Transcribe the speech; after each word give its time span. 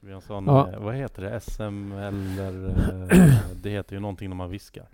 Vi 0.00 0.08
har 0.10 0.16
en 0.16 0.20
sån, 0.22 0.46
Ja. 0.46 0.72
eh, 0.72 0.80
vad 0.80 0.94
heter 0.94 1.22
det? 1.22 1.40
SM 1.40 1.92
eller 1.92 2.68
eh, 2.68 3.36
det 3.62 3.70
heter 3.70 3.94
ju 3.94 4.00
någonting 4.00 4.28
när 4.28 4.36
man 4.36 4.50
viskar. 4.50 4.86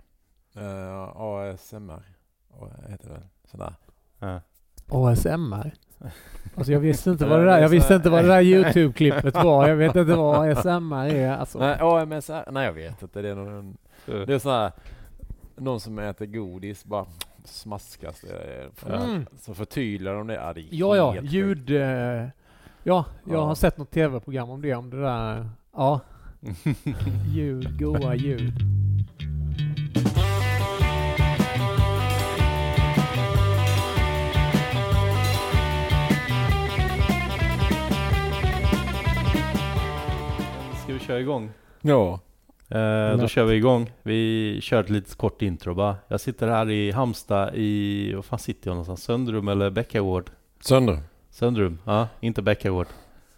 Uh, 0.57 1.21
ASMR. 1.21 2.03
Vad 2.47 2.71
heter 2.89 3.09
det? 3.09 3.21
Sådär. 3.51 3.73
Ja. 4.19 4.41
ASMR. 4.89 5.71
Alltså 6.55 6.71
jag 6.71 6.79
visste 6.79 7.09
inte 7.09 7.25
vad 7.25 7.39
det 7.39 7.45
där, 7.45 7.59
jag 7.59 7.69
visste 7.69 7.95
inte 7.95 8.09
vad 8.09 8.23
det 8.23 8.27
där 8.27 8.41
Youtube-klippet 8.41 9.33
var. 9.43 9.67
Jag 9.67 9.75
vet 9.75 9.95
inte 9.95 10.13
vad 10.15 10.49
ASMR 10.49 11.05
är. 11.05 11.31
Alltså. 11.37 11.59
Nej, 11.59 11.77
AMSR? 11.81 12.51
Nej 12.51 12.65
jag 12.65 12.73
vet 12.73 13.01
inte. 13.01 13.21
Det 13.21 13.29
är 13.29 13.35
någon, 13.35 13.77
det 14.05 14.33
är 14.33 14.39
sån 14.39 14.51
här, 14.51 14.71
någon 15.55 15.79
som 15.79 15.99
äter 15.99 16.25
godis 16.25 16.85
bara 16.85 17.05
smaskas 17.43 18.21
det. 18.21 18.93
Mm. 18.93 19.25
Så 19.39 19.53
förtydligar 19.53 20.13
de 20.15 20.27
det. 20.27 20.33
Ja, 20.33 20.53
det 20.53 20.61
är 20.61 20.67
Ja, 20.71 20.95
ja, 20.95 21.11
helt 21.11 21.31
sjukt. 21.31 21.69
Ja, 22.87 23.05
jag 23.25 23.35
Ja. 23.35 23.45
har 23.45 23.55
sett 23.55 23.77
något 23.77 23.91
tv-program 23.91 24.49
om 24.49 24.61
det, 24.61 24.75
om 24.75 24.89
det 24.89 25.01
där. 25.01 25.49
Ja, 25.75 25.99
ljud, 27.33 27.79
goa 27.79 28.15
ljud. 28.15 28.53
Ska 40.83 40.93
vi 40.93 40.99
köra 40.99 41.19
igång? 41.19 41.51
Ja. 41.81 42.19
Eh, 42.69 43.17
då 43.17 43.27
kör 43.27 43.43
vi 43.45 43.55
igång. 43.55 43.91
Vi 44.03 44.59
kör 44.61 44.79
ett 44.83 44.89
litet 44.89 45.15
kort 45.15 45.41
intro 45.41 45.73
bara. 45.73 45.95
Jag 46.07 46.21
sitter 46.21 46.47
här 46.47 46.69
i 46.69 46.91
Halmstad 46.91 47.55
i, 47.55 48.13
vad 48.13 48.25
fan 48.25 48.39
sitter 48.39 48.69
jag 48.69 48.73
någonstans? 48.75 49.03
Söndrum 49.03 49.47
eller 49.47 49.69
Bäckagård? 49.69 50.29
Sönder. 50.61 50.99
Söndrum, 51.39 51.79
ja. 51.85 52.07
Inte 52.19 52.41
Bäckagård. 52.41 52.87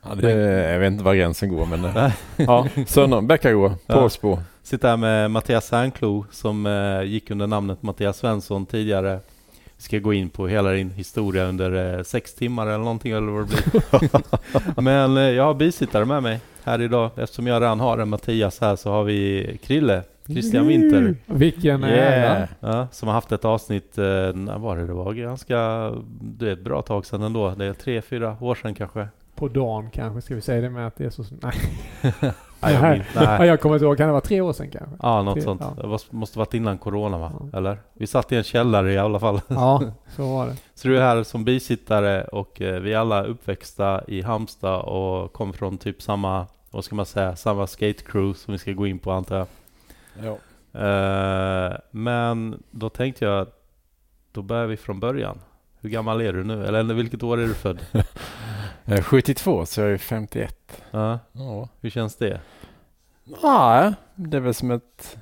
Ja, 0.03 0.15
det, 0.15 0.31
jag 0.71 0.79
vet 0.79 0.91
inte 0.91 1.03
var 1.03 1.15
gränsen 1.15 1.49
går 1.49 1.65
men... 1.65 1.85
eh, 1.85 2.11
ja, 2.37 2.67
Sönder. 2.87 3.21
Bäckagård. 3.21 3.71
Ja. 3.87 3.93
Pålsbo. 3.95 4.39
Sitter 4.63 4.87
här 4.89 4.97
med 4.97 5.31
Mattias 5.31 5.67
Särnklo 5.67 6.25
som 6.31 6.65
eh, 6.65 7.03
gick 7.03 7.31
under 7.31 7.47
namnet 7.47 7.83
Mattias 7.83 8.17
Svensson 8.17 8.65
tidigare. 8.65 9.19
Vi 9.77 9.83
ska 9.83 9.99
gå 9.99 10.13
in 10.13 10.29
på 10.29 10.47
hela 10.47 10.71
din 10.71 10.89
historia 10.89 11.45
under 11.45 11.97
eh, 11.97 12.03
sex 12.03 12.33
timmar 12.33 12.67
eller 12.67 12.77
någonting 12.77 13.11
eller 13.11 13.31
vad 13.31 13.49
det 13.49 13.71
blir. 13.71 14.81
Men 14.81 15.17
eh, 15.17 15.23
jag 15.23 15.43
har 15.43 15.53
bisittare 15.53 16.05
med 16.05 16.23
mig 16.23 16.39
här 16.63 16.81
idag. 16.81 17.09
Eftersom 17.15 17.47
jag 17.47 17.61
redan 17.61 17.79
har 17.79 17.97
en 17.97 18.09
Mattias 18.09 18.59
här 18.61 18.75
så 18.75 18.91
har 18.91 19.03
vi 19.03 19.59
Krille, 19.63 20.03
Christian 20.33 20.67
Winter. 20.67 21.15
Vilken 21.25 21.83
Yeah. 21.83 22.47
Ja, 22.59 22.87
som 22.91 23.07
har 23.07 23.15
haft 23.15 23.31
ett 23.31 23.45
avsnitt, 23.45 23.97
eh, 23.97 24.03
när 24.33 24.57
var 24.57 24.77
det? 24.77 24.87
Det 24.87 24.93
var 24.93 25.13
ganska, 25.13 25.57
det 26.21 26.47
är 26.47 26.53
ett 26.53 26.63
bra 26.63 26.81
tag 26.81 27.05
sedan 27.05 27.21
ändå. 27.23 27.49
Det 27.49 27.65
är 27.65 27.73
tre, 27.73 28.01
fyra 28.01 28.37
år 28.41 28.55
sedan 28.55 28.73
kanske. 28.73 29.07
På 29.35 29.47
dagen 29.47 29.89
kanske, 29.93 30.21
ska 30.21 30.35
vi 30.35 30.41
säga 30.41 30.61
det 30.61 30.69
med 30.69 30.87
att 30.87 30.95
det 30.95 31.05
är 31.05 31.09
så... 31.09 31.23
Nej, 31.41 31.53
Nej, 32.61 32.73
jag 32.73 32.81
Nej. 33.39 33.47
jag 33.47 33.61
kommer 33.61 33.75
inte 33.75 33.85
ihåg. 33.85 33.97
Kan 33.97 34.05
det 34.07 34.11
vara 34.11 34.21
tre 34.21 34.41
år 34.41 34.53
sedan 34.53 34.69
kanske? 34.71 34.95
Ja, 35.01 35.23
något 35.23 35.33
Tre- 35.33 35.43
sånt. 35.43 35.61
ja. 35.77 35.81
Det 35.81 35.87
var- 35.87 36.01
måste 36.09 36.39
varit 36.39 36.53
innan 36.53 36.77
corona 36.77 37.17
va? 37.17 37.31
Ja. 37.51 37.57
Eller? 37.57 37.77
Vi 37.93 38.07
satt 38.07 38.31
i 38.31 38.35
en 38.35 38.43
källare 38.43 38.93
i 38.93 38.97
alla 38.97 39.19
fall. 39.19 39.41
Ja, 39.47 39.83
så 40.15 40.33
var 40.35 40.45
det. 40.47 40.55
Så 40.75 40.87
du 40.87 40.97
är 40.97 41.01
här 41.01 41.23
som 41.23 41.43
bisittare 41.45 42.23
och 42.23 42.61
eh, 42.61 42.79
vi 42.79 42.93
är 42.93 42.97
alla 42.97 43.23
uppväxta 43.23 44.01
i 44.07 44.21
Halmstad 44.21 44.81
och 44.81 45.33
kommer 45.33 45.53
från 45.53 45.77
typ 45.77 46.01
samma, 46.01 46.45
vad 46.71 46.83
ska 46.83 46.95
man 46.95 47.05
säga, 47.05 47.35
samma 47.35 47.67
skate 47.67 48.03
crew 48.03 48.33
som 48.39 48.51
vi 48.51 48.57
ska 48.57 48.71
gå 48.71 48.87
in 48.87 48.99
på 48.99 49.11
antar 49.11 49.37
jag. 49.37 49.47
Ja. 50.23 50.37
Eh, 50.79 51.77
men 51.91 52.63
då 52.71 52.89
tänkte 52.89 53.25
jag, 53.25 53.47
då 54.31 54.41
börjar 54.41 54.65
vi 54.67 54.77
från 54.77 54.99
början. 54.99 55.39
Hur 55.81 55.89
gammal 55.89 56.21
är 56.21 56.33
du 56.33 56.43
nu? 56.43 56.65
Eller 56.65 56.83
vilket 56.83 57.23
år 57.23 57.37
är 57.39 57.47
du 57.47 57.53
född? 57.53 57.79
Eh, 58.85 59.01
72 59.01 59.65
så 59.65 59.81
jag 59.81 59.91
är 59.91 59.97
51. 59.97 60.81
Ja, 60.91 61.19
Ja. 61.31 61.67
hur 61.81 61.89
känns 61.89 62.15
det? 62.15 62.39
Nej, 63.43 63.93
det 64.15 64.37
är 64.37 64.41
väl 64.41 64.53
som 64.53 64.71
ett... 64.71 65.17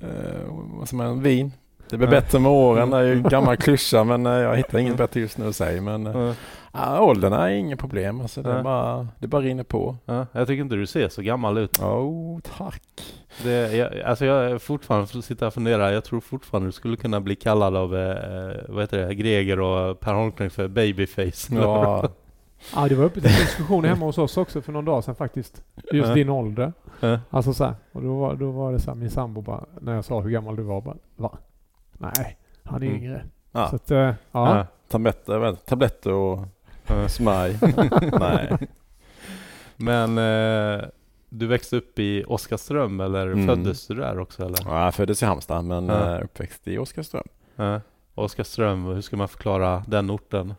Eh, 0.00 0.44
vad 0.50 0.88
som 0.88 1.00
en 1.00 1.22
vin. 1.22 1.52
Det 1.90 1.96
blir 1.96 2.06
Ja. 2.08 2.10
bättre 2.10 2.38
med 2.38 2.50
åren. 2.52 2.90
Det 2.90 2.96
är 2.96 3.02
ju 3.02 3.12
en 3.12 3.22
gammal 3.28 3.56
klyscha 3.56 4.04
men 4.04 4.26
eh, 4.26 4.32
jag 4.32 4.56
hittar 4.56 4.78
inget 4.78 4.96
bättre 4.96 5.20
just 5.20 5.38
nu 5.38 5.48
att 5.48 5.56
säga. 5.56 5.82
Men 5.82 6.06
eh, 6.06 6.34
Ja, 6.78 7.00
åldern 7.00 7.32
är 7.32 7.48
inget 7.48 7.78
problem. 7.78 8.20
Alltså, 8.20 8.42
det, 8.42 8.50
Ja. 8.50 8.62
bara, 8.62 9.08
det 9.18 9.26
bara 9.26 9.42
rinner 9.42 9.62
på. 9.64 9.96
ja, 10.04 10.26
jag 10.32 10.46
tycker 10.46 10.62
inte 10.62 10.74
du 10.76 10.86
ser 10.86 11.08
så 11.08 11.22
gammal 11.22 11.58
ut. 11.58 11.78
Oh, 11.82 12.38
tack. 12.58 12.82
Det, 13.42 13.76
jag, 13.76 14.00
alltså 14.00 14.24
jag 14.24 14.44
är 14.50 14.58
fortfarande, 14.58 15.22
sitta 15.22 15.46
och 15.46 15.54
fundera, 15.54 15.92
jag 15.92 16.04
tror 16.04 16.20
fortfarande 16.20 16.68
du 16.68 16.72
skulle 16.72 16.96
kunna 16.96 17.20
bli 17.20 17.36
kallad 17.36 17.76
av, 17.76 17.96
eh, 17.96 18.54
vad 18.68 18.82
heter 18.82 19.06
det, 19.06 19.14
Greger 19.14 19.60
och 19.60 20.00
Per 20.00 20.12
Holmgren 20.14 20.50
för 20.50 20.68
babyface. 20.68 21.54
Ja, 21.54 22.08
Ja, 22.74 22.88
det 22.88 22.94
var 22.94 23.04
uppe 23.04 23.20
till 23.20 23.30
diskussion 23.30 23.84
hemma 23.84 24.04
hos 24.06 24.18
oss 24.18 24.36
också 24.36 24.60
för 24.62 24.72
någon 24.72 24.84
dag 24.84 25.04
sedan 25.04 25.14
faktiskt. 25.14 25.62
Just 25.92 26.08
Ja. 26.08 26.14
din 26.14 26.28
ålder. 26.28 26.72
Ja. 27.00 27.18
Alltså 27.30 27.52
så 27.54 27.64
här, 27.64 27.74
och 27.92 28.02
då 28.02 28.18
var, 28.20 28.34
då 28.34 28.50
var 28.50 28.72
det 28.72 28.78
så 28.80 28.90
här, 28.90 28.94
min 28.98 29.10
sambo 29.10 29.40
bara, 29.40 29.64
när 29.80 29.94
jag 29.94 30.04
sa 30.04 30.20
hur 30.20 30.30
gammal 30.30 30.56
du 30.56 30.62
var, 30.62 30.80
bara, 30.80 30.96
va? 31.16 31.38
Nej, 31.92 32.36
han 32.64 32.82
är 32.82 32.86
Mm. 32.86 32.98
yngre. 33.02 33.22
ja. 33.52 33.68
Så 33.68 33.76
att, 33.76 33.90
eh, 33.90 33.98
ja. 33.98 34.14
Ja. 34.32 34.66
Tabletter, 34.88 35.52
tabletter 35.54 36.12
och 36.12 36.38
Ja. 36.88 37.08
smörj. 37.08 37.58
Nej. 38.20 38.56
Men 39.76 40.18
eh, 40.18 40.84
du 41.28 41.46
växte 41.46 41.76
upp 41.76 41.98
i 41.98 42.24
Oskarström 42.26 43.00
eller 43.00 43.26
Mm. 43.26 43.46
föddes 43.46 43.86
du 43.86 43.94
där 43.94 44.18
också 44.18 44.42
eller? 44.44 44.58
Ja, 44.64 44.84
jag 44.84 44.94
föddes 44.94 45.22
i 45.22 45.26
Halmstad 45.26 45.64
men 45.64 45.86
Ja. 45.88 46.16
eh, 46.16 46.24
uppväxt 46.24 46.68
i 46.68 46.78
Oskarström. 46.78 47.26
Ja. 47.56 47.80
Oskarström, 48.14 48.84
hur 48.84 49.00
ska 49.00 49.16
man 49.16 49.28
förklara 49.28 49.84
den 49.86 50.10
orten? 50.10 50.54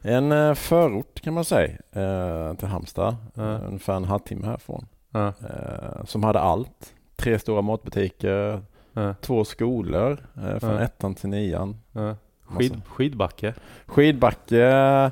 En 0.00 0.32
eh, 0.32 0.54
förort 0.54 1.20
kan 1.20 1.34
man 1.34 1.44
säga 1.44 1.72
eh, 1.92 2.54
till 2.54 2.68
Halmstad. 2.68 3.16
Ja. 3.34 3.54
Eh, 3.54 3.66
Ungefär 3.68 3.94
en 3.96 4.04
halvtimme 4.04 4.46
härifrån. 4.46 4.86
Ja. 5.10 5.26
Eh, 5.28 6.04
som 6.04 6.24
hade 6.24 6.40
allt. 6.40 6.94
Tre 7.16 7.38
stora 7.38 7.62
matbutiker, 7.62 8.62
två 9.20 9.44
skolor 9.44 10.18
eh, 10.36 10.58
från 10.58 10.78
ettan 10.78 11.14
till 11.14 11.28
nian. 11.28 11.80
Skid, 12.58 12.82
skidbacke? 12.88 13.54
Skidbacke, 13.86 15.10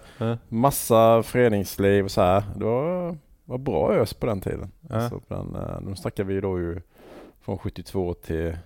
massa 0.49 1.23
föreningsliv 1.23 2.05
och 2.05 2.11
så 2.11 2.21
här. 2.23 2.43
Det 2.57 2.65
var, 2.65 3.17
var 3.45 3.59
bra 3.59 3.93
ös 3.95 4.15
på 4.15 4.27
den 4.27 4.41
tiden. 4.41 4.71
Ja. 4.81 4.95
Alltså 4.97 5.21
på 5.21 5.35
den, 5.35 5.55
eh, 5.55 5.81
nu 5.81 5.97
snackar 5.97 6.25
vi 6.25 6.41
då 6.41 6.59
ju 6.59 6.81
från 7.41 7.59
72 7.59 8.15
till 8.15 8.57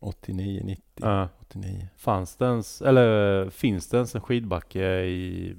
89, 0.00 0.62
90, 0.64 0.82
Ja. 0.94 1.28
89. 1.40 1.88
Fanns 1.96 2.36
det 2.36 2.44
ens, 2.44 2.82
eller 2.82 3.50
finns 3.50 3.88
det 3.88 3.96
ens 3.96 4.14
en 4.14 4.20
skidbacke 4.20 4.84
i, 5.00 5.56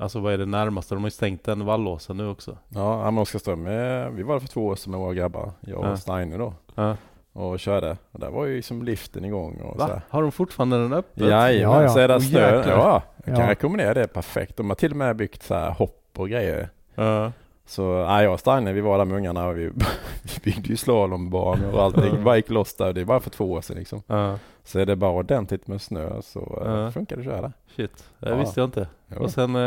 alltså 0.00 0.20
vad 0.20 0.32
är 0.32 0.38
det 0.38 0.46
närmaste? 0.46 0.94
De 0.94 1.02
har 1.02 1.06
ju 1.06 1.10
stängt 1.10 1.44
den 1.44 1.64
Vallåsen 1.64 2.16
nu 2.16 2.26
också. 2.28 2.58
Ja, 2.68 3.04
men 3.10 3.18
Oskarström, 3.18 3.66
eh, 3.66 4.08
vi 4.10 4.22
var 4.22 4.34
där 4.34 4.40
för 4.40 4.48
två 4.48 4.66
år 4.66 4.76
sedan 4.76 4.90
med 4.90 5.00
våra 5.00 5.14
grabbar, 5.14 5.52
jag 5.60 5.78
och 5.78 5.86
Ja. 5.86 5.96
Steiner 5.96 6.38
då. 6.38 6.54
Ja. 6.74 6.96
Och 7.38 7.58
körde. 7.60 7.96
Och 8.12 8.20
där 8.20 8.30
var 8.30 8.44
ju 8.46 8.62
som 8.62 8.82
liften 8.82 9.24
igång 9.24 9.60
och 9.60 9.72
så 9.72 9.78
Va? 9.78 9.86
här. 9.86 10.00
Har 10.08 10.22
de 10.22 10.32
fortfarande 10.32 10.78
den 10.82 10.92
öppen? 10.92 11.28
Jajamän, 11.28 11.76
Ja, 11.76 11.82
ja. 11.82 11.88
så 11.88 11.98
är 11.98 12.18
snö. 12.18 12.56
jäklar. 12.56 12.76
Ja, 12.78 13.02
jag 13.24 13.36
kan 13.36 13.44
Ja. 13.44 13.50
rekommendera 13.50 13.94
det 13.94 14.06
perfekt. 14.08 14.56
De 14.56 14.68
har 14.70 14.74
till 14.76 14.90
och 14.90 14.96
med 14.96 15.16
byggt 15.16 15.42
så 15.42 15.54
här 15.54 15.70
hopp 15.70 16.04
och 16.16 16.28
grejer. 16.28 16.68
Ja. 16.94 17.32
Så 17.66 17.82
ja, 17.82 18.22
jag 18.22 18.32
och 18.32 18.40
Steiner, 18.40 18.72
vi 18.72 18.80
var 18.80 18.98
där 18.98 19.04
med 19.04 19.16
ungarna 19.16 19.46
och 19.46 19.56
vi, 19.58 19.70
vi 20.22 20.40
byggde 20.44 20.68
ju 20.68 20.76
slalombanor 20.76 21.74
och 21.74 21.82
allting. 21.82 22.14
Ja. 22.16 22.22
Bara 22.22 22.36
gick 22.36 22.50
loss 22.50 22.74
där. 22.76 22.92
Det 22.92 23.00
är 23.00 23.04
bara 23.04 23.20
för 23.20 23.30
två 23.30 23.52
år 23.52 23.60
sedan 23.60 23.76
liksom. 23.76 24.02
Ja. 24.06 24.38
Så 24.64 24.78
är 24.78 24.86
det 24.86 24.96
bara 24.96 25.10
ordentligt 25.12 25.66
med 25.66 25.82
snö 25.82 26.22
så 26.22 26.62
ja. 26.64 26.90
funkar 26.90 27.16
det 27.16 27.20
att 27.20 27.26
köra. 27.26 27.52
Shit, 27.76 28.04
det 28.18 28.28
Ja. 28.28 28.36
visste 28.36 28.60
jag 28.60 28.66
inte. 28.66 28.88
Ja. 29.06 29.16
Och 29.18 29.30
sen 29.30 29.54
eh, 29.56 29.60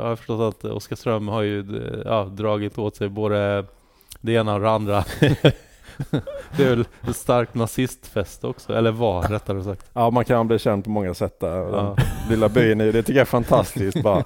har 0.00 0.08
jag 0.08 0.18
förstått 0.18 0.54
att 0.54 0.64
Oskarström 0.70 1.28
har 1.28 1.42
ju 1.42 1.60
eh, 1.60 2.00
ja, 2.04 2.24
dragit 2.24 2.78
åt 2.78 2.96
sig 2.96 3.08
både 3.08 3.64
det 4.20 4.32
ena 4.32 4.54
och 4.54 4.60
det 4.60 4.70
andra. 4.70 5.04
det 6.56 6.64
är 6.64 6.70
väl 6.70 6.84
ett 7.08 7.16
starkt 7.16 7.54
nazistfest 7.54 8.44
också, 8.44 8.74
eller 8.74 8.90
var 8.90 9.22
rättare 9.22 9.62
sagt. 9.64 9.90
Ja, 9.92 10.10
man 10.10 10.24
kan 10.24 10.48
bli 10.48 10.58
känd 10.58 10.84
på 10.84 10.90
många 10.90 11.14
sätt 11.14 11.40
där. 11.40 11.56
Ja. 11.56 11.96
Lilla 12.30 12.48
byn, 12.48 12.78
det 12.78 12.92
tycker 12.92 13.12
jag 13.12 13.20
är 13.20 13.24
fantastiskt. 13.24 14.02
bara. 14.02 14.24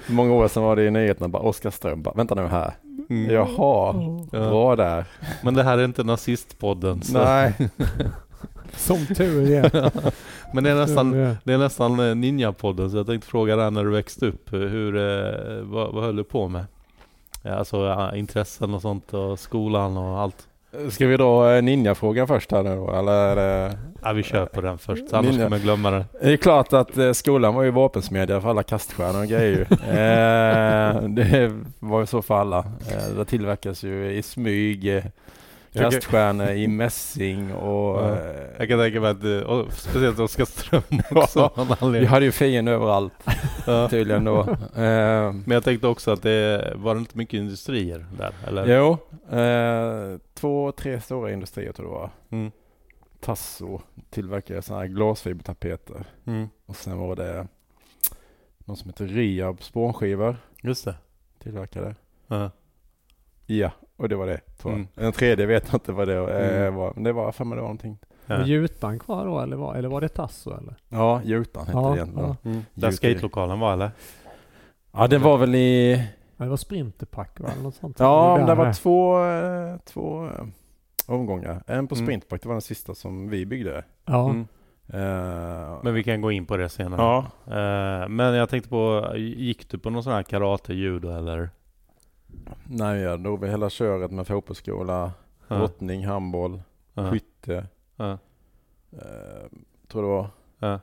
För 0.00 0.12
många 0.12 0.34
år 0.34 0.48
sedan 0.48 0.62
var 0.62 0.76
det 0.76 0.84
i 0.84 0.90
nyheterna 0.90 1.28
bara 1.28 1.42
Oskarström, 1.42 2.02
bara, 2.02 2.14
vänta 2.14 2.34
nu 2.34 2.46
här. 2.46 2.72
Mm. 3.10 3.30
Jaha, 3.34 3.94
Ja. 4.32 4.38
bra 4.38 4.76
där. 4.76 5.04
Men 5.42 5.54
det 5.54 5.62
här 5.62 5.78
är 5.78 5.84
inte 5.84 6.04
nazistpodden. 6.04 7.02
Så. 7.02 7.18
Nej, 7.18 7.54
Som 8.76 9.06
tur 9.06 9.50
är. 9.50 9.90
Men 10.54 10.64
det 10.64 10.70
är 10.70 10.74
nästan, 10.74 11.10
det 11.44 11.52
är 11.52 11.58
nästan 11.58 11.92
eh, 12.00 12.14
Ninja-podden, 12.14 12.90
så 12.90 12.96
jag 12.96 13.06
tänkte 13.06 13.28
fråga 13.28 13.56
dig 13.56 13.70
när 13.70 13.84
du 13.84 13.90
växte 13.90 14.26
upp, 14.26 14.52
hur, 14.52 14.96
eh, 14.96 15.62
vad, 15.62 15.94
vad 15.94 16.04
höll 16.04 16.16
du 16.16 16.24
på 16.24 16.48
med? 16.48 16.64
Ja, 17.42 17.54
alltså 17.54 17.76
ja, 17.86 18.14
intressen 18.16 18.74
och 18.74 18.82
sånt 18.82 19.14
och 19.14 19.38
skolan 19.38 19.96
och 19.96 20.18
allt. 20.20 20.48
Ska 20.90 21.06
vi 21.06 21.16
dra 21.16 21.56
eh, 21.56 21.62
ninjafrågan 21.62 22.26
först 22.26 22.52
här 22.52 22.62
nu 22.62 22.76
då? 22.76 22.90
Eller 22.92 23.36
det... 23.36 23.78
Ja, 24.02 24.12
vi 24.12 24.22
kör 24.22 24.46
på 24.46 24.60
den 24.60 24.78
först, 24.78 25.12
annars 25.12 25.30
Ninja. 25.30 25.44
kommer 25.44 25.56
jag 25.56 25.64
glömma 25.64 25.90
den. 25.90 26.04
Det 26.22 26.32
är 26.32 26.36
klart 26.36 26.72
att 26.72 26.98
eh, 26.98 27.12
skolan 27.12 27.54
var 27.54 27.62
ju 27.62 27.70
vapensmedja 27.70 28.40
för 28.40 28.50
alla 28.50 28.62
kaststjärnor 28.62 29.20
och 29.20 29.26
grejer. 29.28 29.60
eh, 29.70 31.02
det 31.08 31.52
var 31.78 32.00
ju 32.00 32.06
så 32.06 32.22
för 32.22 32.34
alla. 32.34 32.64
Det 33.16 33.24
tillverkas 33.24 33.82
ju 33.82 34.12
i 34.12 34.22
smyg 34.22 35.02
kaststjärnor 35.72 36.48
i 36.50 36.68
mässing 36.68 37.52
och... 37.54 37.96
Ja. 38.04 38.16
eh, 38.16 38.46
Jag 38.58 38.68
kan 38.68 38.78
tänka 38.78 39.00
mig 39.00 39.10
att, 39.10 39.24
eh, 39.24 39.38
och 39.38 39.72
speciellt 39.72 40.18
Oskarström 40.18 40.82
också. 41.10 41.66
Vi 41.92 42.06
hade 42.06 42.24
ju 42.24 42.32
fiender 42.32 42.72
överallt 42.72 43.12
Ja. 43.66 43.88
tydligen 43.88 44.24
då. 44.24 44.40
Eh, 44.40 45.32
Men 45.32 45.44
jag 45.50 45.64
tänkte 45.64 45.86
också 45.86 46.10
att 46.12 46.22
det 46.22 46.72
var 46.76 46.94
det 46.94 46.98
inte 47.00 47.18
mycket 47.18 47.34
industrier 47.38 48.06
där? 48.18 48.32
Eller? 48.46 48.76
jo, 48.76 48.98
eh, 49.36 50.18
två, 50.34 50.72
tre 50.72 51.00
stora 51.00 51.32
industrier 51.32 51.72
tror 51.72 51.88
jag 51.88 51.94
det 51.96 52.00
var. 52.00 52.10
Mm. 52.38 52.52
Tasso 53.20 53.80
tillverkade 54.10 54.62
sådana 54.62 54.82
här 54.82 54.88
glasfibertapeter. 54.88 56.04
Mm. 56.26 56.48
Och 56.66 56.76
sen 56.76 56.98
var 56.98 57.16
det 57.16 57.46
någon 58.64 58.76
som 58.76 58.90
heter 58.90 59.06
Riab 59.06 59.62
spånskivor 59.62 60.36
Just 60.62 60.84
det. 60.84 60.94
tillverkade. 61.42 61.94
Ja. 62.26 62.50
Ja, 63.46 63.70
och 64.00 64.08
det 64.08 64.16
var 64.16 64.26
det. 64.26 64.40
Tror 64.58 64.72
jag. 64.72 64.78
Mm. 64.78 64.88
Den 64.94 65.12
tredje 65.12 65.46
vet 65.46 65.64
jag 65.66 65.74
inte 65.74 65.92
vad 65.92 66.08
det 66.08 66.14
eh, 66.16 66.60
Mm. 66.60 66.74
var. 66.74 66.92
Men 66.94 67.02
det 67.04 67.12
var 67.12 67.32
för 67.32 67.44
mig 67.44 67.56
det 67.56 67.60
var 67.62 67.68
någonting. 67.68 67.98
Ja. 68.26 68.44
Gjutan 68.46 68.98
kvar 68.98 69.26
då 69.26 69.40
eller 69.40 69.56
var, 69.56 69.74
eller 69.74 69.88
var 69.88 70.00
det 70.00 70.08
Tasso 70.08 70.50
eller? 70.58 70.74
Ja, 70.88 71.20
Gjutan 71.24 71.66
hette 71.66 71.78
Ja, 71.78 71.88
det 71.90 71.96
egentligen. 71.96 72.28
ja. 72.42 72.50
Mm. 72.50 72.62
Där 72.74 72.90
skatelokalen 72.90 73.60
var 73.60 73.72
eller? 73.72 73.90
ja, 74.92 75.06
det 75.06 75.18
var 75.18 75.38
väl 75.38 75.54
i... 75.54 75.92
Ja, 76.36 76.44
det 76.44 76.50
var 76.50 76.56
Sprinterpack 76.56 77.40
va? 77.40 77.48
Eller 77.52 77.62
något 77.62 77.74
sånt. 77.74 77.96
Ja, 78.00 78.36
men 78.36 78.46
det 78.46 78.54
var 78.54 78.72
två, 78.72 79.24
eh, 79.24 79.76
två 79.84 80.26
eh, 80.26 80.44
omgångar. 81.06 81.62
En 81.66 81.86
på 81.88 81.94
Mm. 81.94 82.06
Sprintback, 82.06 82.42
det 82.42 82.48
var 82.48 82.54
den 82.54 82.62
sista 82.62 82.94
som 82.94 83.28
vi 83.28 83.46
byggde. 83.46 83.84
Ja. 84.04 84.30
Mm. 84.30 84.46
Eh, 84.92 85.78
Men 85.82 85.94
vi 85.94 86.02
kan 86.04 86.20
gå 86.20 86.30
in 86.32 86.46
på 86.46 86.56
det 86.56 86.68
senare. 86.68 87.00
ja, 87.00 87.18
Eh, 87.56 88.08
men 88.08 88.34
jag 88.34 88.48
tänkte 88.48 88.68
på, 88.70 89.12
gick 89.16 89.70
du 89.70 89.78
på 89.78 89.90
någon 89.90 90.02
sån 90.02 90.12
här 90.12 90.22
karate, 90.22 90.74
judo 90.74 91.10
eller? 91.10 91.50
Nej, 92.68 93.00
jag 93.00 93.22
drog 93.22 93.40
väl 93.40 93.50
hela 93.50 93.70
köret 93.70 94.10
med 94.10 94.26
fotbollsskola, 94.26 95.12
Ja. 95.48 95.58
brottning, 95.58 96.06
handboll, 96.06 96.62
Ja. 96.94 97.10
skytte. 97.10 97.66
Ja. 97.96 98.18
Eh, 98.92 99.48
tror 99.88 100.02
det 100.02 100.08
var. 100.08 100.26
Ja. 100.58 100.80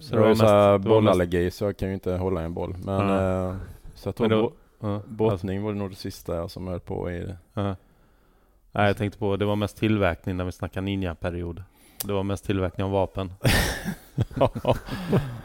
Så 0.00 0.14
det 0.14 0.20
var 0.20 0.26
ju 0.26 0.30
mest- 0.30 0.40
så 0.40 0.46
här 0.46 0.62
det 0.64 0.68
var 0.68 0.78
mest- 0.78 0.88
bollallergi 0.88 1.50
så 1.50 1.64
jag 1.64 1.76
kan 1.76 1.88
ju 1.88 1.94
inte 1.94 2.12
hålla 2.16 2.42
en 2.42 2.54
boll. 2.54 2.76
Men 2.84 3.00
eh, 3.10 3.56
så 3.94 4.08
jag 4.08 4.16
tror 4.16 4.28
då-. 4.28 4.52
Alltså, 4.80 5.08
brottning 5.14 5.62
var 5.62 5.72
det 5.72 5.78
nog 5.78 5.90
det 5.90 5.96
sista 5.96 6.36
jag 6.36 6.50
som 6.50 6.66
höll 6.66 6.80
på 6.80 7.10
i. 7.10 7.34
Nej, 7.54 8.86
jag 8.86 8.96
tänkte 8.96 9.18
på, 9.18 9.36
det 9.36 9.44
var 9.44 9.56
mest 9.56 9.76
tillverkning 9.76 10.36
när 10.36 10.44
vi 10.44 10.52
snackar 10.52 10.80
ninja-period. 10.80 11.62
Det 12.04 12.12
var 12.12 12.22
mest 12.22 12.44
tillverkning 12.44 12.84
av 12.84 12.90
vapen. 12.90 13.32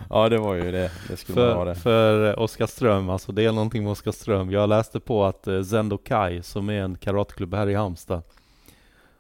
ja 0.10 0.30
det 0.30 0.38
var 0.38 0.54
ju 0.56 0.72
det. 0.72 0.92
Det 1.10 1.18
skulle 1.18 1.42
man 1.42 1.48
ha 1.58 1.66
För, 1.66 1.66
det. 1.66 1.76
för 1.76 2.30
eh, 2.30 2.44
Oskarström, 2.44 3.10
alltså 3.10 3.32
det 3.32 3.46
är 3.46 3.52
någonting 3.52 3.84
med 3.84 3.92
Oskarström. 3.92 4.52
Jag 4.52 4.70
läste 4.70 5.00
på 5.00 5.26
att 5.26 5.48
eh, 5.48 5.64
Zendo 5.64 5.98
Kai, 5.98 6.44
som 6.44 6.70
är 6.70 6.82
en 6.82 6.98
karateklubb 6.98 7.54
här 7.54 7.70
i 7.70 7.74
Halmstad, 7.76 8.22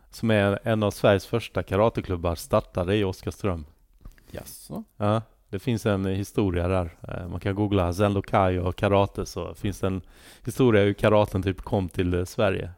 som 0.10 0.32
är 0.32 0.60
en 0.64 0.84
av 0.84 0.92
Sveriges 0.92 1.26
första 1.26 1.64
karateklubbar, 1.64 2.36
startade 2.36 2.96
i 2.96 3.04
Oskarström. 3.04 3.66
Jaså? 4.32 4.84
Ja, 4.98 5.22
det 5.50 5.60
finns 5.60 5.86
en 5.86 6.06
historia 6.06 6.68
där. 6.68 6.98
Eh, 7.08 7.28
Man 7.28 7.40
kan 7.40 7.56
googla 7.56 7.94
Zendo 7.94 8.22
Kai 8.22 8.60
och 8.60 8.76
karate 8.76 9.26
så 9.26 9.54
finns 9.54 9.80
det 9.80 9.88
en 9.88 10.02
historia 10.46 10.84
hur 10.84 10.94
karaten 10.94 11.44
typ 11.44 11.62
kom 11.62 11.90
till 11.90 12.26
Sverige. 12.26 12.72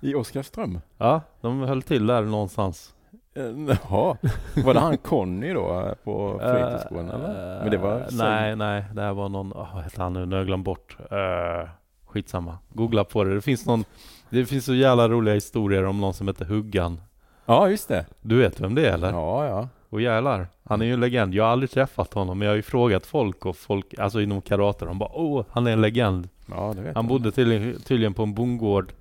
I 0.00 0.14
Oskarström? 0.14 0.80
Ja, 0.98 1.20
de 1.40 1.60
höll 1.60 1.82
till 1.82 2.06
där 2.06 2.22
någonstans. 2.22 2.94
Eh, 3.36 3.42
Jaha, 3.90 4.16
var 4.64 4.74
det 4.74 4.80
han 4.80 4.96
Conny 4.98 5.52
då 5.52 5.80
eh, 5.80 5.92
på 6.04 6.40
fritidsgården 6.42 7.10
eller? 7.10 7.60
Men 7.62 7.70
det 7.70 7.76
var 7.78 7.96
Eh, 8.00 8.06
Nej, 8.12 8.56
nej, 8.56 8.84
det 8.94 9.02
här 9.02 9.12
var 9.12 9.28
någon, 9.28 9.52
oh, 9.52 9.74
vad 9.74 9.82
hette 9.84 10.02
han 10.02 10.12
nu? 10.12 10.26
Nu 10.26 10.34
har 10.34 10.40
jag 10.40 10.46
glömt 10.46 10.64
bort. 10.64 10.96
Uh, 11.12 11.68
skitsamma. 12.06 12.58
Googla 12.68 13.04
på 13.04 13.24
det. 13.24 13.34
Det 13.34 13.40
finns 13.40 13.66
någon, 13.66 13.84
det 14.30 14.44
finns 14.46 14.64
så 14.64 14.74
jävla 14.74 15.08
roliga 15.08 15.34
historier 15.34 15.84
om 15.84 16.00
någon 16.00 16.14
som 16.14 16.28
heter 16.28 16.44
Huggan. 16.44 17.00
Ja, 17.46 17.68
just 17.70 17.88
det. 17.88 18.06
Du 18.22 18.36
vet 18.38 18.60
vem 18.60 18.74
det 18.74 18.88
är 18.88 18.92
eller? 18.94 19.12
Ja, 19.12 19.46
ja. 19.46 19.68
Och 19.90 20.00
jävlar, 20.00 20.46
han 20.64 20.82
är 20.82 20.86
ju 20.86 20.92
en 20.92 21.00
legend. 21.00 21.34
Jag 21.34 21.44
har 21.44 21.50
aldrig 21.50 21.70
träffat 21.70 22.14
honom, 22.14 22.38
men 22.38 22.46
jag 22.46 22.52
har 22.52 22.56
ju 22.56 22.62
frågat 22.62 23.06
folk 23.06 23.46
och 23.46 23.56
folk, 23.56 23.98
alltså 23.98 24.20
inom 24.20 24.40
karate, 24.40 24.84
de 24.84 24.98
bara 24.98 25.10
åh, 25.12 25.44
han 25.50 25.66
är 25.66 25.70
en 25.72 25.80
legend. 25.80 26.28
Ja, 26.50 26.72
det 26.76 26.82
vet 26.82 26.94
Han 26.96 27.04
jag. 27.04 27.08
bodde 27.08 27.30
tydligen, 27.32 27.80
tydligen 27.80 28.14
på 28.14 28.22
en 28.22 28.34
bondgård 28.34 28.92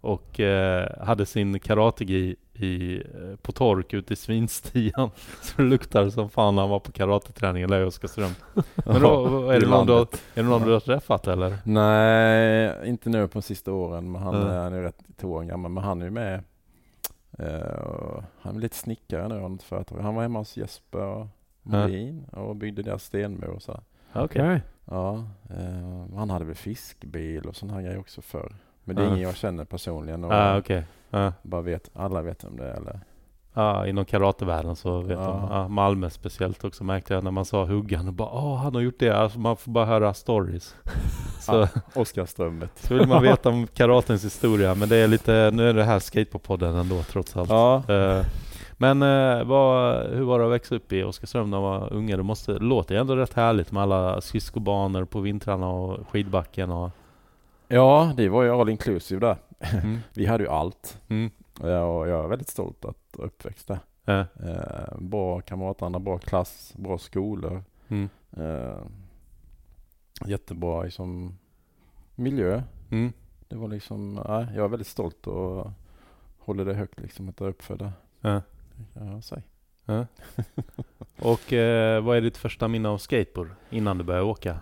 och 0.00 0.40
eh, 0.40 0.88
hade 1.04 1.26
sin 1.26 1.58
karategi 1.58 2.36
i, 2.54 2.96
eh, 2.96 3.36
på 3.42 3.52
tork 3.52 3.92
ute 3.94 4.12
i 4.12 4.16
svinstian. 4.16 5.10
Så 5.42 5.52
det 5.56 5.62
luktade 5.62 6.10
som 6.10 6.30
fan 6.30 6.54
när 6.54 6.62
han 6.62 6.70
var 6.70 6.80
på 6.80 6.92
karateträningen 6.92 7.70
där 7.70 7.80
i 7.80 7.84
Oskarström. 7.84 8.30
Men 8.74 9.00
då, 9.02 9.50
är, 9.50 9.60
det 9.60 9.66
någon 9.68 9.86
du, 9.86 9.92
har- 9.92 10.00
är 10.02 10.06
det 10.34 10.42
någon 10.42 10.62
du 10.62 10.72
har 10.72 10.80
träffat 10.80 11.26
eller? 11.26 11.56
Nej, 11.64 12.88
inte 12.88 13.10
nu 13.10 13.28
på 13.28 13.42
sista 13.42 13.72
åren. 13.72 14.12
Men 14.12 14.22
han, 14.22 14.34
Mm. 14.34 14.48
är- 14.48 14.58
han 14.62 14.72
är 14.72 14.82
rätt 14.82 14.98
två 15.16 15.28
år 15.32 15.42
gammal. 15.42 15.70
Men 15.70 15.84
han 15.84 16.00
är 16.00 16.04
ju 16.04 16.10
med. 16.10 16.42
och 17.84 18.22
han 18.40 18.56
är 18.56 18.60
lite 18.60 18.76
snickare 18.76 19.28
nu. 19.28 19.34
något 19.40 19.62
företag. 19.62 19.98
Han 19.98 20.14
var 20.14 20.22
hemma 20.22 20.38
hos 20.38 20.56
Jesper 20.56 21.28
Molin 21.62 22.24
och 22.32 22.56
byggde 22.56 22.82
deras 22.82 23.04
stenmur 23.04 23.48
och 23.48 23.62
så. 23.62 23.80
Okej. 24.12 24.60
Ja, 24.84 25.24
eh, 25.50 26.16
han 26.16 26.30
hade 26.30 26.44
väl 26.44 26.54
fiskbil 26.54 27.46
och 27.48 27.56
sådana 27.56 27.74
här 27.74 27.82
grejer 27.84 27.98
också 27.98 28.22
förr. 28.22 28.56
Men 28.84 28.96
det 28.96 29.02
är 29.02 29.06
Ja. 29.06 29.10
ingen 29.12 29.22
jag 29.22 29.36
känner 29.36 29.64
personligen 29.64 30.24
och 30.24 30.32
Ja, 30.34 30.54
ah, 30.54 30.58
okej. 30.58 30.84
Ja. 31.10 31.32
bara 31.42 31.62
vet, 31.62 31.90
alla 31.94 32.22
vet 32.22 32.44
om 32.44 32.56
det 32.56 32.70
eller? 32.72 33.00
Ja, 33.56 33.86
inom 33.86 34.04
karatevärlden 34.04 34.76
så 34.76 35.00
vet 35.00 35.18
de. 35.18 35.46
Ja, 35.50 35.68
Malmö 35.68 36.10
speciellt 36.10 36.64
också 36.64 36.84
märkte 36.84 37.14
jag 37.14 37.24
när 37.24 37.30
man 37.30 37.44
sa 37.44 37.64
Huggan 37.64 38.08
och 38.08 38.14
bara 38.14 38.28
åh, 38.32 38.56
han 38.56 38.74
har 38.74 38.82
gjort 38.82 38.98
det. 38.98 39.10
Alltså, 39.10 39.38
man 39.38 39.56
får 39.56 39.70
bara 39.72 39.84
höra 39.84 40.14
stories. 40.14 40.76
Så. 41.40 41.68
Oskarströmmet. 41.94 42.70
så 42.74 42.94
vill 42.94 43.08
man 43.08 43.22
veta 43.32 43.48
om 43.48 43.66
karatens 43.66 44.24
historia. 44.24 44.74
Men 44.74 44.88
det 44.88 44.96
är 44.96 45.08
lite, 45.08 45.50
nu 45.52 45.68
är 45.68 45.74
det 45.74 45.84
här 45.84 45.98
skateboardpodden 45.98 46.74
ändå 46.76 47.02
trots 47.02 47.36
allt. 47.36 47.50
Ja, 47.50 47.82
Eh, 47.88 48.24
Men 48.76 49.02
eh, 49.02 49.44
vad, 49.44 49.96
hur 50.06 50.22
var 50.24 50.38
det 50.38 50.44
att 50.46 50.52
växa 50.52 50.74
upp 50.74 50.92
i 50.92 51.02
Oskarström 51.02 51.50
när 51.50 51.60
man 51.60 51.80
var 51.80 51.92
unge? 51.92 52.16
Det 52.16 52.22
måste, 52.22 52.52
låter 52.52 52.94
ju 52.94 53.00
ändå 53.00 53.16
rätt 53.16 53.34
härligt 53.34 53.72
med 53.72 53.82
alla 53.82 54.20
skridskobanor 54.20 55.04
på 55.04 55.20
vintrarna 55.20 55.68
och 55.68 56.08
skidbacken 56.08 56.70
och... 56.70 56.90
ja, 57.68 58.12
det 58.16 58.28
var 58.28 58.42
ju 58.42 58.50
all 58.50 58.68
inclusive 58.68 59.20
där. 59.20 59.36
Mm. 59.82 59.98
Vi 60.14 60.26
hade 60.26 60.44
ju 60.44 60.50
allt. 60.50 61.00
Mm. 61.08 61.30
Ja, 61.60 61.84
och 61.84 62.08
jag 62.08 62.24
är 62.24 62.28
väldigt 62.28 62.48
stolt 62.48 62.84
att 62.84 62.96
uppväxt 63.18 63.68
där. 63.68 63.78
Eh, 64.06 64.26
Eh, 64.50 64.98
bra 64.98 65.40
kamratanda, 65.40 65.98
bra 65.98 66.18
klass, 66.18 66.74
bra 66.76 66.98
skolor. 66.98 67.64
mm. 67.88 68.08
Eh, 68.36 68.78
jättebra 70.26 70.82
liksom, 70.82 71.38
miljö. 72.14 72.62
Mm. 72.90 73.12
Det 73.48 73.56
var 73.56 73.68
liksom, 73.68 74.20
ja, 74.24 74.40
jag 74.54 74.64
är 74.64 74.68
väldigt 74.68 74.88
stolt 74.88 75.26
och 75.26 75.70
håller 76.38 76.64
det 76.64 76.74
högt 76.74 77.00
liksom 77.00 77.28
att 77.28 77.40
jag 77.40 77.46
är 77.46 77.50
uppfödd 77.50 77.78
där. 77.78 77.92
Ja. 78.20 78.42
Det 78.76 78.98
kan 78.98 79.06
jag 79.08 79.24
säga. 79.24 79.42
Ja. 79.84 80.06
Och 81.18 81.52
eh, 81.52 82.02
vad 82.04 82.16
är 82.16 82.20
ditt 82.20 82.36
första 82.36 82.68
minne 82.68 82.88
av 82.88 82.98
skateboard 82.98 83.48
innan 83.70 83.98
du 83.98 84.04
började 84.04 84.24
åka? 84.26 84.58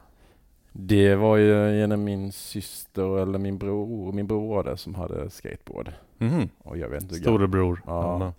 Det 0.73 1.15
var 1.15 1.37
ju 1.37 1.77
genom 1.79 2.05
min 2.05 2.33
syster 2.33 3.19
eller 3.19 3.39
min 3.39 3.59
bror, 3.59 4.13
min 4.13 4.27
bror 4.27 4.55
var 4.55 4.65
det 4.65 4.77
som 4.77 4.95
hade 4.95 5.31
skateboard. 5.31 5.93
Mhm. 6.19 6.49
Och 6.59 6.79
jag 6.79 6.89
vet 6.89 7.03
inte 7.03 7.15
Storebror. 7.15 7.83
Ja. 7.87 8.33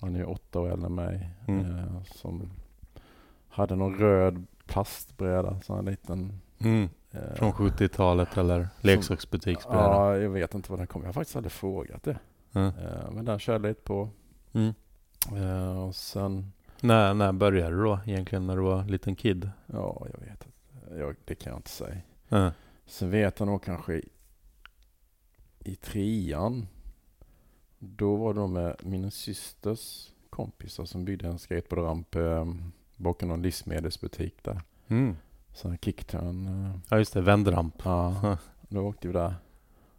Han 0.00 0.14
är 0.14 0.18
ju 0.18 0.24
åtta 0.24 0.60
år 0.60 0.70
äldre 0.70 0.86
än 0.86 0.94
mig. 0.94 1.30
Mm. 1.48 1.78
Eh, 1.78 2.02
som 2.04 2.50
hade 3.48 3.76
någon 3.76 3.98
röd 3.98 4.46
plastbräda, 4.66 5.60
sån 5.60 5.76
här 5.76 5.82
liten. 5.82 6.40
Mm. 6.58 6.88
Eh, 7.10 7.34
Från 7.34 7.52
70-talet 7.52 8.36
eller 8.36 8.68
leksaksbutiksbräda? 8.80 9.82
Ja, 9.82 10.16
jag 10.16 10.30
vet 10.30 10.54
inte 10.54 10.70
vad 10.72 10.80
den 10.80 10.86
kom. 10.86 11.02
Jag 11.02 11.08
har 11.08 11.12
faktiskt 11.12 11.36
aldrig 11.36 11.52
frågat 11.52 12.02
det. 12.02 12.18
Ja. 12.52 12.66
Eh, 12.66 13.10
men 13.12 13.24
den 13.24 13.38
körde 13.38 13.68
lite 13.68 13.82
på. 13.82 14.08
Mm. 14.52 14.74
Eh, 15.36 15.78
och 15.86 15.94
sen, 15.94 16.52
När, 16.80 17.14
när 17.14 17.32
började 17.32 17.76
du 17.76 17.82
då 17.82 17.98
egentligen? 18.06 18.46
När 18.46 18.56
du 18.56 18.62
var 18.62 18.84
liten 18.84 19.14
kid? 19.16 19.50
ja, 19.66 20.06
jag 20.12 20.20
vet 20.20 20.30
inte. 20.30 20.46
Jag, 20.98 21.16
det 21.24 21.34
kan 21.34 21.50
jag 21.50 21.58
inte 21.58 21.70
säga. 21.70 21.96
Ja. 22.28 22.52
Sen 22.86 23.10
vet 23.10 23.38
jag 23.40 23.46
nog 23.46 23.62
kanske 23.62 23.94
i, 23.94 24.08
i 25.58 25.74
trean. 25.74 26.66
Då 27.78 28.16
var 28.16 28.34
det 28.34 28.46
med 28.46 28.76
min 28.82 29.10
systers 29.10 30.10
kompisar 30.30 30.84
som 30.84 31.04
byggde 31.04 31.28
en 31.28 31.38
skateboardramp 31.38 32.14
eh, 32.14 32.54
bakom 32.96 33.28
någon 33.28 33.42
livsmedelsbutik 33.42 34.42
där. 34.42 34.60
Mm. 34.88 35.16
Så 35.54 35.68
en 35.68 35.78
kickturn. 35.78 36.46
Eh, 36.66 36.76
Ja 36.88 36.98
just 36.98 37.12
det, 37.14 37.20
vändramp. 37.20 37.74
ja, 37.84 38.36
då 38.68 38.80
åkte 38.80 39.08
vi 39.08 39.14
där. 39.14 39.34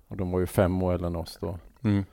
Och 0.07 0.17
de 0.17 0.31
var 0.31 0.39
ju 0.39 0.45
fem 0.47 0.83
år 0.83 0.93
äldre 0.93 1.07
än 1.07 1.15
oss 1.15 1.37
då. 1.41 1.59
Mm. 1.81 2.03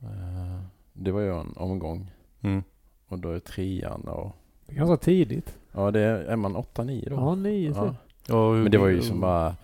Eh, 0.00 0.62
det 0.92 1.10
var 1.12 1.20
ju 1.20 1.40
en 1.40 1.56
omgång. 1.56 2.10
Mm. 2.40 2.62
Och 3.08 3.18
då 3.18 3.30
är 3.30 3.38
trean 3.38 4.00
och 4.08 4.36
Det 4.66 4.72
är 4.72 4.76
ganska 4.76 4.96
tidigt. 4.96 5.57
Ja, 5.72 5.90
det 5.90 6.00
är, 6.00 6.14
är 6.24 6.36
man 6.36 6.56
åtta, 6.56 6.84
nio 6.84 7.08
då. 7.10 7.16
Ja, 7.16 7.34
nio 7.34 7.72
Ja. 7.76 7.88
typ. 7.88 7.96
Hur- 8.28 8.62
Men 8.62 8.72
det 8.72 8.78
var 8.78 8.88
ju 8.88 9.02
som 9.02 9.20
bara 9.20 9.54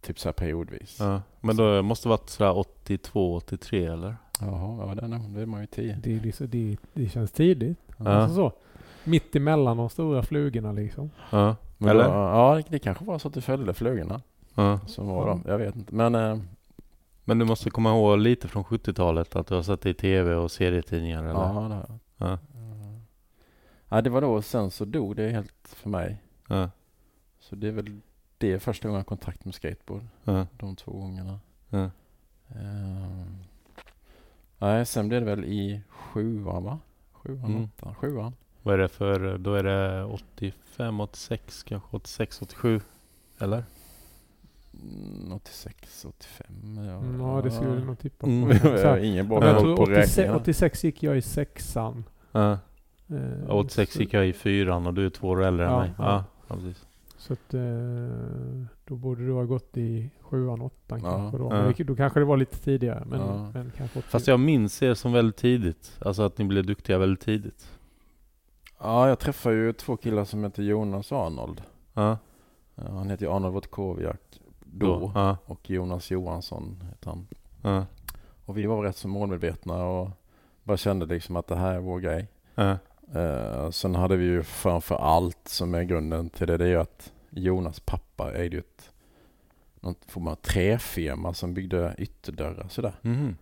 typ 0.00 0.18
så 0.18 0.28
här 0.28 0.32
periodvis. 0.32 0.96
Ja. 1.00 1.22
Men 1.40 1.56
då 1.56 1.82
måste 1.82 2.08
det 2.08 2.10
varit 2.10 2.30
sådär 2.30 2.58
82, 2.58 3.34
83 3.36 3.84
eller? 3.86 4.16
Jaha, 4.40 4.86
ja, 4.88 4.94
det 4.94 5.02
är, 5.02 5.08
nog- 5.08 5.34
då 5.34 5.40
är 5.40 5.46
man 5.46 5.60
ju 5.60 5.66
tio. 5.66 5.98
Det, 6.02 6.16
är 6.16 6.20
liksom, 6.20 6.48
det, 6.50 6.76
det 6.94 7.08
känns 7.08 7.32
tidigt. 7.32 7.78
Ja. 7.96 8.08
Alltså 8.10 8.34
så. 8.36 8.52
Mitt 9.04 9.36
emellan 9.36 9.76
de 9.76 9.90
stora 9.90 10.22
flugorna 10.22 10.72
liksom. 10.72 11.10
Ja. 11.30 11.56
Men 11.78 11.88
Eller? 11.90 12.04
Då, 12.04 12.10
ja, 12.10 12.54
det, 12.56 12.64
det 12.68 12.78
kanske 12.78 13.04
var 13.04 13.18
så 13.18 13.28
att 13.28 13.34
det 13.34 13.40
följde 13.40 13.74
flugorna 13.74 14.20
ja. 14.54 14.78
som 14.86 15.06
var 15.08 15.26
de. 15.26 15.42
Jag 15.46 15.58
vet 15.58 15.76
inte. 15.76 15.94
Men 15.94 16.14
eh, 16.14 16.38
Men 17.24 17.38
du 17.38 17.44
måste 17.44 17.70
komma 17.70 17.90
ihåg 17.90 18.18
lite 18.18 18.48
från 18.48 18.64
70-talet 18.64 19.36
att 19.36 19.46
du 19.46 19.54
har 19.54 19.62
sett 19.62 19.80
det 19.80 19.90
i 19.90 19.94
tv 19.94 20.34
och 20.34 20.50
serietidningar 20.50 21.22
eller? 21.22 21.32
Ja, 21.32 21.46
det 21.68 21.74
har 21.74 21.86
jag. 22.18 22.28
Ja. 22.30 22.38
Mm. 23.90 23.96
Ja, 23.98 24.02
det 24.02 24.10
var 24.10 24.20
då. 24.20 24.42
Sen 24.42 24.70
så 24.70 24.84
dog 24.84 25.16
det 25.16 25.28
helt 25.30 25.54
för 25.68 25.88
mig. 25.88 26.16
Ja. 26.48 26.70
Så 27.38 27.56
det 27.56 27.68
är 27.68 27.72
väl 27.72 28.00
det 28.38 28.52
är 28.52 28.58
första 28.58 28.88
gången 28.88 28.94
jag 28.98 29.00
har 29.00 29.04
kontakt 29.04 29.44
med 29.44 29.54
skateboard. 29.54 30.06
Ja. 30.24 30.46
De 30.58 30.76
två 30.76 30.92
gångerna. 30.92 31.40
Ja. 31.68 31.90
Ehm. 32.48 33.36
Nej, 34.58 34.86
sen 34.86 35.08
blev 35.08 35.20
det 35.24 35.26
väl 35.36 35.44
i 35.44 35.80
sjuan 35.88 36.64
va? 36.64 36.78
Sjuan, 37.12 37.44
Mm. 37.44 37.64
åttan, 37.78 37.94
sjuan. 37.94 38.32
Vad 38.62 38.74
är 38.74 38.78
det 38.78 38.88
för, 38.88 39.38
då 39.38 39.54
är 39.54 39.62
det 39.62 40.04
85, 40.04 41.00
86, 41.00 41.62
kanske 41.62 41.96
86, 41.96 42.42
87? 42.42 42.80
Eller? 43.38 43.64
Mm, 44.74 45.32
86, 45.32 46.04
85. 46.04 46.46
Ja, 46.76 46.82
Mm, 46.98 47.20
ja, 47.20 47.40
det 47.42 47.50
skulle 47.50 47.74
jag 47.74 47.86
nog 47.86 47.98
tippa 47.98 48.26
på. 48.26 48.32
Mm. 48.32 48.48
Jag 48.62 48.88
har 48.90 48.98
ingen 48.98 49.28
bra 49.28 49.40
koll 49.60 49.76
på 49.76 49.82
86, 49.82 50.18
räkningar. 50.18 50.36
86 50.40 50.84
gick 50.84 51.02
jag 51.02 51.16
i 51.16 51.22
sexan. 51.22 52.04
Ja. 52.32 52.58
Eh, 53.10 53.50
86 53.50 53.92
så- 53.92 54.00
gick 54.00 54.12
jag 54.14 54.28
i 54.28 54.32
fyran 54.32 54.86
och 54.86 54.94
du 54.94 55.06
är 55.06 55.10
två 55.10 55.28
år 55.28 55.42
äldre 55.44 55.66
än 55.66 55.72
Ja, 55.72 55.78
mig. 55.80 55.92
ja. 55.98 56.24
Ja, 56.48 56.54
precis. 56.54 56.86
Så 57.16 57.32
att, 57.32 57.54
eh, 57.54 57.60
då 58.84 58.96
borde 58.96 59.26
du 59.26 59.32
ha 59.32 59.44
gått 59.44 59.76
i 59.76 60.10
sjuan, 60.20 60.60
åttan 60.60 61.00
Ja. 61.02 61.10
kanske 61.16 61.38
då. 61.38 61.44
Ja. 61.50 61.62
Men 61.78 61.86
då 61.86 61.96
kanske 61.96 62.20
det 62.20 62.24
var 62.26 62.36
lite 62.36 62.56
tidigare. 62.58 63.04
Men, 63.06 63.20
Ja. 63.20 63.50
men 63.54 63.72
kanske 63.76 63.98
80. 63.98 64.08
Fast 64.10 64.26
jag 64.26 64.40
minns 64.40 64.82
er 64.82 64.94
som 64.94 65.12
väldigt 65.12 65.36
tidigt. 65.36 65.98
Alltså 66.04 66.22
att 66.22 66.38
ni 66.38 66.44
blev 66.44 66.66
duktiga 66.66 66.98
väldigt 66.98 67.20
tidigt. 67.20 67.70
Ja, 68.80 69.08
jag 69.08 69.18
träffade 69.18 69.54
ju 69.56 69.72
två 69.72 69.96
killar 69.96 70.24
som 70.24 70.44
heter 70.44 70.62
Jonas 70.62 71.12
och 71.12 71.18
Arnold. 71.18 71.62
Ja, 71.94 72.18
Han 72.74 73.10
heter 73.10 73.26
ju 73.26 73.32
Arnold 73.32 73.54
Wojtkowiak 73.54 74.40
då. 74.64 75.12
Ja, 75.14 75.36
Och 75.46 75.70
Jonas 75.70 76.10
Johansson 76.10 76.82
heter 76.90 77.10
han. 77.10 77.26
ja, 77.62 77.86
Och 78.46 78.58
vi 78.58 78.66
var 78.66 78.82
rätt 78.82 78.96
så 78.96 79.08
målmedvetna 79.08 79.84
och 79.84 80.10
bara 80.64 80.76
kände 80.76 81.06
liksom 81.06 81.36
att 81.36 81.46
det 81.46 81.56
här 81.56 81.74
är 81.74 81.80
vår 81.80 82.00
grej. 82.00 82.28
Eh, 83.14 83.70
sen 83.70 83.94
hade 83.94 84.16
vi 84.16 84.24
ju 84.24 84.42
framför 84.42 84.94
allt 84.94 85.48
som 85.48 85.74
är 85.74 85.82
grunden 85.82 86.30
till 86.30 86.46
det, 86.46 86.56
det 86.56 86.64
är 86.64 86.68
ju 86.68 86.80
att 86.80 87.12
Jonas 87.30 87.80
pappa 87.80 88.32
ägde 88.32 88.56
ju 88.56 88.60
ett 88.60 88.90
någon 89.80 89.94
form 90.08 90.28
av 90.28 90.34
träfirma 90.34 91.34
som 91.34 91.54
byggde 91.54 91.94
ytterdörrar 91.98 92.66
sådär. 92.68 92.92
Mhm. 93.02 93.36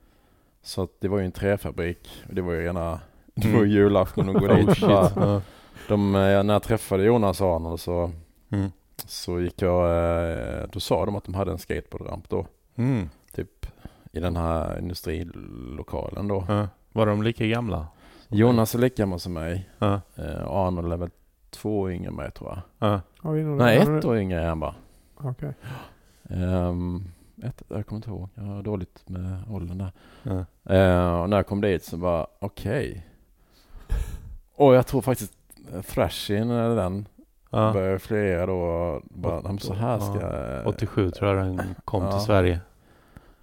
Så 0.62 0.82
att 0.82 0.90
det 1.00 1.08
var 1.08 1.18
ju 1.18 1.24
en 1.24 1.32
träfabrik. 1.32 2.08
Och 2.28 2.34
Det 2.34 2.42
var 2.42 2.52
ju 2.52 2.60
rena, 2.62 3.00
det 3.34 3.46
Mm. 3.48 3.58
var 3.58 3.64
ju 3.66 3.72
julafton 3.72 4.28
och 4.28 4.34
gå 4.34 4.46
dit. 4.54 4.80
bara, 4.80 5.42
de, 5.88 6.14
eh, 6.14 6.42
när 6.44 6.52
jag 6.52 6.62
träffade 6.62 7.04
Jonas 7.04 7.40
och 7.40 7.46
Arnold 7.48 7.80
så, 7.80 8.10
Mm. 8.50 8.70
så 9.06 9.40
gick 9.40 9.62
jag, 9.62 9.84
eh, 10.62 10.68
då 10.72 10.80
sa 10.80 11.06
de 11.06 11.16
att 11.16 11.24
de 11.24 11.34
hade 11.34 11.52
en 11.52 11.58
skateboardramp 11.58 12.28
då. 12.28 12.46
Mm. 12.76 13.08
Typ 13.32 13.66
i 14.12 14.20
den 14.20 14.36
här 14.36 14.78
industrilokalen 14.78 16.28
då. 16.28 16.44
Ja. 16.48 16.68
Var 16.92 17.06
de 17.06 17.22
lika 17.22 17.46
gamla? 17.46 17.86
Jonas 18.28 18.74
är 18.74 18.78
lika 18.78 19.02
gammal 19.02 19.20
som 19.20 19.32
mig. 19.32 19.70
Ja. 19.78 20.00
Eh, 20.16 20.46
Arnold 20.48 20.92
är 20.92 20.96
väl 20.96 21.10
två 21.50 21.80
år 21.80 21.92
yngre 21.92 22.08
än 22.08 22.14
mig 22.14 22.30
tror 22.30 22.50
jag. 22.50 22.90
Ja. 22.90 23.00
Har 23.18 23.32
vi 23.32 23.42
Nej, 23.44 23.78
har 23.78 23.86
du- 23.92 23.98
ett 23.98 24.04
år 24.04 24.18
yngre 24.18 24.40
är 24.42 24.48
han 24.48 24.60
bara. 24.60 24.74
Okej. 25.16 25.52
Ehm, 26.30 27.04
ett, 27.42 27.62
jag 27.68 27.86
kommer 27.86 27.96
inte 27.98 28.10
ihåg. 28.10 28.28
Jag 28.34 28.42
har 28.42 28.62
dåligt 28.62 29.08
med 29.08 29.42
åldern 29.50 29.78
där. 29.78 29.92
Ja. 30.22 30.72
Eh, 30.74 31.20
och 31.20 31.30
när 31.30 31.36
jag 31.36 31.46
kom 31.46 31.60
dit 31.60 31.84
så 31.84 31.96
bara, 31.96 32.26
okej. 32.38 33.06
Och 34.54 34.74
jag 34.74 34.86
tror 34.86 35.00
faktiskt 35.02 35.32
eh, 35.74 35.82
Thrashin, 35.82 36.50
eller 36.50 36.76
den, 36.76 37.08
Ja. 37.50 37.72
började 37.72 37.98
flera 37.98 38.46
då. 38.46 38.54
och 38.54 39.02
Bara, 39.10 39.36
Åt- 39.38 39.44
"Nej, 39.44 39.52
men 39.52 39.58
så 39.58 39.74
här 39.74 39.98
ska... 39.98 40.20
ja. 40.20 40.62
87 40.66 41.10
tror 41.10 41.34
jag 41.36 41.46
den 41.46 41.74
kom 41.84 42.02
Ja. 42.04 42.12
till 42.12 42.20
Sverige. 42.20 42.60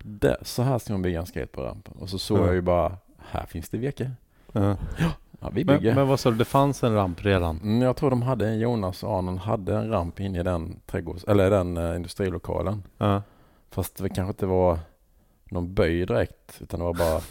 Det, 0.04 0.38
så 0.42 0.63
här 0.63 0.77
ska 0.80 0.94
man 0.94 1.01
bygga 1.01 1.20
en 1.20 1.25
skateboardramp. 1.25 1.89
Och 2.00 2.10
så 2.10 2.18
såg 2.20 2.38
Ja. 2.39 2.46
jag 2.46 2.54
ju 2.56 2.62
bara, 2.62 2.98
här 3.18 3.46
finns 3.46 3.70
det 3.70 3.77
virke. 3.77 4.12
Ja. 4.55 4.75
Ja, 5.39 5.50
vi 5.53 5.65
Men, 5.65 5.77
bygger. 5.79 5.95
men 5.95 6.07
vad 6.07 6.19
sa 6.19 6.31
du, 6.31 6.35
det 6.38 6.45
fanns 6.45 6.83
en 6.83 6.93
ramp 6.93 7.25
redan? 7.25 7.57
Mm, 7.63 7.81
jag 7.81 7.95
tror 7.95 8.09
de 8.09 8.21
hade, 8.21 8.47
en 8.47 8.59
Jonas 8.59 9.03
och 9.03 9.12
Arnold 9.17 9.39
hade 9.39 9.75
en 9.77 9.89
ramp 9.89 10.19
inne 10.19 10.39
i 10.39 10.43
den 10.43 10.79
trädgårds, 10.85 11.24
eller 11.24 11.50
den 11.50 11.77
uh, 11.77 11.95
industrilokalen. 11.95 12.83
Ja. 12.97 13.21
Fast 13.71 13.97
det 14.03 14.09
kanske 14.09 14.29
inte 14.29 14.45
var 14.45 14.79
någon 15.51 15.74
böj 15.74 16.05
direkt, 16.05 16.57
utan 16.62 16.79
det 16.79 16.85
var 16.85 16.93
bara... 16.93 17.21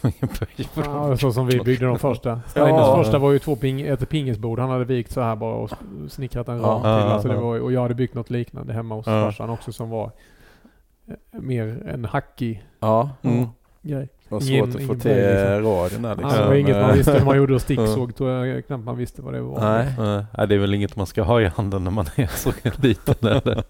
Ja, 1.09 1.17
så 1.17 1.31
som 1.31 1.47
vi 1.47 1.59
byggde 1.59 1.85
de 1.85 1.99
första. 1.99 2.41
Steiners 2.47 2.71
Ja. 2.87 2.95
första 3.03 3.19
var 3.19 3.31
ju 3.31 3.39
två 3.39 3.55
ping, 3.55 3.81
ett 3.81 4.09
pingisbord. 4.09 4.59
Han 4.59 4.69
hade 4.69 4.85
vikt 4.85 5.11
så 5.11 5.21
här 5.21 5.35
bara 5.35 5.55
och 5.55 5.71
snickrat 6.09 6.47
en 6.47 6.57
Ja. 6.61 6.67
ram 6.67 6.81
till. 6.81 6.89
Ja, 6.89 6.95
Alltså 7.13 7.27
det 7.27 7.35
var, 7.35 7.59
och 7.59 7.71
jag 7.71 7.81
hade 7.81 7.95
byggt 7.95 8.13
något 8.13 8.29
liknande 8.29 8.73
hemma 8.73 8.95
hos 8.95 9.07
Ja. 9.07 9.11
farsan 9.25 9.49
också 9.49 9.71
som 9.71 9.89
var 9.89 10.11
eh, 11.07 11.13
mer 11.31 11.87
en 11.87 12.05
hackig 12.05 12.65
Ja, 12.79 13.09
Mm. 13.21 13.47
grej. 13.81 14.09
Det 14.29 14.35
var 14.35 14.49
Ingen- 14.49 14.71
svårt 14.71 14.81
att 14.81 14.87
få 14.87 14.95
till 14.95 15.11
liksom. 15.11 15.63
radion 15.71 16.01
där 16.01 16.15
liksom. 16.15 16.31
Det 16.41 16.45
var 16.47 16.53
inget 16.55 16.81
man 16.81 16.93
visste 16.97 17.11
hur 17.11 17.25
man 17.25 17.37
gjorde 17.37 17.55
och 17.55 17.61
sticksåg 17.61 18.15
tror 18.15 18.29
jag 18.45 18.65
knappt 18.67 18.83
man 18.83 18.97
visste 18.97 19.21
vad 19.21 19.33
det 19.33 19.41
var. 19.41 19.59
Nej. 19.59 19.93
Ja, 19.97 20.25
Nej, 20.37 20.47
det 20.47 20.55
är 20.55 20.59
väl 20.59 20.73
inget 20.73 20.95
man 20.95 21.05
ska 21.07 21.23
ha 21.23 21.41
i 21.41 21.45
handen 21.45 21.83
när 21.83 21.91
man 21.91 22.05
är 22.15 22.27
så 22.27 22.51
liten 22.81 23.27
eller? 23.27 23.63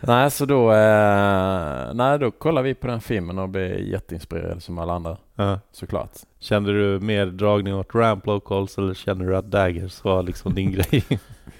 Nej, 0.00 0.30
så 0.30 0.44
då, 0.44 0.72
eh, 0.72 1.94
nej, 1.94 2.18
då 2.18 2.30
kollade 2.30 2.68
vi 2.68 2.74
på 2.74 2.86
den 2.86 3.00
filmen 3.00 3.38
och 3.38 3.48
blev 3.48 3.80
jätteinspirerade 3.80 4.60
som 4.60 4.78
alla 4.78 4.92
andra, 4.92 5.16
Ja. 5.34 5.60
såklart. 5.72 6.10
Kände 6.40 6.72
du 6.72 7.00
mer 7.00 7.26
dragning 7.26 7.74
åt 7.74 7.94
ramp 7.94 8.26
locals 8.26 8.78
eller 8.78 8.94
kände 8.94 9.24
du 9.26 9.36
att 9.36 9.50
daggers 9.50 10.04
var 10.04 10.22
liksom 10.22 10.54
din 10.54 10.72
grej? 10.90 11.04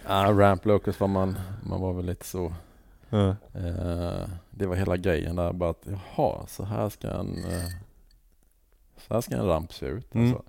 Ja, 0.08 0.26
Ramp 0.38 0.64
Locus 0.66 1.00
var 1.00 1.08
man, 1.08 1.38
man 1.62 1.80
var 1.80 1.92
väl 1.92 2.06
lite 2.06 2.26
så. 2.26 2.52
Ja. 3.10 3.28
Eh, 3.54 4.28
det 4.50 4.66
var 4.66 4.75
hela 4.76 4.96
grejen 4.96 5.37
där, 5.37 5.52
bara 5.52 5.70
att 5.70 5.87
jaha, 6.16 6.34
så 6.46 6.64
här 6.64 6.88
ska 6.88 7.08
en, 7.08 7.44
eh, 7.44 7.68
så 9.08 9.14
här 9.14 9.20
ska 9.20 9.34
en 9.36 9.46
ramp 9.46 9.72
se 9.72 9.86
ut. 9.86 10.14
Mm. 10.14 10.26
Alltså. 10.26 10.42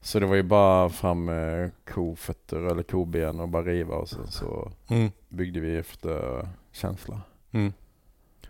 Så 0.00 0.20
det 0.20 0.26
var 0.26 0.36
ju 0.36 0.42
bara 0.42 0.88
fram 0.88 1.24
med 1.24 1.70
kofötter 1.94 2.56
eller 2.56 2.82
koben 2.82 3.40
och 3.40 3.48
bara 3.48 3.62
riva 3.62 3.94
och 3.94 4.08
sen 4.08 4.26
så 4.26 4.72
Mm. 4.88 5.10
byggde 5.28 5.60
vi 5.60 5.76
efter 5.76 6.48
känsla. 6.72 7.20
Mm. 7.50 7.72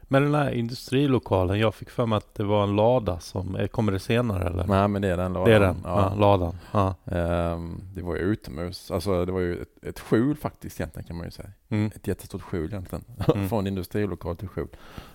Men 0.03 0.23
den 0.23 0.35
här 0.35 0.51
industrilokalen, 0.51 1.59
jag 1.59 1.75
fick 1.75 1.91
för 1.91 2.07
mig 2.07 2.17
att 2.17 2.35
det 2.35 2.45
var 2.45 2.63
en 2.63 2.77
lada 2.77 3.21
som, 3.21 3.57
eh, 3.57 3.67
kommer 3.67 3.93
det 3.93 3.99
senare 3.99 4.47
eller? 4.49 4.67
Nej 4.67 4.89
men 4.89 5.03
det 5.03 5.09
är 5.09 5.17
den 5.17 5.33
ladan. 5.33 5.49
det 5.51 5.55
är 5.57 5.61
den? 5.61 5.77
Ja. 5.85 6.15
ladan. 6.15 6.57
Ja. 6.73 6.95
Ehm, 7.05 7.81
det 7.95 8.03
var 8.03 8.15
ju 8.17 8.21
utomhus, 8.23 8.91
alltså 8.91 9.25
det 9.25 9.33
var 9.33 9.41
ju 9.41 9.63
ett, 9.63 9.85
ett 9.85 10.01
skjul 10.01 10.37
faktiskt 10.37 10.81
egentligen 10.81 11.07
kan 11.07 11.17
man 11.17 11.25
ju 11.27 11.31
säga. 11.31 11.49
Mm. 11.69 11.91
Ett 11.95 12.07
jättestort 12.07 12.43
skjul 12.43 12.67
egentligen. 12.69 13.05
Mm. 13.35 13.49
Från 13.49 13.67
industrilokal 13.67 14.37
till 14.37 14.49
skjul. 14.49 14.69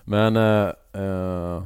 Men 0.04 0.36
eh, 0.36 0.72
eh, 1.02 1.62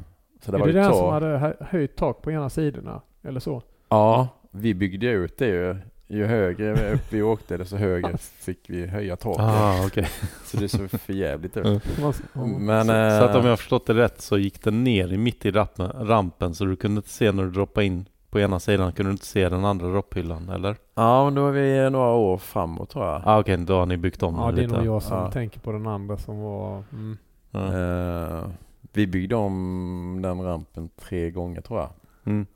så 0.48 0.52
det 0.52 0.58
är 0.58 0.60
var 0.60 0.66
det 0.66 0.72
ju 0.72 0.78
den 0.78 0.94
som 0.94 1.08
hade 1.12 1.26
hö- 1.38 1.56
höjt 1.60 1.96
tak 1.96 2.22
på 2.22 2.30
ena 2.32 2.50
sidorna? 2.50 3.00
Eller 3.22 3.40
så? 3.40 3.62
Ja, 3.88 4.28
vi 4.50 4.74
byggde 4.74 5.06
ut 5.06 5.38
det 5.38 5.46
ju. 5.46 5.76
Ju 6.10 6.26
högre 6.26 6.92
upp 6.94 7.00
vi 7.12 7.22
åkte 7.22 7.56
desto 7.56 7.76
högre 7.76 8.18
fick 8.18 8.58
vi 8.70 8.86
höja 8.86 9.16
taket. 9.16 9.40
Ah, 9.44 9.86
okej. 9.86 10.08
Så 10.44 10.56
det 10.56 10.68
såg 10.68 10.90
för 10.90 11.12
jävligt 11.12 11.56
ut. 11.56 11.64
Mm. 11.66 11.80
Ja. 12.00 12.12
Men, 12.58 12.86
så, 12.86 12.92
eh, 12.92 13.18
så 13.18 13.24
att 13.24 13.36
om 13.36 13.42
jag 13.42 13.52
har 13.52 13.56
förstått 13.56 13.86
det 13.86 13.94
rätt 13.94 14.20
så 14.20 14.38
gick 14.38 14.62
den 14.64 14.84
ner 14.84 15.12
i 15.12 15.16
mitt 15.18 15.46
i 15.46 15.50
rampen, 15.50 15.90
rampen 16.08 16.54
så 16.54 16.64
du 16.64 16.76
kunde 16.76 16.98
inte 16.98 17.08
se 17.08 17.32
när 17.32 17.42
du 17.44 17.50
droppade 17.50 17.86
in 17.86 18.04
på 18.30 18.40
ena 18.40 18.60
sidan 18.60 18.92
kunde 18.92 19.10
du 19.10 19.12
inte 19.12 19.26
se 19.26 19.48
den 19.48 19.64
andra 19.64 19.86
dropphyllan 19.88 20.48
eller? 20.48 20.76
Ja, 20.94 21.24
men 21.24 21.34
då 21.34 21.46
är 21.46 21.52
vi 21.52 21.90
några 21.90 22.10
år 22.12 22.38
framåt 22.38 22.90
tror 22.90 23.04
jag. 23.04 23.22
Ah, 23.24 23.40
okej, 23.40 23.56
då 23.56 23.74
har 23.78 23.86
ni 23.86 23.96
byggt 23.96 24.22
om 24.22 24.34
Ja, 24.34 24.46
den 24.46 24.54
det 24.54 24.60
är 24.60 24.66
lite. 24.66 24.76
nog 24.76 24.86
jag 24.86 25.02
som 25.02 25.16
Ja. 25.16 25.30
tänker 25.30 25.60
på 25.60 25.72
den 25.72 25.86
andra 25.86 26.16
som 26.16 26.40
var... 26.40 26.82
Mm. 26.92 27.16
Ja. 27.50 27.60
Eh, 27.66 28.44
vi 28.92 29.06
byggde 29.06 29.36
om 29.36 30.18
den 30.22 30.42
rampen 30.42 30.88
tre 30.96 31.30
gånger 31.30 31.60
tror 31.60 31.80
jag. 31.80 31.90
Mm. 32.24 32.46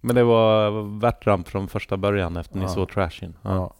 Men 0.00 0.14
det 0.16 0.24
var 0.24 0.70
värtramp 1.00 1.48
från 1.48 1.68
första 1.68 1.96
början 1.96 2.36
efter 2.36 2.56
ni 2.56 2.62
Ja. 2.62 2.68
såg 2.68 2.88
trashin? 2.90 3.34
Ja. 3.42 3.54
Ja. 3.54 3.74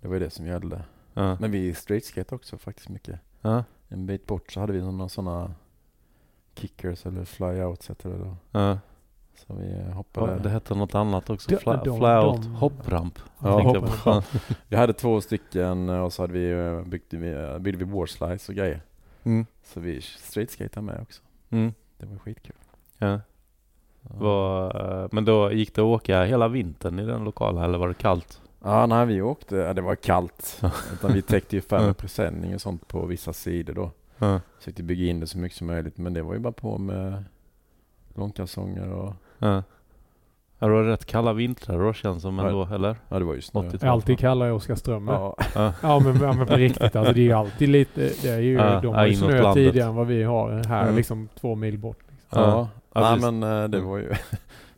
Det 0.00 0.08
var 0.08 0.14
ju 0.14 0.20
det 0.20 0.30
som 0.30 0.46
gällde. 0.46 0.82
Ja. 1.14 1.36
Men 1.40 1.50
vi 1.50 1.74
streetskate 1.74 2.34
också 2.34 2.58
faktiskt 2.58 2.88
mycket. 2.88 3.20
Ja. 3.40 3.64
En 3.88 4.06
bit 4.06 4.26
bort 4.26 4.52
så 4.52 4.60
hade 4.60 4.72
vi 4.72 4.80
några 4.82 5.08
sådana 5.08 5.54
kickers 6.54 7.06
eller 7.06 7.24
flyouts 7.24 7.90
heter 7.90 8.08
det 8.10 8.18
då. 8.18 8.36
Ja. 8.50 8.78
Så 9.46 9.54
vi 9.54 9.92
hoppade. 9.92 10.32
Ja, 10.32 10.38
Det 10.38 10.48
hette 10.48 10.74
något 10.74 10.94
annat 10.94 11.30
också. 11.30 11.48
Fly, 11.48 11.58
flyout, 11.58 12.44
hoppramp. 12.44 13.18
Ja, 13.38 13.60
hoppramp. 13.60 14.24
Vi 14.68 14.76
hade 14.76 14.92
två 14.92 15.20
stycken 15.20 15.88
och 15.88 16.12
så 16.12 16.22
hade 16.22 16.32
vi, 16.32 16.50
eh, 16.50 16.82
byggde 16.82 17.16
vi, 17.16 17.32
eh, 17.32 17.58
byggde 17.58 17.78
vi 17.78 17.84
boardslides 17.84 18.48
och 18.48 18.54
grejer. 18.54 18.82
Mm. 19.24 19.46
Så 19.72 19.80
vi 19.80 20.00
streetskatade 20.00 20.86
med 20.86 21.00
också. 21.02 21.22
Mm. 21.50 21.72
Det 21.98 22.06
var 22.06 22.18
skitkul. 22.18 22.56
Ja. 22.98 23.20
Var, 24.02 25.02
eh, 25.02 25.08
men 25.12 25.24
då 25.24 25.52
gick 25.52 25.74
det 25.74 25.80
att 25.80 25.84
åka 25.84 26.24
hela 26.24 26.48
vintern 26.48 26.98
i 26.98 27.06
den 27.06 27.24
lokalen 27.24 27.62
eller 27.64 27.78
var 27.78 27.88
det 27.88 27.94
kallt? 27.94 28.40
Ja, 28.62 28.86
när 28.86 29.06
vi 29.06 29.22
åkte, 29.22 29.56
ja, 29.56 29.74
det 29.74 29.82
var 29.82 29.94
kallt. 29.94 30.62
Utan 30.92 31.12
vi 31.12 31.22
täckte 31.22 31.56
ju 31.56 31.62
med 31.70 31.96
presenning 31.96 32.54
och 32.54 32.60
sånt 32.60 32.88
på 32.88 33.06
vissa 33.06 33.32
sidor 33.32 33.74
då. 33.74 33.90
Ja. 34.18 34.40
Försökte 34.58 34.82
bygga 34.82 35.04
in 35.04 35.20
det 35.20 35.26
så 35.26 35.38
mycket 35.38 35.58
som 35.58 35.66
möjligt. 35.66 35.98
Men 35.98 36.14
det 36.14 36.22
var 36.22 36.34
ju 36.34 36.40
bara 36.40 36.52
på 36.52 36.78
med 36.78 37.24
långkalsonger 38.14 38.92
och... 38.92 39.14
Ja. 39.38 39.62
Ja, 40.62 40.66
det 40.66 40.72
var 40.72 40.82
rätt 40.84 41.06
kalla 41.06 41.32
vintrar 41.32 41.78
då 41.78 41.92
känns 41.92 42.22
som 42.22 42.38
Ja. 42.38 42.46
ändå, 42.46 42.68
eller? 42.74 42.96
Ja, 43.08 43.18
det 43.18 43.24
var 43.24 43.34
ju 43.34 43.40
snö. 43.40 43.60
80-tal. 43.60 43.88
Alltid 43.90 44.18
kallar 44.18 44.46
jag 44.46 44.56
Oskarström. 44.56 45.08
Ja. 45.08 45.36
Ja, 45.54 45.72
Ja 45.82 46.00
men, 46.00 46.20
ja 46.22 46.32
men 46.32 46.46
på 46.46 46.54
riktigt 46.56 46.96
alltså 46.96 47.12
det 47.12 47.20
är 47.20 47.24
ju 47.24 47.32
alltid 47.32 47.68
lite, 47.68 48.00
det 48.22 48.28
är 48.28 48.38
ju, 48.40 48.52
Ja, 48.52 48.80
de 48.80 48.86
ja, 48.86 48.94
har 48.96 49.06
ju 49.06 49.14
snö 49.14 49.28
landet. 49.42 49.54
tidigare 49.54 49.88
än 49.88 49.94
vad 49.94 50.06
vi 50.06 50.22
har 50.22 50.64
här 50.68 50.82
Mm. 50.82 50.96
liksom 50.96 51.28
två 51.40 51.54
mil 51.54 51.78
bort. 51.78 51.98
Liksom. 52.08 52.42
Ja, 52.42 52.68
Ja, 52.94 53.00
precis. 53.00 53.24
men 53.24 53.42
eh, 53.42 53.68
det 53.68 53.78
Mm. 53.78 53.88
var 53.90 53.98
ju 53.98 54.12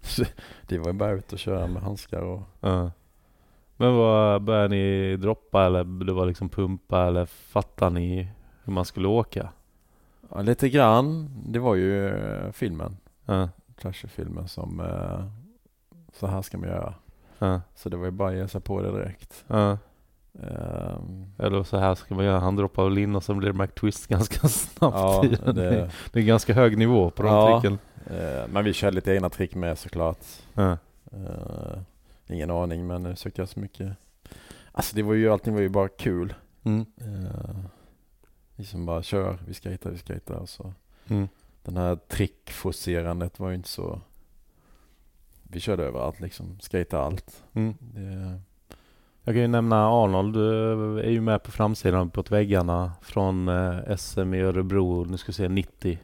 det 0.69 0.79
var 0.79 0.87
ju 0.87 0.93
bara 0.93 1.11
ut 1.11 1.33
och 1.33 1.39
köra 1.39 1.67
med 1.67 1.83
handskar 1.83 2.21
och 2.23 2.41
Ja. 2.61 2.91
Men 3.77 3.95
vad, 3.97 4.43
började 4.43 4.69
ni 4.69 5.17
droppa 5.17 5.65
eller 5.67 5.85
det 6.05 6.12
var 6.12 6.27
liksom 6.27 6.49
pumpa 6.49 7.07
eller 7.07 7.27
fattar 7.27 7.91
ni 7.91 8.29
hur 8.65 8.73
man 8.73 8.85
skulle 8.85 9.09
åka? 9.09 9.49
ja, 10.35 10.43
lite 10.43 10.69
grann. 10.69 11.31
Det 11.47 11.59
var 11.59 11.75
ju 11.75 12.09
eh, 12.09 12.53
filmen, 12.53 12.97
Ja, 13.27 13.49
Trasher-filmen 13.83 14.49
som 14.49 14.81
eh, 14.81 15.25
så 16.12 16.26
här 16.26 16.42
ska 16.42 16.59
man 16.59 16.69
göra. 16.69 16.95
ja, 17.38 17.61
Så 17.75 17.88
det 17.88 17.97
var 17.97 18.04
ju 18.04 18.11
bara 18.11 18.28
att 18.28 18.35
ge 18.37 18.49
sig 18.49 18.61
på 18.61 18.83
det 18.83 18.90
direkt. 18.92 19.45
ja. 19.47 19.78
Ehm, 20.42 21.26
Eller 21.38 21.62
så 21.62 21.76
här 21.78 21.95
ska 21.95 22.14
man 22.14 22.25
göra, 22.25 22.38
han 22.38 22.57
droppar 22.57 22.85
väl 22.85 22.99
in 22.99 23.16
och 23.16 23.25
sen 23.25 23.38
blir 23.38 23.52
det 23.52 23.59
McTwist 23.59 24.07
ganska 24.07 24.49
snabbt. 24.49 24.97
ja, 24.97 25.25
det, 25.45 25.52
det, 25.52 25.90
det 26.12 26.21
är 26.21 26.25
ganska 26.25 26.54
hög 26.54 26.78
nivå 26.78 27.11
på 27.11 27.23
de 27.23 27.28
Ja. 27.33 27.61
tricken. 27.61 27.78
eh, 28.07 28.49
men 28.49 28.64
vi 28.64 28.73
körde 28.73 28.95
lite 28.95 29.12
egna 29.12 29.31
trick 29.31 29.54
med 29.54 29.78
såklart. 29.78 30.19
Ja. 30.54 30.78
Eh, 31.12 31.78
ingen 32.26 32.50
aning 32.50 32.87
men 32.87 33.02
nu 33.02 33.16
sökte 33.16 33.40
jag 33.40 33.49
så 33.49 33.61
mycket. 33.61 33.92
Alltså 34.73 34.97
det 34.97 35.02
var 35.02 35.14
ju, 35.14 35.33
allting 35.33 35.54
var 35.54 35.61
ju 35.61 35.69
bara 35.69 35.88
kul. 35.88 36.35
Mm. 36.64 36.87
Uh, 37.02 37.64
vi 38.57 38.64
som 38.64 38.87
bara 38.87 39.02
kör, 39.02 39.38
vi 39.47 39.54
skejtar, 39.54 39.90
vi 39.90 39.99
skejtar 39.99 40.35
och 40.35 40.49
så. 40.49 40.73
Mm. 41.09 41.28
Den 41.62 41.76
här 41.76 41.97
trickforcerandet 41.97 43.38
var 43.40 43.49
ju 43.49 43.54
inte 43.54 43.69
så... 43.69 44.00
Vi 45.53 45.61
körde 45.61 45.85
överallt 45.85 46.21
liksom, 46.21 46.59
skejtade 46.73 47.03
allt. 47.03 47.43
Mm. 47.55 47.75
Det, 47.81 48.41
Jag 49.25 49.35
kan 49.35 49.43
ju 49.43 49.49
nämna 49.49 49.89
Arnold 49.89 50.37
eh, 50.37 51.05
är 51.07 51.11
ju 51.11 51.21
med 51.21 51.43
på 51.43 51.51
framsidan 51.51 52.07
uppåt 52.07 52.31
väggarna 52.31 52.93
från 53.03 53.49
eh, 53.49 53.97
SM 53.97 54.35
i 54.35 54.41
Örebro, 54.41 55.05
nu 55.05 55.17
ska 55.17 55.27
vi 55.27 55.33
se 55.33 55.49
90 55.49 55.99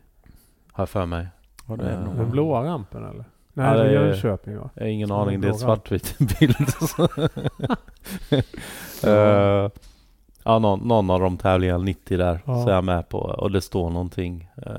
har 0.73 0.83
jag 0.83 0.89
för 0.89 1.07
mig. 1.07 1.27
var 1.67 1.77
det 1.77 2.01
någon- 2.01 2.17
Den 2.17 2.31
blåa 2.31 2.65
rampen 2.65 3.05
eller? 3.05 3.25
Nej, 3.53 3.67
Ja, 3.67 3.75
det 3.75 3.89
är 3.89 3.93
Jönköping 3.93 4.59
va? 4.59 4.71
Jag 4.75 4.83
har 4.83 4.89
ingen 4.89 5.09
Som 5.09 5.17
aning, 5.19 5.41
det 5.41 5.47
är 5.49 5.53
en 5.53 5.59
svartvit 5.59 6.19
bild. 6.41 6.57
uh, 9.07 9.69
ja, 10.49 10.59
någon, 10.59 10.81
någon 10.89 11.11
av 11.11 11.21
de 11.21 11.37
tävlingarna, 11.37 11.79
90 11.85 12.19
där, 12.19 12.41
Ja. 12.45 12.63
så 12.63 12.69
är 12.71 12.75
jag 12.75 12.85
med 12.85 13.09
på 13.09 13.19
och 13.19 13.51
det 13.51 13.61
står 13.61 13.91
någonting. 13.91 14.51
Uh, 14.67 14.73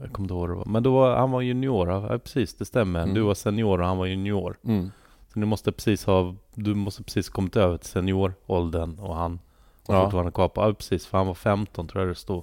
jag 0.00 0.12
kommer 0.12 0.24
inte 0.24 0.34
ihåg 0.34 0.48
det 0.48 0.54
var. 0.54 0.64
Men 0.64 0.82
då 0.82 0.94
var, 0.94 1.16
han 1.16 1.30
var 1.30 1.40
junior, 1.40 1.90
ja, 1.90 2.18
precis 2.18 2.54
det 2.54 2.64
stämmer. 2.64 3.02
Mm. 3.02 3.14
Du 3.14 3.20
var 3.20 3.34
senior 3.34 3.80
och 3.80 3.86
han 3.86 3.98
var 3.98 4.06
junior. 4.06 4.56
Mm. 4.64 4.90
Så 5.32 5.40
du 5.40 5.46
måste 5.46 5.72
precis 5.72 6.04
ha, 6.06 6.34
du 6.54 6.74
måste 6.74 7.02
precis 7.02 7.28
kommit 7.28 7.56
över 7.56 7.76
till 7.76 7.88
senioråldern 7.88 8.98
och 8.98 9.16
han 9.16 9.38
var 9.86 9.94
Ja. 9.96 10.02
fortfarande 10.04 10.32
kvar 10.32 10.48
på, 10.48 10.60
ja 10.60 10.72
precis, 10.72 11.06
för 11.06 11.18
han 11.18 11.26
var 11.26 11.34
15 11.34 11.88
tror 11.88 12.02
jag 12.04 12.10
det 12.10 12.14
stod. 12.18 12.42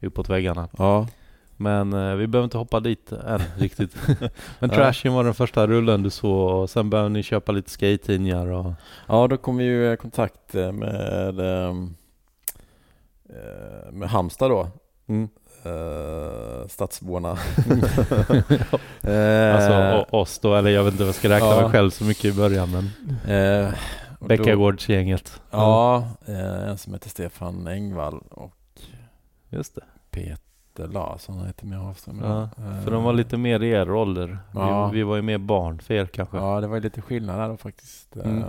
Uppåt 0.00 0.28
väggarna. 0.28 0.68
Ja, 0.78 1.06
Men 1.62 1.92
eh, 1.92 2.14
vi 2.14 2.26
behöver 2.26 2.44
inte 2.44 2.58
hoppa 2.58 2.80
dit 2.80 3.12
än 3.12 3.40
riktigt. 3.56 3.96
Men 4.58 4.70
Ja. 4.70 4.76
Trashing 4.76 5.12
var 5.12 5.24
den 5.24 5.34
första 5.34 5.66
rullen 5.66 6.02
du 6.02 6.10
såg 6.10 6.60
och 6.62 6.70
sen 6.70 6.90
behöver 6.90 7.10
ni 7.10 7.22
köpa 7.22 7.52
lite 7.52 7.70
skate-tidningar 7.70 8.46
och... 8.46 8.72
ja, 9.08 9.26
då 9.28 9.36
kom 9.36 9.56
vi 9.56 9.64
ju 9.64 9.92
i 9.92 9.96
kontakt 9.96 10.54
eh, 10.54 10.72
med, 10.72 11.40
ehm, 11.40 11.94
eh, 13.28 13.92
med 13.92 14.08
Halmstad 14.08 14.50
då. 14.50 14.68
Mm. 15.06 15.28
Uh, 15.66 16.66
stadsborna. 16.68 17.36
Alltså 19.54 20.06
oss 20.16 20.38
då, 20.38 20.54
eller 20.54 20.70
jag 20.70 20.84
vet 20.84 20.92
inte 20.92 21.02
vad 21.04 21.08
jag 21.08 21.14
ska 21.14 21.28
räkna 21.28 21.48
Ja. 21.48 21.60
mig 21.62 21.70
själv 21.70 21.90
så 21.90 22.04
mycket 22.04 22.24
i 22.24 22.32
början 22.32 22.70
men 22.70 22.90
då- 24.20 24.26
Bäckagårdsgänget. 24.26 25.40
Ja, 25.50 26.08
en 26.26 26.78
som 26.78 26.92
heter 26.92 27.08
Stefan 27.10 27.66
Engvall 27.66 28.18
och 28.30 28.54
Just 29.50 29.74
det. 29.74 29.84
Peter 30.10 30.51
Larsson 30.78 31.36
han 31.38 31.46
heter 31.46 31.66
med 31.66 31.78
Hafström. 31.78 32.20
Ja, 32.24 32.48
För 32.84 32.90
de 32.90 33.04
var 33.04 33.12
lite 33.12 33.36
mer 33.36 33.62
i 33.62 33.70
er 33.70 33.90
ålder. 33.90 34.38
Ja. 34.54 34.88
Vi, 34.88 34.96
vi 34.96 35.02
var 35.02 35.16
ju 35.16 35.22
mer 35.22 35.38
barn 35.38 35.78
för 35.78 35.94
er 35.94 36.06
kanske. 36.06 36.36
Ja, 36.36 36.60
det 36.60 36.66
var 36.66 36.80
lite 36.80 37.00
skillnad 37.02 37.38
där 37.40 37.48
då 37.48 37.56
faktiskt. 37.56 38.16
Mm. 38.16 38.38
Eh, 38.38 38.44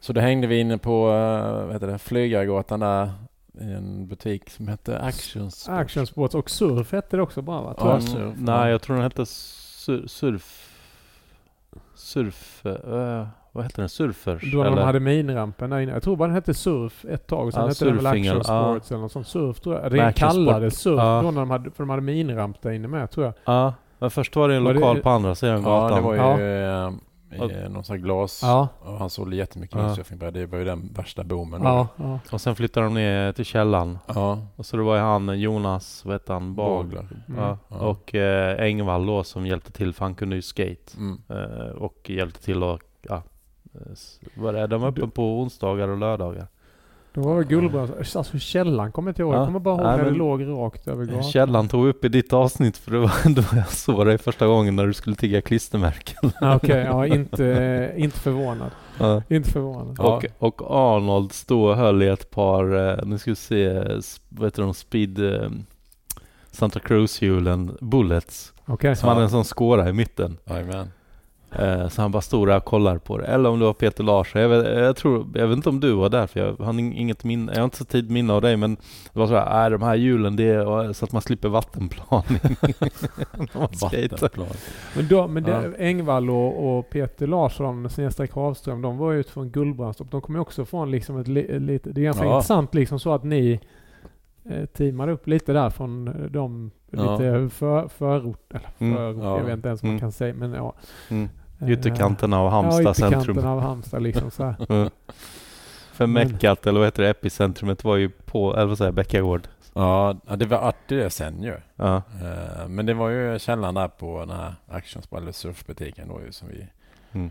Så 0.00 0.12
då 0.12 0.20
hängde 0.20 0.46
vi 0.46 0.60
inne 0.60 0.78
på 0.78 1.08
eh, 1.10 1.64
vad 1.64 1.72
heter 1.72 1.86
det, 1.86 1.98
Flygargatan 1.98 2.80
där 2.80 3.10
i 3.60 3.72
en 3.72 4.06
butik 4.08 4.50
som 4.50 4.68
hette 4.68 4.98
Actions. 4.98 5.68
Action 5.68 6.06
Sports 6.06 6.34
och 6.34 6.50
Surf 6.50 6.92
hette 6.92 7.16
det 7.16 7.22
också 7.22 7.42
bara 7.42 7.62
va? 7.62 7.74
Ja, 7.78 8.00
surf. 8.00 8.34
Nej, 8.38 8.70
jag 8.70 8.82
tror 8.82 8.96
den 8.96 9.02
hette 9.02 9.26
sur, 9.26 10.06
Surf... 10.06 10.64
Surf... 11.94 12.66
eh, 12.66 13.26
vad 13.52 13.64
hette 13.64 13.80
den? 13.82 13.88
Surfers? 13.88 14.52
Då 14.52 14.58
när 14.58 14.70
de 14.70 14.78
hade 14.78 15.00
minrampen 15.00 15.70
där 15.70 15.78
inne. 15.80 15.92
Jag 15.92 16.02
tror 16.02 16.16
bara 16.16 16.26
den 16.28 16.34
hette 16.34 16.54
Surf 16.54 17.04
ett 17.04 17.26
tag 17.26 17.46
och 17.46 17.52
sen 17.52 17.62
Ja, 17.62 17.68
hette 17.68 17.84
den 17.84 17.94
väl 17.96 18.04
surfing, 18.04 18.28
Action 18.28 18.42
ja. 18.56 18.62
Sports 18.74 18.90
eller 18.90 19.00
något 19.00 19.12
sånt. 19.12 19.26
Surf 19.26 19.60
tror 19.60 19.74
jag. 19.74 19.92
Det 19.92 20.12
kallades. 20.16 20.78
Surf 20.80 20.98
Ja. 20.98 21.20
då 21.24 21.30
när 21.30 21.40
de 21.40 21.50
hade, 21.50 21.70
för 21.70 21.82
de 21.82 21.90
hade 21.90 22.02
minramp 22.02 22.62
där 22.62 22.70
inne 22.70 22.88
med 22.88 23.10
tror 23.10 23.26
jag. 23.26 23.34
Ja, 23.44 23.74
men 23.98 24.10
först 24.10 24.36
var 24.36 24.48
det 24.48 24.54
en 24.56 24.64
Var 24.64 24.74
det- 24.74 24.80
lokal 24.80 25.00
på 25.02 25.10
andra 25.10 25.34
sidan 25.34 25.62
Ja, 25.62 25.80
gatan. 25.80 25.96
det 25.96 26.02
var 26.04 26.14
ju 26.14 26.20
Ja. 26.20 26.88
eh, 26.88 26.92
i 27.30 27.68
någon 27.68 27.84
sån 27.84 27.96
här 27.96 28.02
glas. 28.04 28.40
Ja. 28.42 28.68
Och 28.80 28.98
han 28.98 29.10
sålde 29.10 29.36
jättemycket 29.36 29.76
Ja. 29.76 29.82
windsurfingbrädor. 29.82 30.40
Det 30.40 30.46
var 30.46 30.58
ju 30.58 30.64
den 30.64 30.90
värsta 30.96 31.24
boomen. 31.24 31.62
Ja, 31.62 31.88
ja. 31.96 32.18
Och 32.32 32.40
sen 32.40 32.54
flyttade 32.56 32.86
de 32.86 32.94
ner 32.94 33.32
till 33.32 33.44
källan. 33.44 33.98
ja. 34.06 34.38
Och 34.56 34.66
så 34.66 34.76
det 34.76 34.82
var 34.82 34.94
ju 34.96 35.02
han, 35.02 35.40
Jonas, 35.40 36.04
vad 36.04 36.14
hette 36.14 36.32
han? 36.32 36.54
Bag. 36.54 36.84
Baglar. 36.86 37.00
Mm. 37.28 37.40
Ja. 37.40 37.58
Ja. 37.68 37.76
Och 37.76 38.14
eh, 38.14 38.60
Engvall 38.64 39.06
då 39.06 39.24
som 39.24 39.46
hjälpte 39.46 39.72
till 39.72 39.92
för 39.92 40.04
han 40.04 40.14
kunde 40.14 40.36
ju 40.36 40.42
skate. 40.42 40.96
Mm. 40.96 41.20
Eh, 41.28 41.70
och 41.76 42.10
hjälpte 42.10 42.42
till 42.42 42.62
att, 42.62 42.80
ja. 43.02 43.22
Vad 44.34 44.56
är 44.56 44.60
det? 44.60 44.66
De 44.66 44.80
var 44.80 44.88
öppen 44.88 45.10
på 45.10 45.40
onsdagar 45.40 45.88
och 45.88 45.98
lördagar. 45.98 46.46
Då 47.12 47.20
var 47.20 47.38
det 47.38 47.44
guldbrons. 47.44 48.16
Alltså 48.16 48.38
källan 48.38 48.92
kommer 48.92 49.08
jag 49.08 49.12
inte 49.12 49.22
ihåg. 49.22 49.34
Ja. 49.34 49.38
Jag 49.38 49.46
kommer 49.46 49.60
bara 49.60 49.74
ihåg 49.74 49.86
Nej, 49.86 49.96
när 49.96 50.04
det 50.04 50.10
låg 50.10 50.46
rakt 50.46 50.88
över 50.88 51.04
gatan. 51.04 51.22
Källan 51.22 51.68
tog 51.68 51.86
upp 51.86 52.04
i 52.04 52.08
ditt 52.08 52.32
avsnitt 52.32 52.76
för 52.76 52.90
det 52.90 52.98
var 52.98 53.28
då 53.34 53.42
jag 53.56 53.68
såg 53.68 54.06
dig 54.06 54.18
första 54.18 54.46
gången 54.46 54.76
när 54.76 54.86
du 54.86 54.92
skulle 54.92 55.16
tigga 55.16 55.40
klistermärken. 55.40 56.30
Ah, 56.40 56.56
Okej, 56.56 56.84
ja 56.84 57.06
inte, 57.06 57.46
eh, 57.46 58.02
inte 58.02 58.18
förvånad. 58.18 58.70
Ja. 58.98 59.22
Inte 59.28 59.50
förvånad. 59.50 59.96
Ja. 59.98 60.22
Och, 60.38 60.62
och 60.62 60.70
Arnold 60.70 61.32
stod 61.32 61.70
och 61.70 61.76
höll 61.76 62.02
i 62.02 62.08
ett 62.08 62.30
par, 62.30 63.04
nu 63.04 63.18
ska 63.18 63.30
vi 63.30 63.36
se, 63.36 63.82
vad 64.28 64.46
heter 64.46 64.62
de, 64.62 64.74
Speed 64.74 65.18
eh, 65.18 65.50
Santa 66.50 66.80
Cruz-hjulen, 66.80 67.76
Bullets. 67.80 68.52
Okej. 68.66 68.96
Som 68.96 69.08
hade 69.08 69.22
en 69.22 69.30
sån 69.30 69.44
skåra 69.44 69.88
i 69.88 69.92
mitten. 69.92 70.36
Jajamän. 70.44 70.90
Eh, 71.52 71.88
så 71.88 72.02
han 72.02 72.10
bara 72.12 72.20
stod 72.22 72.48
där 72.48 72.56
och 72.56 72.64
kollade 72.64 72.98
på 72.98 73.18
det. 73.18 73.24
Eller 73.26 73.48
om 73.50 73.58
det 73.58 73.64
var 73.64 73.72
Peter 73.72 74.04
Larsson. 74.04 74.40
Jag 74.42 74.48
vet, 74.48 74.78
jag 74.78 74.96
tror, 74.96 75.26
jag 75.34 75.46
vet 75.48 75.56
inte 75.56 75.68
om 75.68 75.80
du 75.80 75.92
var 75.92 76.08
där 76.08 76.26
för 76.26 76.40
jag 76.40 76.64
har 76.64 76.72
ing- 76.72 76.94
inget 76.94 77.24
minne. 77.24 77.52
Jag 77.52 77.60
har 77.60 77.64
inte 77.64 77.76
så 77.76 77.84
tid 77.84 78.10
minne 78.10 78.32
av 78.32 78.42
dig 78.42 78.56
men 78.56 78.74
det 79.12 79.18
var 79.18 79.26
så 79.26 79.34
här, 79.34 79.70
äh, 79.70 79.78
de 79.78 79.84
här 79.84 79.94
hjulen 79.94 80.36
det 80.36 80.44
är 80.48 80.92
så 80.92 81.04
att 81.04 81.12
man 81.12 81.22
slipper 81.22 81.48
vattenplaning. 81.48 82.38
Vattenplan. 83.52 84.46
Men, 84.96 85.08
då, 85.08 85.28
men 85.28 85.42
det, 85.42 85.50
Ja. 85.78 85.84
Engvall 85.84 86.30
och, 86.30 86.78
och 86.78 86.90
Peter 86.90 87.26
Larsson, 87.26 87.90
snedstreck 87.90 88.34
Havström, 88.34 88.82
de 88.82 88.98
var 88.98 89.12
ju 89.12 89.22
från 89.22 89.50
Gullbrandstorp. 89.50 90.10
De 90.10 90.20
kom 90.20 90.34
ju 90.34 90.40
också 90.40 90.64
från 90.64 90.90
liksom 90.90 91.18
ett 91.20 91.28
li, 91.28 91.58
lite... 91.60 91.90
Det 91.90 92.00
är 92.00 92.04
ganska 92.04 92.24
Ja. 92.24 92.34
intressant 92.34 92.74
liksom 92.74 93.00
så 93.00 93.12
att 93.12 93.24
ni 93.24 93.60
eh, 94.50 94.64
teamade 94.66 95.12
upp 95.12 95.26
lite 95.26 95.52
där 95.52 95.70
från 95.70 96.08
eh, 96.08 96.14
de 96.30 96.70
Ja. 96.90 97.12
lite 97.18 97.48
för, 97.54 97.88
förort, 97.88 98.50
eller 98.54 98.68
Mm, 98.78 98.96
förort, 98.96 99.16
ja. 99.24 99.38
jag 99.38 99.44
vet 99.44 99.54
inte 99.56 99.68
ens 99.68 99.82
vad 99.82 99.86
man 99.88 99.92
Mm. 99.92 100.00
kan 100.00 100.12
säga, 100.12 100.34
men 100.34 100.52
ja. 100.52 100.74
Mm. 101.10 101.28
Eh, 101.60 101.70
Ytterkanterna 101.70 102.38
av 102.40 102.50
Halmstad 102.50 102.84
ja, 102.86 102.94
centrum. 102.94 103.20
ytterkanten 103.20 103.46
av 103.50 103.60
Halmstad 103.60 104.02
liksom 104.02 104.30
så 104.30 104.44
här. 104.44 104.56
Mm. 104.68 104.90
För 105.92 106.06
Meckat, 106.06 106.66
eller 106.66 106.80
vad 106.80 106.86
heter 106.86 107.02
det, 107.02 107.10
epicentrumet 107.10 107.84
var 107.84 107.96
ju 107.96 108.08
på, 108.08 108.56
eller 108.56 108.66
vad 108.66 108.78
säger 108.78 108.88
jag, 108.88 108.94
Bäckagård. 108.94 109.48
Ja, 109.74 110.16
det 110.36 110.46
var 110.46 110.58
artigt 110.58 110.88
det 110.88 111.10
sen 111.10 111.42
ju. 111.42 111.54
Ja. 111.76 111.96
Eh, 111.96 112.68
Men 112.68 112.86
det 112.86 112.94
var 112.94 113.08
ju 113.08 113.38
källan 113.38 113.74
där 113.74 113.88
på 113.88 114.20
den 114.20 114.30
här 114.30 114.54
Actionsport 114.68 115.20
eller 115.20 115.32
surfbutiken 115.32 116.08
då 116.08 116.20
ju 116.26 116.32
som 116.32 116.48
vi... 116.48 116.66
Mm. 117.12 117.30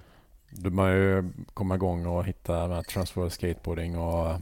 Då 0.49 0.69
man 0.69 0.91
ju 0.91 1.29
komma 1.53 1.75
igång 1.75 2.05
och 2.05 2.25
hitta 2.25 2.83
transfer 2.83 3.29
skateboarding 3.29 3.97
och 3.97 4.35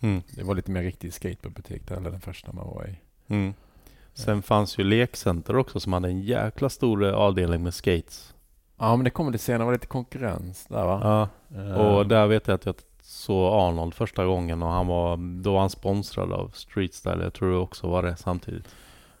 Mm. 0.00 0.22
det 0.30 0.42
var 0.42 0.54
lite 0.54 0.70
mer 0.70 0.82
riktig 0.82 1.12
skateboardbutik 1.12 1.88
där, 1.88 1.96
eller 1.96 2.10
den 2.10 2.20
första 2.20 2.52
man 2.52 2.66
var 2.66 2.86
i. 2.86 2.98
Mm. 3.34 3.54
Sen 4.14 4.42
fanns 4.42 4.78
ju 4.78 4.84
lekcenter 4.84 5.56
också 5.56 5.80
som 5.80 5.92
hade 5.92 6.08
en 6.08 6.20
jäkla 6.22 6.68
stor 6.68 7.04
eh, 7.04 7.14
avdelning 7.14 7.62
med 7.62 7.74
skates. 7.74 8.34
Ja 8.78 8.96
men 8.96 9.04
det 9.04 9.10
kommer 9.10 9.32
lite 9.32 9.44
senare, 9.44 9.64
var 9.64 9.72
lite 9.72 9.86
konkurrens 9.86 10.66
där 10.66 10.84
va? 10.86 11.00
Ja. 11.02 11.58
Eh, 11.60 11.72
Och 11.74 12.06
där 12.06 12.26
vet 12.26 12.46
jag 12.48 12.54
att 12.54 12.66
jag 12.66 12.74
såg 13.00 13.52
Arnold 13.52 13.94
första 13.94 14.24
gången 14.24 14.62
och 14.62 14.68
han 14.68 14.86
var, 14.86 15.16
då 15.42 15.52
var 15.52 15.60
han 15.60 15.70
sponsrad 15.70 16.32
av 16.32 16.48
Street 16.48 16.94
Style. 16.94 17.22
Jag 17.24 17.32
tror 17.34 17.50
det 17.50 17.56
också 17.58 17.86
var 17.88 18.02
det 18.02 18.16
samtidigt. 18.16 18.68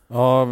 Ja, 0.08 0.46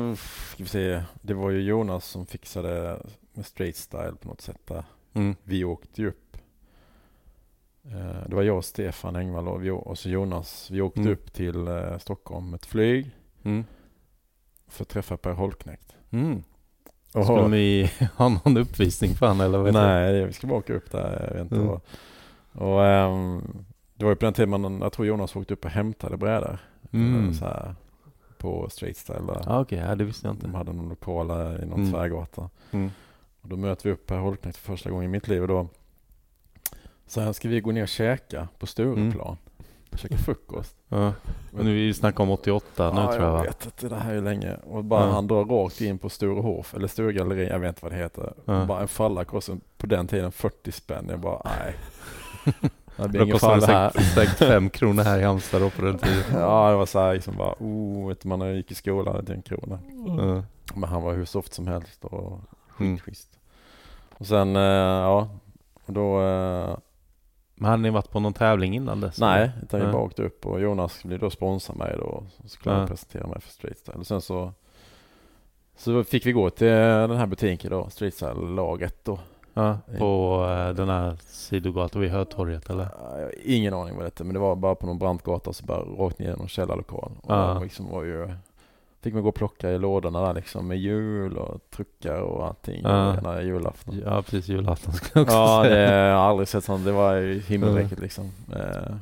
ska 0.55 0.63
vi 0.63 0.69
se. 0.69 1.03
Det 1.23 1.35
var 1.35 1.51
ju 1.51 1.63
Jonas 1.63 2.05
som 2.07 2.27
fixade 2.27 3.01
med 3.33 3.47
straight 3.47 3.77
style 3.77 4.13
på 4.21 4.29
något 4.29 4.41
sätt 4.41 4.61
där. 4.67 4.85
Mm. 5.15 5.37
Vi 5.43 5.65
åkte 5.65 6.03
ju 6.03 6.09
upp. 6.09 6.37
Eh, 7.85 8.29
Det 8.29 8.35
var 8.35 8.43
jag, 8.43 8.65
Stefan 8.65 9.17
Engvall 9.17 9.49
och, 9.49 9.65
vi, 9.65 9.71
och 9.71 9.99
så 9.99 10.09
Jonas. 10.09 10.71
Vi 10.71 10.81
åkte 10.81 11.01
Mm. 11.01 11.13
upp 11.13 11.33
till 11.33 11.69
eh, 11.69 11.99
Stockholm 11.99 12.51
med 12.51 12.59
ett 12.59 12.67
flyg 12.67 13.11
Mm. 13.45 13.65
för 14.69 14.85
att 14.85 14.89
träffa 14.89 15.17
Per 15.17 15.33
Holknekt. 15.33 15.95
Mm. 16.11 16.43
Och, 17.15 17.25
Skulle 17.25 17.49
ni 17.49 17.91
ha 18.17 18.29
någon 18.29 18.57
uppvisning 18.57 19.15
för 19.15 19.27
han 19.27 19.41
eller 19.41 19.59
vad 19.59 19.73
nej, 19.75 20.13
det- 20.13 20.27
vi 20.27 20.33
ska 20.33 20.47
bara 20.47 20.59
åka 20.59 20.73
upp 20.75 20.91
där. 20.91 21.27
Jag 21.29 21.33
vet 21.35 21.43
inte 21.43 21.55
Mm. 21.55 21.67
vad. 21.67 21.81
Och 22.53 22.85
ehm, 22.87 23.65
det 23.95 24.05
var 24.05 24.13
ju 24.13 24.17
på 24.17 24.25
den 24.25 24.35
tiden 24.35 24.51
man, 24.51 24.81
jag 24.81 24.93
tror 24.93 25.07
Jonas 25.07 25.37
åkte 25.37 25.55
upp 25.55 25.65
och 25.65 25.71
hämtade 25.71 26.17
brädor. 26.17 26.59
Mm. 26.93 27.29
Eh, 27.29 27.33
Så 27.35 27.45
här, 27.45 27.75
på 28.39 28.69
Straight 28.71 28.97
Style. 28.97 29.41
Ah, 29.47 29.61
Okej, 29.61 29.79
ja, 29.79 29.95
det 29.95 30.05
visste 30.05 30.27
jag 30.27 30.35
inte. 30.35 30.47
De 30.47 30.55
hade 30.55 30.73
någon 30.73 30.89
lokal 30.89 31.31
i 31.31 31.67
någon 31.67 31.81
Mm. 31.81 31.93
tvärgata. 31.93 32.51
Mm. 32.71 32.91
Och 33.41 33.49
då 33.49 33.57
möter 33.57 33.85
vi 33.85 33.91
upp 33.95 34.07
Per 34.07 34.17
Holknekt 34.19 34.57
för 34.57 34.73
första 34.73 34.91
gången 34.91 35.05
i 35.05 35.09
mitt 35.09 35.29
liv 35.29 35.43
och 35.43 35.49
då 35.49 35.69
så 37.07 37.21
här 37.21 37.33
ska 37.33 37.49
vi 37.49 37.61
gå 37.61 37.73
ner 37.73 37.83
och 37.83 37.89
käka 37.89 38.49
på 38.59 38.67
Stureplan. 38.67 39.37
Käka 39.97 40.17
frukost. 40.19 40.77
Ja. 40.89 41.13
Men 41.51 41.67
vi 41.67 41.95
snackar 41.95 42.25
om 42.25 42.31
88 42.31 42.91
nu 42.95 43.01
ja, 43.01 43.13
tror 43.13 43.25
jag 43.25 43.33
va? 43.33 43.39
jag 43.39 43.45
vet 43.45 43.65
inte, 43.65 43.89
det 43.89 43.97
här 43.97 44.15
är 44.15 44.21
länge. 44.21 44.57
Och 44.65 44.85
bara 44.85 45.07
Ja. 45.07 45.11
han 45.13 45.27
drar 45.27 45.45
rakt 45.45 45.81
in 45.81 45.99
på 45.99 46.09
Sturehof, 46.09 46.75
eller 46.75 46.89
Sturegalleri, 46.89 47.49
jag 47.49 47.59
vet 47.59 47.69
inte 47.69 47.81
vad 47.83 47.93
det 47.93 47.99
heter. 47.99 48.33
Ja. 48.45 48.65
Bara 48.65 48.81
en 48.81 48.89
fallarkost 48.89 49.51
på 49.79 49.87
den 49.87 50.07
tiden 50.07 50.33
40 50.33 50.73
spänn. 50.73 51.07
Jag 51.11 51.21
bara, 51.21 51.43
nej. 51.45 51.75
Det 52.97 53.09
blir 53.09 53.23
ingen 53.23 53.39
fall 53.39 53.61
det 53.61 53.67
här. 53.67 53.91
säkert, 54.15 54.39
fem 54.39 54.71
kronor 54.71 55.03
här 55.03 55.19
i 55.19 55.23
Halmstad 55.23 55.61
då 55.63 55.71
på 55.71 55.83
den 55.83 55.99
tiden. 55.99 56.23
Ja, 56.33 56.71
det 56.71 56.77
var 56.77 56.87
så 56.87 56.99
här 56.99 57.15
liksom 57.15 57.37
bara, 57.37 57.55
oh, 57.61 58.09
vet 58.09 58.25
man 58.25 58.39
när 58.39 58.47
jag 58.47 58.57
gick 58.57 58.71
i 58.71 58.75
skolan 58.75 59.15
hade 59.15 59.33
jag 59.33 59.37
en 59.37 59.43
krona. 59.43 59.79
Ja. 60.07 60.43
Men 60.75 60.89
han 60.89 61.03
var 61.03 61.15
hur 61.15 61.25
soft 61.25 61.55
som 61.55 61.67
helst 61.67 62.05
och 62.05 62.41
Mm. 62.81 62.99
skitschysst. 62.99 63.29
Och 64.19 64.27
sen, 64.27 64.57
eh, 64.57 64.63
ja, 64.63 65.29
och 65.87 65.93
då, 65.93 66.23
eh, 66.23 66.77
Men 67.55 67.71
hade 67.71 67.83
ni 67.83 67.91
varit 67.91 68.11
på 68.11 68.21
någon 68.21 68.33
tävling 68.33 68.75
innan 68.75 69.01
dess? 69.01 69.19
nej, 69.21 69.51
utan 69.63 69.81
vi 69.81 69.87
Ja. 69.87 69.93
bara 69.93 70.03
åkte 70.03 70.23
upp 70.23 70.47
och 70.47 70.61
Jonas 70.61 71.05
ville 71.05 71.19
då 71.19 71.31
sponsra 71.31 71.75
mig 71.75 71.95
då. 71.99 72.25
Så 72.43 72.49
skulle 72.49 72.73
han 72.73 72.81
Ja. 72.83 72.87
presentera 72.89 73.27
mig 73.27 73.41
för 73.41 73.51
Street 73.51 73.79
Style. 73.79 73.99
Och 73.99 74.07
sen 74.07 74.21
så, 74.21 74.53
så 75.77 76.05
fick 76.05 76.27
vi 76.27 76.33
gå 76.33 76.51
till 76.51 76.67
den 76.67 77.17
här 77.17 77.27
butiken 77.27 77.71
då, 77.71 77.89
Street 77.91 78.15
Style 78.15 78.35
laget 78.55 79.05
då. 79.05 79.19
Ja, 79.57 79.79
på 79.99 80.45
eh, 80.51 80.75
den 80.75 80.89
här 80.89 81.17
sidogatan 81.21 82.01
vid 82.03 82.11
Hötorget 82.11 82.71
eller? 82.71 82.89
Jag 83.21 83.33
ingen 83.45 83.75
aning 83.75 83.95
vad 83.95 84.03
det 84.03 84.07
hette, 84.07 84.25
men 84.25 84.35
det 84.35 84.41
var 84.41 84.57
bara 84.57 84.75
på 84.75 84.87
någon 84.87 84.99
brant 84.99 85.23
gata 85.23 85.51
och 85.51 85.57
så 85.57 85.65
bara 85.65 85.79
rakt 85.81 86.19
ner 86.19 86.33
i 86.35 86.37
någon 86.37 86.49
källarlokal. 86.49 87.13
Och 87.23 87.35
Ja. 87.35 87.59
liksom 87.63 87.91
var 87.91 88.03
ju, 88.05 88.35
fick 89.05 89.15
man 89.15 89.23
gå 89.23 89.29
och 89.29 89.35
plocka 89.35 89.71
i 89.71 89.79
lådorna 89.79 90.21
där 90.27 90.35
liksom 90.35 90.69
med 90.69 90.79
hjul 90.79 91.37
och 91.39 91.61
truckar 91.71 92.21
och 92.21 92.47
allting. 92.47 92.81
Ja. 92.85 93.13
Här 93.25 93.41
julafton. 93.43 94.03
Ja 94.05 94.23
precis, 94.23 94.49
julafton 94.49 94.95
skulle 94.95 95.11
jag 95.15 95.23
också 95.23 95.35
Ja, 95.37 95.63
säga. 95.65 95.91
det, 95.91 96.07
jag 96.09 96.17
har 96.17 96.25
aldrig 96.31 96.49
sett 96.49 96.65
sånt. 96.65 96.85
Det 96.85 96.93
var 96.93 97.15
ju 97.15 97.41
himmelräckligt 97.41 98.01
liksom. 98.03 98.25
Eh, 98.57 98.95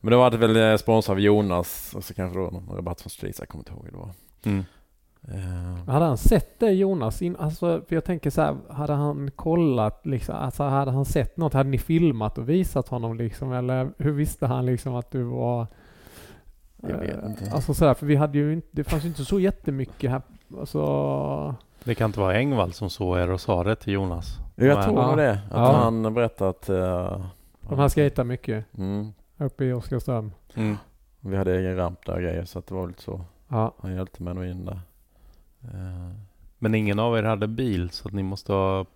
Men 0.00 0.10
det 0.10 0.16
var 0.16 0.30
väl 0.30 0.56
eh, 0.56 0.76
sponsor 0.76 1.12
av 1.12 1.20
Jonas 1.20 1.92
och 1.96 2.04
så 2.04 2.14
kanske 2.14 2.38
då 2.38 2.44
någon 2.50 2.76
rabatt 2.76 3.00
från 3.00 3.10
Streets. 3.10 3.38
Jag 3.38 3.48
kommer 3.48 3.60
inte 3.60 3.72
ihåg 3.72 3.84
hur 3.84 3.92
det 3.92 3.98
var. 3.98 4.10
Mm. 4.44 4.64
Eh, 5.28 5.92
Hade 5.92 6.04
han 6.04 6.18
sett 6.18 6.60
det 6.60 6.70
Jonas? 6.72 7.22
In, 7.22 7.36
alltså, 7.36 7.82
för 7.88 7.94
jag 7.96 8.04
tänker 8.04 8.30
så 8.30 8.42
här, 8.42 8.56
hade 8.70 8.92
han 8.92 9.30
kollat 9.36 10.06
liksom, 10.06 10.34
alltså 10.34 10.62
hade 10.62 10.90
han 10.90 11.04
sett 11.04 11.36
något? 11.36 11.52
Hade 11.54 11.70
ni 11.70 11.78
filmat 11.78 12.38
och 12.38 12.48
visat 12.48 12.88
honom 12.88 13.16
liksom? 13.16 13.52
Eller 13.52 13.90
hur 13.98 14.12
visste 14.12 14.46
han 14.46 14.66
liksom 14.66 14.94
att 14.94 15.10
du 15.10 15.22
var... 15.22 15.66
Jag 16.82 16.98
vet 16.98 17.22
eh, 17.22 17.30
inte. 17.30 17.50
Alltså 17.52 17.74
sådär, 17.74 17.94
för 17.94 18.06
vi 18.06 18.16
hade 18.16 18.38
ju 18.38 18.52
inte, 18.52 18.68
det 18.70 18.84
fanns 18.84 19.04
ju 19.04 19.08
inte 19.08 19.24
så 19.24 19.40
jättemycket 19.40 20.10
här, 20.10 20.22
alltså... 20.58 21.54
Det 21.84 21.94
kan 21.94 22.06
inte 22.06 22.20
vara 22.20 22.34
Engvall 22.36 22.72
som 22.72 22.90
såg 22.90 23.18
er 23.18 23.30
och 23.30 23.40
sa 23.40 23.64
det 23.64 23.76
till 23.76 23.92
Jonas? 23.92 24.38
jag 24.54 24.66
Men- 24.76 24.84
tror 24.84 24.98
Ja. 24.98 25.06
nog 25.06 25.16
det. 25.16 25.30
Att 25.32 25.40
Ja. 25.50 25.72
han 25.72 26.14
berättade 26.14 26.50
att 26.50 26.68
eh, 26.68 27.26
De 27.60 27.78
här 27.78 27.88
skejtar 27.88 28.24
mycket 28.24 28.64
mm, 28.78 29.12
uppe 29.38 29.64
i 29.64 29.72
Oskarström. 29.72 30.32
Mm. 30.54 30.76
vi 31.20 31.36
hade 31.36 31.56
egen 31.58 31.76
ramp 31.76 32.06
där 32.06 32.12
och 32.14 32.20
grejer 32.20 32.44
så 32.44 32.58
att 32.58 32.66
det 32.66 32.74
var 32.74 32.86
lite 32.88 33.02
så. 33.02 33.24
Ja. 33.48 33.74
Han 33.78 33.94
hjälpte 33.94 34.22
mig 34.22 34.34
nog 34.34 34.44
in 34.44 34.64
där. 34.64 34.80
Eh, 35.64 36.10
Men 36.58 36.74
ingen 36.74 36.98
av 36.98 37.18
er 37.18 37.22
hade 37.22 37.46
bil 37.48 37.90
så 37.90 38.08
att 38.08 38.14
ni 38.14 38.22
måste 38.22 38.52
ha 38.52 38.86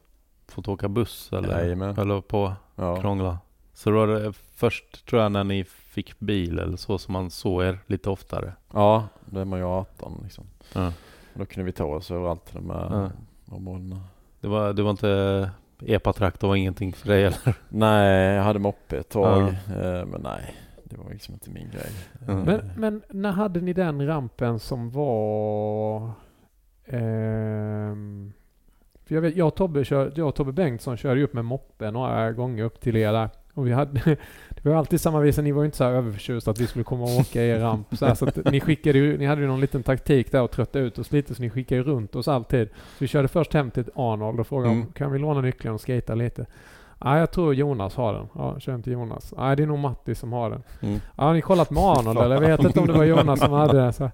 fått 0.48 0.68
åka 0.68 0.88
buss 0.88 1.32
eller 1.32 1.60
Jajamän. 1.60 1.96
höll 1.96 2.22
på 2.22 2.52
ja. 2.76 2.96
krångla? 3.00 3.38
Så 3.74 3.90
då 3.90 3.96
var 3.96 4.06
det 4.06 4.32
först 4.32 5.06
tror 5.08 5.22
jag 5.22 5.32
när 5.32 5.44
ni 5.44 5.64
fick 5.94 6.20
bil 6.20 6.58
eller 6.58 6.76
så 6.76 6.98
som 6.98 7.12
man 7.12 7.30
såg 7.30 7.62
er 7.62 7.78
lite 7.86 8.10
oftare? 8.10 8.52
ja, 8.72 9.08
då 9.26 9.40
är 9.40 9.44
man 9.44 9.58
ju 9.58 9.64
18 9.64 10.20
liksom. 10.22 10.44
Ja. 10.74 10.92
Då 11.34 11.44
kunde 11.46 11.64
vi 11.64 11.72
ta 11.72 11.84
oss 11.84 12.10
överallt 12.10 12.44
till 12.46 12.54
de 12.56 12.70
här 12.70 12.88
Ja. 12.90 13.10
områdena. 13.56 14.00
Det 14.40 14.48
var, 14.48 14.72
det 14.72 14.82
var 14.82 14.90
inte 14.90 15.50
epatraktor 15.86 16.48
var 16.48 16.56
ingenting 16.56 16.92
för 16.92 17.08
dig 17.08 17.24
eller? 17.24 17.56
Nej, 17.68 18.34
jag 18.34 18.42
hade 18.42 18.58
moppe 18.58 18.96
ett 18.98 19.08
tag. 19.08 19.42
eh, 19.48 20.04
Men 20.06 20.20
nej, 20.22 20.54
det 20.84 20.96
var 20.96 21.10
liksom 21.10 21.34
inte 21.34 21.50
min 21.50 21.70
grej. 21.70 21.90
Mm. 22.28 22.38
Eh, 22.38 22.44
Men, 22.44 22.70
men 22.76 23.02
när 23.10 23.32
hade 23.32 23.60
ni 23.60 23.72
den 23.72 24.06
rampen 24.06 24.58
som 24.58 24.90
var... 24.90 26.10
ehm, 26.84 28.32
för 29.06 29.14
jag, 29.14 29.22
vet, 29.22 29.36
jag, 29.36 29.46
och 29.48 29.54
Tobbe 29.54 29.84
kör, 29.84 30.12
jag 30.16 30.28
och 30.28 30.34
Tobbe 30.34 30.52
Bengtsson 30.52 30.96
körde 30.96 31.20
ju 31.20 31.24
upp 31.24 31.32
med 31.32 31.44
moppe 31.44 31.90
några 31.90 32.32
gånger 32.32 32.64
upp 32.64 32.80
till 32.80 32.96
er 32.96 33.12
där. 33.12 33.28
Och 33.54 33.66
vi 33.66 33.72
hade, 33.72 34.16
det 34.64 34.70
var 34.70 34.76
alltid 34.76 35.00
samma 35.00 35.20
visa, 35.20 35.42
ni 35.42 35.52
var 35.52 35.62
ju 35.62 35.66
inte 35.66 35.76
så 35.76 35.84
här 35.84 35.92
överförtjusta 35.92 36.50
att 36.50 36.60
vi 36.60 36.66
skulle 36.66 36.84
komma 36.84 37.04
och 37.04 37.20
åka 37.20 37.42
i 37.42 37.48
er 37.50 37.58
ramp. 37.58 37.86
Så, 37.92 38.06
här, 38.06 38.14
så 38.14 38.28
att 38.28 38.52
ni 38.52 38.60
skickade 38.60 38.98
ju, 38.98 39.18
ni 39.18 39.26
hade 39.26 39.40
ju 39.40 39.46
någon 39.46 39.60
liten 39.60 39.82
taktik 39.82 40.32
där 40.32 40.42
och 40.42 40.50
trötta 40.50 40.78
ut 40.78 40.98
oss 40.98 41.12
lite 41.12 41.34
så 41.34 41.42
ni 41.42 41.50
skickade 41.50 41.80
ju 41.80 41.86
runt 41.86 42.16
oss 42.16 42.28
alltid. 42.28 42.68
Så 42.68 42.74
vi 42.98 43.06
körde 43.06 43.28
först 43.28 43.54
hem 43.54 43.70
till 43.70 43.84
Arnold 43.94 44.40
och 44.40 44.46
frågade 44.46 44.70
Mm. 44.74 44.86
om 44.86 44.92
kan 44.92 45.12
vi 45.12 45.18
låna 45.18 45.40
nyckeln 45.40 45.74
och 45.74 45.80
skata 45.80 46.14
lite. 46.14 46.46
Nej, 47.04 47.20
jag 47.20 47.30
tror 47.30 47.54
Jonas 47.54 47.94
har 47.96 48.12
den. 48.14 48.26
Ja, 48.34 48.60
kör 48.60 48.72
hem 48.72 48.82
till 48.82 48.92
Jonas. 48.92 49.34
Nej, 49.38 49.56
det 49.56 49.62
är 49.62 49.66
nog 49.66 49.78
Matti 49.78 50.14
som 50.14 50.32
har 50.32 50.50
den. 50.50 50.62
Mm. 50.82 51.00
Ja, 51.16 51.24
har 51.24 51.34
ni 51.34 51.40
kollat 51.40 51.70
med 51.70 51.82
Arnold 51.82 52.18
eller? 52.18 52.34
Jag 52.42 52.56
vet 52.56 52.64
inte 52.64 52.80
om 52.80 52.86
det 52.86 52.92
var 52.92 53.04
Jonas 53.04 53.40
som 53.40 53.52
hade 53.52 53.84
det. 53.86 53.92
Så. 53.92 54.10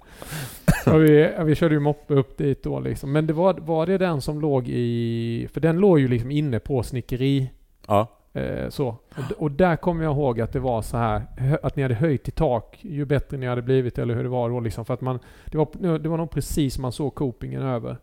Och 0.86 1.02
vi, 1.04 1.30
vi 1.44 1.54
körde 1.54 1.74
ju 1.74 1.80
moppe 1.80 2.14
upp 2.14 2.36
dit 2.38 2.62
då 2.62 2.80
liksom. 2.80 3.12
Men 3.12 3.26
det 3.26 3.32
var, 3.32 3.54
var 3.54 3.86
det 3.86 3.98
den 3.98 4.20
som 4.20 4.40
låg 4.40 4.68
i... 4.68 5.48
För 5.52 5.60
den 5.60 5.78
låg 5.78 6.00
ju 6.00 6.08
liksom 6.08 6.30
inne 6.30 6.58
på 6.58 6.82
snickeri. 6.82 7.50
Ja, 7.88 8.06
Eh, 8.32 8.68
så. 8.68 8.88
Och, 8.88 9.32
och 9.42 9.50
där 9.50 9.76
kommer 9.76 10.04
jag 10.04 10.12
ihåg 10.16 10.40
att 10.40 10.52
det 10.52 10.60
var 10.60 10.82
så 10.82 10.96
här 10.96 11.22
att 11.62 11.76
ni 11.76 11.82
hade 11.82 11.94
höjt 11.94 12.28
i 12.28 12.30
tak 12.30 12.78
ju 12.80 13.04
bättre 13.04 13.36
ni 13.36 13.46
hade 13.46 13.62
blivit 13.62 13.98
eller 13.98 14.14
hur 14.14 14.22
det 14.22 14.28
var 14.28 14.48
då 14.50 14.60
liksom. 14.60 14.84
För 14.84 14.94
att 14.94 15.00
man... 15.00 15.18
Det 15.46 15.58
var, 15.58 15.98
det 15.98 16.08
var 16.08 16.16
nog 16.16 16.30
precis 16.30 16.74
som 16.74 16.82
man 16.82 16.92
såg 16.92 17.14
copingen 17.14 17.62
över. 17.62 17.96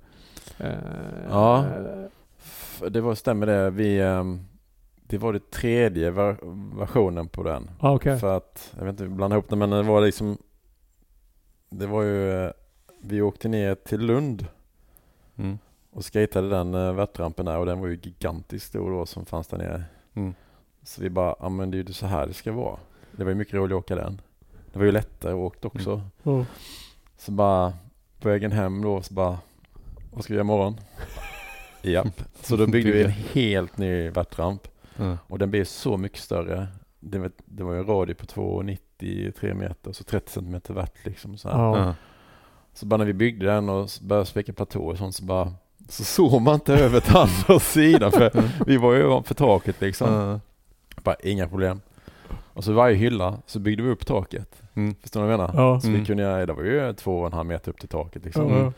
Eh, 0.58 0.68
Ja. 1.30 1.66
eh, 1.66 2.90
det 2.90 3.02
var, 3.02 3.16
stämmer 3.16 3.46
det. 3.46 3.70
Vi, 3.70 4.00
ehm, 4.02 4.40
det 5.04 5.18
var 5.18 5.34
det 5.34 5.52
tredje 5.52 6.12
ver- 6.12 6.78
versionen 6.80 7.28
på 7.28 7.44
den. 7.44 7.70
Ja, 7.82 7.96
okej. 7.96 8.18
För 8.20 8.38
att, 8.38 8.74
jag 8.78 8.86
vet 8.86 8.92
inte, 8.92 9.08
blanda 9.08 9.36
ihop 9.36 9.50
det, 9.50 9.56
men 9.56 9.70
det 9.70 9.84
var 9.84 10.02
liksom 10.02 10.38
Det 11.70 11.88
var 11.88 12.02
ju 12.04 12.46
eh, 12.46 12.52
Vi 13.02 13.22
åkte 13.22 13.48
ner 13.48 13.76
till 13.76 14.00
Lund 14.02 14.46
Mm. 15.40 15.58
och 15.92 16.06
skatade 16.06 16.50
den 16.50 16.76
uh, 16.76 16.94
värtrampen 16.94 17.46
där 17.46 17.58
och 17.58 17.66
den 17.66 17.80
var 17.80 17.88
ju 17.88 18.00
gigantiskt 18.04 18.68
stor 18.68 18.92
då 18.92 19.06
som 19.06 19.26
fanns 19.26 19.48
där 19.48 19.58
nere. 19.58 19.84
Mm. 20.18 20.34
Så 20.84 21.02
vi 21.02 21.10
bara, 21.10 21.36
ja 21.40 21.50
men 21.50 21.72
det 21.72 21.78
är 21.78 21.84
ju 21.84 21.94
så 21.94 22.06
här 22.08 22.28
det 22.28 22.34
ska 22.34 22.52
vara. 22.52 22.78
Det 23.12 23.24
var 23.24 23.32
ju 23.32 23.36
mycket 23.36 23.54
roligt 23.54 23.74
att 23.76 23.80
åka 23.80 23.96
den. 23.96 24.22
Det 24.74 24.80
var 24.80 24.86
ju 24.86 24.92
lättare 24.92 25.32
att 25.32 25.38
åka 25.38 25.68
också. 25.68 26.02
Oh. 26.24 26.44
Så 27.18 27.32
bara 27.32 27.74
på 28.20 28.30
vägen 28.30 28.52
hem 28.52 28.82
då 28.82 29.02
så 29.02 29.14
bara, 29.14 29.38
vad 30.12 30.24
ska 30.24 30.34
vi 30.34 30.36
göra 30.36 30.44
imorgon? 30.46 30.78
Japp. 31.82 32.22
Så 32.42 32.56
då 32.56 32.68
byggde 32.68 32.92
vi 32.92 33.04
en 33.04 33.12
helt 33.12 33.78
ny 33.78 34.10
värtramp 34.10 34.68
Mm. 35.00 35.18
och 35.28 35.40
den 35.40 35.52
blev 35.52 35.64
så 35.66 35.98
mycket 35.98 36.20
större. 36.20 36.68
Det 37.00 37.20
var, 37.20 37.32
det 37.46 37.64
var 37.64 37.74
ju 37.74 37.80
en 37.80 37.86
radie 37.86 38.16
på 38.16 38.26
2,93 38.26 39.54
meter 39.54 39.92
så 39.92 40.04
30 40.04 40.32
centimeter 40.32 40.74
värt 40.74 41.06
liksom. 41.06 41.38
Så, 41.38 41.50
här. 41.50 41.58
Ja. 41.58 41.96
så 42.74 42.86
bara 42.86 42.98
när 42.98 43.06
vi 43.06 43.14
byggde 43.14 43.46
den 43.46 43.70
och 43.70 43.90
började 44.02 44.26
spika 44.26 44.54
platåer 44.54 44.92
och 44.92 44.98
sånt 44.98 45.16
så 45.16 45.26
bara 45.26 45.54
så 45.90 46.04
såg 46.04 46.42
man 46.42 46.54
inte 46.54 46.74
över 46.74 47.00
till 47.00 47.16
andra 47.18 47.60
sidan 47.60 48.12
för 48.12 48.32
vi 48.66 48.78
var 48.78 48.94
ju 48.94 49.06
ovanför 49.08 49.36
taket 49.36 49.82
liksom. 49.82 50.14
Ja. 50.14 50.40
Bara 51.04 51.16
inga 51.24 51.48
problem. 51.48 51.82
Och 52.54 52.64
så 52.64 52.74
varje 52.74 52.96
hylla 52.96 53.38
så 53.46 53.60
byggde 53.60 53.84
vi 53.84 53.90
upp 53.90 54.06
taket. 54.06 54.62
Mm. 54.74 54.96
Förstår 55.02 55.20
du 55.22 55.26
vad 55.28 55.34
jag 55.34 55.40
menar? 55.40 55.54
Ja. 55.64 55.80
Så 55.82 55.88
Mm. 55.88 56.00
vi 56.00 56.06
kunde 56.06 56.24
göra, 56.24 56.46
det 56.46 56.54
var 56.54 56.64
ju 56.64 56.94
två 56.94 57.20
och 57.20 57.28
en 57.28 57.34
halv 57.34 57.48
meter 57.48 57.70
upp 57.72 57.80
till 57.80 57.90
taket 57.90 58.26
liksom. 58.26 58.50
Ja. 58.52 58.74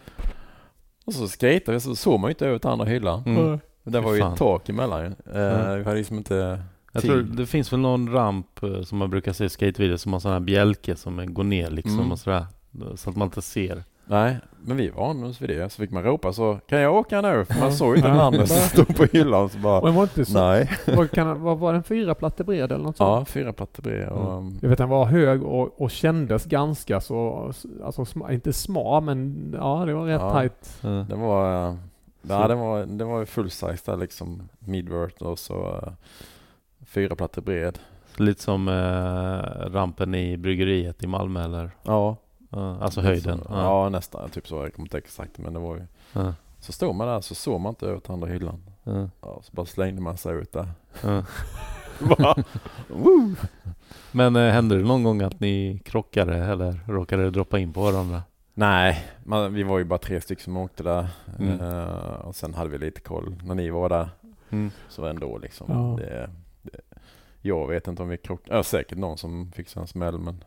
Och 1.06 1.14
så 1.14 1.28
skejtade 1.28 1.74
vi 1.76 1.80
så 1.80 1.96
såg 1.96 2.20
man 2.20 2.28
ju 2.30 2.32
inte 2.32 2.48
över 2.48 2.60
till 2.60 2.70
andra 2.70 2.86
hyllan. 2.86 3.24
Mm. 3.26 3.60
Det 3.84 4.00
var 4.00 4.14
ju 4.14 4.20
fan. 4.22 4.34
ett 4.34 4.40
tak 4.40 4.70
emellan 4.70 5.02
ju. 5.02 5.08
Eh. 5.42 5.76
Vi 5.76 5.84
hade 5.84 5.96
liksom 5.98 6.18
inte 6.18 6.64
Jag 6.94 7.04
tror 7.04 7.18
det 7.22 7.46
finns 7.46 7.74
väl 7.74 7.80
någon 7.80 8.12
ramp 8.12 8.64
eh, 8.64 8.82
som 8.82 8.98
man 8.98 9.10
brukar 9.10 9.34
se 9.34 9.46
i 9.46 9.50
skatevideos 9.50 10.02
som 10.02 10.14
har 10.14 10.20
sån 10.20 10.32
här 10.32 10.40
bjälke 10.40 10.96
som 10.96 11.34
går 11.34 11.44
ner 11.44 11.70
liksom 11.70 12.00
Mm. 12.00 12.12
och 12.12 12.20
sådär. 12.20 12.46
Så 12.96 13.10
att 13.10 13.16
man 13.16 13.26
inte 13.28 13.42
ser. 13.42 13.84
Nej, 14.12 14.38
men 14.62 14.78
vi 14.78 14.90
vande 14.90 15.28
oss 15.28 15.42
vid 15.42 15.50
det. 15.50 15.70
Så 15.70 15.82
fick 15.82 15.92
man 15.92 16.04
ropa 16.04 16.34
så, 16.34 16.60
kan 16.68 16.80
jag 16.82 16.96
åka 16.96 17.22
nu? 17.22 17.46
För 17.46 17.60
man 17.60 17.72
såg 17.74 17.90
ju 17.90 17.96
inte 17.98 18.10
den 18.38 18.48
som 18.48 18.58
stod 18.58 18.96
på 18.96 19.04
hyllan. 19.06 19.50
Så 19.50 19.58
bara, 19.58 19.80
Och 19.82 19.94
var 19.94 20.04
inte 20.04 20.26
så... 20.26 20.40
nej. 20.48 20.70
Vad, 20.98 21.12
kan, 21.12 21.42
vad 21.42 21.58
var 21.60 21.74
den? 21.74 21.84
Fyra 21.84 22.16
plattor 22.16 22.44
bred 22.44 22.72
eller 22.72 22.84
något 22.84 22.98
sånt? 22.98 23.20
Ja, 23.20 23.26
fyra 23.26 23.54
plattor 23.54 23.84
bred 23.84 24.10
och... 24.10 24.38
um, 24.38 24.60
Jag 24.62 24.70
vet 24.70 24.78
den 24.78 24.90
var 24.90 25.06
hög 25.06 25.44
och, 25.44 25.82
och 25.82 25.92
kändes 25.92 26.46
ganska 26.46 27.02
så, 27.02 27.52
alltså 27.84 28.06
sma, 28.06 28.32
inte 28.34 28.54
smal 28.54 29.04
men 29.04 29.50
ja 29.60 29.84
det 29.86 29.94
var 29.94 30.06
rätt 30.06 30.22
Ja. 30.22 30.32
tajt. 30.32 30.78
Den 30.82 31.20
var, 31.20 31.68
eh, 31.70 31.76
ja, 32.22 32.48
den 32.48 32.60
var, 32.60 32.80
den 32.86 33.08
var 33.08 33.26
full 33.26 33.50
size 33.50 33.92
där 33.92 33.98
liksom. 33.98 34.50
Midvert 34.60 35.22
och 35.22 35.40
så 35.40 35.68
uh, 35.68 35.90
fyra 36.86 37.16
plattor 37.16 37.42
bred. 37.42 37.80
Lite 38.18 38.42
som 38.42 38.68
eh, 38.68 39.72
rampen 39.72 40.16
i 40.16 40.38
bryggeriet 40.38 41.04
i 41.04 41.08
Malmö 41.08 41.44
eller? 41.44 41.72
Ja. 41.84 42.16
Ja, 42.50 42.78
alltså 42.82 43.02
höjden. 43.02 43.38
Så, 43.40 43.46
Ja. 43.50 43.64
ja, 43.84 43.90
nästan. 43.90 44.30
Typ 44.30 44.48
så. 44.48 44.56
Jag 44.56 44.74
kommer 44.74 44.86
inte 44.86 44.98
exakt 44.98 45.38
men 45.38 45.54
det 45.54 45.60
var 45.60 45.76
ju. 45.76 45.82
Ja. 46.14 46.34
Så 46.60 46.72
stod 46.72 46.96
man 46.96 47.08
där 47.08 47.22
så 47.22 47.36
såg 47.36 47.62
man 47.62 47.70
inte 47.70 47.86
över 47.88 48.00
till 48.00 48.12
andra 48.12 48.28
hyllan. 48.28 48.62
Ja. 48.84 49.10
Så 49.22 49.52
bara 49.52 49.66
slängde 49.66 50.02
man 50.02 50.18
sig 50.18 50.36
ut 50.36 50.52
där. 50.52 50.68
Men 54.12 54.36
eh, 54.36 54.52
hände 54.52 54.78
det 54.78 54.84
någon 54.84 55.04
gång 55.04 55.22
att 55.22 55.40
ni 55.40 55.82
krockade 55.86 56.36
eller 56.38 56.80
råkade 56.88 57.30
droppa 57.32 57.60
in 57.60 57.74
på 57.74 57.82
varandra? 57.82 58.24
Nej, 58.54 59.06
man, 59.24 59.54
vi 59.54 59.64
var 59.64 59.78
ju 59.78 59.84
bara 59.84 60.00
tre 60.00 60.22
stycken 60.22 60.44
som 60.44 60.58
åkte 60.58 60.84
där. 60.84 61.08
Mm. 61.40 61.60
Eh, 61.62 61.88
och 62.14 62.36
sen 62.36 62.54
hade 62.54 62.70
vi 62.70 62.78
lite 62.78 63.02
koll 63.02 63.36
när 63.44 63.56
ni 63.56 63.70
var 63.70 63.90
där. 63.90 64.10
Mm. 64.50 64.72
Så 64.90 65.06
ändå 65.06 65.38
liksom. 65.38 65.68
Ja. 65.70 66.04
Det, 66.06 66.30
det, 66.62 66.80
jag 67.42 67.68
vet 67.68 67.88
inte 67.88 68.04
om 68.04 68.10
vi 68.10 68.18
krockade. 68.18 68.58
Ja, 68.58 68.64
säkert 68.64 68.98
någon 68.98 69.18
som 69.18 69.52
fick 69.52 69.70
sig 69.70 69.82
en 69.82 69.88
smäll 69.88 70.18
men 70.20 70.44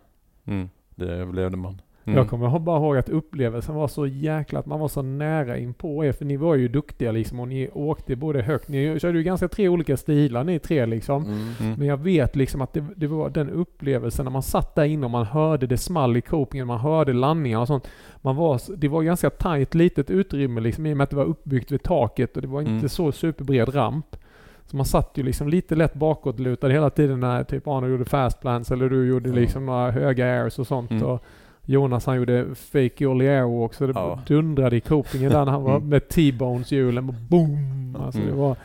Mm. 0.46 0.70
det 0.94 1.04
överlevde 1.08 1.56
man. 1.56 1.80
Mm. 2.04 2.16
Jag 2.18 2.28
kommer 2.28 2.58
bara 2.58 2.76
ihåg 2.78 2.96
att 2.96 3.08
upplevelsen 3.08 3.74
var 3.74 3.88
så 3.88 4.06
jäkla 4.06 4.58
att 4.58 4.66
man 4.66 4.80
var 4.80 4.88
så 4.88 5.02
nära 5.02 5.58
in 5.58 5.74
på 5.74 6.04
er. 6.04 6.12
För 6.12 6.24
ni 6.24 6.36
var 6.36 6.54
ju 6.54 6.68
duktiga 6.68 7.12
liksom 7.12 7.40
och 7.40 7.48
ni 7.48 7.68
åkte 7.72 8.16
både 8.16 8.42
högt. 8.42 8.68
Ni 8.68 9.00
körde 9.00 9.18
ju 9.18 9.24
ganska 9.24 9.48
tre 9.48 9.68
olika 9.68 9.96
stilar 9.96 10.44
ni 10.44 10.58
tre 10.58 10.86
liksom. 10.86 11.24
Mm. 11.24 11.48
Mm. 11.60 11.74
Men 11.78 11.86
jag 11.86 11.96
vet 11.96 12.36
liksom 12.36 12.60
att 12.60 12.72
det, 12.72 12.84
det 12.96 13.06
var 13.06 13.30
den 13.30 13.50
upplevelsen 13.50 14.24
när 14.24 14.32
man 14.32 14.42
satt 14.42 14.74
där 14.74 14.84
inne 14.84 15.04
och 15.04 15.10
man 15.10 15.26
hörde 15.26 15.66
det 15.66 15.76
small 15.78 16.16
i 16.16 16.20
copingen, 16.20 16.66
man 16.66 16.80
hörde 16.80 17.12
landningar 17.12 17.60
och 17.60 17.66
sånt. 17.66 17.88
Man 18.20 18.36
var, 18.36 18.60
det 18.76 18.88
var 18.88 19.02
ganska 19.02 19.30
tajt 19.30 19.74
litet 19.74 20.10
utrymme 20.10 20.60
liksom 20.60 20.86
i 20.86 20.92
och 20.92 20.96
med 20.96 21.04
att 21.04 21.10
det 21.10 21.16
var 21.16 21.24
uppbyggt 21.24 21.72
vid 21.72 21.82
taket 21.82 22.36
och 22.36 22.42
det 22.42 22.48
var 22.48 22.60
inte 22.60 22.70
Mm. 22.70 22.88
så 22.88 23.12
superbred 23.12 23.74
ramp. 23.74 24.16
Så 24.66 24.76
man 24.76 24.86
satt 24.86 25.10
ju 25.14 25.22
liksom 25.22 25.48
lite 25.48 25.74
lätt 25.74 25.94
bakåtlutad 25.94 26.68
hela 26.68 26.90
tiden 26.90 27.20
när 27.20 27.44
typ 27.44 27.66
Arne 27.68 27.88
gjorde 27.88 28.04
fast 28.04 28.40
plans 28.40 28.70
eller 28.70 28.88
du 28.88 29.06
gjorde 29.08 29.30
liksom 29.30 29.66
några 29.66 29.90
höga 29.90 30.26
airs 30.26 30.58
och 30.58 30.66
sånt. 30.66 30.90
Mm. 30.90 31.02
Och 31.02 31.24
Jonas 31.64 32.06
han 32.06 32.16
gjorde 32.16 32.54
fake 32.54 33.06
ollie 33.06 33.28
airwalk 33.30 33.74
så 33.74 33.86
det 33.86 33.92
Ja. 33.96 34.20
dundrade 34.26 34.76
i 34.76 34.80
copingen 34.80 35.32
där 35.32 35.44
när 35.44 35.52
han 35.52 35.62
var 35.62 35.76
Mm. 35.76 35.88
med 35.88 36.08
T-bones 36.08 36.72
hjulen 36.72 37.08
och 37.08 37.14
boom! 37.14 37.96
Alltså 38.00 38.20
det 38.20 38.26
Mm. 38.26 38.38
var... 38.38 38.56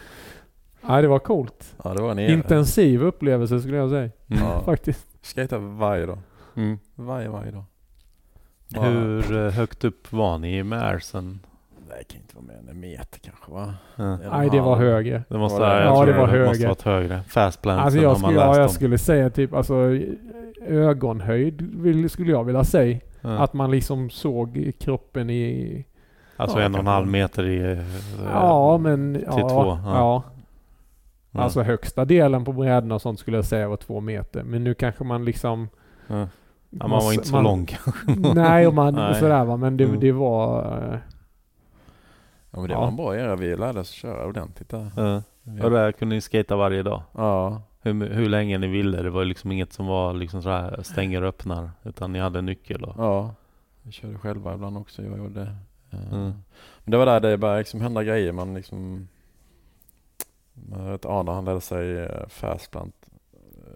Nej 0.82 1.02
det 1.02 1.08
var 1.08 1.20
coolt. 1.20 1.76
Ja, 1.84 1.94
det 1.94 2.02
var 2.02 2.14
nere. 2.16 2.32
Intensiv 2.32 3.04
upplevelse 3.04 3.62
skulle 3.62 3.78
jag 3.78 3.90
säga. 3.90 4.02
Mm. 4.28 4.44
Ja. 4.44 4.62
Faktiskt. 4.66 5.08
Skejta 5.36 5.58
varje 5.58 6.06
dag. 6.06 6.18
Mm. 6.56 6.80
Varje, 6.96 7.30
varje 7.30 7.52
dag. 7.52 7.64
Bara- 8.76 8.90
Hur 8.90 9.46
eh, 9.46 9.52
högt 9.52 9.84
upp 9.84 10.12
var 10.12 10.38
ni 10.38 10.64
med 10.64 10.84
airsen? 10.88 11.40
Det 11.98 12.04
kan 12.04 12.22
inte 12.22 12.36
vara 12.36 12.46
mer 12.46 12.54
än 12.54 12.70
en 12.70 12.80
meter 12.80 13.20
kanske 13.20 13.52
va? 13.52 13.74
Ja. 13.96 14.04
En 14.04 14.20
Nej 14.32 14.50
det 14.52 14.62
var 14.62 14.76
högre. 14.76 15.24
Det 15.30 15.38
måste, 15.38 15.60
Var 15.60 15.76
det? 15.76 15.84
Ja, 15.84 15.90
det 15.90 15.96
var 15.96 16.06
det 16.06 16.14
måste 16.24 16.38
högre. 16.38 16.68
varit 16.68 16.82
högre. 16.82 17.22
Fastplansen 17.28 17.84
Alltså 17.86 18.00
jag 18.00 18.10
man 18.22 18.32
skulle, 18.32 18.40
ja, 18.46 18.58
jag 18.60 18.72
skulle 18.72 18.98
säga 18.98 19.30
typ 19.30 19.54
alltså 19.54 19.76
ögonhöjd 20.68 21.62
vill, 21.62 22.10
skulle 22.10 22.32
jag 22.32 22.44
vilja 22.44 22.64
säga. 22.64 23.00
Ja. 23.22 23.30
Att 23.44 23.54
man 23.54 23.72
liksom 23.72 24.10
såg 24.10 24.72
kroppen 24.80 25.30
i... 25.30 25.86
alltså 26.38 26.60
Ja, 26.60 26.66
en 26.66 26.74
och 26.74 26.80
en 26.80 26.88
halv 26.88 27.08
meter 27.08 27.46
i... 27.46 27.72
eh, 27.72 27.80
Ja 28.34 28.78
men... 28.78 29.24
Ja, 29.26 29.32
till 29.34 29.42
två, 29.44 29.66
Ja. 29.66 29.80
ja. 29.86 30.24
ja. 31.32 31.42
Alltså 31.42 31.62
högsta 31.62 32.06
delen 32.06 32.46
på 32.46 32.52
brädorna 32.54 32.96
och 32.96 33.02
sånt 33.02 33.20
skulle 33.20 33.38
jag 33.38 33.46
säga 33.46 33.68
var 33.68 33.78
två 33.78 34.00
meter. 34.02 34.44
Men 34.44 34.64
nu 34.64 34.74
kanske 34.74 35.04
man 35.04 35.26
liksom... 35.26 35.70
Ja. 36.08 36.28
Ja, 36.70 36.88
man 36.88 37.04
var 37.06 37.14
inte 37.14 37.28
så 37.28 37.42
lång 37.42 37.66
kanske. 37.66 37.92
Nej, 38.36 38.68
och 38.68 38.74
man 38.74 38.94
Nej. 38.96 39.16
sådär 39.16 39.46
va. 39.46 39.58
Men 39.58 39.78
det, 39.78 39.84
Mm. 39.84 40.00
det 40.00 40.12
var... 40.12 41.00
eh, 42.52 42.52
Ja 42.52 42.60
men 42.60 42.68
det 42.68 42.74
Ja. 42.74 42.80
var 42.80 42.88
en 42.88 42.96
bra 42.96 43.16
era. 43.18 43.36
Vi 43.36 43.56
lärde 43.56 43.80
oss 43.80 43.90
köra 43.90 44.26
ordentligt 44.26 44.70
där. 44.70 44.92
Ja. 44.96 45.22
Och 45.64 45.72
där 45.72 45.92
kunde 45.92 46.16
ni 46.16 46.22
skata 46.22 46.56
varje 46.56 46.84
dag. 46.84 47.04
Ja. 47.12 47.62
Hur, 47.82 48.10
hur 48.10 48.30
länge 48.30 48.58
ni 48.58 48.68
ville. 48.68 49.02
Det 49.02 49.10
var 49.10 49.26
liksom 49.26 49.52
inget 49.52 49.74
som 49.74 49.86
var 49.88 50.14
liksom 50.14 50.42
sådär 50.42 50.80
stänger 50.84 51.22
och 51.22 51.28
öppnar. 51.30 51.72
Utan 51.84 52.14
ni 52.14 52.20
hade 52.20 52.42
nyckel 52.42 52.84
och... 52.84 52.94
Ja. 52.98 53.36
Vi 53.82 53.92
körde 53.92 54.18
själva 54.18 54.54
ibland 54.54 54.78
också. 54.78 55.04
Jag 55.04 55.18
gjorde. 55.18 55.42
Eh, 55.92 56.14
Mm. 56.14 56.34
Men 56.84 56.92
det 56.92 56.98
var 56.98 57.06
där 57.06 57.20
det 57.20 57.38
började 57.38 57.60
liksom 57.60 57.82
hända 57.82 58.04
grejer. 58.04 58.32
Man 58.32 58.54
liksom... 58.54 59.08
Jag 60.72 60.92
vet 60.92 61.06
Arne 61.06 61.32
han 61.32 61.46
lärde 61.46 61.62
sig 61.62 61.86
uh, 62.06 62.28
fastplant. 62.28 63.10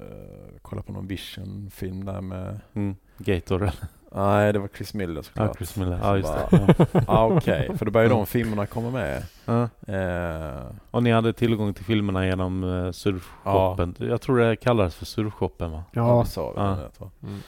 Uh, 0.01 0.57
kolla 0.61 0.81
på 0.81 0.91
någon 0.91 1.07
vision-film 1.07 2.05
där 2.05 2.21
med... 2.21 2.59
Mm. 2.73 2.95
Gator. 3.17 3.71
Nej 4.15 4.53
det 4.53 4.59
var 4.59 4.67
Chris 4.67 4.93
Miller 4.93 5.15
Ja, 5.15 5.23
såklart. 5.23 5.57
Chris 5.57 5.75
Miller. 5.75 5.99
Ja, 6.03 6.17
just 6.17 6.29
bara, 6.33 6.47
det. 6.65 6.87
Ja. 6.93 7.01
ah, 7.07 7.25
Okej, 7.25 7.77
för 7.77 7.85
då 7.85 7.91
började 7.91 8.09
de 8.13 8.15
Mm. 8.15 8.25
filmerna 8.25 8.65
komma 8.65 8.89
med. 8.91 9.23
Ja. 9.45 9.69
Eh, 9.93 10.65
Och 10.91 11.03
ni 11.03 11.11
hade 11.11 11.33
tillgång 11.33 11.73
till 11.73 11.85
filmerna 11.85 12.25
genom 12.25 12.63
uh, 12.63 12.91
surfshoppen. 12.91 13.95
Jag 13.99 14.21
tror 14.21 14.39
det 14.39 14.55
kallades 14.55 14.95
för 14.95 15.05
surfshoppen 15.05 15.71
va? 15.71 15.83
ja, 15.91 16.07
Ja. 16.15 16.19
det 16.23 16.29
sa 16.29 16.51
vi. 16.51 16.57
Ja. 16.59 16.77
det. 16.99 17.27
Mm. 17.27 17.39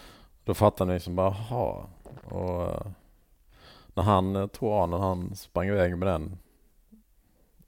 Då 0.46 0.54
fattade 0.54 0.88
ni 0.88 0.94
liksom 0.94 1.16
bara, 1.16 1.36
jaha. 1.50 1.84
Och 2.24 2.62
eh, 2.62 2.82
när 3.94 4.04
han, 4.04 4.36
jag 4.36 4.52
tror 4.52 4.84
Arne, 4.84 4.98
han 4.98 5.36
sprang 5.36 5.68
iväg 5.68 5.98
med 5.98 6.08
den 6.08 6.38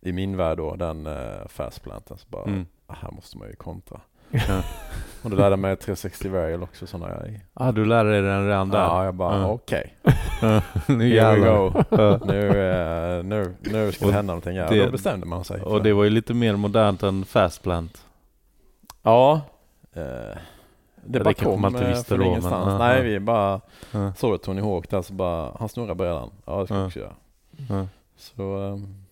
i 0.01 0.11
min 0.13 0.37
värld 0.37 0.57
då, 0.57 0.75
den 0.75 1.07
uh, 1.07 1.47
fastplanten. 1.47 2.17
Så 2.17 2.25
bara, 2.29 2.43
Mm. 2.43 2.65
ah, 2.87 2.93
här 3.01 3.11
måste 3.11 3.37
man 3.37 3.47
ju 3.47 3.55
kontra. 3.55 4.01
Ja. 4.47 4.61
Och 5.23 5.29
då 5.31 5.37
lärde 5.37 5.49
jag 5.49 5.59
mig 5.59 5.75
360 5.75 6.29
varial 6.29 6.63
också 6.63 6.87
sådana 6.87 7.15
grejer. 7.19 7.41
Ah, 7.53 7.71
du 7.71 7.85
lärde 7.85 8.11
dig 8.11 8.21
den 8.21 8.47
redan 8.47 8.69
där? 8.69 8.79
Ja, 8.79 9.05
jag 9.05 9.13
bara 9.15 9.37
Ja. 9.39 9.47
okej. 9.47 9.95
Ja. 10.41 10.61
nu 10.87 11.07
jävlar. 11.09 11.85
Ja. 11.89 12.19
Nu, 12.25 12.47
eh, 12.47 13.23
nu, 13.23 13.55
nu 13.59 13.91
ska 13.91 14.05
det 14.05 14.13
hända 14.13 14.31
någonting 14.33 14.57
här. 14.59 14.69
det- 14.69 14.85
då 14.85 14.91
bestämde 14.91 15.25
man 15.25 15.43
sig. 15.43 15.61
Och 15.61 15.83
det 15.83 15.93
var 15.93 16.03
ju 16.03 16.09
lite 16.09 16.33
mer 16.33 16.55
modernt 16.55 17.03
än 17.03 17.25
Fastplant. 17.25 18.05
Ja. 19.03 19.41
Eh, 19.93 20.01
det 20.01 20.37
det 21.05 21.19
bara 21.19 21.33
kanske 21.33 21.45
kom 21.45 21.61
man 21.61 21.71
inte 21.71 21.83
eh, 21.83 21.89
visste 21.89 22.05
från 22.05 22.17
då, 22.17 22.23
men- 22.23 22.31
ingenstans. 22.31 22.65
ja, 22.67 22.77
Nej, 22.77 22.97
ja. 22.97 23.03
vi 23.03 23.19
bara 23.19 23.61
Ja. 23.91 24.13
såg 24.13 24.41
Tony 24.41 24.61
Hawk 24.61 24.89
där 24.89 25.01
så 25.01 25.13
bara, 25.13 25.51
han 25.59 25.69
snurrar 25.69 25.95
brädan. 25.95 26.29
Ja, 26.45 26.59
det 26.59 26.65
ska 26.65 26.73
vi 26.75 26.79
Ja. 26.81 26.85
också 26.87 26.99
göra. 26.99 27.13
Ja. 27.69 27.87
Så, 28.17 28.57
ehm, 28.57 29.03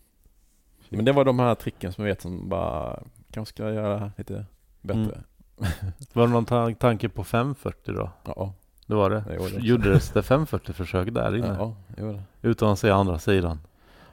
men 0.90 1.06
det 1.06 1.12
var 1.12 1.26
de 1.26 1.40
här 1.40 1.56
tricken 1.56 1.94
som 1.94 2.04
jag 2.06 2.12
vet 2.12 2.22
som 2.22 2.50
bara, 2.50 3.00
kanske 3.32 3.54
ska 3.56 3.70
göra 3.74 4.12
lite 4.18 4.46
bättre. 4.84 5.02
Mm. 5.02 5.24
Var 6.14 6.28
det 6.28 6.34
någon 6.34 6.46
ta- 6.46 6.74
tanke 6.74 7.10
på 7.10 7.24
540 7.24 7.94
då? 7.94 8.10
Ja, 8.24 8.54
Det 8.88 8.96
var 8.96 9.10
det? 9.10 9.24
Det 9.28 9.36
gjorde 9.36 9.50
det. 9.58 9.62
Gjordes 9.66 10.10
det 10.10 10.22
540-försök 10.22 11.14
där 11.14 11.36
inne? 11.38 11.56
ja, 11.60 11.76
jo 11.98 12.12
det. 12.14 12.24
Utan 12.50 12.70
att 12.70 12.80
se 12.80 12.90
andra 12.90 13.20
sidan? 13.20 13.60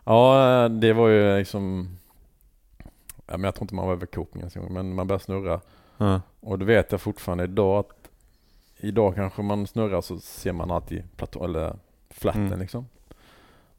Ja, 0.04 0.68
det 0.68 0.92
var 0.92 1.09
ju 1.09 1.38
liksom, 1.38 1.88
ja, 3.26 3.37
men 3.37 3.44
jag 3.44 3.54
tror 3.54 3.64
inte 3.64 3.74
man 3.74 3.87
var 3.87 3.92
över 3.92 4.06
coping 4.06 4.40
ens 4.40 4.56
men 4.56 4.94
man 4.94 5.06
började 5.06 5.24
snurra. 5.24 5.61
Ja. 5.98 6.20
Och 6.40 6.59
det 6.59 6.64
vet 6.64 6.92
jag 6.92 7.00
fortfarande 7.00 7.44
idag 7.44 7.78
att 7.78 8.09
idag 8.76 9.14
kanske 9.14 9.42
man 9.42 9.66
snurrar 9.66 10.00
så 10.00 10.18
ser 10.18 10.52
man 10.52 10.70
alltid 10.70 11.16
platå, 11.16 11.44
eller 11.44 11.76
flatten 12.11 12.46
Mm. 12.46 12.59
liksom. 12.61 12.87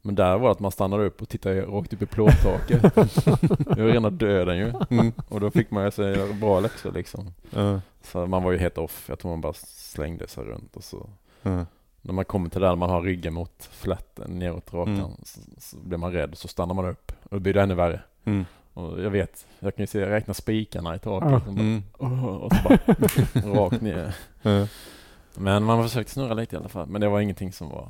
Men 0.01 0.15
där 0.15 0.37
var 0.37 0.47
det 0.47 0.51
att 0.51 0.59
man 0.59 0.71
stannade 0.71 1.05
upp 1.05 1.21
och 1.21 1.29
tittade 1.29 1.61
rakt 1.61 1.93
upp 1.93 2.01
i 2.01 2.05
plåttaket. 2.05 2.81
det 2.95 3.81
var 3.81 3.87
rena 3.87 4.09
döden 4.09 4.57
ju. 4.57 4.73
Mm. 4.89 5.11
Och 5.29 5.39
då 5.39 5.51
fick 5.51 5.71
man 5.71 5.85
ju 5.85 5.91
sig 5.91 6.33
bra 6.33 6.59
läxor 6.59 6.91
liksom. 6.91 7.33
Ja. 7.49 7.81
Så 8.03 8.25
man 8.27 8.43
var 8.43 8.51
ju 8.51 8.57
helt 8.57 8.77
off. 8.77 9.05
Jag 9.09 9.19
tror 9.19 9.31
man 9.31 9.41
bara 9.41 9.53
slängde 9.53 10.27
sig 10.27 10.43
runt 10.43 10.75
och 10.75 10.83
så. 10.83 11.09
Ja. 11.41 11.65
När 12.01 12.13
man 12.13 12.25
kommer 12.25 12.49
till 12.49 12.61
där 12.61 12.75
man 12.75 12.89
har 12.89 13.01
ryggen 13.01 13.33
mot 13.33 13.69
flatten 13.71 14.39
neråt 14.39 14.73
rakan 14.73 14.95
Mm. 14.99 15.11
så, 15.23 15.39
så 15.57 15.77
blir 15.77 15.97
man 15.97 16.11
rädd 16.11 16.37
så 16.37 16.47
stannar 16.47 16.73
man 16.73 16.85
upp. 16.85 17.11
Och 17.23 17.29
då 17.35 17.39
blir 17.39 17.53
det 17.53 17.61
ännu 17.61 17.73
värre. 17.75 18.01
Mm. 18.23 18.45
Och 18.73 19.01
jag 19.01 19.09
vet, 19.09 19.47
jag 19.59 19.75
kan 19.75 19.83
ju 19.83 19.87
se, 19.87 20.05
räkna 20.09 20.33
spikarna 20.33 20.95
i 20.95 20.99
taket. 20.99 21.29
Bara, 21.29 21.41
Mm. 21.51 21.83
Och 21.97 22.51
så 22.55 22.63
bara 22.63 22.77
rakt 23.65 23.81
ner. 23.81 24.15
Men 25.35 25.63
man 25.63 25.83
försökte 25.83 26.11
snurra 26.13 26.33
lite 26.33 26.55
i 26.55 26.59
alla 26.59 26.69
fall. 26.69 26.87
Men 26.87 27.01
det 27.01 27.09
var 27.09 27.19
ingenting 27.19 27.53
som 27.53 27.69
var... 27.69 27.87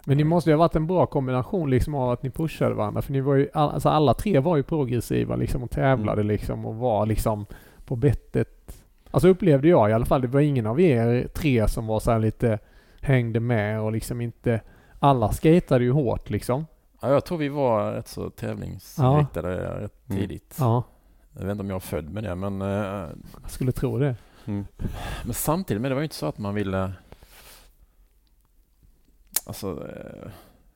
Mm. 0.00 0.04
Men 0.04 0.18
det 0.18 0.24
måste 0.24 0.50
ju 0.50 0.54
ha 0.56 0.58
varit 0.58 0.76
en 0.76 0.86
bra 0.86 1.06
kombination 1.06 1.70
liksom 1.70 1.94
av 1.94 2.10
att 2.10 2.22
ni 2.22 2.30
pushade 2.30 2.74
varandra. 2.74 3.02
För 3.02 3.12
ni 3.12 3.20
var 3.20 3.34
ju, 3.34 3.48
all- 3.54 3.70
alltså 3.70 3.88
alla 3.88 4.14
tre 4.14 4.38
var 4.38 4.56
ju 4.56 4.62
progressiva 4.62 5.36
liksom 5.36 5.62
och 5.62 5.70
tävlade 5.70 6.22
liksom 6.22 6.66
och 6.66 6.74
var 6.76 7.06
liksom 7.06 7.46
på 7.84 7.96
bettet. 7.96 8.82
Alltså 9.10 9.28
upplevde 9.28 9.68
jag 9.68 9.90
i 9.90 9.92
alla 9.92 10.04
fall. 10.06 10.20
Det 10.20 10.28
var 10.28 10.40
ingen 10.40 10.66
av 10.66 10.80
er 10.80 11.28
tre 11.34 11.68
som 11.68 11.86
var 11.86 12.00
så 12.00 12.10
här 12.10 12.18
lite 12.18 12.58
hängde 13.00 13.40
med 13.40 13.80
och 13.80 13.92
liksom 13.92 14.20
inte... 14.20 14.60
Alla 14.98 15.32
skatade 15.32 15.84
ju 15.84 15.92
hårt 15.92 16.30
liksom. 16.30 16.66
Ja, 17.02 17.08
jag 17.12 17.24
tror 17.24 17.38
vi 17.38 17.48
var 17.48 17.92
rätt 17.92 18.08
så 18.08 18.30
tävlingsinriktade 18.30 19.80
rätt 19.80 19.92
Mm. 20.10 20.20
tidigt. 20.22 20.56
Ja, 20.58 20.82
Jag 21.32 21.42
vet 21.42 21.50
inte 21.50 21.60
om 21.60 21.68
jag 21.68 21.74
var 21.74 21.80
född 21.80 22.10
med 22.12 22.24
det 22.24 22.34
men, 22.34 22.62
eh, 22.62 22.68
jag 23.42 23.50
skulle 23.50 23.72
tro 23.72 23.98
det. 23.98 24.14
Mm. 24.46 24.64
men 25.24 25.34
samtidigt 25.34 25.80
med 25.82 25.90
det 25.90 25.94
var 25.94 26.00
ju 26.02 26.04
inte 26.04 26.14
så 26.16 26.26
att 26.26 26.38
man 26.38 26.54
ville 26.54 26.92
alltså 29.46 29.88
eh, 29.88 30.30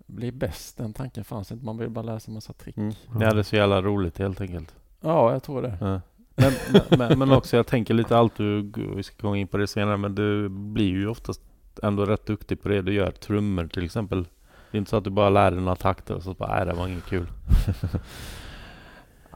bli 0.07 0.33
bäst. 0.33 0.77
Den 0.77 0.93
tanken 0.93 1.25
fanns 1.25 1.53
inte. 1.53 1.65
Man 1.65 1.79
ville 1.79 1.91
bara 1.91 2.05
lära 2.05 2.21
sig 2.21 2.35
massa 2.35 2.53
trick. 2.53 2.77
Mm. 2.77 2.95
Ni 3.19 3.25
hade 3.25 3.45
så 3.45 3.57
jävla 3.57 3.83
roligt 3.83 4.19
helt 4.19 4.41
enkelt. 4.41 4.75
Ja, 5.01 5.33
jag 5.33 5.43
tror 5.43 5.63
det. 5.63 5.79
Ja. 5.81 6.01
Men, 6.37 6.53
men- 6.99 7.19
men, 7.19 7.33
också 7.33 7.57
jag 7.57 7.67
tänker 7.67 7.95
lite 7.95 8.17
allt 8.17 8.37
du, 8.37 8.73
vi 8.97 9.03
ska 9.03 9.29
gå 9.29 9.37
in 9.37 9.49
på 9.49 9.57
det 9.57 9.67
senare, 9.67 9.97
men 9.97 10.15
du 10.15 10.49
blir 10.49 10.89
ju 10.89 11.09
oftast 11.09 11.41
ändå 11.83 12.05
rätt 12.05 12.27
duktig 12.27 12.63
på 12.63 12.69
det 12.69 12.83
du 12.83 12.93
gör. 12.95 13.11
Trummor 13.11 13.67
till 13.67 13.85
exempel. 13.85 14.25
Det 14.71 14.77
är 14.77 14.79
inte 14.79 14.91
så 14.91 14.97
att 14.97 15.05
du 15.05 15.11
bara 15.11 15.31
lär 15.31 15.51
dig 15.51 15.61
några 15.61 15.77
takter 15.77 16.15
och 16.15 16.23
så 16.23 16.35
bara, 16.35 16.57
nej 16.57 16.67
det 16.67 16.73
var 16.73 16.89
inget 16.89 17.05
kul. 17.05 17.27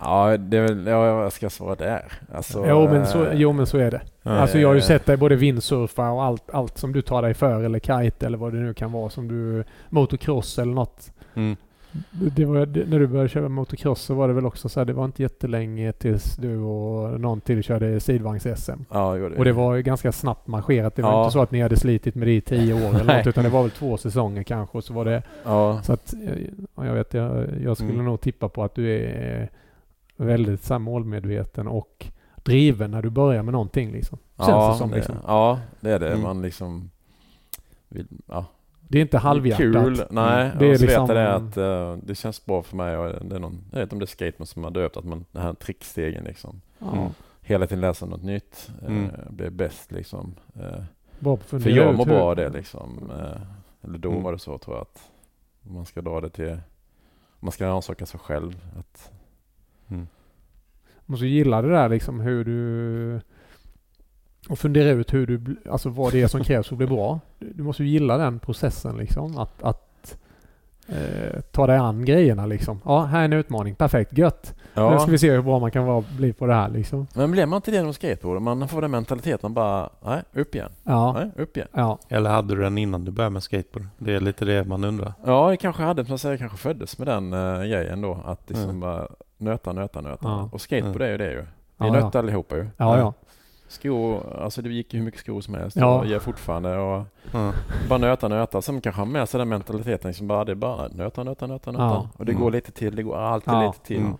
Ja, 0.00 0.36
det 0.36 0.56
är 0.56 0.62
väl, 0.62 0.86
ja, 0.86 1.22
jag 1.22 1.32
ska 1.32 1.50
svara 1.50 1.74
där. 1.74 2.12
Alltså, 2.34 2.64
Jo 2.68 2.88
men, 2.88 3.06
så, 3.06 3.24
eh, 3.26 3.32
jo 3.40 3.52
men 3.52 3.66
så 3.66 3.78
är 3.78 3.90
det. 3.90 4.00
Ja. 4.22 4.30
Alltså 4.30 4.58
jag 4.58 4.68
har 4.68 4.74
ju 4.74 4.80
sett 4.80 5.06
dig 5.06 5.16
både 5.16 5.36
vindsurfa 5.36 6.10
och 6.10 6.24
allt, 6.24 6.50
allt 6.52 6.78
som 6.78 6.92
du 6.92 7.02
tar 7.02 7.22
dig 7.22 7.34
för 7.34 7.62
eller 7.64 7.78
kite 7.80 8.26
eller 8.26 8.38
vad 8.38 8.52
det 8.52 8.58
nu 8.58 8.74
kan 8.74 8.92
vara 8.92 9.10
som 9.10 9.28
du... 9.28 9.64
Motocross 9.88 10.58
eller 10.58 10.72
något. 10.74 11.12
Mm. 11.34 11.56
Det 12.10 12.44
var, 12.44 12.66
det, 12.66 12.84
när 12.88 12.98
du 12.98 13.06
började 13.06 13.28
köra 13.28 13.48
motocross 13.48 14.00
så 14.02 14.14
var 14.14 14.28
det 14.28 14.34
väl 14.34 14.46
också 14.46 14.68
så 14.68 14.80
här, 14.80 14.84
det 14.84 14.92
var 14.92 15.04
inte 15.04 15.22
jättelänge 15.22 15.92
tills 15.92 16.36
du 16.36 16.58
och 16.58 17.20
någon 17.20 17.40
till 17.40 17.62
körde 17.62 18.00
sidvagns-SM. 18.00 18.84
Ja, 18.90 19.14
det. 19.14 19.36
Och 19.38 19.44
det 19.44 19.52
var 19.52 19.74
ju 19.74 19.82
ganska 19.82 20.12
snabbt 20.12 20.46
marscherat. 20.46 20.96
Det 20.96 21.02
var 21.02 21.10
Ja. 21.12 21.22
inte 21.24 21.32
så 21.32 21.40
att 21.42 21.50
ni 21.50 21.60
hade 21.62 21.76
slitit 21.76 22.14
med 22.14 22.28
det 22.28 22.32
i 22.36 22.40
tio 22.40 22.74
år 22.74 22.94
eller 23.00 23.16
något, 23.18 23.26
utan 23.26 23.44
det 23.44 23.50
var 23.50 23.62
väl 23.62 23.70
två 23.70 23.96
säsonger 23.96 24.42
kanske. 24.42 24.78
Och 24.78 24.84
så 24.84 24.92
var 24.94 25.04
det, 25.04 25.22
Ja, 25.44 25.80
så 25.82 25.92
att, 25.92 26.12
eh, 26.14 26.38
ja, 26.76 26.86
jag 26.86 26.94
vet, 26.94 27.14
jag, 27.14 27.46
jag 27.64 27.76
skulle 27.76 27.92
Mm. 27.92 28.04
nog 28.04 28.20
tippa 28.20 28.48
på 28.48 28.62
att 28.64 28.74
du 28.74 28.90
är 28.96 29.48
väldigt 30.18 30.64
så 30.64 30.74
här, 30.74 30.78
målmedveten 30.78 31.68
och 31.68 32.06
driven 32.36 32.90
när 32.90 33.02
du 33.02 33.10
börjar 33.10 33.42
med 33.42 33.52
någonting 33.52 33.92
liksom. 33.92 34.18
Känns 34.36 34.48
ja, 34.48 34.70
det 34.72 34.78
som 34.78 34.90
liksom. 34.90 35.16
ja, 35.26 35.60
det 35.80 35.90
är 35.90 35.98
det. 35.98 36.08
Mm. 36.08 36.22
Man 36.22 36.42
liksom 36.42 36.90
vill, 37.88 38.06
ja, 38.26 38.44
Det 38.88 38.98
är 38.98 39.02
inte 39.02 39.18
halvhjärtat. 39.18 39.60
Mm. 39.64 39.84
Kul, 39.84 40.04
nej. 40.10 40.50
Det 40.58 40.66
är 40.66 40.72
och 40.72 40.78
så 40.78 40.84
liksom- 40.84 41.06
vet 41.06 41.16
jag 41.16 41.16
det 41.16 41.34
att 41.34 41.56
eh, 41.56 41.96
det 42.06 42.14
känns 42.14 42.46
bra 42.46 42.62
för 42.62 42.76
mig 42.76 42.96
och 42.96 43.24
det 43.26 43.34
är 43.36 43.40
någon, 43.40 43.64
jag 43.70 43.78
vet 43.78 43.82
inte 43.86 43.94
om 43.94 43.98
det 43.98 44.04
är 44.04 44.06
skateman 44.06 44.46
som 44.46 44.64
har 44.64 44.70
döpt 44.70 44.96
att 44.96 45.04
man, 45.04 45.24
den 45.32 45.42
här 45.42 45.54
trickstegen 45.54 46.24
liksom. 46.24 46.60
Mm. 46.80 47.08
Hela 47.40 47.66
tiden 47.66 47.80
läsa 47.80 48.06
något 48.06 48.22
nytt, 48.22 48.70
eh, 48.82 48.86
Mm. 48.88 49.10
blir 49.30 49.50
bäst 49.50 49.92
liksom. 49.92 50.34
Eh, 50.54 50.82
Bra 51.18 51.36
på 51.36 51.42
att 51.42 51.48
för 51.50 51.58
fundera 51.60 51.84
jag 51.84 51.94
mår 51.96 52.04
bra 52.06 52.20
av 52.22 52.36
det 52.36 52.48
liksom. 52.48 53.10
Eh, 53.18 53.40
eller 53.84 53.98
då 53.98 54.10
Mm. 54.10 54.22
var 54.22 54.32
det 54.32 54.38
så 54.38 54.58
tror 54.58 54.76
jag 54.76 54.82
att 54.82 55.10
man 55.62 55.86
ska 55.86 56.00
dra 56.02 56.20
det 56.20 56.30
till, 56.30 56.58
man 57.40 57.52
ska 57.52 57.66
rannsaka 57.66 58.06
sig 58.06 58.20
själv. 58.20 58.60
Att, 58.78 59.10
Mm. 59.90 60.06
måste 61.06 61.26
gilla 61.26 61.62
det 61.62 61.68
där 61.68 61.88
liksom 61.88 62.20
hur 62.20 62.44
du... 62.44 63.20
Och 64.48 64.58
fundera 64.58 64.90
ut 64.90 65.14
hur 65.14 65.26
du, 65.26 65.56
alltså 65.70 65.88
vad 65.88 66.12
det 66.12 66.22
är 66.22 66.28
som 66.28 66.44
krävs 66.44 66.68
för 66.68 66.74
att 66.74 66.78
bli 66.78 66.86
bra. 66.86 67.20
Du 67.38 67.52
du 67.52 67.62
måste 67.62 67.84
ju 67.84 67.88
gilla 67.88 68.16
den 68.16 68.38
processen 68.38 68.96
liksom. 68.96 69.38
Att, 69.38 69.62
att 69.62 69.87
eh, 70.88 71.40
ta 71.52 71.66
dig 71.66 71.76
an 71.76 72.04
grejerna 72.04 72.46
liksom. 72.46 72.80
Ja, 72.84 73.02
här 73.04 73.20
är 73.20 73.24
en 73.24 73.32
utmaning. 73.32 73.74
Perfekt, 73.74 74.18
gött. 74.18 74.54
Nu 74.74 74.82
ja, 74.82 74.98
ska 74.98 75.10
vi 75.10 75.18
se 75.18 75.30
hur 75.30 75.42
bra 75.42 75.58
man 75.58 75.70
kan 75.70 75.84
vara, 75.84 76.04
bli 76.16 76.32
på 76.32 76.46
det 76.46 76.54
här 76.54 76.68
liksom. 76.68 77.06
men 77.14 77.30
blir 77.30 77.46
man 77.46 77.56
inte 77.56 77.70
det 77.70 77.76
genom 77.76 77.92
skateboard? 77.94 78.42
Man 78.42 78.68
får 78.68 78.82
den 78.82 78.90
mentaliteten, 78.90 79.38
man 79.42 79.54
bara, 79.54 79.90
nej, 80.04 80.22
upp 80.32 80.54
igen, 80.54 80.70
Ja, 80.84 81.12
nej, 81.12 81.30
upp 81.44 81.56
igen. 81.56 81.68
ja, 81.72 81.98
Eller 82.08 82.30
hade 82.30 82.54
du 82.54 82.62
den 82.62 82.78
innan 82.78 83.04
du 83.04 83.10
började 83.10 83.32
med 83.32 83.42
skateboard? 83.42 83.86
Det 83.98 84.14
är 84.14 84.20
lite 84.20 84.44
det 84.44 84.64
man 84.64 84.84
undrar. 84.84 85.12
Ja, 85.26 85.50
jag 85.50 85.60
kanske 85.60 85.82
hade, 85.82 86.04
som 86.04 86.10
jag 86.12 86.20
säger, 86.20 86.36
kanske 86.36 86.58
föddes 86.58 86.98
med 86.98 87.06
den 87.08 87.32
uh, 87.32 87.58
grejen 87.60 88.00
då. 88.00 88.18
Att 88.24 88.40
liksom 88.46 88.64
Mm. 88.68 88.80
bara 88.80 89.08
nöta, 89.38 89.72
nöta, 89.72 90.00
nöta. 90.00 90.18
Ja. 90.28 90.48
Och 90.52 90.60
skateboard 90.60 90.96
Mm. 90.96 91.06
är 91.08 91.10
ju 91.12 91.18
det 91.18 91.30
ju. 91.32 91.40
Vi 91.80 91.86
Ja, 91.86 91.92
nötte 91.92 92.18
allihopa 92.18 92.56
ju. 92.56 92.66
ja, 92.76 92.98
ja. 92.98 93.12
Skor, 93.68 94.36
alltså 94.42 94.62
det 94.62 94.68
gick 94.72 94.94
ju 94.94 94.98
hur 94.98 95.04
mycket 95.04 95.20
skor 95.20 95.40
som 95.40 95.54
helst. 95.54 95.76
Ja. 95.76 95.98
Och 95.98 96.06
gör 96.06 96.18
fortfarande. 96.18 96.76
Och 96.78 97.04
Ja. 97.32 97.52
bara 97.88 97.98
nöta, 97.98 98.28
nöta. 98.28 98.62
Sen 98.62 98.80
kanske 98.80 99.00
ha 99.00 99.06
med 99.06 99.28
sig 99.28 99.38
den 99.38 99.48
mentaliteten. 99.48 100.08
Liksom 100.08 100.26
bara, 100.28 100.44
det 100.44 100.52
är 100.52 100.56
bara 100.56 100.88
nöta, 100.88 101.24
nöta, 101.24 101.46
nöta, 101.46 101.72
nöta. 101.72 101.84
Ja. 101.84 102.08
Och 102.16 102.24
det 102.24 102.32
Mm. 102.32 102.42
går 102.44 102.50
lite 102.50 102.72
till. 102.72 102.96
Det 102.96 103.02
går 103.02 103.16
alltid 103.16 103.54
Ja. 103.54 103.66
lite 103.66 103.86
till. 103.86 103.96
Mm. 104.00 104.16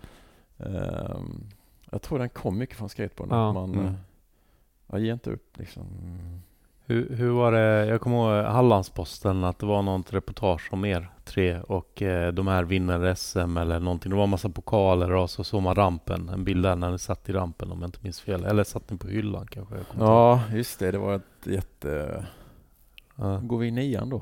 Ehm, 0.59 1.43
jag 1.91 2.01
tror 2.01 2.19
den 2.19 2.29
kom 2.29 2.57
mycket 2.57 2.77
från 2.77 2.89
skateboarden. 2.89 3.37
Ja. 3.37 3.47
Att 3.49 3.53
man, 3.55 3.69
Mm. 3.73 3.79
mm. 3.85 3.93
jag 4.87 4.99
ger 4.99 5.13
inte 5.13 5.29
upp 5.31 5.57
liksom. 5.57 5.83
Hur, 6.89 7.15
hur 7.15 7.29
var 7.29 7.51
det? 7.51 7.85
Jag 7.85 8.01
kommer 8.01 8.17
ihåg 8.17 8.45
Hallandsposten 8.45 9.43
att 9.43 9.59
det 9.59 9.65
var 9.65 9.81
något 9.81 10.13
reportage 10.13 10.69
om 10.71 10.85
er 10.85 11.09
tre 11.25 11.59
och 11.59 12.01
eh, 12.01 12.33
de 12.33 12.47
här 12.47 12.63
vinner 12.63 13.13
SM 13.15 13.57
eller 13.57 13.79
någonting. 13.79 14.09
Det 14.09 14.15
var 14.15 14.23
en 14.23 14.29
massa 14.29 14.49
pokaler 14.49 15.11
och 15.11 15.29
så 15.29 15.43
såg 15.43 15.61
man 15.61 15.75
rampen. 15.75 16.29
En 16.29 16.43
bild 16.43 16.63
där 16.63 16.75
när 16.75 16.91
ni 16.91 16.99
satt 16.99 17.29
i 17.29 17.33
rampen 17.33 17.71
om 17.71 17.79
jag 17.81 17.87
inte 17.87 17.99
minns 18.01 18.21
fel. 18.21 18.45
Eller 18.45 18.63
satt 18.63 18.89
ni 18.89 18.97
på 18.97 19.07
hyllan 19.07 19.47
kanske? 19.47 19.77
Inte 19.77 19.97
ihåg. 19.97 20.07
Ja, 20.07 20.41
just 20.53 20.79
det. 20.79 20.91
Det 20.91 20.97
var 20.97 21.15
ett 21.15 21.47
jätte... 21.47 22.25
Ja. 23.15 23.39
Går 23.43 23.57
vi 23.57 23.67
i 23.67 23.71
nian 23.71 24.09
då? 24.09 24.21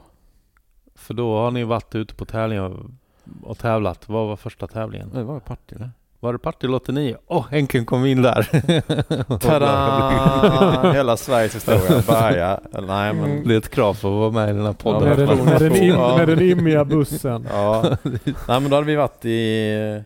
För 0.96 1.14
då 1.14 1.38
har 1.38 1.52
ni 1.52 1.64
varit 1.64 1.96
ute 1.96 2.16
på 2.16 2.26
tävlingar 2.26 2.76
och 3.44 3.58
tävlat. 3.58 4.10
Vad 4.10 4.28
var 4.28 4.36
första 4.36 4.68
tävlingen? 4.68 5.10
Det 5.14 5.24
var 5.24 5.40
Partille. 5.40 5.90
Var 6.20 6.34
det 6.34 6.40
Partille 6.40 6.76
89? 6.76 7.16
Åh, 7.28 7.38
oh, 7.42 7.46
äntligen 7.54 7.86
kom 7.86 8.06
in 8.06 8.22
där! 8.22 8.48
Tada! 9.40 10.92
Hela 10.94 11.18
Sveriges 11.18 11.56
historia 11.56 12.04
börjar. 12.08 12.60
Eller 12.74 12.88
Nej 12.88 13.14
men... 13.14 13.48
Det 13.48 13.54
är 13.54 13.58
ett 13.58 13.70
krav 13.70 13.94
för 13.94 14.08
att 14.08 14.20
vara 14.20 14.32
med 14.32 14.50
i 14.50 14.54
den 14.54 14.62
här 14.62 14.68
Ja, 14.68 14.74
podden. 14.74 15.10
Med, 15.10 15.18
men- 15.18 15.28
den, 15.38 15.46
med, 15.46 15.62
den 15.62 15.88
Ja. 15.88 16.18
med 16.18 16.28
den 16.28 16.42
immiga 16.42 16.86
bussen. 16.86 17.48
Ja. 17.52 17.84
Nej 18.48 18.60
men 18.62 18.70
då 18.70 18.76
hade 18.76 18.88
vi 18.88 18.96
varit 18.96 19.26
i, 19.26 20.04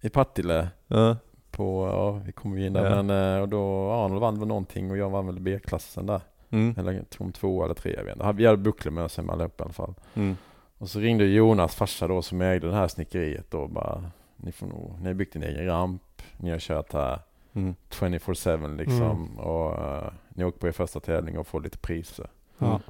i 0.00 0.08
Partille 0.08 0.68
Ja. 0.88 1.16
på, 1.50 1.88
ja 1.92 2.10
vi 2.26 2.32
kom 2.32 2.58
ju 2.58 2.66
in 2.66 2.72
där 2.72 2.90
Ja. 2.90 3.02
men 3.02 3.34
eh, 3.36 3.40
och 3.42 3.48
då 3.48 3.90
Arnold 3.90 4.20
vann 4.20 4.38
väl 4.38 4.48
någonting 4.48 4.90
och 4.90 4.96
jag 4.96 5.10
vann 5.10 5.26
väl 5.26 5.40
B-klassen 5.40 6.06
där. 6.06 6.20
Mm. 6.50 6.74
Eller 6.78 6.92
jag 6.92 7.10
tror 7.10 7.26
om 7.26 7.32
två 7.32 7.64
eller 7.64 7.74
tre 7.74 7.94
jag 7.96 8.04
vet 8.04 8.16
inte. 8.16 8.32
Vi 8.32 8.46
hade 8.46 8.58
bucklemösen 8.58 9.26
med 9.26 9.32
allihop 9.32 9.60
i 9.60 9.62
alla 9.62 9.72
fall. 9.72 9.94
Mm. 10.14 10.36
Och 10.78 10.88
så 10.88 10.98
ringde 11.00 11.24
Jonas 11.24 11.74
farsa 11.74 12.08
då 12.08 12.22
som 12.22 12.40
ägde 12.40 12.68
det 12.68 12.74
här 12.74 12.88
snickeriet 12.88 13.50
då 13.50 13.58
och 13.58 13.70
bara 13.70 14.04
Ni 14.44 14.52
får 14.52 14.66
nog, 14.66 14.96
ni 15.00 15.06
har 15.06 15.14
byggt 15.14 15.36
en 15.36 15.42
egen 15.42 15.66
ramp, 15.66 16.22
ni 16.36 16.50
har 16.50 16.58
kört 16.58 16.92
här 16.92 17.18
Mm. 17.54 17.74
24-7 17.90 18.76
liksom 18.76 19.38
och 19.38 19.84
eh, 19.84 20.12
ni 20.28 20.44
åker 20.44 20.58
på 20.58 20.68
er 20.68 20.72
första 20.72 21.00
tävling 21.00 21.38
och 21.38 21.46
får 21.46 21.60
lite 21.60 21.78
priser. 21.78 22.26
Ja. 22.58 22.80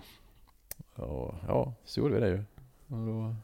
Och 0.95 1.35
ja, 1.49 1.73
så 1.85 2.01
gjorde 2.01 2.15
vi 2.15 2.21
det 2.21 2.29
ju. 2.29 2.45
Och 2.87 3.07
då, 3.07 3.35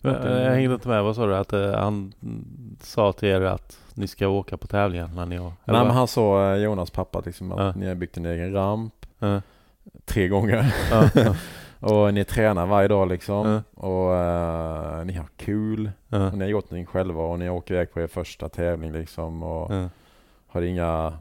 Men, 0.00 0.14
eh, 0.14 0.42
Jag 0.42 0.50
hängde 0.50 0.74
inte 0.74 0.88
med. 0.88 1.04
Vad 1.04 1.16
sa 1.16 1.26
du? 1.26 1.36
Att 1.36 1.52
eh, 1.52 1.72
han 1.72 2.12
mm, 2.22 2.76
sa 2.80 3.12
till 3.12 3.28
er 3.28 3.40
att 3.40 3.78
ni 3.94 4.06
ska 4.06 4.28
åka 4.28 4.56
på 4.56 4.66
tävlingen 4.66 5.10
när 5.14 5.26
ni 5.26 5.36
har... 5.36 5.52
Nej 5.64 5.84
men 5.84 5.90
han 5.90 6.08
sa, 6.08 6.56
Jonas 6.56 6.90
pappa 6.90 7.22
liksom 7.26 7.52
att 7.52 7.76
ni 7.76 7.86
har 7.86 7.94
byggt 7.94 8.16
en 8.16 8.26
egen 8.26 8.52
ramp 8.52 9.06
tre 10.04 10.28
gånger. 10.28 10.74
Och 11.82 12.14
ni 12.14 12.24
tränar 12.24 12.66
varje 12.66 12.88
dag 12.88 13.08
liksom. 13.08 13.46
Ja. 13.48 13.86
Och 13.88 14.16
eh, 14.16 15.04
ni 15.04 15.12
har 15.12 15.26
kul. 15.36 15.90
ja, 16.08 16.26
Och 16.30 16.38
ni 16.38 16.44
har 16.44 16.50
gjort 16.50 16.70
någonting 16.70 16.86
själva 16.86 17.22
och 17.22 17.38
ni 17.38 17.50
åker 17.50 17.74
iväg 17.74 17.92
på 17.92 18.00
er 18.00 18.06
första 18.06 18.48
tävling 18.48 18.92
liksom. 18.92 19.42
Och 19.42 19.74
ja. 19.74 19.88
har 20.46 20.62
inga 20.62 21.18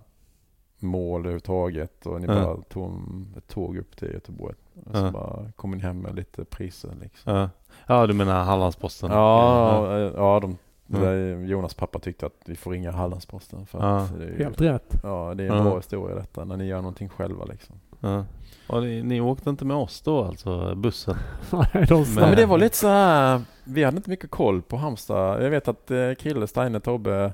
mål 0.79 1.19
överhuvudtaget. 1.21 2.05
Och 2.05 2.21
ni 2.21 2.27
bara 2.27 2.57
tog 2.69 2.91
ett 3.37 3.47
tåg 3.47 3.77
upp 3.77 3.97
till 3.97 4.13
Göteborg. 4.13 4.55
Och 4.85 4.95
så 4.97 5.11
bara 5.11 5.51
kom 5.55 5.71
ni 5.71 5.79
hem 5.83 5.99
med 5.99 6.15
lite 6.15 6.45
priser 6.45 6.89
liksom. 7.01 7.35
Ja. 7.35 7.49
ja, 7.87 8.07
du 8.07 8.13
menar 8.13 8.43
Hallandsposten? 8.43 9.11
Ja, 9.11 9.99
ja, 9.99 10.11
ja 10.15 10.39
de, 10.39 10.57
där, 10.87 11.45
Jonas 11.45 11.73
pappa 11.73 11.99
tyckte 11.99 12.25
att 12.25 12.35
vi 12.45 12.55
får 12.55 12.71
ringa 12.71 12.91
Hallandsposten. 12.91 13.65
För 13.65 13.79
Ja. 13.79 13.97
att 13.97 14.17
det 14.19 14.25
är 14.25 14.29
ju, 14.29 14.43
Helt 14.43 14.61
rätt. 14.61 14.95
Ja, 15.03 15.33
det 15.35 15.43
är 15.43 15.49
en 15.51 15.57
Ja. 15.57 15.63
bra 15.63 15.75
historia 15.77 16.15
detta 16.15 16.45
när 16.45 16.57
ni 16.57 16.65
gör 16.65 16.77
någonting 16.77 17.09
själva 17.09 17.45
liksom. 17.45 17.75
Ja. 17.99 18.25
Och 18.71 18.81
ni, 18.83 19.03
ni 19.03 19.21
åkte 19.21 19.49
inte 19.49 19.65
med 19.65 19.77
oss 19.77 20.01
då 20.01 20.23
alltså, 20.23 20.75
bussen? 20.75 21.15
Nej, 21.51 21.85
de 21.87 21.99
Men- 22.01 22.05
Ja, 22.15 22.21
men 22.27 22.35
det 22.35 22.45
var 22.45 22.57
lite 22.57 22.77
så 22.77 22.87
här. 22.87 23.41
Vi 23.63 23.83
hade 23.83 23.97
inte 23.97 24.09
mycket 24.09 24.31
koll 24.31 24.61
på 24.61 24.77
Halmstad. 24.77 25.43
Jag 25.43 25.49
vet 25.49 25.67
att 25.67 25.91
eh, 25.91 26.13
Krille, 26.19 26.47
Steine, 26.47 26.79
Tobbe, 26.79 27.33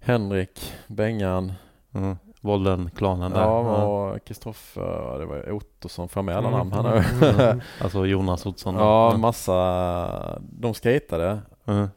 Henrik, 0.00 0.72
Bengan, 0.86 1.52
Mm. 1.94 2.16
Volden-klanen 2.40 3.32
där? 3.32 3.40
ja, 3.40 3.84
och 3.86 4.24
Kristoffer, 4.24 5.18
det 5.18 5.26
var 5.26 5.52
Ottosson, 5.52 6.08
får 6.08 6.20
jag 6.20 6.24
med 6.24 6.36
alla 6.36 6.48
Mm, 6.48 6.58
namn? 6.58 6.72
Han 6.72 6.86
mm, 6.86 7.04
har- 7.38 7.44
mm. 7.44 7.60
Alltså 7.82 8.06
Jonas 8.06 8.46
Ottosson? 8.46 8.74
ja, 8.74 9.16
massa. 9.16 10.40
De 10.40 10.74
skatade. 10.74 11.38
Ja. 11.64 11.88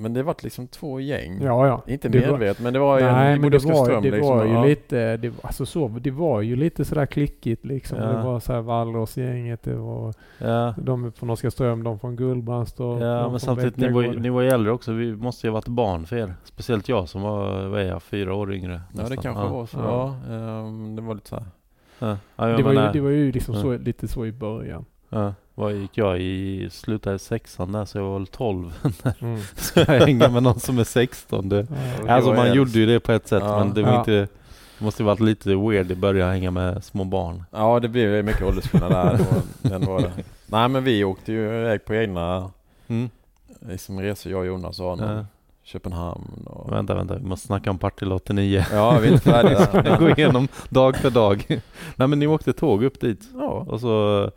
Men 0.00 0.12
det 0.14 0.22
var 0.22 0.34
liksom 0.42 0.66
två 0.68 1.00
gäng. 1.00 1.42
Ja, 1.42 1.66
ja. 1.66 1.82
Inte 1.86 2.08
medvetet, 2.08 2.62
men 2.62 2.72
det 2.72 2.78
var 2.78 2.98
ju 2.98 3.04
en, 3.06 3.12
Nej, 3.14 3.34
vi 3.34 3.40
men 3.40 3.50
det 3.50 3.58
var, 3.64 4.00
det 4.02 4.10
liksom. 4.10 4.36
var 4.36 4.44
ju 4.44 4.52
ja. 4.52 4.64
lite, 4.64 5.16
det, 5.16 5.28
var- 5.28 5.38
alltså 5.42 5.66
så, 5.66 5.88
det 5.88 6.10
var 6.10 6.40
ju 6.40 6.56
lite 6.56 6.84
sådär 6.84 7.06
klickigt 7.06 7.64
liksom. 7.64 7.98
Ja. 7.98 8.04
Det 8.06 8.22
var 8.24 8.40
såhär 8.40 8.60
Wallås-gänget, 8.60 9.62
det 9.62 9.74
var 9.74 10.14
Ja. 10.38 10.74
de 10.78 11.12
från 11.12 11.30
Oskarström, 11.30 11.82
de 11.84 11.98
från 11.98 12.16
Gullbrandst 12.16 12.80
och 12.80 12.86
Ja, 12.86 12.98
de 12.98 13.20
men 13.20 13.30
från 13.30 13.40
samtidigt, 13.40 13.76
ni 13.76 13.88
var, 13.88 14.02
ni 14.02 14.28
var 14.30 14.42
ju 14.42 14.48
äldre 14.48 14.72
också. 14.72 14.92
Vi 14.92 15.16
måste 15.16 15.46
ju 15.46 15.50
ha 15.50 15.54
varit 15.54 15.68
barn 15.68 16.06
för 16.06 16.16
er. 16.16 16.34
Speciellt 16.44 16.88
jag 16.88 17.08
som 17.08 17.22
var, 17.22 17.66
vad 17.68 17.80
är 17.80 17.84
jag, 17.84 18.02
fyra 18.02 18.34
år 18.34 18.54
yngre. 18.54 18.72
Ja, 18.72 18.80
det 18.92 18.98
nästan. 19.02 19.16
kanske 19.18 19.42
ja. 19.42 19.48
var 19.48 19.66
så. 19.66 19.78
Ja. 19.78 20.16
Ja, 20.28 20.34
ehm, 20.34 20.96
det 20.96 21.02
var 21.02 21.14
lite 21.14 21.28
så 21.28 21.36
här. 21.36 21.44
Ja. 21.98 22.46
Det, 22.56 22.62
var 22.62 22.72
ju, 22.72 22.92
det 22.92 23.00
var 23.00 23.10
ju 23.10 23.32
liksom 23.32 23.54
Ja. 23.54 23.60
så, 23.60 23.76
lite 23.76 24.08
så 24.08 24.26
i 24.26 24.32
början. 24.32 24.84
Vad 25.60 25.72
gick 25.74 25.98
jag 25.98 26.20
i? 26.20 26.68
Slutade 26.70 27.18
sexan 27.18 27.72
där 27.72 27.84
så 27.84 27.98
jag 27.98 28.04
var 28.04 28.18
väl 28.18 28.26
12. 28.26 28.72
Mm. 29.20 29.40
så 29.56 29.80
jag 29.80 29.86
hänger 29.86 30.28
med 30.28 30.42
någon 30.42 30.60
som 30.60 30.78
är 30.78 30.84
16. 30.84 31.48
Det. 31.48 31.66
Ja. 32.06 32.12
Alltså 32.12 32.30
man 32.30 32.38
helt- 32.38 32.56
gjorde 32.56 32.70
ju 32.70 32.86
det 32.86 33.00
på 33.00 33.12
ett 33.12 33.28
sätt 33.28 33.42
Ja. 33.46 33.58
men 33.58 33.74
det 33.74 33.82
var 33.82 33.92
Ja. 33.92 33.98
inte 33.98 34.12
Det 34.78 34.84
måste 34.84 35.02
ju 35.02 35.06
varit 35.06 35.20
lite 35.20 35.56
weird 35.56 35.90
i 35.90 35.94
början 35.94 36.28
att 36.28 36.34
hänga 36.34 36.50
med 36.50 36.84
små 36.84 37.04
barn. 37.04 37.44
Ja, 37.50 37.80
det 37.80 37.88
blev 37.88 38.14
ju 38.14 38.22
mycket 38.22 38.42
åldersskillnad 38.42 38.90
där. 38.92 39.04
Var, 39.18 39.26
den 39.70 39.86
var 39.86 40.00
det. 40.00 40.12
Nej, 40.46 40.68
men 40.68 40.84
vi 40.84 41.04
åkte 41.04 41.32
ju 41.32 41.44
iväg 41.60 41.84
på 41.84 41.94
egna 41.94 42.50
Mm. 42.88 43.10
liksom, 43.60 44.00
resor, 44.00 44.32
jag, 44.32 44.46
Jonas 44.46 44.80
och 44.80 44.92
Arnold. 44.92 45.18
Ja. 45.18 45.24
Köpenhamn 45.62 46.46
och... 46.46 46.72
Vänta, 46.72 46.94
vänta, 46.94 47.14
vi 47.16 47.24
måste 47.26 47.46
snacka 47.46 47.70
om 47.70 47.78
Partille 47.78 48.14
89. 48.14 48.64
Ja, 48.72 48.98
vi 48.98 49.08
är 49.08 49.12
inte 49.12 49.30
färdiga. 49.30 49.96
Gå 50.00 50.08
igenom 50.10 50.48
dag 50.68 50.96
för 50.96 51.10
dag. 51.10 51.46
Nej 51.96 52.08
men 52.08 52.18
ni 52.18 52.26
åkte 52.26 52.52
tåg 52.52 52.84
upp 52.84 53.00
dit. 53.00 53.28
ja. 53.34 53.46
Och 53.68 53.80
så, 53.80 54.30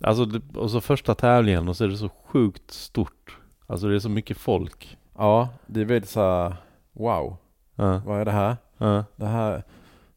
alltså, 0.00 0.24
det- 0.24 0.58
och 0.58 0.70
så 0.70 0.80
första 0.80 1.14
tävlingen 1.14 1.68
och 1.68 1.76
så 1.76 1.84
är 1.84 1.88
det 1.88 1.96
så 1.96 2.08
sjukt 2.26 2.70
stort. 2.70 3.38
Alltså 3.66 3.88
det 3.88 3.94
är 3.94 3.98
så 3.98 4.08
mycket 4.08 4.36
folk. 4.36 4.98
ja, 5.18 5.48
det 5.66 5.84
blev 5.84 5.90
lite 6.00 6.06
så 6.12 6.20
här, 6.20 6.56
wow, 6.92 7.36
Ja, 7.74 8.00
vad 8.06 8.20
är 8.20 8.24
det 8.24 8.30
här? 8.30 8.56
ja. 8.78 9.04
Det 9.16 9.26
här 9.26 9.62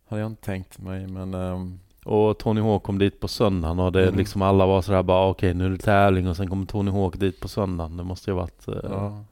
hade 0.10 0.22
jag 0.22 0.32
inte 0.32 0.44
tänkt 0.44 0.80
mig, 0.80 1.08
men... 1.08 1.34
ehm, 1.34 1.80
och 2.06 2.38
Tony 2.40 2.62
Hawk 2.62 2.84
kom 2.84 3.00
dit 3.00 3.20
på 3.20 3.28
söndagen 3.28 3.80
och 3.80 3.92
det 3.92 4.04
Mm. 4.04 4.16
liksom 4.16 4.42
alla 4.42 4.66
var 4.66 4.82
sådär 4.82 5.04
bara 5.04 5.28
okej 5.30 5.54
nu 5.54 5.66
är 5.66 5.70
det 5.70 5.78
tävling 5.78 6.28
och 6.28 6.36
sen 6.38 6.50
kommer 6.50 6.66
Tony 6.66 6.92
Hawk 6.92 7.16
dit 7.20 7.40
på 7.40 7.48
söndagen. 7.48 7.98
Det 7.98 8.04
måste 8.04 8.32
ju 8.32 8.36
ha 8.36 8.42
varit 8.42 8.68
eh, 8.68 8.74
Ja. 8.92 9.24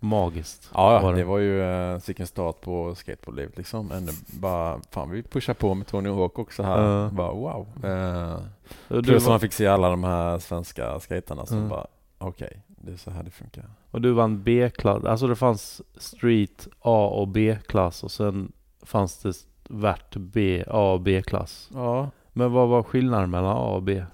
magiskt. 0.00 0.70
Ja, 0.74 1.00
Var 1.02 1.12
det. 1.12 1.18
det 1.18 1.24
var 1.24 1.38
ju 1.38 1.62
eh, 1.62 1.98
sicken 1.98 2.26
start 2.26 2.60
på 2.60 2.94
skateboardlivet 2.94 3.56
liksom. 3.56 3.90
Ändå 3.92 4.12
bara, 4.40 4.80
fan 4.90 5.10
vi 5.10 5.22
pushar 5.22 5.54
på 5.54 5.74
med 5.74 5.86
Tony 5.86 6.08
Hawk 6.10 6.38
också 6.38 6.62
här. 6.62 6.82
Ja. 6.82 7.08
Bara 7.12 7.32
wow. 7.32 7.66
Och 7.82 8.40
du, 8.88 9.02
plus 9.02 9.24
var, 9.24 9.30
man 9.32 9.40
fick 9.40 9.52
se 9.52 9.66
alla 9.66 9.90
de 9.90 10.04
här 10.04 10.38
svenska 10.38 11.00
skaterna 11.00 11.46
som 11.46 11.56
Mm. 11.56 11.68
bara, 11.68 11.86
okej, 12.18 12.62
det 12.66 12.92
är 12.92 12.96
så 12.96 13.10
här 13.10 13.22
det 13.22 13.30
funkar. 13.30 13.64
och 13.90 14.00
du 14.00 14.12
vann 14.12 14.42
B-klass. 14.42 15.04
Alltså 15.04 15.26
det 15.26 15.36
fanns 15.36 15.82
Street 15.96 16.68
A 16.80 17.06
och 17.08 17.28
B-klass 17.28 18.04
och 18.04 18.10
sen 18.10 18.52
fanns 18.82 19.18
det 19.18 19.32
värt 19.68 20.16
B, 20.16 20.64
A 20.68 20.92
och 20.92 21.00
B-klass. 21.00 21.70
Ja, 21.74 22.10
Men 22.32 22.52
vad 22.52 22.68
var 22.68 22.82
skillnaden 22.82 23.30
mellan 23.30 23.56
A 23.56 23.60
och 23.74 23.82
B? 23.82 24.04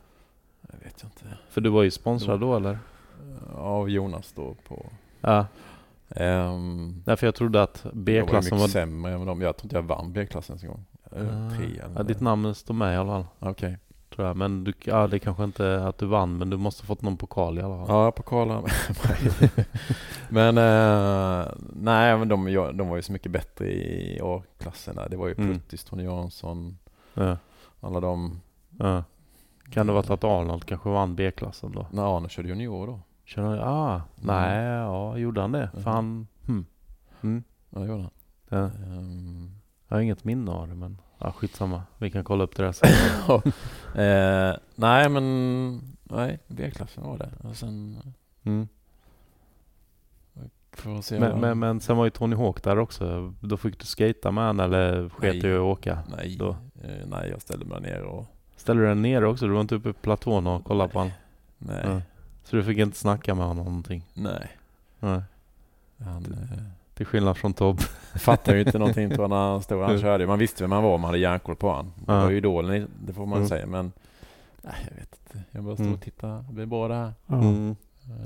jag 0.73 0.79
vet 0.85 0.95
jag 1.03 1.07
inte. 1.09 1.39
För 1.51 1.61
du 1.61 1.71
var 1.71 1.83
ju 1.83 1.91
sponsrad 1.91 2.41
då 2.41 2.57
eller? 2.57 2.79
Av 3.57 3.91
Jonas 3.91 4.33
då 4.33 4.55
på... 4.69 4.87
Ja, 5.21 5.47
Um, 6.17 7.03
därför 7.05 7.27
jag 7.27 7.35
trodde 7.35 7.63
att 7.63 7.81
jag 7.85 7.91
var 7.91 7.99
ju 7.99 8.03
B-klassen 8.05 8.57
mycket 8.57 8.61
var... 8.61 8.69
sämre 8.69 9.13
än 9.13 9.27
dem. 9.27 9.41
Jag 9.43 9.57
tror 9.57 9.65
inte 9.67 9.77
jag 9.77 9.83
vann 9.83 10.13
B-klassen 10.13 10.53
ens 10.53 10.63
en 10.63 10.69
gång. 10.69 10.85
Uh, 11.17 11.57
tre 11.59 11.67
eller 11.85 11.95
Ja, 11.97 12.03
ditt 12.03 12.21
namn 12.21 12.55
står 12.55 12.75
med 12.75 12.95
i 12.95 12.97
alla 12.97 13.09
fall. 13.13 13.25
Okej. 13.51 13.79
Tror 14.19 14.29
jag. 14.29 14.37
Men 14.37 14.65
du, 14.65 14.73
ja, 14.85 15.07
det 15.07 15.19
kanske 15.19 15.45
inte 15.45 15.85
att 15.87 15.99
du 15.99 16.07
vann, 16.07 16.39
men 16.39 16.51
du 16.51 16.57
måste 16.57 16.83
ha 16.83 16.87
fått 16.87 17.03
någon 17.03 17.17
pokal 17.17 17.59
i 17.59 17.63
alla 17.63 17.77
fall. 17.87 17.97
Ja, 18.05 18.11
pokalen. 18.13 18.65
men 20.29 20.59
eh, 20.59 21.47
nej, 21.73 22.19
men 22.19 22.29
de, 22.29 22.45
de 22.75 22.89
var 22.89 22.97
ju 22.97 23.03
så 23.03 23.13
mycket 23.13 23.33
bättre 23.33 23.67
i 23.73 24.21
A-klassen 24.23 24.97
där. 24.97 25.09
Det 25.09 25.17
var 25.17 25.29
ju 25.29 25.35
Mm. 25.39 25.61
Tony 25.89 26.03
Jansson, 26.05 26.79
Ja, 27.15 27.37
alla 27.81 28.01
de. 28.01 28.41
ja. 28.79 29.05
Kan 29.71 29.87
det 29.87 29.93
vara 29.93 30.15
att 30.15 30.25
Arnold 30.25 30.65
kanske 30.65 30.89
vann 30.89 31.15
B-klassen 31.15 31.73
då? 31.73 31.87
När 31.91 32.17
Arne 32.17 32.29
körde 32.29 32.49
junior 32.49 32.87
då. 32.87 33.01
Känner 33.25 33.57
jag, 33.57 33.65
ah, 33.69 34.03
nej, 34.15 34.65
ja, 34.65 35.17
gjorde 35.19 35.41
han 35.41 35.53
det? 35.53 35.71
För 35.83 35.91
han, 35.91 36.27
hmm. 36.47 36.67
mm. 37.23 37.43
Ja, 37.71 37.81
det 37.81 37.87
gjorde 37.87 38.03
han. 38.03 38.11
ja. 38.49 38.65
Ehm, 38.67 39.51
Jag 39.89 39.97
har 39.97 40.01
inget 40.03 40.25
minne 40.25 40.51
av 40.51 40.69
det, 40.69 40.75
men 40.75 40.99
ja, 41.19 41.33
skitsamma. 41.33 41.83
Vi 41.99 42.11
kan 42.11 42.25
kolla 42.25 42.45
upp 42.45 42.57
det 42.57 42.63
där 42.63 42.73
sen. 42.73 42.91
eh, 44.05 44.57
nej, 44.75 45.09
men 45.09 45.81
nej, 46.05 46.39
B-klassen 46.47 47.05
var 47.05 47.19
det. 47.19 47.31
Och 47.49 47.57
sen 47.57 48.03
Mm. 48.45 48.69
Men, 51.11 51.41
men, 51.41 51.59
men 51.59 51.81
sen 51.81 51.97
var 51.97 52.05
ju 52.05 52.11
Tony 52.11 52.37
Hawk 52.37 52.63
där 52.63 52.79
också. 52.79 53.35
Då 53.41 53.57
fick 53.57 53.79
du 53.79 53.87
skata 53.87 54.31
med 54.31 54.45
han 54.45 54.61
eller 54.61 55.09
sket 55.09 55.33
Nej. 55.33 55.41
du 55.41 55.49
i 55.49 55.55
att 55.57 55.61
åka? 55.61 55.99
nej, 56.17 56.37
då? 56.39 56.49
eh, 56.83 57.07
nej, 57.07 57.31
jag 57.31 57.41
ställde 57.43 57.65
mig 57.65 57.81
ner 57.81 58.03
och 58.03 58.27
Ställde 58.57 58.83
du 58.83 58.89
den 58.89 59.03
ner 59.03 59.25
också? 59.25 59.47
Du 59.47 59.53
var 59.53 59.61
inte 59.61 59.75
uppe 59.75 59.93
på 59.93 60.01
platån 60.01 60.47
och 60.47 60.65
kollade 60.65 60.93
på 60.93 60.99
honom? 60.99 61.13
nej, 61.59 61.83
Ja. 61.85 62.01
Så 62.45 62.57
du 62.57 62.65
fick 62.65 62.79
inte 62.79 62.99
snacka 62.99 63.35
med 63.35 63.47
honom 63.47 63.65
någonting? 63.67 64.05
nej. 64.15 64.57
Nej. 65.01 65.23
Han 66.05 66.25
eh, 66.53 66.59
Till 66.99 67.07
skillnad 67.07 67.37
från 67.37 67.53
Tobbe. 67.55 67.83
fattade 68.19 68.59
ju 68.59 68.65
inte 68.65 68.79
någonting 68.79 69.11
jag 69.11 69.31
när 69.31 69.37
han 69.37 69.63
stod. 69.63 69.81
Han 69.81 69.91
Mm. 69.91 70.03
körde. 70.03 70.27
Man 70.27 70.39
visste 70.39 70.65
vem 70.65 70.73
han 70.73 70.83
var, 70.83 70.99
man 70.99 71.05
hade 71.09 71.19
järnkoll 71.19 71.57
på 71.57 71.69
honom. 71.69 71.93
Det 72.07 72.13
Ja. 72.13 72.21
var 72.21 72.31
ju 72.31 72.37
idolen, 72.37 72.89
det 73.07 73.13
får 73.13 73.27
man 73.27 73.37
Mm. 73.39 73.49
säga. 73.49 73.67
Men 73.67 73.93
nej, 74.63 74.75
jag 74.91 74.97
vet 74.97 75.19
inte. 75.25 75.45
Jag 75.51 75.65
bara 75.65 75.75
stod 75.75 75.87
Mm. 75.87 75.99
och 75.99 76.03
tittade. 76.05 76.45
Det 76.49 76.53
blir 76.55 76.67
bra 76.67 76.89
det 76.89 76.95
här. 76.95 77.13
Mm. 77.29 77.77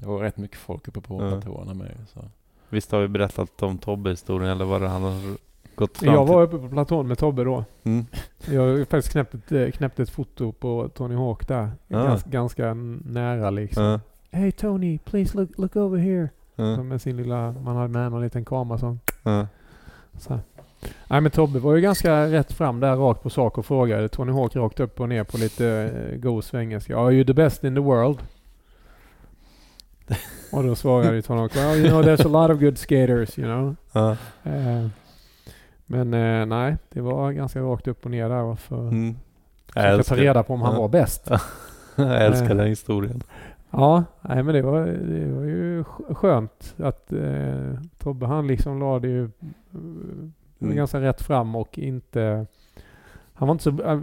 Det 0.00 0.06
var 0.06 0.18
rätt 0.18 0.36
mycket 0.36 0.56
folk 0.58 0.88
uppe 0.88 1.00
på 1.00 1.22
Ja. 1.22 1.30
platåerna 1.30 1.74
med. 1.74 1.90
Så. 2.14 2.20
Visst 2.68 2.92
har 2.92 3.00
vi 3.00 3.08
berättat 3.08 3.62
om 3.62 3.78
Tobbe-historien 3.78 4.50
eller 4.50 4.64
vad 4.64 4.80
det 4.82 4.88
han 4.88 5.02
har 5.02 5.36
gått 5.74 5.98
fram 5.98 6.14
Jag 6.14 6.26
till? 6.26 6.34
var 6.34 6.42
uppe 6.42 6.58
på 6.58 6.68
platån 6.68 7.08
med 7.08 7.18
Tobbe 7.18 7.44
då. 7.44 7.64
Mm. 7.82 8.06
Jag 8.50 8.60
har 8.62 8.84
faktiskt 8.84 9.12
knäppt 9.12 9.34
ett, 9.34 9.52
eh, 9.52 9.70
knäppt 9.70 10.00
ett 10.00 10.10
foto 10.10 10.52
på 10.52 10.88
Tony 10.94 11.14
Hawk 11.14 11.48
där. 11.48 11.70
Ja. 11.88 12.04
Gans, 12.04 12.24
ganska 12.24 12.74
nära 13.04 13.50
liksom. 13.50 13.84
Ja. 13.84 14.00
Hey 14.30 14.52
Tony, 14.52 14.98
please 14.98 15.36
look, 15.38 15.58
look 15.58 15.76
over 15.76 15.98
here. 15.98 16.28
Så 16.56 16.82
Med 16.82 17.02
sin 17.02 17.16
lilla, 17.16 17.52
man 17.52 17.76
hade 17.76 17.88
med 17.88 18.10
någon 18.10 18.22
liten 18.22 18.44
kamera 18.44 18.78
så. 18.78 18.98
här. 20.28 20.40
Nej 21.08 21.20
men 21.20 21.30
Tobbe 21.30 21.58
var 21.58 21.74
ju 21.74 21.80
ganska 21.80 22.26
rätt 22.26 22.52
fram 22.52 22.80
där 22.80 22.96
rakt 22.96 23.22
på 23.22 23.30
sak 23.30 23.58
och 23.58 23.66
frågade 23.66 24.08
Tony 24.08 24.32
Hawk 24.32 24.56
rakt 24.56 24.80
upp 24.80 25.00
och 25.00 25.08
ner 25.08 25.24
på 25.24 25.38
lite 25.38 25.66
eh, 25.66 26.16
god 26.18 26.44
svengelska. 26.44 26.98
Are 26.98 27.12
you 27.12 27.24
the 27.24 27.34
best 27.34 27.64
in 27.64 27.74
the 27.74 27.80
world? 27.80 28.18
och 30.52 30.62
då 30.62 30.74
svarade 30.74 31.14
ju 31.14 31.22
Tony 31.22 31.40
Hawk, 31.40 31.56
well 31.56 31.78
you 31.78 31.88
know 31.88 32.02
there's 32.02 32.26
a 32.26 32.46
lot 32.46 32.56
of 32.56 32.60
good 32.60 32.78
skaters 32.78 33.38
you 33.38 33.48
know. 33.48 33.76
Ja. 33.92 34.10
Eh, 34.42 34.86
men 35.86 36.14
eh, 36.14 36.46
nej, 36.46 36.76
det 36.88 37.00
var 37.00 37.32
ganska 37.32 37.60
rakt 37.60 37.88
upp 37.88 38.04
och 38.04 38.10
ner 38.10 38.28
där. 38.28 38.42
Varför 38.42 38.88
Mm. 38.88 39.16
Jag 39.74 40.06
ta 40.06 40.16
reda 40.16 40.42
på 40.42 40.54
om 40.54 40.62
han 40.62 40.76
var 40.76 40.88
bäst. 40.88 41.30
jag 41.96 42.24
älskar 42.24 42.54
den 42.54 42.66
historien. 42.66 43.22
Ja, 43.72 44.04
nej 44.20 44.42
men 44.42 44.54
det 44.54 44.62
var, 44.62 44.86
det 44.86 45.32
var 45.32 45.42
ju 45.44 45.82
sk- 45.82 46.14
skönt 46.14 46.74
att 46.78 47.12
eh, 47.12 47.80
Tobbe 47.98 48.26
han 48.26 48.46
liksom 48.46 48.80
la 48.80 48.98
det 48.98 49.08
ju 49.08 49.24
eh, 49.24 49.30
Mm. 50.62 50.76
ganska 50.76 51.00
rätt 51.00 51.22
fram 51.22 51.56
och 51.56 51.78
inte 51.78 52.46
han 53.34 53.48
var 53.48 53.52
inte 53.54 53.64
så, 53.64 53.70
eh, 53.82 54.00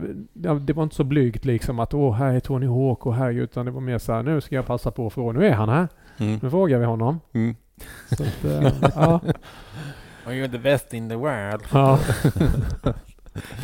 det 0.59 0.73
var 0.73 0.83
inte 0.83 0.95
så 0.95 1.03
blygt 1.03 1.45
liksom 1.45 1.79
att 1.79 1.93
åh 1.93 2.13
här 2.15 2.33
är 2.33 2.39
Tony 2.39 2.67
Hawk 2.67 3.05
och 3.05 3.15
här 3.15 3.31
utan 3.31 3.65
det 3.65 3.71
var 3.71 3.81
mer 3.81 3.97
så 3.97 4.13
här 4.13 4.23
nu 4.23 4.41
ska 4.41 4.55
jag 4.55 4.65
passa 4.65 4.91
på 4.91 5.07
att 5.07 5.13
fråga, 5.13 5.39
nu 5.39 5.45
är 5.45 5.53
han 5.53 5.69
här, 5.69 5.87
Mm. 6.17 6.39
nu 6.43 6.49
frågar 6.49 6.79
vi 6.79 6.85
honom. 6.85 7.19
Mm. 7.33 7.55
Så 8.17 8.23
att, 8.23 8.45
eh, 8.45 8.73
ja, 8.95 9.19
Are 10.25 10.35
you 10.35 10.47
the 10.47 10.57
best 10.57 10.93
in 10.93 11.09
the 11.09 11.15
world? 11.15 11.61
ja. 11.73 11.99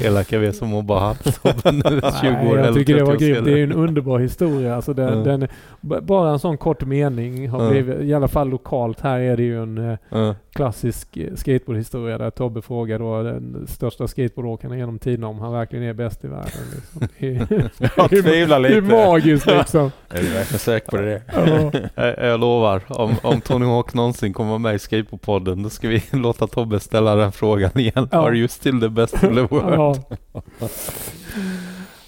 Elaka 0.04 0.38
vi 0.40 0.54
som 0.54 0.70
mobbar 0.70 1.00
Hattobben 1.00 1.76
nu 1.76 2.02
20 2.22 2.32
Nej, 2.32 2.48
år 2.48 2.60
jag 2.60 2.74
tycker 2.74 2.96
det 2.96 3.04
var 3.04 3.16
grymt. 3.16 3.46
Det 3.46 3.52
är 3.60 3.64
en 3.64 3.72
underbar 3.74 4.20
historia. 4.20 4.76
Alltså 4.76 4.94
den, 4.94 5.18
Ja. 5.18 5.24
den, 5.24 5.48
bara 6.06 6.32
en 6.32 6.40
sån 6.40 6.58
kort 6.58 6.86
mening 6.86 7.50
har 7.50 7.64
Ja. 7.64 7.70
blivit, 7.70 8.02
i 8.02 8.14
alla 8.14 8.28
fall 8.28 8.50
lokalt 8.50 9.00
här 9.02 9.20
är 9.20 9.38
det 9.38 9.44
ju 9.44 9.62
en 9.64 9.98
Ja. 10.10 10.36
klassisk 10.54 11.18
eh, 11.18 11.34
skateboardhistoria 11.36 12.18
där 12.18 12.30
Tobbe 12.30 12.62
frågar 12.62 13.00
då 13.00 13.24
den 13.24 13.66
största 13.68 14.08
skateboardåkaren 14.08 14.78
genom 14.78 15.00
tiderna 15.00 15.28
om 15.28 15.40
han 15.40 15.54
verkligen 15.54 15.86
är 15.86 15.94
bäst 15.94 16.24
i 16.26 16.28
världen. 16.28 16.52
Liksom. 16.76 17.08
Det 17.20 17.92
Jag 17.98 18.10
tvivlar 18.10 18.58
är- 18.58 18.62
det 18.64 18.68
är 18.76 18.82
lite. 18.82 18.96
magiskt 18.96 19.46
liksom. 19.58 19.92
Är 20.10 20.22
du 20.22 20.28
verkligen 20.28 20.60
säker 20.60 20.92
på 20.92 20.98
det? 20.98 21.22
Ja. 21.36 21.72
Jag, 22.18 22.30
jag 22.30 22.40
lovar, 22.40 22.82
om, 22.90 23.16
om 23.24 23.42
Tony 23.42 23.66
Hawk 23.66 23.94
någonsin 23.94 24.34
kommer 24.34 24.58
med 24.58 24.76
i 24.76 24.80
Skateboardpodden 24.80 25.64
då 25.64 25.70
ska 25.70 25.88
vi 25.88 26.04
låta 26.12 26.48
Tobbe 26.48 26.80
ställa 26.80 27.16
den 27.16 27.32
frågan 27.32 27.72
igen. 27.80 28.08
Ja. 28.12 28.18
Are 28.28 28.36
you 28.38 28.48
still 28.48 28.82
the 28.82 28.90
best 28.90 29.24
in 29.24 29.36
the 29.36 29.42
world? 29.42 29.65
Ja. 29.74 29.96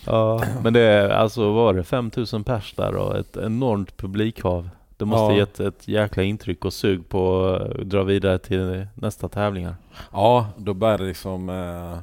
Ja, 0.05 0.43
men 0.63 0.73
det 0.73 0.79
är 0.79 1.09
alltså 1.09 1.51
var 1.53 1.73
det 1.73 1.83
5000 1.83 2.43
pers 2.43 2.73
där 2.75 2.95
och 2.95 3.17
ett 3.17 3.37
enormt 3.37 3.97
publikhav. 3.97 4.69
Det 4.97 5.05
måste 5.05 5.33
Ja. 5.33 5.37
gett 5.39 5.59
ett 5.59 5.87
jäkla 5.87 6.23
intryck 6.23 6.65
och 6.65 6.73
sug 6.73 7.09
på 7.09 7.45
att 7.45 7.89
dra 7.89 8.03
vidare 8.03 8.37
till 8.39 8.87
nästa 8.93 9.29
tävlingar. 9.29 9.75
Ja, 10.11 10.47
då 10.57 10.73
började 10.73 11.03
det 11.03 11.07
liksom... 11.07 11.49
Eh, 11.49 11.97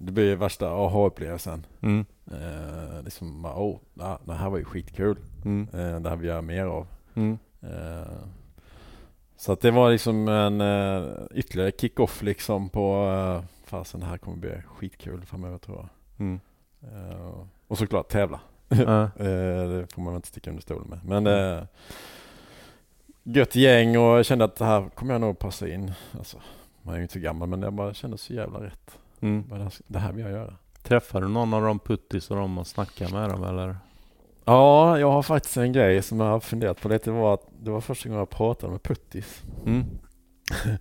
det 0.00 0.12
blev 0.12 0.38
värsta 0.38 0.68
aha-upplevelsen. 0.70 1.66
Mm. 1.80 2.04
Eh, 2.26 3.02
liksom, 3.04 3.44
oh, 3.44 3.76
det 4.24 4.32
här 4.34 4.50
var 4.50 4.58
ju 4.58 4.64
skitkul. 4.64 5.16
Mm. 5.44 5.68
Eh, 5.72 6.00
det 6.00 6.08
här 6.08 6.16
vill 6.16 6.26
jag 6.28 6.34
göra 6.34 6.42
mer 6.42 6.64
av. 6.64 6.86
Mm. 7.14 7.38
Eh, 7.62 8.12
så 9.36 9.52
att 9.52 9.60
det 9.60 9.70
var 9.70 9.90
liksom 9.90 10.28
en 10.28 10.60
eh, 10.60 11.02
ytterligare 11.34 11.72
kick-off 11.80 12.22
liksom 12.22 12.68
på 12.68 13.04
eh, 13.12 13.44
fasen 13.68 14.00
det 14.00 14.06
här 14.06 14.18
kommer 14.18 14.36
bli 14.36 14.50
skitkul 14.66 15.24
framöver 15.24 15.58
tror 15.58 15.76
jag. 15.76 15.88
Mm. 16.26 16.40
Eh, 16.82 17.44
och 17.68 17.78
såklart 17.78 18.08
tävla. 18.08 18.40
Eh, 18.70 19.68
det 19.68 19.86
får 19.92 20.02
man 20.02 20.14
inte 20.14 20.28
sticka 20.28 20.50
under 20.50 20.62
stolen 20.62 20.88
med. 20.88 21.04
Men 21.04 21.26
eh, 21.26 21.64
gött 23.22 23.54
gäng 23.54 23.96
och 23.96 24.18
jag 24.18 24.26
kände 24.26 24.44
att 24.44 24.56
det 24.56 24.64
här 24.64 24.88
kommer 24.88 25.14
jag 25.14 25.20
nog 25.20 25.38
passa 25.38 25.68
in. 25.68 25.92
Alltså, 26.18 26.40
man 26.82 26.94
är 26.94 26.98
ju 26.98 27.02
inte 27.02 27.14
så 27.14 27.20
gammal 27.20 27.48
men 27.48 27.62
jag 27.62 27.72
bara 27.72 27.94
kände 27.94 28.18
så 28.18 28.34
jävla 28.34 28.62
rätt. 28.62 28.98
Mm. 29.20 29.44
Det 29.48 29.56
här, 29.56 29.72
det 29.86 29.98
här 29.98 30.12
vill 30.12 30.24
jag 30.24 30.32
göra. 30.32 30.54
Träffar 30.82 31.20
du 31.20 31.28
någon 31.28 31.54
av 31.54 31.62
de 31.62 31.78
puttis 31.78 32.30
och 32.30 32.36
dem 32.36 32.58
och 32.58 32.66
snackar 32.66 33.08
med 33.08 33.30
dem 33.30 33.44
eller? 33.44 33.76
Ja, 34.44 34.98
jag 34.98 35.10
har 35.10 35.22
faktiskt 35.22 35.56
en 35.56 35.72
grej 35.72 36.02
som 36.02 36.20
jag 36.20 36.26
har 36.26 36.40
funderat 36.40 36.80
på 36.80 36.88
lite. 36.88 37.10
Det 37.10 37.16
var, 37.16 37.34
att 37.34 37.46
det 37.62 37.70
var 37.70 37.80
första 37.80 38.08
gången 38.08 38.18
jag 38.18 38.30
pratade 38.30 38.72
med 38.72 38.82
Puttis. 38.82 39.42
Mm. 39.66 39.84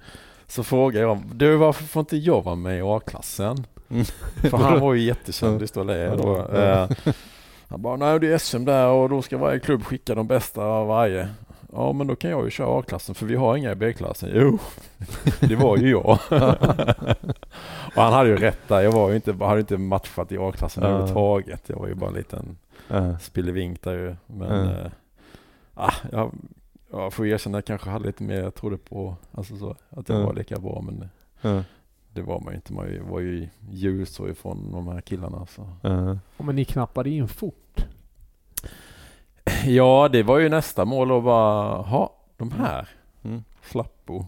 Så 0.47 0.63
frågade 0.63 1.05
jag, 1.05 1.21
du 1.33 1.55
varför 1.55 1.83
får 1.83 1.99
inte 1.99 2.17
jag 2.17 2.43
vara 2.43 2.55
med 2.55 2.77
i 2.77 2.81
A-klassen? 2.81 3.65
Mm. 3.89 4.05
För 4.41 4.57
han 4.57 4.79
var 4.81 4.93
ju 4.93 5.01
jättekändis 5.01 5.71
då, 5.71 5.81
är 5.89 6.17
då. 6.17 6.45
Eh, 6.57 6.89
Han 7.69 7.81
bara, 7.81 7.95
nej 7.95 8.19
det 8.19 8.33
är 8.33 8.37
SM 8.37 8.65
där 8.65 8.87
och 8.87 9.09
då 9.09 9.21
ska 9.21 9.37
varje 9.37 9.59
klubb 9.59 9.83
skicka 9.83 10.15
de 10.15 10.27
bästa 10.27 10.63
av 10.63 10.87
varje. 10.87 11.29
Ja 11.73 11.93
men 11.93 12.07
då 12.07 12.15
kan 12.15 12.31
jag 12.31 12.43
ju 12.45 12.49
köra 12.49 12.79
A-klassen 12.79 13.15
för 13.15 13.25
vi 13.25 13.35
har 13.35 13.57
inga 13.57 13.71
i 13.71 13.75
B-klassen. 13.75 14.29
Jo, 14.33 14.59
det 15.39 15.55
var 15.55 15.77
ju 15.77 15.89
jag. 15.89 16.19
och 17.95 18.01
han 18.03 18.13
hade 18.13 18.29
ju 18.29 18.35
rätt 18.37 18.59
där. 18.67 18.81
Jag 18.81 18.91
var 18.91 19.09
ju 19.09 19.15
inte, 19.15 19.33
hade 19.45 19.59
inte 19.59 19.77
matchat 19.77 20.31
i 20.31 20.37
A-klassen 20.37 20.83
Ja. 20.83 20.89
överhuvudtaget. 20.89 21.63
Jag 21.67 21.75
var 21.77 21.87
ju 21.87 21.93
bara 21.95 22.09
en 22.09 22.15
liten 22.15 22.57
Ja. 22.87 23.19
spillevink 23.19 23.81
där 23.83 23.93
ju. 23.93 24.15
Men 24.27 24.67
Ja. 24.67 24.71
eh, 24.71 24.91
ah, 25.75 25.93
jag, 26.11 26.31
jag 26.91 27.13
får 27.13 27.27
erkänna 27.27 27.57
att 27.57 27.69
jag 27.69 27.79
kanske 27.79 27.89
hade 27.89 28.05
lite 28.07 28.23
mer, 28.23 28.41
jag 28.43 28.55
trodde 28.55 28.77
på, 28.77 29.15
alltså 29.31 29.57
så, 29.57 29.75
att 29.89 30.09
jag 30.09 30.21
Ja. 30.21 30.25
var 30.25 30.33
lika 30.33 30.59
bra 30.59 30.81
men 30.81 31.09
Ja. 31.41 31.63
det 32.13 32.21
var 32.21 32.39
man 32.39 32.53
ju 32.53 32.55
inte. 32.55 32.73
Man 32.73 33.09
var 33.09 33.19
ju 33.19 33.49
ljusår 33.71 34.29
ifrån 34.29 34.71
de 34.71 34.87
här 34.87 35.01
killarna. 35.01 35.45
Så. 35.45 35.61
Uh, 35.61 36.17
Ja, 36.37 36.43
Men 36.43 36.55
ni 36.55 36.65
knappade 36.65 37.09
in 37.09 37.27
fort. 37.27 37.85
Ja, 39.65 40.09
det 40.11 40.23
var 40.23 40.39
ju 40.39 40.49
nästa 40.49 40.85
mål 40.85 41.11
och 41.11 41.23
bara, 41.23 41.77
ha, 41.81 42.13
de 42.37 42.51
här. 42.51 42.89
mm. 43.23 43.43
Flappo. 43.61 44.25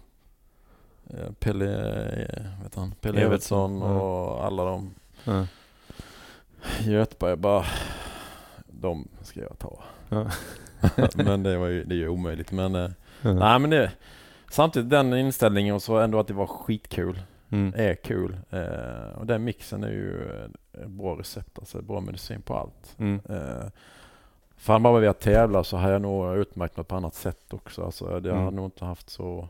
eh, 1.10 1.32
Pelle, 1.40 1.66
eh, 2.24 2.64
vet 2.64 2.76
han, 2.76 2.92
Pelle 3.02 3.22
Evertsson, 3.22 3.82
ja. 3.82 4.02
och 4.02 4.46
alla 4.46 4.64
de. 4.66 4.94
uh, 5.28 5.44
Göteborg 6.88 7.36
bara, 7.36 7.66
de 8.68 9.08
ska 9.22 9.40
jag 9.42 9.60
ta. 9.60 9.84
Men 11.16 11.44
det, 11.44 11.58
var 11.58 11.68
ju, 11.68 11.84
det 11.84 11.96
är 11.96 11.98
ju 11.98 12.08
omöjligt. 12.08 12.52
Men, 12.52 12.76
uh, 12.76 12.90
nej, 13.22 13.60
men 13.60 13.70
det, 13.70 13.92
samtidigt 14.52 14.90
den 14.90 15.14
inställningen 15.14 15.76
och 15.76 15.82
så 15.84 15.98
ändå 16.00 16.20
att 16.20 16.28
det 16.28 16.34
var 16.34 16.48
skitkul. 16.48 17.20
mm. 17.50 17.74
Är 17.78 17.96
kul. 17.96 18.38
Eh, 18.50 19.18
och 19.20 19.26
den 19.26 19.44
mixen 19.44 19.84
är 19.84 19.90
ju 19.92 20.24
eh, 20.74 20.88
bra 20.88 21.16
recept, 21.20 21.60
alltså 21.60 21.82
bra 21.82 22.02
medicin 22.02 22.42
på 22.42 22.56
allt. 22.58 22.96
Mm. 22.98 23.22
Eh, 23.30 23.66
Fan 24.58 24.84
bara 24.84 25.00
vi 25.00 25.08
att 25.08 25.20
tävla 25.20 25.64
så 25.64 25.78
har 25.78 25.92
jag 25.92 26.02
nog 26.02 26.36
utmärkt 26.38 26.78
mig 26.78 26.86
på 26.86 26.96
annat 26.96 27.16
sätt 27.16 27.54
också. 27.54 27.86
Alltså, 27.86 28.20
det 28.20 28.30
har 28.30 28.36
Mm. 28.36 28.44
jag 28.46 28.54
nog 28.54 28.66
inte 28.66 28.86
haft 28.86 29.10
så... 29.10 29.48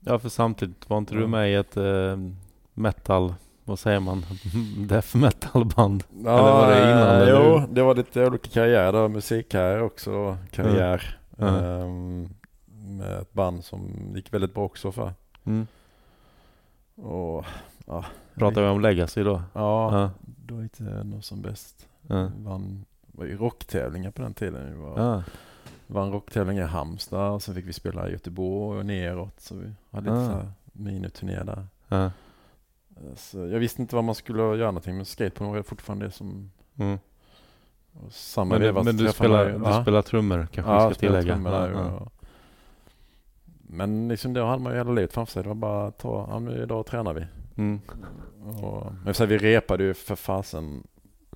Ja, 0.00 0.18
för 0.18 0.28
samtidigt 0.28 0.90
var 0.90 0.98
inte 0.98 1.14
du 1.14 1.26
med 1.26 1.50
i 1.50 1.54
ett 1.54 1.76
eh, 1.76 2.16
metal, 2.74 3.34
vad 3.64 3.78
säger 3.78 4.00
man, 4.00 4.24
death 4.88 5.16
metal 5.16 5.64
band? 5.64 6.04
Eller 6.20 6.30
var 6.42 6.70
det 6.70 6.78
innan, 6.82 7.08
eller 7.16 7.30
Jo, 7.30 7.58
hur? 7.58 7.66
det 7.66 7.82
var 7.82 7.94
lite 7.94 8.26
olika 8.26 8.48
karriärer. 8.50 9.08
Musikkarriär 9.08 9.82
också. 9.82 10.36
Karriär. 10.50 11.18
Ja. 11.36 11.46
Ehm, 11.58 12.28
med 12.86 13.18
ett 13.18 13.32
band 13.32 13.64
som 13.64 13.90
gick 14.14 14.34
väldigt 14.34 14.54
bra 14.54 14.64
också 14.64 14.92
för. 14.92 15.12
Mm. 15.44 15.66
Och, 16.96 17.44
ja, 17.86 18.04
Pratar 18.34 18.62
vi 18.62 18.68
om 18.68 18.80
Legacy 18.80 19.22
då? 19.22 19.42
Ja, 19.52 20.00
Ja. 20.00 20.10
då 20.46 20.62
gick 20.62 20.78
det 20.78 21.04
nog 21.04 21.24
som 21.24 21.42
bäst. 21.42 21.86
Ja. 22.06 22.30
Vann, 22.38 22.84
var 23.06 23.24
ju 23.24 23.36
rocktävlingar 23.36 24.10
på 24.10 24.22
den 24.22 24.34
tiden. 24.34 24.70
Vi 24.70 24.76
var, 24.82 25.00
Ja. 25.00 25.22
vann 25.86 26.12
rocktävlingar 26.12 26.64
i 26.64 26.68
Halmstad 26.68 27.30
och 27.32 27.42
sen 27.42 27.54
fick 27.54 27.66
vi 27.66 27.72
spela 27.72 28.08
i 28.08 28.12
Göteborg 28.12 28.78
och 28.78 28.86
neråt. 28.86 29.40
Så 29.40 29.54
vi 29.54 29.72
hade 29.90 30.10
lite 30.10 30.32
här 30.32 30.50
miniturné 30.72 31.42
där. 31.42 31.66
Ja. 31.88 32.10
Så 33.16 33.38
jag 33.38 33.58
visste 33.58 33.82
inte 33.82 33.94
vad 33.94 34.04
man 34.04 34.14
skulle 34.14 34.42
göra 34.42 34.66
någonting 34.70 34.96
men 34.96 35.04
skateboard 35.04 35.54
var 35.56 35.62
fortfarande 35.62 36.04
det 36.06 36.10
som 36.10 36.50
Mm. 36.78 36.98
samma 38.10 38.58
Men, 38.58 38.74
men 38.74 38.96
du, 38.96 39.08
spelar, 39.08 39.44
du 39.46 39.64
ja. 39.64 39.82
spelar 39.82 40.02
trummor 40.02 40.48
kanske 40.52 40.72
ja, 40.72 40.88
vi 40.88 40.94
ska 40.94 41.00
tillägga? 41.00 41.32
trummor 41.34 41.52
Ja, 41.52 41.68
ja. 41.70 41.90
och- 41.90 42.12
Men 43.74 44.08
liksom 44.08 44.32
då 44.32 44.44
hade 44.44 44.62
man 44.62 44.72
ju 44.72 44.78
hela 44.78 44.92
livet 44.92 45.12
framför 45.12 45.32
sig. 45.32 45.42
Det 45.42 45.48
var 45.48 45.54
bara 45.56 45.86
att 45.86 45.98
ta, 45.98 46.26
ja 46.30 46.38
men 46.38 46.54
idag 46.62 46.86
tränar 46.86 47.12
vi. 47.14 47.26
Mm. 47.56 47.80
Och, 48.62 48.92
men 49.04 49.14
så 49.14 49.22
här, 49.22 49.28
vi 49.28 49.38
repade 49.38 49.84
ju 49.84 49.94
för 49.94 50.16
fasen 50.16 50.82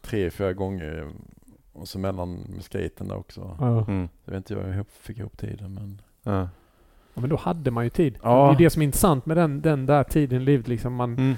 tre, 0.01 0.31
fyra 0.31 0.53
gånger. 0.53 1.09
Och 1.73 1.89
så 1.89 1.99
mellan 1.99 2.35
med 2.35 2.65
skaten 2.65 3.09
där 3.09 3.17
också. 3.17 3.57
Ja. 3.61 3.85
Mm. 3.85 4.09
Jag 4.25 4.33
vet 4.33 4.37
inte 4.51 4.55
hur 4.55 4.77
jag 4.77 4.87
fick 4.87 5.19
ihop 5.19 5.39
tiden 5.39 5.75
men. 5.75 6.01
Ja. 6.23 6.49
Ja, 7.15 7.21
men 7.21 7.31
då 7.31 7.37
hade 7.37 7.71
man 7.71 7.85
ju 7.85 7.91
tid. 7.91 8.19
Ja. 8.23 8.47
Det 8.49 8.55
är 8.55 8.65
det 8.65 8.71
som 8.71 8.83
är 8.83 8.87
intressant 8.87 9.27
med 9.27 9.37
den, 9.37 9.61
den 9.61 9.87
där 9.87 10.05
tiden 10.05 10.43
i 10.43 10.45
livet. 10.45 10.69
Liksom 10.69 10.95
man, 10.95 11.13
Mm. 11.13 11.35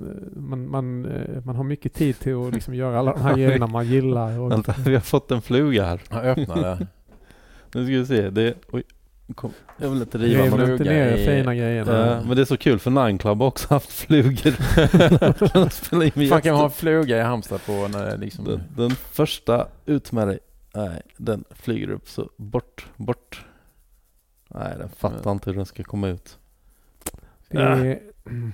Eh, 0.00 0.40
man, 0.40 0.68
man, 0.70 1.06
eh, 1.06 1.44
man 1.44 1.56
har 1.56 1.64
mycket 1.64 1.94
tid 1.94 2.18
till 2.18 2.34
att 2.48 2.54
liksom 2.54 2.74
göra 2.74 2.98
alla 2.98 3.12
de 3.12 3.20
här 3.22 3.34
grejerna 3.36 3.66
man 3.66 3.86
gillar. 3.86 4.38
Och, 4.38 4.50
Vänta, 4.52 4.74
vi 4.86 4.94
har 4.94 5.00
fått 5.00 5.30
en 5.30 5.42
fluga 5.42 5.84
här. 5.84 6.00
Jag 6.10 6.24
öppnade. 6.38 6.86
Nu 7.74 7.84
ska 7.84 7.92
vi 7.92 8.06
se. 8.06 8.30
Det, 8.30 8.54
oj, 8.72 8.82
kom, 9.34 9.50
jag 9.78 9.88
vill 9.90 10.00
inte 10.02 10.18
Riva 10.18 10.44
någon. 10.44 10.52
inte 10.60 10.66
fluga 10.76 10.90
ner 10.90 11.12
i- 11.16 11.24
fina 11.26 11.54
grejerna. 11.54 12.06
Ja, 12.06 12.22
men 12.26 12.36
det 12.36 12.42
är 12.42 12.46
så 12.46 12.56
kul 12.56 12.78
för 12.78 12.90
Nine 12.90 13.18
Club 13.18 13.38
har 13.38 13.46
också 13.46 13.68
haft 13.74 13.92
flugor. 13.92 14.50
Fan 16.28 16.42
kan 16.42 16.52
man 16.52 16.60
ha 16.60 16.64
en 16.64 16.70
fluga 16.70 17.18
i 17.18 17.22
Halmstad 17.22 17.60
på 17.66 17.88
när 17.88 18.06
det 18.06 18.16
liksom. 18.16 18.44
den, 18.44 18.60
den 18.76 18.90
första 18.90 19.66
ut 19.86 20.12
med 20.12 20.28
dig. 20.28 20.38
Nej, 20.74 21.02
den 21.16 21.44
flyger 21.50 21.90
upp 21.90 22.08
så 22.08 22.30
bort, 22.36 22.86
bort. 22.96 23.44
Nej, 24.48 24.74
den 24.78 24.88
fattar 24.88 25.20
Ja. 25.24 25.32
inte 25.32 25.50
hur 25.50 25.56
den 25.56 25.66
ska 25.66 25.82
komma 25.82 26.08
ut. 26.08 26.38
Det 27.48 27.58
är, 27.58 28.00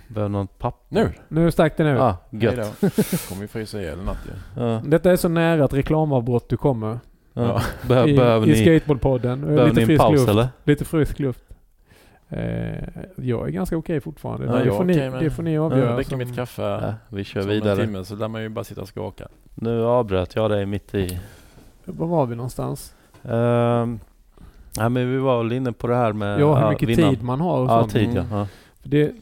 Behöver 0.08 0.28
någon 0.28 0.46
papper? 0.46 0.86
Nu! 0.96 1.12
nu 1.28 1.50
stack 1.50 1.76
det 1.76 1.84
nu. 1.84 1.98
Ah, 2.00 2.16
gött. 2.30 2.80
Kommer 3.28 3.42
ju 3.42 3.48
frysa 3.48 3.80
ihjäl 3.80 3.98
natt. 4.04 4.18
Ja, 4.56 4.82
Detta 4.84 5.10
är 5.12 5.16
så 5.16 5.28
nära 5.28 5.64
ett 5.64 5.72
reklamavbrott 5.74 6.48
du 6.48 6.56
kommer. 6.56 6.98
ja. 7.32 7.62
Behö, 7.88 8.06
I, 8.06 8.16
behöver 8.16 8.46
i 8.46 8.50
ni, 8.50 8.56
Skateboardpodden. 8.56 9.40
behöver 9.40 9.64
Lite 9.64 9.76
ni 9.76 9.82
en 9.82 9.86
frisk 9.86 10.00
paus 10.00 10.12
luft. 10.12 10.28
eller? 10.28 10.48
Lite 10.64 10.84
frisk 10.84 11.18
luft. 11.18 11.42
Eh, 12.28 12.38
jag 13.16 13.48
är 13.48 13.50
ganska 13.50 13.76
okej 13.76 14.00
fortfarande. 14.00 14.46
Ja, 14.46 14.52
det, 14.52 14.64
jag 14.64 14.76
får 14.76 14.84
ni, 14.84 14.96
med. 15.10 15.22
det 15.22 15.30
får 15.30 15.42
ni 15.42 15.54
Jag 15.54 15.64
avgöra. 15.72 15.94
dricker 15.94 16.10
som- 16.10 16.18
mitt 16.18 16.34
kaffe. 16.36 16.62
Ja, 16.62 16.94
vi 17.08 17.24
kör 17.24 17.40
som 17.40 17.50
En 17.50 17.56
vidare. 17.56 17.76
timme 17.86 18.04
så 18.04 18.14
lär 18.16 18.28
man 18.28 18.42
ju 18.42 18.48
bara 18.48 18.64
sitta 18.64 18.80
och 18.80 18.88
skaka. 18.88 19.28
Nu 19.54 19.84
avbröt 19.84 20.36
jag 20.36 20.50
dig 20.50 20.66
mitt 20.66 20.94
i. 20.94 21.20
Var 21.84 22.06
var 22.06 22.26
vi 22.26 22.36
någonstans? 22.36 22.94
Um, 23.22 24.00
ja, 24.76 24.88
men 24.88 25.10
vi 25.12 25.18
var 25.18 25.42
väl 25.42 25.52
inne 25.52 25.72
på 25.72 25.86
det 25.86 25.96
här 25.96 26.12
med 26.12 26.40
Ja, 26.40 26.56
hur 26.58 26.70
mycket 26.70 26.88
vinna. 26.88 27.10
tid 27.10 27.22
man 27.22 27.40
har 27.40 27.58
och 27.58 27.68
Ja, 27.70 27.80
sånt. 27.80 27.92
tid 27.92 28.10
ja. 28.14 28.36
Mm. 28.36 28.46
det, 28.82 29.12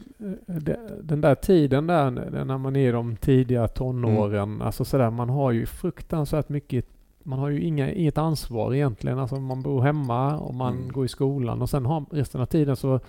den 1.01 1.21
där 1.21 1.35
tiden 1.35 1.87
där 1.87 2.11
när 2.45 2.57
man 2.57 2.75
är 2.75 2.89
i 2.89 2.91
de 2.91 3.15
tidiga 3.15 3.67
tonåren, 3.67 4.61
alltså 4.61 4.85
sådär, 4.85 5.09
man 5.09 5.29
har 5.29 5.51
ju 5.51 5.65
fruktansvärt 5.65 6.49
mycket 6.49 6.85
man 7.23 7.39
har 7.39 7.49
ju 7.49 7.61
inga, 7.61 7.91
inget 7.91 8.17
ansvar 8.17 8.73
egentligen. 8.73 9.19
Alltså 9.19 9.35
man 9.35 9.61
bor 9.61 9.81
hemma 9.81 10.37
och 10.37 10.53
man 10.53 10.77
Mm. 10.77 10.91
går 10.91 11.05
i 11.05 11.07
skolan 11.07 11.61
och 11.61 11.69
sen 11.69 11.85
har 11.85 12.05
resten 12.11 12.41
av 12.41 12.45
tiden 12.45 12.75
så 12.75 12.99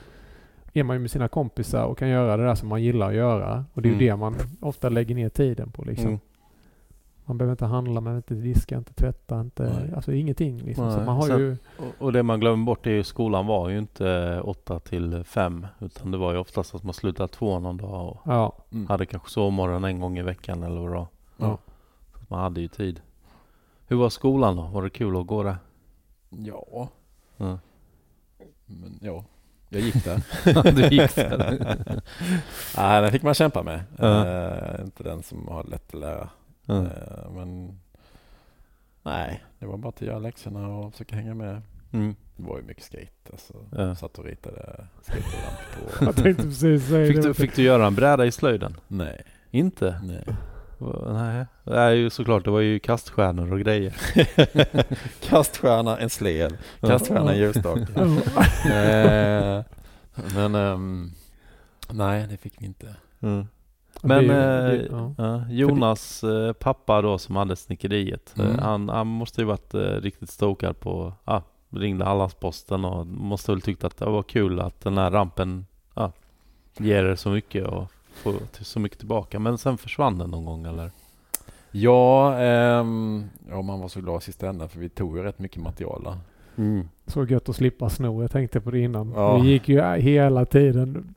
är 0.72 0.82
man 0.82 0.96
ju 0.96 1.00
med 1.00 1.10
sina 1.10 1.28
kompisar 1.28 1.84
och 1.84 1.98
kan 1.98 2.08
göra 2.08 2.36
det 2.36 2.42
där 2.44 2.54
som 2.54 2.68
man 2.68 2.82
gillar 2.82 3.08
att 3.08 3.14
göra. 3.14 3.64
Och 3.74 3.82
det 3.82 3.88
är 3.88 3.90
ju 3.90 3.96
Mm. 3.96 4.06
det 4.06 4.16
man 4.16 4.34
ofta 4.60 4.88
lägger 4.88 5.14
ner 5.14 5.28
tiden 5.28 5.70
på 5.70 5.84
liksom. 5.84 6.20
Man 7.28 7.38
behöver 7.38 7.52
inte 7.52 7.64
handla, 7.66 7.92
man 7.94 8.04
behöver 8.04 8.18
inte 8.18 8.34
diska, 8.34 8.76
inte 8.78 8.92
tvätta, 8.94 9.40
inte, 9.40 9.62
Nej. 9.62 9.92
alltså 9.96 10.12
ingenting 10.12 10.58
liksom. 10.58 10.92
Så 10.92 10.98
man 10.98 11.16
har 11.16 11.22
Sen- 11.22 11.38
ju, 11.40 11.56
Och, 11.98 12.12
det 12.12 12.22
man 12.22 12.40
glömmer 12.40 12.64
bort 12.64 12.86
är 12.86 12.90
ju 12.90 13.04
skolan 13.04 13.46
var 13.46 13.68
ju 13.68 13.78
inte 13.78 14.40
åtta 14.44 14.80
till 14.80 15.24
fem 15.24 15.66
utan 15.80 16.10
det 16.10 16.18
var 16.18 16.32
ju 16.32 16.38
oftast 16.38 16.74
att 16.74 16.82
man 16.84 16.94
slutade 16.94 17.28
två 17.28 17.58
någon 17.58 17.76
dag 17.76 18.08
och 18.08 18.20
ja. 18.24 18.56
Mm. 18.72 18.86
hade 18.86 19.06
kanske 19.06 19.30
sovmorgon 19.30 19.84
en 19.84 20.00
gång 20.00 20.18
i 20.18 20.22
veckan 20.22 20.62
eller 20.62 20.80
vad 20.80 20.90
det 20.90 20.94
var. 20.94 21.06
Ja. 21.36 21.58
Så 22.12 22.18
att 22.22 22.30
man 22.30 22.40
hade 22.40 22.60
ju 22.60 22.68
tid. 22.68 23.00
Hur 23.86 23.96
var 23.96 24.08
skolan 24.08 24.56
då? 24.56 24.62
Var 24.62 24.82
det 24.82 24.90
kul 24.90 25.16
att 25.20 25.26
gå 25.26 25.42
där? 25.42 25.56
Ja, 26.28 26.88
Ja. 27.36 27.58
men 28.66 28.98
ja. 29.02 29.24
Jag 29.68 29.80
gick 29.80 30.04
där. 30.04 30.22
du 30.72 30.82
gick 30.96 31.14
där. 31.14 31.66
Nej, 32.76 33.02
den 33.02 33.12
fick 33.12 33.22
man 33.22 33.34
kämpa 33.34 33.62
med. 33.62 33.80
Ja. 33.98 34.26
Eh, 34.26 34.84
inte 34.84 35.02
den 35.02 35.22
som 35.22 35.48
har 35.48 35.64
lätt 35.64 35.94
att 35.94 36.00
lära. 36.00 36.28
Ja. 36.68 36.76
Eh, 36.76 37.30
men 37.30 37.78
nej, 39.02 39.44
det 39.58 39.66
var 39.66 39.76
bara 39.76 39.88
att 39.88 40.02
göra 40.02 40.18
läxorna 40.18 40.68
och 40.68 40.92
försöka 40.92 41.16
hänga 41.16 41.34
med. 41.34 41.62
Mm. 41.92 42.16
Det 42.36 42.42
var 42.42 42.56
ju 42.58 42.62
mycket 42.64 42.84
skate. 42.84 43.30
Alltså. 43.32 43.54
Ja. 43.72 43.94
Satt 43.94 44.18
och 44.18 44.24
ritade 44.24 44.86
skateramp 45.02 45.58
på. 45.98 46.04
Jag 46.04 46.16
tänkte 46.16 46.42
precis 46.42 46.88
säga 46.88 47.06
Fick, 47.06 47.22
du, 47.22 47.34
fick 47.34 47.56
du 47.56 47.62
göra 47.62 47.86
en 47.86 47.94
bräda 47.94 48.26
i 48.26 48.32
slöjden? 48.32 48.76
nej, 48.88 49.22
Inte? 49.50 50.00
nej. 50.04 50.24
Nej, 51.06 51.46
det 51.64 51.78
är 51.78 51.90
ju 51.90 52.10
såklart. 52.10 52.44
Det 52.44 52.50
var 52.50 52.60
ju 52.60 52.78
kaststjärnor 52.78 53.52
och 53.52 53.60
grejer. 53.60 53.96
Kaststjärna, 55.28 55.98
en 55.98 56.10
sled. 56.10 56.58
Kaststjärna, 56.80 57.32
en 57.32 57.38
ljusstake. 57.38 57.86
Eh, 58.72 59.64
men 60.34 60.54
ehm, 60.54 61.12
nej, 61.90 62.26
det 62.30 62.36
fick 62.36 62.62
vi 62.62 62.66
inte. 62.66 62.94
Mm. 63.20 63.46
Det 64.02 64.08
Men 64.08 64.24
ju- 64.24 64.30
eh, 64.30 64.36
det- 64.36 64.88
ja. 64.90 65.14
ja, 65.18 65.44
Jonas 65.50 66.24
eh, 66.24 66.52
pappa 66.52 67.02
då 67.02 67.18
som 67.18 67.36
hade 67.36 67.56
snickeriet. 67.56 68.34
eh, 68.38 68.44
Mm. 68.44 68.58
Han, 68.58 68.88
han 68.88 69.06
måste 69.06 69.40
ju 69.40 69.46
varit 69.46 69.74
eh, 69.74 69.80
riktigt 69.80 70.30
stokad 70.30 70.80
på, 70.80 71.12
ja, 71.24 71.42
ringde 71.70 72.04
Hallandsposten 72.04 72.84
och 72.84 73.06
måste 73.06 73.52
väl 73.52 73.60
tyckt 73.60 73.84
att 73.84 73.96
det 73.96 74.04
var 74.04 74.22
kul 74.22 74.60
att 74.60 74.80
den 74.80 74.98
här 74.98 75.10
rampen 75.10 75.66
ja, 75.94 76.12
ger 76.78 77.04
er 77.04 77.14
så 77.14 77.30
mycket 77.30 77.66
och 77.66 77.84
får 78.14 78.34
så 78.60 78.80
mycket 78.80 78.98
tillbaka. 78.98 79.38
Men 79.38 79.58
sen 79.58 79.78
försvann 79.78 80.18
den 80.18 80.30
någon 80.30 80.44
gång 80.44 80.66
eller? 80.66 80.90
Ja, 81.70 82.34
ehm, 82.38 83.24
ja, 83.50 83.62
man 83.62 83.80
var 83.80 83.88
så 83.88 84.00
glad 84.00 84.22
sist 84.22 84.42
ända 84.42 84.68
för 84.68 84.78
vi 84.78 84.88
tog 84.88 85.16
ju 85.16 85.22
rätt 85.22 85.38
mycket 85.38 85.62
material 85.62 86.02
där. 86.04 86.18
Så 87.06 87.24
gött 87.24 87.48
att 87.48 87.56
slippa 87.56 87.88
sno. 87.90 88.22
Jag 88.22 88.30
tänkte 88.30 88.60
på 88.60 88.70
det 88.70 88.78
innan. 88.78 89.12
Ja. 89.16 89.38
Vi 89.38 89.48
gick 89.48 89.68
ju 89.68 89.82
hela 89.96 90.44
tiden 90.44 91.14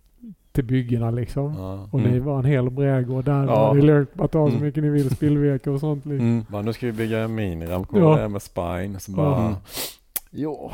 till 0.51 0.63
byggena 0.63 1.11
liksom. 1.11 1.55
Ja. 1.57 1.87
Och 1.91 1.99
Mm. 1.99 2.13
det 2.13 2.19
var 2.19 2.39
en 2.39 2.45
hel 2.45 2.69
brädgård 2.69 3.25
där. 3.25 3.45
Ja. 3.45 3.73
Det 3.73 3.91
är. 3.93 4.05
Bara 4.13 4.27
ta 4.27 4.45
så 4.47 4.51
Mm. 4.51 4.63
mycket 4.65 4.83
ni 4.83 4.89
vill. 4.89 5.15
Spillvirke 5.15 5.69
och 5.69 5.79
sånt. 5.79 6.05
Liksom. 6.05 6.27
Mm. 6.27 6.45
Bara, 6.49 6.61
nu 6.61 6.73
ska 6.73 6.85
vi 6.85 6.91
bygga 6.91 7.19
en 7.19 7.35
miniramp 7.35 7.87
Ja. 7.93 8.19
ja. 8.21 8.27
med 8.27 8.41
spine. 8.41 8.99
Så 8.99 9.11
bara, 9.11 9.41
Mm. 9.41 9.55
ja. 10.29 10.71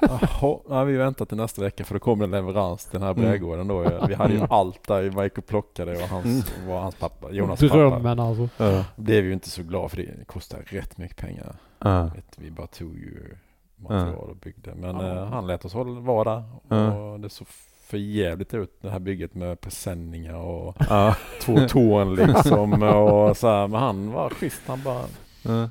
Jaha, 0.00 0.58
ja, 0.68 0.84
vi 0.84 0.96
väntar 0.96 1.24
till 1.24 1.36
nästa 1.36 1.62
vecka 1.62 1.84
för 1.84 1.94
då 1.94 2.00
kommer 2.00 2.24
en 2.24 2.30
leverans 2.30 2.84
till 2.84 2.92
den 3.00 3.02
här 3.02 3.10
Mm. 3.14 3.24
brädgården 3.24 3.68
då. 3.68 4.06
Vi 4.08 4.14
hade 4.14 4.32
ju 4.32 4.36
Mm. 4.38 4.48
allt 4.50 4.88
där. 4.88 5.10
Man 5.10 5.24
gick 5.24 5.38
och 5.38 5.46
plockade 5.46 5.92
och 5.92 6.08
hans, 6.08 6.52
var 6.68 6.80
hans 6.80 6.94
pappa, 6.94 7.30
Jonas 7.30 7.60
pappa. 7.60 7.74
Drömmen 7.76 8.20
alltså. 8.20 8.48
Ja. 8.56 8.84
Blev 8.96 9.24
ju 9.24 9.32
inte 9.32 9.50
så 9.50 9.62
glad 9.62 9.90
för 9.90 9.96
det 9.96 10.26
kostar 10.26 10.58
rätt 10.66 10.98
mycket 10.98 11.16
pengar. 11.16 11.56
Ja. 11.78 12.10
Vi 12.36 12.50
bara 12.50 12.66
tog 12.66 12.96
ju 12.98 13.34
material 13.76 14.30
och 14.30 14.36
byggde. 14.36 14.74
Men 14.74 15.00
eh, 15.00 15.24
han 15.24 15.46
lät 15.46 15.64
oss 15.64 15.72
hålla, 15.74 16.00
vara 16.00 16.34
där 16.34 16.42
Ja. 16.68 16.94
och 17.12 17.20
det 17.20 17.30
såg 17.30 17.46
för 17.88 17.96
jävligt 17.96 18.54
ut 18.54 18.78
det 18.82 18.90
här 18.90 18.98
bygget 18.98 19.34
med 19.34 19.60
presenningar 19.60 20.34
och 20.34 20.76
Ja. 20.88 21.14
två 21.40 21.58
torn 21.68 22.14
liksom 22.14 22.82
och 22.82 23.36
så 23.36 23.48
här. 23.48 23.68
Men 23.68 23.80
han 23.80 24.12
var 24.12 24.30
schysst. 24.30 24.62
Han 24.66 24.82
bara, 24.82 25.04
Ja. 25.42 25.68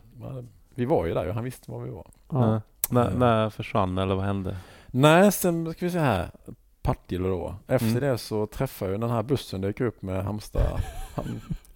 vi 0.75 0.85
var 0.85 1.05
ju 1.05 1.13
där 1.13 1.27
och 1.27 1.33
han 1.35 1.43
visste 1.43 1.71
var 1.71 1.79
vi 1.79 1.89
var. 1.89 2.07
Ja. 2.31 2.61
När, 2.89 3.11
när 3.11 3.49
försvann 3.49 3.97
eller 3.97 4.15
vad 4.15 4.25
hände? 4.25 4.57
Nej, 4.87 5.31
sen 5.31 5.73
ska 5.73 5.85
vi 5.85 5.91
se 5.91 5.99
här. 5.99 6.29
Partille 6.81 7.27
då. 7.27 7.55
Efter 7.67 7.87
Mm. 7.87 8.01
det 8.01 8.17
så 8.17 8.45
träffade 8.47 8.91
jag 8.91 9.01
den 9.01 9.09
här 9.09 9.23
bussen 9.23 9.61
dök 9.61 9.81
upp 9.81 10.01
med 10.01 10.23
Halmstad. 10.23 10.81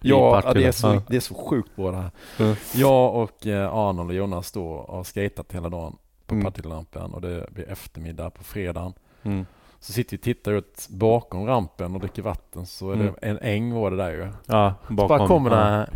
Ja, 0.04 0.52
det 0.54 0.64
är, 0.64 0.72
så, 0.72 1.02
det 1.08 1.16
är 1.16 1.20
så 1.20 1.34
sjukt 1.34 1.76
bra 1.76 1.90
det 1.90 1.96
här. 1.96 2.10
Mm. 2.38 2.56
Jag 2.74 3.14
och 3.14 3.46
eh, 3.46 3.74
Arnold 3.74 4.10
och 4.10 4.16
Jonas 4.16 4.52
då 4.52 4.86
har 4.88 5.04
skatat 5.04 5.52
hela 5.52 5.68
dagen 5.68 5.96
på 6.26 6.34
Mm. 6.34 6.44
Partillerampen 6.44 7.14
och 7.14 7.20
det 7.20 7.46
blir 7.50 7.68
eftermiddag 7.70 8.30
på 8.30 8.44
fredagen. 8.44 8.92
Mm. 9.22 9.46
Så 9.84 9.92
sitter 9.92 10.10
vi 10.10 10.16
och 10.16 10.22
tittar 10.22 10.52
ut 10.52 10.86
bakom 10.90 11.46
rampen 11.46 11.94
och 11.94 12.00
dricker 12.00 12.22
vatten 12.22 12.66
så 12.66 12.90
är 12.90 12.96
det 12.96 13.02
Mm. 13.02 13.14
en 13.22 13.38
äng 13.38 13.74
var 13.74 13.90
det 13.90 13.96
där 13.96 14.10
ju. 14.10 14.28
Ja, 14.46 14.74
Så 14.88 14.92
bakom. 14.94 15.18
bara 15.18 15.28
kommer 15.28 15.50
det 15.50 15.88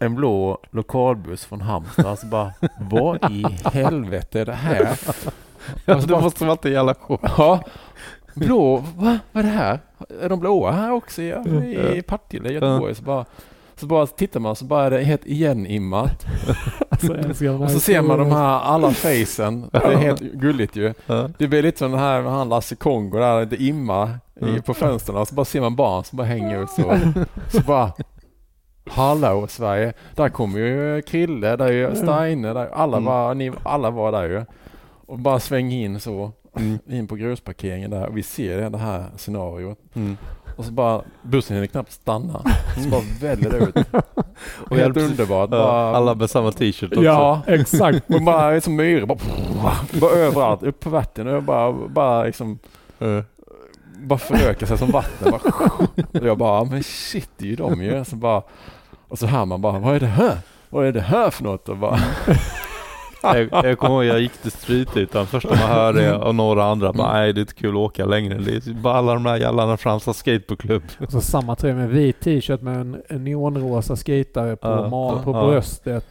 en 0.00 0.14
blå 0.14 0.58
lokalbuss 0.70 1.44
från 1.44 1.60
Halmstad. 1.60 2.06
Alltså 2.06 2.26
bara, 2.26 2.52
vad 2.90 3.30
i 3.30 3.44
helvete 3.72 4.40
är 4.40 4.46
det 4.46 4.52
här? 4.52 4.98
Ja, 5.84 5.94
det 5.94 6.20
måste 6.20 6.44
vara 6.44 6.58
en 6.62 6.72
jävla 6.72 6.94
chock. 6.94 7.20
Ja, 7.38 7.60
blå, 8.34 8.76
va? 8.96 9.18
Vad 9.32 9.44
är 9.44 9.48
det 9.48 9.54
här? 9.54 9.78
Är 10.22 10.28
de 10.28 10.40
blåa 10.40 10.72
här 10.72 10.90
också 10.92 11.22
i, 11.22 11.28
i 11.96 12.02
Partille, 12.02 12.52
Göteborg? 12.52 12.94
Så 12.94 13.02
bara, 13.02 13.24
så 13.76 13.86
bara 13.86 14.06
tittar 14.06 14.40
man 14.40 14.56
så 14.56 14.64
bara 14.64 14.84
är 14.84 14.90
det 14.90 15.00
helt 15.02 15.26
igenimmat. 15.26 16.26
Och 17.62 17.70
så 17.70 17.80
ser 17.80 18.02
man 18.02 18.18
de 18.18 18.32
här 18.32 18.60
alla 18.60 18.90
facen. 18.90 19.68
Det 19.72 19.78
är 19.78 19.96
helt 19.96 20.20
gulligt 20.20 20.76
ju. 20.76 20.94
Det 21.38 21.48
blir 21.48 21.62
lite 21.62 21.78
som 21.78 21.90
den 21.90 22.00
här 22.00 22.22
med 22.22 22.32
han 22.32 22.48
Lasse 22.48 22.74
Kongo 22.76 23.18
där, 23.18 23.46
det 23.46 23.56
imma 23.62 24.10
i, 24.40 24.60
på 24.62 24.74
fönstren. 24.74 25.16
Och 25.18 25.28
så 25.28 25.34
bara 25.34 25.44
ser 25.44 25.60
man 25.60 25.76
barn 25.76 26.04
som 26.04 26.16
bara 26.16 26.26
hänger 26.26 26.62
ut 26.62 26.70
så. 26.70 26.98
Så 27.48 27.60
bara 27.60 27.92
Hallå 28.90 29.46
Sverige! 29.48 29.92
Där 30.14 30.28
kommer 30.28 30.58
ju 30.58 31.02
Krille, 31.02 31.56
där 31.56 31.66
är 31.68 31.72
ju 31.72 31.94
Steine, 31.96 32.52
där 32.52 32.68
alla, 32.72 32.96
Mm. 32.96 33.04
var, 33.04 33.34
ni, 33.34 33.52
alla 33.62 33.90
var 33.90 34.12
där 34.12 34.24
ju. 34.28 34.44
Och 35.06 35.18
bara 35.18 35.40
sväng 35.40 35.72
in 35.72 36.00
så, 36.00 36.32
Mm. 36.56 36.78
in 36.88 37.06
på 37.06 37.16
grusparkeringen 37.16 37.90
där. 37.90 38.06
Och 38.06 38.16
vi 38.16 38.22
ser 38.22 38.60
det, 38.60 38.68
det 38.68 38.78
här 38.78 39.04
scenariot. 39.16 39.78
Mm. 39.94 40.16
Och 40.56 40.64
så 40.64 40.72
bara, 40.72 41.02
bussen 41.22 41.56
hinner 41.56 41.66
knappt 41.66 41.92
stanna. 41.92 42.42
Så 42.82 42.88
bara 42.88 43.02
väller 43.20 43.50
det 43.50 43.58
ut. 43.58 43.86
Och 44.70 44.76
helt 44.76 44.96
underbart. 44.96 45.50
Bara, 45.50 45.96
alla 45.96 46.14
med 46.14 46.30
samma 46.30 46.52
t-shirt 46.52 46.92
också. 46.92 47.02
Ja, 47.02 47.42
exakt. 47.46 48.14
och 48.14 48.22
bara 48.22 48.60
som 48.60 48.76
myror, 48.76 49.06
bara, 49.06 49.18
bara 49.92 50.10
överallt, 50.10 50.62
upp 50.62 50.80
på 50.80 50.90
vatten 50.90 51.26
och 51.26 51.34
jag 51.34 51.42
bara, 51.42 51.72
bara 51.72 52.24
liksom 52.24 52.58
bara 53.98 54.18
förökar 54.18 54.66
sig 54.66 54.78
som 54.78 54.90
vatten. 54.90 55.30
Bara, 55.30 55.70
och 56.20 56.26
jag 56.26 56.38
bara, 56.38 56.64
men 56.64 56.82
shit 56.82 57.30
det 57.36 57.44
är 57.44 57.48
ju 57.48 57.56
de 57.56 57.82
ju. 57.82 58.04
Så 58.04 58.16
bara, 58.16 58.42
och 59.08 59.18
så 59.18 59.26
hör 59.26 59.44
man 59.44 59.60
bara, 59.60 59.78
vad 59.78 59.94
är 59.96 60.00
det 60.00 60.06
här? 60.06 60.38
Vad 60.68 60.86
är 60.86 60.92
det 60.92 61.00
här 61.00 61.30
för 61.30 61.44
något? 61.44 61.68
Och 61.68 61.76
bara, 61.76 62.00
jag, 63.24 63.48
jag 63.64 63.78
kommer 63.78 63.94
ihåg 63.94 64.04
jag 64.04 64.20
gick 64.20 64.32
till 64.32 64.50
street 64.50 64.96
utan 64.96 65.26
första 65.26 65.48
man 65.48 65.58
hör 65.58 65.92
det 65.92 66.14
och 66.14 66.34
några 66.34 66.64
andra 66.64 66.92
bara 66.92 67.12
nej 67.12 67.32
det 67.32 67.38
är 67.38 67.42
inte 67.42 67.54
kul 67.54 67.70
att 67.70 67.74
åka 67.76 68.04
längre. 68.06 68.38
Det 68.38 68.66
är 68.66 68.74
bara 68.74 68.94
alla 68.94 69.14
de 69.14 69.26
här 69.26 69.36
jävlarna 69.36 69.76
Fransa 69.76 70.12
skateboardklubb. 70.12 70.82
Och 71.00 71.12
så 71.12 71.20
samma 71.20 71.56
tröja 71.56 71.74
med 71.74 71.88
vit 71.90 72.20
t-shirt 72.20 72.60
med 72.62 72.80
en, 72.80 73.02
en 73.08 73.24
neonrosa 73.24 73.96
skatare 73.96 74.56
på, 74.56 74.68
Ja, 74.68 74.88
ma- 74.92 75.24
på 75.24 75.32
ja. 75.32 75.46
bröstet. 75.46 76.06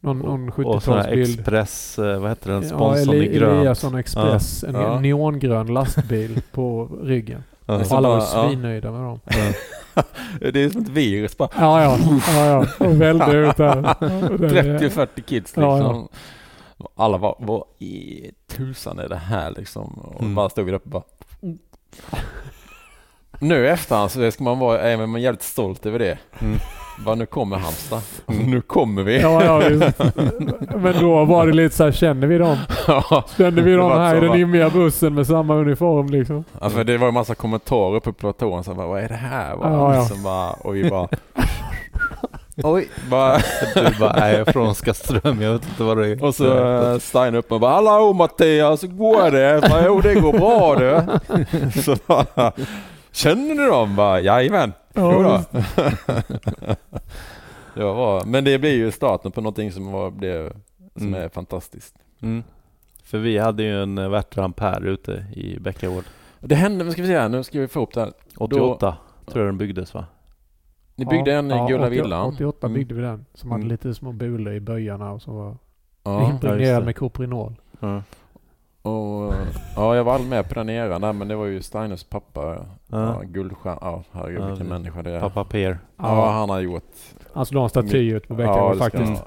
Någon, 0.00 0.18
någon 0.18 0.48
Och 0.66 0.82
sån 0.82 0.94
här 0.98 1.04
70-talsbild. 1.10 1.38
Express, 1.38 1.98
eh, 1.98 2.20
vad 2.20 2.28
heter 2.30 2.50
den, 2.52 2.62
Ja, 2.62 2.68
sponsorn 2.68 3.14
Eli- 3.16 3.30
i 3.30 3.38
grönt. 3.38 3.60
Eliasson 3.60 3.94
Express. 3.94 4.64
En 4.64 4.74
Ja. 4.74 5.00
neongrön 5.00 5.66
lastbil 5.66 6.40
på 6.52 6.88
ryggen. 7.02 7.42
Ja. 7.66 7.74
Och 7.74 7.92
alla 7.92 8.08
var 8.08 8.16
ja. 8.16 8.46
svinnöjda 8.48 8.90
med 8.92 9.00
dem. 9.00 9.20
det 10.52 10.62
är 10.64 10.68
som 10.70 10.82
ett 10.82 10.88
virus 10.88 11.36
bara. 11.36 11.48
Ja, 11.58 11.82
ja. 11.82 11.98
ja, 12.28 12.46
ja. 12.46 12.86
Och 12.86 13.00
välde 13.00 13.32
ut 13.32 13.56
där. 13.56 13.76
Och 14.32 14.38
den 14.40 14.56
är- 14.56 14.78
30-40 14.78 15.06
kids 15.26 15.52
Ja, 15.56 15.76
liksom. 15.76 16.08
Alla 17.00 17.18
var, 17.18 17.34
vad 17.38 17.64
i 17.78 18.30
tusan 18.56 18.98
är 18.98 19.08
det 19.08 19.16
här 19.16 19.50
liksom? 19.56 19.92
Och 19.98 20.20
Mm. 20.20 20.34
bara 20.34 20.48
stod 20.48 20.64
vi 20.64 20.70
där 20.70 20.76
uppe 20.76 20.88
och 20.88 20.90
bara. 20.90 21.02
Nu 23.38 23.64
i 23.64 23.68
efterhand 23.68 24.10
så 24.10 24.30
ska 24.30 24.44
man 24.44 24.58
vara, 24.58 24.80
är 24.80 25.06
man 25.06 25.22
jävligt 25.22 25.42
stolt 25.42 25.86
över 25.86 25.98
det. 25.98 26.18
Mm. 26.40 26.58
Bara 27.04 27.14
nu 27.14 27.26
kommer 27.26 27.56
Halmstad. 27.56 28.02
Mm. 28.26 28.50
Nu 28.50 28.60
kommer 28.60 29.02
vi. 29.02 29.20
Ja, 29.20 29.44
ja. 29.44 29.60
Men 30.76 30.94
då 31.00 31.24
var 31.24 31.46
det 31.46 31.52
lite 31.52 31.76
så 31.76 31.84
här, 31.84 31.92
känner 31.92 32.26
vi 32.26 32.38
dem? 32.38 32.56
Ja. 32.86 33.24
Kände 33.36 33.62
vi 33.62 33.72
dem 33.72 33.90
här 33.92 34.16
i 34.16 34.20
den 34.20 34.36
immiga 34.40 34.70
bussen 34.70 35.14
med 35.14 35.26
samma 35.26 35.54
uniform 35.54 36.06
liksom? 36.08 36.44
Ja, 36.60 36.70
för 36.70 36.84
det 36.84 36.98
var 36.98 37.06
ju 37.06 37.12
massa 37.12 37.34
kommentarer 37.34 37.96
uppe 37.96 38.12
på 38.12 38.18
platån. 38.32 38.64
Så 38.64 38.74
bara, 38.74 38.86
vad 38.86 39.00
är 39.02 39.08
det 39.08 39.14
här? 39.14 39.56
Bara, 39.56 39.72
Ja, 39.72 39.94
ja. 39.94 40.00
Liksom 40.00 40.22
bara, 40.22 40.50
och 40.52 40.76
vi 40.76 40.90
bara... 40.90 41.08
Oj! 42.64 42.88
Bara, 43.10 43.38
Du 43.74 43.98
bara 44.00 44.12
nej 44.12 44.32
jag 44.32 44.48
är 44.48 44.52
från 44.52 44.74
Skaström, 44.74 45.42
jag 45.42 45.52
vet 45.52 45.68
inte 45.68 45.82
vad 45.82 45.96
det 45.98 46.08
är. 46.08 46.24
och 46.24 46.34
så 46.34 46.44
uh, 46.92 46.98
Stein 46.98 47.34
upp 47.34 47.52
och 47.52 47.60
bara 47.60 47.72
Hallå 47.72 48.12
Mattias, 48.12 48.82
hur 48.84 48.88
går 48.88 49.30
det? 49.30 49.60
Bara, 49.70 49.86
jo 49.86 50.00
det 50.00 50.14
går 50.14 50.32
bra 50.32 50.76
du. 50.76 51.80
Så 51.82 51.96
bara, 52.06 52.52
Känner 53.12 53.54
ni 53.54 53.66
dem? 53.66 53.96
Bara, 53.96 54.20
Jajamän. 54.20 54.72
Ja, 54.94 55.12
Jo 55.12 55.22
då. 55.22 55.36
visst. 55.36 55.50
det 57.74 57.82
var 57.84 57.94
bra. 57.94 58.22
Men 58.26 58.44
det 58.44 58.58
blir 58.58 58.74
ju 58.74 58.90
starten 58.92 59.32
på 59.32 59.40
någonting 59.40 59.72
som, 59.72 59.92
var, 59.92 60.10
blev, 60.10 60.52
som 60.96 61.06
Mm. 61.08 61.22
är 61.22 61.28
fantastiskt. 61.28 61.94
Mm. 62.22 62.42
För 63.04 63.18
vi 63.18 63.38
hade 63.38 63.62
ju 63.62 63.82
en 63.82 63.98
eh, 63.98 64.08
värtramp 64.08 64.60
här 64.60 64.86
ute 64.86 65.24
i 65.36 65.58
Bäckagård. 65.60 66.04
Det 66.40 66.54
hände, 66.54 66.84
nu 66.84 66.92
ska 66.92 67.02
vi 67.02 67.08
se 67.08 67.18
här, 67.18 67.28
nu 67.28 67.42
ska 67.44 67.60
vi 67.60 67.68
få 67.68 67.82
upp 67.82 67.94
det 67.94 68.00
här. 68.00 68.12
88 68.36 68.96
tror 69.26 69.38
jag 69.44 69.48
den 69.48 69.58
byggdes 69.58 69.94
va? 69.94 70.04
Ni 71.00 71.06
byggde 71.06 71.34
en 71.34 71.50
i 71.50 71.66
Gula 71.68 71.86
80 71.86 71.90
Villan. 71.90 72.26
88 72.28 72.66
Mm. 72.66 72.74
byggde 72.74 72.94
vi 72.94 73.02
den. 73.02 73.24
Som 73.34 73.50
hade 73.50 73.60
Mm. 73.62 73.68
lite 73.72 73.94
små 73.94 74.12
bulor 74.12 74.52
i 74.54 74.60
böjarna 74.60 75.12
och 75.12 75.22
som 75.22 75.34
var 75.36 75.56
Ja. 76.04 76.30
impregnerad 76.30 76.84
med 76.84 76.96
Coprinol. 76.96 77.54
Ja. 77.80 78.02
Och, 78.82 79.32
ja, 79.76 79.96
jag 79.96 80.04
var 80.04 80.14
aldrig 80.14 80.30
med 80.30 80.48
på 80.48 80.54
den 80.54 80.68
eran 80.70 81.00
där, 81.00 81.12
men 81.12 81.28
det 81.28 81.36
var 81.36 81.46
ju 81.46 81.62
Steiners 81.62 82.04
pappa. 82.04 82.40
Ja. 82.46 82.98
Ja. 82.98 83.20
Guldstjärna. 83.24 83.78
Ja, 83.80 84.02
herregud 84.12 84.40
Ja, 84.40 84.46
vilken 84.46 84.66
människa 84.66 85.02
det 85.02 85.10
är. 85.10 85.20
Pappa 85.20 85.44
Per. 85.44 85.78
Ja, 85.96 86.30
han 86.30 86.50
har 86.50 86.60
gjort... 86.60 86.92
Han 87.32 87.46
slog 87.46 87.62
en 87.62 87.68
staty 87.68 88.10
ut 88.12 88.28
på 88.28 88.42
Ja, 88.42 88.74
ska 88.74 88.84
faktiskt. 88.84 89.22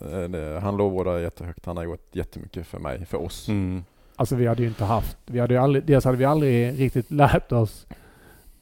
han. 0.00 0.22
Eh, 0.22 0.28
det- 0.28 0.60
Han 0.60 0.76
lovordar 0.76 1.18
jättehögt. 1.18 1.66
Han 1.66 1.76
har 1.76 1.84
gjort 1.84 2.08
jättemycket 2.12 2.66
för 2.66 2.78
mig, 2.78 3.06
för 3.06 3.22
oss. 3.22 3.48
Mm. 3.48 3.84
Alltså 4.16 4.36
vi 4.36 4.46
hade 4.46 4.62
ju 4.62 4.68
inte 4.68 4.84
haft, 4.84 5.18
vi 5.26 5.40
hade 5.40 5.54
ju 5.54 5.60
aldrig, 5.60 5.84
dels 5.84 6.04
hade 6.04 6.16
vi 6.16 6.24
aldrig 6.24 6.80
riktigt 6.80 7.10
lärt 7.10 7.52
oss 7.52 7.86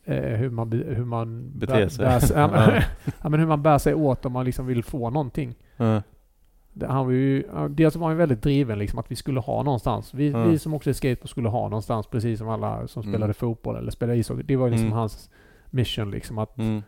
eh, 0.07 0.23
hur 0.37 0.51
man, 0.51 0.73
hur 0.73 1.05
man 1.05 1.51
Beter 1.59 1.89
sig. 1.89 2.05
Bär, 2.05 2.19
sig 2.21 2.37
ja, 2.39 2.49
men, 2.49 2.83
Ja. 3.23 3.29
men 3.29 3.41
hur 3.41 3.47
man 3.47 3.63
bär 3.63 3.79
sig 3.79 3.95
åt 3.95 4.25
om 4.27 4.33
man 4.33 4.45
liksom 4.45 4.67
vill 4.67 4.85
få 4.85 5.11
någonting. 5.11 5.55
Det, 6.73 6.87
han 6.87 7.05
var 7.07 7.13
ju, 7.13 7.45
dels 7.71 7.97
var 7.97 8.09
han 8.09 8.17
väldigt 8.17 8.43
driven 8.43 8.79
liksom 8.79 8.99
att 8.99 9.11
vi 9.11 9.17
skulle 9.17 9.41
ha 9.41 9.63
någonstans. 9.63 10.15
Vi, 10.15 10.31
Ja. 10.31 10.45
vi 10.45 10.59
som 10.59 10.75
också 10.75 10.91
är 10.91 10.95
skateboard 10.95 11.29
skulle 11.31 11.49
ha 11.49 11.69
någonstans 11.69 12.07
precis 12.07 12.39
som 12.39 12.49
alla 12.49 12.89
som 12.89 13.03
Mm. 13.03 13.13
spelade 13.13 13.35
fotboll 13.35 13.77
eller 13.77 13.91
spelade 13.91 14.19
ishockey. 14.19 14.43
Det 14.43 14.57
var 14.57 14.71
liksom 14.71 14.87
Mm. 14.87 14.99
hans 14.99 15.31
mission 15.67 16.11
liksom 16.11 16.39
att, 16.39 16.59
Mm. 16.59 16.83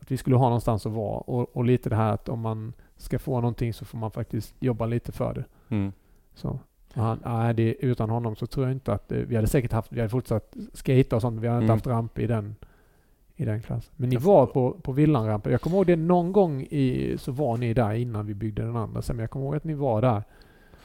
att 0.00 0.10
vi 0.10 0.16
skulle 0.16 0.36
ha 0.36 0.44
någonstans 0.44 0.86
att 0.86 0.92
vara. 0.92 1.18
Och, 1.18 1.56
och 1.56 1.64
lite 1.64 1.88
det 1.90 1.96
här 1.96 2.12
att 2.12 2.28
om 2.28 2.40
man 2.40 2.72
ska 2.96 3.18
få 3.18 3.40
någonting 3.40 3.72
så 3.74 3.84
får 3.84 3.98
man 3.98 4.10
faktiskt 4.10 4.54
jobba 4.60 4.86
lite 4.86 5.12
för 5.12 5.34
det. 5.34 5.44
Mm. 5.74 5.92
Så. 6.34 6.58
Han, 6.98 7.20
nej, 7.24 7.54
det, 7.54 7.74
utan 7.74 8.10
honom 8.10 8.36
så 8.36 8.46
tror 8.46 8.66
jag 8.66 8.72
inte 8.76 8.92
att 8.92 9.12
eh, 9.12 9.18
vi 9.18 9.36
hade 9.36 9.48
säkert 9.48 9.72
haft, 9.72 9.92
vi 9.92 10.00
hade 10.00 10.08
fortsatt 10.10 10.56
skata 10.72 11.16
och 11.16 11.22
sånt, 11.22 11.34
men 11.34 11.42
vi 11.42 11.48
hade 11.48 11.58
inte 11.60 11.64
Mm. 11.64 11.76
haft 11.76 11.86
ramp 11.86 12.18
i 12.18 12.26
den, 12.26 12.56
i 13.36 13.44
den 13.44 13.62
klassen. 13.62 13.92
Men 13.96 14.08
ni 14.08 14.16
var 14.16 14.46
på, 14.46 14.72
på 14.72 14.92
villanrampen. 14.92 15.52
Jag 15.52 15.60
kommer 15.60 15.76
ihåg 15.76 15.86
det 15.86 15.96
någon 15.96 16.32
gång 16.32 16.62
i, 16.62 17.16
så 17.18 17.32
var 17.32 17.56
ni 17.56 17.74
där 17.74 17.92
innan 17.94 18.26
vi 18.26 18.34
byggde 18.34 18.62
den 18.62 18.76
andra 18.76 19.02
sen, 19.02 19.16
men 19.16 19.22
jag 19.22 19.30
kommer 19.30 19.46
ihåg 19.46 19.56
att 19.56 19.64
ni 19.64 19.74
var 19.74 20.02
där 20.02 20.22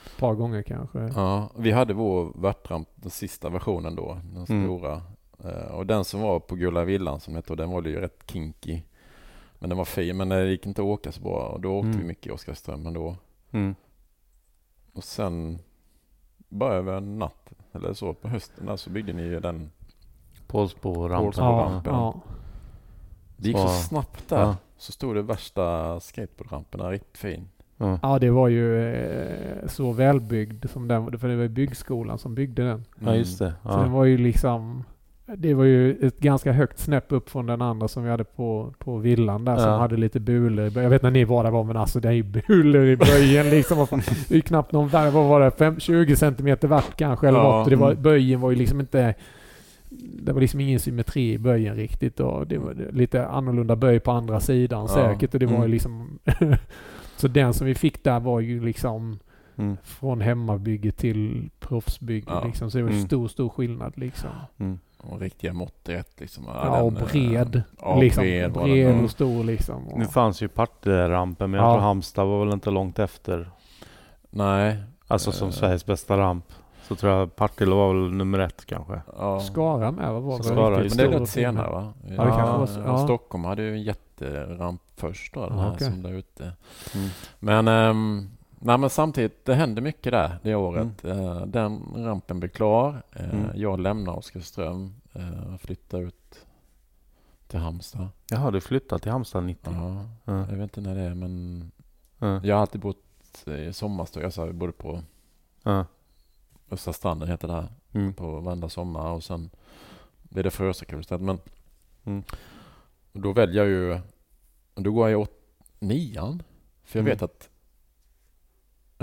ett 0.06 0.18
par 0.20 0.34
gånger 0.34 0.62
kanske. 0.62 1.00
Ja, 1.16 1.50
vi 1.58 1.72
hade 1.72 1.94
vår 1.94 2.32
värtramp, 2.42 2.88
den 2.96 3.12
sista 3.12 3.50
versionen 3.50 3.96
då, 3.96 4.18
den 4.34 4.46
Mm. 4.50 4.66
stora. 4.66 5.02
Eh, 5.44 5.72
Och 5.76 5.86
den 5.86 6.06
som 6.06 6.22
var 6.22 6.40
på 6.40 6.56
Gula 6.56 6.84
Villan 6.84 7.20
som 7.20 7.36
hette, 7.36 7.56
den 7.56 7.70
var 7.70 7.84
ju 7.84 8.00
rätt 8.00 8.24
kinky. 8.32 8.82
Men 9.60 9.70
den 9.70 9.78
var 9.78 9.86
fin, 9.86 10.18
men 10.18 10.30
det 10.30 10.50
gick 10.50 10.66
inte 10.66 10.82
att 10.82 10.86
åka 10.88 11.12
så 11.12 11.22
bra. 11.22 11.48
Och 11.48 11.62
då 11.62 11.78
åkte 11.78 11.88
Mm. 11.88 12.00
vi 12.00 12.06
mycket 12.06 12.28
i 12.28 12.32
Oskarström 12.32 12.86
ändå. 12.88 13.16
Mm. 13.52 13.76
Och 14.94 15.04
sen, 15.04 15.60
bara 16.54 16.74
över 16.74 16.94
en 16.98 17.20
natt, 17.20 17.52
eller 17.74 17.94
så, 17.94 18.14
på 18.14 18.28
hösten 18.28 18.66
där 18.66 18.76
så 18.76 18.90
byggde 18.90 19.14
ni 19.14 19.24
ju 19.24 19.40
den. 19.40 19.70
Pålsbo-rampen. 20.48 21.32
Pålsbo- 21.32 21.42
Ja, 21.42 21.82
ja. 21.86 22.22
Det 23.38 23.48
gick 23.48 23.58
så 23.58 23.68
Så- 23.68 23.74
snabbt 23.88 24.30
där. 24.30 24.40
Ja. 24.42 24.56
Så 24.78 24.92
stod 24.92 25.16
det 25.16 25.22
värsta 25.22 26.00
skateboardrampen 26.00 26.80
där, 26.80 26.90
riktigt 26.92 27.18
fin. 27.18 27.48
Ja. 27.78 28.00
ja, 28.02 28.20
det 28.20 28.30
var 28.30 28.48
ju 28.48 28.94
eh, 28.96 29.68
så 29.68 29.92
välbyggd 29.92 30.70
som 30.70 30.88
den, 30.88 31.20
för 31.20 31.28
det 31.28 31.36
var 31.36 31.44
ju 31.44 31.50
byggskolan 31.50 32.18
som 32.18 32.36
byggde 32.36 32.64
den. 32.68 32.86
ja, 33.00 33.16
just 33.16 33.40
det. 33.40 33.54
Så 33.64 33.70
den 33.70 33.88
Ja. 33.88 33.94
var 33.94 34.06
ju 34.06 34.18
liksom 34.18 34.84
det 35.26 35.54
var 35.54 35.64
ju 35.64 35.96
ett 36.08 36.20
ganska 36.20 36.52
högt 36.52 36.80
snäpp 36.80 37.12
upp 37.12 37.30
från 37.30 37.46
den 37.46 37.62
andra 37.62 37.88
som 37.88 38.04
vi 38.04 38.10
hade 38.10 38.24
på, 38.24 38.74
på 38.80 38.98
villan 38.98 39.46
där 39.46 39.58
som 39.58 39.70
Ja. 39.70 39.78
hade 39.78 39.98
lite 39.98 40.20
bulor. 40.20 40.72
Jag 40.84 40.90
vet 40.90 41.02
när 41.02 41.12
ni 41.12 41.24
var 41.24 41.44
där 41.44 41.52
var 41.52 41.64
men 41.64 41.78
alltså 41.78 42.00
det 42.00 42.08
är 42.08 42.12
ju 42.14 42.24
bulor 42.24 42.86
i 42.86 42.96
böjen 42.98 43.50
liksom. 43.50 43.88
Det 43.90 44.32
är 44.32 44.36
ju 44.36 44.42
knappt 44.42 44.72
någon 44.72 44.88
värme. 44.88 45.10
Vad 45.10 45.30
var 45.30 45.40
det? 45.42 45.52
Fem, 45.52 45.80
20 45.80 46.16
centimeter 46.16 46.68
vart 46.68 46.98
kanske 46.98 47.28
eller 47.28 47.40
Ja, 47.40 47.60
något. 47.60 47.70
Det 47.70 47.76
var, 47.76 47.92
mm. 47.92 48.04
böjen 48.04 48.42
var 48.42 48.50
ju 48.52 48.56
liksom 48.58 48.80
inte 48.80 49.14
det 50.24 50.34
var 50.34 50.42
liksom 50.42 50.60
ingen 50.60 50.80
symmetri 50.80 51.34
i 51.34 51.38
böjen 51.38 51.76
riktigt 51.76 52.20
och 52.20 52.48
det 52.48 52.58
var 52.58 52.76
lite 52.92 53.28
annorlunda 53.28 53.76
böj 53.76 54.00
på 54.00 54.12
andra 54.12 54.40
sidan 54.40 54.82
Ja. 54.82 54.88
säkert 54.88 55.34
och 55.34 55.40
det 55.40 55.46
var 55.46 55.54
ju 55.54 55.58
Mm. 55.60 55.72
liksom 55.72 56.20
Så 57.18 57.28
den 57.28 57.54
som 57.54 57.68
vi 57.68 57.76
fick 57.76 58.04
där 58.04 58.20
var 58.20 58.40
ju 58.40 58.66
liksom 58.66 59.20
Mm. 59.58 59.78
från 59.84 60.22
hemmabygge 60.22 60.92
till 60.92 61.50
proffsbygge 61.60 62.32
liksom. 62.46 62.72
Så 62.72 62.78
det 62.78 62.84
var 62.84 62.92
Mm. 62.92 63.02
stor, 63.06 63.28
stor 63.28 63.50
skillnad 63.50 63.94
liksom. 63.96 64.30
Mm. 64.58 64.80
Och 65.04 65.20
riktiga 65.20 65.54
mått 65.54 65.90
rätt 65.90 66.20
liksom. 66.20 66.44
Ja, 66.48 66.82
och 66.82 66.94
den, 66.94 67.04
eh, 67.04 67.08
bred. 67.12 67.62
Ja, 67.82 67.96
liksom, 68.00 68.22
bred 68.24 68.54
bred 68.54 68.90
Mm. 68.92 69.04
och 69.04 69.12
stor 69.12 69.44
liksom. 69.44 69.88
Och, 69.88 70.00
Nu 70.00 70.06
fanns 70.06 70.42
ju 70.42 70.48
Partille-rampen, 70.48 71.52
men 71.52 71.60
jag 71.60 71.70
Ja. 71.70 71.74
tror 71.74 71.82
Halmstad 71.82 72.28
var 72.28 72.40
väl 72.46 72.54
inte 72.54 72.70
långt 72.70 73.00
efter. 73.00 73.50
Nej. 74.30 74.84
Alltså 75.08 75.32
som 75.32 75.48
Eh. 75.48 75.54
Sveriges 75.54 75.86
bästa 75.86 76.18
ramp. 76.18 76.46
Så 76.88 76.96
tror 76.96 77.12
jag 77.14 77.36
Partille 77.36 77.76
var 77.76 77.94
väl 77.94 78.12
nummer 78.14 78.40
ett 78.40 78.66
kanske. 78.66 79.02
Ja. 79.18 79.40
Skara 79.40 79.92
med 79.92 80.12
vad 80.14 80.22
var 80.24 80.34
väl 80.38 80.44
Skara, 80.44 80.80
riktigt 80.84 80.98
Men 81.02 81.10
det 81.12 81.16
är 81.16 81.18
fin. 81.18 81.28
senare 81.28 81.72
va? 81.72 81.94
Ja, 82.04 82.10
det 82.24 82.30
kanske 82.30 82.58
var 82.58 82.66
så. 82.66 82.80
Eh, 82.80 82.86
Ja. 82.86 82.98
Stockholm 82.98 83.44
hade 83.46 83.62
ju 83.64 83.72
en 83.74 83.82
jätteramp 83.84 84.82
först 84.96 85.34
då, 85.34 85.50
den 85.50 85.58
Ja, 85.58 85.64
här 85.64 85.72
okej. 85.74 85.92
som 85.92 86.04
där 86.04 86.14
ute. 86.14 86.44
Mm. 86.96 87.10
Men, 87.40 87.68
ehm, 87.68 88.30
nej, 88.64 88.78
men 88.78 88.90
samtidigt, 88.90 89.46
det 89.46 89.56
hände 89.56 89.82
mycket 89.82 90.12
där 90.12 90.40
det 90.44 90.56
året. 90.56 91.04
Mm. 91.04 91.20
Eh, 91.28 91.46
den 91.46 91.84
rampen 92.06 92.40
blev 92.40 92.50
klar. 92.50 93.04
Eh, 93.12 93.30
Mm. 93.34 93.48
Jag 93.56 93.80
lämnar 93.80 94.14
Oskarström 94.18 94.94
eh, 95.14 95.54
och 95.54 95.62
flyttar 95.62 96.00
ut 96.02 96.46
till 97.48 97.60
Halmstad. 97.60 98.08
Jaha, 98.30 98.52
du 98.52 98.62
flyttade 98.62 99.02
till 99.02 99.12
Halmstad 99.12 99.44
90? 99.44 99.74
Ja, 99.74 100.06
Ja. 100.26 100.40
jag 100.50 100.58
vet 100.58 100.62
inte 100.78 100.82
när 100.82 100.96
det 100.96 101.02
är 101.02 101.16
men 101.16 101.72
Ja. 102.20 102.42
jag 102.44 102.56
har 102.56 102.62
alltid 102.62 102.82
bott 102.82 103.48
i 103.48 103.74
sommarstuga. 103.74 104.26
Alltså, 104.26 104.46
jag 104.46 104.56
bodde 104.56 104.72
på 104.74 105.02
Ja. 105.64 105.86
Östra 106.72 106.94
stranden 106.94 107.30
heter 107.30 107.48
det 107.48 107.54
här. 107.54 107.68
Mm. 107.94 108.14
på 108.14 108.40
varenda 108.40 108.70
sommar 108.70 109.12
och 109.12 109.24
sen 109.24 109.50
blir 110.24 110.44
det 110.44 110.52
Frösökulstedt. 110.52 111.22
Men 111.24 111.40
Mm. 112.06 112.24
då 113.14 113.32
väljer 113.34 113.64
jag 113.64 113.68
ju, 113.72 114.00
då 114.76 114.92
går 114.92 115.10
jag 115.10 115.22
åt, 115.22 115.40
nian. 115.80 116.44
För 116.84 117.00
jag 117.00 117.02
Mm. 117.04 117.12
vet 117.16 117.22
att 117.22 117.50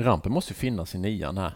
rampen 0.04 0.32
måste 0.32 0.50
ju 0.52 0.54
finnas 0.54 0.94
i 0.94 0.98
nian 0.98 1.38
här. 1.38 1.52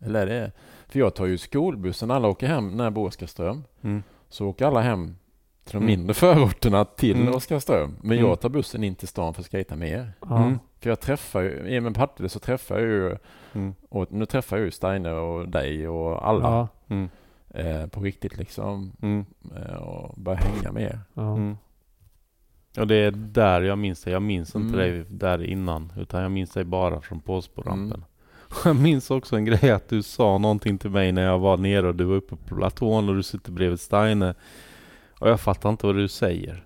Eller 0.00 0.26
är 0.26 0.40
det, 0.40 0.52
för 0.88 0.98
jag 0.98 1.14
tar 1.14 1.26
ju 1.26 1.38
skolbussen, 1.38 2.10
alla 2.10 2.28
åker 2.28 2.46
hem 2.46 2.76
när 2.76 2.84
jag 2.84 2.92
bor 2.92 3.06
i 3.06 3.08
Oskarström. 3.08 3.64
Mm. 3.82 4.02
Så 4.28 4.46
åker 4.46 4.66
alla 4.66 4.80
hem 4.80 5.16
till 5.64 5.72
de 5.72 5.76
Mm. 5.76 5.86
mindre 5.86 6.14
förorterna 6.14 6.84
till 6.84 7.20
Mm. 7.20 7.34
Oskarström. 7.34 7.96
Men 8.02 8.18
Mm. 8.18 8.28
jag 8.30 8.40
tar 8.40 8.48
bussen 8.48 8.84
in 8.84 8.94
till 8.94 9.08
stan 9.08 9.34
för 9.34 9.40
att 9.42 9.48
skejta 9.48 9.76
med 9.76 9.88
er. 9.90 10.12
Mm. 10.30 10.58
För 10.80 10.90
jag 10.90 11.00
träffar 11.00 11.42
ju, 11.42 11.68
i 11.68 11.78
och 11.78 11.82
med 11.82 11.94
Partille 11.94 12.28
så 12.28 12.38
träffar 12.38 12.74
jag 12.78 12.84
ju, 12.84 13.16
Mm. 13.54 13.74
och 13.88 14.12
nu 14.12 14.26
träffar 14.26 14.56
jag 14.56 14.64
ju 14.64 14.70
Steiner 14.70 15.14
och 15.14 15.48
dig 15.48 15.88
och 15.88 16.28
alla. 16.28 16.42
Ja. 16.50 16.68
Mm. 16.88 17.08
Eh, 17.50 17.86
på 17.86 18.00
riktigt 18.00 18.36
liksom. 18.36 18.92
Mm. 19.02 19.24
eh, 19.56 19.74
och 19.76 20.14
börja 20.20 20.38
hänga 20.38 20.72
med 20.72 20.82
er. 20.82 21.00
Ja. 22.76 22.82
Mm. 22.82 22.82
Och 22.82 22.88
det 22.88 22.96
är 22.96 23.10
där 23.10 23.62
jag 23.62 23.78
minns 23.78 24.02
dig. 24.02 24.12
Jag 24.12 24.22
minns 24.22 24.54
inte 24.54 24.74
Mm. 24.74 24.78
dig 24.78 25.04
där 25.08 25.42
innan. 25.44 25.92
Utan 25.96 26.22
jag 26.22 26.30
minns 26.30 26.50
dig 26.50 26.64
bara 26.64 27.00
från 27.00 27.20
påsborampen. 27.20 28.04
Jag 28.64 28.76
minns 28.76 29.10
också 29.10 29.36
en 29.36 29.44
grej 29.44 29.70
att 29.70 29.88
du 29.88 30.02
sa 30.02 30.38
någonting 30.38 30.78
till 30.78 30.90
mig 30.90 31.12
när 31.12 31.22
jag 31.22 31.38
var 31.38 31.56
nere 31.56 31.88
och 31.88 31.94
du 31.94 32.04
var 32.04 32.14
uppe 32.16 32.36
på 32.36 32.54
platån 32.54 33.08
och 33.08 33.14
du 33.14 33.22
sitter 33.22 33.52
bredvid 33.52 33.80
Steine. 33.80 34.34
Och 35.20 35.28
jag 35.28 35.40
fattar 35.40 35.70
inte 35.70 35.86
vad 35.86 35.96
du 35.96 36.08
säger. 36.08 36.65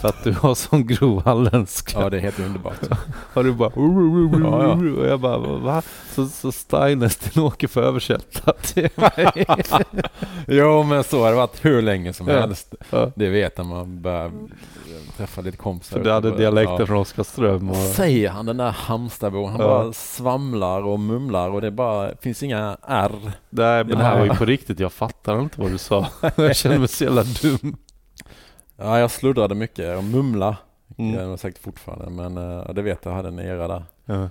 För 0.00 0.08
att 0.08 0.24
du 0.24 0.32
har 0.32 0.54
sån 0.54 0.86
grov 0.86 1.22
halländska. 1.24 2.00
Ja, 2.00 2.10
det 2.10 2.16
är 2.16 2.20
helt 2.20 2.38
underbart. 2.40 2.78
Och 3.34 3.44
du 3.44 3.52
bara... 3.52 3.70
Ja, 3.76 4.62
ja. 4.64 5.00
Och 5.00 5.06
jag 5.06 5.20
bara, 5.20 5.38
va? 5.38 5.82
Så, 6.14 6.26
så 6.26 6.52
Steine 6.52 7.10
Sten-Åke 7.10 7.68
får 7.68 7.80
översätta 7.82 8.52
till 8.52 8.88
mig. 8.96 9.46
jo, 10.48 10.82
men 10.82 11.04
så 11.04 11.22
har 11.22 11.30
det 11.30 11.36
varit 11.36 11.64
hur 11.64 11.82
länge 11.82 12.12
som 12.12 12.28
Ja. 12.28 12.40
helst. 12.40 12.74
Ja. 12.90 13.10
Det 13.14 13.28
vet 13.28 13.56
när 13.58 13.64
man 13.64 14.02
börjar 14.02 14.30
träffa 15.16 15.40
lite 15.40 15.56
kompisar. 15.56 15.96
För 15.96 16.04
du 16.04 16.10
hade 16.12 16.36
dialekter 16.36 16.76
Ja. 16.80 16.86
från 16.86 16.96
Oskarström. 16.96 17.70
Och, 17.70 17.76
Säger 17.76 18.30
han 18.30 18.46
den 18.46 18.56
där 18.56 18.70
Halmstadbon, 18.70 19.50
han 19.50 19.60
Ja. 19.60 19.66
bara 19.66 19.92
svamlar 19.92 20.82
och 20.86 21.00
mumlar 21.00 21.50
och 21.50 21.60
det 21.60 21.70
bara 21.70 22.10
finns 22.22 22.42
inga 22.42 22.76
R. 22.82 23.12
Nej, 23.50 23.84
men 23.84 23.98
det 23.98 24.04
här 24.04 24.18
var 24.18 24.24
ju 24.24 24.34
på 24.34 24.44
riktigt. 24.44 24.80
Jag 24.80 24.92
fattar 24.92 25.40
inte 25.40 25.60
vad 25.60 25.70
du 25.70 25.78
sa. 25.78 26.06
Jag 26.36 26.56
känner 26.56 26.78
mig 26.78 26.88
så 26.88 27.04
jävla 27.04 27.22
dum. 27.22 27.76
Ja, 28.80 28.98
jag 28.98 29.10
sluddrade 29.10 29.54
mycket 29.54 29.96
och 29.98 30.04
mumla. 30.04 30.56
Mm. 30.98 31.14
Jag 31.14 31.26
har 31.28 31.36
sagt 31.36 31.58
fortfarande, 31.58 32.10
men 32.10 32.36
eh, 32.58 32.72
det 32.74 32.82
vet 32.82 33.04
jag 33.04 33.12
hade 33.12 33.28
en 33.28 33.38
era 33.38 33.68
där. 33.68 33.84
Ja. 34.04 34.28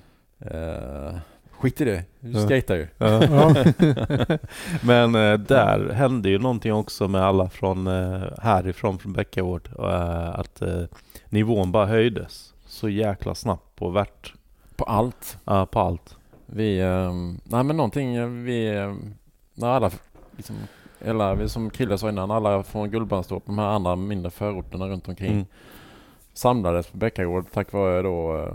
Uh, 0.55 1.17
skit 1.51 1.81
i 1.81 1.85
det, 1.85 2.03
du 2.19 2.31
Ja. 2.39 2.47
skejtar 2.47 2.75
ju. 2.75 2.87
Ja. 2.97 3.19
Men 4.83 5.15
eh, 5.15 5.33
där 5.39 5.89
hände 5.93 6.29
ju 6.29 6.39
någonting 6.39 6.73
också 6.73 7.07
med 7.07 7.21
alla 7.23 7.49
från 7.49 7.87
härifrån, 8.41 8.99
från 8.99 9.13
Bäckagård. 9.13 9.69
Att 10.33 10.61
nivån 11.25 11.71
bara 11.71 11.85
höjdes 11.85 12.53
så 12.65 12.89
jäkla 12.89 13.35
snabbt 13.35 13.75
på 13.75 13.89
värt, 13.89 14.33
På 14.75 14.83
allt. 14.85 15.37
ja, 15.45 15.65
på 15.65 15.79
allt. 15.79 16.15
Vi, 16.45 16.79
nej 17.43 17.63
men 17.63 17.77
någonting 17.77 18.43
vi, 18.43 18.71
när 19.53 19.67
alla, 19.67 19.91
liksom, 20.37 20.55
eller 21.01 21.35
vi 21.35 21.49
som 21.49 21.69
Krille 21.69 21.97
sa 21.97 22.09
innan, 22.09 22.31
alla 22.31 22.63
från 22.63 22.89
Gullbrandstorp, 22.89 23.43
de 23.45 23.57
här 23.57 23.67
andra 23.67 23.95
mindre 23.95 24.31
förorterna 24.31 24.87
runt 24.87 25.07
omkring 25.07 25.31
Mm. 25.31 25.45
samlades 26.33 26.87
på 26.87 26.97
Bäckagård 26.97 27.45
tack 27.53 27.73
vare 27.73 28.01
då 28.01 28.37
eh, 28.37 28.53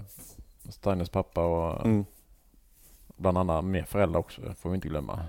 Steiners 0.69 1.09
pappa 1.09 1.45
och 1.45 1.85
Mm. 1.87 2.05
bland 3.17 3.39
annat 3.39 3.65
mer 3.65 3.83
föräldrar 3.85 4.21
också, 4.21 4.41
får 4.59 4.71
vi 4.71 4.75
inte 4.75 4.89
glömma. 4.89 5.21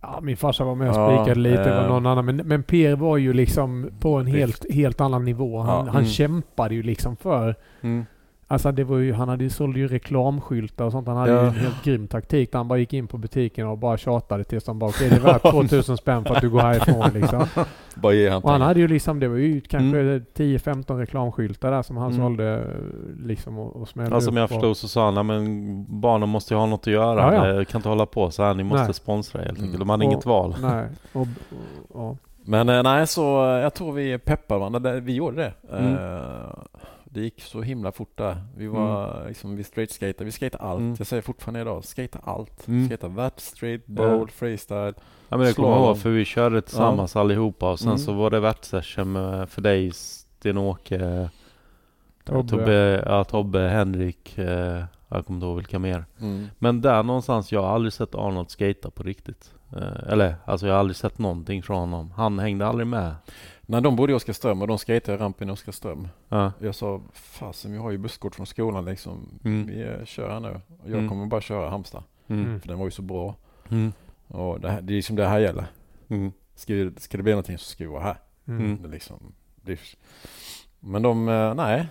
Ja, 0.00 0.20
min 0.22 0.36
farsa 0.36 0.64
var 0.64 0.74
med 0.74 0.90
och 0.90 0.96
Ja, 0.96 1.18
spikade 1.24 1.40
lite 1.40 1.74
eh. 1.74 1.88
någon 1.88 2.06
annan. 2.06 2.24
Men, 2.24 2.36
men 2.36 2.62
Per 2.62 2.96
var 2.96 3.16
ju 3.16 3.32
liksom 3.32 3.90
på 4.00 4.16
en 4.16 4.26
helt, 4.26 4.72
helt 4.74 5.00
annan 5.00 5.24
nivå. 5.24 5.58
Han, 5.58 5.68
Ja, 5.86 5.92
han 5.92 6.00
mm. 6.00 6.06
kämpade 6.06 6.74
ju 6.74 6.82
liksom 6.82 7.16
för... 7.16 7.54
Mm. 7.80 8.06
Alltså 8.48 8.72
det 8.72 8.84
var 8.84 8.96
ju, 8.98 9.12
han 9.12 9.28
hade 9.28 9.44
ju, 9.44 9.50
sålde 9.50 9.78
ju 9.78 9.88
reklamskyltar 9.88 10.84
och 10.84 10.92
sånt. 10.92 11.08
Han 11.08 11.16
hade 11.16 11.32
Ja. 11.32 11.42
ju 11.42 11.46
en 11.48 11.54
helt 11.54 11.84
grym 11.84 12.08
taktik 12.08 12.52
där 12.52 12.58
han 12.58 12.68
bara 12.68 12.78
gick 12.78 12.92
in 12.92 13.06
på 13.06 13.18
butiken 13.18 13.66
och 13.66 13.78
bara 13.78 13.96
tjatade 13.96 14.44
tills 14.44 14.64
de 14.64 14.78
bara 14.78 14.90
okej 14.90 15.08
det 15.10 15.16
är 15.16 15.20
värt 15.20 15.42
2000 15.42 15.96
spänn 15.96 16.24
för 16.24 16.34
att 16.34 16.40
du 16.40 16.50
går 16.50 16.60
härifrån 16.60 17.10
liksom. 17.14 17.44
Bara 17.94 18.12
ge 18.12 18.28
han 18.30 18.42
Och 18.42 18.50
han 18.50 18.60
hade 18.60 18.80
ju 18.80 18.88
liksom, 18.88 19.20
det 19.20 19.28
var 19.28 19.36
ju 19.36 19.60
kanske 19.60 20.00
Mm. 20.00 20.24
10-15 20.34 20.98
reklamskyltar 20.98 21.70
där 21.70 21.82
som 21.82 21.96
han 21.96 22.10
Mm. 22.12 22.22
sålde 22.26 22.54
eh, 22.54 23.26
liksom 23.26 23.58
och, 23.58 23.76
och 23.76 23.88
smällde 23.88 24.16
Ja, 24.16 24.20
som 24.20 24.36
jag 24.36 24.48
förstod 24.48 24.76
så 24.76 24.88
sa 24.88 25.04
han, 25.04 25.14
"Nej, 25.14 25.24
men 25.24 26.00
barnen 26.00 26.28
måste 26.28 26.54
ju 26.54 26.58
ha 26.58 26.66
något 26.66 26.80
att 26.80 26.86
göra. 26.92 27.34
Ja, 27.34 27.46
ja. 27.48 27.52
Det 27.54 27.64
kan 27.64 27.78
inte 27.78 27.88
hålla 27.88 28.06
på 28.06 28.30
så 28.30 28.42
här. 28.42 28.54
Ni 28.54 28.62
måste 28.64 28.84
Nej. 28.84 28.94
sponsra 28.94 29.38
helt 29.38 29.50
enkelt. 29.50 29.66
Mm. 29.68 29.78
De 29.78 29.90
hade 29.90 30.04
Och- 30.06 30.12
inget 30.12 30.26
val. 30.26 30.56
Nej. 30.62 30.86
Och, 31.12 31.26
och, 32.00 32.16
Men 32.44 32.68
eh, 32.68 32.82
nej, 32.82 33.06
så 33.06 33.44
eh, 33.44 33.60
jag 33.60 33.74
tror 33.74 33.92
vi 33.92 34.18
peppar 34.18 34.58
varandra. 34.58 34.92
Vi 34.92 35.14
gjorde 35.14 35.36
det. 35.36 35.52
Mm. 35.78 35.94
Eh, 35.94 36.20
Det 37.16 37.22
gick 37.22 37.42
så 37.42 37.62
himla 37.62 37.92
fort 37.92 38.12
där. 38.16 38.36
Vi 38.56 38.66
var 38.66 39.24
liksom, 39.28 39.56
vi 39.56 39.64
straight 39.64 39.90
skate 39.92 40.24
Vi 40.24 40.32
skate 40.32 40.56
allt. 40.58 40.80
Mm. 40.80 40.94
Jag 40.98 41.06
säger 41.06 41.22
fortfarande 41.22 41.60
idag, 41.60 41.84
skata 41.84 42.18
allt. 42.24 42.68
Mm. 42.68 42.88
Skata 42.88 43.08
vert, 43.08 43.40
straight, 43.40 43.86
bowl, 43.86 44.30
freestyle. 44.30 44.94
Ja, 45.28 45.36
men 45.36 45.40
det 45.46 45.52
kommer 45.54 45.68
jag 45.68 45.76
Slalom. 45.76 45.84
ihåg 45.84 45.98
för 45.98 46.10
vi 46.10 46.24
körde 46.24 46.62
tillsammans 46.62 47.16
allihopa 47.16 47.70
och 47.72 47.78
sen 47.78 47.88
Mm. 47.88 47.98
så 47.98 48.12
var 48.12 48.30
det 48.30 48.40
värtssession 48.40 49.12
med 49.12 49.48
för 49.48 49.62
dig, 49.62 49.92
Sten-Åke, 49.92 51.30
Tobbe. 52.24 52.48
Tobbe, 52.48 53.02
ja, 53.06 53.24
Tobbe, 53.24 53.60
Henrik, 53.68 54.38
eh, 54.38 54.84
jag 55.08 55.26
kommer 55.26 55.36
inte 55.36 55.46
ihåg 55.46 55.56
vilka 55.56 55.78
mer. 55.78 56.04
Mm. 56.20 56.46
Men 56.58 56.80
där 56.80 57.02
någonstans, 57.02 57.52
jag 57.52 57.62
har 57.62 57.68
aldrig 57.68 57.92
sett 57.92 58.14
Arnold 58.14 58.50
skata 58.50 58.90
på 58.90 59.02
riktigt. 59.02 59.54
Eh, 59.76 60.12
eller, 60.12 60.34
alltså 60.44 60.66
jag 60.66 60.74
har 60.74 60.80
aldrig 60.80 60.96
sett 60.96 61.18
någonting 61.18 61.62
från 61.62 61.78
honom. 61.78 62.10
Han 62.16 62.38
hängde 62.38 62.66
aldrig 62.66 62.86
med. 62.86 63.14
När 63.66 63.80
de 63.80 63.96
bodde 63.96 64.12
i 64.12 64.16
Oskarström 64.16 64.62
och 64.62 64.68
de 64.68 64.78
skatade 64.78 65.18
rampen 65.18 65.48
i 65.48 65.52
Oskarström. 65.52 66.08
Ja. 66.28 66.52
Jag 66.60 66.74
sa, 66.74 67.00
fasen 67.12 67.72
vi 67.72 67.78
har 67.78 67.90
ju 67.90 67.98
busskort 67.98 68.34
från 68.34 68.46
skolan 68.46 68.84
liksom. 68.84 69.28
Mm. 69.44 69.66
Vi 69.66 69.82
eh, 69.82 70.04
kör 70.04 70.30
här 70.30 70.40
nu. 70.40 70.60
Jag 70.84 70.92
Mm. 70.98 71.08
kommer 71.08 71.26
bara 71.26 71.40
köra 71.40 71.70
Halmstad. 71.70 72.02
Mm. 72.26 72.44
Mm. 72.46 72.60
För 72.60 72.68
den 72.68 72.78
var 72.78 72.84
ju 72.84 72.90
så 72.90 73.02
bra. 73.02 73.34
Mm. 73.70 73.92
Och 74.28 74.60
det, 74.60 74.70
här, 74.70 74.80
det 74.82 74.92
är 74.92 74.96
liksom 74.96 75.16
det 75.16 75.26
här 75.26 75.38
gäller. 75.38 75.66
Mm. 76.08 76.32
Ska, 76.54 76.90
ska 76.96 77.16
det 77.16 77.22
bli 77.22 77.32
någonting 77.32 77.58
så 77.58 77.64
ska 77.64 77.84
vi 77.84 77.90
vara 77.90 78.02
här. 78.02 78.16
mm. 78.46 78.82
Det 78.82 78.88
liksom, 78.88 79.32
det 79.56 79.72
är, 79.72 79.80
men 80.80 81.02
de, 81.02 81.28
eh, 81.28 81.54
nej. 81.54 81.88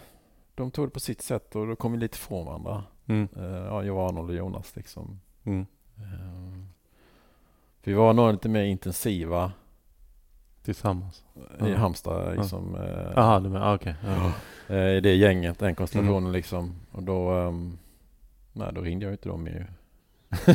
De 0.56 0.72
tog 0.72 0.86
det 0.86 0.90
på 0.92 1.00
sitt 1.00 1.22
sätt 1.22 1.56
och 1.56 1.68
då 1.68 1.76
kom 1.76 1.92
vi 1.92 1.98
lite 1.98 2.16
ifrån 2.16 2.46
varandra. 2.46 2.84
Mm. 3.06 3.28
Eh, 3.38 3.44
Ja, 3.46 3.84
jag, 3.84 3.98
Arnold 3.98 4.30
och 4.30 4.36
Jonas 4.36 4.76
liksom. 4.76 5.20
Vi 7.84 7.94
var 7.94 8.14
nog 8.14 8.32
lite 8.32 8.50
mer 8.50 8.64
intensiva 8.64 9.52
Tillsammans. 10.66 11.24
i 11.36 11.70
Ja. 11.72 11.78
Halmstad 11.78 12.38
liksom. 12.38 12.76
eh, 12.76 13.12
Jaha, 13.16 13.40
du 13.40 13.50
menar, 13.50 13.76
okej. 13.76 13.96
Ja. 14.06 14.32
eh, 14.76 14.90
I 14.98 15.02
det 15.02 15.16
gänget, 15.16 15.60
den 15.60 15.76
konstellationen 15.76 16.18
Mm. 16.24 16.32
liksom. 16.32 16.74
Och 16.92 17.04
då, 17.04 17.30
ehm, 17.32 17.78
nej 18.54 18.68
då 18.76 18.82
ringde 18.82 19.06
jag 19.06 19.14
inte 19.14 19.30
dem 19.30 19.48
ju. 19.48 19.66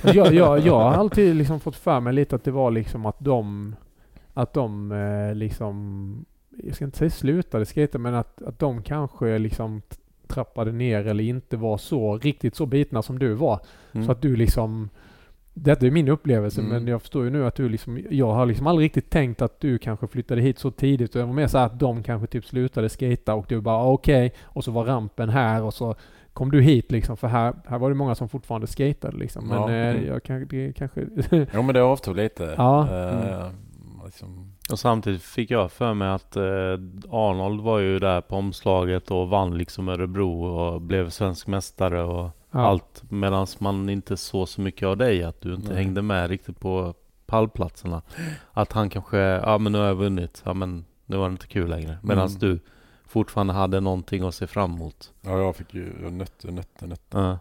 jag, 0.14 0.34
jag, 0.34 0.58
jag 0.60 0.74
har 0.80 0.92
alltid 0.92 1.36
liksom 1.36 1.60
fått 1.60 1.76
för 1.76 2.00
mig 2.00 2.12
lite 2.12 2.36
att 2.36 2.44
det 2.44 2.50
var 2.50 2.70
liksom 2.70 3.06
att 3.06 3.16
de, 3.20 3.74
att 4.34 4.52
de 4.52 4.92
eh, 4.92 5.34
liksom, 5.34 6.24
jag 6.64 6.74
ska 6.74 6.84
inte 6.84 6.98
säga 6.98 7.10
slutade 7.10 7.66
skata, 7.66 7.98
men 7.98 8.14
att, 8.14 8.42
att 8.42 8.58
de 8.58 8.82
kanske 8.82 9.38
liksom 9.38 9.82
trappade 10.26 10.72
ner 10.72 11.06
eller 11.06 11.24
inte 11.24 11.56
var 11.56 11.78
så 11.78 12.18
riktigt 12.18 12.54
så 12.54 12.66
bitna 12.66 13.02
som 13.02 13.18
du 13.18 13.34
var. 13.34 13.60
Mm. 13.92 14.06
Så 14.06 14.12
att 14.12 14.22
du 14.22 14.36
liksom 14.36 14.88
detta 15.62 15.86
är 15.86 15.90
min 15.90 16.08
upplevelse 16.08 16.60
Mm. 16.60 16.72
men 16.72 16.86
jag 16.86 17.00
förstår 17.00 17.24
ju 17.24 17.30
nu 17.30 17.46
att 17.46 17.54
du 17.54 17.68
liksom, 17.68 18.00
jag 18.10 18.32
har 18.32 18.46
liksom 18.46 18.66
aldrig 18.66 18.84
riktigt 18.84 19.10
tänkt 19.10 19.42
att 19.42 19.60
du 19.60 19.78
kanske 19.78 20.06
flyttade 20.06 20.40
hit 20.40 20.58
så 20.58 20.70
tidigt. 20.70 21.12
Det 21.12 21.24
var 21.24 21.32
mer 21.32 21.46
så 21.46 21.58
att 21.58 21.80
de 21.80 22.02
kanske 22.02 22.26
typ 22.26 22.44
slutade 22.44 22.88
skata 22.88 23.34
och 23.34 23.46
du 23.48 23.60
bara 23.60 23.84
okej, 23.84 24.32
och 24.44 24.64
så 24.64 24.70
var 24.70 24.84
rampen 24.84 25.28
här 25.28 25.62
och 25.62 25.74
så 25.74 25.94
kom 26.32 26.50
du 26.50 26.60
hit 26.62 26.92
liksom 26.92 27.16
för 27.16 27.28
här, 27.28 27.54
här 27.66 27.78
var 27.78 27.88
det 27.88 27.94
många 27.96 28.14
som 28.14 28.28
fortfarande 28.28 28.66
skatade 28.66 29.16
liksom. 29.16 29.48
Men 29.48 29.56
Ja. 29.58 29.70
eh, 29.70 29.90
Mm. 29.96 30.06
jag 30.06 30.22
kan, 30.22 30.46
det 30.46 30.72
kanske... 30.76 31.00
Jo 31.54 31.62
men 31.62 31.74
det 31.74 31.82
avtog 31.82 32.16
lite. 32.16 32.54
Ja. 32.56 32.88
Eh, 32.98 33.46
liksom, 34.04 34.52
Och 34.72 34.78
samtidigt 34.78 35.22
fick 35.22 35.50
jag 35.50 35.72
för 35.72 35.94
mig 35.94 36.08
att 36.08 36.36
eh, 36.36 36.42
Arnold 37.10 37.60
var 37.60 37.78
ju 37.78 37.98
där 37.98 38.20
på 38.20 38.36
omslaget 38.36 39.10
och 39.10 39.28
vann 39.28 39.58
liksom 39.58 39.88
Örebro 39.88 40.44
och 40.44 40.80
blev 40.80 41.10
svensk 41.10 41.46
mästare 41.46 42.02
och 42.02 42.30
ja. 42.50 42.60
allt. 42.60 43.02
Medan 43.08 43.46
man 43.58 43.88
inte 43.88 44.16
såg 44.16 44.48
så 44.48 44.60
mycket 44.60 44.86
av 44.86 44.96
dig, 44.96 45.24
att 45.24 45.40
du 45.40 45.54
inte 45.54 45.68
Nej. 45.68 45.76
hängde 45.76 46.02
med 46.02 46.30
riktigt 46.30 46.60
på 46.60 46.94
pallplatserna. 47.26 48.02
Att 48.52 48.72
han 48.72 48.90
kanske, 48.90 49.18
ja 49.18 49.58
men 49.58 49.72
nu 49.72 49.78
har 49.78 49.86
jag 49.86 49.94
vunnit, 49.94 50.42
ja 50.44 50.54
men 50.54 50.84
nu 51.06 51.16
var 51.16 51.28
det 51.28 51.32
inte 51.32 51.46
kul 51.46 51.70
längre. 51.70 51.98
Medan 52.02 52.26
Mm. 52.28 52.38
du 52.38 52.58
fortfarande 53.06 53.52
hade 53.52 53.80
någonting 53.80 54.22
att 54.26 54.34
se 54.34 54.46
fram 54.46 54.74
emot. 54.74 55.12
ja 55.20 55.38
jag 55.38 55.56
fick 55.56 55.74
ju 55.74 55.92
jag 56.02 56.12
nötte, 56.12 56.50
nötte, 56.50 56.86
nötte. 56.86 57.18
Ja. 57.18 57.38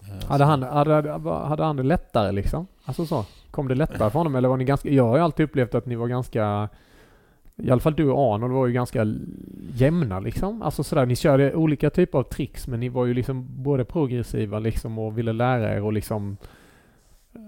Eh, 0.00 0.28
Hade 0.28 0.44
han, 0.44 0.62
hade, 0.62 1.10
hade 1.30 1.64
han 1.64 1.76
det 1.76 1.82
lättare 1.82 2.32
liksom? 2.32 2.66
Alltså 2.84 3.06
så? 3.06 3.24
Kom 3.50 3.68
det 3.68 3.74
lättare 3.74 4.10
för 4.10 4.18
honom 4.18 4.34
eller 4.34 4.48
var 4.48 4.56
ni 4.56 4.64
ganska... 4.64 4.88
Jag 4.88 5.06
har 5.08 5.16
ju 5.16 5.22
alltid 5.22 5.44
upplevt 5.44 5.74
att 5.74 5.86
ni 5.86 5.94
var 5.94 6.06
ganska... 6.08 6.68
I 7.62 7.70
alla 7.70 7.80
fall 7.80 7.94
du 7.94 8.10
och 8.10 8.34
Arnold 8.34 8.52
var 8.52 8.66
ju 8.66 8.72
ganska 8.72 9.06
jämna 9.72 10.20
liksom. 10.20 10.62
Alltså 10.62 10.84
sådär, 10.84 11.06
ni 11.06 11.16
körde 11.16 11.54
olika 11.54 11.90
typer 11.90 12.18
av 12.18 12.22
tricks 12.22 12.66
men 12.68 12.80
ni 12.80 12.88
var 12.88 13.06
ju 13.06 13.14
liksom 13.14 13.46
både 13.62 13.84
progressiva 13.84 14.58
liksom 14.58 14.98
och 14.98 15.18
ville 15.18 15.32
lära 15.32 15.74
er 15.76 15.82
och 15.82 15.92
liksom... 15.92 16.36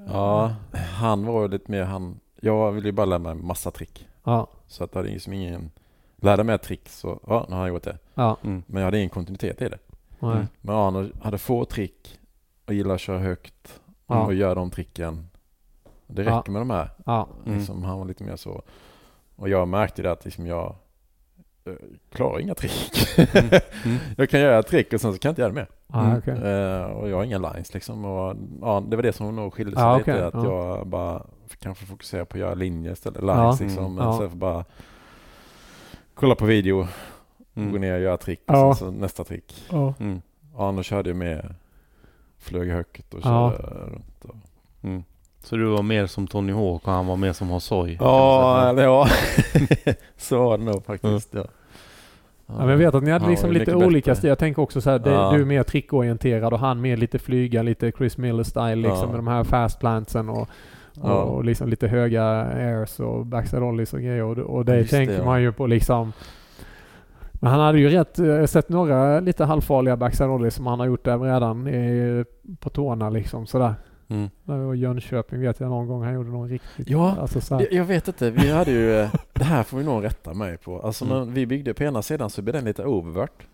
Ja, 0.07 0.55
han 0.73 1.27
var 1.27 1.43
ju 1.43 1.49
lite 1.49 1.71
mer 1.71 1.83
han. 1.85 2.21
Jag 2.41 2.73
ville 2.73 2.89
ju 2.89 2.93
bara 2.93 3.07
lära 3.07 3.19
mig 3.19 3.35
massa 3.35 3.71
trick. 3.71 4.09
Ja. 4.25 4.47
Så 4.67 4.85
att 4.85 4.93
det 4.93 4.99
hade 4.99 5.09
liksom 5.11 5.33
ingen... 5.33 5.71
Lärde 6.17 6.45
mig 6.45 6.55
ett 6.55 6.63
trick 6.63 6.89
så, 6.89 7.21
ja 7.27 7.47
nu 7.49 7.55
har 7.55 7.67
jag 7.67 7.75
gjort 7.75 7.83
det. 7.83 7.99
Ja. 8.15 8.37
Mm. 8.45 8.63
Men 8.67 8.81
jag 8.81 8.87
hade 8.87 8.99
ingen 8.99 9.11
kontinuitet 9.11 9.63
i 9.63 9.69
det. 9.69 9.79
Nej. 10.19 10.33
Mm. 10.33 10.47
Men 10.61 10.75
Arnold 10.75 11.13
hade 11.23 11.39
få 11.39 11.65
trick 11.65 12.19
och 12.67 12.75
gillar 12.75 12.95
att 12.95 13.01
köra 13.01 13.19
högt 13.19 13.81
Ja. 14.07 14.25
och 14.27 14.35
göra 14.35 14.55
de 14.55 14.71
tricken. 14.71 15.27
Det 16.07 16.23
Ja. 16.23 16.39
räcker 16.39 16.53
med 16.53 16.61
de 16.61 16.71
här. 16.71 16.91
Ja. 17.07 17.29
Mm. 17.47 17.59
Liksom, 17.59 17.85
han 17.85 17.99
var 17.99 18.05
lite 18.07 18.25
mer 18.25 18.37
så. 18.37 18.63
Och 19.41 19.49
jag 19.49 19.69
märkte 19.69 20.03
det 20.03 20.11
att 20.13 20.25
liksom 20.25 20.47
jag 20.47 20.75
eh, 21.65 21.73
klarar 22.13 22.41
inga 22.41 22.55
trick. 22.55 23.19
Mm. 23.19 23.49
Mm. 23.85 23.99
jag 24.17 24.31
kan 24.31 24.41
göra 24.41 24.59
ett 24.59 24.67
trick 24.67 24.93
och 24.93 25.01
sen 25.01 25.13
så 25.13 25.19
kan 25.19 25.29
jag 25.29 25.33
inte 25.33 25.43
göra 25.43 25.49
det 25.53 25.55
mer. 25.55 25.69
Ja, 25.87 26.05
Mm. 26.05 26.19
okej. 26.19 26.35
Eh, 26.35 26.83
och 26.85 27.09
jag 27.11 27.17
har 27.17 27.25
inga 27.25 27.39
lines 27.39 27.75
liksom. 27.75 28.05
Och, 28.05 28.37
ja, 28.61 28.83
det 28.89 28.97
var 28.97 29.03
det 29.03 29.13
som 29.13 29.37
nog 29.37 29.55
skilde 29.55 29.77
sig 29.77 29.85
Ja, 29.85 29.99
lite. 29.99 30.27
Att 30.27 30.35
Ja. 30.35 30.45
jag 30.79 30.87
bara 30.87 31.27
kanske 31.59 31.87
fokuserar 31.87 32.25
på 32.25 32.37
att 32.37 32.41
göra 32.41 32.55
linjer 32.55 32.93
istället. 32.93 33.23
Ja. 33.23 33.43
Lines 33.43 33.61
liksom. 33.61 33.85
Mm. 33.85 33.95
Men 33.95 34.05
Ja. 34.07 34.13
Istället 34.13 34.31
för 34.33 34.39
bara 34.39 34.65
kolla 36.15 36.35
på 36.35 36.45
video, 36.45 36.87
gå 37.55 37.61
Mm. 37.61 37.81
ner 37.81 37.95
och 37.95 38.01
göra 38.01 38.17
trick. 38.17 38.41
Och 38.47 38.55
Ja. 38.55 38.75
sen 38.75 38.93
så 38.95 38.99
nästa 38.99 39.25
trick. 39.25 39.65
Ja. 39.71 39.95
Mm. 40.01 40.23
Arno 40.57 40.83
körde 40.83 41.11
ju 41.11 41.15
med 41.15 41.55
flög 42.39 42.71
högt 42.71 43.15
och 43.15 43.21
Ja. 43.25 43.51
körde 43.57 43.63
runt. 43.75 44.25
Och... 44.25 44.37
Så 45.43 45.57
du 45.57 45.65
var 45.65 45.83
mer 45.83 46.07
som 46.07 46.27
Tony 46.27 46.53
Hawk 46.53 46.87
och 46.89 46.93
han 46.93 47.07
var 47.07 47.17
mer 47.17 47.33
som 47.33 47.49
Hosoi? 47.49 47.97
Ja, 48.01 48.73
ja. 48.83 49.09
så 50.17 50.45
var 50.45 50.59
det 50.59 50.65
nog 50.65 50.85
faktiskt. 50.85 51.35
Ja. 51.35 51.45
Ja, 52.47 52.55
men 52.59 52.69
jag 52.69 52.77
vet 52.77 52.95
att 52.95 53.03
ni 53.03 53.11
hade 53.11 53.29
liksom 53.29 53.53
lite 53.53 53.75
olika 53.75 54.15
stil. 54.15 54.29
Jag 54.29 54.39
tänker 54.39 54.63
också 54.63 54.81
så 54.81 54.91
här, 54.91 54.99
det, 54.99 55.11
Ja. 55.11 55.31
du 55.35 55.41
är 55.41 55.45
mer 55.45 55.63
trickorienterad 55.63 56.53
och 56.53 56.59
han 56.59 56.81
mer 56.81 56.97
lite 56.97 57.19
flyga, 57.19 57.63
lite 57.63 57.93
Chris 57.93 58.19
Miller-style 58.19 58.75
liksom 58.77 58.99
Ja. 59.01 59.07
med 59.07 59.17
de 59.19 59.27
här 59.29 59.45
fast 59.45 59.81
plantsen 59.81 60.29
och, 60.29 60.41
och, 60.41 60.49
Ja. 61.03 61.13
och 61.23 61.45
liksom 61.45 61.69
lite 61.69 61.89
höga 61.89 62.25
airs 62.25 63.01
och 63.01 63.27
backside 63.27 63.63
ollies 63.63 63.93
och 63.93 64.01
grejer. 64.01 64.23
Och, 64.23 64.39
och 64.39 64.65
det 64.65 64.77
Just 64.79 64.91
tänker 64.91 65.13
det, 65.13 65.19
ja. 65.19 65.25
man 65.25 65.43
ju 65.43 65.53
på 65.53 65.67
liksom. 65.67 66.13
Men 67.33 67.51
han 67.51 67.61
hade 67.61 67.79
ju 67.79 67.89
rätt, 67.89 68.19
jag 68.19 68.39
har 68.39 68.47
sett 68.47 68.69
några 68.69 69.21
lite 69.21 69.45
halvfarliga 69.45 69.97
backside 69.97 70.31
ollies 70.31 70.55
som 70.55 70.67
han 70.67 70.81
har 70.81 70.87
gjort 70.87 71.05
där 71.05 71.19
redan 71.19 71.67
eh, 71.67 72.25
på 72.61 72.71
tårna 72.71 73.11
liksom 73.11 73.47
sådär. 73.47 73.75
Mm. 74.11 74.31
Där 74.45 74.57
var 74.59 74.75
Jönköping 74.75 75.41
vet 75.41 75.61
jag 75.61 75.69
någon 75.71 75.87
gång 75.89 76.03
han 76.05 76.15
gjorde 76.15 76.31
någon 76.31 76.49
riktigt, 76.49 76.89
Ja, 76.91 77.17
alltså 77.21 77.41
så. 77.41 77.67
Jag, 77.71 77.85
vet 77.85 78.09
inte, 78.09 78.31
vi 78.31 78.51
hade 78.51 78.71
ju, 78.71 78.97
eh, 79.01 79.15
det 79.33 79.45
här 79.45 79.63
får 79.63 79.79
vi 79.79 79.85
nog 79.85 80.05
rätta 80.05 80.35
mig 80.35 80.57
på. 80.57 80.81
Alltså 80.81 81.05
Mm. 81.05 81.19
när 81.19 81.25
vi 81.35 81.47
byggde 81.47 81.75
på 81.75 81.83
ena 81.83 82.03
sidan 82.03 82.31
så 82.31 82.43
blev 82.43 82.53
den 82.55 82.65
lite 82.65 82.85
oververt. 82.85 83.47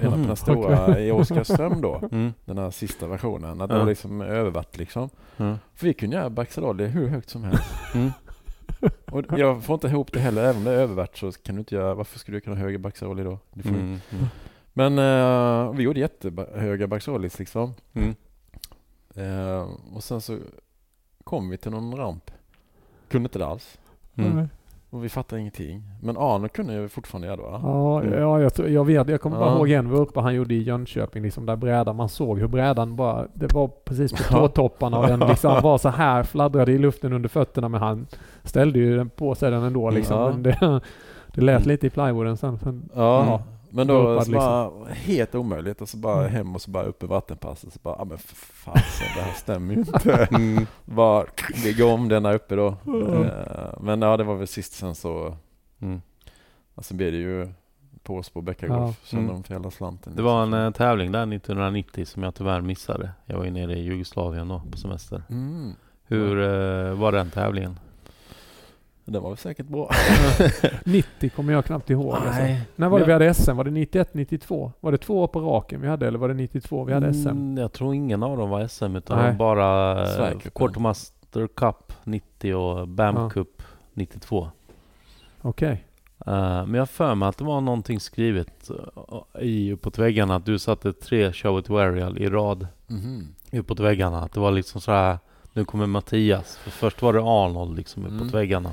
Ena 0.00 0.10
på 0.10 0.16
Mhm, 0.16 0.26
den 0.26 0.36
stora 0.36 1.00
i 1.00 1.10
Oskarström 1.10 1.80
då, 1.80 2.00
Mm. 2.12 2.32
den 2.44 2.58
här 2.58 2.70
sista 2.70 3.06
versionen. 3.06 3.60
Att 3.60 3.68
det 3.68 3.74
Ja. 3.74 3.78
var 3.80 3.86
liksom 3.86 4.20
öververt 4.20 4.78
liksom. 4.78 5.10
Ja. 5.36 5.56
För 5.74 5.86
vi 5.86 5.94
kunde 5.94 6.16
göra 6.16 6.30
Baxadolly 6.30 6.84
hur 6.86 7.08
högt 7.08 7.30
som 7.30 7.44
helst. 7.44 7.64
Mm. 7.94 8.10
Och 9.10 9.38
jag 9.38 9.62
får 9.64 9.74
inte 9.74 9.86
ihop 9.86 10.12
det 10.12 10.20
heller, 10.20 10.42
även 10.42 10.56
om 10.56 10.64
det 10.64 10.70
är 10.70 10.76
övervärt 10.78 11.16
så 11.18 11.32
kan 11.32 11.54
du 11.54 11.58
inte 11.58 11.74
göra, 11.74 11.94
varför 11.94 12.18
skulle 12.18 12.36
du 12.36 12.40
kunna 12.40 12.56
ha 12.56 12.62
högre 12.62 12.78
Baxadolly 12.78 13.22
då? 13.22 13.38
Mm. 13.64 13.76
Mm. 14.10 14.26
Men 14.72 14.98
eh, 14.98 15.72
vi 15.72 15.82
gjorde 15.82 16.00
jättehöga 16.00 16.86
Baxadollys 16.86 17.38
liksom. 17.38 17.74
Mm. 17.92 18.14
Eh, 19.16 19.68
och 19.96 20.02
sen 20.02 20.20
så 20.20 20.38
kom 21.24 21.48
vi 21.50 21.56
till 21.56 21.70
någon 21.70 21.96
ramp. 21.96 22.30
Kunde 23.08 23.26
inte 23.26 23.38
det 23.38 23.46
alls. 23.46 23.78
Mm. 24.16 24.48
Och 24.90 25.04
vi 25.04 25.08
fattade 25.08 25.40
ingenting. 25.40 25.82
Men 26.02 26.16
Arno 26.16 26.48
kunde 26.48 26.74
ju 26.74 26.88
fortfarande 26.88 27.26
göra 27.28 27.36
det 27.36 27.42
va? 27.42 27.60
Ja, 27.62 28.02
Mm. 28.02 28.20
ja 28.20 28.40
jag, 28.40 28.54
tror- 28.54 28.68
jag 28.68 28.84
vet. 28.84 29.08
Jag 29.08 29.20
kommer 29.20 29.38
bara 29.38 29.50
Ja. 29.50 29.56
ihåg 29.56 29.70
en 29.70 29.88
vi 29.88 29.94
var 29.94 30.00
uppe 30.02 30.20
han 30.20 30.34
gjorde 30.34 30.54
i 30.54 30.62
Jönköping, 30.62 31.22
liksom 31.22 31.46
där 31.46 31.56
brädan, 31.56 31.96
man 31.96 32.08
såg 32.08 32.38
hur 32.38 32.46
brädan 32.48 32.96
bara, 32.96 33.26
det 33.34 33.52
var 33.54 33.68
precis 33.68 34.12
på 34.12 34.22
tåtopparna 34.22 34.98
och 34.98 35.06
den 35.06 35.20
liksom 35.28 35.62
var 35.62 35.78
så 35.78 35.88
här, 35.88 36.22
fladdrade 36.22 36.72
i 36.72 36.78
luften 36.78 37.12
under 37.12 37.28
fötterna 37.28 37.68
men 37.68 37.80
han 37.80 38.06
ställde 38.44 38.78
ju 38.78 38.96
den 38.96 39.08
på 39.08 39.34
sig 39.34 39.50
den 39.50 39.62
ändå 39.62 39.90
liksom. 39.90 40.16
Ja. 40.16 40.30
Men 40.30 40.42
det, 40.42 40.80
det 41.34 41.40
lät 41.40 41.56
Mm. 41.60 41.68
lite 41.68 41.86
i 41.86 41.90
plywooden 41.90 42.36
sen. 42.36 42.58
sen 42.58 42.88
Ja, 42.94 43.26
Ja. 43.26 43.42
Men 43.72 43.86
då 43.86 44.08
uppad, 44.08 44.26
så 44.26 44.32
bara 44.32 44.70
helt 44.94 45.34
omöjligt 45.34 45.80
och 45.80 45.88
så 45.88 45.96
bara 45.96 46.20
Mm. 46.20 46.32
hem 46.32 46.54
och 46.54 46.62
så 46.62 46.70
bara 46.70 46.84
upp 46.84 47.02
i 47.02 47.06
vattenpasset 47.06 47.72
så 47.72 47.78
bara, 47.82 47.96
ja 47.98 48.04
men 48.04 48.18
för 48.18 48.36
fasen 48.36 49.06
det 49.16 49.22
här 49.22 49.32
stämmer 49.32 49.74
ju 49.74 49.80
inte. 49.80 50.28
Mm. 50.36 50.66
bara 50.84 51.24
ligga 51.64 51.86
om 51.86 52.08
den 52.08 52.22
där 52.22 52.34
uppe 52.34 52.54
då. 52.56 52.76
Mm. 52.86 53.22
Eh, 53.22 53.80
men 53.80 54.02
ja 54.02 54.16
det 54.16 54.24
var 54.24 54.34
väl 54.34 54.46
sist 54.46 54.72
sen 54.72 54.94
så, 54.94 55.36
Mm. 55.82 56.02
alltså 56.74 56.94
blev 56.94 57.12
det 57.12 57.18
ju 57.18 57.48
på 58.02 58.16
oss 58.16 58.30
på 58.30 58.40
Bäckagolf. 58.40 58.98
Ja. 59.02 59.06
Kände 59.08 59.24
Mm. 59.24 59.34
de 59.34 59.42
för 59.42 59.54
hela 59.54 59.70
slanten. 59.70 60.16
Det 60.16 60.22
var 60.22 60.42
en 60.42 60.52
eh, 60.54 60.70
tävling 60.70 61.12
där 61.12 61.26
1990 61.26 62.04
som 62.04 62.22
jag 62.22 62.34
tyvärr 62.34 62.60
missade. 62.60 63.10
Jag 63.26 63.36
var 63.38 63.44
ju 63.44 63.50
nere 63.50 63.72
i 63.78 63.82
Jugoslavien 63.82 64.48
då 64.48 64.62
på 64.70 64.78
semester. 64.78 65.22
Mm. 65.30 65.72
Hur 66.06 66.38
eh, 66.42 66.94
var 66.94 67.12
den 67.12 67.30
tävlingen? 67.30 67.78
Den 69.04 69.22
var 69.22 69.30
väl 69.30 69.38
säkert 69.38 69.66
bra. 69.66 69.90
90 70.84 71.30
kommer 71.30 71.52
jag 71.52 71.64
knappt 71.64 71.90
ihåg. 71.90 72.14
Alltså. 72.14 72.30
Nej. 72.42 72.62
När 72.76 72.88
var 72.88 72.98
det 72.98 73.04
vi 73.06 73.12
hade 73.12 73.34
SM? 73.34 73.56
Var 73.56 73.64
det 73.64 73.70
91, 73.70 74.14
92? 74.14 74.72
Var 74.80 74.92
det 74.92 74.98
två 74.98 75.22
år 75.22 75.26
på 75.26 75.40
raken 75.40 75.80
vi 75.80 75.88
hade 75.88 76.06
eller 76.06 76.18
var 76.18 76.28
det 76.28 76.34
92 76.34 76.84
vi 76.84 76.92
hade 76.92 77.14
SM? 77.14 77.28
Mm, 77.28 77.56
jag 77.58 77.72
tror 77.72 77.94
ingen 77.94 78.22
av 78.22 78.36
dem 78.36 78.50
var 78.50 78.66
SM 78.68 78.96
utan 78.96 79.18
Nej. 79.18 79.32
bara 79.34 80.00
eh, 80.02 80.08
Sverigecupen. 80.08 80.50
Quartermaster 80.54 81.46
Cup 81.46 81.92
90 82.04 82.54
och 82.54 82.88
BAM 82.88 83.16
Ja. 83.16 83.30
Cup 83.30 83.62
92. 83.94 84.48
Okej. 85.42 85.84
Eh, 86.26 86.32
men 86.66 86.74
jag 86.74 86.80
har 86.80 86.86
för 86.86 87.14
mig 87.14 87.28
att 87.28 87.38
det 87.38 87.44
var 87.44 87.60
någonting 87.60 88.00
skrivet 88.00 88.70
eh, 88.70 89.42
i 89.42 89.72
uppåt 89.72 89.98
väggarna 89.98 90.36
att 90.36 90.46
du 90.46 90.58
satte 90.58 90.92
tre 90.92 91.32
show 91.32 91.58
it 91.58 91.70
aerial 91.70 92.18
i 92.18 92.28
rad 92.28 92.66
Mhm. 92.86 93.26
uppåt 93.52 93.80
väggarna. 93.80 94.22
Att 94.22 94.32
det 94.32 94.40
var 94.40 94.50
liksom 94.50 94.80
så 94.80 94.92
här 94.92 95.18
nu 95.52 95.64
kommer 95.64 95.86
Mattias. 95.86 96.56
För 96.56 96.70
först 96.70 97.02
var 97.02 97.12
det 97.12 97.20
Arnold 97.20 97.76
liksom 97.76 98.02
uppåt 98.04 98.12
Mm. 98.20 98.28
väggarna. 98.28 98.72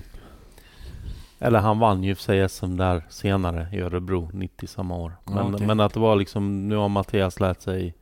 Eller 1.39 1.59
han 1.59 1.79
vann 1.79 2.03
ju 2.03 2.15
för 2.15 2.23
sig 2.23 2.49
SM 2.49 2.75
där 2.77 3.03
senare 3.09 3.67
i 3.71 3.79
Örebro 3.81 4.29
90 4.33 4.67
samma 4.67 4.95
år. 4.97 5.13
Ja, 5.25 5.31
Men, 5.35 5.55
okej. 5.55 5.67
men 5.67 5.79
att 5.79 5.93
det 5.93 5.99
var 5.99 6.15
liksom, 6.15 6.67
nu 6.69 6.75
har 6.75 6.89
Mattias 6.89 7.39
lärt 7.39 7.61
sig 7.61 7.95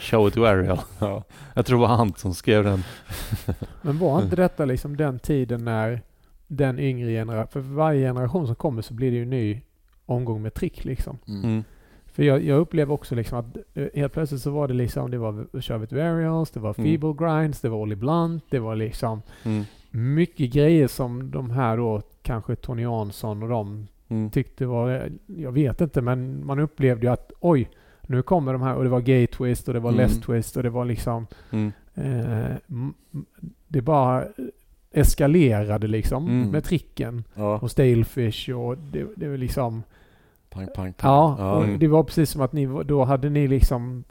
show 0.00 0.28
it 0.28 0.36
aerial. 0.36 0.78
Ja. 1.00 1.24
Jag 1.54 1.66
tror 1.66 1.78
det 1.78 1.86
var 1.88 1.96
han 1.96 2.14
som 2.14 2.34
skrev 2.34 2.64
den. 2.64 2.84
Men 3.82 3.98
var 3.98 4.22
inte 4.22 4.36
detta 4.36 4.64
liksom 4.64 4.96
den 4.96 5.18
tiden 5.18 5.64
när 5.64 6.02
den 6.46 6.78
yngre 6.78 7.10
generationen, 7.10 7.48
för 7.48 7.60
varje 7.60 8.08
generation 8.08 8.46
som 8.46 8.54
kommer 8.56 8.82
så 8.82 8.94
blir 8.94 9.10
det 9.10 9.16
ju 9.16 9.22
en 9.22 9.30
ny 9.30 9.60
omgång 10.06 10.42
med 10.42 10.54
trick 10.54 10.84
liksom. 10.84 11.18
Mm. 11.28 11.44
Mm. 11.44 11.64
För 12.06 12.22
jag, 12.22 12.44
jag 12.44 12.58
upplever 12.58 12.94
också 12.94 13.14
liksom 13.14 13.38
att 13.38 13.56
eh, 13.74 13.86
helt 13.94 14.12
plötsligt 14.12 14.42
så 14.42 14.50
var 14.50 14.68
det 14.68 14.74
liksom, 14.74 15.10
det 15.10 15.18
var 15.18 15.60
kör 15.60 15.78
with 15.78 15.94
varials, 15.94 16.50
det 16.50 16.60
var 16.60 16.74
Mm. 16.78 16.84
feeble 16.90 17.14
grinds, 17.26 17.60
det 17.60 17.68
var 17.68 17.78
Ollie 17.78 17.96
Blunt, 17.96 18.44
det 18.50 18.58
var 18.58 18.76
liksom 18.76 19.22
Mm. 19.44 19.64
Mycket 19.90 20.52
grejer 20.52 20.86
som 20.88 21.30
de 21.30 21.50
här 21.50 21.76
då, 21.76 22.02
kanske 22.22 22.56
Tony 22.56 22.82
Jansson 22.82 23.42
och 23.42 23.48
de 23.48 23.86
Mm. 24.10 24.30
tyckte 24.30 24.66
var, 24.66 25.10
jag 25.26 25.52
vet 25.52 25.80
inte 25.80 26.00
men 26.02 26.46
man 26.46 26.58
upplevde 26.58 27.06
ju 27.06 27.12
att 27.12 27.32
oj, 27.40 27.70
nu 28.02 28.22
kommer 28.22 28.52
de 28.52 28.62
här 28.62 28.74
och 28.74 28.84
det 28.84 28.90
var 28.90 29.00
gay 29.00 29.26
twist 29.26 29.68
och 29.68 29.74
det 29.74 29.80
var 29.80 29.92
Mm. 29.92 30.08
twist 30.08 30.56
och 30.56 30.62
det 30.62 30.70
var 30.70 30.84
liksom 30.84 31.26
Mm. 31.50 31.72
eh, 31.94 32.56
det 33.68 33.80
bara 33.82 34.24
eskalerade 34.92 35.86
liksom 35.86 36.26
Mm. 36.28 36.50
med 36.50 36.64
tricken 36.64 37.24
Ja, 37.34 37.58
och 37.58 37.70
stalefish 37.70 38.50
och 38.50 38.78
det, 38.78 39.06
det 39.16 39.28
var 39.28 39.36
liksom 39.36 39.82
pang, 40.50 40.66
pang, 40.74 40.92
pang. 40.92 41.10
Ja, 41.10 41.36
Ja. 41.38 41.52
och 41.56 41.64
Mm. 41.64 41.78
det 41.78 41.88
var 41.88 42.02
precis 42.02 42.30
som 42.30 42.40
att 42.42 42.52
ni, 42.52 42.66
då 42.84 43.04
hade 43.04 43.30
ni 43.30 43.48
liksom 43.48 44.04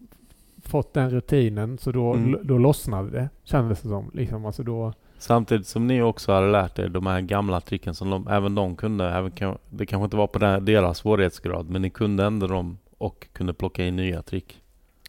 fått 0.64 0.94
den 0.94 1.10
rutinen 1.10 1.78
så 1.78 1.92
då, 1.92 2.14
Mm. 2.14 2.40
då 2.44 2.58
lossnade 2.58 3.10
det. 3.10 3.30
Kändes 3.44 3.82
det 3.82 3.90
som. 3.90 4.12
Liksom, 4.14 4.46
alltså 4.46 4.64
då, 4.64 4.94
Samtidigt 5.18 5.68
som 5.68 5.88
ni 5.88 6.02
också 6.02 6.32
hade 6.32 6.52
lärt 6.52 6.80
er 6.80 6.90
de 6.90 7.06
här 7.08 7.22
gamla 7.22 7.62
tricken 7.62 7.94
som 7.96 8.10
de, 8.10 8.28
även 8.28 8.56
de 8.56 8.76
kunde. 8.76 9.10
Även, 9.10 9.32
det 9.70 9.86
kanske 9.86 10.04
inte 10.04 10.18
var 10.18 10.28
på 10.28 10.40
den- 10.40 10.66
deras 10.66 10.98
svårighetsgrad 10.98 11.70
men 11.70 11.82
ni 11.82 11.90
kunde 11.90 12.24
ändå 12.26 12.48
dem 12.48 12.78
och 12.98 13.28
kunde 13.34 13.54
plocka 13.54 13.86
in 13.86 13.96
nya 13.96 14.22
trick. 14.22 14.62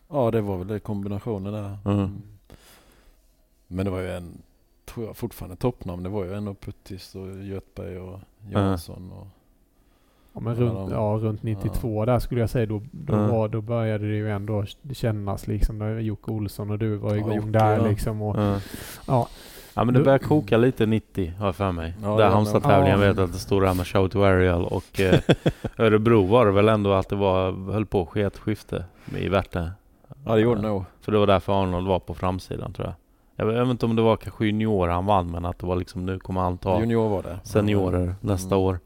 Ja, 0.09 0.31
det 0.31 0.41
var 0.41 0.59
väl 0.59 0.67
det 0.67 0.81
kombinationen 0.81 1.53
där. 1.53 1.79
Mm. 1.93 2.23
Men 3.67 3.85
det 3.85 3.91
var 3.91 4.01
ju 4.01 4.11
en, 4.11 4.43
tror 4.85 5.07
jag 5.07 5.17
fortfarande 5.17 5.57
toppnamn. 5.57 6.03
Det 6.03 6.09
var 6.09 6.25
ju 6.25 6.35
ändå 6.35 6.55
Puttis 6.55 7.15
och 7.15 7.43
Göthberg 7.45 7.99
och 7.99 8.21
Jansson. 8.51 9.13
Och, 9.13 9.27
ja, 10.33 10.41
men 10.41 10.55
Ja, 10.55 10.61
runt, 10.61 10.75
de- 10.75 10.91
ja, 10.91 11.19
runt 11.23 11.43
92 11.43 12.05
där 12.05 12.19
skulle 12.19 12.41
jag 12.41 12.51
säga. 12.51 12.67
Då, 12.67 12.83
då, 12.91 13.13
Ja. 13.13 13.27
var, 13.27 13.49
då 13.49 13.61
började 13.61 14.09
det 14.11 14.17
ju 14.17 14.31
ändå 14.31 14.65
kännas 14.93 15.47
liksom. 15.47 16.01
Jocke 16.03 16.31
Olsson 16.31 16.71
och 16.71 16.79
du 16.79 16.97
var 16.97 17.15
igång 17.15 17.37
Jocke, 17.37 17.49
där 17.49 17.77
ja. 17.79 17.87
liksom. 17.89 18.23
Och, 18.23 18.37
Ja. 18.39 18.61
ja. 19.07 19.29
Ja 19.75 19.85
men 19.85 19.95
det 19.95 20.01
började 20.03 20.25
koka 20.25 20.57
lite 20.57 20.87
90 20.87 21.33
har 21.39 21.47
jag 21.47 21.57
för 21.57 21.73
mig. 21.73 21.95
Ja, 22.03 22.09
Där 22.09 22.16
det- 22.25 22.31
Halmstad-tävlingen 22.31 23.01
ja. 23.01 23.07
vet 23.07 23.19
att 23.19 23.33
det 23.33 23.39
stod 23.39 23.62
där 23.62 23.75
med 23.75 23.87
Shout 23.87 24.12
to 24.12 24.23
Ariel 24.25 24.64
och 24.64 25.01
eh, 25.01 25.21
Örebro 25.79 26.27
var 26.27 26.47
det 26.47 26.53
väl 26.53 26.69
ändå 26.69 26.93
att 26.93 27.09
det 27.09 27.16
var, 27.16 27.73
höll 27.73 27.87
på 27.87 28.03
att 28.03 28.09
ske 28.09 28.23
ett 28.23 28.39
skifte 28.39 28.85
i 29.19 29.29
Värte. 29.29 29.71
ja, 30.25 30.35
det 30.35 30.41
gjorde 30.41 30.61
det 30.62 30.69
nog. 30.69 30.85
För 31.01 31.12
det 31.12 31.19
var 31.19 31.27
därför 31.27 31.62
Arnold 31.62 31.87
var 31.89 31.99
på 31.99 32.14
framsidan 32.14 32.73
tror 32.73 32.87
jag. 32.87 32.95
Jag 33.37 33.47
vet, 33.55 33.69
inte 33.71 33.87
om 33.87 33.97
det 33.97 34.03
var 34.03 34.16
kanske 34.16 34.47
juniorer 34.47 34.93
han 34.93 35.07
vann 35.07 35.31
men 35.31 35.45
att 35.45 35.59
det 35.59 35.66
var 35.66 35.77
liksom 35.77 36.07
nu 36.07 36.19
kommer 36.19 36.41
han 36.41 36.59
ta 36.59 36.81
Junior 36.81 37.09
var 37.09 37.23
det. 37.23 37.39
seniorer 37.45 38.14
nästa 38.21 38.55
Mm. 38.55 38.64
år. 38.66 38.79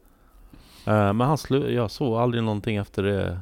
Eh, 0.85 0.93
men 1.13 1.21
han 1.21 1.35
slu- 1.35 1.69
jag 1.71 1.91
såg 1.91 2.17
aldrig 2.17 2.43
någonting 2.43 2.75
efter 2.77 3.03
det 3.03 3.39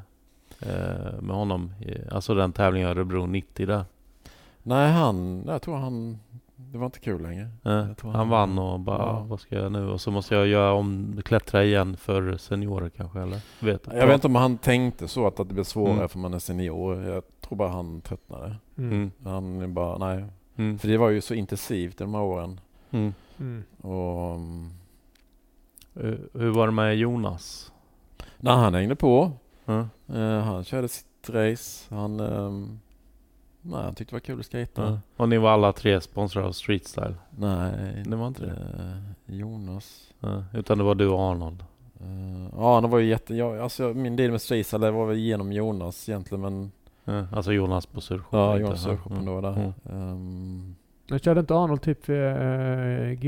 eh, 0.60 1.22
med 1.22 1.36
honom. 1.36 1.72
Alltså 2.12 2.34
den 2.36 2.52
tävlingen 2.54 2.88
i 2.88 2.92
Örebro 2.92 3.26
90 3.26 3.66
där. 3.66 3.84
Nej, 4.64 4.92
han, 4.92 5.44
jag 5.48 5.62
tror 5.62 5.76
han, 5.78 6.20
det 6.72 6.78
var 6.78 6.86
inte 6.86 7.00
kul 7.00 7.22
längre. 7.22 7.48
Tror 7.64 8.12
han 8.12 8.16
han- 8.16 8.30
vann 8.30 8.60
och 8.60 8.80
bara, 8.80 8.98
Ja. 8.98 9.26
vad 9.28 9.40
ska 9.40 9.56
jag 9.56 9.60
göra 9.62 9.70
nu? 9.70 9.90
Och 9.90 10.02
så 10.02 10.12
måste 10.12 10.36
jag 10.36 10.48
göra 10.48 10.74
om, 10.74 11.22
klättra 11.26 11.64
igen 11.64 11.98
för 11.98 12.38
seniorer 12.38 12.90
kanske 12.90 13.20
eller? 13.22 13.40
Vet 13.66 13.88
Jag 13.88 14.08
vet 14.08 14.14
inte 14.16 14.28
om 14.28 14.36
han 14.36 14.58
tänkte 14.58 15.08
så 15.08 15.28
att, 15.28 15.40
att 15.40 15.48
det 15.48 15.54
blev 15.54 15.64
svårare 15.64 15.94
Mm. 15.96 16.10
för 16.10 16.20
man 16.20 16.34
är 16.34 16.40
senior. 16.40 17.04
Jag 17.04 17.24
tror 17.42 17.58
bara 17.58 17.70
han 17.70 18.02
tröttnade. 18.02 18.56
Mm. 18.78 18.92
Mm. 18.92 19.12
Han 19.24 19.62
är 19.62 19.68
bara, 19.68 19.98
nej. 19.98 20.26
Mm. 20.56 20.80
För 20.80 20.88
det 20.88 20.98
var 20.98 21.10
ju 21.10 21.22
så 21.22 21.34
intensivt 21.34 21.98
de 21.98 22.14
här 22.14 22.22
åren. 22.22 22.60
Mm. 22.92 23.14
Mm. 23.40 23.64
Och 23.82 24.40
Eh, 25.96 26.14
hur 26.34 26.50
var 26.50 26.66
det 26.68 26.72
med 26.74 26.96
Jonas? 26.98 27.72
när 28.38 28.52
han 28.56 28.74
hängde 28.74 28.96
på. 28.96 29.32
Eh, 29.66 30.40
han 30.40 30.64
körde 30.64 30.88
sitt 30.88 31.30
race. 31.30 31.96
Han, 31.96 32.20
ehm, 32.20 32.80
nej, 33.62 33.84
han 33.84 33.96
tyckte 33.96 34.12
det 34.12 34.16
var 34.16 34.20
kul 34.20 34.40
att 34.40 34.46
skejta. 34.46 34.82
Ja. 34.86 35.00
Och 35.18 35.30
ni 35.30 35.38
var 35.38 35.50
alla 35.52 35.74
tre 35.74 36.02
sponsrade 36.02 36.48
av 36.48 36.52
Street 36.52 36.86
Style? 36.88 37.16
Nej, 37.38 38.04
Det 38.06 38.16
var 38.16 38.28
inte 38.28 38.46
det? 38.46 38.52
eh, 39.32 39.36
Jonas. 39.36 40.14
Ja. 40.20 40.44
Utan 40.54 40.78
det 40.78 40.84
var 40.84 40.96
du 40.96 41.08
och 41.08 41.20
Arnold? 41.20 41.64
Eh, 42.02 42.48
ja, 42.56 42.80
han 42.82 42.90
var 42.90 43.00
ju 43.00 43.08
jätte... 43.10 43.36
Ja, 43.36 43.64
alltså, 43.64 43.84
min 43.84 44.16
deal 44.16 44.32
med 44.32 44.42
Streisand 44.42 44.84
var 44.84 45.06
väl 45.06 45.18
genom 45.18 45.52
Jonas 45.54 46.10
egentligen, 46.10 46.42
men... 46.42 46.72
Ja. 47.06 47.26
Alltså 47.34 47.54
Jonas 47.54 47.86
på 47.86 48.02
Surshop? 48.02 48.28
Ja? 48.32 48.58
Jonas 48.58 48.84
Sörshopen 48.84 49.18
Mm. 49.18 49.26
då 49.26 49.42
där. 49.42 49.54
Mm. 49.54 49.72
Ehm, 50.12 50.76
Jag 51.08 51.22
körde 51.24 51.40
inte 51.40 51.56
Arnold 51.56 51.82
typ 51.82 52.10
eh, 52.10 52.16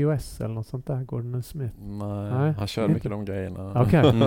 GOS 0.02 0.40
eller 0.40 0.54
något 0.54 0.66
sånt 0.66 0.86
där? 0.86 1.02
Gordon 1.04 1.42
Smith? 1.42 1.74
nej, 1.80 2.30
Nej, 2.32 2.52
han 2.58 2.66
körde 2.66 2.94
mycket 2.94 3.10
de 3.10 3.24
grejerna. 3.24 3.82
Okej. 3.82 4.08
Mm. 4.10 4.18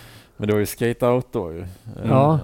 men 0.36 0.46
det 0.48 0.52
var 0.52 0.60
ju 0.60 0.66
skate 0.66 1.06
out 1.06 1.32
då 1.32 1.52
ju. 1.52 1.66
Ja. 2.04 2.38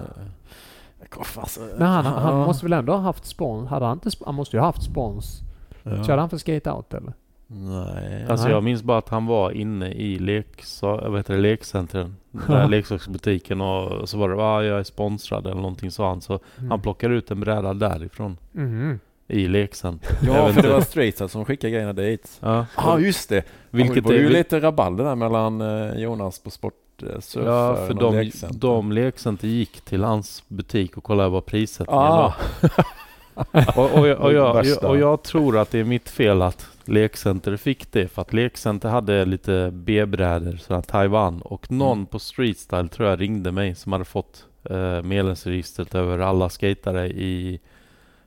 Eh, 1.19 1.37
Alltså, 1.39 1.59
Men 1.77 1.87
han, 1.87 2.05
han 2.05 2.39
ja. 2.39 2.45
måste 2.45 2.65
väl 2.65 2.73
ändå 2.73 2.93
ha 2.93 2.99
haft 2.99 3.25
spons? 3.25 3.69
Hade 3.69 3.85
han 3.85 3.93
inte 4.03 4.09
Han 4.25 4.35
måste 4.35 4.55
ju 4.55 4.59
ha 4.59 4.67
haft 4.67 4.83
spons. 4.83 5.41
Ja. 5.83 6.03
Körde 6.03 6.21
han 6.21 6.29
för 6.29 6.37
Skate 6.37 6.71
Out 6.71 6.93
eller? 6.93 7.13
Nej. 7.47 8.25
Alltså 8.29 8.45
Nej. 8.45 8.53
jag 8.55 8.63
minns 8.63 8.83
bara 8.83 8.97
att 8.97 9.09
han 9.09 9.25
var 9.25 9.51
inne 9.51 9.89
i 9.91 10.19
leksa, 10.19 10.87
vad 10.87 11.17
heter 11.19 11.33
det, 11.33 11.39
lekcentren, 11.39 12.15
där 12.47 12.67
leksaksbutiken 12.67 13.61
och 13.61 14.09
så 14.09 14.17
var 14.17 14.29
det 14.29 14.35
ah, 14.43 14.63
jag 14.63 14.79
är 14.79 14.83
sponsrad 14.83 15.45
eller 15.47 15.55
någonting 15.61 15.91
sa 15.91 16.09
han. 16.09 16.21
Så 16.21 16.39
Mm. 16.57 16.71
han 16.71 16.81
plockade 16.81 17.15
ut 17.15 17.31
en 17.31 17.39
bräda 17.39 17.73
därifrån 17.73 18.37
Mhm. 18.51 18.99
i 19.27 19.47
lekcentret. 19.47 20.17
Ja, 20.23 20.49
för 20.53 20.61
det 20.61 20.69
var 20.73 20.81
Streisand 20.81 21.31
som 21.31 21.45
skickade 21.45 21.71
grejerna 21.73 21.93
dit. 21.93 22.39
Ja, 22.41 22.65
Ja, 22.77 22.99
just 22.99 23.29
det. 23.29 23.43
vilket 23.69 23.95
det 23.95 24.01
var 24.01 24.13
ju 24.13 24.25
är, 24.25 24.29
lite 24.29 24.59
rabalder 24.59 25.03
där 25.03 25.15
mellan 25.15 25.61
eh, 25.61 25.93
Jonas 25.99 26.39
på 26.39 26.49
Sportsurf 26.97 27.45
Ja, 27.45 27.75
för 27.87 27.93
de, 27.93 28.15
lekcenter. 28.15 28.59
de 28.59 28.91
lekcenter 28.91 29.47
gick 29.47 29.81
till 29.81 30.03
hans 30.03 30.43
butik 30.47 30.97
och 30.97 31.03
kollade 31.03 31.29
vad 31.29 31.45
prissättningen 31.45 32.01
Ah. 32.03 32.33
var. 32.63 32.85
Och, 33.77 33.99
och, 33.99 34.07
jag, 34.07 34.19
och, 34.19 34.33
jag, 34.33 34.83
och 34.83 34.97
jag 34.97 35.23
tror 35.23 35.57
att 35.57 35.71
det 35.71 35.79
är 35.79 35.83
mitt 35.83 36.09
fel 36.09 36.41
att 36.41 36.67
Lekcenter 36.85 37.57
fick 37.57 37.91
det. 37.91 38.07
För 38.07 38.21
att 38.21 38.33
Lekcenter 38.33 38.89
hade 38.89 39.25
lite 39.25 39.69
B-brädor, 39.73 40.57
sådana 40.57 40.81
Taiwan. 40.83 41.41
Och 41.41 41.71
någon 41.71 41.97
Mm. 41.97 42.05
på 42.05 42.19
Streetstyle 42.19 42.87
tror 42.89 43.09
jag 43.09 43.21
ringde 43.21 43.51
mig 43.51 43.75
som 43.75 43.91
hade 43.91 44.05
fått 44.05 44.45
eh, 44.69 45.01
medlemsregistret 45.01 45.95
över 45.95 46.19
alla 46.19 46.49
skatare 46.49 47.07
i, 47.07 47.59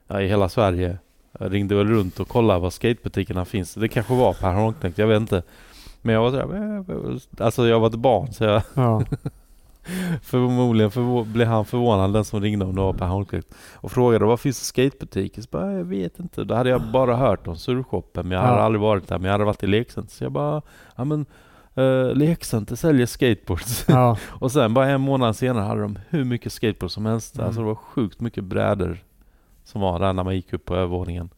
ja, 0.09 0.21
i 0.21 0.29
hela 0.29 0.49
Sverige. 0.49 0.99
Jag 1.39 1.53
ringde 1.55 1.75
väl 1.75 1.89
runt 1.89 2.21
och 2.21 2.29
kollade 2.29 2.61
var 2.61 2.71
skatebutikerna 2.71 3.45
finns. 3.45 3.75
Det 3.75 3.89
kanske 3.89 4.15
var 4.15 4.33
Per 4.33 4.53
Holmknekt, 4.53 4.99
jag 4.99 5.07
vet 5.07 5.21
inte. 5.21 5.43
Men 6.07 6.15
jag 6.15 6.23
var 6.23 6.31
sådär, 6.31 7.15
eh, 7.41 7.45
alltså 7.47 7.67
jag 7.69 7.81
var 7.81 7.87
ett 7.89 7.95
barn 7.95 8.33
så 8.33 8.45
jag 8.45 8.63
Ja. 8.75 9.03
Förmodligen 10.23 10.91
förvå- 10.91 11.25
blev 11.25 11.47
han 11.49 11.65
förvånad 11.65 12.13
den 12.13 12.25
som 12.25 12.41
ringde 12.41 12.65
om 12.65 12.75
det 12.75 12.81
var 12.81 12.93
Per 12.93 13.07
Holmqvist 13.07 13.49
och 13.75 13.91
frågade 13.93 14.25
vad 14.25 14.41
finns 14.41 14.59
det 14.59 14.65
skatebutiker? 14.65 15.43
Så 15.43 15.49
bara, 15.51 15.73
jag 15.73 15.85
vet 15.85 16.21
inte. 16.21 16.45
Då 16.45 16.55
hade 16.55 16.71
jag 16.71 16.83
bara 16.93 17.17
hört 17.17 17.47
om 17.47 17.57
surfshoppen 17.57 18.29
men 18.29 18.39
jag 18.39 18.45
hade 18.45 18.59
Ja. 18.59 18.63
aldrig 18.65 18.81
varit 18.81 19.09
där. 19.09 19.19
Men 19.19 19.25
jag 19.25 19.33
hade 19.33 19.45
varit 19.45 19.63
i 19.63 19.67
lekcenter. 19.67 20.13
Så 20.13 20.25
jag 20.25 20.33
bara, 20.33 20.63
ja 20.97 21.05
men 21.05 21.27
uh, 21.79 22.15
lekcenter 22.15 22.77
säljer 22.77 23.07
skateboards. 23.07 23.85
ja. 23.89 24.17
och 24.29 24.53
sen 24.53 24.75
bara 24.75 24.89
en 24.89 25.01
månad 25.01 25.37
senare 25.37 25.65
hade 25.65 25.81
de 25.83 25.99
hur 26.09 26.25
mycket 26.25 26.53
skateboards 26.53 26.95
som 26.95 27.07
helst. 27.07 27.35
Mm. 27.35 27.47
Alltså 27.47 27.61
det 27.61 27.67
var 27.67 27.75
sjukt 27.75 28.21
mycket 28.21 28.45
brädor 28.45 28.99
som 29.65 29.81
var 29.81 29.99
där 30.01 30.13
när 30.13 30.25
man 30.25 30.35
gick 30.37 30.53
upp 30.53 30.65
på 30.65 30.75
övervåningen. 30.77 31.29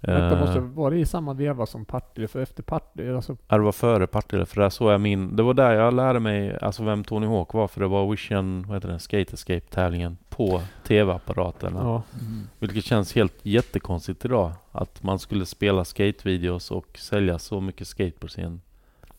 Detta 0.00 0.32
Eh, 0.34 0.40
måste 0.40 0.60
vara 0.60 0.90
det 0.90 0.98
i 0.98 1.06
samma 1.06 1.32
veva 1.34 1.66
som 1.66 1.84
Partille, 1.84 2.28
för 2.28 2.42
efter 2.42 2.62
Partille, 2.62 3.16
alltså, 3.16 3.36
Ja, 3.48 3.56
det 3.56 3.62
var 3.62 3.72
före 3.72 4.06
Partille, 4.06 4.46
för 4.46 4.60
där 4.60 4.70
såg 4.70 4.92
jag 4.92 5.00
min... 5.00 5.36
Det 5.36 5.42
var 5.42 5.54
där 5.54 5.72
jag 5.72 5.94
lärde 5.94 6.20
mig 6.20 6.58
alltså 6.60 6.84
vem 6.84 7.04
Tony 7.04 7.26
Hawk 7.26 7.52
var, 7.54 7.68
för 7.68 7.80
det 7.80 7.86
var 7.86 8.10
Vision, 8.10 8.64
vad 8.68 8.76
heter 8.76 8.88
den, 8.88 9.00
Skate 9.00 9.34
Escape-tävlingen 9.34 10.16
på 10.28 10.62
TV-apparaterna. 10.86 11.80
ja. 11.80 12.02
Mm. 12.20 12.48
Vilket 12.58 12.84
känns 12.84 13.14
helt 13.14 13.34
jättekonstigt 13.42 14.24
idag. 14.24 14.52
Att 14.72 15.02
man 15.02 15.18
skulle 15.18 15.46
spela 15.46 15.84
skatevideos 15.84 16.70
och 16.70 16.98
sälja 16.98 17.38
så 17.38 17.60
mycket 17.60 17.88
skateboards 17.88 18.38
i 18.38 18.42
en... 18.42 18.60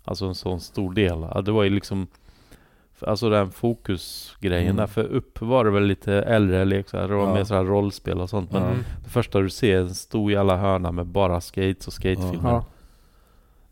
Alltså 0.04 0.26
en 0.26 0.36
sån 0.36 0.60
stor 0.60 0.94
del. 0.94 1.44
Det 1.46 1.52
var 1.52 1.64
ju 1.64 1.70
liksom... 1.70 2.08
Alltså 3.02 3.30
den 3.30 3.52
fokusgrejen 3.52 4.66
Mm. 4.66 4.76
där. 4.78 4.88
För 4.88 5.04
upp 5.04 5.42
var 5.42 5.66
det 5.66 5.72
väl 5.72 5.84
lite 5.84 6.14
äldre 6.14 6.66
leksaker. 6.66 7.08
Det 7.08 7.16
var 7.16 7.28
Ja. 7.28 7.34
mer 7.34 7.44
sådär 7.44 7.64
rollspel 7.64 8.20
och 8.22 8.30
sånt. 8.30 8.52
Men. 8.52 8.64
Mm. 8.64 8.78
det 9.04 9.10
första 9.10 9.40
du 9.40 9.50
ser 9.50 9.76
är 9.78 9.82
en 9.82 9.96
stor 9.96 10.32
jävla 10.32 10.58
hörna 10.58 10.92
med 10.92 11.06
bara 11.06 11.42
skates 11.42 11.88
och 11.88 11.94
skatefilmer. 11.94 12.50
Ja. 12.50 12.66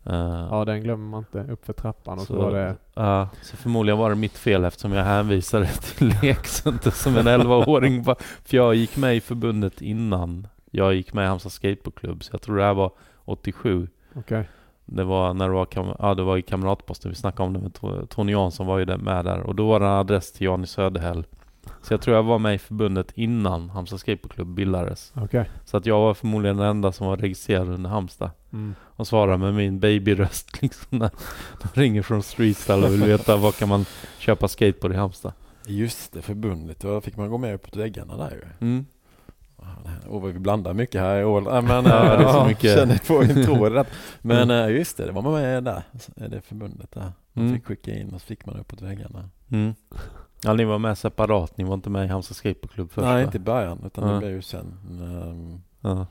Eh, 0.06 0.46
ja, 0.50 0.64
den 0.64 0.82
glömmer 0.82 1.06
man 1.10 1.18
inte. 1.18 1.52
Upp 1.52 1.66
för 1.66 1.72
trappan 1.72 2.18
och 2.18 2.26
så, 2.26 2.32
Så- 2.34 2.42
var 2.42 2.52
det... 2.52 2.76
Ja, 2.94 3.28
så 3.42 3.56
förmodligen 3.56 3.98
var 3.98 4.10
det 4.10 4.16
mitt 4.16 4.38
fel 4.38 4.64
eftersom 4.64 4.92
jag 4.92 5.04
hänvisade 5.04 5.66
till 5.96 6.14
lekcenter 6.22 6.90
som 6.90 7.16
en 7.16 7.26
11-åring. 7.28 8.02
bara- 8.02 8.16
För 8.44 8.56
jag 8.56 8.74
gick 8.74 8.96
med 8.96 9.16
i 9.16 9.20
förbundet 9.20 9.82
innan 9.82 10.46
jag 10.70 10.94
gick 10.94 11.12
med 11.12 11.24
i 11.24 11.26
Halmstad 11.28 11.52
Skateboardklubb. 11.52 12.24
Så 12.24 12.34
jag 12.34 12.42
tror 12.42 12.56
det 12.56 12.62
här 12.64 12.74
var 12.74 12.92
87. 13.24 13.88
Okej. 14.14 14.48
Det 14.86 15.04
var 15.04 15.34
när 15.34 15.48
det 15.48 15.54
var, 15.54 15.64
kam- 15.66 15.96
ja, 15.98 16.14
det 16.14 16.22
var 16.22 16.36
i 16.36 16.42
Kamratposten. 16.42 17.10
Vi 17.10 17.14
snackade 17.16 17.46
om 17.46 17.52
det 17.52 17.58
med 17.58 17.72
To- 17.72 18.06
Tony 18.06 18.32
Jansson 18.32 18.66
var 18.66 18.78
ju 18.78 18.84
där 18.84 18.96
med 18.98 19.24
där. 19.24 19.40
Och 19.40 19.54
då 19.54 19.68
var 19.68 19.80
det 19.80 19.86
en 19.86 19.92
adress 19.92 20.32
till 20.32 20.44
Jan 20.44 20.64
i 20.64 20.66
Söderhäll. 20.66 21.26
Så 21.82 21.92
jag 21.92 22.00
tror 22.00 22.16
jag 22.16 22.22
var 22.22 22.38
med 22.38 22.54
i 22.54 22.58
förbundet 22.58 23.12
innan 23.14 23.70
Halmstad 23.70 24.00
Skateboardklubb 24.00 24.48
bildades. 24.48 25.12
Okej. 25.16 25.50
Så 25.64 25.76
att 25.76 25.86
jag 25.86 26.00
var 26.00 26.14
förmodligen 26.14 26.56
den 26.56 26.66
enda 26.66 26.92
som 26.92 27.06
var 27.06 27.16
registrerad 27.16 27.68
under 27.68 27.90
Halmstad. 27.90 28.30
Mm. 28.52 28.74
Och 28.82 29.06
svarar 29.06 29.36
med 29.36 29.54
min 29.54 29.80
babyröst 29.80 30.58
liksom 30.62 30.98
när 30.98 31.10
de 31.62 31.80
ringer 31.80 32.02
från 32.02 32.22
Streetstyle 32.22 32.84
och 32.86 32.92
vill 32.92 33.04
veta 33.04 33.36
var 33.36 33.52
kan 33.52 33.68
man 33.68 33.84
köpa 34.18 34.48
skateboard 34.48 34.92
i 34.92 34.96
Halmstad. 34.96 35.32
Just 35.66 36.12
det, 36.12 36.22
förbundet. 36.22 36.80
Då 36.80 37.00
fick 37.00 37.16
man 37.16 37.30
gå 37.30 37.38
med 37.38 37.54
uppåt 37.54 37.76
väggarna 37.76 38.16
där 38.16 38.30
ju. 38.30 38.66
Mm. 38.66 38.86
Vi 40.24 40.32
blandar 40.32 40.74
mycket 40.74 41.00
här 41.00 41.20
i 41.20 41.24
år. 41.24 41.40
Men, 41.40 41.84
Ja, 41.84 42.02
det 42.18 42.24
är 42.24 42.32
så 42.32 42.44
mycket. 42.44 42.74
Känner 42.78 43.56
på 43.58 43.64
rätt. 43.70 43.88
Men 44.22 44.36
Mm. 44.50 44.64
eh, 44.70 44.76
just 44.76 44.96
det, 44.96 45.06
det 45.06 45.12
var 45.12 45.22
man 45.22 45.32
med 45.32 45.64
där. 45.64 45.82
Är 46.16 46.28
det 46.28 46.40
förbundet 46.40 46.92
där. 46.92 47.12
Man 47.32 47.44
Mm. 47.44 47.54
fick 47.56 47.66
skicka 47.66 47.94
in 47.98 48.14
och 48.14 48.20
så 48.20 48.26
fick 48.26 48.46
man 48.46 48.56
uppåt 48.56 48.82
väggarna. 48.82 49.28
Mm. 49.52 49.74
Ja, 50.42 50.52
ni 50.52 50.64
var 50.64 50.78
med 50.78 50.98
separat. 50.98 51.56
Ni 51.58 51.64
var 51.64 51.74
inte 51.74 51.90
med 51.90 52.04
i 52.04 52.08
Halmstad 52.08 52.36
Skateboardklubb 52.36 52.90
först 52.92 53.04
Nej, 53.04 53.14
va? 53.14 53.22
inte 53.22 53.36
i 53.36 53.40
början 53.40 53.78
utan 53.86 54.06
Ja. 54.08 54.12
det 54.14 54.18
blev 54.18 54.30
ju 54.30 54.42
sen. 54.42 54.74
ehm, 55.02 55.60
Ja. 55.80 56.06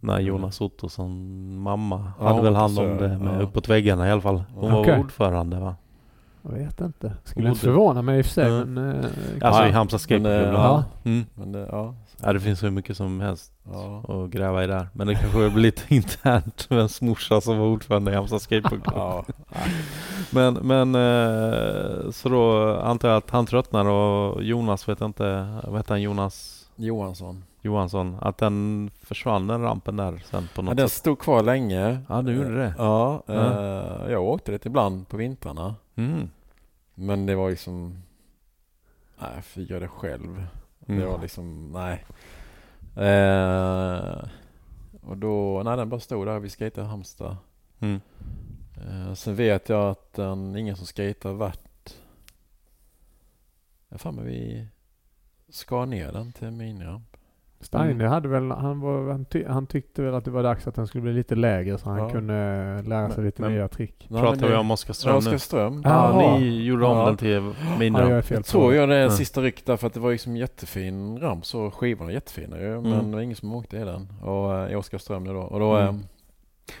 Nej, 0.00 0.24
Jonas 0.24 0.60
Ottosson 0.60 1.12
mamma 1.58 2.12
Ja, 2.20 2.28
hade 2.28 2.42
väl 2.42 2.52
var 2.52 2.60
hand 2.60 2.78
om 2.78 2.96
det 2.96 3.18
med 3.18 3.34
ja. 3.34 3.40
uppåt 3.42 3.68
väggarna 3.68 4.08
i 4.08 4.10
alla 4.10 4.20
fall. 4.20 4.42
Hon 4.54 4.72
var 4.72 4.80
Okej. 4.80 4.98
ordförande 5.00 5.60
va? 5.60 5.76
Jag 6.42 6.50
vet 6.50 6.80
inte. 6.80 7.12
Skulle 7.24 7.48
inte 7.48 7.60
förvåna 7.60 8.02
mig 8.02 8.18
i 8.18 8.22
och 8.22 8.26
för 8.26 8.32
sig, 8.32 8.48
Ja. 8.52 8.64
men... 8.64 8.78
eh, 8.98 9.04
Alltså 9.40 9.62
Ja, 9.62 9.68
i 9.68 9.72
Halmstad 9.72 9.98
eh, 9.98 10.02
Skateboardklubb. 10.02 10.54
ja. 10.54 10.84
Mm. 11.04 11.26
Men 11.34 11.52
det, 11.52 11.68
ja, 11.72 11.94
Ja, 12.22 12.32
det 12.32 12.40
finns 12.40 12.62
hur 12.62 12.70
mycket 12.70 12.96
som 12.96 13.20
helst 13.20 13.52
Ja. 13.72 13.98
att 14.08 14.30
gräva 14.30 14.64
i 14.64 14.66
där. 14.66 14.88
Men 14.92 15.06
det 15.06 15.14
kanske 15.14 15.50
blir 15.50 15.62
lite 15.62 15.82
internt. 15.94 16.66
Vems 16.70 17.00
morsa 17.00 17.40
som 17.40 17.58
var 17.58 17.66
ordförande 17.66 18.10
i 18.12 18.14
Halmstad 18.14 18.42
Skatepunkklubb. 18.42 18.96
Ja. 18.96 19.24
Men, 20.30 20.54
men 20.54 20.94
eh, 20.94 22.10
så 22.10 22.28
då 22.28 22.74
antar 22.80 23.08
jag 23.08 23.16
att 23.16 23.30
han 23.30 23.46
tröttnar 23.46 23.84
och 23.88 24.42
Jonas 24.42 24.88
vet 24.88 25.00
jag 25.00 25.08
inte, 25.08 25.58
vad 25.64 25.76
heter 25.76 25.90
han 25.90 26.02
Jonas 26.02 26.54
Johansson. 26.76 27.44
Johansson, 27.62 28.16
att 28.20 28.38
den 28.38 28.90
försvann 29.02 29.46
den 29.46 29.62
rampen 29.62 29.96
där 29.96 30.22
sen 30.30 30.48
på 30.54 30.60
Ja, 30.60 30.62
något 30.62 30.76
den 30.76 30.88
sätt. 30.88 30.98
stod 30.98 31.18
kvar 31.18 31.42
länge. 31.42 31.98
Ja, 32.08 32.22
du 32.22 32.32
gjorde 32.34 32.56
det. 32.56 32.74
Ja, 32.78 33.22
Ja. 33.26 33.34
eh, 33.34 34.12
jag 34.12 34.22
åkte 34.24 34.52
det 34.52 34.66
ibland 34.66 35.08
på 35.08 35.16
vintrarna. 35.16 35.74
Mm. 35.94 36.28
Men 36.94 37.26
det 37.26 37.34
var 37.34 37.50
liksom... 37.50 38.02
Nej, 39.20 39.30
jag 39.34 39.44
fick 39.44 39.70
göra 39.70 39.80
det 39.80 39.88
själv. 39.88 40.46
Mm. 40.88 41.00
Det 41.00 41.06
var 41.06 41.22
liksom, 41.22 41.72
nej. 41.72 42.04
Eh, 42.96 44.28
och 45.02 45.16
då, 45.16 45.62
nej 45.64 45.76
den 45.76 45.88
bara 45.88 46.00
stod 46.00 46.26
där. 46.26 46.38
Vi 46.38 46.50
skejtade 46.50 46.86
i 46.86 46.90
Halmstad. 46.90 47.36
Mm. 47.80 48.00
Eh, 48.76 49.14
sen 49.14 49.34
vet 49.34 49.68
jag 49.68 49.90
att 49.90 50.12
den, 50.12 50.56
ingen 50.56 50.76
som 50.76 50.86
skejtar 50.86 51.32
vart... 51.32 51.94
Jag 53.88 54.00
fan 54.00 54.14
men 54.14 54.24
vi 54.24 54.66
skar 55.48 55.86
ner 55.86 56.12
den 56.12 56.32
till 56.32 56.50
miniramp. 56.50 57.16
Steiner 57.60 57.90
Mm. 57.90 58.08
hade 58.10 58.28
väl, 58.28 58.50
han, 58.50 58.80
var, 58.80 59.10
han, 59.10 59.24
ty, 59.24 59.44
han 59.48 59.66
tyckte 59.66 60.02
väl 60.02 60.14
att 60.14 60.24
det 60.24 60.30
var 60.30 60.42
dags 60.42 60.66
att 60.66 60.74
den 60.74 60.86
skulle 60.86 61.02
bli 61.02 61.12
lite 61.12 61.34
lägre 61.34 61.78
så 61.78 61.88
han 61.90 61.98
Ja. 61.98 62.10
kunde 62.10 62.32
lära 62.86 63.08
sig 63.08 63.16
Men- 63.16 63.24
lite 63.24 63.42
men- 63.42 63.52
nya 63.52 63.68
trick. 63.68 64.06
Pratar 64.08 64.48
vi 64.48 64.54
om 64.54 64.70
Oskarström 64.70 65.12
nu? 65.12 65.18
Oskarström. 65.18 65.82
Ja. 65.84 65.90
Ja, 65.90 66.22
Jaha. 66.22 66.38
ni 66.38 66.62
gjorde 66.64 66.86
om 66.86 66.98
Ja. 66.98 67.06
den 67.06 67.16
till 67.16 67.28
Ja, 67.80 68.10
jag 68.10 68.24
fel 68.24 68.34
Jag 68.36 68.44
på 68.44 68.50
tror 68.50 68.74
jag 68.74 68.88
det 68.88 68.94
är 68.96 69.02
Ja. 69.02 69.10
sista 69.10 69.40
ryck 69.40 69.66
därför 69.66 69.86
att 69.86 69.94
det 69.94 70.00
var 70.00 70.10
liksom 70.12 70.36
jättefin 70.36 71.18
ramp 71.20 71.46
så 71.46 71.70
skivorna 71.70 72.10
är 72.10 72.14
jättefina 72.14 72.58
ju. 72.58 72.80
Men 72.80 72.92
Mm. 72.92 73.10
det 73.10 73.16
var 73.16 73.22
ingen 73.22 73.36
som 73.36 73.54
åkte 73.54 73.76
i 73.76 73.84
den. 73.84 74.12
Och 74.22 74.54
eh, 74.54 74.72
i 74.72 74.74
Oskarström 74.76 75.24
nu 75.24 75.32
då. 75.32 75.40
Och, 75.40 75.60
då, 75.60 75.76
Mm. 75.76 75.88
eh, 75.94 76.00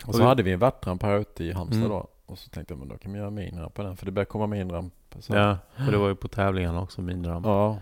och 0.02 0.08
Och 0.08 0.14
så 0.14 0.20
vi- 0.20 0.26
hade 0.28 0.42
vi 0.42 0.52
en 0.52 0.58
vattramp 0.58 1.02
här 1.02 1.18
ute 1.18 1.44
i 1.44 1.52
Halmstad 1.52 1.78
Mm. 1.78 1.90
då. 1.90 2.06
Och 2.26 2.38
så 2.38 2.50
tänkte 2.50 2.72
jag 2.74 2.78
men 2.78 2.88
då 2.88 2.96
kan 2.96 3.12
vi 3.12 3.18
göra 3.18 3.30
minramp 3.30 3.74
på 3.74 3.82
den. 3.82 3.96
För 3.96 4.06
det 4.06 4.12
börjar 4.12 4.26
komma 4.26 4.46
minramp. 4.46 4.94
Så. 5.18 5.34
Ja, 5.34 5.56
för 5.84 5.92
det 5.92 5.98
var 5.98 6.08
ju 6.08 6.14
på 6.14 6.28
tävlingarna 6.28 6.82
också 6.82 7.00
minramp. 7.02 7.46
ja. 7.46 7.76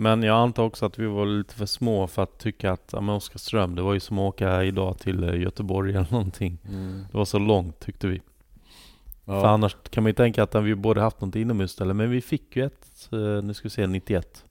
Men 0.00 0.22
jag 0.22 0.36
antar 0.36 0.62
också 0.62 0.86
att 0.86 0.98
vi 0.98 1.06
var 1.06 1.26
lite 1.26 1.54
för 1.54 1.66
små 1.66 2.06
för 2.06 2.22
att 2.22 2.38
tycka 2.38 2.72
att 2.72 2.90
ja, 2.92 3.00
men 3.00 3.14
Oskarström, 3.14 3.74
det 3.74 3.82
var 3.82 3.94
ju 3.94 4.00
som 4.00 4.18
att 4.18 4.22
åka 4.22 4.64
idag 4.64 4.98
till 4.98 5.24
eh, 5.24 5.40
Göteborg 5.40 5.94
eller 5.94 6.12
någonting. 6.12 6.58
Mm. 6.68 7.06
Det 7.12 7.18
var 7.18 7.24
så 7.24 7.38
långt 7.38 7.80
tyckte 7.80 8.06
vi. 8.06 8.22
ja. 9.24 9.40
För 9.40 9.48
annars 9.48 9.76
kan 9.90 10.02
man 10.02 10.10
ju 10.10 10.14
tänka 10.14 10.42
att 10.42 10.54
vi 10.54 10.74
borde 10.74 11.00
haft 11.00 11.20
något 11.20 11.36
inomhusställe. 11.36 11.94
Men 11.94 12.10
vi 12.10 12.20
fick 12.20 12.56
ju 12.56 12.64
ett, 12.64 13.08
nu 13.42 13.54
ska 13.54 13.66
vi 13.66 13.70
se, 13.70 13.86
91. 13.86 14.44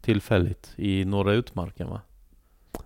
Tillfälligt 0.00 0.72
i 0.76 1.04
Norra 1.04 1.32
Utmarken 1.32 1.88
va? 1.88 2.00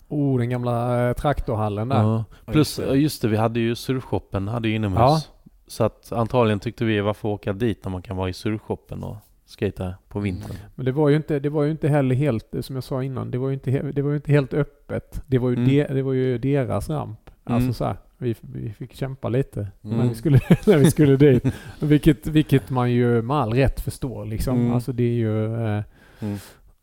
Oh, 0.08 0.38
den 0.38 0.50
gamla 0.50 1.08
eh, 1.08 1.14
traktorhallen 1.14 1.88
där. 1.88 2.02
Ja. 2.02 2.24
Plus, 2.44 2.78
just 2.78 2.90
det. 2.90 2.96
just 2.96 3.22
det, 3.22 3.28
vi 3.28 3.36
hade 3.36 3.61
ju 3.61 3.74
surfshoppen, 3.74 4.48
hade 4.48 4.68
ju 4.68 4.74
inomhus. 4.74 5.00
Ja. 5.00 5.22
Så 5.66 5.84
att 5.84 6.12
antagligen 6.12 6.61
tyckte 6.61 6.84
vi 6.84 7.00
varför 7.00 7.28
åka 7.28 7.52
dit 7.52 7.84
när 7.84 7.90
man 7.90 8.02
kan 8.02 8.16
vara 8.16 8.28
i 8.28 8.32
surfshoppen 8.32 9.02
och 9.02 9.16
skata 9.51 9.94
på 10.09 10.20
vintern. 10.20 10.57
Men 10.74 10.84
det 10.86 10.92
var 10.92 11.09
ju 11.09 11.16
inte, 11.16 11.38
det 11.40 11.48
var 11.48 11.62
ju 11.64 11.70
inte 11.70 11.88
heller 11.88 12.14
helt, 12.14 12.55
som 12.61 12.74
jag 12.76 12.84
sa 12.84 13.03
innan, 13.03 13.30
det 13.30 13.38
var 13.38 13.48
ju 13.48 13.55
inte, 13.55 13.70
det 13.92 14.03
var 14.03 14.11
ju 14.11 14.16
inte 14.16 14.32
helt 14.32 14.55
öppet. 14.55 15.22
Det 15.26 15.38
var 15.38 15.51
ju, 15.51 15.57
Mm. 15.57 15.68
de, 15.68 15.84
det 15.94 16.03
var 16.03 16.12
ju 16.12 16.38
deras 16.38 16.90
ramp. 16.90 17.30
Alltså 17.44 17.64
Mm. 17.64 17.74
så 17.74 17.84
här, 17.84 17.96
vi, 18.18 18.34
vi 18.40 18.72
fick 18.72 18.94
kämpa 18.94 19.28
lite 19.28 19.68
Mm. 19.84 19.96
när, 19.98 20.09
vi 20.09 20.14
skulle, 20.14 20.40
när 20.66 20.76
vi 20.78 20.90
skulle 20.90 21.16
dit. 21.16 21.44
Vilket, 21.80 22.26
vilket 22.26 22.70
man 22.70 22.92
ju 22.92 23.22
med 23.22 23.36
all 23.36 23.53
rätt 23.55 23.80
förstår 23.80 24.24
liksom. 24.24 24.57
Mm. 24.61 24.72
Alltså 24.72 24.92
det 24.92 25.03
är 25.03 25.14
ju... 25.14 25.55
Eh, 25.66 25.82
Mm. 26.22 26.38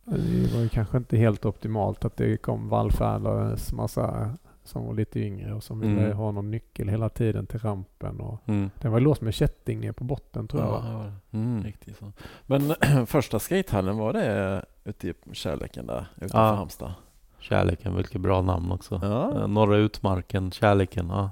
det 0.05 0.53
var 0.55 0.61
ju 0.61 0.69
kanske 0.69 0.97
inte 0.97 1.17
helt 1.17 1.45
optimalt 1.45 2.05
att 2.05 2.17
det 2.17 2.37
kom 2.37 2.69
vallfärdades 2.69 3.73
massa 3.73 4.31
som 4.67 4.85
var 4.85 4.93
lite 4.93 5.19
yngre 5.19 5.53
och 5.53 5.63
som 5.63 5.79
ville 5.79 6.01
Mm. 6.05 6.17
ha 6.17 6.31
någon 6.31 6.51
nyckel 6.51 6.89
hela 6.89 7.09
tiden 7.09 7.47
till 7.47 7.59
rampen. 7.59 8.19
Och 8.19 8.39
Mm. 8.45 8.69
den 8.81 8.91
var 8.91 8.99
låst 8.99 9.21
med 9.21 9.33
kätting 9.33 9.79
ner 9.79 9.91
på 9.91 10.03
botten 10.03 10.47
tror 10.47 10.61
jag. 10.63 10.71
Ja, 10.73 10.97
var 10.97 11.03
det. 11.03 11.37
Mm. 11.37 11.63
Riktigt 11.63 11.97
så. 11.97 12.11
Men 12.45 12.75
första 13.07 13.39
skatehallen 13.39 13.97
var 13.97 14.13
det 14.13 14.65
ute 14.83 15.07
i 15.09 15.13
kärleken 15.31 15.87
där 15.87 16.05
utanför 16.15 16.37
Ja. 16.37 16.53
Halmstad? 16.55 16.93
Kärleken, 17.39 17.95
vilket 17.95 18.21
bra 18.21 18.41
namn 18.41 18.71
också. 18.71 18.99
Ja. 19.03 19.41
Eh, 19.41 19.47
Norra 19.47 19.77
Utmarken, 19.77 20.51
Kärleken. 20.51 21.07
Ja. 21.09 21.29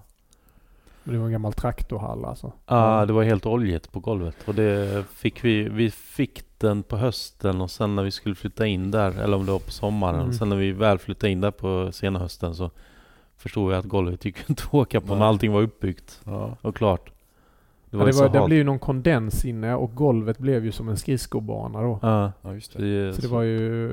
Men 1.04 1.14
det 1.14 1.20
var 1.20 1.26
en 1.26 1.32
gammal 1.32 1.54
traktorhall 1.54 2.26
alltså. 2.26 2.52
Ja, 2.66 3.06
det 3.06 3.14
var 3.14 3.24
helt 3.24 3.46
oljigt 3.46 3.92
på 3.92 4.00
golvet. 4.00 4.36
Och 4.48 4.56
det 4.56 5.06
fick 5.14 5.44
vi, 5.44 5.70
vi 5.70 5.92
fick 5.92 6.44
den 6.58 6.84
på 6.84 6.98
hösten 6.98 7.62
och 7.62 7.72
sen 7.72 7.96
när 7.96 8.04
vi 8.04 8.12
skulle 8.12 8.36
flytta 8.36 8.66
in 8.68 8.92
där, 8.92 9.20
eller 9.20 9.38
om 9.38 9.46
det 9.46 9.52
var 9.52 9.60
på 9.60 9.72
sommaren. 9.72 10.20
Mm. 10.22 10.34
Sen 10.34 10.50
när 10.50 10.56
vi 10.56 10.72
väl 10.72 10.98
flyttade 10.98 11.32
in 11.32 11.42
där 11.42 11.52
på 11.52 11.92
sena 11.92 12.20
hösten 12.20 12.56
så 12.56 12.72
förstod 13.46 13.72
jag 13.74 13.80
att 13.80 13.86
golvet 13.86 14.26
gick 14.26 14.50
inte 14.50 14.64
att 14.64 14.74
åka 14.74 15.02
på 15.02 15.08
Nej. 15.08 15.18
när 15.20 15.26
allting 15.26 15.52
var 15.52 15.62
uppbyggt 15.62 16.22
Ja. 16.24 16.58
och 16.62 16.76
klart. 16.76 17.12
Det, 17.90 17.98
ju 17.98 18.02
ja, 18.02 18.06
det, 18.08 18.14
så 18.14 18.28
var, 18.28 18.30
det 18.42 18.46
blev 18.46 18.58
ju 18.58 18.64
någon 18.64 18.80
kondens 18.80 19.46
inne 19.46 19.76
och 19.76 19.96
golvet 19.96 20.38
blev 20.38 20.66
ju 20.66 20.72
som 20.72 20.90
en 20.90 20.98
skridskobana 20.98 21.82
då. 21.82 22.00
Ja, 22.02 22.32
ja, 22.42 22.54
just 22.54 22.74
det. 22.78 23.06
det, 23.08 23.14
Så 23.14 23.22
det 23.22 23.28
var 23.28 23.42
ju... 23.42 23.92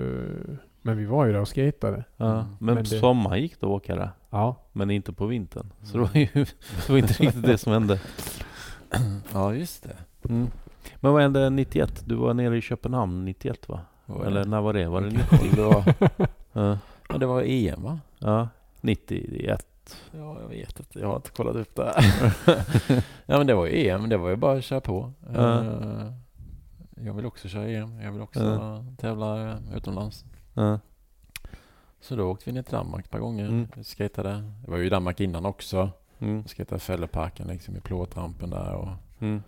Men 0.82 0.96
vi 0.96 1.04
var 1.06 1.24
ju 1.26 1.32
där 1.32 1.40
och 1.40 1.48
skejtade. 1.54 2.04
ja. 2.16 2.32
Mm. 2.32 2.44
Men, 2.58 2.74
Men 2.74 2.76
på 2.84 2.90
det- 2.90 3.00
sommaren 3.00 3.40
gick 3.42 3.60
det 3.60 3.66
att 3.66 3.70
åka 3.72 3.94
där. 3.96 4.10
Ja. 4.30 4.56
Men 4.72 4.90
inte 4.90 5.12
på 5.12 5.26
vintern. 5.26 5.66
Så 5.82 5.92
det 5.98 6.02
var 6.02 6.10
ju 6.20 6.28
det 6.86 6.88
var 6.88 6.98
inte 6.98 7.12
riktigt 7.22 7.42
det 7.46 7.58
som 7.58 7.72
hände. 7.72 8.00
Ja, 9.32 9.54
just 9.54 9.82
det. 9.82 10.28
Mm. 10.28 10.46
Men 11.00 11.12
vad 11.12 11.22
hände 11.22 11.50
91? 11.50 12.02
Du 12.06 12.14
var 12.14 12.34
nere 12.34 12.56
i 12.56 12.60
Köpenhamn 12.60 13.24
91 13.24 13.68
va? 13.68 13.80
Eller 14.26 14.44
när 14.44 14.60
var 14.60 14.72
det? 14.72 14.86
Var 14.88 15.00
det 15.00 15.06
90? 15.32 15.38
det 15.56 15.62
var, 15.62 15.84
Ja, 16.52 16.78
ja, 17.08 17.18
det 17.18 17.26
var 17.26 17.42
EM 17.46 17.82
va? 17.82 17.98
ja 18.18 18.48
91. 18.82 19.66
Ja, 20.12 20.40
jag 20.40 20.48
vet 20.48 20.78
inte. 20.80 20.98
Jag 20.98 21.08
har 21.08 21.16
inte 21.16 21.30
kollat 21.30 21.56
upp 21.56 21.74
det. 21.74 21.94
ja, 23.26 23.38
men 23.38 23.46
det 23.46 23.54
var 23.54 23.66
ju 23.66 23.88
EM. 23.88 24.08
Det 24.08 24.16
var 24.16 24.30
ju 24.30 24.36
bara 24.36 24.58
att 24.58 24.64
köra 24.64 24.80
på. 24.80 25.12
Eh, 25.34 26.12
Jag 27.04 27.14
vill 27.14 27.26
också 27.26 27.48
köra 27.48 27.68
EM. 27.68 28.00
Jag 28.00 28.12
vill 28.12 28.20
också 28.22 28.40
Ja. 28.44 28.84
tävla 28.98 29.58
utomlands. 29.76 30.24
Ja. 30.54 30.78
Så 32.00 32.16
då 32.16 32.30
åkte 32.30 32.44
vi 32.46 32.52
ner 32.52 32.62
till 32.62 32.72
Danmark 32.74 33.04
ett 33.04 33.10
par 33.10 33.18
gånger. 33.18 33.48
Mm. 33.48 33.68
Skatade. 33.82 34.50
Det 34.64 34.70
var 34.70 34.78
ju 34.78 34.86
i 34.86 34.90
Danmark 34.90 35.20
innan 35.20 35.46
också. 35.46 35.90
Mm. 36.18 36.42
Vi 36.42 36.48
skatade 36.48 36.78
Fälleparken 36.80 37.46
liksom 37.48 37.76
i 37.76 37.80
plåtrampen 37.80 38.50
där. 38.50 38.74
Och 38.74 38.88
Mm. 39.20 39.42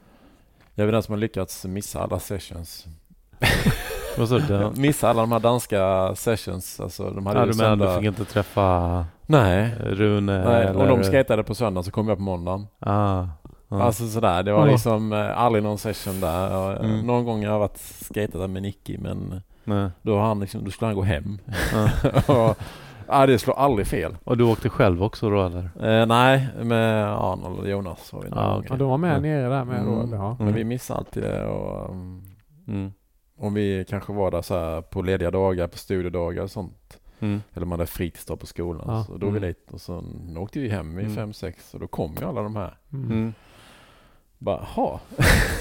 jag 0.75 0.89
är 0.89 0.93
den 0.93 1.03
som 1.03 1.13
har 1.13 1.19
lyckats 1.19 1.65
missa 1.65 2.01
alla 2.03 2.19
sessions. 2.21 2.87
Missa 4.77 5.11
alla 5.11 5.21
de 5.21 5.33
här 5.33 5.41
danska 5.41 6.13
sessions. 6.15 6.81
Alltså, 6.81 7.11
de 7.11 7.27
hade 7.27 7.39
ja, 7.41 7.47
ju 7.47 7.53
du 7.53 7.59
menar 7.59 7.87
du 7.87 7.95
fick 7.99 8.05
inte 8.09 8.25
träffa 8.25 9.05
Nej. 9.27 9.75
Rune? 9.81 10.45
Nej, 10.45 10.67
eller... 10.67 10.77
och 10.81 10.87
de 10.99 11.05
skatade 11.05 11.43
på 11.45 11.55
söndag 11.55 11.83
så 11.83 11.91
kom 11.91 12.09
jag 12.09 12.17
på 12.19 12.23
måndagen. 12.25 12.67
Ah, 12.81 13.27
ja. 13.69 13.83
Alltså 13.83 14.09
sådär, 14.09 14.43
det 14.43 14.53
var 14.53 14.67
liksom 14.67 15.13
eh, 15.13 15.39
aldrig 15.41 15.65
någon 15.65 15.79
session 15.79 16.21
där. 16.21 16.71
Eh, 16.73 16.85
Mm. 16.91 17.07
Någon 17.07 17.25
gång 17.25 17.45
har 17.45 17.53
jag 17.53 17.59
varit 17.59 17.79
skatat 17.79 18.33
där 18.41 18.49
med 18.49 18.63
Nicky 18.63 18.99
men 18.99 19.41
Nej. 19.65 19.91
då, 20.03 20.19
har 20.19 20.27
han 20.27 20.41
liksom, 20.41 20.65
då 20.65 20.71
skulle 20.71 20.87
han 20.87 20.97
gå 20.97 21.03
hem. 21.03 21.39
Ja. 22.29 22.49
och, 22.51 22.57
ja, 23.09 23.27
det 23.27 23.39
slår 23.39 23.55
aldrig 23.59 23.87
fel. 23.87 24.17
Och 24.25 24.37
du 24.37 24.45
åkte 24.45 24.69
själv 24.69 25.03
också 25.03 25.31
då 25.31 25.47
eller? 25.47 25.71
Eh, 26.01 26.07
nej, 26.07 26.49
med 26.63 27.05
Arnold 27.13 27.59
och 27.59 27.69
Jonas 27.69 28.13
var 28.13 28.23
vi 28.23 28.29
Ah, 28.33 28.57
okej. 28.57 28.69
ja, 28.71 28.77
de 28.77 28.89
var 28.91 28.99
med 28.99 29.17
Ja. 29.17 29.21
nere 29.21 29.49
där 29.49 29.65
med 29.65 29.85
då 29.85 29.93
Mm. 29.93 30.05
eller? 30.09 30.17
Ja. 30.17 30.29
Men 30.39 30.49
Mm. 30.49 30.55
vi 30.55 30.65
missade 30.65 30.99
alltid 30.99 31.23
det 31.23 31.45
och 31.47 31.91
um, 31.91 32.23
Mm. 32.69 32.93
Om 33.45 33.55
vi 33.55 33.85
kanske 33.89 34.13
var 34.13 34.31
där 34.31 34.43
så 34.43 34.55
här 34.59 34.83
på 34.83 35.03
lediga 35.03 35.31
dagar, 35.31 35.67
på 35.69 35.79
studiedagar 35.79 36.43
och 36.43 36.51
sånt. 36.51 37.01
Mm. 37.21 37.43
Eller 37.55 37.67
man 37.67 37.79
hade 37.79 37.91
fritidsdag 37.91 38.37
på 38.41 38.47
skolan. 38.47 38.85
Ja. 38.87 39.05
Så 39.05 39.17
då 39.17 39.27
vi 39.27 39.39
Mm. 39.39 39.43
dit 39.43 39.71
och 39.73 39.81
så 39.81 40.05
åkte 40.37 40.61
vi 40.61 40.69
hem 40.69 40.97
vid 40.97 41.05
Mm. 41.05 41.17
fem, 41.17 41.33
sex 41.33 41.75
och 41.75 41.81
då 41.81 41.87
kom 41.87 42.15
ju 42.21 42.27
alla 42.27 42.43
de 42.43 42.57
här. 42.57 42.79
Mm. 42.93 43.35
Mm. 44.47 44.59
Bara, 44.59 44.65
ha. 44.65 45.01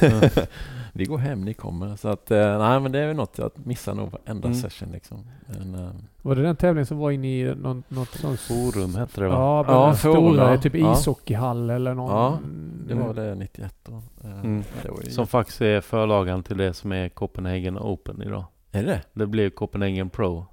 Ja. 0.02 0.46
vi 0.94 1.06
går 1.06 1.18
hem, 1.18 1.42
ni 1.46 1.54
kommer. 1.54 1.96
Så 1.96 2.08
att, 2.08 2.32
eh, 2.32 2.58
nej 2.60 2.80
men 2.80 2.92
det 2.92 3.00
är 3.00 3.08
väl 3.08 3.16
något 3.16 3.38
jag 3.38 3.52
missar 3.56 3.96
nog 3.96 4.12
varenda 4.12 4.48
Mm. 4.48 4.60
session 4.62 4.90
liksom. 4.92 5.28
Men, 5.48 5.76
eh, 5.76 5.92
Var 6.22 6.36
det 6.36 6.42
den 6.42 6.56
tävlingen 6.56 6.86
som 6.86 6.98
var 6.98 7.12
inne 7.12 7.28
i 7.28 7.56
något, 7.56 7.90
något 7.90 8.10
sånt? 8.10 8.40
Forum 8.40 8.96
hette 8.96 9.22
det 9.22 9.28
va? 9.28 9.34
Ja, 9.36 9.66
Ja, 9.68 9.94
forum, 9.94 10.16
stora, 10.16 10.52
ja. 10.54 10.62
typ 10.62 10.76
Ja. 10.76 10.94
ishockeyhall 10.94 11.70
eller 11.70 11.94
någon. 11.94 12.12
Ja, 12.12 12.40
det 12.88 12.94
var 12.94 13.14
det 13.14 13.36
91 13.36 13.76
då. 13.84 14.02
Eh, 14.24 14.40
Mm. 14.40 14.64
Det 14.84 14.90
var 14.92 15.02
ju... 15.06 15.12
Som 15.12 15.28
faktiskt 15.28 15.62
är 15.62 15.82
förlagan 15.82 16.44
till 16.44 16.58
det 16.58 16.74
som 16.74 16.92
är 16.92 17.10
Copenhagen 17.10 17.78
Open 17.78 18.22
idag. 18.22 18.44
Är 18.72 18.84
det 18.84 19.02
Det 19.14 19.28
blev 19.28 19.50
Copenhagen 19.50 20.10
Pro 20.10 20.46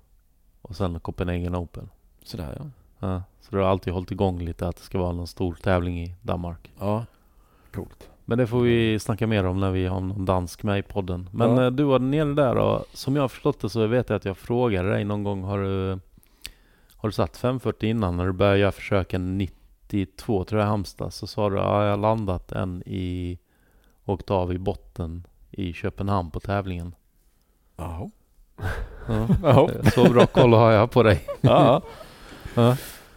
och 0.62 0.76
sen 0.76 1.00
Copenhagen 1.00 1.56
Open. 1.56 1.88
Sådär 2.24 2.56
ja. 2.58 2.64
Ja, 3.08 3.22
så 3.40 3.56
det 3.56 3.62
har 3.62 3.70
alltid 3.70 3.92
hållit 3.92 4.10
igång 4.10 4.38
lite 4.38 4.68
att 4.68 4.76
det 4.76 4.82
ska 4.82 4.98
vara 4.98 5.12
någon 5.12 5.26
stor 5.26 5.54
tävling 5.62 6.02
i 6.02 6.14
Danmark. 6.22 6.70
Ja, 6.78 7.04
coolt. 7.74 8.08
Men 8.30 8.38
det 8.38 8.46
får 8.46 8.60
vi 8.60 8.98
snacka 8.98 9.26
mer 9.26 9.44
om 9.46 9.60
när 9.60 9.70
vi 9.70 9.86
har 9.86 10.00
någon 10.00 10.24
dansk 10.24 10.62
med 10.62 10.78
i 10.78 10.82
podden. 10.82 11.28
Men 11.32 11.56
Ja. 11.56 11.64
eh, 11.64 11.70
du 11.70 11.82
var 11.84 11.98
nere 11.98 12.34
där 12.34 12.56
och 12.56 12.84
som 12.92 13.16
jag 13.16 13.22
har 13.22 13.28
förstått 13.28 13.60
det 13.60 13.68
så 13.68 13.86
vet 13.86 14.08
jag 14.08 14.16
att 14.16 14.24
jag 14.24 14.36
frågade 14.36 14.90
dig 14.90 15.04
någon 15.04 15.24
gång. 15.24 15.42
Har 15.42 15.58
du, 15.58 15.98
har 16.96 17.08
du 17.08 17.12
satt 17.12 17.36
540 17.36 17.88
innan 17.88 18.16
när 18.16 18.26
du 18.26 18.32
började 18.32 18.58
göra 18.58 18.72
försöken 18.72 19.38
92 19.38 20.44
tror 20.44 20.60
jag 20.60 20.66
i 20.66 20.70
Halmstad? 20.70 21.12
Så 21.12 21.26
sa 21.26 21.50
du 21.50 21.56
ja, 21.56 21.84
jag 21.84 21.90
har 21.90 21.96
landat 21.96 22.52
en 22.52 22.82
i, 22.86 23.38
åkt 24.04 24.30
av 24.30 24.52
i 24.52 24.58
botten 24.58 25.26
i 25.50 25.72
Köpenhamn 25.72 26.30
på 26.30 26.40
tävlingen. 26.40 26.94
Jaha. 27.76 28.10
Ja. 29.08 29.26
Ja. 29.42 29.68
Så 29.94 30.10
bra 30.12 30.26
koll 30.26 30.52
har 30.52 30.70
jag 30.70 30.90
på 30.90 31.02
dig. 31.02 31.20
Ja. 31.40 31.82
Ja. 32.54 32.76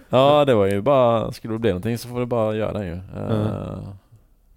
ja, 0.10 0.45
det 0.45 0.53
var 0.53 0.65
ju 0.65 0.81
bara, 0.81 1.31
skulle 1.31 1.53
det 1.53 1.60
bli 1.60 1.69
någonting 1.69 1.98
så 1.98 2.07
får 2.07 2.19
du 2.19 2.26
bara 2.26 2.56
göra 2.56 2.73
det 2.80 2.85
ju. 2.85 2.94
Eh, 2.94 3.77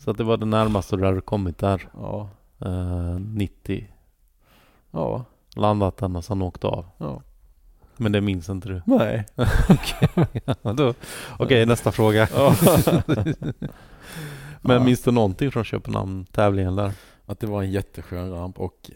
Så 0.07 0.11
att 0.11 0.17
det 0.19 0.25
var 0.25 0.37
det 0.37 0.47
närmaste 0.47 0.97
du 0.97 1.05
hade 1.05 1.21
kommit 1.21 1.59
där. 1.59 1.89
Ja, 1.95 2.29
Eh, 2.65 3.19
90. 3.21 3.87
ja, 4.91 5.25
Landat 5.57 5.97
den 5.97 6.17
och 6.17 6.25
sen 6.25 6.43
åkt 6.43 6.65
av. 6.65 6.87
ja. 6.99 7.23
Men 7.97 8.13
det 8.13 8.21
minns 8.21 8.49
inte 8.49 8.69
du? 8.69 8.83
Nej. 8.87 9.27
Ja, 10.63 10.73
då- 10.73 10.95
Okej, 11.39 11.67
nästa 11.67 11.93
fråga. 11.93 12.29
Men 14.61 14.85
minns 14.85 15.03
du 15.03 15.11
någonting 15.11 15.51
från 15.53 15.65
Köpenhamn-tävlingen 15.65 16.77
där? 16.77 16.93
Att 17.27 17.41
det 17.41 17.47
var 17.47 17.63
en 17.63 17.71
jätteskön 17.71 18.31
ramp 18.33 18.61
och 18.61 18.91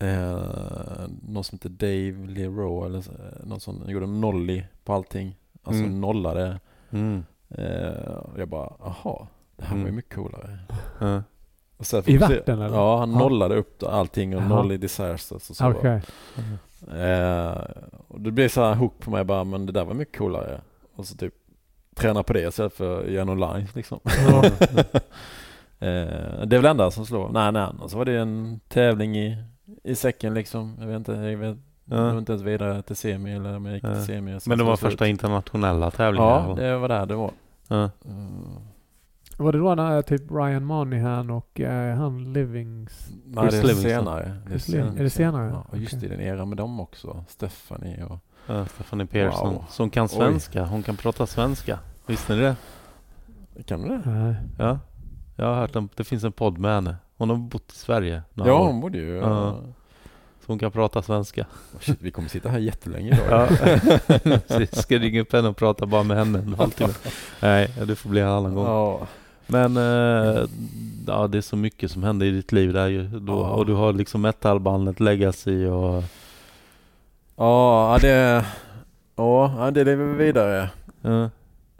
eh, 0.00 1.08
någon 1.22 1.44
som 1.44 1.56
heter 1.58 1.68
Dave 1.68 2.26
Leroy 2.26 2.86
eller 2.86 3.00
så- 3.00 3.12
någon 3.44 3.60
som 3.60 3.90
gjorde 3.90 4.04
en 4.06 4.20
nollie 4.20 4.68
på 4.84 4.92
allting. 4.92 5.36
Alltså 5.62 5.82
Mm. 5.82 6.00
nollade. 6.00 6.60
Mm. 6.90 7.24
Eh, 7.48 8.12
och 8.14 8.40
jag 8.40 8.48
bara, 8.48 8.66
aha, 8.80 9.28
det 9.60 9.66
här 9.66 9.70
var 9.74 9.76
ju 9.76 9.82
Mm. 9.82 9.96
mycket 9.96 10.14
coolare. 10.14 10.58
Ja. 10.98 11.22
Och 11.76 11.86
sen 11.86 12.02
I 12.06 12.12
vi 12.12 12.18
se- 12.18 12.36
vatten, 12.38 12.60
eller? 12.62 12.76
Ja, 12.76 12.98
han 12.98 13.12
Ja. 13.12 13.18
nollade 13.18 13.56
upp 13.56 13.82
allting 13.82 14.36
och 14.36 14.42
Jaha. 14.42 14.48
noll 14.48 14.72
i 14.72 14.76
disasters 14.76 15.50
och 15.50 15.56
så. 15.56 15.70
Okej. 15.70 16.00
Eh, 16.92 17.54
och 18.08 18.20
det 18.20 18.30
blev 18.30 18.48
så 18.48 18.62
här 18.64 18.74
hook 18.74 18.98
på 19.00 19.10
mig 19.10 19.24
bara, 19.24 19.44
men 19.44 19.66
det 19.66 19.72
där 19.72 19.84
var 19.84 19.94
mycket 19.94 20.18
coolare. 20.18 20.60
Och 20.96 21.06
så 21.06 21.16
typ 21.16 21.34
träna 21.94 22.22
på 22.22 22.32
det 22.32 22.40
istället 22.48 22.72
för 22.74 23.00
att 23.04 23.10
göra 23.10 23.24
någon 23.24 23.40
line 23.40 23.68
liksom. 23.74 24.00
Ja. 24.04 24.44
Eh, 25.82 26.46
det 26.46 26.56
är 26.56 26.60
väl 26.60 26.64
enda 26.66 26.90
som 26.90 27.06
slår. 27.06 27.28
Nej, 27.28 27.52
nej. 27.52 27.68
Och 27.80 27.90
så 27.90 27.98
var 27.98 28.04
det 28.04 28.18
en 28.18 28.60
tävling 28.68 29.16
i, 29.18 29.44
i 29.84 29.94
säcken 29.94 30.34
liksom. 30.34 30.76
Jag 30.80 30.86
vet 30.86 30.96
inte, 30.96 31.12
jag 31.12 31.38
vet 31.38 31.56
Ja. 31.84 31.96
jag 31.96 32.02
var 32.12 32.18
inte 32.18 32.32
ens 32.32 32.42
vidare 32.44 32.82
till 32.82 32.96
semi 32.96 33.34
eller 33.36 33.56
om 33.56 33.66
jag 33.66 33.74
gick 33.74 33.84
till 33.84 34.04
semi. 34.04 34.38
Men 34.46 34.58
det 34.58 34.64
var 34.64 34.76
första 34.76 35.06
internationella 35.06 35.90
tävlingen? 35.90 36.28
Ja, 36.28 36.54
det 36.56 36.76
var 36.76 36.88
där 36.88 37.06
det 37.06 37.14
var. 37.14 37.30
Mm. 37.68 37.88
Var 39.40 39.52
det 39.52 39.58
då 39.58 39.74
när 39.74 40.02
typ 40.02 40.30
Ryan 40.30 40.64
Monahan 40.64 41.30
och 41.30 41.60
eh, 41.60 41.96
han 41.96 42.32
Livings... 42.32 43.08
Nej, 43.24 43.48
det 43.50 43.56
är 43.58 43.62
Livingston. 43.62 43.90
senare. 43.90 44.36
Chris 44.48 44.68
Livingston. 44.68 44.98
Är 44.98 45.02
det 45.04 45.10
senare? 45.10 45.50
Ja, 45.50 45.64
och 45.70 45.78
just 45.78 45.94
Okej. 45.94 46.06
i 46.06 46.10
den 46.10 46.20
eran 46.20 46.48
med 46.48 46.58
dem 46.58 46.80
också. 46.80 47.24
Stephanie 47.28 48.04
och... 48.04 48.18
Ja, 48.46 48.66
Stephanie 48.66 49.06
Pearson. 49.06 49.54
Wow. 49.54 49.64
Som 49.70 49.90
kan 49.90 50.02
Oj. 50.04 50.08
svenska. 50.08 50.64
Hon 50.64 50.82
kan 50.82 50.96
prata 50.96 51.26
svenska. 51.26 51.78
Visste 52.06 52.34
ni 52.34 52.40
det? 52.40 52.56
Kan 53.66 53.82
du 53.82 53.88
det? 53.88 54.02
Nej. 54.10 54.34
Ja. 54.58 54.78
Jag 55.36 55.46
har 55.46 55.54
hört 55.54 55.76
att 55.76 55.96
det 55.96 56.04
finns 56.04 56.24
en 56.24 56.32
podd 56.32 56.58
med 56.58 56.74
henne. 56.74 56.96
Hon 57.16 57.30
har 57.30 57.36
bott 57.36 57.72
i 57.72 57.76
Sverige 57.76 58.22
några 58.34 58.50
Ja, 58.50 58.60
år. 58.60 58.66
hon 58.66 58.80
borde 58.80 58.98
ju... 58.98 59.16
Ja. 59.16 59.58
Så 60.40 60.46
hon 60.46 60.58
kan 60.58 60.70
prata 60.70 61.02
svenska. 61.02 61.40
Oh, 61.74 61.80
shit, 61.80 61.98
vi 62.02 62.10
kommer 62.10 62.28
sitta 62.28 62.48
här 62.48 62.58
jättelänge 62.58 63.20
idag. 63.26 63.48
Ja. 64.24 64.38
Precis. 64.48 64.82
Ska 64.82 64.98
ringa 64.98 65.20
upp 65.20 65.32
henne 65.32 65.48
och 65.48 65.56
prata 65.56 65.86
bara 65.86 66.02
med 66.02 66.16
henne 66.16 66.38
en 66.38 66.54
halvtimme. 66.54 66.92
Nej, 67.42 67.70
det 67.86 67.96
får 67.96 68.10
bli 68.10 68.20
en 68.20 68.28
annan 68.28 68.54
gång. 68.54 68.66
Ja. 68.66 69.06
Men 69.50 69.76
eh, 69.76 70.44
ja, 71.06 71.26
det 71.26 71.38
är 71.38 71.42
så 71.42 71.56
mycket 71.56 71.90
som 71.90 72.02
händer 72.02 72.26
i 72.26 72.30
ditt 72.30 72.52
liv 72.52 72.72
där 72.72 72.88
ju. 72.88 73.02
Då, 73.08 73.32
Ja. 73.32 73.50
Och 73.50 73.66
du 73.66 73.72
har 73.74 73.92
liksom 73.92 74.20
metalbandet 74.20 75.00
Legacy 75.00 75.66
och... 75.66 76.02
Ja, 77.36 77.98
det... 78.00 78.44
Ja, 79.16 79.70
det 79.74 79.84
lever 79.84 80.14
vidare. 80.14 80.70
Ja. 81.02 81.22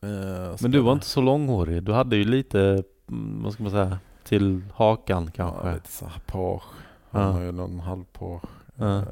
Eh, 0.02 0.56
Men 0.60 0.70
du 0.70 0.80
var 0.80 0.92
inte 0.92 1.06
så 1.06 1.20
långhårig. 1.20 1.82
Du 1.82 1.92
hade 1.92 2.16
ju 2.16 2.24
lite, 2.24 2.82
mm, 3.08 3.42
vad 3.42 3.52
ska 3.52 3.62
man 3.62 3.72
säga, 3.72 3.98
till 4.24 4.62
hakan 4.74 5.30
kanske. 5.30 5.68
Ja, 5.68 5.74
lite 5.74 5.92
så 5.92 6.04
här 6.04 6.20
page. 6.26 6.62
Ja. 7.10 7.20
Har 7.20 7.40
ju 7.40 7.52
någon 7.52 7.80
halv 7.80 8.04
page. 8.04 8.42
Ja. 8.76 9.02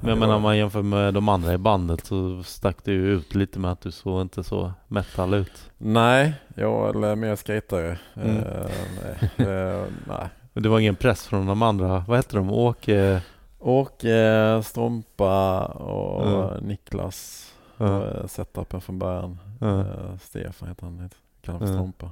Men 0.00 0.10
jag 0.10 0.18
menar 0.18 0.34
om 0.34 0.42
man 0.42 0.58
jämför 0.58 0.82
med 0.82 1.14
de 1.14 1.28
andra 1.28 1.52
i 1.54 1.58
bandet 1.58 2.06
så 2.06 2.42
stack 2.42 2.84
du 2.84 2.92
ju 2.92 3.12
ut 3.12 3.34
lite 3.34 3.58
med 3.58 3.72
att 3.72 3.80
du 3.80 3.90
såg 3.90 4.20
inte 4.20 4.44
så 4.44 4.72
metal 4.88 5.34
ut. 5.34 5.70
Nej, 5.78 6.34
jag 6.54 7.04
är 7.04 7.16
mer 7.16 7.36
skejtare. 7.36 7.98
Mm. 8.14 8.36
Eh, 8.36 8.70
nej. 9.02 9.48
Eh, 9.48 9.84
nej. 10.08 10.28
Det 10.52 10.68
var 10.68 10.80
ingen 10.80 10.96
press 10.96 11.26
från 11.26 11.46
de 11.46 11.62
andra. 11.62 12.04
Vad 12.08 12.18
heter 12.18 12.36
de? 12.36 12.50
Åke? 12.50 13.22
Åke, 13.58 14.60
Strompa 14.64 15.64
och 15.66 16.30
Ja. 16.30 16.52
Niklas. 16.62 17.50
Ja. 17.76 18.28
Setupen 18.28 18.80
från 18.80 18.98
början. 18.98 19.38
Ja. 19.60 19.80
Eh, 19.80 20.16
Stefan 20.20 20.68
heter 20.68 20.84
han. 20.84 21.10
Kallar 21.42 21.58
för. 21.58 21.66
Strompa. 21.66 22.10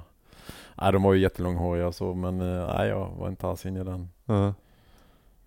Nej, 0.75 0.91
de 0.93 1.03
var 1.03 1.13
ju 1.13 1.19
jättelånghåriga 1.19 1.87
och 1.87 1.95
så 1.95 2.13
men 2.13 2.37
nej, 2.37 2.87
jag 2.89 3.09
var 3.19 3.27
inte 3.29 3.47
alls 3.47 3.65
inne 3.65 3.81
i 3.81 3.83
den. 3.83 4.09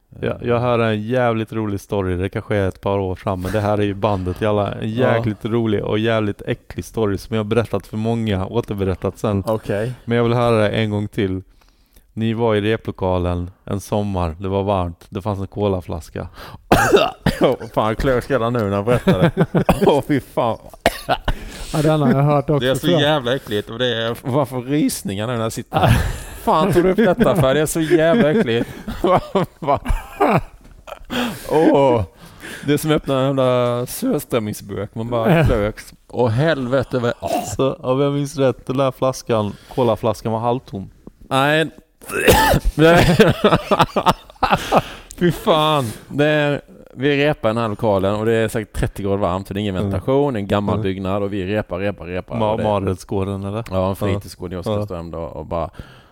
Ja. 0.09 0.26
Jag, 0.26 0.43
jag 0.43 0.60
hör 0.60 0.78
en 0.78 1.02
jävligt 1.02 1.52
rolig 1.52 1.80
story. 1.80 2.16
Det 2.16 2.28
kanske 2.28 2.56
är 2.56 2.68
ett 2.68 2.80
par 2.80 2.98
år 2.98 3.14
fram. 3.14 3.40
Men 3.40 3.52
det 3.52 3.60
här 3.60 3.78
är 3.78 3.82
ju 3.82 3.94
bandet 3.94 4.43
alla. 4.43 4.72
En 4.72 4.90
jäkligt 4.90 5.44
rolig 5.44 5.85
och 5.85 5.98
jävligt 5.98 6.43
äcklig 6.43 6.85
story 6.85 7.18
som 7.18 7.36
jag 7.36 7.44
har 7.44 7.48
berättat 7.48 7.86
för 7.86 7.97
många. 7.97 8.47
Återberättat 8.47 9.18
sen. 9.18 9.44
Okej. 9.47 9.93
Men 10.05 10.16
jag 10.16 10.24
vill 10.24 10.32
höra 10.32 10.56
det 10.56 10.68
en 10.68 10.90
gång 10.90 11.09
till. 11.09 11.43
Ni 12.12 12.32
var 12.35 12.55
i 12.55 12.60
replokalen 12.60 13.51
en 13.64 13.80
sommar. 13.80 14.36
Det 14.40 14.48
var 14.48 14.62
varmt. 14.62 15.06
Det 15.09 15.22
fanns 15.22 15.40
en 15.40 15.47
colaflaska. 15.47 16.28
Oh, 17.40 17.56
fan, 17.74 17.89
jag 17.89 17.98
klös 17.98 18.30
redan 18.30 18.52
nu 18.52 18.59
när 18.59 18.76
jag 18.76 18.85
berättade. 18.85 19.30
Åh 19.86 20.02
fy 20.09 20.20
fan. 20.20 20.59
Ja, 21.72 21.82
den 21.82 22.01
har 22.01 22.10
jag 22.10 22.22
hört 22.22 22.51
också. 22.51 22.64
Det 22.64 22.70
är 22.70 22.74
så 22.74 22.86
jävla 22.89 23.36
äckligt 23.36 23.70
och 23.70 23.78
det 23.78 24.02
är 24.02 24.16
varför 24.22 24.60
rysningar 24.60 25.26
nu 25.26 25.32
när 25.32 25.43
jag 25.43 25.52
sitter 25.52 25.78
här. 25.78 25.97
Fan 26.49 26.73
tog 26.73 26.83
du 26.83 26.91
upp 26.91 26.97
detta 26.97 27.37
för? 27.37 27.55
Det 27.55 27.61
är 27.61 27.66
så 27.66 27.81
jävla 27.81 28.31
äckligt. 28.31 28.70
Åh. 31.51 32.03
Det 32.66 32.73
är 32.73 32.77
som 32.77 32.91
att 32.91 32.97
öppna 32.97 33.20
en 33.20 33.27
jävla 33.27 33.87
surströmmingsburk. 33.87 34.95
Man 34.95 35.09
bara 35.11 35.45
klöks. 35.47 35.95
Åh 36.09 36.29
helvete. 36.29 36.99
vad- 36.99 37.15
Så 37.57 37.73
om 37.75 38.01
jag 38.01 38.12
minns 38.12 38.37
rätt, 38.37 38.66
den 38.66 38.77
där 38.77 38.91
flaskan, 38.91 39.53
colaflaskan 39.75 40.33
var 40.33 40.39
halvtom. 40.41 40.91
Nej. 41.29 41.70
Fy 45.19 45.33
fan. 45.33 45.85
Det 46.09 46.25
är, 46.25 46.61
vi 46.95 47.27
repar 47.27 47.49
i 47.49 47.53
den 47.53 47.62
här 47.62 47.69
lokalen 47.69 48.15
och 48.15 48.27
det 48.27 48.33
är 48.35 48.49
säkert 48.49 48.73
30 48.77 49.03
grader 49.03 49.16
varmt. 49.16 49.49
och 49.49 49.55
Det 49.55 49.59
är 49.61 49.62
ingen 49.62 49.77
Mm. 49.77 49.91
ventilation, 49.91 50.37
en 50.37 50.47
gammal 50.47 50.75
Mm. 50.75 50.83
byggnad 50.83 51.23
och 51.23 51.33
vi 51.33 51.47
repar, 51.47 51.79
repar, 51.79 52.07
repar. 52.07 52.37
Ma- 52.37 52.51
och 52.51 52.59
det- 52.59 52.65
eller? 53.49 53.65
Ja, 53.70 53.89
en 53.91 53.97
fritidsgård 53.97 54.53
i 54.53 54.55
Ja. 54.55 54.61
Oskarström 54.61 55.11
då 55.11 55.19
och 55.19 55.47
bara 55.47 55.70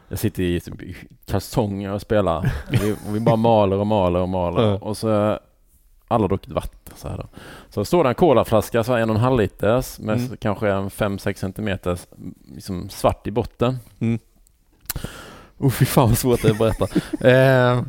jag 0.09 0.19
sitter 0.19 0.43
i 0.43 0.61
typ 0.61 0.75
kalsonger 1.27 1.93
och 1.93 2.01
spelar. 2.01 2.53
Vi, 2.71 2.93
och 2.93 3.17
vi 3.17 3.21
bara 3.21 3.37
maler 3.37 3.77
och 3.77 3.87
maler 3.87 4.21
och 4.21 4.29
maler. 4.29 4.63
Ja. 4.63 4.79
Och 4.79 4.97
så 4.97 5.39
alla 6.09 6.23
har 6.23 6.29
druckit 6.29 6.53
vatten 6.53 6.95
så 6.97 7.09
här 7.09 7.17
då. 7.17 7.29
Så 7.69 7.85
står 7.85 8.05
det 8.05 8.11
en 8.11 8.15
colaflaska, 8.15 8.85
så 8.85 8.95
en 8.95 9.11
och 9.11 9.17
en 9.17 9.23
halv 9.23 9.39
liters 9.41 9.99
med 9.99 10.19
Mm. 10.19 10.37
kanske 10.37 10.71
en 10.73 10.91
5-6 10.91 11.35
centimeters 11.35 12.07
liksom 12.55 12.89
svart 12.89 13.27
i 13.27 13.31
botten. 13.31 13.79
Mm. 14.01 14.19
Oh, 15.59 15.71
fy 15.71 15.85
fan 15.85 16.09
vad 16.09 16.19
svårt 16.19 16.43
det 16.43 16.49
är 16.49 16.53
att 16.53 16.59
berätta. 16.59 16.85
eh, 17.29 17.83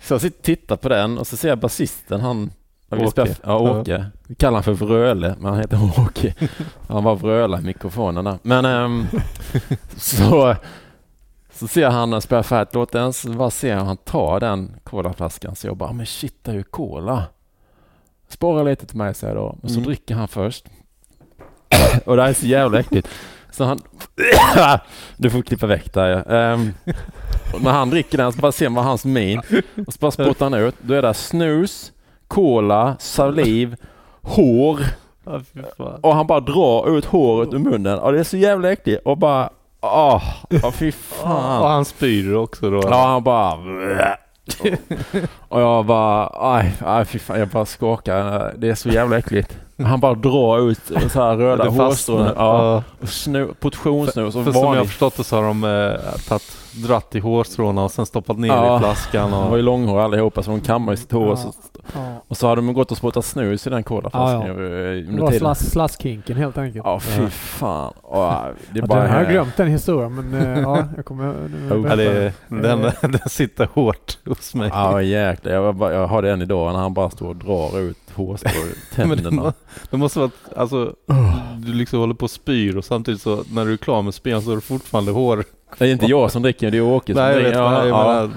så 0.00 0.14
jag 0.14 0.20
sitter 0.20 0.38
och 0.38 0.44
tittar 0.44 0.76
på 0.76 0.88
den 0.88 1.18
och 1.18 1.26
så 1.26 1.36
ser 1.36 1.48
jag 1.48 1.58
basisten, 1.58 2.20
han 2.20 2.50
Åke. 2.90 3.36
Ja, 3.42 3.58
Åke. 3.80 4.06
Vi 4.26 4.34
kallar 4.34 4.54
han 4.54 4.64
för 4.64 4.72
Vröle, 4.72 5.34
men 5.38 5.52
han 5.52 5.60
heter 5.60 6.00
Åke. 6.00 6.34
Han 6.88 7.04
var 7.04 7.16
vröla 7.16 7.58
i 7.58 7.62
mikrofonen 7.62 8.24
där. 8.24 8.38
Men 8.42 8.64
ehm, 8.64 9.06
så, 9.96 10.56
så 11.58 11.68
ser 11.68 11.88
han 11.90 12.10
när 12.10 12.20
spelar 12.20 12.42
färdigt 12.42 12.74
låten, 12.74 13.12
så 13.12 13.28
bara 13.30 13.50
ser 13.50 13.70
jag 13.76 13.84
han 13.84 13.96
tar 13.96 14.40
den 14.40 14.76
colaflaskan. 14.84 15.56
Så 15.56 15.66
jag 15.66 15.76
bara, 15.76 15.92
men 15.92 16.06
shit 16.06 16.34
det 16.42 16.50
är 16.50 16.54
ju 16.54 16.62
cola. 16.62 17.24
Spara 18.28 18.62
lite 18.62 18.86
till 18.86 18.96
mig 18.96 19.14
säger 19.14 19.34
jag 19.34 19.42
då. 19.44 19.58
Men 19.62 19.70
så 19.70 19.76
Mm. 19.76 19.86
dricker 19.86 20.14
han 20.14 20.28
först. 20.28 20.64
Och 22.04 22.16
det 22.16 22.22
här 22.22 22.28
är 22.30 22.34
så 22.34 22.46
jävla 22.46 22.80
äckligt. 22.80 23.08
Så 23.50 23.64
han... 23.64 23.78
Du 25.16 25.30
får 25.30 25.42
klippa 25.42 25.66
väck 25.66 25.92
där 25.94 26.08
ja. 26.08 26.58
Och 27.54 27.62
när 27.62 27.70
han 27.72 27.90
dricker 27.90 28.18
den 28.18 28.32
så 28.32 28.40
bara 28.40 28.52
ser 28.52 28.68
man 28.68 28.84
hans 28.84 29.04
min. 29.04 29.38
Och 29.86 29.92
så 29.92 29.98
bara 30.00 30.10
spottar 30.10 30.46
han 30.50 30.54
ut. 30.54 30.74
Då 30.80 30.94
är 30.94 31.02
det 31.02 31.14
snus, 31.14 31.92
cola, 32.28 32.96
saliv, 32.98 33.76
hår. 34.22 34.80
Och 36.00 36.14
han 36.14 36.26
bara 36.26 36.40
drar 36.40 36.96
ut 36.98 37.04
håret 37.04 37.54
ur 37.54 37.58
munnen. 37.58 37.98
Och 37.98 38.12
det 38.12 38.18
är 38.20 38.24
så 38.24 38.36
jävla 38.36 38.72
äckligt. 38.72 39.02
Och 39.06 39.18
bara... 39.18 39.50
Åh, 39.92 40.22
oh, 40.50 40.70
fy 40.70 40.88
Och 40.88 40.94
fan. 40.94 41.62
han 41.72 41.84
spyr 41.84 42.34
också 42.34 42.70
då? 42.70 42.80
Ja, 42.90 43.06
han 43.06 43.22
bara... 43.22 43.54
Och 45.48 45.60
jag 45.60 45.86
bara... 45.86 46.30
Aj, 46.54 46.72
aj 46.86 47.04
fy 47.04 47.18
fan. 47.18 47.38
Jag 47.38 47.48
bara 47.48 47.66
skakar. 47.66 48.54
Det 48.58 48.68
är 48.68 48.74
så 48.74 48.88
jävla 48.88 49.18
äckligt. 49.18 49.58
Han 49.84 50.00
bara 50.00 50.14
drar 50.14 50.70
ut 50.70 50.80
så 51.12 51.22
här 51.22 51.36
röda 51.36 51.68
hårstrån. 51.68 52.28
Ja. 52.36 52.82
Och 53.00 53.08
snu, 53.08 53.48
portionssnus 53.60 54.36
och 54.36 54.44
För 54.44 54.52
som 54.52 54.74
jag 54.74 54.86
förstått 54.86 55.16
det 55.16 55.24
så 55.24 55.36
har 55.36 55.42
de 55.42 55.64
eh, 55.64 56.18
tagit, 56.28 56.56
dratt 56.86 57.14
i 57.14 57.18
hårstråna 57.18 57.84
och 57.84 57.90
sen 57.90 58.06
stoppat 58.06 58.38
ner 58.38 58.48
Ja. 58.48 58.76
i 58.76 58.78
flaskan. 58.78 59.30
De 59.30 59.42
var 59.42 59.50
Och, 59.50 59.56
ju 59.56 59.62
långhåriga 59.62 60.04
allihopa 60.04 60.42
så 60.42 60.50
de 60.50 60.60
kammar 60.60 60.92
i 60.92 60.96
sitt 60.96 61.12
hår. 61.12 61.28
Ja. 61.28 61.36
Så, 61.36 61.52
Ja. 61.94 62.22
Och 62.28 62.36
så 62.36 62.48
hade 62.48 62.58
de 62.60 62.72
gått 62.74 62.90
och 62.90 62.96
spottat 62.96 63.24
snus 63.24 63.66
i 63.66 63.70
den 63.70 63.82
colaflaskan. 63.82 64.40
Ja, 64.40 64.46
Ja, 64.48 64.54
Det 64.54 65.08
under 65.08 65.40
var 65.40 65.54
slaskhinken 65.54 66.36
helt 66.36 66.58
enkelt. 66.58 66.84
Ja, 66.84 67.00
fy 67.00 67.28
fan. 67.30 67.92
Ja, 68.10 68.46
det 68.72 68.78
är 68.78 68.86
bara 68.86 69.02
den 69.02 69.10
har 69.10 69.18
jag 69.20 69.28
glömt 69.30 69.56
den 69.56 69.68
historien 69.68 70.14
men 70.14 70.34
eh, 70.34 70.60
ja, 70.60 70.84
jag 70.96 71.04
kommer... 71.04 71.30
Oh. 71.70 71.86
Ja, 71.88 71.96
det, 71.96 72.08
Eh, 72.26 72.32
den, 72.48 72.80
den 73.02 73.28
sitter 73.28 73.68
hårt 73.74 74.18
hos 74.26 74.54
mig. 74.54 74.70
Ja 74.72 75.02
jäklar, 75.02 75.52
jag, 75.52 75.74
bara, 75.74 75.92
jag 75.92 76.06
har 76.06 76.22
det 76.22 76.32
än 76.32 76.42
idag 76.42 76.72
när 76.72 76.80
han 76.80 76.94
bara 76.94 77.10
står 77.10 77.28
och 77.28 77.36
drar 77.36 77.78
ut 77.80 77.96
hårstrå 78.14 78.50
ur 78.50 78.74
Men 78.96 79.08
det, 79.08 79.16
tänderna. 79.16 79.52
det 79.90 79.96
måste 79.96 80.18
vara, 80.18 80.30
alltså, 80.56 80.92
du 81.58 81.72
liksom 81.72 81.98
håller 82.00 82.14
på 82.14 82.24
och 82.24 82.30
spyr 82.30 82.76
och 82.76 82.84
samtidigt 82.84 83.22
så 83.22 83.44
när 83.52 83.64
du 83.64 83.72
är 83.72 83.76
klar 83.76 84.02
med 84.02 84.14
spyan 84.14 84.42
så 84.42 84.50
har 84.50 84.54
du 84.54 84.60
fortfarande 84.60 85.12
hår. 85.12 85.44
Det 85.78 85.84
är 85.86 85.92
inte 85.92 86.06
jag 86.06 86.30
som 86.30 86.42
dricker, 86.42 86.70
det 86.70 86.76
är 86.76 86.82
Åke 86.82 87.14
som 87.14 87.24
dricker. 87.34 87.52
ja, 87.52 87.86
ja, 87.86 88.28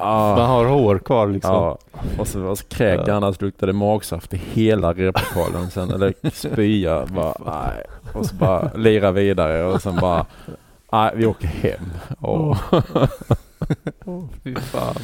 ja, 0.00 0.36
man 0.36 0.46
har 0.50 0.64
hår 0.64 0.98
kvar 0.98 1.26
liksom. 1.26 1.54
ja. 1.54 1.78
Och 2.18 2.26
så, 2.28 2.42
och 2.42 2.58
så 2.58 2.64
kräkte 2.66 3.04
Ja. 3.10 3.14
han 3.14 3.24
att 3.24 3.42
luktade 3.42 3.72
magsaft 3.72 4.34
i 4.34 4.36
hela 4.36 4.92
replokalen 4.92 5.70
sen, 5.70 5.90
eller 5.90 6.14
spya. 6.32 7.06
Bara, 7.06 7.34
nej. 7.46 7.84
Och 8.14 8.26
så 8.26 8.34
bara 8.34 8.70
lira 8.74 9.10
vidare 9.12 9.64
och 9.64 9.82
sen 9.82 9.96
bara, 10.00 10.26
nej 10.92 11.12
vi 11.16 11.26
åker 11.26 11.46
hem. 11.48 11.90
Åh. 12.20 12.58
Åh, 14.04 14.24
fy 14.44 14.54
fan. 14.54 14.94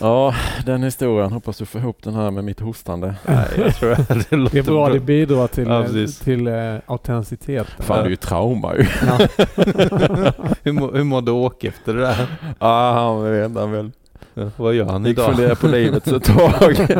Ja, 0.00 0.34
den 0.66 0.82
historien. 0.82 1.32
Hoppas 1.32 1.58
du 1.58 1.66
får 1.66 1.80
ihop 1.80 2.02
den 2.02 2.14
här 2.14 2.30
med 2.30 2.44
mitt 2.44 2.60
hostande. 2.60 3.14
Nej, 3.26 3.48
jag 3.56 3.74
tror 3.74 3.92
att 3.92 4.08
det 4.30 4.36
låter 4.36 4.54
Det 4.54 4.58
är 4.58 4.72
bra, 4.72 4.88
det 4.88 5.00
bidrar 5.00 5.46
till, 5.46 5.66
Ja, 5.66 5.84
eh, 5.84 6.06
till 6.06 6.48
uh, 6.48 6.78
autenticitet. 6.86 7.66
Fan 7.78 7.98
det 7.98 8.04
är 8.04 8.10
ju 8.10 8.16
trauma 8.16 8.74
ju. 8.74 8.86
Ja. 9.06 9.18
hur, 10.62 10.96
hur 10.96 11.04
mådde 11.04 11.30
Åke 11.30 11.68
efter 11.68 11.94
det 11.94 12.00
där? 12.00 12.26
Ja, 12.58 12.92
han 12.92 13.32
vet 13.32 13.56
han 13.56 13.72
väl. 13.72 13.90
Ja, 14.34 14.50
vad 14.56 14.74
gör 14.74 14.84
han 14.84 15.04
Gick 15.04 15.18
idag? 15.18 15.34
fundera 15.34 15.54
på 15.54 15.66
livet 15.66 16.08
så 16.08 16.16
ett 16.16 16.24
tag. 16.24 16.76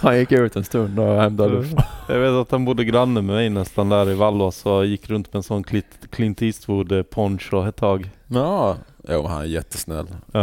han 0.00 0.18
gick 0.18 0.32
ut 0.32 0.56
en 0.56 0.64
stund 0.64 0.98
och 0.98 1.20
hämtade 1.20 1.48
luft. 1.48 1.76
Jag 2.08 2.18
vet 2.18 2.30
att 2.30 2.50
han 2.50 2.64
bodde 2.64 2.84
granne 2.84 3.22
med 3.22 3.36
mig 3.36 3.50
nästan 3.50 3.88
där 3.88 4.10
i 4.10 4.14
Vallås 4.14 4.66
och 4.66 4.86
gick 4.86 5.10
runt 5.10 5.32
med 5.32 5.38
en 5.38 5.42
sån 5.42 5.64
Clint, 5.64 5.86
Clint 6.10 6.42
Eastwood 6.42 6.92
eh, 6.92 7.68
ett 7.68 7.76
tag. 7.76 8.10
Ja, 8.26 8.76
jo, 9.08 9.26
han 9.26 9.40
är 9.40 9.44
jättesnäll. 9.44 10.06
Ja. 10.32 10.40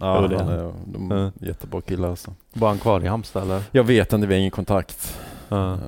Ja, 0.00 0.20
ja 0.22 0.26
det 0.28 0.34
är 0.34 0.38
han 0.40 0.48
är, 0.48 0.72
de 0.86 1.12
är 1.12 1.16
Ja. 1.16 1.30
jättebra 1.46 1.80
killar 1.80 2.08
alltså. 2.10 2.34
Var 2.52 2.68
han 2.68 2.78
kvar 2.78 3.04
i 3.04 3.06
Halmstad 3.06 3.42
eller? 3.42 3.62
Jag 3.72 3.84
vet 3.84 4.12
inte, 4.12 4.26
vi 4.26 4.34
har 4.34 4.38
ingen 4.38 4.50
kontakt. 4.50 5.20
Ja. 5.48 5.56
Uh, 5.72 5.78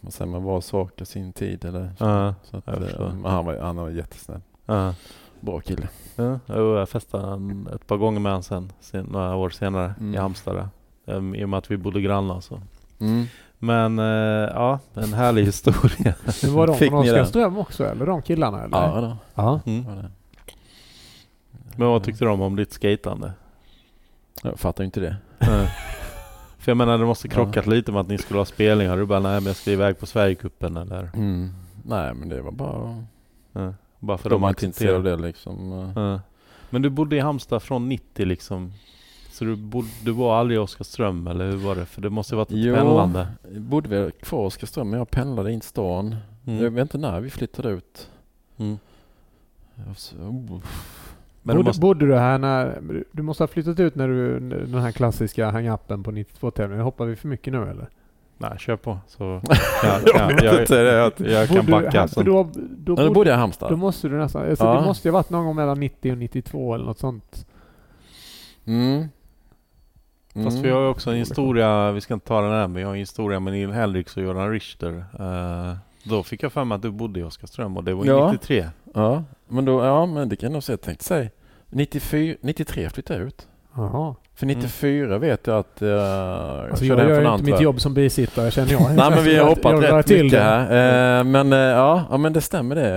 vad 0.00 0.12
säger 0.12 0.30
man, 0.30 0.42
var 0.42 0.60
sak 0.60 1.00
i 1.00 1.04
sin 1.04 1.32
tid 1.32 1.64
eller 1.64 1.90
Ja. 1.98 2.34
så. 2.42 2.56
Att, 2.56 2.66
eh, 2.68 3.08
han, 3.24 3.44
var, 3.44 3.58
han 3.60 3.76
var 3.76 3.90
jättesnäll. 3.90 4.40
Ja. 4.66 4.94
Bra 5.40 5.60
kille. 5.60 5.88
Ja, 6.16 6.38
jo, 6.46 6.76
jag 6.76 6.88
festade 6.88 7.54
ett 7.74 7.86
par 7.86 7.96
gånger 7.96 8.20
med 8.20 8.32
honom 8.32 8.42
sen, 8.42 8.72
sen 8.80 9.04
några 9.04 9.34
år 9.36 9.50
senare 9.50 9.94
Mm. 10.00 10.14
i 10.14 10.16
Halmstad. 10.18 10.68
Ehm, 11.06 11.34
I 11.34 11.44
och 11.44 11.48
med 11.48 11.58
att 11.58 11.70
vi 11.70 11.76
bodde 11.76 12.00
grannar 12.00 12.40
så. 12.40 12.60
Mm. 13.00 13.24
Men 13.58 13.98
eh, 13.98 14.04
ja, 14.54 14.78
en 14.94 15.12
härlig 15.12 15.44
historia. 15.46 16.14
Det 16.40 16.46
var 16.50 16.66
de 16.66 16.76
från? 16.76 16.94
Oskarström 16.94 17.58
också 17.58 17.84
eller? 17.84 18.06
De 18.06 18.22
killarna 18.22 18.64
eller? 18.64 18.78
Ja, 18.78 19.00
då. 19.00 19.16
Ja. 19.34 19.60
Mm. 19.66 19.84
var 19.84 19.94
det. 20.02 20.10
Men 21.76 21.88
vad 21.88 22.04
tyckte 22.04 22.24
de 22.24 22.40
om 22.40 22.56
ditt 22.56 22.72
skatande? 22.72 23.32
Jag 24.42 24.58
fattar 24.60 24.84
inte 24.84 25.00
det. 25.00 25.16
För 26.58 26.70
jag 26.70 26.76
menar 26.76 26.98
det 26.98 27.04
måste 27.04 27.28
krockat 27.28 27.66
lite 27.66 27.92
med 27.92 28.00
att 28.00 28.08
ni 28.08 28.18
skulle 28.18 28.40
ha 28.40 28.44
spelningar. 28.44 28.96
Du 28.96 29.06
bara 29.06 29.20
nej 29.20 29.34
men 29.34 29.46
jag 29.46 29.56
ska 29.56 29.70
iväg 29.70 29.98
på 29.98 30.06
Sverigecupen 30.06 30.76
eller? 30.76 31.10
Mm. 31.14 31.50
Nej, 31.84 32.14
men 32.14 32.28
det 32.28 32.42
var 32.42 32.52
bara... 32.52 33.04
eh, 33.54 33.72
bara 33.98 34.18
för 34.18 34.30
de 34.30 34.34
de 34.34 34.42
var 34.42 34.64
inte 34.64 34.98
det 34.98 35.16
liksom. 35.16 35.72
Eh, 35.96 36.20
Men 36.70 36.82
du 36.82 36.90
bodde 36.90 37.16
i 37.16 37.20
Halmstad 37.20 37.62
från 37.62 37.88
90 37.88 38.24
liksom? 38.26 38.72
Så 39.30 39.44
du, 39.44 39.56
bod, 39.56 39.84
du 40.04 40.10
var 40.12 40.36
aldrig 40.40 40.56
i 40.56 40.58
Oskarström 40.58 41.26
eller 41.26 41.50
hur 41.50 41.56
var 41.56 41.74
det? 41.76 41.86
För 41.86 42.02
det 42.02 42.10
måste 42.10 42.34
ju 42.34 42.36
varit 42.36 42.50
ett 42.50 42.56
Jo. 42.56 42.74
pendlande. 42.74 43.26
Jag 43.52 43.62
bodde 43.62 43.88
väl 43.88 44.10
kvar 44.10 44.44
i 44.44 44.46
Oskarström, 44.46 44.90
men 44.90 44.98
jag 44.98 45.10
pendlade 45.10 45.52
in 45.52 45.60
stan. 45.60 46.16
Jag 46.44 46.54
Mm. 46.58 46.74
vet 46.74 46.82
inte 46.82 46.98
när 46.98 47.20
vi 47.20 47.30
flyttade 47.30 47.68
ut. 47.68 48.10
Mm. 48.56 48.78
Jag 49.86 49.98
så- 49.98 50.16
oh. 50.16 50.60
Men 51.42 51.56
du 51.56 51.58
bodde, 51.58 51.68
måste, 51.68 51.80
bodde 51.80 52.06
du 52.06 52.14
här 52.16 52.38
när... 52.38 52.80
Du 53.12 53.22
måste 53.22 53.42
ha 53.42 53.48
flyttat 53.48 53.80
ut 53.80 53.94
när 53.94 54.08
du... 54.08 54.40
Den 54.40 54.74
här 54.80 54.92
klassiska 54.92 55.50
hang-upen 55.50 56.02
på 56.04 56.10
92-tävlingen. 56.12 56.84
Hoppar 56.84 57.04
vi 57.06 57.16
för 57.16 57.28
mycket 57.28 57.52
nu 57.52 57.62
eller? 57.70 57.88
nej 58.38 58.58
kör 58.58 58.76
på. 58.76 58.98
Så, 59.06 59.24
ja, 59.82 60.00
ja, 60.14 60.30
jag, 60.42 60.60
inte 60.60 60.82
det, 60.82 61.06
att- 61.06 61.20
jag 61.20 61.48
kan 61.48 61.64
du 61.66 61.72
backa. 61.72 62.08
sen. 62.08 62.24
då, 62.24 62.48
då, 62.54 62.94
bodde, 62.96 63.10
bodde 63.10 63.30
jag 63.30 63.36
i 63.36 63.40
Halmstad. 63.40 63.70
då 63.70 63.76
måste 63.76 64.08
du 64.08 64.18
nästan... 64.18 64.48
Alltså 64.50 64.64
Ja. 64.64 64.74
Det 64.80 64.86
måste 64.86 65.08
ju 65.08 65.12
ha 65.12 65.18
varit 65.18 65.30
någon 65.30 65.44
gång 65.44 65.56
mellan 65.56 65.80
90 65.80 66.12
och 66.12 66.18
92 66.18 66.74
eller 66.74 66.84
något 66.84 66.98
sånt. 66.98 67.46
Mm. 68.66 69.08
Fast 70.44 70.58
vi 70.58 70.70
har 70.70 70.80
ju 70.80 70.86
också 70.88 71.10
en 71.10 71.16
historia, 71.16 71.92
vi 71.92 72.00
ska 72.00 72.14
inte 72.14 72.26
ta 72.26 72.40
den 72.40 72.50
här, 72.50 72.68
men 72.68 72.74
vi 72.74 72.82
har 72.82 72.92
en 72.92 72.98
historia 72.98 73.40
med 73.40 73.52
Neil 73.52 73.70
Hendricks 73.70 74.16
och 74.16 74.22
Göran 74.22 74.50
Richter. 74.50 75.04
Eh, 75.20 75.76
då 76.04 76.22
fick 76.22 76.42
jag 76.42 76.52
för 76.52 76.64
mig 76.64 76.76
att 76.76 76.82
du 76.82 76.90
bodde 76.90 77.20
i 77.20 77.22
Oskarström 77.22 77.76
och 77.76 77.84
det 77.84 77.94
var 77.94 78.04
Ja. 78.04 78.32
93. 78.32 78.66
Ja, 78.94 79.24
men 79.52 79.64
då, 79.64 79.84
ja, 79.84 80.06
men 80.06 80.28
det 80.28 80.36
kan 80.36 80.46
jag 80.46 80.52
nog 80.52 80.62
säga. 80.62 80.76
Tänkte 80.76 81.04
säga 81.04 81.30
94, 81.70 82.36
93 82.40 82.90
flyttade 82.90 83.18
jag 83.20 83.26
ut. 83.28 83.48
Jaha. 83.76 84.14
För 84.34 84.46
94 84.46 85.18
vet 85.18 85.46
jag 85.46 85.58
att 85.58 85.82
uh, 85.82 85.88
jag 85.88 86.70
Alltså 86.70 86.84
körde 86.84 87.02
jag 87.02 87.14
hem 87.14 87.24
gör 87.24 87.32
inte 87.34 87.44
mitt 87.50 87.60
jobb 87.60 87.80
som 87.80 87.94
bisittare 87.94 88.50
känner 88.50 88.72
jag. 88.72 88.82
Nej 88.96 89.10
men 89.10 89.24
vi 89.24 89.36
har 89.36 89.48
hoppat 89.48 89.72
Jag 89.72 89.98
rätt 89.98 90.06
till 90.06 90.24
mycket 90.24 90.38
det. 90.38 90.44
här. 90.44 91.18
Eh, 91.18 91.24
men 91.24 91.52
eh, 91.52 91.58
ja, 91.58 92.04
ja, 92.10 92.16
men 92.16 92.32
det 92.32 92.40
stämmer 92.40 92.74
det 92.74 92.88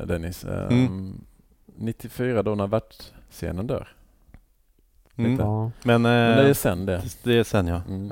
eh, 0.00 0.06
Dennis. 0.06 0.44
Eh, 0.44 0.66
Mm. 0.66 1.20
94 1.78 2.42
då 2.42 2.54
när 2.54 2.66
världsscenen 2.66 3.66
dör. 3.66 3.88
Mm. 5.16 5.36
Ja. 5.40 5.70
Men, 5.82 6.02
Men 6.02 6.36
det 6.36 6.42
är 6.42 6.48
eh, 6.48 6.52
sen 6.54 6.86
det. 6.86 7.02
det 7.22 7.38
är 7.38 7.44
sen 7.44 7.66
ja. 7.66 7.80
Mm. 7.88 8.10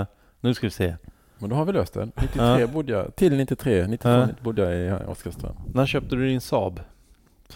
Eh, 0.00 0.06
nu 0.40 0.54
ska 0.54 0.66
vi 0.66 0.70
se. 0.70 0.94
Men 1.38 1.50
då 1.50 1.56
har 1.56 1.64
vi 1.64 1.72
löst 1.72 1.94
det. 1.94 2.04
93 2.16 2.60
Ja. 2.60 2.66
bodde 2.66 2.92
jag, 2.92 3.16
till 3.16 3.36
93, 3.36 3.86
92 3.86 4.08
Ja. 4.10 4.28
bodde 4.42 4.62
jag 4.74 5.00
i 5.02 5.04
Oskarström. 5.06 5.56
När 5.74 5.86
köpte 5.86 6.16
du 6.16 6.26
din 6.28 6.40
Saab? 6.40 6.80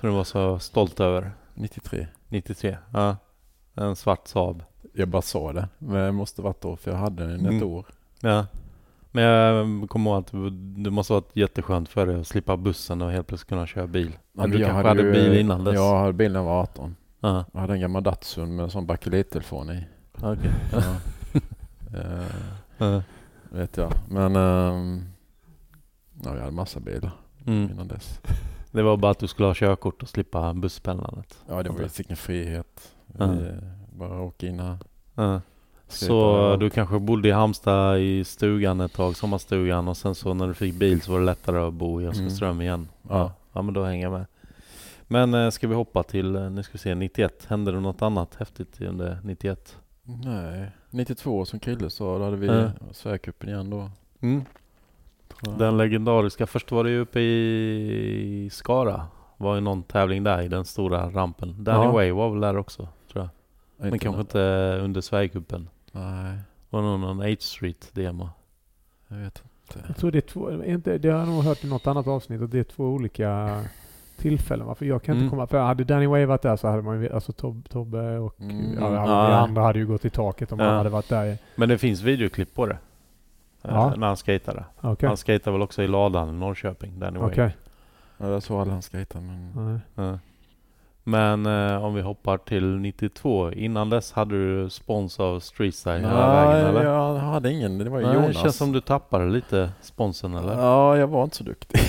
Som 0.00 0.08
du 0.08 0.14
var 0.14 0.24
så 0.24 0.58
stolt 0.58 1.00
över? 1.00 1.30
93. 1.54 2.06
93? 2.28 2.76
Ja. 2.92 3.16
En 3.74 3.96
svart 3.96 4.28
Saab. 4.28 4.62
Jag 4.94 5.08
bara 5.08 5.22
sa 5.22 5.52
det, 5.52 5.68
men 5.78 6.04
det 6.06 6.12
måste 6.12 6.42
varit 6.42 6.60
då 6.60 6.76
för 6.76 6.90
jag 6.90 6.98
hade 6.98 7.26
den 7.26 7.40
Mm. 7.40 7.56
ett 7.56 7.62
år. 7.62 7.86
Ja. 8.20 8.46
Men 9.10 9.24
jag 9.24 9.88
kommer 9.90 10.10
ihåg 10.10 10.18
att 10.20 10.30
det 10.84 10.90
måste 10.90 11.12
varit 11.12 11.36
jätteskönt 11.36 11.88
för 11.88 12.06
dig 12.06 12.20
att 12.20 12.26
slippa 12.26 12.56
bussen 12.56 13.02
och 13.02 13.10
helt 13.10 13.26
plötsligt 13.26 13.48
kunna 13.48 13.66
köra 13.66 13.86
bil. 13.86 14.18
Men 14.32 14.50
du 14.50 14.58
jag 14.58 14.70
kanske 14.70 14.88
hade 14.88 15.02
ju- 15.02 15.12
bil 15.12 15.32
innan 15.40 15.64
dess? 15.64 15.74
Jag 15.74 15.98
hade 15.98 16.12
bil 16.12 16.32
när 16.32 16.40
jag 16.40 16.44
var 16.44 16.60
18. 16.62 16.96
Ja. 17.20 17.44
Jag 17.52 17.60
hade 17.60 17.72
en 17.72 17.80
gammal 17.80 18.02
Datsun 18.02 18.56
med 18.56 18.62
en 18.64 18.70
sån 18.70 18.86
bakelittelefon 18.86 19.70
i. 19.70 19.86
Okej. 20.22 20.50
Ja. 20.72 20.82
Eh, 21.94 22.26
Ja. 22.78 23.02
vet 23.50 23.76
jag. 23.76 23.92
Men 24.08 24.36
ehm, 24.36 25.04
ja, 26.24 26.30
jag 26.34 26.40
hade 26.40 26.50
massa 26.52 26.80
bilar 26.80 27.10
Mm. 27.46 27.70
innan 27.70 27.88
dess. 27.88 28.20
Det 28.76 28.82
var 28.82 28.96
bara 28.96 29.10
att 29.10 29.18
du 29.18 29.26
skulle 29.26 29.46
ha 29.48 29.54
körkort 29.54 30.02
och 30.02 30.08
slippa 30.08 30.54
busspendlandet. 30.54 31.38
Ja, 31.48 31.62
det 31.62 31.70
var 31.70 31.80
ju 31.80 31.88
vilken 31.96 32.16
frihet. 32.16 32.94
Ja. 33.18 33.26
Vi, 33.26 33.50
bara 33.98 34.20
åka 34.20 34.46
in 34.46 34.60
här. 34.60 34.78
Skriva 35.14 35.40
Så 35.88 36.56
du 36.56 36.70
kanske 36.70 36.98
bodde 36.98 37.28
i 37.28 37.32
Halmstad 37.32 38.00
i 38.00 38.24
stugan 38.24 38.80
ett 38.80 38.92
tag, 38.92 39.16
sommarstugan 39.16 39.88
och 39.88 39.96
sen 39.96 40.14
så 40.14 40.34
när 40.34 40.48
du 40.48 40.54
fick 40.54 40.74
bil 40.74 41.00
så 41.02 41.12
var 41.12 41.18
det 41.18 41.24
lättare 41.24 41.58
att 41.58 41.74
bo 41.74 42.02
i 42.02 42.06
Oskarström 42.06 42.60
igen. 42.60 42.88
Ja. 43.08 43.32
Ja. 43.52 43.62
men 43.62 43.74
då 43.74 43.84
hänger 43.84 44.02
jag 44.02 44.12
med. 44.12 44.26
Men 45.06 45.34
eh, 45.34 45.50
ska 45.50 45.68
vi 45.68 45.74
hoppa 45.74 46.02
till, 46.02 46.36
eh, 46.36 46.50
nu 46.50 46.62
ska 46.62 46.72
vi 46.72 46.78
se, 46.78 46.94
91. 46.94 47.46
Hände 47.48 47.72
det 47.72 47.80
något 47.80 48.02
annat 48.02 48.34
häftigt 48.34 48.80
under 48.80 49.18
91? 49.24 49.76
Nej, 50.02 50.70
92 50.90 51.44
som 51.44 51.60
Krille 51.60 51.90
sa, 51.90 52.18
då 52.18 52.24
hade 52.24 52.36
vi 52.36 52.46
Ja. 52.46 52.70
Sverigecupen 52.92 53.48
igen 53.48 53.70
då. 53.70 53.90
Mm. 54.20 54.44
Den 55.58 55.76
legendariska, 55.76 56.46
först 56.46 56.72
var 56.72 56.84
det 56.84 56.90
ju 56.90 57.00
uppe 57.00 57.20
i 57.20 58.48
Skara. 58.52 59.06
Var 59.36 59.54
ju 59.54 59.60
någon 59.60 59.82
tävling 59.82 60.24
där 60.24 60.42
i 60.42 60.48
den 60.48 60.64
stora 60.64 61.10
rampen. 61.10 61.64
Danny 61.64 61.84
Ja. 61.84 61.92
Way 61.92 62.10
var 62.12 62.30
väl 62.30 62.40
där 62.40 62.56
också, 62.56 62.88
tror 63.12 63.24
jag. 63.24 63.28
Men 63.76 63.90
vet 63.90 64.00
kanske 64.02 64.20
inte. 64.20 64.38
inte 64.38 64.78
under 64.84 65.00
Sverigecupen. 65.00 65.68
Nej, 65.92 66.38
Var 66.70 66.82
nog 66.82 67.00
någon 67.00 67.20
8 67.20 67.36
Street 67.40 67.90
demo. 67.92 68.28
jag 69.08 69.16
vet 69.16 69.42
inte. 69.68 69.84
Jag 69.88 69.96
tror 69.96 70.10
det 70.10 70.18
är 70.18 70.20
två, 70.20 70.64
inte, 70.64 70.98
det 70.98 71.08
har 71.08 71.18
jag 71.18 71.28
nog 71.28 71.42
hört 71.44 71.64
i 71.64 71.68
något 71.68 71.86
annat 71.86 72.06
avsnitt 72.06 72.42
att 72.42 72.50
det 72.50 72.58
är 72.58 72.64
två 72.64 72.84
olika 72.84 73.60
tillfällen. 74.16 74.74
För 74.76 74.86
jag 74.86 75.02
kan 75.02 75.12
Mm. 75.14 75.24
inte 75.24 75.30
komma... 75.30 75.46
För 75.46 75.58
hade 75.58 75.84
Danny 75.84 76.06
Way 76.06 76.24
varit 76.24 76.42
där 76.42 76.56
så 76.56 76.68
hade 76.68 76.82
man 76.82 77.02
ju... 77.02 77.12
Alltså 77.12 77.32
Tob, 77.32 77.68
Tobbe 77.68 78.18
och 78.18 78.40
Mm. 78.40 78.74
ja, 78.80 78.86
alla 78.86 79.10
Ja. 79.30 79.36
andra 79.36 79.62
hade 79.62 79.78
ju 79.78 79.86
gått 79.86 80.04
i 80.04 80.10
taket 80.10 80.52
om 80.52 80.58
Ja. 80.58 80.64
han 80.66 80.76
hade 80.76 80.90
varit 80.90 81.08
där. 81.08 81.38
Men 81.56 81.68
det 81.68 81.78
finns 81.78 82.02
videoklipp 82.02 82.54
på 82.54 82.66
det. 82.66 82.78
Eh, 83.68 83.74
Ja. 83.74 83.94
När 83.96 84.06
han 84.06 84.16
skejtade. 84.16 84.64
Okej. 84.80 85.06
Han 85.08 85.16
skejtade 85.16 85.52
väl 85.52 85.62
också 85.62 85.82
i 85.82 85.88
ladan 85.88 86.28
i 86.28 86.32
Norrköping, 86.32 86.98
Danny 86.98 87.18
Way. 87.18 87.30
Okej. 87.30 87.56
Ja, 88.18 88.28
jag 88.28 88.42
såg 88.42 88.60
aldrig 88.60 88.72
han 88.72 88.82
skejta 88.82 89.20
men... 89.20 89.80
Ja. 89.94 90.18
Men 91.08 91.46
eh, 91.46 91.84
om 91.84 91.94
vi 91.94 92.02
hoppar 92.02 92.38
till 92.38 92.76
92. 92.78 93.52
Innan 93.52 93.90
dess 93.90 94.12
hade 94.12 94.34
du 94.34 94.70
spons 94.70 95.20
av 95.20 95.40
Streetside 95.40 96.00
hela 96.00 96.34
vägen 96.46 96.66
eller? 96.66 96.84
jag 96.84 97.14
hade 97.14 97.52
ingen. 97.52 97.78
Det 97.78 97.90
var 97.90 98.00
Nej, 98.00 98.14
Jonas. 98.14 98.28
det 98.28 98.34
känns 98.34 98.56
som 98.56 98.72
du 98.72 98.80
tappade 98.80 99.26
lite 99.26 99.70
sponsen 99.80 100.34
eller? 100.34 100.52
Ja, 100.54 100.96
jag 100.96 101.06
var 101.06 101.24
inte 101.24 101.36
så 101.36 101.44
duktig. 101.44 101.80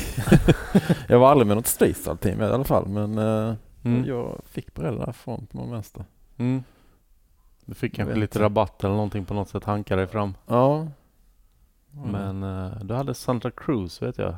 jag 1.07 1.19
var 1.19 1.31
aldrig 1.31 1.47
med 1.47 1.57
något 1.57 1.65
streetstyle-team 1.67 2.41
i 2.41 2.45
alla 2.45 2.63
fall. 2.63 2.87
Men 2.87 3.17
eh, 3.17 3.53
Mm. 3.83 4.05
jag 4.05 4.41
fick 4.49 4.73
bredda 4.73 4.97
därifrån 5.05 5.47
på 5.51 5.57
någon 5.57 5.71
vänster. 5.71 6.05
Mm. 6.37 6.63
Du 7.65 7.75
fick 7.75 7.95
kanske 7.95 8.15
lite 8.15 8.39
rabatt 8.39 8.83
eller 8.83 8.93
någonting 8.95 9.25
på 9.25 9.33
något 9.33 9.49
sätt, 9.49 9.63
hanka 9.63 9.95
dig 9.95 10.07
fram. 10.07 10.33
Ja. 10.47 10.87
Men 12.05 12.43
eh, 12.43 12.71
du 12.83 12.93
hade 12.93 13.13
Santa 13.13 13.51
Cruz 13.51 14.01
vet 14.01 14.17
jag. 14.17 14.29
ja, 14.29 14.37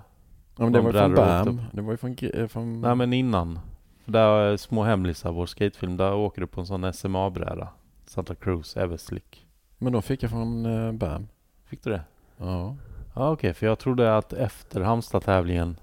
men 0.64 0.72
det 0.72 0.80
de 0.80 0.86
var 0.86 0.91
ju 0.91 0.99
från 0.99 1.15
BAM. 1.15 1.61
Det 1.72 1.81
var 1.81 1.91
ju 1.91 1.98
från... 1.98 2.15
Gre- 2.15 2.41
eh, 2.41 2.48
från 2.48 2.81
Nej 2.81 2.95
men 2.95 3.14
innan. 3.14 3.60
För 4.06 4.11
Där 4.11 4.30
är 4.30 4.57
Små 4.57 4.84
hemlisar, 4.84 5.31
vår 5.31 5.45
skatefilm, 5.45 5.98
där 5.98 6.14
åker 6.15 6.41
du 6.41 6.48
på 6.48 6.60
en 6.61 6.68
sån 6.68 6.94
SMA-bräda. 6.94 7.68
Santa 8.06 8.36
Cruz, 8.36 8.77
Everslick. 8.77 9.48
Men 9.77 9.94
då 9.94 10.02
fick 10.02 10.23
jag 10.23 10.31
från 10.31 10.65
eh, 10.65 10.91
BAM. 10.91 11.27
Fick 11.65 11.84
du 11.84 11.90
det? 11.90 12.02
Ja. 12.38 12.76
Ja 13.15 13.31
okej, 13.31 13.53
för 13.53 13.65
jag 13.65 13.80
trodde 13.80 14.18
att 14.18 14.34
efter 14.34 14.81
Halmstad-tävlingen 14.81 15.76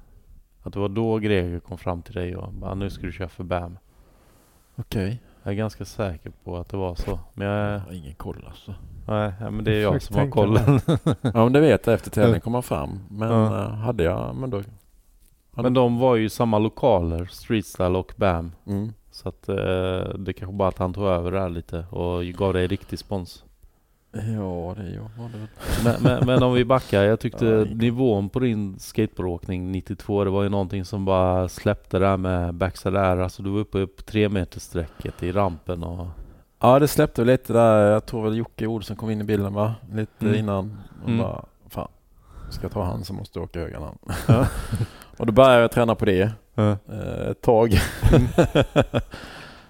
att 0.62 0.72
det 0.72 0.78
var 0.78 0.88
då 0.88 1.18
Greger 1.18 1.60
kom 1.60 1.78
fram 1.78 2.02
till 2.02 2.14
dig 2.14 2.36
och 2.36 2.52
bara 2.52 2.74
nu 2.74 2.90
ska 2.90 3.06
du 3.06 3.12
köra 3.12 3.28
för 3.28 3.44
BAM. 3.44 3.78
Okej. 4.76 5.22
Jag 5.46 5.52
är 5.52 5.56
ganska 5.56 5.84
säker 5.84 6.32
på 6.44 6.56
att 6.56 6.68
det 6.68 6.76
var 6.76 6.94
så. 6.94 7.18
Men 7.34 7.46
jag, 7.48 7.72
Jag 7.74 7.78
har 7.80 7.92
ingen 7.92 8.14
koll 8.14 8.44
alltså. 8.48 8.74
nej, 9.06 9.32
men 9.40 9.64
det 9.64 9.74
är 9.74 9.82
jag 9.82 9.92
Försök 9.92 10.02
som 10.08 10.16
har 10.16 10.28
kollen. 10.30 10.80
Ja 11.34 11.44
men 11.44 11.52
det 11.52 11.60
vet 11.60 11.86
jag 11.86 11.94
efter 11.94 12.10
tävlingen 12.10 12.40
kom 12.40 12.54
han 12.54 12.62
fram. 12.62 13.00
Men 13.10 13.30
Ja. 13.30 13.60
eh, 13.62 13.68
hade 13.70 14.02
jag, 14.02 14.34
men 14.36 14.50
då... 14.50 14.62
Men 15.50 15.74
de 15.74 15.98
var 15.98 16.16
ju 16.16 16.24
i 16.24 16.30
samma 16.30 16.58
lokaler, 16.58 17.24
Streetstyle 17.30 17.96
och 17.98 18.12
BAM. 18.16 18.52
Mm. 18.66 18.92
Så 19.10 19.28
att 19.28 19.48
eh, 19.48 19.54
det 20.18 20.32
kanske 20.36 20.56
bara 20.56 20.68
att 20.68 20.78
han 20.78 20.94
tog 20.94 21.04
över 21.04 21.32
där 21.32 21.48
lite 21.48 21.86
och 21.90 22.24
gav 22.24 22.52
dig 22.52 22.66
riktig 22.66 22.98
spons. 22.98 23.44
Ja 24.16 24.74
det 24.76 24.90
gör 24.90 25.10
det 25.32 25.38
väl. 25.38 25.48
Men, 25.84 26.02
men, 26.02 26.26
men 26.26 26.42
om 26.42 26.52
vi 26.54 26.64
backar, 26.64 27.02
jag 27.02 27.20
tyckte 27.20 27.44
ingen- 27.46 27.78
nivån 27.78 28.28
på 28.28 28.38
din 28.38 28.78
skateboardåkning 28.78 29.72
92, 29.72 30.24
det 30.24 30.30
var 30.30 30.42
ju 30.42 30.48
någonting 30.48 30.84
som 30.84 31.04
bara 31.04 31.48
släppte 31.48 31.98
där 31.98 32.16
med 32.16 32.54
backside 32.54 32.96
air. 32.96 33.16
Alltså 33.16 33.42
du 33.42 33.50
var 33.50 33.58
uppe 33.60 33.86
på 33.86 34.02
tre 34.02 34.28
meter 34.28 34.60
sträcket 34.60 35.22
i 35.22 35.32
rampen 35.32 35.82
och... 35.84 36.06
Ja 36.60 36.78
det 36.78 36.88
släppte 36.88 37.24
lite 37.24 37.52
där. 37.52 37.90
Jag 37.92 38.06
tror 38.06 38.24
väl 38.24 38.36
Jocke 38.36 38.66
Olsson 38.66 38.96
kom 38.96 39.10
in 39.10 39.20
i 39.20 39.24
bilden 39.24 39.54
va? 39.54 39.74
Lite 39.92 40.12
Mm. 40.26 40.34
innan. 40.34 40.78
Och 41.02 41.08
Mm. 41.08 41.20
bara, 41.20 41.44
fan. 41.68 41.88
Ska 42.50 42.62
jag 42.64 42.72
ta 42.72 42.82
han 42.84 43.04
så 43.04 43.12
måste 43.12 43.38
jag 43.38 43.44
åka 43.44 43.60
höger 43.60 43.78
han. 43.80 43.98
Ja. 44.28 44.46
och 45.18 45.26
då 45.26 45.32
började 45.32 45.60
jag 45.60 45.70
träna 45.70 45.94
på 45.94 46.04
det 46.04 46.30
Ja. 46.54 46.70
eh, 46.70 47.28
ett 47.30 47.40
tag. 47.42 47.72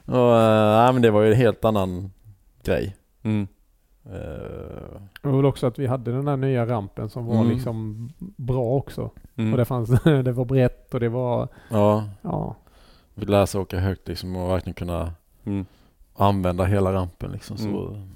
och, 0.05 0.37
eh, 0.41 0.77
nej, 0.85 0.93
men 0.93 1.03
det 1.03 1.11
var 1.11 1.23
ju 1.23 1.31
en 1.33 1.37
helt 1.37 1.65
annan 1.65 2.11
grej. 2.65 2.97
Mm. 3.23 3.49
Det 4.11 5.29
var 5.29 5.37
väl 5.37 5.45
också 5.47 5.67
att 5.67 5.79
vi 5.79 5.87
hade 5.87 6.13
den 6.13 6.25
där 6.25 6.37
nya 6.37 6.67
rampen 6.67 7.09
som 7.09 7.27
var 7.27 7.35
Mm. 7.41 7.49
liksom 7.49 8.09
bra 8.37 8.65
också. 8.65 9.11
Mm. 9.37 9.53
Och 9.53 9.59
det 9.59 9.65
fanns, 9.65 9.89
det 10.05 10.33
var 10.33 10.45
brett 10.45 10.95
och 10.95 11.01
det 11.01 11.09
var, 11.09 11.49
ja, 11.71 12.05
ja. 12.23 12.55
vi 13.15 13.27
lärde 13.27 13.47
sig 13.47 13.61
åka 13.61 13.79
högt 13.81 14.09
liksom 14.09 14.37
och 14.37 14.51
verkligen 14.51 14.75
kunna 14.75 15.13
Mm. 15.45 15.67
använda 16.15 16.65
hela 16.65 16.93
rampen 16.93 17.33
liksom. 17.33 17.57
Så, 17.59 17.69
Mm. 17.89 18.09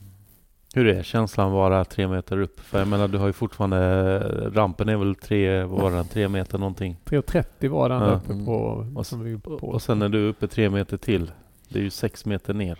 Hur 0.75 0.87
är 0.87 1.03
känslan 1.03 1.47
att 1.47 1.53
vara 1.53 1.85
tre 1.85 2.09
meter 2.09 2.39
upp? 2.41 2.61
För 2.61 2.79
jag 2.79 2.89
menar 2.89 3.09
du 3.09 3.19
har 3.19 3.27
ju 3.27 3.33
fortfarande, 3.33 4.19
rampen 4.55 4.89
är 4.89 4.97
väl 4.97 5.15
tre, 5.15 5.63
var 5.65 5.91
den, 5.91 6.05
tre 6.09 6.29
meter 6.29 6.59
någonting? 6.59 6.97
3,30 7.05 7.69
var 7.69 7.89
den 7.89 8.03
Ja. 8.03 8.09
uppe 8.15 8.33
Mm. 8.33 8.47
på, 8.47 8.87
Och 8.95 9.07
som 9.07 9.21
vi 9.25 9.39
på. 9.39 9.51
Och 9.51 9.83
sen 9.83 10.03
är 10.03 10.09
du 10.09 10.29
uppe 10.29 10.49
tre 10.49 10.71
meter 10.71 10.97
till. 10.97 11.33
Det 11.69 11.79
är 11.79 11.83
ju 11.83 11.91
sex 11.91 12.25
meter 12.27 12.55
ner. 12.55 12.79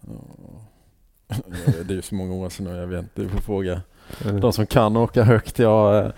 ja. 0.00 0.10
Det 1.84 1.92
är 1.92 1.96
ju 1.96 2.02
så 2.02 2.14
många 2.14 2.34
år 2.34 2.48
sedan 2.48 2.66
nu, 2.66 2.76
jag 2.76 2.86
vet 2.86 2.98
inte. 3.02 3.22
Du 3.22 3.28
får 3.28 3.38
fråga 3.40 3.80
de 4.40 4.52
som 4.52 4.66
kan 4.66 4.96
åka 4.96 5.22
högt. 5.22 5.58
Jag, 5.58 6.12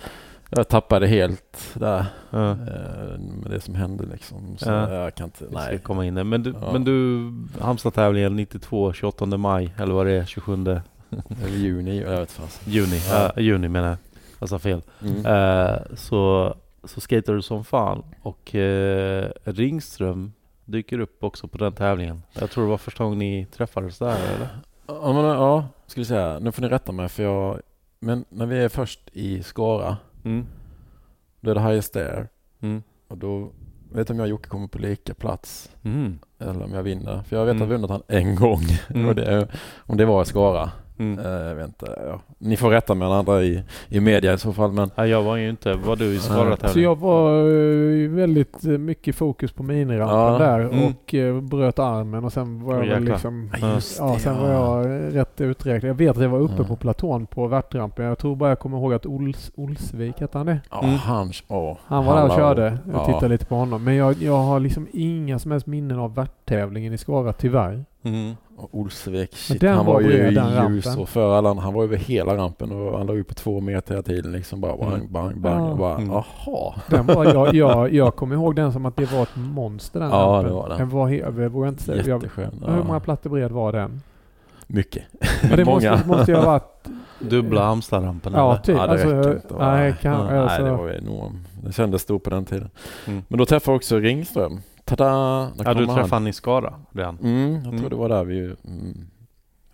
jag 0.51 0.69
tappade 0.69 1.07
helt 1.07 1.71
där 1.75 1.99
eh, 2.33 2.55
med 3.19 3.51
det 3.51 3.61
som 3.61 3.75
hände 3.75 4.05
liksom. 4.13 4.57
Så 4.59 4.69
Ja. 4.71 4.95
jag 4.95 5.15
kan 5.15 5.25
inte, 5.25 5.45
nej. 5.51 5.79
komma 5.79 6.07
in 6.07 6.15
där. 6.15 6.25
Men 6.25 6.43
du, 6.43 6.55
Ja. 6.61 6.73
men 6.73 6.85
du 6.85 7.33
Halmstad-tävlingen 7.61 8.37
92, 8.37 8.93
28 8.93 9.27
maj, 9.27 9.75
eller 9.79 9.95
vad 9.95 10.07
det 10.07 10.13
är, 10.13 10.25
27 10.25 10.53
Eller 11.45 11.57
juni, 11.57 12.01
jag 12.03 12.11
vet 12.21 12.33
fast. 12.33 12.67
juni. 12.67 13.01
Ja. 13.11 13.33
Ja. 13.37 13.43
juni 13.43 13.69
menar 13.69 13.89
jag. 13.89 13.97
Jag 14.39 14.49
sa 14.49 14.59
fel. 14.59 14.83
Mm. 15.03 15.27
Eh, 15.27 15.79
så, 15.95 16.55
så 16.85 17.01
skater 17.01 17.33
du 17.35 17.43
som 17.43 17.65
fan. 17.65 18.03
Och 18.23 18.55
eh, 18.55 19.31
Ringström 19.45 20.33
dyker 20.65 20.99
upp 20.99 21.25
också 21.25 21.49
på 21.49 21.59
den 21.59 21.73
tävlingen. 21.73 22.23
Jag 22.33 22.51
tror 22.51 22.65
det 22.65 22.71
var 22.71 22.79
första 22.79 23.05
gången 23.05 23.19
ni 23.19 23.47
träffades 23.57 23.99
där 23.99 24.17
eller? 24.17 24.49
Ja, 25.03 25.13
men, 25.13 25.25
ja, 25.25 25.69
skulle 25.87 26.07
säga. 26.07 26.39
Nu 26.39 26.53
får 26.53 26.63
ni 26.63 26.69
rätta 26.69 26.93
mig 26.93 27.09
för 27.09 27.23
jag... 27.23 27.61
Men 28.01 28.25
när 28.29 28.47
vi 28.47 28.59
är 28.59 28.69
först 28.69 29.01
i 29.13 29.43
Skara, 29.43 29.97
Mm. 30.25 30.47
då 31.41 31.51
är 31.51 31.55
det 31.55 31.61
highest 31.61 31.93
there. 31.93 32.29
Mm. 32.61 32.83
Och 33.09 33.19
då 33.19 33.51
vet 33.93 34.09
jag 34.09 34.15
om 34.15 34.19
jag 34.19 34.25
och 34.25 34.31
Jocke 34.31 34.49
kommer 34.49 34.67
på 34.69 34.79
lika 34.79 35.15
plats 35.15 35.71
Mm. 35.85 36.19
eller 36.39 36.63
om 36.65 36.73
jag 36.75 36.83
vinner. 36.83 37.23
För 37.23 37.37
jag 37.37 37.45
vet 37.45 37.51
att 37.51 37.57
Mm. 37.57 37.71
jag 37.71 37.79
vunnit 37.79 37.91
han 37.91 38.03
en 38.09 38.35
gång. 38.35 38.63
Mm. 38.89 39.09
och 39.09 39.15
det, 39.15 39.49
om 39.79 39.97
det 39.97 40.05
var 40.05 40.23
i 40.23 40.25
Skara. 40.25 40.71
Mm. 41.01 41.19
Eh, 41.19 41.33
jag 41.49 41.55
vet 41.55 41.67
inte. 41.67 41.99
Ja. 42.07 42.21
Ni 42.39 42.57
får 42.57 42.71
rätta 42.71 42.95
mig 42.95 43.09
andra 43.13 43.43
i, 43.43 43.63
i 43.89 44.01
media 44.01 44.33
i 44.35 44.39
så 44.39 44.53
fall. 44.53 44.73
Men 44.73 44.91
Ja, 44.95 45.07
jag 45.07 45.23
var 45.23 45.37
ju 45.37 45.51
inte, 45.51 45.75
var 45.75 45.97
du 45.97 46.05
i 46.05 46.09
Nej. 46.09 46.19
Skara 46.21 46.69
Så 46.69 46.81
jag 46.81 46.99
var 46.99 47.39
eh, 48.03 48.11
väldigt 48.11 48.65
eh, 48.65 48.71
mycket 48.71 49.15
fokus 49.17 49.53
på 49.53 49.63
minirampen 49.63 50.17
Ja. 50.19 50.39
där 50.39 50.61
Mm. 50.61 50.85
och 50.85 51.15
eh, 51.15 51.41
bröt 51.41 51.79
armen 51.79 52.25
och 52.25 52.33
sen 52.33 52.65
var 52.65 52.75
jag 52.75 52.87
väl 52.95 53.05
liksom 53.05 53.51
Ja, 53.61 53.75
just 53.75 53.99
Ja, 53.99 54.13
det, 54.15 54.21
sen 54.21 54.39
var 54.39 54.49
jag 54.51 54.87
rätt 55.17 55.41
uträknad. 55.41 55.91
Jag 55.91 55.95
vet 55.95 56.17
att 56.17 56.23
jag 56.23 56.29
var 56.29 56.39
uppe 56.39 56.65
på 56.65 56.77
platån 56.77 57.27
på 57.27 57.47
värtrampen. 57.47 58.05
Jag 58.05 58.19
tror 58.19 58.37
bara 58.37 58.49
jag 58.49 58.59
kommer 58.59 58.79
ihåg 58.79 58.93
att 58.95 59.07
Ols, 59.07 59.51
Olsvik 59.55 60.21
hette 60.21 60.39
han 60.39 60.47
det? 60.47 60.61
ja, 60.71 60.81
Mm. 60.83 60.95
han... 60.97 61.31
åh, 61.49 61.77
Han 61.87 62.05
var 62.05 62.17
där 62.17 62.25
och 62.25 62.35
körde. 62.35 62.63
Jag 62.93 62.95
Ja. 62.95 63.07
tittade 63.07 63.29
lite 63.29 63.45
på 63.47 63.55
honom. 63.55 63.85
Men 63.85 63.95
jag, 63.95 64.17
jag 64.23 64.37
har 64.37 64.61
liksom 64.61 64.87
inga 64.93 65.39
som 65.39 65.51
helst 65.51 65.67
minnen 65.67 65.99
av 65.99 66.15
värttävlingen 66.15 66.93
i 66.93 66.99
Skara, 66.99 67.33
tyvärr. 67.33 67.85
Mm. 68.03 68.37
Och 68.63 68.69
Olsvik, 68.73 69.31
Men 69.31 69.37
shit, 69.39 69.61
den 69.61 69.75
han 69.77 69.87
var 69.87 69.93
var 69.95 70.01
ju 70.01 70.09
ljus 70.31 70.37
rampen. 70.87 70.99
och 71.03 71.09
för 71.09 71.39
alla. 71.39 71.55
Han 71.55 71.75
var 71.75 71.83
över 71.85 71.97
hela 71.97 72.37
rampen 72.37 72.73
och 72.73 72.99
han 72.99 73.07
låg 73.07 73.17
ju 73.17 73.25
på 73.25 73.35
två 73.35 73.61
meter 73.61 73.95
hela 73.95 74.03
tiden 74.03 74.33
liksom 74.33 74.61
bara 74.61 74.77
bang, 74.77 74.93
Mm. 74.95 75.13
bang, 75.13 75.37
bang. 75.41 75.61
Ja. 75.67 75.71
Och 75.71 75.77
bara, 75.79 75.95
Mm. 75.97 76.11
jaha. 76.11 76.75
Den 76.89 77.07
var, 77.07 77.25
jag, 77.25 77.55
jag, 77.55 77.93
jag 77.95 78.17
kommer 78.17 78.35
ihåg 78.35 78.57
den 78.57 78.73
som 78.73 78.87
att 78.87 78.97
det 78.97 79.13
var 79.13 79.23
ett 79.23 79.37
monster 79.37 80.01
den 80.01 80.11
Ja, 80.11 80.17
rampen. 80.17 80.45
det 80.45 80.53
var 80.57 80.69
den. 80.69 80.79
Den 80.79 80.89
var 80.89 81.09
helt, 81.09 81.23
jag 81.39 81.49
vågar 81.49 81.69
inte 81.69 81.83
säga. 81.83 82.03
Jag, 82.07 82.23
Jätteskön. 82.23 82.63
hur 82.67 82.77
många 82.77 82.95
Ja. 82.95 83.01
plattor 83.01 83.31
bred 83.31 83.51
var 83.53 83.73
den? 83.73 84.03
Mycket. 84.67 85.03
Men 85.43 85.57
det 85.57 85.65
Många. 85.65 85.91
måste, 85.93 86.09
måste 86.09 86.31
ju 86.33 86.37
ha 86.39 86.45
varit... 86.47 86.89
Dubbla 87.19 87.65
Halmstadrampen 87.67 88.33
Ja, 88.37 88.57
typ. 88.57 88.77
Ja, 88.77 88.87
det 88.87 88.93
alltså, 88.93 89.09
inte. 89.33 89.41
nej, 89.59 89.95
kan, 90.03 90.13
Ja, 90.13 90.41
alltså, 90.43 90.63
Nej, 90.63 90.71
det 90.71 90.77
var 90.79 90.89
enormt. 90.91 91.37
Det 91.65 91.73
kändes 91.73 92.03
stort 92.03 92.23
på 92.25 92.31
den 92.31 92.45
tiden. 92.45 92.71
Mm. 93.07 93.23
Men 93.29 93.39
då 93.39 93.47
träffade 93.47 93.73
jag 93.73 93.77
också 93.77 93.99
Ringström. 93.99 94.61
Tada! 94.97 95.53
Ja, 95.65 95.75
du 95.75 95.87
träffade 95.87 96.09
han 96.15 96.27
i 96.27 96.33
Skara 96.33 96.75
redan? 96.93 97.19
Mm, 97.23 97.53
jag 97.55 97.63
tror 97.63 97.73
Mm. 97.75 97.89
det 97.91 97.97
var 97.97 98.09
där 98.09 98.25
vi... 98.25 98.55
Mm, 98.65 99.07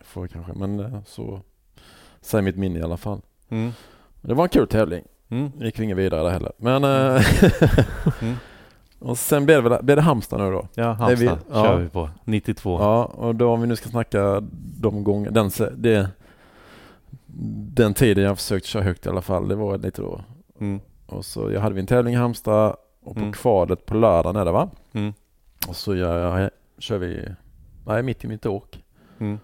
får 0.00 0.26
kanske, 0.26 0.52
men 0.52 0.80
eh, 0.80 0.98
så 1.06 1.40
säger 2.20 2.42
mitt 2.42 2.56
minne 2.56 2.78
i 2.78 2.82
alla 2.82 2.96
fall. 2.96 3.20
Mm. 3.48 3.72
Det 4.20 4.34
var 4.34 4.44
en 4.44 4.48
kul 4.48 4.66
tävling. 4.66 5.04
Mm. 5.28 5.50
gick 5.60 5.78
vi 5.78 5.84
inget 5.84 5.96
vidare 5.96 6.22
där 6.22 6.30
heller. 6.30 6.52
Men... 6.56 6.84
eh, 6.84 7.22
Mm. 8.22 8.34
och 8.98 9.18
sen 9.18 9.44
blev 9.46 9.64
det, 9.64 9.80
blev 9.82 9.96
det 9.96 10.02
Halmstad 10.02 10.40
nu 10.40 10.50
då. 10.50 10.68
Ja, 10.74 11.10
är 11.10 11.16
vi- 11.16 11.26
Halmstad 11.26 11.54
kör 11.54 11.72
ja. 11.72 11.76
vi 11.76 11.88
på. 11.88 12.10
92. 12.24 12.78
Ja, 12.80 13.04
och 13.04 13.34
då 13.34 13.50
om 13.52 13.60
vi 13.60 13.66
nu 13.66 13.76
ska 13.76 13.88
snacka 13.88 14.42
de 14.80 15.04
gånger, 15.04 15.30
den, 15.30 15.50
det, 15.76 16.08
den 17.74 17.94
tiden 17.94 18.24
jag 18.24 18.36
försökt 18.38 18.66
köra 18.66 18.82
högt 18.82 19.06
i 19.06 19.08
alla 19.08 19.22
fall, 19.22 19.48
det 19.48 19.54
var 19.54 19.78
lite 19.78 20.02
då. 20.02 20.20
Mm. 20.60 20.80
Och 21.06 21.24
så 21.24 21.50
jag 21.52 21.60
hade 21.60 21.74
vi 21.74 21.80
en 21.80 21.86
tävling 21.86 22.14
i 22.14 22.16
Halmstad 22.16 22.76
och 23.06 23.14
på 23.14 23.20
Mm. 23.20 23.32
kvalet 23.32 23.86
på 23.86 23.94
lördagen 23.94 24.36
är 24.36 24.44
det 24.44 24.52
va? 24.52 24.70
Mm. 24.92 25.12
Och 25.68 25.76
så 25.76 25.94
gör 25.94 26.38
jag, 26.40 26.50
kör 26.78 26.98
vi, 26.98 27.24
nej 27.86 28.02
mitt 28.02 28.24
i 28.24 28.28
mitt 28.28 28.46
åk. 28.46 28.84
Mm. 29.18 29.38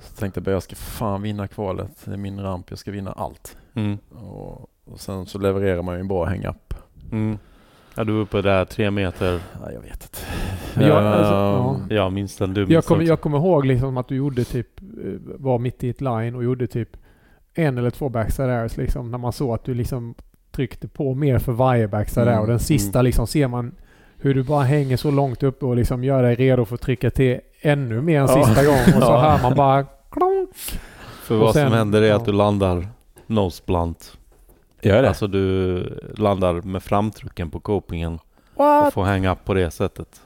Så 0.00 0.16
tänkte 0.16 0.38
jag 0.38 0.44
bara 0.44 0.50
jag 0.52 0.62
ska 0.62 0.76
fan 0.76 1.22
vinna 1.22 1.48
kvalet, 1.48 2.02
det 2.04 2.12
är 2.12 2.16
min 2.16 2.40
ramp, 2.40 2.66
jag 2.70 2.78
ska 2.78 2.90
vinna 2.90 3.12
allt. 3.12 3.56
Mm. 3.74 3.98
Och, 4.10 4.60
och 4.84 5.00
sen 5.00 5.26
så 5.26 5.38
levererar 5.38 5.82
man 5.82 5.94
ju 5.94 6.00
en 6.00 6.08
bra 6.08 6.24
hang-up. 6.26 6.74
Mm. 7.12 7.38
Ja, 7.94 8.04
du 8.04 8.12
var 8.12 8.20
uppe 8.20 8.42
där 8.42 8.64
tre 8.64 8.90
meter. 8.90 9.40
Ja, 9.62 9.72
jag 9.72 9.80
vet 9.80 10.02
inte. 10.02 10.18
Men 10.74 10.88
jag- 10.88 11.04
alltså, 11.04 11.34
Ehm, 11.34 11.96
Ja, 11.96 12.10
minst 12.10 12.38
den 12.38 12.54
du 12.54 12.60
minns 12.60 12.70
Jag 12.70 12.84
kommer, 12.84 13.04
jag 13.04 13.20
kommer 13.20 13.38
ihåg 13.38 13.64
liksom 13.66 13.96
att 13.96 14.08
du 14.08 14.16
gjorde 14.16 14.44
typ, 14.44 14.80
eh, 14.80 14.84
var 15.38 15.58
mitt 15.58 15.84
i 15.84 15.88
ett 15.88 16.00
line 16.00 16.34
och 16.34 16.44
gjorde 16.44 16.66
typ 16.66 16.96
en 17.54 17.78
eller 17.78 17.90
två 17.90 18.08
backside 18.08 18.50
airs 18.50 18.76
liksom. 18.76 19.10
När 19.10 19.18
man 19.18 19.32
såg 19.32 19.54
att 19.54 19.64
du 19.64 19.74
liksom 19.74 20.14
tryckte 20.52 20.88
på 20.88 21.14
mer 21.14 21.38
för 21.38 21.52
varje 21.52 21.88
backside 21.88 22.22
air. 22.28 22.32
Mm, 22.32 22.40
Och 22.42 22.48
den 22.48 22.58
sista 22.58 23.02
liksom 23.02 23.26
ser 23.26 23.48
man 23.48 23.74
hur 24.16 24.34
du 24.34 24.42
bara 24.42 24.62
hänger 24.62 24.96
så 24.96 25.10
långt 25.10 25.42
uppe 25.42 25.66
och 25.66 25.76
liksom 25.76 26.04
gör 26.04 26.22
dig 26.22 26.34
redo 26.34 26.64
för 26.64 26.74
att 26.74 26.80
trycka 26.80 27.10
till 27.10 27.40
ännu 27.60 28.00
mer 28.02 28.20
en 28.20 28.26
Ja. 28.28 28.44
sista 28.44 28.64
gång. 28.64 28.74
Och 28.96 29.02
så 29.02 29.12
Ja. 29.12 29.18
hör 29.20 29.42
man 29.42 29.54
bara 29.56 29.86
klonk. 30.10 30.50
För 31.22 31.34
och 31.34 31.40
vad 31.40 31.52
sen- 31.54 31.68
som 31.68 31.78
händer 31.78 32.02
är 32.02 32.06
ja. 32.08 32.16
att 32.16 32.24
du 32.24 32.32
landar 32.32 32.86
nose 33.26 33.62
blunt. 33.66 34.16
Gör 34.82 35.02
det? 35.02 35.08
Alltså 35.08 35.26
du 35.26 35.82
landar 36.16 36.52
med 36.52 36.82
framtrucken 36.82 37.50
på 37.50 37.60
copingen 37.60 38.18
och 38.54 38.64
What? 38.64 38.94
får 38.94 39.04
hänga 39.04 39.32
upp 39.32 39.44
på 39.44 39.54
det 39.54 39.70
sättet. 39.70 40.20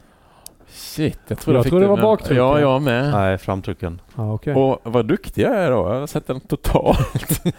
Shit, 0.69 1.19
jag 1.27 1.37
Jag 1.37 1.39
trodde 1.39 1.63
trodde 1.63 1.85
det 1.85 1.89
var 1.89 1.97
baktrucken. 2.03 2.37
Ja, 2.37 2.61
jag 2.61 2.83
med. 2.83 3.11
Nej, 3.13 3.39
framtrucken. 3.39 4.01
Ja, 4.17 4.33
okej. 4.35 4.55
Och 4.55 4.79
vad 4.83 5.07
duktig 5.07 5.43
jag 5.43 5.57
är 5.57 5.71
då. 5.71 5.77
Jag 5.77 6.01
har 6.01 6.07
sett 6.07 6.27
den 6.27 6.41
totalt. 6.41 7.43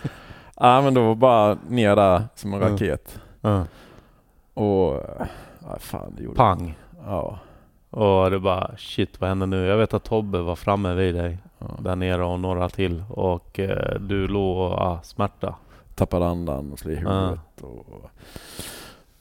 ja, 0.60 0.82
men 0.82 0.94
då 0.94 1.04
var 1.08 1.16
bara 1.16 1.58
ner 1.70 1.96
där 1.96 2.24
som 2.36 2.54
en 2.54 2.62
Mm. 2.62 2.72
raket. 2.74 3.20
Ja. 3.42 3.66
Och... 4.54 5.04
Ja, 5.70 5.76
fan, 5.80 6.14
det 6.18 6.24
gjorde 6.24 6.36
Pang. 6.38 6.78
Ja. 7.06 7.40
Och 7.90 8.32
det 8.32 8.40
bara 8.40 8.72
shit 8.78 9.22
vad 9.22 9.30
händer 9.30 9.48
nu? 9.48 9.66
Jag 9.66 9.78
vet 9.78 9.94
att 9.94 10.04
Tobbe 10.04 10.40
var 10.42 10.56
framme 10.56 10.94
vid 10.94 11.16
dig 11.16 11.38
Ja. 11.60 11.66
där 11.80 11.96
nere 11.96 12.24
och 12.26 12.40
några 12.40 12.70
till 12.70 13.04
och 13.10 13.60
eh, 13.60 14.00
du 14.00 14.28
låg 14.28 14.58
och 14.58 14.82
ah, 14.82 15.00
smärta. 15.04 15.56
Tappade 15.96 16.28
andan 16.28 16.72
och 16.72 16.80
slog 16.80 16.94
i 16.94 17.00
Ja. 17.04 17.20
huvudet. 17.20 17.40
Och 17.62 18.12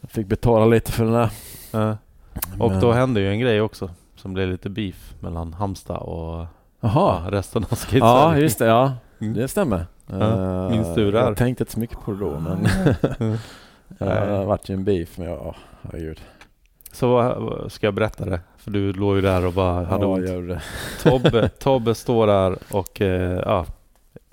jag 0.00 0.10
fick 0.10 0.26
betala 0.26 0.64
lite 0.66 0.92
för 0.92 1.04
den 1.04 1.12
där. 1.12 1.30
Eh, 1.90 1.96
och 2.60 2.70
Men- 2.70 2.80
då 2.80 2.92
hände 2.92 3.20
ju 3.20 3.30
en 3.30 3.40
grej 3.40 3.60
också 3.60 3.90
som 4.16 4.34
blev 4.34 4.48
lite 4.48 4.70
beef 4.70 5.14
mellan 5.20 5.52
Halmstad 5.52 5.96
och 5.98 6.46
Jaha. 6.80 7.22
ja, 7.24 7.30
resten 7.30 7.62
av 7.64 7.68
Ja, 7.70 7.76
skate 7.76 8.40
just 8.40 8.58
det. 8.58 8.66
Ja, 8.66 8.92
Mm. 9.20 9.34
det 9.34 9.48
stämmer. 9.48 9.86
Ja, 10.06 10.72
Eh, 10.74 10.94
du 10.94 11.10
det 11.10 11.20
här? 11.20 11.26
Jag 11.26 11.36
tänkte 11.36 11.62
inte 11.62 11.72
så 11.72 11.80
mycket 11.80 12.00
på 12.00 12.12
det 12.12 12.18
då, 12.18 12.40
men 12.40 12.68
det 13.98 14.44
vart 14.44 14.68
ju 14.68 14.74
en 14.74 14.84
beef. 14.84 15.18
Men 15.18 15.26
ja, 15.28 15.54
herregud. 15.82 16.20
Så 16.92 17.66
ska 17.68 17.86
jag 17.86 17.94
berätta 17.94 18.24
det? 18.24 18.40
För 18.56 18.70
du 18.70 18.92
låg 18.92 19.16
ju 19.16 19.22
där 19.22 19.46
och 19.46 19.52
bara 19.52 19.84
hade 19.84 20.04
ja, 20.04 20.08
ont. 20.08 20.28
gör 20.28 20.42
det. 20.42 20.62
Tobbe, 21.02 21.48
Tobbe 21.58 21.94
står 21.94 22.26
där 22.26 22.58
och 22.70 23.00
eh, 23.00 23.40
ja, 23.44 23.66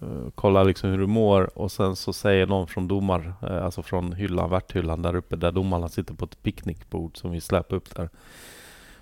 eh, 0.02 0.30
kollar 0.36 0.66
liksom 0.66 0.90
hur 0.90 0.98
du 0.98 1.08
mår 1.08 1.58
och 1.58 1.72
sen 1.72 1.96
så 1.96 2.14
säger 2.14 2.48
någon 2.48 2.68
från 2.68 2.88
domar, 2.88 3.34
eh, 3.42 3.66
alltså 3.66 3.84
från 3.84 4.14
hyllan, 4.14 4.50
värthyllan 4.50 5.02
där 5.02 5.16
uppe 5.16 5.36
där 5.36 5.52
domarna 5.52 5.90
sitter 5.90 6.14
på 6.14 6.26
ett 6.26 6.44
picknickbord 6.44 7.18
som 7.18 7.32
vi 7.32 7.42
släpar 7.42 7.76
upp 7.76 7.96
där. 7.96 8.10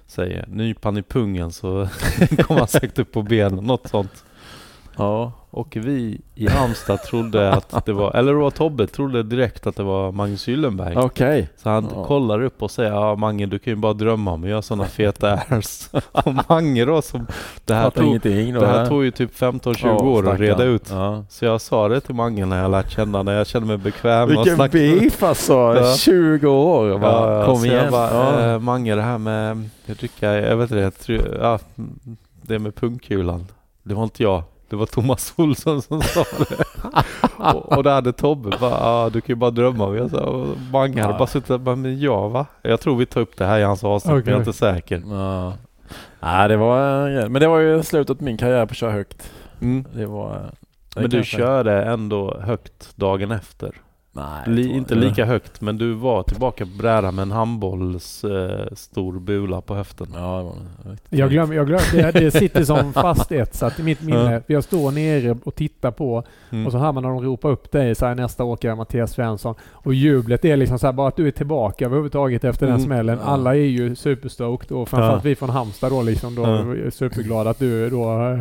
Säger 0.06 0.46
nypan 0.48 0.98
i 0.98 1.04
pungen 1.04 1.52
så 1.52 1.88
kommer 2.38 2.60
han 2.60 2.68
säkert 2.68 3.00
upp 3.00 3.12
på 3.12 3.22
benen, 3.22 3.64
något 3.64 3.88
sånt. 3.88 4.26
Ja. 4.98 5.32
Och 5.54 5.78
vi 5.82 6.22
i 6.36 6.48
Halmstad 6.48 7.04
trodde 7.04 7.54
att 7.54 7.86
det 7.86 7.94
var, 7.94 8.12
eller 8.16 8.34
det 8.34 8.40
var 8.40 8.52
Tobbe, 8.52 8.88
trodde 8.88 9.24
direkt 9.24 9.68
att 9.68 9.76
det 9.76 9.84
var 9.84 10.12
Magnus 10.12 10.48
Gyllenberg. 10.48 10.98
Okej. 10.98 11.50
Så 11.58 11.70
han 11.70 11.88
Ja. 11.96 12.04
kollar 12.06 12.42
upp 12.44 12.62
och 12.64 12.72
säger 12.72 12.92
ja 12.92 13.16
Mange 13.16 13.46
du 13.46 13.60
kan 13.60 13.72
ju 13.74 13.78
bara 13.78 13.94
drömma 13.94 14.32
om 14.32 14.44
att 14.44 14.50
göra 14.50 14.62
sådana 14.62 14.86
feta 14.86 15.32
airs. 15.50 15.90
och 16.12 16.34
Mange 16.50 16.86
då 16.86 17.02
som, 17.02 17.28
det 17.66 17.74
här, 17.74 17.90
tog, 17.90 18.06
ingenting 18.06 18.54
det 18.54 18.68
här 18.68 18.86
tog 18.86 19.04
ju 19.04 19.12
typ 19.12 19.36
15-20 19.40 19.78
Ja, 19.84 19.94
år 20.04 20.30
att 20.30 20.40
reda 20.40 20.64
ut. 20.64 20.88
Ja. 20.92 21.24
Så 21.30 21.46
jag 21.46 21.62
sa 21.62 21.88
det 21.88 22.02
till 22.02 22.16
Mange 22.16 22.46
när 22.46 22.62
jag 22.62 22.72
lärt 22.72 22.92
känna, 22.92 23.24
när 23.24 23.34
jag 23.38 23.48
kände 23.48 23.68
mig 23.68 23.78
bekväm 23.78 24.30
Vilken 24.30 24.56
snacka. 24.56 24.72
beef 24.78 25.24
alltså! 25.24 25.54
Ja. 25.76 25.96
20 25.96 26.48
år! 26.48 26.90
Jag 26.90 27.02
bara, 27.02 27.46
kom 27.46 27.66
igen! 27.66 27.76
Jag 27.84 27.92
bara, 27.92 28.14
ja. 28.14 28.52
eh, 28.54 28.60
Mange 28.60 28.96
det 28.96 29.02
här 29.02 29.18
med 29.18 29.70
att 29.90 30.00
dricka, 30.00 30.34
jag 30.34 30.58
vet 30.58 30.72
inte, 30.72 30.82
jag 30.84 31.00
tror, 31.00 31.38
ja, 31.42 31.60
det 32.42 32.60
med 32.60 32.76
pungkulan. 32.76 33.48
Det 33.84 33.94
var 33.94 34.04
inte 34.04 34.24
jag. 34.24 34.44
Det 34.72 34.78
var 34.78 34.86
Thomas 34.86 35.34
Olsson 35.38 35.82
som 35.82 36.02
sa 36.02 36.24
det. 36.50 36.64
och, 37.54 37.78
och 37.78 37.84
där 37.84 37.94
hade 37.94 38.14
Tobbe 38.14 38.58
bara, 38.60 38.78
ah, 38.80 39.10
du 39.10 39.22
kan 39.22 39.28
ju 39.34 39.36
bara 39.36 39.52
drömma. 39.52 39.86
Och 39.86 39.96
jag 39.98 40.12
sa, 40.12 40.46
Mange 40.72 41.02
hade 41.02 41.14
Ja. 41.14 41.18
bara 41.18 41.28
suttit 41.28 41.48
där, 41.48 41.58
bara, 41.58 41.76
men 41.76 42.00
jag 42.00 42.30
va? 42.30 42.46
Jag 42.62 42.80
tror 42.80 42.98
vi 42.98 43.06
tar 43.06 43.22
upp 43.22 43.38
det 43.38 43.46
här 43.46 43.60
i 43.60 43.64
hans 43.64 43.84
avsnitt, 43.84 44.14
men 44.14 44.24
jag 44.26 44.34
är 44.34 44.38
inte 44.38 44.54
säker. 44.54 45.04
Ja. 45.10 45.54
Nej, 46.20 46.48
det 46.50 46.58
var 46.58 47.10
grej. 47.10 47.30
Men 47.30 47.42
det 47.42 47.48
var 47.48 47.60
ju 47.60 47.84
slutet 47.84 48.18
på 48.18 48.24
min 48.24 48.38
karriär 48.38 48.66
på 48.66 48.72
att 48.72 48.78
köra 48.78 48.92
högt. 48.92 49.32
Mm. 49.62 49.86
Det 49.96 50.06
var... 50.06 50.30
det 50.96 51.02
Men 51.02 51.10
du 51.10 51.24
körde 51.24 51.84
ändå 51.84 52.38
högt 52.42 52.98
dagen 52.98 53.32
efter. 53.32 53.72
Nej, 54.14 54.44
Li, 54.48 54.70
inte 54.70 54.96
lika 54.96 55.26
högt, 55.26 55.62
men 55.62 55.78
du 55.78 55.94
var 55.94 56.24
tillbaka 56.24 56.66
på 56.66 56.72
brädan 56.78 57.16
med 57.16 57.24
en 57.24 57.32
handbolls 57.32 58.24
eh, 58.24 58.66
stor 58.76 59.20
bula 59.20 59.62
på 59.62 59.76
höften. 59.76 60.08
Ja, 60.14 60.38
det 60.38 60.44
var 60.44 60.92
riktigt 60.92 61.20
Jag 61.20 61.30
glömmer, 61.30 61.56
jag 61.56 61.68
glömmer 61.68 62.12
det, 62.12 62.20
det 62.20 62.32
sitter 62.32 62.64
som 62.64 62.94
fast 63.04 63.32
etsat 63.32 63.80
i 63.80 63.84
mitt 63.84 64.02
minne. 64.02 64.42
För 64.48 64.54
jag 64.54 64.64
står 64.64 64.92
nere 64.92 65.38
och 65.44 65.56
tittar 65.56 65.92
på 65.92 66.24
Mm. 66.52 66.66
och 66.66 66.72
så 66.72 66.78
hör 66.78 66.92
man 66.92 67.04
när 67.04 67.10
de 67.10 67.24
ropar 67.24 67.50
upp 67.50 67.72
dig 67.72 67.96
så 67.96 68.06
här, 68.06 68.16
nästa 68.16 68.44
åkare 68.44 68.76
Mattias 68.76 69.12
Svensson. 69.12 69.56
Och 69.72 69.94
jublet 69.94 70.46
är 70.46 70.58
liksom 70.58 70.80
så 70.80 70.88
här, 70.88 70.94
bara 70.94 71.08
att 71.08 71.16
du 71.16 71.28
är 71.28 71.32
tillbaka 71.32 71.86
överhuvudtaget 71.86 72.44
efter 72.44 72.66
den 72.66 72.76
Mm. 72.76 72.86
smällen. 72.86 73.20
Ja. 73.26 73.32
Alla 73.32 73.56
är 73.56 73.60
ju 73.60 73.96
superstoked 73.96 74.72
och 74.72 74.90
framförallt 74.90 75.24
Ja. 75.24 75.30
vi 75.30 75.36
från 75.36 75.50
Halmstad 75.50 75.92
då 75.92 76.02
liksom 76.02 76.36
då 76.36 76.42
Ja. 76.42 76.76
är 76.76 76.90
superglada 76.90 77.50
att 77.50 77.60
du 77.60 77.90
då 77.90 78.40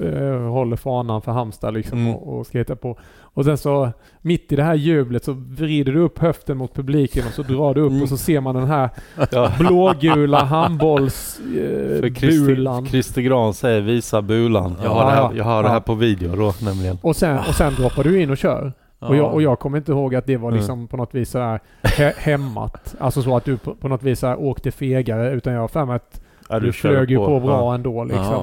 eh, 0.00 0.40
håller 0.50 0.76
fanan 0.76 1.22
för 1.22 1.32
Halmstad 1.32 1.74
liksom 1.74 1.98
Mm. 1.98 2.14
och, 2.14 2.38
och 2.38 2.46
skater 2.46 2.74
på. 2.74 2.98
Och 3.20 3.44
sen 3.44 3.58
så 3.58 3.90
mitt 4.20 4.52
i 4.52 4.56
det 4.56 4.62
här 4.62 4.74
jublet 4.74 5.24
så 5.24 5.32
vrider 5.32 5.92
du 5.92 5.98
upp 6.00 6.18
höften 6.18 6.56
mot 6.56 6.74
publiken 6.74 7.24
och 7.26 7.32
så 7.32 7.42
drar 7.42 7.74
du 7.74 7.80
upp 7.80 7.90
Mm. 7.90 8.02
och 8.02 8.08
så 8.08 8.16
ser 8.16 8.40
man 8.40 8.54
den 8.54 8.66
här 8.66 8.90
Ja. 9.30 9.52
blågula 9.58 10.44
handbolls 10.44 11.40
eh, 11.40 12.12
Christer, 12.14 13.20
Gran 13.22 13.54
säger 13.54 13.80
visa 13.80 14.22
bulan. 14.22 14.76
Jag 14.82 14.90
har, 14.90 15.02
Ja, 15.02 15.06
det, 15.08 15.14
här, 15.14 15.30
jag 15.34 15.44
har 15.44 15.62
det 15.62 15.68
Ja. 15.68 15.72
här 15.72 15.80
på 15.80 15.94
video 15.94 16.36
då 16.36 16.52
nämligen. 16.64 16.98
Och 17.02 17.16
sen, 17.16 17.38
och 17.38 17.54
sen 17.54 17.74
droppar 17.74 18.04
du 18.04 18.22
in 18.22 18.30
och 18.30 18.36
kör. 18.38 18.72
Och, 18.98 19.16
jag, 19.16 19.32
och 19.34 19.42
jag 19.42 19.58
kommer 19.58 19.78
inte 19.78 19.92
ihåg 19.92 20.14
att 20.14 20.26
det 20.26 20.36
var 20.36 20.48
Mm. 20.48 20.58
liksom 20.58 20.86
på 20.86 20.96
något 20.96 21.14
vis 21.14 21.30
sådär 21.30 21.60
he, 21.82 22.12
hämmat. 22.16 22.94
Alltså 22.98 23.22
så 23.22 23.36
att 23.36 23.44
du 23.44 23.56
på, 23.56 23.74
på 23.74 23.88
något 23.88 24.02
vis 24.02 24.22
åkte 24.22 24.70
fegare. 24.70 25.30
Utan 25.32 25.52
jag 25.52 25.60
har 25.60 25.68
för 25.68 25.84
mig 25.84 25.96
att 25.96 26.20
Ja, 26.48 26.58
du, 26.60 26.72
körde 26.72 26.94
flög 26.96 27.10
ju 27.10 27.16
på 27.16 27.40
bra 27.40 27.58
Ja. 27.60 27.74
ändå 27.74 28.04
liksom. 28.04 28.24
Ja, 28.24 28.38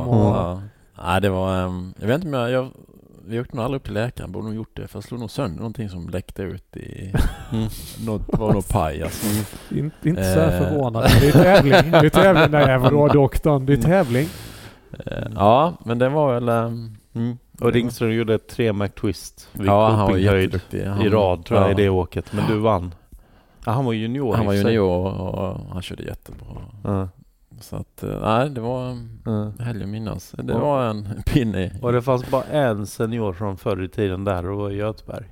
Och. 0.51 0.59
Nej, 1.05 1.21
det 1.21 1.29
var... 1.29 1.63
ehm, 1.65 1.93
jag 1.99 2.07
vet 2.07 2.15
inte 2.15 2.27
om 2.27 2.33
jag... 2.33 2.51
jag 2.51 2.69
vi 3.25 3.39
åkte 3.39 3.55
nog 3.55 3.65
aldrig 3.65 3.79
upp 3.79 3.83
till 3.85 3.93
läkaren, 3.93 4.31
borde 4.31 4.45
nog 4.45 4.55
gjort 4.55 4.75
det. 4.77 4.87
För 4.87 4.97
jag 4.97 5.03
slog 5.03 5.19
nog 5.19 5.31
sönder 5.31 5.57
någonting 5.57 5.89
som 5.89 6.09
läckte 6.09 6.43
ut 6.43 6.77
i... 6.77 7.13
Mm. 7.51 7.67
något, 8.05 8.21
var 8.27 8.53
nog 8.53 8.67
paj 8.67 9.03
alltså. 9.03 9.27
Inte, 9.75 10.09
inte 10.09 10.23
så 10.33 10.39
här 10.39 10.61
Eh. 10.61 10.69
förvånad. 10.69 11.03
Det 11.21 11.27
är 11.27 11.31
tävling. 11.31 11.91
Det 11.91 11.97
är 11.97 12.09
tävling. 12.09 12.51
Nej, 12.51 12.77
vadå 12.77 13.07
doktorn? 13.07 13.65
Det 13.65 13.73
är 13.73 13.77
tävling. 13.77 14.27
Eh, 15.05 15.23
Ja, 15.35 15.73
men 15.85 15.99
det 15.99 16.09
var 16.09 16.33
väl... 16.33 16.49
ehm, 16.49 16.95
Mm. 17.15 17.37
Och 17.61 17.71
Ringström 17.73 18.11
gjorde 18.11 18.33
ett 18.33 18.47
tre 18.49 18.73
McTwist 18.73 19.49
vid 19.51 19.67
Ja, 19.67 19.89
han 19.89 20.11
var 20.11 20.17
jätteduktig. 20.17 20.85
Han, 20.85 21.01
i 21.01 21.09
rad 21.09 21.45
tror 21.45 21.59
jag 21.59 21.69
i 21.69 21.71
ja. 21.71 21.77
det 21.77 21.89
åket. 21.89 22.33
Men 22.33 22.47
du 22.47 22.57
vann. 22.59 22.95
Ja, 23.65 23.71
han 23.71 23.85
var 23.85 23.93
junior 23.93 24.33
Han 24.35 24.43
i 24.43 24.45
var 24.45 24.53
och 24.53 24.59
junior 24.59 25.19
och 25.19 25.59
han 25.73 25.81
körde 25.81 26.03
jättebra. 26.03 26.47
Ja. 26.83 27.07
Så 27.63 27.75
att, 27.75 28.03
eh, 28.03 28.19
nej, 28.21 28.49
det 28.49 28.61
var 28.61 28.85
en 28.89 29.21
Ja. 29.25 29.63
helg 29.63 29.83
att 29.83 29.89
minnas. 29.89 30.31
Det 30.37 30.53
Ja. 30.53 30.59
var 30.59 30.83
en 30.85 31.23
pinne. 31.25 31.71
Och 31.81 31.91
det 31.91 32.01
fanns 32.01 32.31
bara 32.31 32.43
en 32.43 32.87
senior 32.87 33.33
från 33.33 33.57
förr 33.57 33.83
i 33.83 33.89
tiden 33.89 34.23
där 34.23 34.45
och 34.45 34.57
det 34.57 34.63
var 34.63 34.69
Göteberg. 34.69 35.25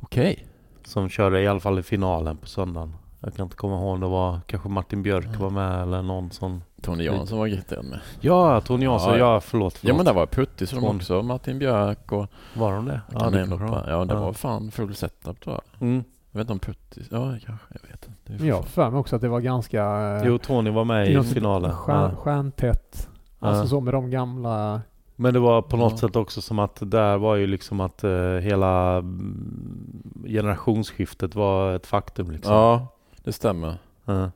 Okej. 0.00 0.46
Som 0.84 1.08
körde 1.08 1.40
i 1.40 1.46
alla 1.46 1.60
fall 1.60 1.78
i 1.78 1.82
finalen 1.82 2.36
på 2.36 2.46
söndagen. 2.46 2.94
Jag 3.20 3.34
kan 3.34 3.44
inte 3.44 3.56
komma 3.56 3.74
ihåg 3.74 3.94
om 3.94 4.00
det 4.00 4.06
var 4.06 4.40
kanske 4.46 4.68
Martin 4.68 5.02
Björk 5.02 5.38
var 5.40 5.50
med 5.50 5.82
eller 5.82 6.02
någon 6.02 6.30
sån. 6.30 6.62
Tony 6.82 7.04
Jansson 7.04 7.38
var 7.38 7.46
irriterad 7.46 7.84
med. 7.84 8.00
Ja, 8.20 8.60
Tony 8.60 8.84
Jansson. 8.84 9.12
Ja, 9.12 9.18
Ja, 9.18 9.40
förlåt. 9.40 9.74
förlåt. 9.74 9.90
Ja 9.90 9.96
men 9.96 10.04
där 10.04 10.12
var 10.14 10.26
Putti 10.26 10.66
som 10.66 10.80
Tony. 10.80 10.96
också. 10.98 11.22
Martin 11.22 11.58
Björk 11.58 12.12
och... 12.12 12.26
Var 12.54 12.72
de 12.72 12.84
det? 12.86 13.00
Ja, 13.12 13.30
det 13.30 13.44
det 13.46 13.56
ja 13.90 14.04
det 14.04 14.14
Ja. 14.14 14.20
var 14.20 14.32
fan 14.32 14.70
full 14.70 14.94
setup 14.94 15.40
tror 15.40 15.54
jag. 15.78 15.88
Mm. 15.88 16.04
Jag 16.34 16.38
vet 16.38 16.50
inte 16.50 16.52
om 16.52 16.58
Putti... 16.74 17.02
Ja 17.10 17.36
kanske. 17.46 17.66
Jag 17.82 17.88
vet 17.90 18.06
inte. 18.08 18.12
Det 18.24 18.32
är 18.32 18.38
Men 18.38 18.48
jag 18.48 18.56
har 18.56 18.62
för 18.62 18.90
mig 18.90 19.00
också 19.00 19.16
att 19.16 19.22
det 19.22 19.28
var 19.28 19.40
ganska 19.40 19.82
eh, 19.84 20.22
Jo, 20.26 20.38
Tony 20.38 20.70
var 20.70 20.84
med 20.84 21.08
i 21.10 21.22
finalen. 21.22 21.72
stjärn, 21.72 22.10
Ja. 22.10 22.16
stjärntätt. 22.16 23.08
Alltså 23.38 23.62
Ja. 23.62 23.66
så 23.68 23.80
med 23.80 23.94
de 23.94 24.10
gamla... 24.10 24.80
Men 25.16 25.34
det 25.34 25.40
var 25.40 25.62
på 25.62 25.76
något 25.76 25.92
Ja. 25.92 25.98
sätt 25.98 26.16
också 26.16 26.42
som 26.42 26.58
att 26.58 26.76
det 26.76 26.86
där 26.86 27.18
var 27.18 27.36
ju 27.36 27.46
liksom 27.46 27.80
att 27.80 28.04
eh, 28.04 28.10
hela 28.20 28.96
mm, 28.96 30.02
generationsskiftet 30.26 31.34
var 31.34 31.74
ett 31.74 31.86
faktum 31.86 32.30
liksom. 32.30 32.54
Ja, 32.54 32.86
det 33.24 33.32
stämmer. 33.32 33.74
Ja. 34.04 34.30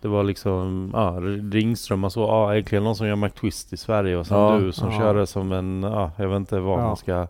Det 0.00 0.08
var 0.08 0.22
liksom, 0.24 0.90
ja, 0.94 1.10
Ringström, 1.52 2.00
man 2.00 2.10
såg, 2.10 2.28
ja, 2.28 2.54
äntligen 2.56 2.84
någon 2.84 2.96
som 2.96 3.06
gör 3.06 3.16
McTwist 3.16 3.72
i 3.72 3.76
Sverige 3.76 4.16
och 4.16 4.26
sen 4.26 4.38
Ja. 4.38 4.58
du 4.58 4.72
som 4.72 4.90
Ja. 4.92 4.98
körde 4.98 5.26
som 5.26 5.52
en, 5.52 5.82
ja, 5.82 6.10
jag 6.16 6.28
vet 6.28 6.36
inte 6.36 6.60
vad 6.60 6.80
Ja. 6.80 6.86
man 6.86 6.96
ska 6.96 7.26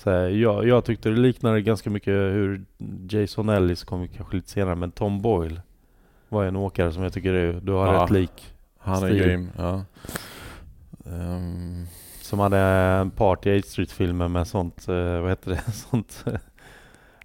säga. 0.00 0.30
Jag, 0.30 0.68
jag 0.68 0.84
tyckte 0.84 1.08
det 1.08 1.16
liknade 1.16 1.60
ganska 1.60 1.90
mycket 1.90 2.12
hur 2.14 2.64
Jason 3.08 3.48
Ellis 3.48 3.84
kom 3.84 4.08
kanske 4.08 4.36
lite 4.36 4.50
senare, 4.50 4.74
men 4.74 4.90
Tom 4.90 5.22
Boyle 5.22 5.60
var 6.28 6.44
en 6.44 6.56
åkare 6.56 6.92
som 6.92 7.02
jag 7.02 7.12
tycker 7.12 7.32
är, 7.32 7.52
du 7.62 7.72
har 7.72 7.94
Ja. 7.94 8.02
rätt 8.04 8.10
lik. 8.10 8.54
Han 8.78 9.02
är 9.02 9.08
Stil. 9.08 9.18
grym. 9.22 9.50
Ja. 9.58 9.84
Ehm, 11.06 11.86
Som 12.22 12.38
hade 12.38 12.58
en 12.58 13.10
part 13.10 13.46
i 13.46 13.58
8 13.60 13.68
Street-filmen 13.68 14.32
med 14.32 14.46
sånt, 14.46 14.88
eh, 14.88 15.20
vad 15.20 15.28
heter 15.28 15.50
det, 15.50 15.72
sånt 15.72 16.24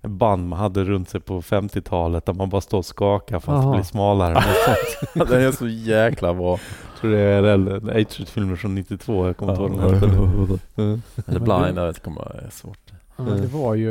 band 0.07 0.49
man 0.49 0.60
hade 0.60 0.84
runt 0.84 1.10
sig 1.10 1.22
på 1.22 1.41
50-talet 1.41 2.26
där 2.26 2.34
man 2.34 2.49
bara 2.49 2.61
står 2.61 2.77
och 2.77 2.86
skakar 2.86 3.40
för 3.40 3.53
att 3.53 3.61
det 3.61 3.65
Aha. 3.65 3.76
blir 3.76 3.84
smalare. 3.84 4.44
Den 5.14 5.41
är 5.41 5.52
så 5.52 5.68
jäkla 5.68 6.34
bra. 6.34 6.49
Jag 6.52 7.02
tror 7.02 7.11
det 7.11 7.19
är 7.19 7.44
en 7.44 7.68
8 7.68 7.91
Street-filmer 8.10 8.56
från 8.56 8.76
92, 8.76 9.26
jag 9.26 9.38
kommer 9.38 9.53
inte 9.53 9.64
ihåg 9.64 10.02
den. 10.02 10.60
Mm. 10.77 11.02
Eller 11.27 11.40
blind, 11.40 11.77
jag 11.77 11.88
vet 11.88 12.07
inte, 12.07 12.22
det 12.34 12.45
är 12.45 12.49
svårt. 12.49 12.77
Ja, 12.90 12.95
Mm. 13.19 13.41
Det 13.41 13.48
var 13.48 13.76
ju, 13.76 13.90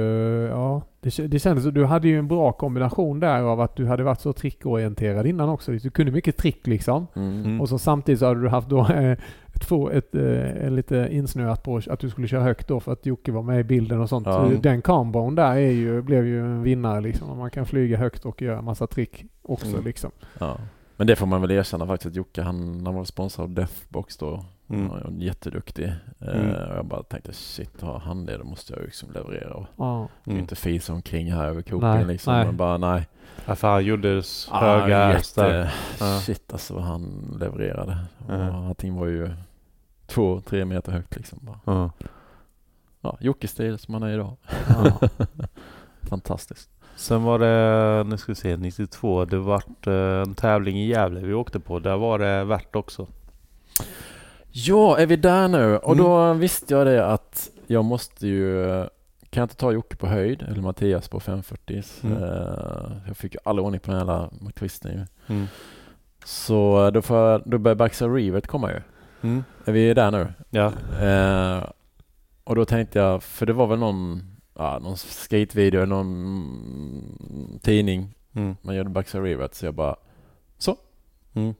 ja, 0.50 0.82
det, 1.00 1.18
det 1.18 1.38
kändes 1.38 1.64
Du 1.64 1.84
hade 1.84 2.08
ju 2.08 2.18
en 2.18 2.28
bra 2.28 2.52
kombination 2.52 3.20
där 3.20 3.42
av 3.42 3.60
att 3.60 3.76
du 3.76 3.86
hade 3.86 4.02
varit 4.02 4.20
så 4.20 4.32
trickorienterad 4.32 5.26
innan 5.26 5.48
också. 5.48 5.72
Du 5.72 5.90
kunde 5.90 6.12
mycket 6.12 6.36
trick 6.36 6.66
liksom. 6.66 7.06
Mm. 7.16 7.44
Mm. 7.44 7.60
Och 7.60 7.68
så 7.68 7.78
samtidigt 7.78 8.18
så 8.18 8.26
hade 8.26 8.40
du 8.40 8.48
haft 8.48 8.68
då 8.68 8.86
eh, 8.86 9.18
få- 9.64 9.90
ett, 9.90 10.14
eh, 10.14 10.70
lite 10.70 11.08
insnöat 11.10 11.62
på 11.62 11.80
att 11.90 11.98
du 12.00 12.10
skulle 12.10 12.28
köra 12.28 12.42
högt 12.42 12.68
då 12.68 12.80
för 12.80 12.92
att 12.92 13.06
Jocke 13.06 13.32
var 13.32 13.42
med 13.42 13.60
i 13.60 13.64
bilden 13.64 14.00
och 14.00 14.08
sånt. 14.08 14.26
Ja. 14.26 14.50
Den 14.62 14.82
kombon 14.82 15.34
där 15.34 15.52
är 15.56 15.70
ju, 15.70 16.02
blev 16.02 16.26
ju 16.26 16.40
en 16.40 16.62
vinnare 16.62 17.00
liksom. 17.00 17.38
Man 17.38 17.50
kan 17.50 17.66
flyga 17.66 17.96
högt 17.98 18.24
och 18.24 18.42
göra 18.42 18.62
massa 18.62 18.86
trick 18.86 19.24
också 19.42 19.66
Mm. 19.66 19.84
liksom. 19.84 20.10
Ja. 20.38 20.56
Men 20.96 21.06
det 21.06 21.16
får 21.16 21.26
man 21.26 21.40
väl 21.40 21.50
erkänna 21.50 21.86
faktiskt 21.86 22.06
att 22.10 22.16
Jocke 22.16 22.42
han, 22.42 22.82
han 22.86 22.94
var 22.94 23.04
sponsrad 23.04 23.44
av 23.44 23.50
Deathbox 23.54 24.16
då. 24.16 24.44
Mm. 24.70 24.88
Var 24.88 25.12
jätteduktig. 25.18 25.92
Mm. 26.20 26.50
Eh, 26.50 26.62
och 26.70 26.76
jag 26.76 26.84
bara 26.86 27.02
tänkte 27.02 27.32
shit, 27.32 27.80
har 27.82 27.98
han 27.98 28.26
det 28.26 28.36
då 28.38 28.44
måste 28.44 28.72
jag 28.72 28.80
ju 28.80 28.86
liksom 28.86 29.08
leverera. 29.12 29.54
Och 29.54 29.66
Ja. 29.76 30.08
Mm. 30.26 30.38
Inte 30.38 30.56
fisa 30.56 30.92
omkring 30.92 31.32
här 31.32 31.46
över 31.46 31.62
koken 31.62 31.80
Nej, 31.80 32.04
liksom. 32.04 32.34
nej. 32.34 32.46
Men 32.46 32.56
bara 32.56 32.78
nej. 32.78 33.06
Ja, 33.46 33.54
för 33.54 33.68
han 33.68 33.84
gjorde 33.84 34.18
s- 34.18 34.48
Ah, 34.50 34.60
höga 34.80 35.12
jätte. 35.12 35.70
Ja. 36.00 36.06
Shit 36.20 36.52
alltså 36.52 36.74
vad 36.74 36.82
han 36.82 37.36
levererade. 37.40 37.98
Och 38.28 38.34
Mm. 38.34 38.54
allting 38.54 38.94
var 38.94 39.06
ju 39.06 39.30
två, 40.06 40.40
tre 40.40 40.64
meter 40.64 40.92
högt 40.92 41.16
liksom. 41.16 41.38
Bara. 41.42 41.60
Ja. 41.64 41.90
Ja, 43.00 43.16
Jocke-stil 43.20 43.78
som 43.78 43.94
han 43.94 44.02
är 44.02 44.14
idag. 44.14 44.36
Ja. 44.68 45.08
Fantastiskt. 46.02 46.70
Sen 46.96 47.22
var 47.22 47.38
det, 47.38 48.04
nu 48.04 48.16
ska 48.18 48.32
vi 48.32 48.36
se, 48.36 48.56
92. 48.56 49.24
Det 49.24 49.38
vart 49.38 49.86
eh, 49.86 49.94
en 49.94 50.34
tävling 50.34 50.76
i 50.80 50.86
Gävle 50.86 51.20
vi 51.20 51.34
åkte 51.34 51.60
på. 51.60 51.78
Där 51.78 51.96
var 51.96 52.18
det 52.18 52.44
värt 52.44 52.76
också. 52.76 53.06
Ja, 54.50 54.98
är 54.98 55.06
vi 55.06 55.16
där 55.16 55.48
nu? 55.48 55.76
Och 55.78 55.92
Mm. 55.92 56.04
då 56.04 56.32
visste 56.32 56.74
jag 56.74 56.86
det 56.86 57.06
att 57.06 57.50
jag 57.66 57.84
måste 57.84 58.26
ju... 58.28 58.64
Kan 59.30 59.40
jag 59.40 59.44
inte 59.44 59.56
ta 59.56 59.72
Jocke 59.72 59.96
på 59.96 60.06
höjd 60.06 60.42
eller 60.42 60.60
Mattias 60.62 61.08
på 61.08 61.20
540? 61.20 61.82
Mm. 62.02 62.22
Eh, 62.22 62.92
jag 63.06 63.16
fick 63.16 63.34
ju 63.34 63.40
aldrig 63.44 63.64
ordning 63.66 63.80
på 63.80 63.90
den 63.90 64.00
hela 64.00 64.30
twisten 64.54 64.92
ju. 64.92 65.34
Mm. 65.34 65.46
Så 66.24 66.90
då, 66.90 67.02
får 67.02 67.16
jag, 67.16 67.42
då 67.46 67.58
börjar 67.58 67.76
Baxa 67.76 68.06
Revet 68.08 68.46
komma 68.46 68.70
ju. 68.72 68.80
Mm. 69.22 69.44
Är 69.64 69.72
vi 69.72 69.94
där 69.94 70.10
nu? 70.10 70.32
Ja. 70.50 70.72
Eh, 71.02 71.64
och 72.44 72.54
då 72.56 72.64
tänkte 72.64 72.98
jag, 72.98 73.22
för 73.22 73.46
det 73.46 73.52
var 73.52 73.66
väl 73.66 73.78
någon, 73.78 74.22
ja, 74.54 74.78
någon 74.78 74.96
skatevideo 74.96 75.78
eller 75.82 75.86
någon 75.94 77.58
tidning 77.62 78.10
Mm. 78.36 78.56
man 78.62 78.76
gjorde 78.76 78.90
Baxa 78.90 79.20
Revet 79.20 79.54
så 79.54 79.66
jag 79.66 79.74
bara, 79.74 79.96
så, 80.58 80.76
Mm. 81.34 81.54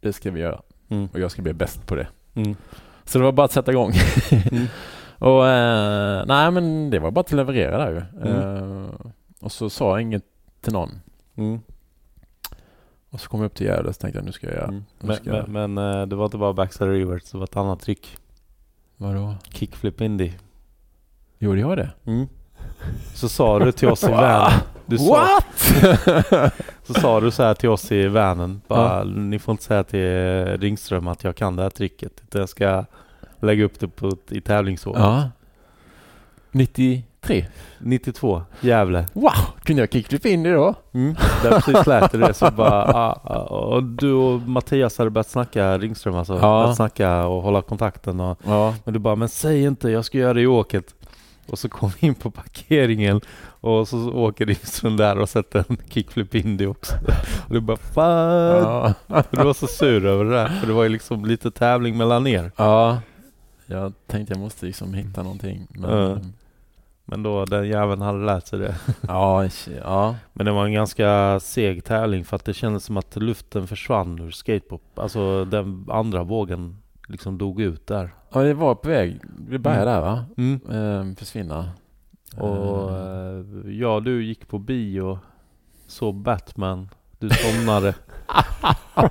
det 0.00 0.12
ska 0.12 0.30
vi 0.30 0.40
göra. 0.40 0.60
Mm. 0.88 1.08
Och 1.12 1.20
jag 1.20 1.30
ska 1.30 1.42
bli 1.42 1.52
bäst 1.52 1.86
på 1.86 1.94
det. 1.94 2.08
Mm. 2.34 2.56
Så 3.04 3.18
det 3.18 3.24
var 3.24 3.32
bara 3.32 3.44
att 3.44 3.52
sätta 3.52 3.70
igång. 3.72 3.92
Mm. 4.30 4.66
och 5.18 5.46
eh, 5.48 6.24
nej 6.26 6.50
men 6.50 6.90
det 6.90 6.98
var 6.98 7.10
bara 7.10 7.20
att 7.20 7.32
leverera 7.32 7.78
där 7.78 7.90
ju. 7.90 8.30
Mm. 8.30 8.84
Eh, 8.84 8.90
och 9.40 9.52
så 9.52 9.70
sa 9.70 9.90
jag 9.90 10.02
inget 10.02 10.24
till 10.60 10.72
någon. 10.72 10.90
Och 13.10 13.20
så 13.20 13.28
kom 13.28 13.40
jag 13.40 13.46
upp 13.46 13.54
till 13.54 13.66
Gävle 13.66 13.88
och 13.88 13.98
tänkte 13.98 14.18
jag 14.18 14.24
nu 14.26 14.32
ska 14.32 14.46
jag. 14.54 14.62
Mm. 14.68 14.74
Nu 15.00 15.06
Men, 15.06 15.16
ska 15.16 15.36
jag- 15.36 15.48
men, 15.48 15.74
men 15.74 16.00
eh, 16.00 16.06
det 16.06 16.16
var 16.16 16.24
inte 16.24 16.36
bara 16.38 16.52
backside 16.52 16.90
reverse, 16.90 17.26
det 17.32 17.38
var 17.38 17.44
ett 17.44 17.56
annat 17.56 17.80
trick. 17.80 18.16
Vadå? 18.96 19.34
Kickflip 19.50 20.00
indie. 20.00 20.34
Gjorde 21.38 21.60
jag 21.60 21.76
det? 21.76 21.90
Mm. 22.06 22.26
Så 23.14 23.28
sa 23.28 23.58
du 23.58 23.72
till 23.72 23.88
oss 23.88 24.04
i 24.04 24.06
vanen. 24.10 24.52
Du 24.86 24.98
sa, 24.98 25.10
What? 25.10 25.44
så 26.86 26.94
sa 26.94 27.20
du 27.20 27.30
så 27.30 27.42
här 27.42 27.54
till 27.54 27.68
oss 27.68 27.92
i 27.92 28.06
vanen. 28.08 28.60
Bara, 28.68 29.04
Ni 29.04 29.38
får 29.38 29.52
inte 29.52 29.64
säga 29.64 29.84
till 29.84 30.58
Ringström 30.60 31.08
att 31.08 31.24
jag 31.24 31.36
kan 31.36 31.56
det 31.56 31.62
här 31.62 31.70
tricket. 31.70 32.12
Jag 32.32 32.48
ska 32.48 32.84
lägga 33.40 33.64
upp 33.64 33.80
det 33.80 33.88
på, 33.88 34.12
i 34.28 34.40
tävlingsår. 34.40 34.96
ja. 34.98 35.30
93? 37.22 37.44
92, 37.78 38.42
Gävle. 38.60 39.06
Wow! 39.12 39.32
Kunde 39.64 39.82
jag 39.82 39.92
kickflip 39.92 40.26
in 40.26 40.42
det 40.42 40.52
då? 40.54 40.74
Mm. 40.92 41.14
Där 41.42 41.50
precis 41.60 41.86
lät 41.86 42.12
det 42.12 42.34
så 42.34 42.50
bara, 42.50 42.84
ah, 42.84 43.20
ah, 43.24 43.42
och 43.42 43.82
du 43.82 44.12
och 44.12 44.40
Mattias 44.40 44.98
hade 44.98 45.10
börjat 45.10 45.28
snacka, 45.28 45.78
Ringström 45.78 46.14
alltså, 46.14 46.34
Ja. 46.34 46.40
börjat 46.40 46.76
snacka 46.76 47.26
och 47.26 47.42
hålla 47.42 47.62
kontakten 47.62 48.20
och 48.20 48.38
Ja. 48.46 48.74
Men 48.84 48.94
du 48.94 49.00
bara, 49.00 49.16
men 49.16 49.28
säg 49.28 49.62
inte, 49.62 49.90
jag 49.90 50.04
ska 50.04 50.18
göra 50.18 50.34
det 50.34 50.40
i 50.40 50.46
åket. 50.46 50.94
Och 51.50 51.58
så 51.58 51.68
kom 51.68 51.90
vi 52.00 52.06
in 52.06 52.14
på 52.14 52.30
parkeringen 52.30 53.20
och 53.60 53.88
så 53.88 54.12
åker 54.12 54.46
Ringström 54.46 54.96
där 54.96 55.18
och 55.18 55.28
sätter 55.28 55.64
en 55.68 55.76
kickflip 55.90 56.34
indie 56.34 56.66
också. 56.66 56.94
Och 57.48 57.54
du 57.54 57.60
bara, 57.60 57.76
fan! 57.76 58.94
Ja. 59.06 59.22
Du 59.30 59.44
var 59.44 59.54
så 59.54 59.66
sur 59.66 60.06
över 60.06 60.24
det 60.24 60.30
där, 60.30 60.48
för 60.48 60.66
det 60.66 60.72
var 60.72 60.82
ju 60.82 60.88
liksom 60.88 61.24
lite 61.24 61.50
tävling 61.50 61.96
mellan 61.96 62.26
er. 62.26 62.52
ja. 62.56 62.98
Jag 63.70 63.92
tänkte 64.06 64.34
jag 64.34 64.40
måste 64.40 64.66
liksom 64.66 64.94
hitta 64.94 65.22
någonting. 65.22 65.66
Men, 65.70 65.90
Ja. 65.90 66.18
Men 67.10 67.22
då, 67.22 67.44
den 67.44 67.68
jäveln 67.68 68.00
hade 68.00 68.24
lärt 68.24 68.46
sig 68.46 68.58
det. 68.58 68.74
ja, 69.08 69.48
ja. 69.82 70.16
Men 70.32 70.46
det 70.46 70.52
var 70.52 70.64
en 70.64 70.72
ganska 70.72 71.40
seg 71.40 71.84
tävling 71.84 72.24
för 72.24 72.36
att 72.36 72.44
det 72.44 72.54
kändes 72.54 72.84
som 72.84 72.96
att 72.96 73.16
luften 73.16 73.66
försvann 73.66 74.18
ur 74.18 74.30
skatepop. 74.30 74.98
Alltså 74.98 75.44
den 75.44 75.86
andra 75.90 76.22
vågen 76.22 76.76
liksom 77.06 77.38
dog 77.38 77.60
ut 77.60 77.86
där. 77.86 78.14
ja, 78.32 78.40
det 78.40 78.54
var 78.54 78.74
på 78.74 78.88
väg. 78.88 79.20
Det 79.50 79.58
började 79.58 79.90
där 79.90 80.00
va? 80.00 80.24
Mm. 80.36 80.60
Ehm, 80.70 81.16
försvinna. 81.16 81.70
Och 82.36 82.90
eh, 82.90 83.44
ja, 83.66 84.00
du 84.00 84.24
gick 84.24 84.48
på 84.48 84.58
bio, 84.58 85.18
såg 85.86 86.14
Batman, 86.14 86.88
du 87.18 87.30
somnade. 87.30 87.94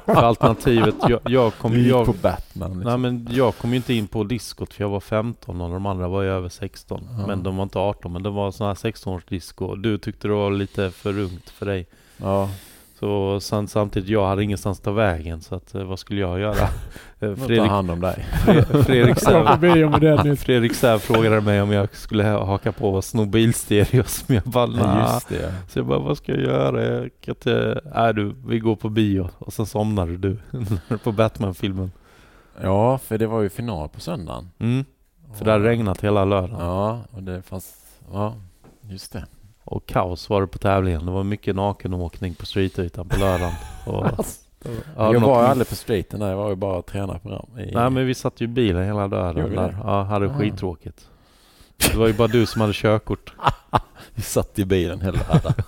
för 0.05 0.23
alternativet, 0.23 0.95
jag, 1.09 1.19
jag 1.23 1.53
kom 1.53 1.73
gick 1.73 1.87
jag, 1.87 2.05
på 2.05 2.13
Batman. 2.13 2.69
Liksom. 2.69 2.83
nej, 2.83 2.97
men 2.97 3.27
jag 3.31 3.57
kom 3.57 3.69
ju 3.69 3.75
inte 3.75 3.93
in 3.93 4.07
på 4.07 4.23
diskot 4.23 4.73
för 4.73 4.83
jag 4.83 4.89
var 4.89 4.99
15 4.99 5.61
och 5.61 5.69
de 5.69 5.85
andra 5.85 6.07
var 6.07 6.21
ju 6.21 6.29
över 6.29 6.49
16. 6.49 7.07
Ja. 7.17 7.27
Men 7.27 7.43
de 7.43 7.57
var 7.57 7.63
inte 7.63 7.79
18, 7.79 8.13
men 8.13 8.23
det 8.23 8.29
var 8.29 8.51
sån 8.51 8.67
här 8.67 8.73
16-års 8.73 9.25
disco. 9.25 9.75
Du 9.75 9.97
tyckte 9.97 10.27
det 10.27 10.33
var 10.33 10.51
lite 10.51 10.91
för 10.91 11.19
ungt 11.19 11.49
för 11.49 11.65
dig. 11.65 11.87
ja. 12.17 12.49
Så 12.99 13.39
sen, 13.39 13.67
samtidigt, 13.67 14.09
jag 14.09 14.27
hade 14.27 14.43
ingenstans 14.43 14.77
att 14.79 14.83
ta 14.83 14.91
vägen 14.91 15.41
så 15.41 15.55
att, 15.55 15.75
eh, 15.75 15.83
vad 15.83 15.99
skulle 15.99 16.21
jag 16.21 16.39
göra? 16.39 16.55
Eh, 17.19 17.35
Fredrik. 17.35 17.59
Ta 17.59 17.65
hand 17.67 17.91
om 17.91 17.99
dig. 17.99 18.25
Fre- 18.45 18.83
Fredrik, 18.83 20.23
nu. 20.25 20.35
Fredrik 20.37 20.73
Säv 20.73 20.99
frågade 20.99 21.41
mig 21.41 21.61
om 21.61 21.71
jag 21.71 21.95
skulle 21.95 22.23
ha- 22.23 22.45
haka 22.45 22.71
på 22.71 22.89
och 22.93 23.03
sno 23.03 23.25
bilstereos, 23.25 24.23
men 24.27 24.35
jag 24.35 24.43
bara 24.43 24.65
nah. 24.65 25.19
det. 25.29 25.53
Så 25.67 25.79
jag 25.79 25.85
bara, 25.85 25.99
vad 25.99 26.17
ska 26.17 26.31
jag 26.31 26.41
göra? 26.41 26.85
Jag 26.85 27.09
kan 27.21 27.31
inte... 27.31 27.81
Nej 27.95 28.13
du, 28.13 28.35
vi 28.47 28.59
går 28.59 28.75
på 28.75 28.89
bio. 28.89 29.29
Och 29.37 29.53
sen 29.53 29.65
somnade 29.65 30.17
du 30.17 30.37
på 31.03 31.11
Batman-filmen. 31.11 31.91
Ja, 32.61 32.97
för 32.97 33.17
det 33.17 33.27
var 33.27 33.41
ju 33.41 33.49
final 33.49 33.89
på 33.89 33.99
söndagen. 33.99 34.49
Mm. 34.59 34.85
För 35.37 35.45
det 35.45 35.51
hade 35.51 35.69
regnat 35.69 36.01
hela 36.03 36.25
lördagen. 36.25 36.65
Ja, 36.65 37.01
och 37.11 37.23
det 37.23 37.41
fanns... 37.41 37.75
Ja, 38.13 38.35
just 38.81 39.13
det. 39.13 39.25
Och 39.69 39.85
kaos 39.85 40.29
var 40.29 40.41
det 40.41 40.47
på 40.47 40.57
tävlingen. 40.57 41.05
Det 41.05 41.11
var 41.11 41.23
mycket 41.23 41.55
nakenåkning 41.55 42.35
på 42.35 42.45
streetytan 42.45 43.07
på 43.09 43.19
lördagen. 43.19 43.53
Och, 43.85 44.05
ja, 44.65 44.73
jag 44.95 45.13
något- 45.13 45.21
var 45.23 45.41
ju 45.41 45.47
aldrig 45.47 45.69
på 45.69 45.75
streeten 45.75 46.19
där. 46.19 46.29
Jag 46.29 46.37
var 46.37 46.49
ju 46.49 46.55
bara 46.55 46.81
tränarprogram. 46.81 47.45
I... 47.59 47.71
Nej 47.75 47.89
men 47.89 48.05
vi 48.05 48.13
satt 48.13 48.41
ju 48.41 48.45
i 48.45 48.47
bilen 48.47 48.85
hela 48.85 49.07
lördagen 49.07 49.55
där. 49.55 49.67
det? 49.67 49.77
Ja, 49.83 50.03
hade 50.03 50.25
Ah. 50.25 50.33
skittråkigt. 50.33 51.07
Det 51.77 51.95
var 51.97 52.07
ju 52.07 52.13
bara 52.13 52.27
du 52.27 52.45
som 52.45 52.61
hade 52.61 52.73
körkort. 52.73 53.33
Vi 54.15 54.21
satt 54.21 54.59
i 54.59 54.65
bilen 54.65 55.01
hela 55.01 55.19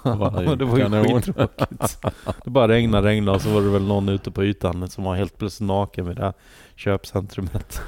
dagen. 0.03 0.57
det 0.57 0.65
var 0.65 0.77
ju 0.77 0.83
kanon. 0.83 1.21
skittråkigt. 1.21 1.99
Det 2.43 2.49
bara 2.49 2.67
regnade, 2.67 3.07
regnade 3.07 3.35
och 3.35 3.41
så 3.41 3.49
var 3.49 3.61
det 3.61 3.69
väl 3.69 3.87
någon 3.87 4.09
ute 4.09 4.31
på 4.31 4.43
ytan 4.43 4.89
som 4.89 5.03
var 5.03 5.15
helt 5.15 5.37
plötsligt 5.37 5.67
naken 5.67 6.07
vid 6.07 6.15
det 6.17 6.23
här 6.23 6.33
köpcentrumet. 6.75 7.81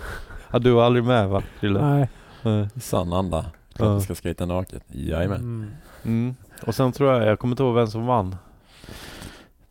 Ja, 0.52 0.60
du 0.60 0.72
var 0.72 0.84
aldrig 0.84 1.04
med 1.04 1.30
va, 1.30 1.44
Krille? 1.60 1.82
Nej. 2.44 2.68
I 2.76 2.80
sann 2.80 3.14
anda. 3.14 3.46
Klart 3.74 3.98
vi 4.02 4.04
ska 4.04 4.16
skejta 4.16 4.46
naket. 4.46 4.84
Jajamän. 4.88 5.38
Mm. 5.40 5.72
Mm. 6.04 6.36
Och 6.68 6.76
sen 6.76 6.92
tror 6.92 7.14
jag, 7.14 7.26
jag 7.28 7.40
kommer 7.40 7.52
inte 7.54 7.64
ihåg 7.64 7.76
vem 7.76 7.88
som 7.88 8.06
vann. 8.06 8.36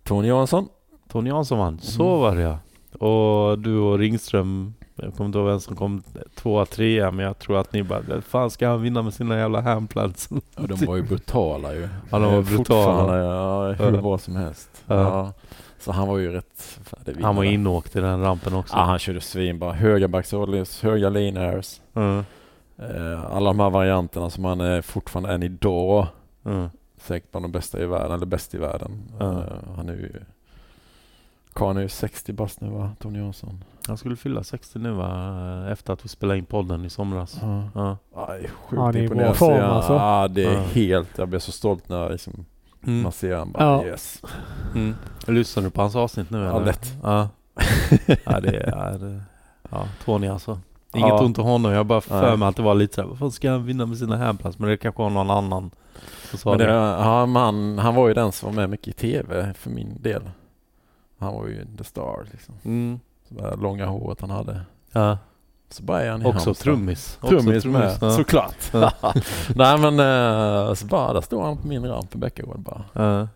Tony 0.04 0.28
Jansson. 0.28 0.68
Tony 1.08 1.30
Jansson 1.30 1.58
vann. 1.58 1.78
Så 1.78 2.02
Mm. 2.08 2.20
var 2.20 2.36
det 2.36 2.42
ja. 2.42 2.58
Och 3.08 3.58
du 3.58 3.78
och 3.78 3.98
Ringström, 3.98 4.74
jag 4.94 5.14
kommer 5.14 5.26
inte 5.26 5.38
ihåg 5.38 5.46
vem 5.48 5.60
som 5.60 5.76
kom 5.76 6.02
tvåa, 6.34 6.66
trea, 6.66 7.10
men 7.10 7.24
jag 7.26 7.38
tror 7.38 7.58
att 7.58 7.72
ni 7.72 7.82
bara, 7.82 8.02
fan 8.28 8.50
ska 8.50 8.68
han 8.68 8.82
vinna 8.82 9.02
med 9.02 9.14
sina 9.14 9.38
jävla 9.38 9.60
handplants? 9.60 10.28
Och 10.56 10.68
de 10.68 10.86
var 10.86 10.96
ju 10.96 11.02
brutala 11.02 11.74
ju. 11.74 11.88
Ja, 12.10 12.18
de 12.18 12.22
var 12.32 12.38
Eh, 12.38 12.44
brutala. 12.44 13.18
Ja, 13.18 13.72
hur 13.72 13.94
Ja. 13.94 14.02
bra 14.02 14.18
som 14.18 14.36
helst. 14.36 14.82
Ja. 14.86 14.94
Ja. 14.94 15.32
Så 15.78 15.92
han 15.92 16.08
var 16.08 16.18
ju 16.18 16.32
rätt 16.32 16.78
färdig 16.84 17.22
Han 17.22 17.36
var 17.36 17.44
inåkt 17.44 17.96
i 17.96 18.00
den 18.00 18.22
rampen 18.22 18.54
också. 18.54 18.76
Ja, 18.76 18.82
han 18.82 18.98
körde 18.98 19.20
svinbra. 19.20 19.72
Höga 19.72 20.08
backsollies, 20.08 20.82
höga 20.82 21.08
lean 21.08 21.36
airs. 21.36 21.80
Mm. 21.94 22.24
Eh, 22.78 23.24
alla 23.36 23.50
de 23.50 23.60
här 23.60 23.70
varianterna 23.70 24.30
som 24.30 24.44
han 24.44 24.60
är 24.60 24.82
fortfarande 24.82 25.32
än 25.34 25.42
idag 25.42 26.06
Mm. 26.44 26.68
säkert 26.96 27.30
bland 27.30 27.44
de 27.44 27.52
bästa 27.52 27.80
i 27.82 27.86
världen, 27.86 28.12
eller 28.12 28.26
bäst 28.26 28.54
i 28.54 28.58
världen. 28.58 29.02
Ja. 29.18 29.32
Eh, 29.32 29.44
han 29.76 29.88
är 29.88 29.92
ju... 29.92 30.12
Karln 31.52 31.76
är 31.78 31.82
ju 31.82 31.88
60 31.88 32.32
bast 32.32 32.60
nu 32.60 32.68
va, 32.70 32.90
Tony 32.98 33.18
Jansson? 33.18 33.64
Han 33.86 33.96
skulle 33.96 34.16
fylla 34.16 34.44
60 34.44 34.78
nu 34.78 34.90
va? 34.92 35.68
Efter 35.70 35.92
att 35.92 36.04
vi 36.04 36.08
spelade 36.08 36.38
in 36.38 36.44
podden 36.44 36.84
i 36.84 36.90
somras. 36.90 37.38
Ja. 37.42 37.62
Ja. 37.74 37.96
Aj, 38.28 38.40
sjukt 38.40 38.52
Ja, 38.70 38.76
det 38.76 38.80
är 38.82 38.92
bra 38.92 39.02
imponerande. 39.02 39.34
form, 39.38 39.48
Så 39.56 39.60
jag- 39.62 39.70
alltså. 39.70 39.92
Ja, 39.92 40.28
det 40.28 40.44
är 40.44 40.52
Ja. 40.54 40.60
helt... 40.60 41.18
Jag 41.18 41.28
blev 41.28 41.38
så 41.38 41.52
stolt 41.52 41.88
när 41.88 42.10
liksom, 42.10 42.44
Mm. 42.86 43.02
man 43.02 43.12
ser 43.12 43.36
han 43.36 43.52
bara 43.52 43.64
Ja. 43.64 43.84
yes. 43.84 44.22
Mm. 44.74 44.94
Lyssnar 45.26 45.62
du 45.62 45.70
på 45.70 45.80
hans 45.82 45.96
avsnitt 45.96 46.30
nu 46.30 46.38
Ja, 46.38 46.56
eller? 46.56 46.66
lätt. 46.66 46.92
Ja. 47.02 47.28
ja, 48.24 48.40
det 48.40 48.56
är... 48.56 48.70
Ja, 48.76 48.98
det, 48.98 49.22
ja 49.70 49.88
Tony 50.04 50.26
alltså. 50.28 50.60
Inget 50.94 51.08
Ja. 51.08 51.22
ont 51.24 51.38
om 51.38 51.44
honom, 51.44 51.72
jag 51.72 51.86
bara 51.86 52.00
för 52.00 52.36
mig 52.36 52.48
att 52.48 52.56
det 52.56 52.62
var 52.62 52.74
lite 52.74 52.94
såhär, 52.94 53.08
vad 53.08 53.18
fan 53.18 53.30
ska 53.32 53.50
han 53.50 53.64
vinna 53.66 53.86
med 53.86 53.98
sina 53.98 54.16
handplats? 54.16 54.58
Men 54.58 54.68
det 54.70 54.76
kanske 54.76 55.02
var 55.02 55.10
någon 55.10 55.30
annan 55.30 55.70
Men 56.44 56.58
det, 56.58 56.64
ja, 56.64 57.24
han, 57.78 57.94
var 57.94 58.08
ju 58.08 58.14
den 58.14 58.32
som 58.32 58.46
var 58.48 58.56
med 58.56 58.70
mycket 58.70 58.88
i 58.88 58.92
TV 58.92 59.54
för 59.54 59.70
min 59.70 59.96
del. 60.00 60.30
Han 61.18 61.34
var 61.34 61.46
ju 61.46 61.66
the 61.78 61.84
star 61.84 62.26
liksom. 62.30 62.54
Mm. 62.64 63.00
Så 63.28 63.34
det 63.34 63.56
långa 63.56 63.86
håret 63.86 64.20
han 64.20 64.30
hade. 64.30 64.60
Ja. 64.92 65.18
Så 65.70 65.82
bara 65.82 66.02
är 66.02 66.10
han 66.10 66.22
i 66.22 66.24
Också 66.24 66.32
Halmstad. 66.32 66.64
trummis. 66.64 67.18
Också 67.20 67.28
Trummis 67.40 67.64
med, 67.64 67.98
ja. 68.00 68.10
såklart. 68.10 68.70
Ja. 68.72 68.92
Nej 69.54 69.78
men 69.78 70.00
eh, 70.00 70.74
så 70.74 70.86
bara, 70.86 71.12
där 71.12 71.20
står 71.20 71.42
han 71.42 71.56
på 71.56 71.66
min 71.66 71.86
ramp 71.86 72.14
i 72.14 72.18
Bäckagård 72.18 72.60
bara. 72.60 73.28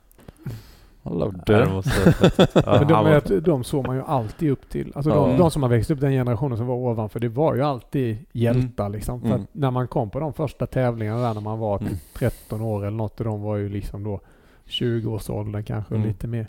Ja, 1.04 1.66
måste. 1.74 2.14
Ja, 2.66 2.76
Men 2.78 2.88
de, 2.88 3.06
är- 3.06 3.40
de 3.40 3.64
såg 3.64 3.86
man 3.86 3.96
ju 3.96 4.02
alltid 4.02 4.50
upp 4.50 4.68
till. 4.68 4.92
Alltså 4.94 5.10
de, 5.10 5.36
de 5.38 5.50
som 5.50 5.62
har 5.62 5.70
växt 5.70 5.90
upp 5.90 6.00
den 6.00 6.10
generationen 6.12 6.56
som 6.58 6.66
var 6.66 6.74
ovanför, 6.74 7.20
det 7.20 7.28
var 7.28 7.54
ju 7.54 7.62
alltid 7.62 8.16
hjältar 8.32 8.88
liksom. 8.88 9.20
För 9.20 9.28
Mm. 9.28 9.40
att 9.42 9.48
när 9.52 9.70
man 9.70 9.88
kom 9.88 10.10
på 10.10 10.20
de 10.20 10.32
första 10.32 10.66
tävlingarna 10.66 11.20
där 11.22 11.34
när 11.34 11.40
man 11.40 11.58
var 11.58 11.78
Mm. 11.78 11.88
typ 11.92 12.00
13 12.18 12.60
år 12.60 12.80
eller 12.86 12.96
något 12.96 13.18
och 13.20 13.24
de 13.26 13.42
var 13.42 13.56
ju 13.56 13.68
liksom 13.68 14.04
då 14.04 14.20
20-årsåldern 14.66 15.64
kanske 15.64 15.94
och 15.94 15.98
Mm. 15.98 16.08
lite 16.08 16.26
mer. 16.26 16.48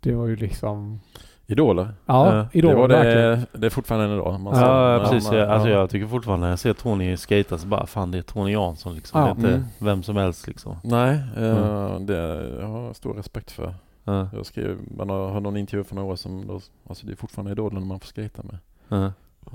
Det 0.00 0.14
var 0.14 0.26
ju 0.26 0.36
liksom... 0.36 1.00
Idoler. 1.50 1.88
Ja, 2.06 2.36
Ja. 2.36 2.46
Idol 2.52 2.70
det, 2.70 2.76
var 2.76 2.88
verkligen. 2.88 3.46
det, 3.52 3.58
det 3.58 3.66
är 3.66 3.70
fortfarande 3.70 4.14
idag. 4.14 4.40
Man 4.40 4.60
Ja, 4.60 4.98
precis. 5.10 5.30
man- 5.30 5.40
alltså, 5.40 5.68
ja. 5.68 5.74
jag 5.78 5.90
tycker 5.90 6.06
fortfarande 6.06 6.46
när 6.46 6.50
jag 6.52 6.58
ser 6.58 6.72
Tony 6.72 7.16
skata 7.16 7.58
så 7.58 7.66
bara 7.66 7.86
fan 7.86 8.10
det 8.10 8.18
är 8.18 8.22
Tony 8.22 8.52
Jansson 8.52 8.94
liksom. 8.94 9.20
Ja. 9.20 9.26
Det 9.26 9.30
är 9.30 9.34
inte 9.36 9.48
Mm. 9.48 9.64
vem 9.78 10.02
som 10.02 10.16
helst 10.16 10.46
liksom. 10.46 10.76
Nej, 10.84 11.20
Mm. 11.36 12.06
det 12.06 12.16
jag 12.60 12.66
har 12.68 12.82
jag 12.86 12.96
stor 12.96 13.14
respekt 13.14 13.50
för. 13.50 13.74
Ja, 14.04 14.28
Jag 14.32 14.46
skrev, 14.46 14.76
man 14.96 15.08
har, 15.10 15.28
har 15.30 15.40
någon 15.40 15.56
intervju 15.56 15.84
för 15.84 15.94
några 15.94 16.12
år 16.12 16.16
sedan. 16.16 16.46
Då, 16.46 16.60
alltså 16.88 17.06
det 17.06 17.12
är 17.12 17.16
fortfarande 17.16 17.52
idolen 17.52 17.86
man 17.86 18.00
får 18.00 18.06
skata 18.06 18.42
med. 18.42 19.12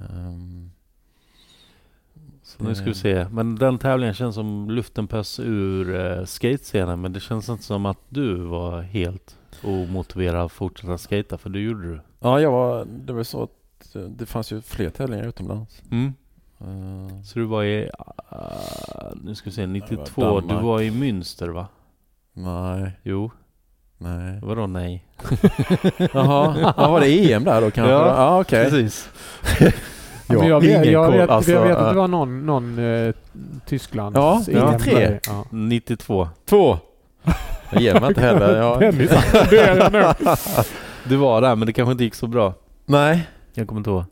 Ehm, 0.09 0.71
Så 2.43 2.63
nu 2.63 2.75
ska 2.75 2.85
vi 2.85 2.93
se. 2.93 3.27
Men 3.31 3.55
den 3.55 3.77
tävlingen 3.77 4.13
känns 4.13 4.35
som 4.35 4.69
luften 4.69 5.07
pös 5.07 5.39
ur 5.39 5.89
uh, 5.89 6.25
skatescenen. 6.25 7.01
Men 7.01 7.13
det 7.13 7.19
känns 7.19 7.49
inte 7.49 7.63
som 7.63 7.85
att 7.85 7.99
du 8.09 8.35
var 8.35 8.81
helt 8.81 9.37
omotiverad 9.63 10.45
att 10.45 10.51
fortsätta 10.51 10.97
skata 10.97 11.37
för 11.37 11.49
det 11.49 11.59
gjorde 11.59 11.87
du. 11.91 11.99
Ja, 12.19 12.39
jag 12.41 12.51
var, 12.51 12.85
det 12.85 13.13
var 13.13 13.23
så 13.23 13.43
att 13.43 13.95
eh, 13.95 14.01
det 14.01 14.25
fanns 14.25 14.51
ju 14.51 14.61
fler 14.61 14.89
tävlingar 14.89 15.27
utomlands. 15.27 15.81
Mm. 15.91 16.13
Eh, 16.59 17.21
Så 17.23 17.39
du 17.39 17.45
var 17.45 17.63
i, 17.63 17.83
uh, 18.31 18.37
nu 19.23 19.35
ska 19.35 19.49
vi 19.49 19.55
se, 19.55 19.67
92, 19.67 20.39
du 20.39 20.47
Danmark. 20.47 20.63
var 20.63 20.81
i 20.81 20.89
Münster 20.91 21.47
va? 21.47 21.67
nej, 22.33 22.91
Jo, 23.03 23.31
nej. 23.97 24.39
vadå 24.41 24.67
nej? 24.67 25.05
Jaha, 26.13 26.73
ja, 26.77 26.89
var 26.91 26.99
det 26.99 27.31
EM 27.33 27.43
där 27.43 27.61
då 27.61 27.71
kanske? 27.71 27.91
Ja, 27.93 28.07
ja 28.07 28.41
okej. 28.41 28.63
Precis. 28.69 29.09
Ja, 30.27 30.39
men 30.39 30.47
Ja, 30.47 30.53
jag, 30.53 30.61
vet, 30.61 30.85
jag, 30.91 31.11
vet, 31.11 31.29
Alltså, 31.29 31.51
jag 31.51 31.63
vet 31.67 31.77
att 31.77 31.89
det 31.89 31.95
var 31.99 32.07
någon, 32.07 32.45
någon 32.45 32.79
eh, 32.79 33.13
Tysklands 33.65 34.17
Ja, 34.17 34.43
EM 34.47 34.71
93. 34.71 34.93
där. 34.93 35.19
Ja. 35.27 35.45
92. 35.49 36.27
Två! 36.45 36.77
Jag 37.73 37.81
ger 37.81 37.99
mig 37.99 38.09
inte 38.09 38.21
heller. 38.21 38.57
Ja. 38.57 38.75
Dennis, 38.79 39.09
det 39.49 39.59
är 39.59 39.77
jag 39.77 39.91
nu. 39.93 40.03
Du 41.09 41.15
var 41.15 41.41
där 41.41 41.55
men 41.55 41.65
det 41.65 41.73
kanske 41.73 41.91
inte 41.91 42.03
gick 42.03 42.15
så 42.15 42.27
bra. 42.27 42.53
Nej, 42.85 43.27
Jag 43.53 43.67
kommer 43.67 43.79
inte 43.79 43.89
ihåg. 43.89 44.03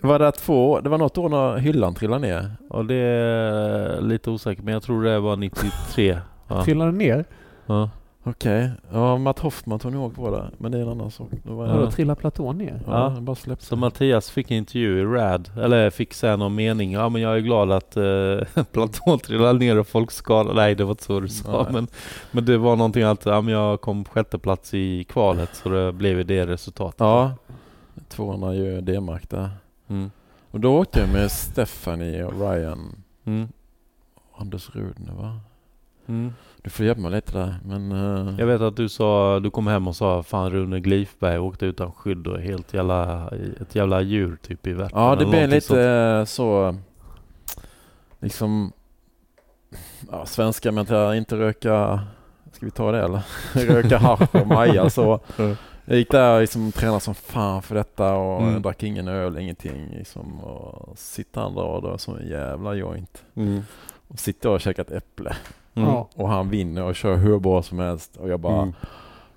var 0.00 0.18
det 0.18 0.32
två? 0.32 0.80
Det 0.80 0.88
var 0.88 0.98
något 0.98 1.18
år 1.18 1.28
när 1.28 1.56
hyllan 1.58 1.94
trillade 1.94 2.20
ner. 2.20 2.50
Och 2.70 2.84
det 2.84 2.94
är 2.94 4.00
lite 4.00 4.30
osäkert 4.30 4.64
men 4.64 4.74
jag 4.74 4.82
tror 4.82 5.04
det 5.04 5.18
var 5.20 5.36
93. 5.36 6.18
Ja. 6.48 6.64
Trillade 6.64 6.92
ner? 6.92 7.24
Ja. 7.66 7.90
Okej, 8.22 8.70
ja 8.92 9.16
Matt 9.18 9.38
Hoffman 9.38 9.78
tog 9.78 9.92
nog 9.92 10.14
på 10.14 10.30
det. 10.30 10.50
Men 10.58 10.72
det 10.72 10.78
är 10.78 10.82
en 10.82 10.88
annan 10.88 11.10
sak. 11.10 11.28
Då 11.42 11.54
var 11.54 11.66
Ja. 11.66 11.80
Jag, 11.80 11.92
trillade 11.92 12.20
platån 12.20 12.58
ner? 12.58 12.82
ja, 12.86 12.92
Ja. 12.92 13.14
jag 13.14 13.22
bara 13.22 13.36
släppte. 13.36 13.64
Så 13.66 13.76
Mattias 13.76 14.30
fick 14.30 14.50
en 14.50 14.56
intervju 14.56 15.00
i 15.00 15.04
RAD, 15.04 15.50
eller 15.56 15.90
fick 15.90 16.14
säga 16.14 16.36
någon 16.36 16.54
mening. 16.54 16.92
Ja 16.92 17.08
men 17.08 17.22
jag 17.22 17.36
är 17.36 17.40
glad 17.40 17.72
att 17.72 17.96
eh, 17.96 18.62
platån 18.72 19.18
trillade 19.18 19.58
ner 19.58 19.78
och 19.78 19.86
folk 19.86 20.10
skadade. 20.10 20.54
Nej 20.56 20.74
det 20.74 20.84
var 20.84 20.90
inte 20.90 21.02
så 21.02 21.20
du 21.20 21.28
sa. 21.28 21.62
Nej. 21.62 21.72
Men, 21.72 21.86
men 22.30 22.44
det 22.44 22.58
var 22.58 22.76
någonting 22.76 23.02
att 23.02 23.26
ja, 23.26 23.40
men 23.40 23.54
jag 23.54 23.80
kom 23.80 24.04
på 24.04 24.10
sjätte 24.12 24.38
plats 24.38 24.74
i 24.74 25.04
kvalet 25.04 25.50
så 25.56 25.68
det 25.68 25.92
blev 25.92 26.16
ju 26.18 26.24
det 26.24 26.46
resultatet. 26.46 27.00
Ja, 27.00 27.32
tvåorna 28.08 28.54
gör 28.54 28.80
D-mark 28.80 29.30
där. 29.30 29.50
Mm. 29.88 30.10
Och 30.50 30.60
då 30.60 30.78
åkte 30.78 31.00
jag 31.00 31.08
med 31.08 31.30
Stephanie 31.30 32.24
och 32.24 32.32
Ryan. 32.40 33.02
Mm. 33.24 33.48
Anders 34.36 34.70
Rudner 34.74 35.14
va? 35.14 35.40
Mm. 36.06 36.32
Du 36.62 36.70
får 36.70 36.86
hjälpa 36.86 37.00
mig 37.00 37.10
lite 37.10 37.38
där. 37.38 37.54
Men, 37.64 37.92
eh, 37.92 38.34
Jag 38.38 38.46
vet 38.46 38.60
att 38.60 38.76
du 38.76 38.88
sa, 38.88 39.40
du 39.40 39.50
kom 39.50 39.66
hem 39.66 39.88
och 39.88 39.96
sa 39.96 40.22
fan 40.22 40.50
Rune 40.50 40.80
Glifberg 40.80 41.38
åkte 41.38 41.66
utan 41.66 41.92
skydd 41.92 42.26
och 42.26 42.40
helt 42.40 42.74
jävla, 42.74 43.28
ett 43.60 43.74
jävla 43.74 44.00
djur 44.00 44.36
typ 44.42 44.66
i 44.66 44.72
Vättern. 44.72 45.00
Ja, 45.02 45.16
det 45.16 45.26
blev 45.26 45.48
lite 45.48 45.66
sånt. 45.66 46.28
så 46.28 46.76
liksom 48.20 48.72
ja, 50.10 50.26
svenska 50.26 50.72
men 50.72 50.86
inte 51.14 51.36
röka, 51.36 52.00
ska 52.52 52.66
vi 52.66 52.70
ta 52.72 52.92
det 52.92 53.02
eller? 53.04 53.22
röka 53.66 53.98
hasch 53.98 54.34
och 54.34 54.46
maja 54.46 54.90
så. 54.90 55.20
Jag 55.84 55.98
gick 55.98 56.10
där 56.10 56.34
och 56.34 56.40
liksom 56.40 56.72
tränade 56.72 57.00
som 57.00 57.14
fan 57.14 57.62
för 57.62 57.74
detta 57.74 58.14
och 58.14 58.42
Mm. 58.42 58.62
drack 58.62 58.82
ingen 58.82 59.08
öl, 59.08 59.38
ingenting 59.38 59.88
liksom. 59.98 60.40
Och 60.40 60.98
där 60.98 61.62
och 61.62 61.82
drar 61.82 61.96
som 61.96 62.16
en 62.16 62.28
jävla 62.28 62.74
joint. 62.74 63.24
Mm. 63.34 63.60
Och 64.08 64.18
sitter 64.18 64.48
och 64.48 64.60
käkar 64.60 64.82
ett 64.82 64.90
äpple. 64.90 65.36
Mm. 65.74 65.88
Ja. 65.88 66.08
Och 66.14 66.28
han 66.28 66.48
vinner 66.50 66.82
och 66.84 66.94
kör 66.94 67.16
hur 67.16 67.38
bra 67.38 67.62
som 67.62 67.78
helst. 67.78 68.16
Och 68.16 68.28
jag 68.28 68.40
bara, 68.40 68.62
Mm. 68.62 68.74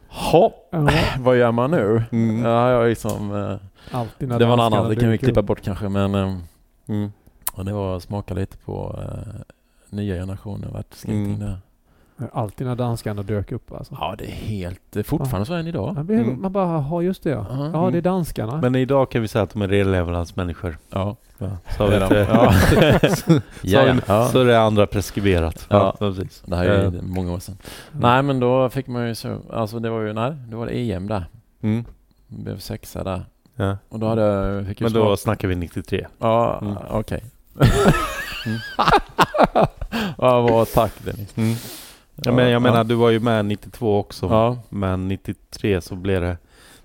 hopp, 0.07 0.67
Ja, 0.71 0.89
vad 1.19 1.37
gör 1.37 1.51
man 1.51 1.71
nu? 1.71 2.03
Mm. 2.11 2.45
Ja, 2.45 2.69
jag 2.71 2.89
liksom, 2.89 3.35
eh, 3.35 4.05
det 4.17 4.45
var 4.45 4.53
en 4.53 4.59
annan, 4.59 4.89
det 4.89 4.95
kan 4.95 5.09
vi 5.09 5.17
klippa 5.17 5.41
bort 5.41 5.61
kanske 5.61 5.89
men 5.89 6.15
eh, 6.15 6.35
Mm. 6.87 7.11
Och 7.53 7.65
det 7.65 7.73
var 7.73 7.95
att 7.97 8.03
smaka 8.03 8.33
lite 8.33 8.57
på 8.57 8.99
eh, 9.03 9.41
nya 9.89 10.15
generationer 10.15 10.67
världsskating 10.67 11.25
Mm. 11.25 11.39
där. 11.39 11.57
Alltid 12.33 12.67
när 12.67 12.75
danskarna 12.75 13.23
dök 13.23 13.51
upp 13.51 13.71
alltså. 13.73 13.97
Ja, 13.99 14.15
det 14.17 14.23
är 14.25 14.29
helt... 14.31 14.95
Är 14.95 15.03
fortfarande 15.03 15.45
så 15.45 15.53
än 15.53 15.67
idag. 15.67 15.93
Man, 15.95 16.09
Mm. 16.09 16.41
man 16.41 16.51
bara, 16.51 16.65
har 16.65 17.01
just 17.01 17.23
det 17.23 17.29
ja. 17.29 17.45
Ja. 17.49 17.69
Ja, 17.73 17.89
det 17.91 17.97
är 17.97 18.01
danskarna. 18.01 18.57
Men 18.61 18.75
idag 18.75 19.11
kan 19.11 19.21
vi 19.21 19.27
säga 19.27 19.43
att 19.43 19.49
de 19.53 19.61
är 19.61 19.67
renlevnadsmänniskor. 19.67 20.77
Ja. 20.89 21.15
Ja. 21.37 21.49
Så, 21.77 21.87
vi 21.87 21.99
Det. 21.99 22.27
Ja. 22.31 22.53
så, 23.15 23.31
Ja, 23.61 23.95
ja. 24.07 24.27
så 24.27 24.39
är 24.39 24.45
det 24.45 24.61
andra 24.61 24.87
preskriberat. 24.87 25.65
Ja. 25.69 25.95
precis. 25.99 26.43
Det 26.45 26.55
här 26.55 26.65
är 26.65 26.85
Eh, 26.87 26.93
ju 26.93 27.01
många 27.01 27.33
år 27.33 27.39
sedan. 27.39 27.57
Mm. 27.91 28.01
Nej, 28.01 28.23
men 28.23 28.39
då 28.39 28.69
fick 28.69 28.87
man 28.87 29.07
ju 29.07 29.15
så... 29.15 29.37
Alltså 29.53 29.79
det 29.79 29.89
var 29.89 30.01
ju... 30.01 30.13
Nej, 30.13 30.33
då 30.49 30.57
var 30.57 30.65
det 30.65 30.91
EM 30.91 31.07
där. 31.07 31.25
Mm. 31.61 31.85
Blev 32.27 32.57
sexa 32.59 33.03
där. 33.03 33.25
Ja. 33.55 33.77
Och 33.89 33.99
då 33.99 34.07
hade 34.07 34.21
jag... 34.21 34.65
Fick 34.67 34.79
Men 34.79 34.93
då 34.93 34.99
smaka- 35.03 35.17
snackar 35.17 35.47
vi 35.47 35.55
93. 35.55 36.07
Ja, 36.19 36.59
Mm. 36.61 36.75
okej. 36.89 37.23
Mm. 38.45 38.59
ja, 40.17 40.41
vad 40.41 40.67
tack 40.73 40.91
Dennis. 41.05 41.35
Ja, 42.15 42.31
men 42.31 42.49
jag 42.49 42.61
menar, 42.61 42.83
du 42.83 42.95
var 42.95 43.09
ju 43.09 43.19
med 43.19 43.45
92 43.45 43.99
också. 43.99 44.25
Ja. 44.25 44.57
Men 44.69 45.07
93 45.07 45.81
så 45.81 45.95
blev 45.95 46.21
det... 46.21 46.37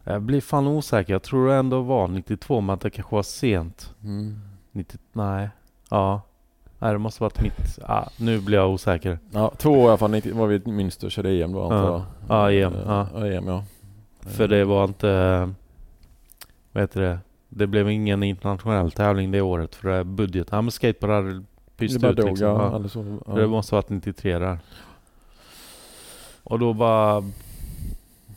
Jag 0.05 0.23
blir 0.23 0.41
fan 0.41 0.67
osäker. 0.67 1.13
Jag 1.13 1.23
tror 1.23 1.49
det 1.49 1.55
ändå 1.55 1.81
var 1.81 2.09
92, 2.09 2.61
men 2.61 2.75
att 2.75 2.81
det 2.81 2.91
kanske 2.91 3.15
var 3.15 3.23
sent. 3.23 3.95
Mm. 4.05 4.41
90, 4.73 4.99
nej. 5.13 5.49
Ja. 5.91 6.21
Nej, 6.79 6.93
det 6.93 6.99
måste 6.99 7.23
varit 7.23 7.41
mitt... 7.43 7.79
Ah, 7.87 8.05
nu 8.17 8.41
blir 8.41 8.59
jag 8.59 8.71
osäker. 8.71 9.19
Ja, 9.31 9.53
två 9.59 9.71
år 9.71 9.85
i 9.85 9.89
alla 9.89 9.97
fall 9.97 10.11
90, 10.11 10.35
var 10.35 10.47
vi 10.47 10.55
i 10.55 10.59
Münster 10.59 11.05
och 11.05 11.11
körde 11.11 11.31
EM 11.31 11.53
då 11.53 11.63
antar 11.63 11.85
jag. 11.91 12.03
Ja, 12.29 12.53
EM, 12.53 12.73
Eh, 12.75 12.81
ja. 12.87 13.07
ja, 13.15 13.27
EM 13.27 13.47
ja. 13.47 13.65
För 14.21 14.49
det 14.49 14.65
var 14.65 14.85
inte... 14.85 15.09
Vad 16.73 16.83
heter 16.83 17.01
det? 17.01 17.19
Det 17.49 17.67
blev 17.67 17.91
ingen 17.91 18.23
internationell 18.23 18.91
tävling 18.91 19.31
det 19.31 19.41
året 19.41 19.75
för 19.75 19.89
det 19.89 20.05
budget. 20.05 20.49
Ja 20.51 20.61
men 20.63 20.71
skateboard 20.71 21.13
hade 21.15 21.35
Det 21.35 21.45
pyst 21.77 21.97
ut 22.05 22.17
dog, 22.17 22.29
liksom. 22.29 22.47
ja. 22.47 22.81
Ja. 22.83 22.89
Så, 22.89 23.19
ja. 23.27 23.33
Det 23.35 23.47
måste 23.47 23.75
ha 23.75 23.79
varit 23.79 23.89
93 23.89 24.39
där. 24.39 24.59
Och 26.49 26.59
då 26.59 26.73
bara... 26.73 27.25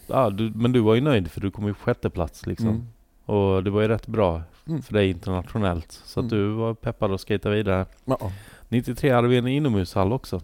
Ja, 0.08 0.30
du, 0.30 0.52
men 0.56 0.72
du 0.72 0.80
var 0.80 0.96
ju 0.96 1.02
nöjd 1.02 1.32
för 1.32 1.42
du 1.42 1.52
kom 1.52 1.68
ju 1.68 1.74
sjätte 1.74 2.10
plats 2.10 2.46
liksom. 2.46 2.68
Mm. 2.68 2.88
Och 3.26 3.64
det 3.64 3.70
var 3.70 3.82
ju 3.82 3.88
rätt 3.88 4.08
bra 4.08 4.42
Mm. 4.68 4.82
för 4.82 4.94
dig 4.94 5.10
internationellt. 5.10 5.92
Så 6.06 6.20
att 6.20 6.32
Mm. 6.32 6.38
du 6.38 6.54
var 6.54 6.74
peppad 6.74 7.14
att 7.14 7.22
skata 7.22 7.50
vidare. 7.50 7.86
Ja. 8.06 8.32
93 8.70 9.10
hade 9.12 9.28
vi 9.28 9.38
en 9.38 9.48
inomhushall 9.48 10.14
också. 10.14 10.42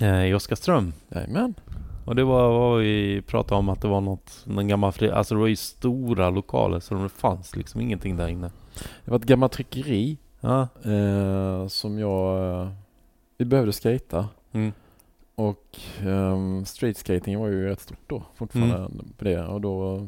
Eh, 0.00 0.24
I 0.24 0.34
Oskarström. 0.34 0.92
Jajamän. 1.08 1.54
Och 2.04 2.14
det 2.16 2.24
var 2.24 2.58
vad 2.58 2.80
vi 2.80 3.22
pratade 3.26 3.58
om 3.58 3.68
att 3.68 3.80
det 3.80 3.88
var 3.88 4.00
något, 4.00 4.40
någon 4.44 4.68
gammal 4.68 4.92
fri, 4.92 5.10
Alltså 5.10 5.34
det 5.34 5.40
var 5.40 5.46
ju 5.46 5.56
stora 5.56 6.30
lokaler 6.30 6.80
så 6.80 6.94
det 6.94 7.08
fanns 7.08 7.56
liksom 7.56 7.80
ingenting 7.80 8.16
där 8.16 8.28
inne. 8.28 8.50
Det 9.04 9.10
var 9.10 9.18
ett 9.18 9.24
gammalt 9.24 9.52
tryckeri 9.52 10.18
Ja. 10.40 10.68
eh, 10.84 11.66
som 11.68 11.98
jag... 11.98 12.60
Eh, 12.62 12.68
vi 13.38 13.44
behövde 13.44 13.72
skata 13.72 14.28
Mm. 14.52 14.72
Och 15.34 15.78
um, 16.04 16.64
streetskating 16.64 17.38
var 17.38 17.46
ju 17.48 17.66
rätt 17.68 17.80
stort 17.80 17.98
då 18.06 18.22
fortfarande 18.34 18.76
Mm. 18.76 19.12
på 19.18 19.24
det 19.24 19.46
och 19.46 19.60
då 19.60 20.06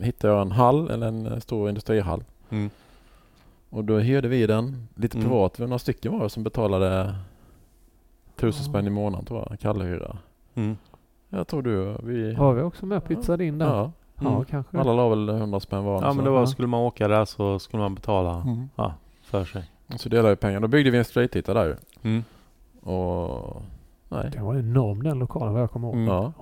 hittade 0.00 0.32
jag 0.34 0.42
en 0.42 0.52
hall, 0.52 0.90
eller 0.90 1.06
en 1.06 1.40
stor 1.40 1.68
industrihall 1.68 2.24
Mm. 2.50 2.70
och 3.70 3.84
då 3.84 3.98
hyrde 3.98 4.28
vi 4.28 4.46
den 4.46 4.88
lite 4.94 5.18
Mm. 5.18 5.28
privat. 5.28 5.58
Vi 5.60 5.62
var 5.62 5.68
några 5.68 5.78
stycken 5.78 6.18
var 6.18 6.28
som 6.28 6.42
betalade 6.42 7.14
tusen 8.36 8.62
Ja. 8.64 8.70
spänn 8.70 8.86
i 8.86 8.90
månaden 8.90 9.26
tror 9.26 9.46
jag, 9.50 9.60
kallhyra. 9.60 10.18
Mm. 10.54 10.76
Jag 11.28 11.48
tror 11.48 11.62
du, 11.62 11.96
vi... 12.02 12.34
Har 12.34 12.52
vi 12.54 12.62
också 12.62 12.86
med 12.86 13.04
pizzad 13.04 13.40
in 13.40 13.58
där? 13.58 13.66
Ja, 13.66 13.92
Ja, 14.20 14.30
Mm. 14.32 14.44
kanske. 14.44 14.78
alla 14.78 14.92
la 14.92 15.08
väl 15.08 15.28
100 15.28 15.60
spänn 15.60 15.84
var. 15.84 16.02
Ja 16.02 16.12
men 16.12 16.24
det 16.24 16.30
var, 16.30 16.40
Ja. 16.40 16.46
skulle 16.46 16.68
man 16.68 16.80
åka 16.80 17.08
där 17.08 17.24
så 17.24 17.58
skulle 17.58 17.82
man 17.82 17.94
betala 17.94 18.40
Mm. 18.42 18.68
för 19.22 19.44
sig. 19.44 19.70
Och 19.94 20.00
Så 20.00 20.08
delade 20.08 20.30
vi 20.30 20.36
pengar. 20.36 20.60
Då 20.60 20.68
byggde 20.68 20.90
vi 20.90 20.98
en 20.98 21.04
straight 21.04 21.46
där 21.46 21.64
ju. 21.66 21.76
Mm. 22.02 22.24
Och... 22.80 23.62
Nej. 24.12 24.30
Den 24.32 24.44
var 24.44 24.56
enorm 24.56 25.02
den 25.02 25.18
lokalen 25.18 25.52
vad 25.52 25.62
jag 25.62 25.70
kommer 25.70 25.88
ihåg. 25.88 25.96
Mm. 25.96 26.08
Ja. 26.08 26.32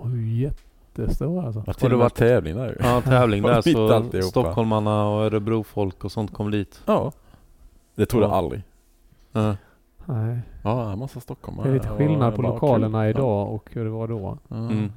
Jättestor 0.97 1.44
alltså. 1.44 1.60
Det 1.60 1.66
var 1.66 1.84
Och 1.84 1.90
det 1.90 1.97
var- 1.97 2.09
tävling 2.09 2.56
där 2.56 2.66
ju. 2.68 2.76
Ja, 2.88 3.01
tävling 3.01 3.42
där 4.12 4.20
så 4.22 4.28
stockholmarna 4.28 5.06
och 5.09 5.22
Örebrofolk 5.24 6.05
och 6.05 6.12
sånt 6.12 6.32
kom 6.34 6.51
dit. 6.51 6.82
Ja. 6.86 7.12
Det 7.94 8.06
trodde 8.06 8.26
jag 8.26 8.32
Ja. 8.32 8.36
aldrig. 8.38 8.62
Ja. 9.32 9.56
Nej. 10.05 10.38
Ja, 10.62 10.92
en 10.92 10.98
massa 10.98 11.20
stockholmare. 11.20 11.66
Det 11.68 11.70
är 11.72 11.74
lite 11.74 11.88
skillnad 11.88 12.34
på 12.36 12.42
lokalerna 12.42 13.02
kul. 13.02 13.10
idag 13.10 13.55
och 13.55 13.68
hur 13.72 13.84
det 13.84 13.90
var 13.90 14.09
då. 14.09 14.38
Mm. 14.51 14.92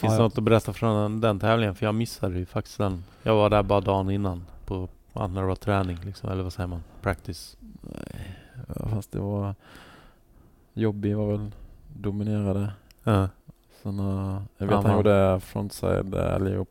Finns 0.00 0.12
det 0.12 0.18
ja. 0.18 0.22
något 0.22 0.38
att 0.38 0.44
berätta 0.44 0.72
från 0.72 1.20
den 1.20 1.40
tävlingen? 1.40 1.74
För 1.74 1.86
jag 1.86 1.94
missade 1.94 2.38
ju 2.38 2.46
faktiskt 2.46 2.78
den. 2.78 3.04
Jag 3.22 3.34
var 3.34 3.50
där 3.50 3.62
bara 3.62 3.80
dagen 3.80 4.10
innan 4.10 4.44
på 4.66 4.88
när 5.12 5.40
det 5.40 5.46
var 5.46 5.54
träning 5.56 5.98
liksom, 6.04 6.30
eller 6.30 6.42
vad 6.42 6.52
säger 6.52 6.66
man? 6.66 6.82
Practice. 7.02 7.56
Nej, 7.80 8.36
fast 8.90 9.12
det 9.12 9.20
var... 9.20 9.54
Jobby 10.74 11.14
var 11.14 11.26
väl 11.26 11.50
dominerade. 11.96 12.72
Ja, 13.04 13.28
Sen, 13.82 14.00
uh, 14.00 14.38
jag 14.58 14.66
vet 14.66 14.74
Ja, 14.74 14.82
han 14.88 14.96
gjorde 14.96 15.40
frontside 15.40 16.14
allihop. 16.14 16.68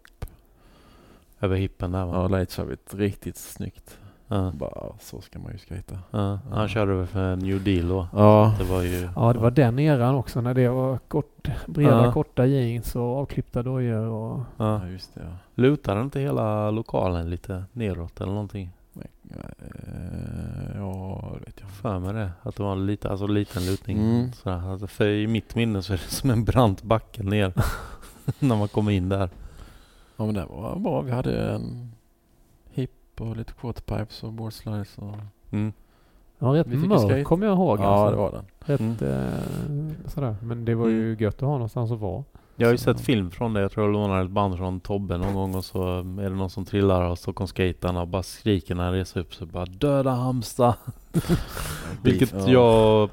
över 1.40 1.56
hippen 1.56 1.92
där 1.92 2.06
va? 2.06 2.14
Ja, 2.14 2.28
lightshovet 2.38 2.94
riktigt 2.94 3.38
snyggt. 3.38 3.98
Ja, 4.28 4.52
Bara, 4.56 4.94
så 5.00 5.22
ska 5.22 5.40
man 5.40 5.52
ju 5.52 5.58
skata. 5.58 6.00
ja. 6.12 6.40
Han 6.52 6.68
körde 6.68 6.94
väl 6.94 7.08
för 7.08 7.36
New 7.36 7.64
Deal 7.64 7.88
då. 7.88 8.08
Ja, 8.14 8.56
Det 8.58 8.64
var 8.64 8.82
ju... 8.82 9.10
Ja, 9.16 9.34
det 9.34 9.40
var 9.40 9.52
den 9.52 9.80
eran 9.80 10.16
också 10.16 10.42
när 10.42 10.54
det 10.54 10.70
var 10.70 10.98
kort, 10.98 11.50
breda 11.68 12.12
korta 12.12 12.46
jeans 12.46 12.96
och 12.96 13.18
avklippta 13.18 13.64
dojor 13.64 14.06
och... 14.08 14.40
Ja. 14.58 14.82
ja 14.82 14.88
just 14.90 15.14
det. 15.16 15.22
Ja. 15.24 15.38
Lutade 15.56 16.02
inte 16.02 16.20
hela 16.20 16.72
lokalen 16.72 17.30
lite 17.30 17.64
neråt 17.72 18.22
eller 18.22 18.32
någonting? 18.32 18.70
Eh, 19.60 20.78
ja, 20.78 21.32
det 21.40 21.46
vet 21.46 21.60
jag. 21.62 21.70
För 21.70 22.00
mig 22.00 22.14
det. 22.14 22.32
Att 22.42 22.56
det 22.56 22.64
var 22.64 22.72
en 22.72 22.86
lite, 22.86 23.10
alltså 23.10 23.28
liten 23.28 23.66
lutning. 23.66 23.98
Mm. 23.98 24.34
Sådär. 24.34 24.72
Alltså 24.72 24.88
för 24.88 25.08
i 25.08 25.28
mitt 25.28 25.56
minne 25.56 25.82
så 25.84 25.94
är 25.94 25.98
det 25.98 26.16
som 26.16 26.30
en 26.30 26.44
brant 26.44 26.84
backe 26.84 27.24
ner. 27.24 27.54
när 28.40 28.56
man 28.56 28.68
kommer 28.68 28.92
in 28.92 29.10
där. 29.10 29.30
Ja 30.18 30.26
men 30.26 30.36
det 30.36 30.46
var 30.46 30.80
bra. 30.80 31.02
Vi 31.02 31.12
hade 31.12 31.52
en 31.52 31.92
hip 32.70 32.92
och 33.20 33.38
lite 33.38 33.54
quarterpipes 33.54 34.24
och 34.24 34.34
board 34.34 34.54
slides 34.54 34.98
och... 34.98 35.16
Mm. 35.52 35.74
Ja, 36.40 36.48
rätt 36.48 36.68
mörk 36.68 37.26
kommer 37.26 37.48
jag 37.48 37.56
ihåg. 37.56 37.80
Ja 37.80 37.84
alltså. 37.84 38.12
det 38.12 38.18
var 38.18 38.32
den. 38.32 38.46
Rätt 38.60 39.02
Mm. 39.02 39.88
eh, 39.88 40.10
sådär. 40.10 40.36
Men 40.42 40.66
det 40.66 40.76
var 40.76 40.88
ju 40.88 41.16
gött 41.20 41.36
att 41.36 41.42
ha 41.42 41.52
någonstans 41.52 41.92
att 41.92 42.00
vara. 42.00 42.24
Jag 42.56 42.68
har 42.68 42.72
ju 42.72 42.78
sett 42.78 43.02
film 43.02 43.32
från 43.32 43.54
det. 43.54 43.62
Jag 43.62 43.72
tror 43.72 43.86
jag 43.86 43.94
lånade 43.94 44.24
ett 44.24 44.30
band 44.30 44.58
från 44.58 44.80
Tobbe 44.80 45.18
någon 45.18 45.34
gång 45.34 45.56
och 45.56 45.66
så 45.66 45.98
är 46.00 46.30
det 46.30 46.36
någon 46.36 46.50
som 46.50 46.66
trillar 46.66 47.02
av 47.02 47.16
Stockholmsskaterna 47.16 48.02
och 48.02 48.08
bara 48.08 48.24
skriker 48.24 48.76
när 48.76 48.84
han 48.84 48.94
reser 48.94 49.20
upp 49.20 49.36
sig. 49.36 49.48
Bara 49.48 49.66
döda 49.66 50.12
Halmstad! 50.12 50.74
Vilket 52.04 52.34
Ja. 52.34 52.48
jag 52.50 53.04
och 53.04 53.10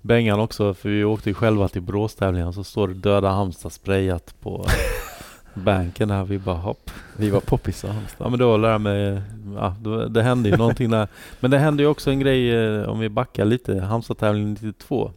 Bengan 0.00 0.40
också, 0.40 0.74
för 0.74 0.88
vi 0.88 1.04
åkte 1.04 1.30
ju 1.30 1.34
själva 1.34 1.68
till 1.68 1.82
Boråstävlingen 1.82 2.52
så 2.52 2.64
står 2.64 2.88
det 2.88 2.94
döda 2.94 3.28
Halmstad 3.30 3.72
sprayat 3.72 4.34
på 4.40 4.66
banken 5.54 6.08
där. 6.08 6.24
Vi 6.24 6.38
bara 6.38 6.56
hopp. 6.56 6.90
Vi 7.16 7.30
var 7.30 7.40
poppisar 7.40 7.88
Halmstad. 7.88 8.26
Ja 8.26 8.30
men 8.30 8.38
då 8.38 8.56
lär 8.56 8.70
jag 8.70 8.80
mig, 8.80 9.22
ja, 9.56 9.74
då, 9.80 10.04
det 10.08 10.22
hände 10.22 10.48
ju 10.48 10.56
någonting 10.56 10.90
där. 10.90 11.08
Men 11.40 11.50
det 11.50 11.58
hände 11.58 11.82
ju 11.82 11.88
också 11.88 12.10
en 12.10 12.20
grej 12.20 12.50
eh, 12.54 12.88
om 12.88 12.98
vi 12.98 13.08
backar 13.08 13.44
lite. 13.44 13.80
Halmstad-tävlingen 13.80 14.50
92. 14.60 15.10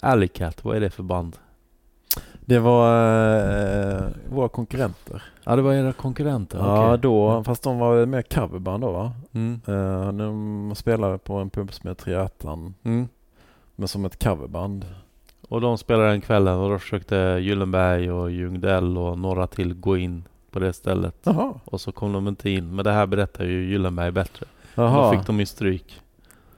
Alley 0.00 0.28
Cat, 0.28 0.64
vad 0.64 0.76
är 0.76 0.80
det 0.80 0.90
för 0.90 1.02
band? 1.02 1.36
Det 2.44 2.58
var 2.58 2.88
eh, 3.96 4.02
våra 4.28 4.48
konkurrenter. 4.48 5.22
Ja 5.44 5.56
det 5.56 5.62
var 5.62 5.72
era 5.72 5.92
konkurrenter, 5.92 6.58
Ja 6.58 6.86
okej. 6.88 6.98
då, 7.02 7.44
fast 7.44 7.62
de 7.62 7.78
var 7.78 8.06
mer 8.06 8.22
coverband 8.22 8.82
då 8.82 8.92
va? 8.92 9.12
Mm. 9.32 9.60
De 10.18 10.72
spelade 10.76 11.18
på 11.18 11.34
en 11.34 11.50
pub 11.50 11.72
som 11.72 11.88
heter 11.88 12.04
Triathlon. 12.04 12.74
Mm. 12.82 13.08
Men 13.76 13.88
som 13.88 14.04
ett 14.04 14.24
coverband. 14.24 14.86
Och 15.48 15.60
de 15.60 15.78
spelade 15.78 16.08
den 16.08 16.20
kvällen 16.20 16.58
och 16.58 16.70
då 16.70 16.78
försökte 16.78 17.16
Gyllenberg 17.40 18.10
och 18.12 18.30
Ljungdell 18.30 18.98
och 18.98 19.18
några 19.18 19.46
till 19.46 19.74
gå 19.74 19.96
in 19.96 20.24
på 20.50 20.58
det 20.58 20.72
stället. 20.72 21.16
Jaha. 21.22 21.52
Och 21.64 21.80
så 21.80 21.92
kom 21.92 22.12
de 22.12 22.28
inte 22.28 22.50
in. 22.50 22.74
Men 22.74 22.84
det 22.84 22.92
här 22.92 23.06
berättar 23.06 23.44
ju 23.44 23.64
Gyllenberg 23.70 24.10
bättre. 24.10 24.46
Jaha. 24.74 25.10
Då 25.12 25.18
fick 25.18 25.26
de 25.26 25.40
ju 25.40 25.46
stryk 25.46 26.00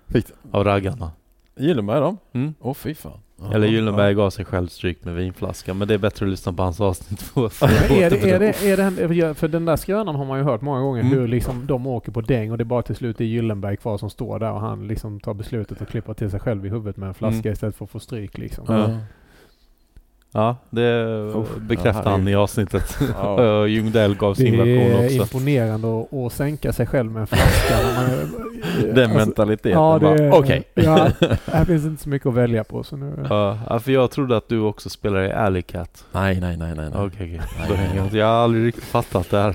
Fick 0.06 0.26
av 0.50 0.64
raggarna. 0.64 1.10
Gyllenberg 1.56 2.00
de? 2.00 2.18
Mm. 2.32 2.54
Åh 2.60 2.74
fy 2.74 2.94
fan. 2.94 3.18
Jaha, 3.40 3.54
Eller 3.54 3.66
Gyllenberg 3.66 4.14
gav 4.14 4.30
sig 4.30 4.44
själv 4.44 4.66
stryk 4.68 5.04
med 5.04 5.14
vinflaska. 5.14 5.74
Men 5.74 5.88
det 5.88 5.94
är 5.94 5.98
bättre 5.98 6.26
att 6.26 6.30
lyssna 6.30 6.52
på 6.52 6.62
hans 6.62 6.80
avsnitt. 6.80 7.22
För 7.22 7.40
är 7.66 8.10
det, 8.10 8.30
är 8.30 8.38
det, 8.38 8.70
är 8.70 8.76
det, 8.76 9.22
en- 9.26 9.34
för 9.34 9.48
den 9.48 9.64
där 9.64 9.76
skrönan 9.76 10.14
har 10.14 10.24
man 10.24 10.38
ju 10.38 10.44
hört 10.44 10.60
många 10.60 10.80
gånger 10.80 11.00
Mm. 11.00 11.12
hur 11.18 11.28
liksom 11.28 11.66
de 11.66 11.86
åker 11.86 12.12
på 12.12 12.20
däng 12.20 12.50
och 12.50 12.58
det 12.58 12.62
är 12.62 12.64
bara 12.64 12.82
till 12.82 12.96
slut 12.96 13.20
är 13.20 13.24
Gyllenberg 13.24 13.76
kvar 13.76 13.98
som 13.98 14.10
står 14.10 14.38
där 14.38 14.52
och 14.52 14.60
han 14.60 14.88
liksom 14.88 15.20
tar 15.20 15.34
beslutet 15.34 15.82
att 15.82 15.88
klippa 15.88 16.14
till 16.14 16.30
sig 16.30 16.40
själv 16.40 16.66
i 16.66 16.68
huvudet 16.68 16.96
med 16.96 17.08
en 17.08 17.14
flaska 17.14 17.38
Mm. 17.38 17.52
istället 17.52 17.76
för 17.76 17.84
att 17.84 17.90
få 17.90 17.98
stryk 18.00 18.38
liksom. 18.38 18.64
Ja. 18.68 18.90
Ja. 20.32 20.56
Det 20.70 21.04
Uff, 21.34 21.56
bekräftar 21.56 22.02
ja, 22.04 22.10
han 22.10 22.28
i 22.28 22.34
avsnittet. 22.34 22.98
Ja. 23.14 23.66
Ljungdell 23.66 24.14
gav 24.16 24.34
Det 24.34 24.40
sin 24.40 24.58
version 24.58 24.92
är 24.92 25.04
också. 25.04 25.16
imponerande 25.16 26.00
att, 26.00 26.12
att 26.14 26.32
sänka 26.32 26.72
sig 26.72 26.86
själv 26.86 27.10
med 27.12 27.20
en 27.20 27.26
flaska. 27.26 27.74
man, 27.96 28.32
Den 28.94 29.04
alltså, 29.04 29.18
mentaliteten. 29.18 29.72
Ja, 29.80 29.98
det 29.98 30.30
Okej. 30.30 30.62
Ja, 30.74 31.08
här 31.46 31.64
finns 31.64 31.84
inte 31.84 32.02
så 32.02 32.08
mycket 32.08 32.26
att 32.28 32.34
välja 32.34 32.64
på 32.64 32.82
så 32.82 32.96
nu... 32.96 33.26
Ja, 33.30 33.78
för 33.78 33.92
jag 33.92 34.10
trodde 34.10 34.36
att 34.36 34.48
du 34.48 34.60
också 34.60 34.90
spelar 34.90 35.22
i 35.22 35.32
Alley 35.32 35.62
Cat. 35.62 36.04
Nej, 36.12 36.40
nej, 36.40 36.56
nej, 36.56 36.74
nej. 36.74 36.88
Okej, 36.94 37.08
Nej. 37.58 37.68
okej. 37.70 37.90
Nej. 37.94 38.04
inte. 38.04 38.16
Jag 38.18 38.26
har 38.26 38.34
aldrig 38.34 38.66
riktigt 38.66 38.84
fattat 38.84 39.30
det 39.30 39.38
här. 39.38 39.54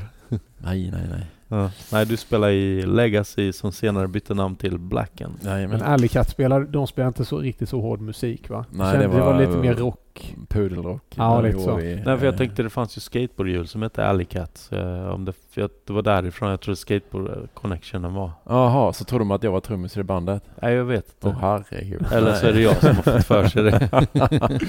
Nej, 0.57 0.91
nej, 0.91 1.01
nej. 1.09 1.25
Ja. 1.53 1.69
Nej, 1.91 2.05
du 2.05 2.17
spelar 2.17 2.49
i 2.49 2.81
Legacy 2.85 3.53
som 3.53 3.71
senare 3.71 4.07
bytte 4.07 4.33
namn 4.33 4.55
till 4.55 4.77
Blacken. 4.79 5.31
Men 5.41 5.81
Alley 5.81 6.07
Cat 6.07 6.29
spelar, 6.29 6.61
de 6.61 6.87
spelar 6.87 7.07
inte 7.07 7.25
så 7.25 7.37
riktigt 7.39 7.69
så 7.69 7.81
hård 7.81 8.01
musik 8.01 8.49
va? 8.49 8.65
Nej, 8.69 8.97
det 8.97 9.01
det 9.03 9.07
var 9.07 9.19
var- 9.33 9.39
lite 9.39 9.57
mer 9.57 9.73
rock. 9.75 10.35
pudelrock. 10.47 11.03
Ja, 11.15 11.41
lite 11.41 11.59
så. 11.59 11.77
Nej, 11.77 12.03
för 12.03 12.11
jag 12.25 12.33
eh, 12.33 12.37
tänkte 12.37 12.63
det 12.63 12.69
fanns 12.69 12.97
ju 12.97 13.01
skateboardhjul 13.01 13.67
som 13.67 13.81
hette 13.81 14.05
Alley 14.05 14.25
Cat. 14.25 14.67
Jag, 14.71 15.13
om 15.13 15.25
det, 15.25 15.33
för 15.51 15.61
jag, 15.61 15.69
det 15.87 15.93
var 15.93 16.01
därifrån 16.01 16.49
jag 16.49 16.61
tror 16.61 16.75
skateboard 16.75 17.47
connectionen 17.53 18.13
var. 18.13 18.31
Jaha, 18.45 18.93
så 18.93 19.03
trodde 19.05 19.21
de 19.21 19.31
att 19.31 19.43
jag 19.43 19.51
var 19.51 19.59
trummis 19.61 19.95
i 19.97 19.99
det 19.99 20.03
bandet? 20.03 20.43
Nej, 20.61 20.73
jag 20.73 20.85
vet 20.85 21.05
inte. 21.09 21.27
Åh 21.27 21.35
herregud. 21.41 22.05
Eller 22.11 22.33
så 22.33 22.45
är 22.47 22.53
det 22.53 22.61
jag 22.61 22.75
som 22.77 22.95
har 22.95 23.03
fått 23.03 23.25
för 23.25 23.47
sig 23.47 23.63
det. 23.63 23.89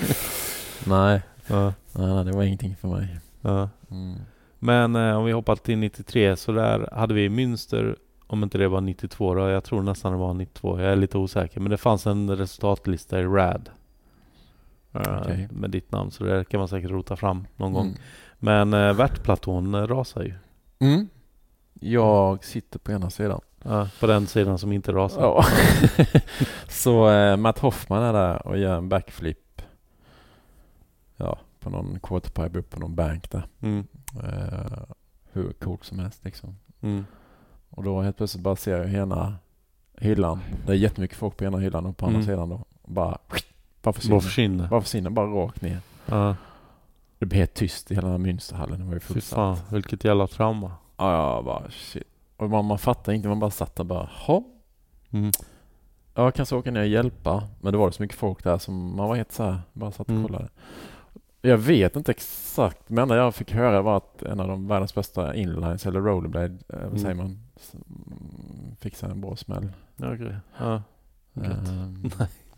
nej. 0.87 1.23
Ja, 1.47 1.73
nej, 1.93 2.15
nej, 2.15 2.25
det 2.25 2.33
var 2.33 2.43
ingenting 2.43 2.77
för 2.81 2.89
mig. 2.89 3.09
ja. 3.41 3.69
Mm. 3.91 4.15
Men 4.65 4.97
eh, 4.97 5.17
om 5.17 5.25
vi 5.25 5.33
hoppar 5.33 5.57
till 5.57 5.79
93 5.79 6.37
så 6.37 6.53
där 6.53 6.89
hade 6.93 7.15
vi 7.15 7.29
Münster, 7.29 7.97
om 8.27 8.43
inte 8.43 8.59
det 8.59 8.69
var 8.69 8.81
92 8.81 9.35
då, 9.35 9.49
jag 9.49 9.65
tror 9.65 9.83
nästan 9.83 10.13
det 10.13 10.19
var 10.19 10.35
92, 10.35 10.81
jag 10.81 10.93
är 10.93 10.97
lite 10.97 11.19
osäker. 11.19 11.61
Men 11.61 11.71
det 11.71 11.77
fanns 11.77 12.07
en 12.07 12.37
resultatlista 12.37 13.21
i 13.21 13.25
RAD. 13.25 13.71
eh, 14.93 15.19
Okej. 15.21 15.49
Med 15.51 15.71
ditt 15.71 15.93
namn, 15.93 16.11
så 16.11 16.25
det 16.25 16.49
kan 16.49 16.59
man 16.59 16.69
säkert 16.69 16.91
rota 16.91 17.17
fram 17.17 17.47
någon 17.57 17.73
gång. 17.73 17.87
Mm. 17.87 17.99
Men 18.39 18.75
uh, 18.75 18.93
värtplatån 18.93 19.75
eh, 19.75 19.87
rasar 19.87 20.23
ju. 20.23 20.35
Mm. 20.79 21.09
Jag 21.81 22.45
sitter 22.45 22.79
på 22.79 22.93
ena 22.93 23.11
sidan. 23.11 23.41
Ja, 23.65 23.89
på 24.01 24.07
den 24.07 24.27
sidan 24.27 24.59
som 24.59 24.73
inte 24.73 24.93
rasar. 24.93 25.23
Ja. 25.23 25.45
så 26.69 27.11
eh, 27.11 27.37
Matt 27.37 27.59
Hoffman 27.59 28.03
är 28.03 28.13
där 28.13 28.47
och 28.47 28.59
gör 28.59 28.77
en 28.77 28.89
backflip. 28.89 29.63
Ja, 31.17 31.39
på 31.61 31.71
någon 31.71 31.99
quarterpipe 32.03 32.59
upp 32.59 32.71
på 32.71 32.81
någon 32.81 32.95
bank 32.95 33.31
där. 33.31 33.47
Mm, 33.61 33.87
Eh, 34.25 34.83
hur 35.33 35.53
coolt 35.53 35.85
som 35.85 35.99
helst 35.99 36.25
liksom. 36.25 36.57
mm, 36.81 37.05
Och 37.71 37.83
då 37.85 38.01
helt 38.03 38.17
plötsligt 38.17 38.43
bara 38.45 38.57
ser 38.57 38.77
jag 38.79 38.93
ena 38.95 39.35
hyllan. 39.99 40.41
Det 40.67 40.73
är 40.73 40.77
jättemycket 40.77 41.17
folk 41.17 41.37
på 41.37 41.45
ena 41.45 41.59
hyllan 41.59 41.87
och 41.87 41.97
på 41.97 42.07
andra 42.07 42.17
Mm. 42.19 42.27
sidan 42.27 42.49
då. 42.49 42.65
Bara, 42.85 43.19
bara 43.29 43.39
Bara 43.83 43.93
försvinner. 43.93 44.21
försvinner. 44.21 44.69
Bara 44.69 44.81
försvinner, 44.81 45.11
bara 45.11 45.27
rakt 45.27 45.63
ner. 45.63 45.79
Ja, 46.07 46.37
Det 47.19 47.27
blev 47.27 47.39
helt 47.39 47.55
tyst 47.55 47.91
i 47.91 47.95
hela 47.95 48.19
Münsterhallen. 48.19 48.79
Det 48.79 48.85
var 48.85 48.95
ju 48.95 49.01
fullsatt. 49.01 49.37
fan, 49.37 49.57
vilket 49.75 50.05
jävla 50.05 50.27
trauma. 50.27 50.73
Ja, 50.97 51.35
jag 51.35 51.45
bara 51.45 51.71
shit. 51.71 52.03
Och 52.37 52.51
man, 52.51 52.65
man 52.65 52.79
fattar 52.79 53.13
inte, 53.13 53.29
man 53.29 53.41
bara 53.41 53.51
satt 53.51 53.77
där 53.77 53.85
bara, 53.85 54.09
hopp. 54.13 54.47
Mm. 55.11 55.31
Ja, 56.15 56.23
jag 56.25 56.35
kanske 56.35 56.57
åka 56.57 56.71
ner 56.71 56.81
och 56.81 56.87
hjälpa. 56.87 57.49
Men 57.61 57.73
det 57.73 57.79
var 57.79 57.91
så 57.91 58.03
mycket 58.03 58.19
folk 58.19 58.45
där 58.45 58.59
som 58.59 58.97
man 58.97 59.09
var 59.09 59.17
helt 59.17 59.33
så 59.33 59.45
här, 59.45 59.59
bara 59.73 59.91
satt 59.93 60.07
och 60.07 60.11
Mm. 60.11 60.23
Jag 61.45 61.57
vet 61.59 61.97
inte 61.97 62.11
exakt, 62.13 62.79
men 62.91 63.03
enda 63.03 63.17
jag 63.17 63.35
fick 63.35 63.53
höra 63.53 63.83
var 63.83 63.97
att 63.97 64.23
en 64.23 64.41
av 64.41 64.49
de 64.49 64.69
världens 64.69 64.95
bästa 64.95 65.35
inlines, 65.35 65.87
eller 65.87 66.01
rollerblade, 66.01 66.45
eh, 66.47 66.55
vad 66.69 66.83
Mm. 66.85 66.99
säger 66.99 67.15
man, 67.15 67.27
mm, 67.27 68.77
fick 68.81 68.97
sig 68.97 69.11
en 69.11 69.21
bra 69.21 69.37
smäll. 69.37 69.69
Ja, 69.97 70.15
okej. 70.15 70.37
Ja. 70.59 70.83
Gött. 71.35 71.69
Ehm, 71.69 72.11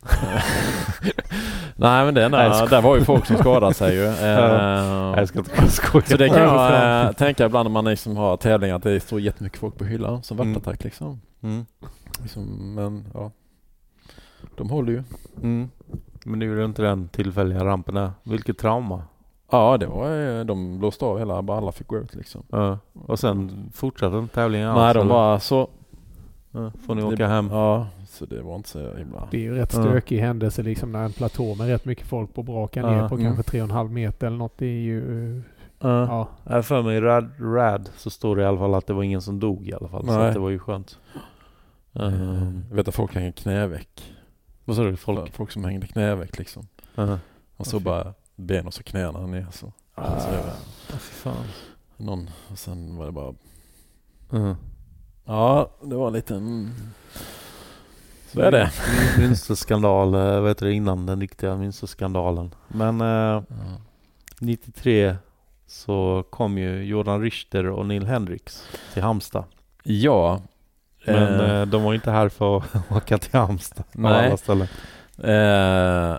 Nej 1.76 2.04
men 2.04 2.14
det 2.14 2.28
Nej, 2.28 2.50
skojar. 2.54 2.68
där 2.70 2.82
var 2.82 2.96
ju 2.96 3.04
folk 3.04 3.26
som 3.26 3.36
skadade 3.36 3.74
sig 3.74 3.94
ju. 3.96 4.02
Nej, 4.20 4.34
Ehm, 4.34 5.14
jag 5.18 5.28
ska 5.28 5.38
inte 5.38 5.68
skoja. 5.70 6.04
så 6.06 6.16
det 6.16 6.28
kan 6.28 6.38
Ja, 6.38 6.72
jag 6.72 7.06
äh, 7.06 7.12
tänka 7.12 7.46
ibland 7.46 7.66
när 7.66 7.72
man 7.72 7.84
liksom 7.84 8.16
har 8.16 8.36
tävlingar 8.36 8.76
att 8.76 8.82
det 8.82 9.00
står 9.00 9.20
jättemycket 9.20 9.58
folk 9.58 9.78
på 9.78 9.84
hyllan 9.84 10.22
som 10.22 10.40
Mm. 10.40 10.52
värtattack 10.52 10.84
liksom. 10.84 11.20
Mm. 11.42 11.66
liksom. 12.22 12.74
Men 12.74 13.04
ja, 13.14 13.30
de 14.56 14.70
håller 14.70 14.92
ju. 14.92 15.02
Mm. 15.42 15.70
Men 16.24 16.38
nu 16.38 16.52
är 16.52 16.56
det 16.56 16.64
inte 16.64 16.82
den 16.82 17.08
tillfälliga 17.08 17.64
rampen 17.64 17.94
där. 17.94 18.10
Vilket 18.22 18.58
trauma. 18.58 19.02
Ja, 19.50 19.76
det 19.78 19.86
var 19.86 20.38
eh, 20.38 20.44
de 20.44 20.78
blåste 20.78 21.04
av 21.04 21.18
hela, 21.18 21.42
bara 21.42 21.58
alla 21.58 21.72
fick 21.72 21.86
gå 21.86 21.98
ut 21.98 22.14
liksom. 22.14 22.42
Ja. 22.50 22.78
Och 23.06 23.18
sen 23.18 23.70
fortsatte 23.74 24.16
inte 24.16 24.34
tävlingen 24.34 24.68
Nej, 24.74 24.76
alls, 24.84 24.94
de 24.94 25.00
eller? 25.00 25.10
bara 25.10 25.40
så. 25.40 25.68
Ja, 26.50 26.70
får 26.86 26.94
ni 26.94 27.00
det- 27.02 27.06
åka 27.08 27.26
hem. 27.26 27.48
Ja, 27.50 27.86
så 28.08 28.26
det 28.26 28.42
var 28.42 28.56
inte 28.56 28.68
så 28.68 28.94
himla... 28.96 29.28
Det 29.30 29.36
är 29.36 29.40
ju 29.40 29.54
rätt 29.54 29.74
Ja. 29.74 29.82
stökig 29.82 30.18
händelse 30.18 30.62
liksom 30.62 30.92
när 30.92 31.04
en 31.04 31.12
platå 31.12 31.54
med 31.54 31.66
rätt 31.68 31.84
mycket 31.84 32.06
folk 32.06 32.34
på 32.34 32.42
brakar 32.42 32.80
Ja, 32.82 32.90
ner 32.90 33.08
på 33.08 33.14
mm. 33.14 33.26
kanske 33.26 33.42
tre 33.50 33.60
och 33.60 33.64
en 33.64 33.70
halv 33.70 33.90
meter 33.90 34.26
eller 34.26 34.36
något. 34.36 34.58
Det 34.58 34.66
är 34.66 34.80
ju... 34.80 35.42
Ja. 35.80 36.28
Ja. 36.44 36.62
För 36.62 36.82
mig 36.82 36.96
i 36.96 37.00
rad, 37.00 37.30
rad 37.40 37.88
så 37.96 38.10
står 38.10 38.36
det 38.36 38.42
i 38.42 38.44
alla 38.46 38.58
fall 38.58 38.74
att 38.74 38.86
det 38.86 38.92
var 38.92 39.02
ingen 39.02 39.20
som 39.22 39.40
dog 39.40 39.68
i 39.68 39.74
alla 39.74 39.88
fall. 39.88 40.06
Så 40.06 40.12
Nej. 40.18 40.28
att 40.28 40.34
det 40.34 40.40
var 40.40 40.50
ju 40.50 40.58
skönt. 40.58 40.98
Um, 41.92 42.64
Jag 42.68 42.76
vet 42.76 42.88
att 42.88 42.94
folk 42.94 43.14
hänger 43.14 43.32
knäveck. 43.32 44.13
Vad 44.64 44.76
sa 44.76 44.82
du? 44.82 44.96
Folk, 44.96 45.32
Folk? 45.34 45.50
som 45.50 45.64
hängde 45.64 45.86
knäveck 45.86 46.38
liksom. 46.38 46.68
Ja. 46.94 47.18
Och 47.56 47.66
så 47.66 47.76
Okej. 47.76 47.84
bara 47.84 48.14
ben 48.36 48.66
och 48.66 48.74
så 48.74 48.82
knäna 48.82 49.26
ner 49.26 49.46
så. 49.52 49.72
Alltså, 49.94 50.30
det 50.30 50.36
var 50.36 50.52
Åh, 50.92 50.96
fy 50.98 51.12
fan. 51.14 51.44
någon, 51.96 52.30
och 52.50 52.58
sen 52.58 52.96
var 52.96 53.06
det 53.06 53.12
bara... 53.12 53.34
Mm. 54.32 54.54
Ja, 55.24 55.70
det 55.82 55.94
var 55.96 56.06
en 56.06 56.12
liten... 56.12 56.70
Så 58.32 58.40
är 58.40 58.50
det. 58.50 58.70
Münsterskandal, 59.18 60.14
eh, 60.14 60.40
vad 60.40 60.50
heter 60.50 60.66
det 60.66 60.72
innan 60.72 61.06
den 61.06 61.20
riktiga 61.20 61.54
Münsterskandalen. 61.56 62.50
Men 62.68 63.00
eh, 63.00 63.06
Ja. 63.06 63.42
93 64.38 65.16
så 65.66 66.24
kom 66.30 66.58
ju 66.58 66.84
Jordan 66.84 67.20
Richter 67.22 67.66
och 67.66 67.86
Neil 67.86 68.06
Hendricks 68.06 68.68
till 68.92 69.02
Halmstad. 69.02 69.44
Ja. 69.82 70.40
Men 71.06 71.40
eh, 71.40 71.60
eh, 71.60 71.66
de 71.66 71.82
var 71.82 71.94
inte 71.94 72.10
här 72.10 72.28
för 72.28 72.56
att 72.56 72.74
åka 72.92 73.18
till 73.18 73.38
Halmstad. 73.38 73.84
av 73.94 74.00
Nej. 74.00 74.26
alla 74.26 74.36
ställen. 74.36 74.68
eh, 75.18 76.18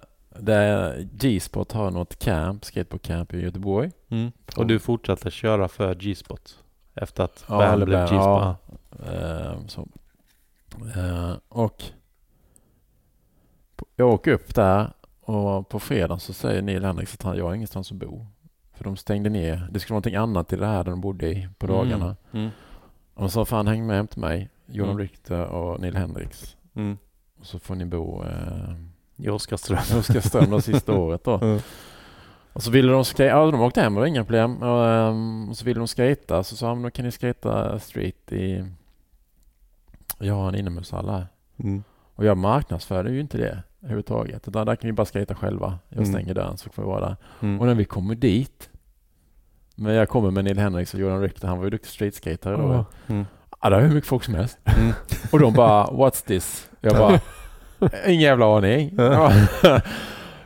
G-spot 1.12 1.72
har 1.72 1.92
något 1.92 2.20
camp, 2.20 2.66
skateboardcamp 2.66 3.34
i 3.34 3.42
Göteborg. 3.42 3.92
Mm. 4.10 4.32
Och 4.58 4.66
du 4.68 4.80
fortsatte 4.80 5.32
köra 5.32 5.68
för 5.68 5.96
G-spot? 5.96 6.56
Efter 6.96 7.24
att 7.24 7.46
Ja, 7.50 7.58
Bam 7.58 7.80
blev 7.86 8.00
G-spot? 8.00 8.18
ja. 8.20 8.56
Eh, 9.14 9.58
så. 9.68 9.88
Eh, 10.96 11.34
och 11.50 11.84
jag 13.96 14.10
åker 14.10 14.32
upp 14.32 14.56
där 14.56 14.94
och 15.22 15.70
på 15.70 15.80
fredag 15.80 16.20
så 16.20 16.34
säger 16.34 16.62
Neil 16.62 16.86
Henriks 16.86 17.14
att 17.14 17.24
han, 17.24 17.38
jag 17.38 17.46
har 17.46 17.54
ingenstans 17.54 17.92
att 17.92 17.98
bo. 17.98 18.26
För 18.74 18.84
de 18.84 18.98
stängde 18.98 19.30
ner. 19.30 19.68
Det 19.72 19.80
skulle 19.80 19.94
vara 19.94 19.98
någonting 19.98 20.16
annat 20.16 20.54
i 20.54 20.56
det 20.56 20.66
här 20.66 20.84
där 20.84 20.92
de 20.92 21.02
bodde 21.02 21.28
i 21.30 21.50
på 21.58 21.68
dagarna. 21.68 22.06
Mm. 22.06 22.16
Mm. 22.32 22.50
Och 23.14 23.32
sa 23.32 23.46
fan 23.46 23.68
häng 23.68 23.88
med 23.88 23.96
hem 23.96 24.08
till 24.08 24.20
mig. 24.22 24.50
Johan 24.66 24.90
Mm. 24.92 25.02
Richter 25.02 25.46
och 25.46 25.80
Neil 25.82 25.96
Henriks. 25.96 26.56
Mm. 26.76 26.98
Och 27.40 27.46
så 27.46 27.60
får 27.60 27.76
ni 27.76 27.86
bo 27.86 28.24
eh, 28.24 28.76
I 29.16 29.30
Oskarström. 29.30 29.80
i 29.92 30.00
Oskarström 30.00 30.50
det 30.52 30.62
sista 30.62 30.94
året 30.98 31.24
då. 31.24 31.38
Mm. 31.40 31.60
Och 32.54 32.64
så 32.64 32.72
ville 32.72 32.92
de 32.92 33.06
skate, 33.06 33.24
ja 33.24 33.52
de 33.52 33.62
åkte 33.62 33.82
hem, 33.82 33.94
det 33.94 34.00
var 34.00 34.08
inga 34.08 34.24
problem. 34.24 34.64
Och, 34.64 34.88
ehm, 34.88 35.50
och 35.50 35.58
så 35.58 35.66
ville 35.66 35.80
de 35.80 35.88
skata 35.88 36.44
så 36.44 36.56
sa 36.56 36.68
de, 36.70 36.82
då 36.82 36.90
kan 36.92 37.06
ni 37.06 37.12
skata 37.12 37.80
street 37.80 38.32
i... 38.32 38.66
Jag 40.20 40.34
har 40.34 40.48
en 40.50 40.56
inomhushall 40.56 41.10
här. 41.10 41.28
Mm. 41.58 41.84
Och 42.16 42.26
jag 42.26 42.38
marknadsförde 42.38 43.12
ju 43.12 43.20
inte 43.20 43.38
det 43.38 43.64
överhuvudtaget. 43.82 44.48
Utan 44.48 44.66
där 44.66 44.76
kan 44.76 44.88
vi 44.88 44.94
bara 44.94 45.06
skata 45.06 45.36
själva. 45.36 45.80
Jag 45.90 45.98
Mm. 45.98 46.10
stänger 46.14 46.34
dörren 46.34 46.58
så 46.58 46.70
får 46.70 46.82
vi 46.84 46.88
vara 46.88 47.00
där. 47.08 47.16
Mm. 47.42 47.60
Och 47.60 47.66
när 47.68 47.76
vi 47.76 47.86
kommer 47.86 48.16
dit. 48.16 48.70
Men 49.76 49.94
jag 49.94 50.10
kommer 50.10 50.32
med 50.32 50.44
Neil 50.44 50.60
Henriks 50.60 50.94
och 50.94 51.00
Jordan 51.00 51.22
Richter, 51.22 51.48
han 51.48 51.58
var 51.58 51.64
ju 51.64 51.70
duktig 51.70 51.90
streetskatare 51.92 52.58
då. 52.58 52.86
Mm. 53.08 53.26
Ja, 53.62 53.70
det 53.70 53.76
var 53.76 53.84
hur 53.84 53.94
mycket 53.94 54.10
folk 54.10 54.24
som 54.24 54.36
helst. 54.36 54.58
Mm. 54.66 54.94
Och 55.32 55.40
de 55.40 55.54
bara, 55.54 55.86
what's 55.86 56.26
this? 56.28 56.70
Jag 56.82 56.94
bara, 56.98 57.20
ingen 58.08 58.22
jävla 58.22 58.58
aning. 58.58 58.94
Ja. 58.98 59.32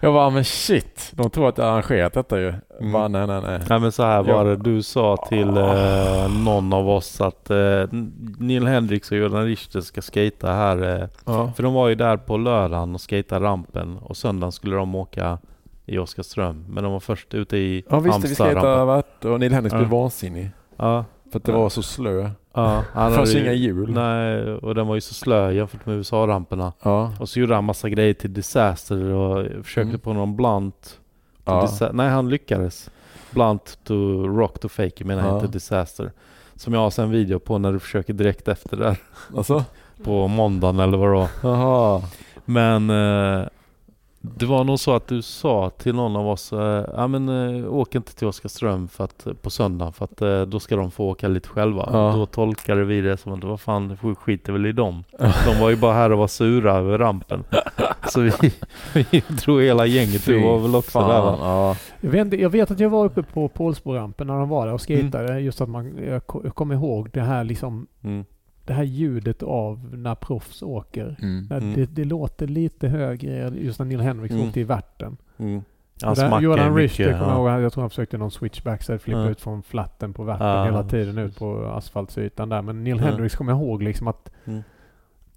Jag 0.02 0.14
bara, 0.14 0.30
men 0.30 0.46
shit. 0.46 1.10
De 1.14 1.30
tror 1.30 1.50
att 1.50 1.58
jag 1.58 1.68
arrangerat 1.68 2.14
detta 2.14 2.40
ju. 2.40 2.54
Mm. 2.80 2.92
Bara, 2.92 3.08
nej, 3.08 3.28
nej, 3.28 3.42
nej. 3.42 3.60
Nej 3.70 3.80
men 3.80 3.92
så 3.92 4.04
här 4.04 4.24
var 4.24 4.46
det. 4.46 4.56
Du 4.56 4.82
sa 4.84 5.18
till 5.30 5.58
eh, 5.58 6.44
någon 6.46 6.74
av 6.74 6.90
oss 6.90 7.22
att 7.22 7.50
eh, 7.50 7.84
Neil 8.40 8.68
Hendricks 8.68 9.12
och 9.12 9.18
Jordan 9.18 9.46
Richter 9.46 9.82
ska 9.82 10.02
skata 10.02 10.48
här. 10.52 11.02
Eh, 11.02 11.08
Ja. 11.26 11.52
för 11.56 11.64
de 11.64 11.74
var 11.74 11.88
ju 11.88 11.96
där 11.96 12.18
på 12.18 12.38
lördagen 12.38 12.96
och 12.96 13.02
skata 13.02 13.40
rampen 13.40 13.98
och 13.98 14.18
söndagen 14.18 14.52
skulle 14.52 14.76
de 14.76 14.96
åka 14.96 15.38
i 15.86 15.98
Oskarström. 15.98 16.66
Men 16.70 16.84
de 16.84 16.94
var 16.94 17.00
först 17.00 17.34
ute 17.34 17.58
i 17.58 17.84
Ja 17.90 18.00
visst, 18.00 18.24
vi 18.26 18.36
skejtade 18.36 18.86
vart 18.86 19.26
och 19.26 19.40
Neil 19.40 19.54
Henriks 19.54 19.74
Ja. 19.74 19.80
blev 19.80 19.90
vansinnig. 19.90 20.52
Ja, 20.78 21.06
För 21.32 21.40
att 21.40 21.46
det 21.46 21.52
var 21.52 21.70
så 21.70 21.82
slö. 21.84 22.30
Ja. 22.60 22.84
Han 22.94 23.12
Det 23.12 23.18
fanns 23.18 23.36
ju- 23.36 23.40
inga 23.42 23.54
hjul. 23.54 23.92
Nej, 23.92 24.54
och 24.54 24.76
den 24.76 24.88
var 24.88 24.96
ju 24.96 25.02
så 25.02 25.14
slö 25.14 25.52
jämfört 25.52 25.86
med 25.86 25.96
USA-ramperna. 25.96 26.74
Ja. 26.84 27.14
Och 27.20 27.30
så 27.30 27.40
gjorde 27.40 27.56
han 27.56 27.64
massa 27.64 27.90
grejer 27.90 28.14
till 28.14 28.34
Disaster 28.34 29.04
och 29.04 29.46
försökte 29.66 29.90
Mm. 29.90 30.00
på 30.00 30.14
någon 30.14 30.36
blunt. 30.36 31.00
Ja. 31.46 31.70
Nej, 31.92 32.10
han 32.10 32.30
lyckades. 32.30 32.90
Blunt 33.32 33.80
to 33.84 33.94
rock 34.28 34.60
to 34.60 34.68
fake 34.70 35.04
menar 35.06 35.24
jag 35.24 35.32
Ja. 35.32 35.36
inte 35.36 35.48
Disaster. 35.52 36.12
Som 36.56 36.74
jag 36.74 36.80
har 36.82 36.90
sen 36.90 37.06
en 37.06 37.12
video 37.12 37.40
på 37.40 37.58
när 37.58 37.72
du 37.74 37.80
försöker 37.80 38.14
direkt 38.14 38.48
efter 38.48 38.78
där. 38.78 38.98
Alltså? 39.38 39.64
På 40.04 40.28
måndagen 40.28 40.80
eller 40.80 40.98
vad 40.98 41.10
var. 41.10 41.28
Jaha. 41.44 42.02
Men 42.46 42.90
eh, 42.90 43.48
det 44.22 44.46
var 44.46 44.64
nog 44.64 44.80
så 44.80 44.96
att 44.96 45.08
du 45.08 45.22
sa 45.22 45.70
till 45.70 45.96
någon 45.96 46.16
av 46.16 46.28
oss, 46.28 46.54
eh, 46.54 46.86
ja 46.94 47.08
men 47.08 47.30
eh, 47.30 47.74
åk 47.74 47.96
inte 47.96 48.16
till 48.16 48.28
Oskarström 48.28 48.88
för 48.88 49.04
att, 49.04 49.28
på 49.42 49.50
söndag 49.50 49.92
för 49.92 50.06
att 50.06 50.22
eh, 50.22 50.42
då 50.42 50.60
ska 50.60 50.76
de 50.76 50.92
få 50.92 51.06
åka 51.10 51.28
lite 51.28 51.50
själva. 51.50 51.90
Ja. 51.94 52.14
Då 52.16 52.26
tolkade 52.26 52.84
vi 52.84 53.02
det 53.02 53.18
som 53.18 53.34
att 53.34 53.44
vad 53.44 53.60
fan, 53.62 53.98
skiter 53.98 54.54
väl 54.54 54.66
i 54.66 54.72
dem. 54.72 55.04
De 55.46 55.60
var 55.62 55.70
ju 55.70 55.76
bara 55.76 55.94
här 55.94 56.12
och 56.12 56.18
var 56.18 56.28
sura 56.28 56.74
över 56.74 56.98
rampen. 56.98 57.44
Så 58.10 58.22
vi, 58.22 58.32
vi 59.12 59.24
drog 59.28 59.62
hela 59.62 59.86
gänget, 59.86 60.26
du 60.26 60.44
var 60.44 60.60
väl 60.60 60.76
också 60.76 60.92
fan. 61.00 61.10
där 61.10 61.22
va? 61.22 61.38
Ja. 61.42 61.76
Jag 62.02 62.10
vet, 62.10 62.40
jag 62.40 62.50
vet 62.50 62.72
att 62.72 62.80
jag 62.80 62.90
var 62.90 63.06
uppe 63.06 63.24
på 63.24 63.48
Pålsborampen 63.48 64.28
när 64.28 64.40
de 64.40 64.50
var 64.50 64.66
där 64.66 64.74
och 64.74 64.88
skejtade. 64.88 65.40
Just 65.40 65.62
att 65.62 65.70
man, 65.70 65.98
jag 66.08 66.28
kommer 66.56 66.76
ihåg 66.76 67.10
det 67.14 67.22
här 67.22 67.44
liksom, 67.44 67.88
Mm. 68.04 68.26
Det 68.70 68.76
här 68.76 68.84
ljudet 68.84 69.44
av 69.44 69.90
när 69.98 70.16
proffs 70.16 70.62
åker. 70.64 71.16
Mm. 71.22 71.48
När 71.50 71.58
Mm. 71.58 71.74
Det, 71.76 71.86
det 71.86 72.06
låter 72.06 72.48
lite 72.48 72.88
högre 72.88 73.52
just 73.56 73.80
när 73.80 73.86
Neil 73.86 74.00
Henriks 74.00 74.34
Mm. 74.36 74.48
åkte 74.48 74.60
i 74.60 74.64
värten. 74.64 75.18
Mm. 75.38 75.58
Och 75.58 75.64
Han 76.02 76.14
där- 76.16 76.22
smackade 76.22 76.42
ju 76.42 76.46
Jordan 76.46 76.74
mycket. 76.74 77.00
Richter, 77.00 77.14
kommer 77.20 77.32
jag 77.34 77.40
ja. 77.50 77.54
ihåg, 77.56 77.64
jag 77.66 77.74
tror 77.74 77.82
han 77.82 77.90
försökte 77.90 78.18
någon 78.18 78.32
switchback 78.32 78.84
så 78.84 78.98
flippa 78.98 79.20
Ja. 79.20 79.30
ut 79.30 79.42
från 79.42 79.64
flatten 79.64 80.14
på 80.14 80.24
värten 80.24 80.48
Ja. 80.48 80.66
hela 80.66 80.84
tiden 80.84 81.18
ut 81.18 81.40
på 81.40 81.66
asfaltsytan 81.66 82.50
där. 82.50 82.62
Men 82.62 82.84
Neil 82.84 82.98
Ja. 82.98 83.04
Hendricks 83.04 83.36
kommer 83.36 83.52
jag 83.52 83.62
ihåg 83.62 83.84
liksom 83.84 84.08
att 84.08 84.32
Mm. 84.46 84.64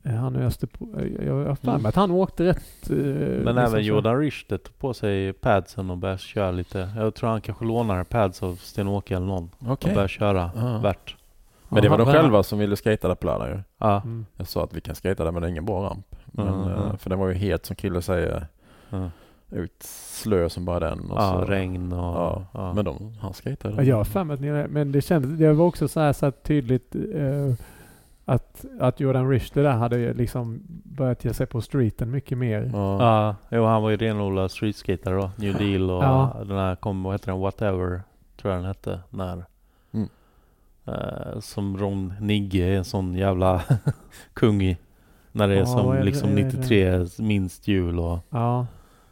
han 0.04 0.36
öste 0.36 0.66
på, 0.66 0.88
jag 1.26 1.34
har 1.34 1.54
för 1.54 1.68
Mm. 1.68 1.82
mig 1.82 1.88
att 1.88 1.94
han 1.94 2.10
åkte 2.10 2.44
rätt... 2.44 2.90
eh, 2.90 2.96
Men 2.96 3.36
liksom 3.36 3.56
även 3.58 3.84
Jordan 3.84 4.18
Richter 4.18 4.56
tog 4.58 4.78
på 4.78 4.94
sig 4.94 5.32
padsen 5.32 5.90
och 5.90 5.98
började 5.98 6.18
köra 6.18 6.50
lite. 6.50 6.90
Jag 6.96 7.14
tror 7.14 7.30
han 7.30 7.40
kanske 7.40 7.64
lånade 7.64 8.04
pads 8.04 8.42
av 8.42 8.54
Sten-Åke 8.56 9.16
eller 9.16 9.26
någon. 9.26 9.50
Och 9.58 9.70
Okej. 9.72 9.90
började 9.94 10.08
köra 10.08 10.50
Ja. 10.56 10.78
värt. 10.78 11.16
Men 11.72 11.82
det 11.82 11.88
var 11.88 11.98
de 11.98 12.06
själva 12.06 12.42
som 12.42 12.58
ville 12.58 12.76
skata 12.76 13.08
där 13.08 13.14
på 13.14 13.26
lördag 13.26 13.48
ju. 13.48 13.58
Ja. 13.78 14.00
Mm. 14.04 14.26
Jag 14.36 14.46
sa 14.46 14.64
att 14.64 14.74
vi 14.76 14.80
kan 14.80 14.94
skata 14.94 15.24
där 15.24 15.30
men 15.32 15.42
det 15.42 15.48
är 15.48 15.50
ingen 15.50 15.64
bra 15.64 15.82
ramp. 15.90 16.06
Men, 16.26 16.48
Mm, 16.48 16.60
eh, 16.70 16.82
mm. 16.82 16.98
För 16.98 17.10
den 17.10 17.18
var 17.18 17.28
ju 17.28 17.34
helt 17.34 17.66
som 17.66 17.76
Krille 17.76 18.02
säger 18.02 18.46
Ja. 18.90 19.10
ut 19.50 19.82
slö 19.82 20.48
som 20.48 20.64
bara 20.64 20.80
den. 20.80 21.10
Och 21.10 21.16
Ja, 21.22 21.32
så. 21.46 21.50
regn 21.52 21.92
och... 21.92 21.98
Ja. 21.98 22.44
Ja. 22.54 22.72
Men 22.72 22.84
de, 22.84 23.14
han 23.20 23.32
skejtade. 23.32 23.74
Ja, 23.76 23.82
jag 23.82 23.96
har 23.96 24.04
för 24.04 24.24
mig 24.24 24.62
att 24.62 24.70
men 24.70 24.92
det 24.92 25.00
kändes, 25.02 25.30
det 25.38 25.52
var 25.52 25.64
också 25.66 25.88
så 25.88 26.00
här, 26.00 26.12
så 26.12 26.26
här 26.26 26.30
tydligt 26.30 26.94
eh, 26.94 27.54
att, 28.24 28.64
att 28.80 29.00
Jordan 29.00 29.28
Richter 29.30 29.62
där 29.62 29.70
hade 29.72 30.12
liksom 30.12 30.60
börjat 30.84 31.24
ge 31.24 31.34
sig 31.34 31.46
på 31.46 31.60
streeten 31.60 32.10
mycket 32.10 32.38
mer. 32.38 32.70
Ja. 32.72 33.02
Ja, 33.02 33.36
jo, 33.50 33.64
han 33.64 33.82
var 33.82 33.90
ju 33.90 33.96
renodlad 33.96 34.50
streetskater 34.50 35.12
då. 35.14 35.30
New 35.36 35.54
Deal 35.58 35.90
och 35.90 36.02
Ja. 36.04 36.36
den 36.46 36.56
här 36.58 36.76
kom, 36.76 37.02
vad 37.02 37.14
heter 37.14 37.32
den, 37.32 37.40
Whatever, 37.40 38.02
tror 38.40 38.52
jag 38.54 38.62
den 38.62 38.64
hette, 38.68 39.00
när. 39.10 39.44
Eh, 40.86 41.40
som 41.40 41.78
Ron 41.78 42.14
Nigge 42.20 42.64
är 42.64 42.76
en 42.76 42.84
sån 42.84 43.14
jävla 43.14 43.62
kung 44.34 44.62
i. 44.62 44.78
När 45.32 45.48
det 45.48 45.54
är 45.54 45.58
Ja, 45.58 45.66
som 45.66 45.90
är 45.90 46.02
liksom 46.02 46.30
är 46.30 46.36
det? 46.36 46.42
93 46.44 47.06
minst 47.18 47.68
jul 47.68 47.98
och 47.98 48.18
Ja, 48.30 48.66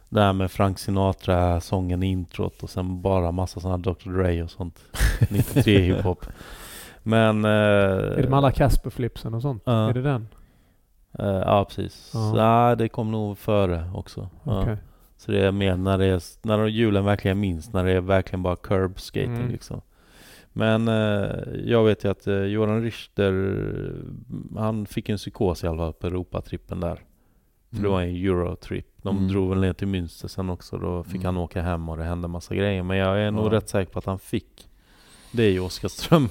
det 0.09 0.21
här 0.21 0.33
med 0.33 0.51
Frank 0.51 0.79
Sinatra, 0.79 1.61
sången 1.61 2.03
i 2.03 2.07
introt 2.07 2.63
och 2.63 2.69
sen 2.69 3.01
bara 3.01 3.31
massa 3.31 3.59
sådana 3.59 3.77
Dr. 3.77 4.09
Dre 4.09 4.43
och 4.43 4.51
sånt. 4.51 4.79
93 5.29 5.79
hiphop. 5.79 6.25
Men... 7.03 7.45
Eh, 7.45 7.51
är 7.51 8.21
det 8.21 8.29
med 8.29 8.37
alla 8.37 8.51
Casper-flipsen 8.51 9.33
och 9.33 9.41
sånt? 9.41 9.63
Ja. 9.65 9.89
Är 9.89 9.93
det 9.93 10.01
den? 10.01 10.27
eh, 11.19 11.25
ja, 11.25 11.65
precis. 11.65 12.11
Ja. 12.13 12.37
Ja. 12.69 12.75
det 12.75 12.89
kom 12.89 13.11
nog 13.11 13.37
före 13.37 13.91
också. 13.95 14.29
Okej. 14.43 14.77
Så 15.17 15.31
det 15.31 15.45
är 15.45 15.51
mer 15.51 15.75
när 15.77 15.97
det 15.97 16.05
är, 16.05 16.21
när 16.47 16.65
julen 16.65 17.05
verkligen 17.05 17.39
minst, 17.39 17.73
när 17.73 17.85
det 17.85 17.91
är 17.91 18.01
verkligen 18.01 18.43
bara 18.43 18.55
curb 18.55 18.99
skating 18.99 19.35
Mm. 19.35 19.49
liksom. 19.51 19.81
Men 20.53 20.87
eh, 20.87 21.29
jag 21.65 21.83
vet 21.83 22.03
ju 22.05 22.11
att 22.11 22.27
eh, 22.27 22.43
Joran 22.43 22.81
Richter, 22.83 23.33
han 24.57 24.85
fick 24.85 25.09
en 25.09 25.17
psykos 25.17 25.63
i 25.63 25.67
alla 25.67 25.77
fall 25.77 25.93
på 25.93 26.07
Europatrippen 26.07 26.79
där. 26.79 26.95
För 27.69 27.77
det 27.77 27.79
Mm. 27.79 27.91
var 27.91 28.01
en 28.01 28.15
Eurotrip. 28.15 28.85
De 29.01 29.17
Mm. 29.17 29.27
drog 29.29 29.49
väl 29.49 29.59
ner 29.61 29.73
till 29.73 29.87
Münster 29.87 30.27
sen 30.27 30.49
också. 30.49 30.77
Då 30.77 31.03
fick 31.03 31.15
Mm. 31.15 31.25
han 31.25 31.37
åka 31.37 31.61
hem 31.61 31.89
och 31.89 31.97
det 31.97 32.03
hände 32.03 32.27
massa 32.27 32.55
grejer. 32.55 32.83
Men 32.83 32.97
jag 32.97 33.19
är 33.21 33.31
nog 33.31 33.45
Ja. 33.45 33.51
rätt 33.51 33.69
säker 33.69 33.91
på 33.91 33.99
att 33.99 34.05
han 34.05 34.19
fick 34.19 34.67
det 35.31 35.51
i 35.51 35.59
Oskarström. 35.59 36.29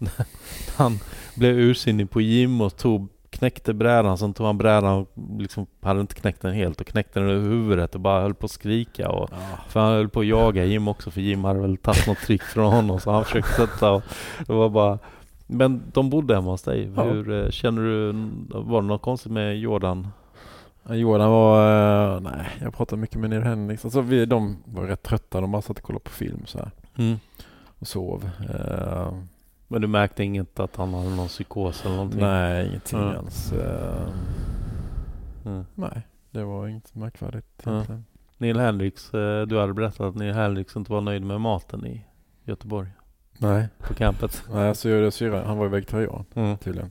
han 0.76 0.98
blev 1.36 1.58
ursinnig 1.58 2.10
på 2.10 2.20
gym 2.20 2.60
och 2.60 2.76
tog, 2.76 3.08
knäckte 3.38 3.74
brädan. 3.74 4.18
Sen 4.18 4.34
tog 4.34 4.46
han 4.46 4.58
brädan 4.58 4.94
och 4.98 5.08
liksom 5.38 5.66
hade 5.80 6.00
inte 6.00 6.14
knäckt 6.14 6.42
den 6.42 6.54
helt 6.54 6.80
och 6.80 6.86
knäckte 6.86 7.20
den 7.20 7.28
över 7.30 7.48
huvudet 7.48 7.94
och 7.94 8.00
bara 8.00 8.20
höll 8.22 8.34
på 8.34 8.44
att 8.44 8.50
skrika. 8.50 9.10
Och, 9.10 9.30
för 9.68 9.80
han 9.80 9.92
höll 9.92 10.08
på 10.08 10.20
att 10.20 10.26
jaga 10.26 10.64
Jim 10.64 10.88
också 10.88 11.10
för 11.10 11.20
Jim 11.20 11.44
hade 11.44 11.60
väl 11.60 11.76
tagit 11.76 12.06
något 12.06 12.18
trick 12.18 12.42
från 12.42 12.72
honom 12.72 13.00
så 13.00 13.10
han 13.10 13.24
försökte 13.24 13.52
sätta 13.52 13.90
och 13.92 14.02
det 14.46 14.52
var 14.52 14.68
bara 14.68 14.98
Men 15.46 15.82
de 15.92 16.10
bodde 16.10 16.34
hemma 16.34 16.50
hos 16.50 16.62
dig. 16.62 16.90
Ja. 16.96 17.02
Hur 17.02 17.44
eh, 17.44 17.50
känner 17.50 17.82
du? 17.82 18.12
Var 18.60 18.82
det 18.82 18.88
något 18.88 19.02
konstigt 19.02 19.32
med 19.32 19.58
Jordan? 19.58 20.08
Ja, 20.88 20.94
Jordan 20.94 21.30
var, 21.30 22.14
eh, 22.14 22.20
nej 22.20 22.46
jag 22.60 22.74
pratade 22.76 23.00
mycket 23.00 23.20
med 23.20 23.30
Neil 23.30 23.42
Henriks. 23.42 23.84
Alltså 23.84 24.00
vi, 24.00 24.26
de 24.26 24.56
var 24.64 24.84
rätt 24.84 25.02
trötta, 25.02 25.40
de 25.40 25.52
bara 25.52 25.62
satt 25.62 25.78
och 25.78 25.84
kollade 25.84 26.04
på 26.04 26.10
film 26.10 26.42
så 26.46 26.58
här 26.58 26.70
Mm. 26.98 27.16
och 27.78 27.86
sov. 27.86 28.30
Men 29.68 29.80
du 29.80 29.86
märkte 29.86 30.24
inget 30.24 30.60
att 30.60 30.76
han 30.76 30.94
hade 30.94 31.10
någon 31.16 31.28
psykos 31.28 31.84
eller 31.84 31.94
någonting? 31.96 32.20
nej, 32.20 32.68
ingenting 32.68 32.98
Ja. 32.98 33.16
alls. 33.16 33.52
Eh, 33.52 34.08
Mm. 35.44 35.64
nej, 35.74 36.02
det 36.30 36.44
var 36.44 36.66
inget 36.68 36.94
märkvärdigt 36.94 37.66
egentligen. 37.66 38.04
Neil 38.38 38.58
Hendrix, 38.58 39.14
eh, 39.14 39.46
du 39.46 39.58
hade 39.60 39.74
berättat 39.74 40.00
att 40.00 40.14
Neil 40.14 40.34
Hendrix 40.34 40.76
inte 40.76 40.92
var 40.92 41.00
nöjd 41.00 41.22
med 41.22 41.40
maten 41.40 41.86
i 41.86 42.04
Göteborg 42.44 42.88
Nej. 43.38 43.68
på 43.78 43.94
campet. 43.94 44.44
Nej, 44.52 44.74
så 44.74 44.88
gjorde 44.88 45.10
syrran, 45.10 45.46
han 45.46 45.56
var 45.58 45.64
ju 45.64 45.70
vegetarian 45.70 46.24
Mm. 46.34 46.56
tydligen. 46.58 46.90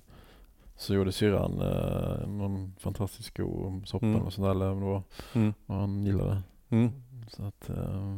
Så 0.77 0.93
gjorde 0.93 1.11
syrran 1.11 1.61
eh, 1.61 2.27
någon 2.27 2.75
fantastisk 2.79 3.37
god 3.37 3.87
soppa 3.87 4.05
Mm. 4.05 4.21
och 4.21 4.33
sånt 4.33 4.45
där, 4.45 4.51
eller 4.51 4.65
vad 4.67 4.77
det 4.77 4.85
var. 4.85 5.03
Mm. 5.33 5.53
Och 5.65 5.75
han 5.75 6.03
gillade. 6.03 6.41
Mm. 6.69 6.91
Så 7.27 7.43
att... 7.43 7.69
Eh, 7.69 8.17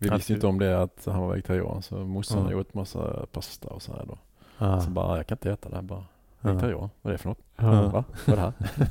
vi 0.00 0.08
Att 0.10 0.18
visste 0.18 0.32
du- 0.32 0.34
inte 0.34 0.46
om 0.46 0.58
det 0.58 0.82
att 0.82 1.04
han 1.06 1.20
var 1.20 1.30
vegetarian 1.30 1.82
så 1.82 1.94
morsan 1.94 2.38
Mm. 2.38 2.52
gjort 2.52 2.74
massa 2.74 3.26
pasta 3.32 3.68
och 3.68 3.82
så 3.82 3.92
här 3.92 4.04
då. 4.06 4.18
Ja. 4.58 4.80
Så 4.80 4.90
bara, 4.90 5.16
jag 5.16 5.26
kan 5.26 5.36
inte 5.36 5.50
äta 5.50 5.68
det 5.68 5.74
här 5.74 5.82
bara. 5.82 6.04
Vegetarian, 6.40 6.90
vad 7.02 7.10
är 7.10 7.14
det 7.14 7.18
för 7.18 7.28
något? 7.28 7.38
Ja. 7.56 7.88
Va? 7.88 8.04
Vad 8.26 8.38
är 8.38 8.42
det 8.42 8.42
här? 8.42 8.88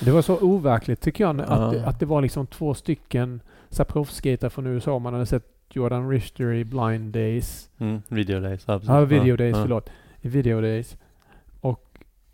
Det 0.00 0.10
var 0.10 0.22
så 0.22 0.38
overkligt 0.38 1.00
tycker 1.00 1.24
jag 1.24 1.40
att, 1.40 1.48
Ja. 1.48 1.70
det, 1.70 1.86
att 1.86 2.00
det 2.00 2.06
var 2.06 2.22
liksom 2.22 2.46
två 2.46 2.74
stycken 2.74 3.40
proffsskatare 3.88 4.50
från 4.50 4.66
USA. 4.66 4.98
Man 4.98 5.12
hade 5.12 5.26
sett 5.26 5.44
Jordan 5.70 6.10
Richter 6.10 6.52
i 6.52 6.64
Blind 6.64 7.12
Days. 7.12 7.70
Mm. 7.78 8.02
Video 8.08 8.40
days. 8.40 8.64
Precis. 8.64 8.88
Ja, 8.88 9.00
Video 9.00 9.36
Days, 9.36 9.56
ja. 9.56 9.62
förlåt. 9.62 9.90
I 10.20 10.28
Video 10.28 10.60
Days. 10.60 10.96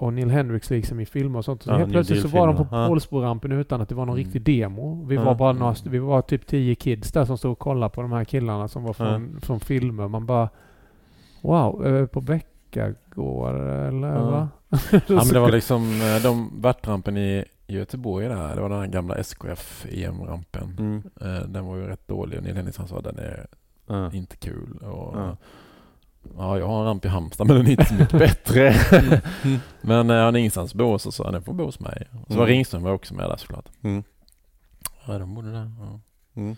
Och, 0.03 0.13
Neil 0.13 0.31
Hendrix 0.31 0.71
liksom 0.71 1.01
i 1.01 1.07
filmer 1.07 1.39
och 1.39 1.45
sånt. 1.45 1.63
Så 1.63 1.71
Ja, 1.71 1.77
helt 1.77 1.91
plötsligt 1.93 2.23
så 2.23 2.29
var 2.29 2.47
de 2.47 2.57
på. 2.57 2.67
Ja. 2.71 2.87
Polsborampen 2.89 3.53
utan 3.53 3.81
att 3.81 3.89
det 3.89 3.95
var 3.95 4.07
någon 4.07 4.19
Mm. 4.19 4.25
riktig 4.33 4.43
demo. 4.43 5.05
Vi 5.09 5.15
Ja. 5.15 5.25
var 5.25 5.35
bara 5.35 5.53
några, 5.53 5.75
vi 5.85 5.99
var 5.99 6.23
typ 6.23 6.47
tio 6.47 6.75
kids 6.75 7.13
där 7.13 7.25
som 7.25 7.39
stod 7.39 7.53
och 7.53 7.59
kollade 7.59 7.95
på 7.95 8.03
de 8.03 8.13
här 8.13 8.25
killarna 8.25 8.69
som 8.69 8.83
var 8.83 8.91
Ja. 8.91 8.95
från, 8.95 9.41
från 9.41 9.61
filmer. 9.61 10.09
Man 10.09 10.27
bara 10.27 10.49
Wow, 11.43 12.07
på 12.07 12.21
Bäckagård 12.21 13.55
eller 13.55 14.09
Ja. 14.15 14.31
va? 14.31 14.49
Ja, 14.69 14.79
men 15.09 15.29
det 15.29 15.41
var 15.41 15.51
liksom 15.51 15.83
eh, 16.01 16.23
de 16.23 16.61
värtrampen 16.63 17.17
i 17.17 17.45
Göteborg 17.67 18.29
där. 18.29 18.55
Det 18.57 18.63
var 18.63 18.69
den 18.69 18.79
här 18.79 18.87
gamla 18.87 19.15
SKF 19.17 19.87
EM-rampen. 19.91 20.77
Mm. 20.79 21.03
Eh, 21.21 21.49
Den 21.49 21.65
var 21.67 21.77
ju 21.77 21.83
rätt 21.87 22.09
dålig 22.09 22.39
och 22.39 22.45
Neil 22.45 22.57
Henriksson 22.57 22.89
sa 22.89 23.01
den 23.01 23.19
är 23.19 23.47
Ja. 23.87 24.13
inte 24.13 24.37
kul. 24.37 24.77
Och, 24.83 25.17
Ja. 26.23 26.31
ja. 26.39 26.59
jag 26.59 26.67
har 26.67 26.79
en 26.81 26.85
ramp 26.87 27.05
i 27.05 27.09
Halmstad 27.09 27.47
men 27.47 27.57
den 27.57 27.67
är 27.67 27.71
inte 27.71 27.85
så 27.85 27.95
mycket 27.95 28.19
bättre. 28.19 28.69
Mm. 28.73 29.21
men 29.81 30.11
eh, 30.11 30.17
han 30.17 30.35
är 30.35 30.39
ingenstans 30.39 30.71
att 30.71 30.77
bo 30.79 30.99
så 30.99 31.13
sa 31.13 31.25
han 31.25 31.33
den 31.33 31.43
får 31.43 31.53
bo 31.55 31.65
hos 31.65 31.81
mig. 31.81 32.09
Och 32.13 32.33
så 32.33 32.39
var 32.39 32.45
Mm. 32.45 32.55
Ringström 32.55 32.83
var 32.83 32.93
också 32.93 33.15
med 33.15 33.31
där 33.31 33.37
såklart. 33.37 33.69
Mm. 33.83 34.03
Ja, 35.07 35.19
de 35.19 35.35
bodde 35.35 35.53
där. 35.53 35.71
Ja. 35.81 36.01
Mm. 36.35 36.57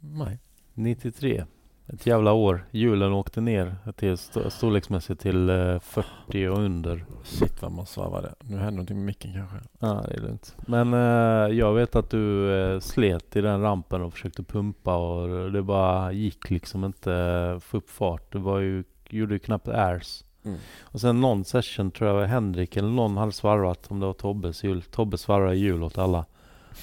Nej. 0.00 0.38
93. 0.74 1.44
Ett 1.92 2.06
jävla 2.06 2.32
år. 2.32 2.64
Hjulen 2.70 3.12
åkte 3.12 3.40
ner 3.40 3.74
till 3.96 4.12
st- 4.12 4.50
storleksmässigt 4.50 5.20
till 5.20 5.50
eh, 5.50 5.78
40 5.80 6.48
och 6.48 6.58
under. 6.58 7.04
Shit 7.24 7.62
vad 7.62 7.72
man 7.72 7.86
svarvade. 7.86 8.34
Nu 8.40 8.56
händer 8.56 8.70
någonting 8.70 8.96
med 8.96 9.06
micken 9.06 9.32
kanske. 9.34 9.56
Ja, 9.80 10.04
det 10.08 10.14
är 10.16 10.20
lugnt. 10.20 10.56
Men 10.66 10.94
eh, 10.94 11.58
jag 11.58 11.74
vet 11.74 11.96
att 11.96 12.10
du 12.10 12.54
eh, 12.60 12.80
slet 12.80 13.36
i 13.36 13.40
den 13.40 13.60
rampen 13.62 14.02
och 14.02 14.12
försökte 14.12 14.42
pumpa 14.42 14.96
och 14.96 15.52
det 15.52 15.62
bara 15.62 16.12
gick 16.12 16.50
liksom 16.50 16.84
inte 16.84 17.12
att 17.56 17.62
få 17.62 17.76
upp 17.76 17.90
fart. 17.90 18.32
Du 18.32 18.38
var 18.38 18.58
ju, 18.58 18.84
gjorde 19.08 19.34
ju 19.34 19.38
knappt 19.38 19.68
airs. 19.68 20.24
Mm. 20.44 20.58
Och 20.82 21.00
sen 21.00 21.20
någon 21.20 21.44
session 21.44 21.90
tror 21.90 22.08
jag 22.10 22.16
var 22.16 22.24
Henrik 22.24 22.76
eller 22.76 22.88
någon 22.88 23.16
hade 23.16 23.32
svarvat, 23.32 23.86
om 23.90 24.00
det 24.00 24.06
var 24.06 24.12
Tobbes 24.12 24.64
hjul. 24.64 24.82
Tobbe 24.82 25.18
svarvade 25.18 25.56
hjul 25.56 25.82
åt 25.82 25.98
alla. 25.98 26.24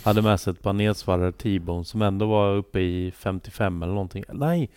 Hade 0.04 0.22
med 0.22 0.40
sig 0.40 0.52
ett 0.54 0.62
par 0.62 0.74
nedsvarvade 0.74 1.32
T-bone 1.32 1.86
som 1.86 2.02
ändå 2.02 2.26
var 2.26 2.56
uppe 2.56 2.80
i 2.80 3.12
55 3.12 3.84
eller 3.84 3.94
någonting. 3.94 4.24
Nej! 4.34 4.70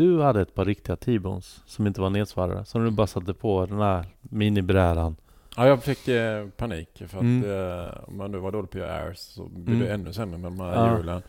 Du 0.00 0.22
hade 0.22 0.40
ett 0.40 0.54
par 0.54 0.64
riktiga 0.64 0.96
T-bones 0.96 1.60
som 1.66 1.86
inte 1.86 2.00
var 2.00 2.10
nedsvarvade. 2.10 2.64
Som 2.64 2.84
du 2.84 2.90
bara 2.90 3.06
satte 3.06 3.34
på 3.34 3.66
den 3.66 3.80
här 3.80 4.04
minibrädan. 4.20 5.16
Ja, 5.56 5.66
jag 5.66 5.82
fick 5.82 6.08
eh, 6.08 6.46
panik 6.56 6.88
för 7.08 7.16
att 7.18 7.22
Mm. 7.22 7.50
eh, 7.84 7.88
om 8.06 8.16
man 8.16 8.32
nu 8.32 8.38
var 8.38 8.52
dålig 8.52 8.70
på 8.70 8.78
att 8.78 8.84
göra 8.84 8.94
airs 8.94 9.18
så 9.18 9.44
blir 9.48 9.74
Mm. 9.74 9.86
det 9.88 9.94
ännu 9.94 10.12
sämre 10.12 10.38
med 10.38 10.50
de 10.52 10.60
här 10.60 10.74
Ja. 10.74 10.96
hjulen. 10.96 11.22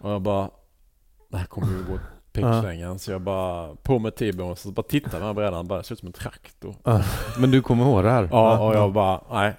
Och 0.00 0.10
jag 0.10 0.22
bara, 0.22 0.50
det 1.30 1.36
här 1.36 1.46
kommer 1.46 1.66
ju 1.68 1.84
gå 1.84 1.94
åt 1.94 2.00
pippsvängen. 2.32 2.98
Så 2.98 3.10
jag 3.12 3.20
bara, 3.20 3.74
på 3.82 3.98
med 3.98 4.14
T-bone 4.16 4.56
så 4.56 4.70
bara 4.70 4.82
tittade 4.82 5.16
den 5.16 5.26
här 5.26 5.34
brädan 5.34 5.66
bara, 5.66 5.78
det 5.78 5.84
ser 5.84 5.94
ut 5.94 5.98
som 5.98 6.06
en 6.06 6.12
traktor. 6.12 6.74
Men 7.40 7.50
du 7.50 7.62
kommer 7.62 7.84
ihåg 7.84 8.04
det 8.04 8.10
här? 8.10 8.28
Ja, 8.32 8.58
och 8.68 8.74
jag 8.74 8.92
bara, 8.92 9.20
nej. 9.30 9.54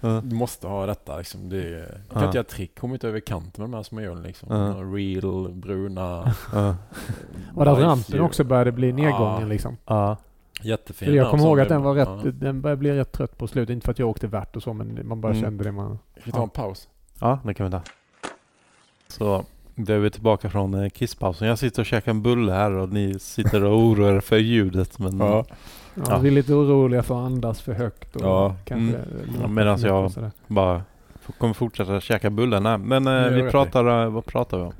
Du 0.00 0.34
måste 0.34 0.66
ha 0.66 0.86
detta 0.86 1.16
liksom. 1.18 1.48
Det, 1.48 1.56
är- 1.62 1.78
jag 1.78 2.12
kan 2.12 2.22
Ja. 2.22 2.24
inte 2.26 2.38
göra 2.38 2.44
trick, 2.44 2.78
kommer 2.80 2.94
inte 2.94 3.08
över 3.08 3.20
kanten 3.20 3.62
med 3.62 3.70
de 3.70 3.76
här 3.76 3.82
små 3.82 4.00
hjulen 4.00 4.22
liksom. 4.22 4.48
Ja. 4.56 4.74
Real, 4.98 5.52
bruna. 5.52 6.34
Ja. 6.52 6.76
Och 7.54 7.64
där 7.64 7.74
rampen 7.74 8.20
också 8.20 8.44
började 8.44 8.72
bli 8.72 8.92
nedgången 8.92 9.40
Ja. 9.40 9.46
liksom. 9.46 9.76
Ja. 9.86 10.16
Jättefin. 10.62 11.14
Jag 11.14 11.30
kommer 11.30 11.44
ihåg 11.44 11.60
att 11.60 11.68
den 11.68 11.82
var 11.82 11.94
rätt, 11.94 12.08
Ja. 12.24 12.30
den 12.30 12.60
började 12.60 12.78
bli 12.80 12.92
rätt 12.96 13.12
trött 13.12 13.38
på 13.38 13.46
slutet. 13.48 13.72
Inte 13.72 13.84
för 13.84 13.92
att 13.92 13.98
jag 13.98 14.08
åkte 14.08 14.26
värt 14.26 14.56
och 14.56 14.62
så 14.62 14.72
men 14.72 15.08
man 15.08 15.20
bara 15.20 15.32
Mm. 15.32 15.42
kände 15.44 15.64
det 15.64 15.72
man... 15.72 15.98
Ska 16.14 16.22
vi 16.24 16.32
ta 16.32 16.42
en 16.42 16.48
paus? 16.48 16.88
Ja, 17.20 17.38
det 17.44 17.54
kan 17.54 17.66
vi 17.66 17.72
ta. 17.72 17.80
Så 19.08 19.44
då 19.74 19.92
är 19.92 19.98
vi 19.98 20.10
tillbaka 20.10 20.50
från 20.50 20.74
eh, 20.74 20.88
kisspausen. 20.90 21.48
Jag 21.48 21.58
sitter 21.58 21.82
och 21.82 21.86
käkar 21.86 22.10
en 22.12 22.22
bulle 22.22 22.52
här 22.52 22.72
och 22.72 22.88
ni 22.88 23.18
sitter 23.18 23.64
och 23.64 23.78
oroar 23.78 24.12
er 24.14 24.20
för 24.20 24.36
ljudet. 24.38 24.98
Men 24.98 25.18
Ja. 25.18 25.44
Ja, 25.98 26.04
Ja. 26.08 26.18
Vi 26.18 26.28
är 26.28 26.32
lite 26.32 26.54
oroliga 26.54 27.02
för 27.02 27.14
att 27.14 27.26
andas 27.26 27.60
för 27.60 27.72
högt 27.72 28.16
och 28.16 28.22
Ja. 28.22 28.54
kanske... 28.64 28.96
Mm. 28.98 29.08
Ja, 29.40 29.48
medan 29.48 29.80
jag- 29.80 30.12
bara 30.46 30.82
kommer 31.38 31.54
fortsätta 31.54 32.00
käka 32.00 32.30
bullen 32.30 32.66
här. 32.66 32.78
Men 32.78 33.06
eh, 33.06 33.12
Det 33.12 33.42
vi 33.42 33.50
pratar, 33.50 34.04
eh, 34.04 34.10
vad 34.10 34.24
pratar 34.26 34.58
vi 34.58 34.64
om? 34.64 34.72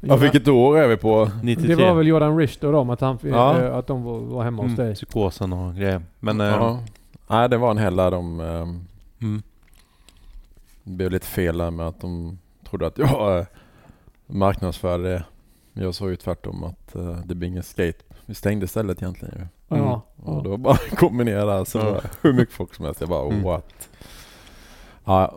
Ja, 0.00 0.16
vilket 0.16 0.48
år 0.48 0.78
är 0.78 0.88
vi 0.88 0.96
på? 0.96 1.30
93? 1.42 1.74
Det 1.74 1.82
var 1.88 1.94
väl 1.94 2.06
Jordan 2.06 2.36
Richter 2.38 2.72
då, 2.72 2.92
att, 2.92 3.00
han, 3.00 3.18
Ja. 3.22 3.60
eh, 3.62 3.76
att 3.76 3.86
de 3.86 4.02
var, 4.02 4.18
var 4.18 4.44
hemma 4.44 4.62
hos 4.62 4.72
mm, 4.72 4.86
dig. 4.86 4.94
psykosen 4.94 5.52
och 5.52 5.74
grejer. 5.74 6.02
Men 6.20 6.40
eh, 6.40 6.46
ja. 6.46 6.80
Nej, 7.28 7.48
det 7.48 7.56
var 7.56 7.70
en 7.70 7.78
hel 7.78 7.96
där 7.96 8.10
de 8.10 8.40
ehm, 8.40 8.84
mm, 9.20 9.42
Det 10.84 10.90
blev 10.90 11.10
lite 11.10 11.26
fel 11.26 11.58
där 11.58 11.70
med 11.70 11.86
att 11.86 12.00
de 12.00 12.38
trodde 12.70 12.86
att 12.86 12.98
jag 12.98 13.38
eh, 13.38 13.44
marknadsförde 14.26 15.04
det. 15.08 15.24
Jag 15.82 15.94
sa 15.94 16.08
ju 16.08 16.16
tvärtom 16.16 16.64
att 16.64 16.94
eh, 16.96 17.18
det 17.24 17.34
blir 17.34 17.48
ingen 17.48 17.62
skate. 17.62 17.98
Vi 18.26 18.34
stängde 18.34 18.68
stället 18.68 19.02
egentligen 19.02 19.34
ju. 19.38 19.46
Ja. 19.78 20.02
Och 20.22 20.42
då 20.42 20.56
bara 20.56 20.76
kom 20.76 21.18
vi 21.18 21.24
ner 21.24 21.46
där 21.46 21.64
så 21.64 21.78
Ja. 21.78 21.84
var 21.84 21.92
det 21.92 22.08
hur 22.22 22.32
mycket 22.32 22.54
folk 22.54 22.74
som 22.74 22.84
helst. 22.84 23.00
Jag 23.00 23.08
bara 23.10 23.26
Mm. 23.26 23.42
what? 23.42 23.88
Ja, 25.04 25.34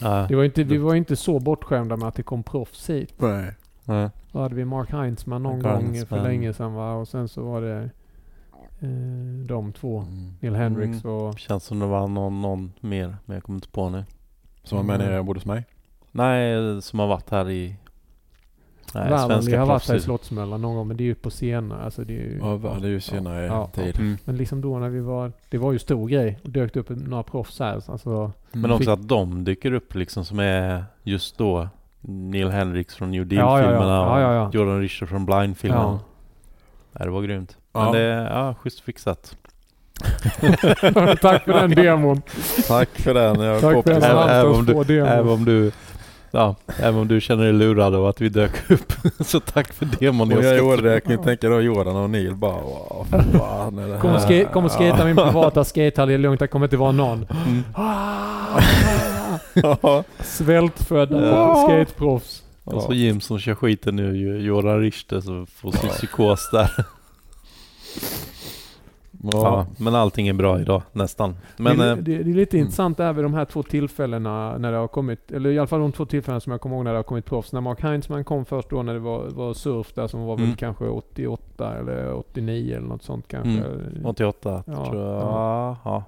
ja, 0.00 0.26
Det 0.28 0.36
var 0.36 0.44
inte, 0.44 0.64
vi 0.64 0.78
var 0.78 0.94
inte 0.94 1.16
så 1.16 1.38
bortskämda 1.40 1.96
med 1.96 2.08
att 2.08 2.14
det 2.14 2.22
kom 2.22 2.42
proffs 2.42 2.90
hit. 2.90 3.14
nej. 3.16 3.54
ja, 3.84 4.10
Då 4.32 4.38
hade 4.40 4.54
vi 4.54 4.64
Mark 4.64 4.90
Heinzman 4.90 5.42
någon 5.42 5.62
Mark 5.62 5.72
gång 5.74 5.80
för 5.86 5.92
Heinzman. 5.94 6.22
länge 6.22 6.52
sedan 6.52 6.74
va? 6.74 6.92
Och 6.94 7.08
sen 7.08 7.28
så 7.28 7.42
var 7.42 7.60
det 7.60 7.90
eh, 8.80 9.46
de 9.46 9.72
två. 9.72 9.98
Mm. 9.98 10.32
Neil 10.40 10.54
Hendrix 10.54 11.04
och... 11.04 11.38
Känns 11.38 11.64
som 11.64 11.78
det 11.78 11.86
var 11.86 12.08
någon, 12.08 12.40
någon 12.42 12.72
mer, 12.80 13.16
men 13.24 13.34
jag 13.34 13.42
kommer 13.44 13.56
inte 13.56 13.68
på 13.68 13.88
nu. 13.90 14.04
Som 14.64 14.78
var 14.78 14.84
med 14.84 14.94
Mm. 14.96 15.06
nere 15.06 15.22
bodde 15.22 15.38
hos 15.40 15.46
mig? 15.46 15.64
Nej, 16.10 16.82
som 16.82 16.98
har 16.98 17.06
varit 17.06 17.30
här 17.30 17.50
i... 17.50 17.76
Nej, 18.94 19.10
Värmland, 19.10 19.44
vi 19.44 19.56
har 19.56 19.66
varit 19.66 19.88
här 19.88 19.96
i. 19.96 20.00
Slottsmöllan 20.00 20.62
någon 20.62 20.74
gång 20.74 20.88
men 20.88 20.96
det 20.96 21.02
är 21.02 21.06
ju 21.06 21.14
på 21.14 21.30
scener. 21.30 21.80
Alltså 21.84 22.04
det 22.04 22.12
är 22.12 22.16
ju, 22.16 22.38
Ja, 22.42 22.76
det 22.80 22.86
är 22.86 22.90
ju 22.90 23.00
senare 23.00 23.44
Ja. 23.46 23.70
tid. 23.74 23.98
Mm. 23.98 24.16
Men 24.24 24.36
liksom 24.36 24.60
då 24.60 24.78
när 24.78 24.88
vi 24.88 25.00
var... 25.00 25.32
Det 25.50 25.58
var 25.58 25.72
ju 25.72 25.78
stor 25.78 26.08
grej. 26.08 26.38
Och 26.44 26.50
dök 26.50 26.76
upp 26.76 26.88
några 26.88 27.22
proffs 27.22 27.58
här. 27.60 27.80
Alltså, 27.92 28.32
Men 28.52 28.70
också 28.70 28.90
att 28.90 29.08
de 29.08 29.44
dyker 29.44 29.72
upp 29.72 29.94
liksom 29.94 30.24
som 30.24 30.38
är 30.38 30.84
just 31.02 31.38
då 31.38 31.68
Neil 32.00 32.48
Hendrix 32.50 32.94
från 32.94 33.10
New 33.10 33.32
Ja, 33.32 33.40
ja, 33.40 33.48
ja. 33.50 33.56
Deal-filmerna 33.56 33.94
Ja, 33.96 34.20
ja, 34.20 34.34
ja. 34.34 34.46
och 34.48 34.54
Jordan 34.54 34.80
Richter 34.80 35.06
från 35.06 35.26
Blind-filmerna. 35.26 35.82
ja. 35.82 35.98
Nej, 36.92 37.04
det 37.06 37.10
var 37.10 37.22
grymt. 37.22 37.56
Men 37.72 37.82
Ja. 37.82 37.92
det, 37.92 38.02
ja, 38.32 38.54
schysst 38.54 38.80
fixat. 38.80 39.36
Tack 41.20 41.44
för 41.44 41.52
den 41.60 41.70
demon. 41.70 42.22
Tack 42.68 42.88
för 42.88 43.14
den. 43.14 43.40
Jag 43.40 43.60
Tack 43.60 43.82
för 43.84 43.90
den 43.92 44.02
Även- 44.02 44.28
även 44.28 44.52
om 44.54 44.64
du-. 44.86 45.00
Även 45.06 45.28
om 45.28 45.44
du 45.44 45.72
Ja, 46.34 46.56
även 46.78 47.00
om 47.00 47.08
du 47.08 47.20
känner 47.20 47.44
dig 47.44 47.52
lurad 47.52 47.94
av 47.94 48.06
att 48.06 48.20
vi 48.20 48.28
dök 48.28 48.70
upp. 48.70 48.92
Så 49.26 49.40
tack 49.40 49.72
för 49.72 49.88
demon. 50.00 50.32
Och 50.32 50.44
jag 50.44 50.58
gjorde 50.58 50.82
det. 50.82 50.92
Jag 50.92 51.02
kan 51.02 51.12
ju 51.12 51.18
tänka 51.18 51.48
då 51.48 51.60
Jordan 51.60 51.96
och 51.96 52.10
Neil 52.10 52.34
bara 52.34 52.60
wow, 52.60 53.06
fan 53.38 53.78
är 53.78 53.88
det 53.88 53.98
Kommer 53.98 54.18
här? 54.18 54.20
ska, 54.42 54.52
kommer 54.52 54.68
skata 54.68 55.04
min 55.04 55.16
privata 55.16 55.64
skatehall, 55.64 56.08
det 56.08 56.14
är 56.14 56.18
lugnt, 56.18 56.40
det 56.40 56.46
kommer 56.46 56.66
inte 56.66 56.76
vara 56.76 56.92
någon. 56.92 57.26
Mm. 57.46 57.64
Svältfödda 60.20 61.26
Ja. 61.26 61.64
skateproffs. 61.68 62.42
Och 62.64 62.82
så 62.82 62.92
Jim 62.92 63.20
som 63.20 63.38
kör 63.38 63.54
skiten 63.54 63.96
nu, 63.96 64.38
Jordan 64.42 64.80
Richter 64.80 65.20
som 65.20 65.46
får 65.46 65.72
sin 65.72 65.90
psykos 65.90 66.50
där. 66.52 66.70
Ja. 69.32 69.66
Men 69.78 69.94
allting 69.94 70.28
är 70.28 70.32
bra 70.32 70.60
idag, 70.60 70.82
nästan. 70.92 71.36
Men 71.56 71.78
det, 71.78 71.84
eh, 71.84 71.90
är- 71.92 71.96
det, 71.96 72.02
det 72.18 72.30
är 72.30 72.34
lite 72.34 72.56
mm. 72.56 72.64
intressant 72.64 72.96
där 72.96 73.12
vid 73.12 73.24
de 73.24 73.34
här 73.34 73.44
två 73.44 73.62
tillfällena 73.62 74.58
när 74.58 74.72
det 74.72 74.78
har 74.78 74.88
kommit, 74.88 75.32
eller 75.32 75.50
i 75.50 75.58
alla 75.58 75.66
fall 75.66 75.80
de 75.80 75.92
två 75.92 76.06
tillfällena 76.06 76.40
som 76.40 76.50
jag 76.52 76.60
kommer 76.60 76.76
ihåg 76.76 76.84
när 76.84 76.92
det 76.92 76.98
har 76.98 77.02
kommit 77.02 77.24
proffs. 77.24 77.52
När 77.52 77.60
Mark 77.60 77.82
Heinzman 77.82 78.24
kom 78.24 78.44
först 78.44 78.70
då 78.70 78.82
när 78.82 78.92
det 78.94 78.98
var, 79.00 79.28
var 79.28 79.54
surf 79.54 79.92
där 79.94 80.06
som 80.06 80.22
var 80.24 80.36
väl 80.36 80.44
Mm. 80.44 80.56
kanske 80.56 80.84
88 80.84 81.78
eller 81.78 82.12
89 82.14 82.76
eller 82.76 82.86
något 82.86 83.02
sånt 83.02 83.28
kanske. 83.28 83.50
Mm. 83.50 84.06
88 84.06 84.62
Ja, 84.66 84.86
tror 84.86 85.02
jag. 85.02 85.22
ja. 85.22 85.76
Ja. 85.84 86.04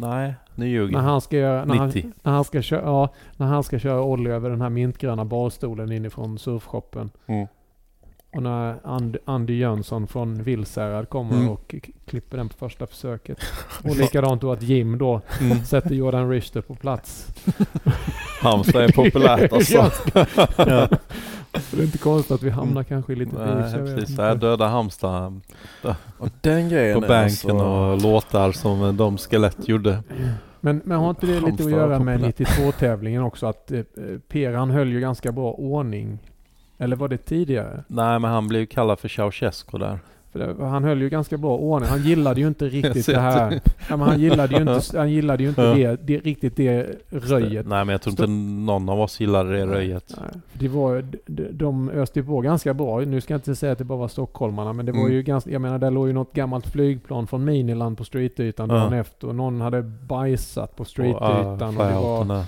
Nej, 0.00 0.34
nu 0.54 0.68
ljuger 0.68 0.92
När 0.92 1.02
han 1.02 1.20
ska 1.20 1.36
göra, 1.36 1.64
när 1.64 1.74
han, 1.74 1.86
90. 1.88 2.12
när 2.22 2.32
han 2.32 2.44
ska 2.44 2.62
köra, 2.62 2.82
ja, 2.84 3.08
när 3.36 3.46
han 3.46 3.62
ska 3.62 3.78
köra 3.78 4.02
ollie 4.02 4.32
över 4.32 4.50
den 4.50 4.60
här 4.60 4.68
mintgröna 4.70 5.24
barstolen 5.24 5.92
inifrån 5.92 6.38
surfshoppen. 6.38 7.10
Mm. 7.26 7.46
Och 8.32 8.42
när 8.42 8.76
And, 8.84 9.16
Andy 9.24 9.58
Jönsson 9.58 10.06
från 10.06 10.42
Vilsärad 10.42 11.08
kommer 11.08 11.34
Mm. 11.36 11.48
och 11.48 11.74
klipper 12.06 12.36
den 12.36 12.48
på 12.48 12.56
första 12.56 12.86
försöket. 12.86 13.38
Och 13.84 13.96
likadant 13.96 14.40
då 14.40 14.52
att 14.52 14.62
Jim 14.62 14.98
då 14.98 15.20
Mm. 15.40 15.64
sätter 15.64 15.94
Jordan 15.94 16.30
Richter 16.30 16.60
på 16.60 16.74
plats. 16.74 17.26
Halmstad 18.42 18.82
är 18.84 18.92
populärt 18.92 19.52
alltså. 19.52 19.90
Ja. 20.56 20.88
Det 21.70 21.78
är 21.78 21.82
inte 21.84 21.98
konstigt 21.98 22.32
att 22.34 22.42
vi 22.42 22.50
hamnar 22.50 22.82
kanske 22.82 23.12
i 23.12 23.16
lite 23.16 23.36
Nej, 23.36 23.72
jag 23.72 23.96
precis. 23.96 24.16
Där 24.16 24.34
döda 24.34 24.66
Halmstad 24.68 25.40
Och 26.18 26.28
den 26.40 26.68
grejen 26.68 26.94
på 26.94 27.00
banken 27.00 27.50
alltså, 27.50 27.50
och 27.66 28.02
låtar 28.02 28.52
som 28.52 28.96
de 28.96 29.18
skelett 29.18 29.68
gjorde. 29.68 30.02
Men, 30.60 30.80
men 30.84 30.98
har 30.98 31.10
inte 31.10 31.26
det 31.26 31.40
lite 31.40 31.64
att 31.64 31.70
göra 31.70 31.98
med 31.98 32.20
populärt. 32.20 32.58
92-tävlingen 32.58 33.22
också? 33.22 33.46
Att 33.46 33.70
eh, 33.72 33.80
Per 34.28 34.52
han 34.52 34.70
höll 34.70 34.88
ju 34.92 35.00
ganska 35.00 35.32
bra 35.32 35.52
ordning. 35.52 36.18
Eller 36.78 36.96
var 36.96 37.08
det 37.08 37.16
tidigare? 37.18 37.84
Nej, 37.86 38.18
men 38.18 38.30
han 38.30 38.48
blev 38.48 38.60
ju 38.60 38.66
kallad 38.66 38.98
för 38.98 39.08
Ceausescu 39.08 39.78
där. 39.78 39.98
För 40.32 40.38
det, 40.38 40.64
han 40.66 40.84
höll 40.84 41.02
ju 41.02 41.08
ganska 41.08 41.36
bra 41.36 41.56
ordning. 41.56 41.88
Han 41.90 42.02
gillade 42.02 42.40
ju 42.40 42.48
inte 42.48 42.64
riktigt 42.68 43.06
det 43.06 43.20
här. 43.20 43.60
Ja, 43.88 43.96
men 43.96 44.00
han 44.00 44.20
gillade 44.20 44.54
ju 44.56 44.60
inte, 44.60 44.98
han 44.98 45.10
gillade 45.10 45.42
ju 45.42 45.48
inte 45.48 45.62
Ja. 45.62 45.74
det, 45.74 45.96
det, 46.06 46.18
riktigt 46.18 46.56
det 46.56 46.86
röjet. 47.10 47.66
Nej, 47.66 47.84
men 47.84 47.88
jag 47.88 48.02
tror 48.02 48.10
inte 48.12 48.26
någon 48.26 48.88
av 48.88 49.00
oss 49.00 49.20
gillade 49.20 49.52
det 49.56 49.66
röjet. 49.66 50.14
Nej, 50.20 50.40
det 50.52 50.68
var, 50.68 51.04
de, 51.26 51.42
de 51.52 51.88
öste 51.90 52.18
ju 52.20 52.26
på 52.26 52.40
ganska 52.40 52.74
bra. 52.74 53.00
Nu 53.00 53.20
ska 53.20 53.34
jag 53.34 53.38
inte 53.38 53.54
säga 53.56 53.72
att 53.72 53.78
det 53.78 53.84
bara 53.84 53.98
var 53.98 54.08
stockholmarna, 54.08 54.72
men 54.72 54.86
det 54.86 54.92
var 54.92 55.00
Mm. 55.00 55.12
ju 55.12 55.22
ganska, 55.22 55.50
jag 55.50 55.60
menar 55.60 55.78
där 55.78 55.90
låg 55.90 56.06
ju 56.06 56.12
något 56.12 56.32
gammalt 56.32 56.66
flygplan 56.66 57.26
från 57.26 57.44
Miniland 57.44 57.98
på 57.98 58.04
streetytan 58.04 58.70
Ja. 58.70 58.76
dagen 58.76 58.92
efter 58.92 59.28
och 59.28 59.34
någon 59.34 59.60
hade 59.60 59.82
bajsat 59.82 60.76
på 60.76 60.80
Och, 60.80 60.86
streetytan. 60.86 61.22
ah, 61.80 62.18
Och, 62.18 62.26
det 62.26 62.34
var. 62.34 62.44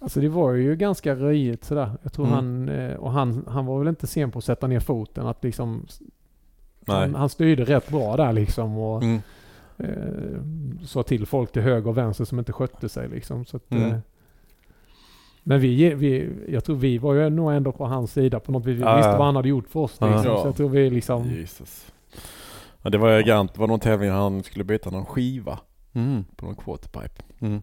Alltså 0.00 0.20
det 0.20 0.28
var 0.28 0.52
ju 0.52 0.76
ganska 0.76 1.14
röjigt 1.14 1.64
sådär. 1.64 1.90
Jag 2.02 2.12
tror 2.12 2.26
Mm. 2.26 2.34
han, 2.36 2.68
eh, 2.68 2.94
och 2.96 3.12
han, 3.12 3.44
han 3.48 3.66
var 3.66 3.78
väl 3.78 3.88
inte 3.88 4.06
sen 4.06 4.30
på 4.30 4.38
att 4.38 4.44
sätta 4.44 4.66
ner 4.66 4.80
foten. 4.80 5.26
Att 5.26 5.44
liksom, 5.44 5.86
Nej. 6.80 6.96
han, 6.96 7.14
han 7.14 7.28
styrde 7.28 7.64
rätt 7.64 7.88
bra 7.88 8.16
där 8.16 8.32
liksom. 8.32 8.78
Och, 8.78 9.02
Mm. 9.02 9.20
eh, 9.76 10.84
sa 10.86 11.02
till 11.02 11.26
folk 11.26 11.52
till 11.52 11.62
höger 11.62 11.88
och 11.88 11.98
vänster 11.98 12.24
som 12.24 12.38
inte 12.38 12.52
skötte 12.52 12.88
sig 12.88 13.08
liksom. 13.08 13.44
Så 13.44 13.56
att, 13.56 13.70
Mm. 13.72 13.90
eh, 13.92 13.98
men 15.42 15.60
vi, 15.60 15.94
vi, 15.94 16.30
jag 16.48 16.64
tror 16.64 16.76
vi 16.76 16.98
var 16.98 17.14
ju 17.14 17.30
nog 17.30 17.52
ändå 17.52 17.72
på 17.72 17.86
hans 17.86 18.12
sida 18.12 18.40
på 18.40 18.52
något 18.52 18.66
vis. 18.66 18.78
Vi 18.78 18.82
Ja, 18.82 18.96
visste 18.96 19.10
vad 19.16 19.26
han 19.26 19.36
hade 19.36 19.48
gjort 19.48 19.68
för 19.68 19.80
oss 19.80 19.90
liksom. 20.00 20.08
Ja. 20.24 20.42
Så 20.42 20.48
jag 20.48 20.56
tror 20.56 20.68
vi 20.68 20.90
liksom... 20.90 21.24
Jesus. 21.30 21.92
Ja, 22.82 22.90
det 22.90 22.98
var 22.98 23.16
ju 23.16 23.22
grant. 23.22 23.54
Det 23.54 23.60
var 23.60 23.66
någon 23.68 23.80
tävling 23.80 24.10
han 24.10 24.42
skulle 24.42 24.64
byta 24.64 24.90
någon 24.90 25.06
skiva 25.06 25.58
Mm. 25.92 26.24
på 26.36 26.46
någon 26.46 26.54
quarterpipe. 26.56 27.22
Mm. 27.38 27.62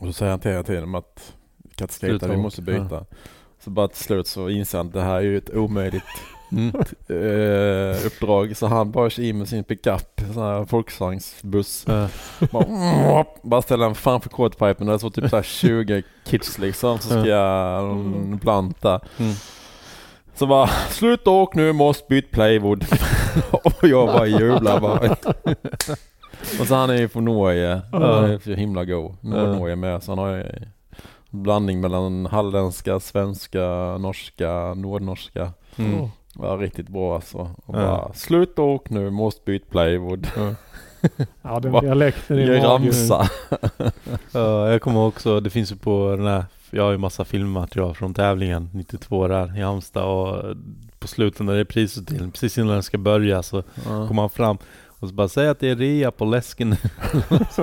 Och 0.00 0.06
så 0.06 0.12
säger 0.12 0.30
han 0.30 0.40
till 0.40 0.50
hela 0.50 0.62
tiden 0.62 0.94
att 0.94 1.35
kan 1.76 1.84
inte 1.84 2.06
skejta, 2.06 2.28
vi 2.28 2.36
måste 2.36 2.62
byta. 2.62 3.04
Så 3.64 3.70
bara 3.70 3.88
till 3.88 4.04
slut 4.04 4.26
så 4.26 4.48
inser 4.48 4.78
han 4.78 4.86
att 4.86 4.92
det 4.92 5.02
här 5.02 5.16
är 5.16 5.20
ju 5.20 5.38
ett 5.38 5.54
omöjligt 5.54 6.04
Mm. 6.52 6.74
eh, 7.08 8.06
uppdrag. 8.06 8.56
Så 8.56 8.66
han 8.66 8.90
bara 8.90 9.10
kör 9.10 9.22
in 9.22 9.38
med 9.38 9.48
sin 9.48 9.64
pickup, 9.64 10.20
sån 10.34 10.42
här 10.42 10.64
folkvagnsbuss. 10.64 11.84
Ja. 11.88 12.08
Bara, 12.50 13.24
bara 13.42 13.62
ställer 13.62 13.84
den 13.84 13.94
framför 13.94 14.28
quarterpipen 14.28 14.88
och 14.88 14.92
det 14.92 14.98
står 14.98 15.10
typ 15.10 15.30
så 15.30 15.36
här 15.36 15.42
20 15.42 16.02
kids 16.24 16.58
liksom. 16.58 16.98
Så 16.98 17.08
ska 17.08 17.26
jag 17.26 17.84
mm, 17.90 18.38
planta. 18.38 19.00
Mm. 19.18 19.32
Så 20.34 20.46
bara, 20.46 20.66
sluta 20.90 21.30
åk 21.30 21.54
nu, 21.54 21.72
måste 21.72 22.04
byta 22.08 22.28
plywood. 22.30 22.84
och 23.50 23.88
jag 23.88 24.06
bara 24.06 24.26
jublar 24.26 24.80
bara. 24.80 25.16
och 26.60 26.66
så 26.66 26.74
han 26.74 26.90
är 26.90 26.96
ju 26.96 27.08
från 27.08 27.24
Norge. 27.24 27.80
Han 27.92 28.02
är 28.02 28.38
så 28.38 28.50
himla 28.50 28.84
god. 28.84 29.16
Nordnorge 29.20 29.76
med. 29.76 30.02
Så 30.02 30.10
han 30.10 30.18
har 30.18 30.44
blandning 31.36 31.80
mellan 31.80 32.26
halländska, 32.26 33.00
svenska, 33.00 33.96
norska, 33.98 34.74
nordnorska. 34.74 35.52
Mm. 35.76 36.00
Åh. 36.00 36.08
Var 36.34 36.58
riktigt 36.58 36.88
bra 36.88 37.14
alltså. 37.14 37.38
Och 37.66 37.74
Ja. 37.76 37.80
bara, 37.80 38.12
sluta 38.14 38.62
åk 38.62 38.90
nu, 38.90 39.10
måste 39.10 39.40
byta 39.44 39.66
plywood. 39.70 40.26
Ja, 41.42 41.60
den 41.60 41.72
Va? 41.72 41.80
dialekten 41.80 42.38
är 42.38 42.60
ramsa. 42.60 43.28
Ja, 44.32 44.70
jag 44.70 44.82
kommer 44.82 45.00
också, 45.00 45.40
det 45.40 45.50
finns 45.50 45.72
ju 45.72 45.76
på 45.76 46.14
den 46.18 46.26
här, 46.26 46.44
jag 46.70 46.82
har 46.82 46.90
ju 46.90 46.98
massa 46.98 47.24
filmmaterial 47.24 47.94
från 47.94 48.14
tävlingen 48.14 48.70
92 48.72 49.28
där 49.28 49.58
i 49.58 49.62
Halmstad 49.62 50.04
och 50.04 50.56
på 50.98 51.06
slutet 51.08 51.40
när 51.46 51.54
det 51.54 51.60
är 51.60 51.64
prisutdelning, 51.64 52.30
precis 52.30 52.58
innan 52.58 52.72
den 52.72 52.82
ska 52.82 52.98
börja 52.98 53.42
så 53.42 53.62
Ja. 53.86 54.08
kommer 54.08 54.22
han 54.22 54.30
fram 54.30 54.58
och 55.00 55.08
så 55.08 55.14
bara 55.14 55.28
säger 55.28 55.50
att 55.50 55.60
det 55.60 55.68
är 55.70 55.76
rea 55.76 56.10
på 56.10 56.24
läsken. 56.24 56.76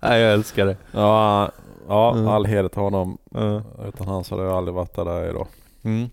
Nej, 0.00 0.20
jag 0.20 0.32
älskar 0.32 0.66
det. 0.66 0.76
Ja, 0.92 1.50
ja 1.88 2.12
Mm. 2.14 2.28
all 2.28 2.44
heder 2.46 2.68
till 2.68 2.80
honom. 2.82 3.18
Ja. 3.30 3.62
Utan 3.88 4.08
han 4.08 4.24
så 4.24 4.34
hade 4.36 4.48
jag 4.48 4.56
aldrig 4.56 4.74
varit 4.74 4.94
där 4.94 5.30
idag. 5.30 5.46
Mm. 5.82 6.10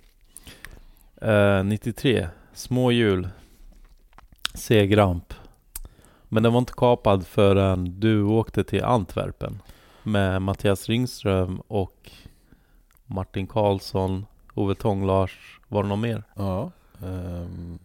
Eh, 1.22 1.64
93, 1.64 2.28
små 2.54 2.92
hjul. 2.92 3.28
C-Gramp. 4.54 5.34
Men 6.24 6.44
den 6.44 6.54
var 6.54 6.60
inte 6.60 6.74
kapad 6.78 7.28
förrän 7.28 8.00
du 8.00 8.24
åkte 8.24 8.64
till 8.64 8.84
Antwerpen. 8.84 9.62
Med 10.04 10.42
Mattias 10.42 10.90
Ringström 10.90 11.62
och 11.68 12.12
Martin 13.06 13.48
Karlsson, 13.48 14.26
Ove 14.54 14.76
Tånglars. 14.76 15.60
Var 15.68 15.84
det 15.84 15.90
någon 15.90 16.02
mer? 16.02 16.24
Ja. 16.36 16.72
ehm. 17.04 17.80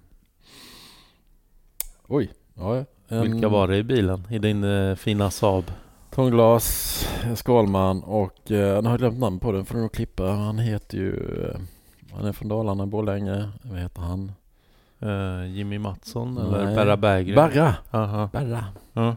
Oj. 2.06 2.32
Ja, 2.55 2.77
ja. 2.77 2.85
En 3.09 3.23
Vilka 3.23 3.48
var 3.48 3.69
det 3.69 3.77
i 3.77 3.82
bilen? 3.82 4.27
I 4.31 4.39
din 4.39 4.65
eh, 4.65 4.94
fina 4.94 5.31
Saab? 5.31 5.65
Tångglas, 6.15 7.09
Skalman 7.36 8.03
och 8.03 8.51
eh, 8.51 8.57
jag 8.59 8.82
har 8.82 8.99
glömt 8.99 9.19
namn 9.19 9.39
på 9.39 9.53
den 9.53 9.65
får 9.65 9.74
du 9.74 9.81
nog 9.81 9.93
klippa. 9.93 10.24
Han 10.24 10.59
heter 10.59 10.99
ju, 10.99 11.45
eh, 11.45 11.61
han 12.12 12.27
är 12.27 12.32
från 12.32 12.49
Dalarna, 12.49 12.86
Borlänge. 12.86 13.49
Vad 13.62 13.78
heter 13.78 14.01
han? 14.03 14.32
Eh, 15.01 15.47
Jimmy 15.57 15.78
Mattsson 15.78 16.35
Nej. 16.35 16.45
eller 16.45 16.74
Berra 16.77 16.97
Berggren? 16.97 17.35
Berra. 17.35 17.74
Aha. 17.91 18.28
Berra. 18.32 18.65
Ja. 18.93 19.16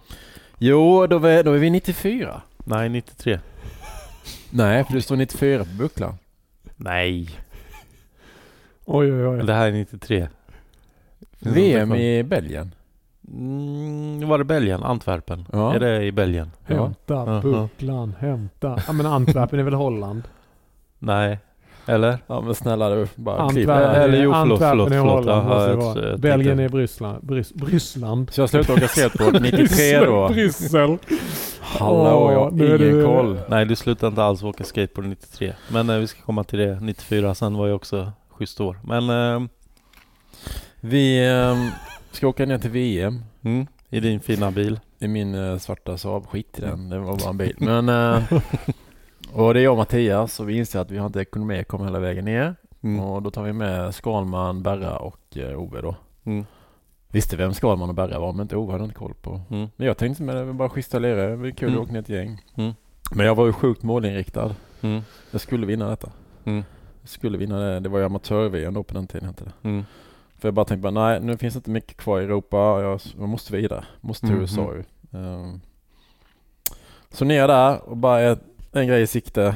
Jo, 0.57 1.07
då 1.07 1.25
är, 1.25 1.43
då 1.43 1.53
är 1.53 1.57
vi 1.57 1.69
94. 1.69 2.41
Nej, 2.57 2.89
93. 2.89 3.39
Nej, 4.49 4.83
för 4.83 4.93
det 4.93 5.01
står 5.01 5.15
94 5.15 5.63
på 5.63 5.73
bucklan. 5.77 6.17
Nej, 6.75 7.29
Oj, 8.85 9.13
oj, 9.13 9.27
oj. 9.27 9.45
det 9.45 9.53
här 9.53 9.67
är 9.67 9.71
93. 9.71 10.27
Finns 11.31 11.55
VM 11.55 11.95
i 11.95 12.23
Belgien. 12.23 12.71
Mm, 13.27 14.27
var 14.29 14.37
det 14.37 14.43
Belgien? 14.43 14.83
Antwerpen? 14.83 15.45
Ja. 15.51 15.73
Är 15.75 15.79
det 15.79 16.03
i 16.03 16.11
Belgien? 16.11 16.51
Ja. 16.67 16.75
Hämta 16.83 17.15
Aha. 17.15 17.41
bucklan, 17.41 18.15
hämta. 18.19 18.79
Ja 18.87 18.93
men 18.93 19.05
Antwerpen 19.05 19.59
är 19.59 19.63
väl 19.63 19.73
Holland? 19.73 20.23
Nej. 20.99 21.39
Eller? 21.85 22.17
Ja 22.27 22.41
men 22.41 22.55
snälla 22.55 22.89
du, 22.89 23.07
bara 23.15 23.49
klipp. 23.49 23.69
Antwerpen, 23.69 24.01
Eller 24.01 24.23
jo, 24.23 24.33
förlåt, 24.33 24.61
Antwerpen 24.61 24.99
förlåt, 24.99 25.27
är 25.27 25.27
förlåt. 25.27 25.45
Holland. 25.45 25.47
Det 25.67 25.97
jag- 25.97 25.97
jag 25.97 26.11
tänkte- 26.11 26.21
Belgien 26.21 26.59
är 26.59 26.69
Bryssland. 26.69 27.25
Brys, 27.25 27.53
Bryssland. 27.53 28.29
Så 28.33 28.41
jag 28.41 28.49
slutar 28.49 28.73
åka 28.73 28.87
skateboard 28.87 29.33
93 29.41 29.99
då. 30.05 30.27
Bryssel. 30.29 30.97
Hallå, 31.61 32.31
jag 32.31 32.67
har 32.67 32.81
ingen 32.83 33.05
koll. 33.05 33.39
Nej, 33.49 33.65
du 33.65 33.75
slutade 33.75 34.07
inte 34.09 34.23
alls 34.23 34.43
åka 34.43 34.63
skateboard 34.63 35.05
93. 35.07 35.53
Men 35.71 35.89
eh, 35.89 35.97
vi 35.97 36.07
ska 36.07 36.21
komma 36.21 36.43
till 36.43 36.59
det. 36.59 36.79
94 36.81 37.35
sen 37.35 37.57
var 37.57 37.67
ju 37.67 37.73
också 37.73 38.11
schysst 38.29 38.61
år. 38.61 38.79
Men 38.83 39.09
eh, 39.09 39.47
Vi 40.79 41.27
ehm, 41.29 41.69
ska 42.17 42.27
åka 42.27 42.45
ner 42.45 42.57
till 42.57 42.69
VM 42.71 43.23
mm, 43.41 43.67
i 43.89 43.99
din 43.99 44.19
fina 44.19 44.51
bil. 44.51 44.79
i 44.99 45.07
min 45.07 45.35
eh, 45.35 45.57
svarta 45.57 45.97
Saab. 45.97 46.27
Skit 46.27 46.59
i 46.59 46.61
den, 46.61 46.89
det 46.89 46.99
var 46.99 47.17
bara 47.17 47.29
en 47.29 47.37
bil. 47.37 47.55
Men, 47.57 47.89
eh, 47.89 48.33
och 49.33 49.53
det 49.53 49.59
är 49.59 49.63
jag 49.63 49.71
och 49.71 49.77
Mattias 49.77 50.39
och 50.39 50.49
vi 50.49 50.57
inser 50.57 50.79
att 50.79 50.91
vi 50.91 50.97
har 50.97 51.05
inte 51.05 51.19
ekonomi 51.21 51.59
att 51.59 51.67
komma 51.67 51.85
hela 51.85 51.99
vägen 51.99 52.25
ner. 52.25 52.55
Mm. 52.81 52.99
Och 52.99 53.21
då 53.21 53.31
tar 53.31 53.43
vi 53.43 53.53
med 53.53 53.95
Skalman, 53.95 54.63
Berra 54.63 54.97
och 54.97 55.37
eh, 55.37 55.59
Ove 55.61 55.81
då. 55.81 55.95
Mm. 56.23 56.45
Visste 57.11 57.35
vem 57.37 57.53
Skalman 57.53 57.89
och 57.89 57.95
Berra 57.95 58.19
var 58.19 58.33
men 58.33 58.41
inte 58.41 58.55
Ove 58.57 58.71
hade 58.71 58.83
inte 58.83 58.95
koll 58.95 59.13
på. 59.21 59.41
Mm. 59.49 59.67
Men 59.75 59.87
jag 59.87 59.97
tänkte 59.97 60.23
med 60.23 60.35
det 60.35 60.43
var 60.43 60.53
bara 60.53 60.69
schyssta 60.69 60.99
lirare, 60.99 61.29
det 61.29 61.35
var 61.35 61.49
kul 61.49 61.69
Mm. 61.69 61.79
att 61.79 61.83
åka 61.85 61.93
ner 61.93 61.99
ett 61.99 62.09
gäng. 62.09 62.41
Mm. 62.55 62.73
Men 63.11 63.25
jag 63.25 63.35
var 63.35 63.45
ju 63.45 63.53
sjukt 63.53 63.83
målinriktad. 63.83 64.55
Mm. 64.81 65.01
Jag 65.31 65.41
skulle 65.41 65.65
vinna 65.65 65.89
detta. 65.89 66.11
Mm. 66.43 66.63
Jag 67.01 67.09
skulle 67.09 67.37
vinna 67.37 67.59
det. 67.59 67.79
Det 67.79 67.89
var 67.89 67.99
ju 67.99 68.05
amatör-VM 68.05 68.73
då 68.73 68.83
på 68.83 68.93
den 68.93 69.07
tiden 69.07 69.27
hette 69.27 69.43
det. 69.43 69.69
Mm. 70.37 70.41
För 70.41 70.47
jag 70.47 70.53
bara 70.53 70.65
tänkte 70.65 70.91
bara, 70.91 71.09
nej 71.09 71.19
nu 71.21 71.37
finns 71.37 71.53
det 71.53 71.57
inte 71.57 71.69
mycket 71.69 71.97
kvar 71.97 72.21
i 72.21 72.23
Europa. 72.23 72.57
Jag, 72.57 73.01
jag 73.19 73.29
måste 73.29 73.53
vidare. 73.55 73.85
Måste 74.01 74.25
till 74.27 74.29
Mm, 74.35 74.41
USA 74.41 74.61
mm. 74.61 74.75
ju. 74.75 74.83
Ehm, 75.19 75.61
så 77.11 77.25
ner 77.25 77.47
där 77.47 77.89
och 77.89 77.97
bara 77.97 78.21
ett, 78.21 78.39
en 78.71 78.87
grej 78.87 79.01
i 79.01 79.07
sikte. 79.07 79.55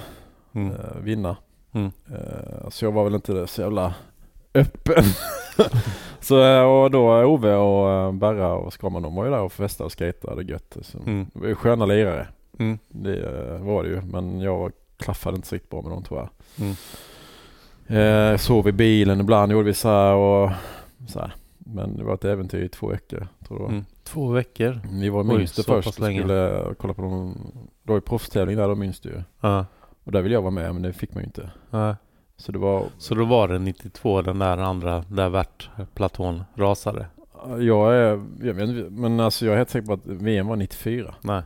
Mm. 0.54 0.72
eh, 0.72 0.98
vinna. 1.02 1.38
Mm. 1.72 1.92
Eh, 2.12 2.70
så 2.70 2.86
jag 2.86 2.92
var 2.92 3.04
väl 3.04 3.16
inte 3.16 3.48
så 3.48 3.62
jävla 3.62 3.94
öppen. 4.54 5.04
så 6.20 6.44
eh, 6.44 6.62
och 6.64 6.92
då 6.92 7.24
Ove 7.24 7.56
och 7.56 8.08
uh, 8.08 8.20
Berra 8.20 8.54
och 8.54 8.74
Skalman 8.74 9.02
de 9.02 9.16
var 9.16 9.26
ju 9.26 9.32
där 9.32 9.40
och 9.42 9.54
festade 9.54 9.86
och 9.86 10.00
skejtade 10.00 10.44
gött. 10.44 10.78
Så 10.82 10.98
Mm. 10.98 11.28
Var 11.34 11.48
ju 11.48 11.56
sköna 11.56 11.86
lirare. 11.86 12.28
Mm. 12.60 12.80
Det 12.88 13.22
var 13.62 13.84
det 13.84 13.90
ju. 13.90 14.02
Men 14.02 14.40
jag 14.42 14.72
klaffade 14.98 15.36
inte 15.36 15.48
så 15.48 15.56
riktigt 15.56 15.72
bra 15.72 15.82
med 15.82 15.92
dem 15.92 16.04
tror 16.04 16.20
jag. 16.20 16.30
Eh, 17.92 18.38
sov 18.38 18.68
i 18.68 18.72
bilen 18.72 19.20
ibland 19.20 19.52
gjorde 19.52 19.66
vi 19.66 19.74
så 19.74 19.90
här 19.90 20.14
och 20.14 20.52
så 21.08 21.20
här. 21.20 21.34
Men 21.58 21.98
det 21.98 22.04
var 22.04 22.14
ett 22.14 22.26
äventyr 22.26 22.64
i 22.64 22.70
två 22.70 22.88
veckor 22.88 23.28
tror 23.48 23.62
jag. 23.62 23.70
Mm. 23.70 23.86
Två 24.04 24.28
veckor. 24.28 24.80
Vi 24.92 25.10
var 25.10 25.24
minst 25.24 25.56
så 25.56 25.64
först 25.64 25.88
och 25.88 26.00
länge. 26.00 26.20
skulle 26.20 26.76
kolla 26.78 26.94
på 26.94 27.02
någon, 27.02 27.34
det 27.84 27.92
var 27.92 27.96
ju 27.96 28.02
proffstävling 28.02 28.58
där, 28.58 28.68
då 28.68 28.76
minns 28.76 29.00
du 29.00 29.10
ju. 29.10 29.22
Ja. 29.42 29.66
Och 30.04 30.12
där 30.12 30.22
ville 30.22 30.36
jag 30.36 30.42
vara 30.42 30.52
med 30.52 30.74
men 30.74 30.82
det 30.82 30.94
fick 30.94 31.14
man 31.14 31.24
ju 31.24 31.26
inte. 31.26 31.50
Ja. 31.70 31.96
Så 32.38 32.52
det 32.52 32.60
var, 32.60 32.86
Så 32.98 33.16
då 33.16 33.26
var 33.26 33.48
det 33.48 33.60
92 33.60 34.22
den 34.22 34.40
där 34.40 34.58
andra, 34.58 35.04
där 35.08 35.30
värtplatån 35.30 36.44
rasade? 36.56 37.06
jag 37.60 37.96
är, 37.96 38.26
jag 38.42 38.54
vet 38.54 38.70
inte, 38.70 38.90
men 38.90 39.20
alltså 39.20 39.46
jag 39.46 39.54
är 39.54 39.58
helt 39.58 39.70
säker 39.70 39.88
på 39.88 39.94
att 39.94 40.06
VM 40.06 40.48
var 40.48 40.56
94. 40.56 41.16
Nej. 41.22 41.42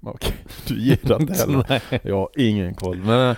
Okej, 0.00 0.34
du 0.68 0.80
ger 0.80 0.98
den 1.02 1.20
inte 1.20 1.32
heller. 1.38 1.82
Jag 2.02 2.16
har 2.16 2.28
ingen 2.36 2.74
koll. 2.74 2.96
Men, 2.96 3.36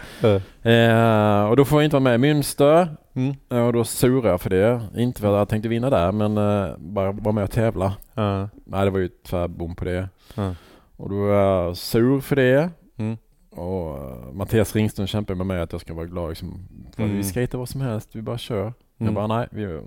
eh, 0.63 1.45
och 1.51 1.57
då 1.57 1.65
får 1.65 1.81
jag 1.81 1.85
inte 1.87 1.97
vara 1.99 2.19
med 2.19 2.21
i 2.31 2.33
Münster. 2.33 2.89
Mm. 3.15 3.35
Eh, 3.51 3.67
Och 3.67 3.73
då 3.73 3.85
surar 3.85 4.31
jag 4.31 4.41
för 4.41 4.51
det. 4.51 4.81
Inte 4.97 5.21
för 5.21 5.29
att 5.33 5.39
jag 5.39 5.49
tänkte 5.49 5.69
vinna 5.69 5.91
där 5.91 6.13
men 6.13 6.39
eh, 6.39 6.77
bara 6.79 7.13
vara 7.13 7.33
med 7.33 7.45
och 7.45 7.51
tävla. 7.51 7.93
Ja. 8.15 8.49
Nej 8.65 8.85
det 8.85 8.91
var 8.91 8.99
ju 8.99 9.09
tvärbom 9.09 9.75
på 9.75 9.85
det. 9.85 10.09
Ja. 10.35 10.55
Och 10.97 11.09
då 11.11 11.27
är 11.27 11.33
jag 11.35 11.77
sur 11.77 12.21
för 12.21 12.37
det. 12.37 12.71
Mm. 12.97 13.17
Och 13.51 13.95
uh, 13.99 14.33
Mattias 14.33 14.77
Ringström 14.77 15.07
kämpar 15.07 15.35
med 15.35 15.47
mig 15.47 15.61
att 15.61 15.73
jag 15.73 15.81
ska 15.81 15.95
vara 15.95 16.07
glad 16.07 16.29
liksom. 16.29 16.69
För 16.97 17.03
Mm. 17.03 17.17
Vi 17.17 17.23
skejtar 17.25 17.59
vad 17.59 17.69
som 17.69 17.81
helst, 17.81 18.09
vi 18.17 18.23
bara 18.23 18.39
kör. 18.39 18.65
Jag 18.65 18.73
Mm. 19.01 19.15
bara 19.15 19.27
nej, 19.27 19.49
vi, 19.51 19.81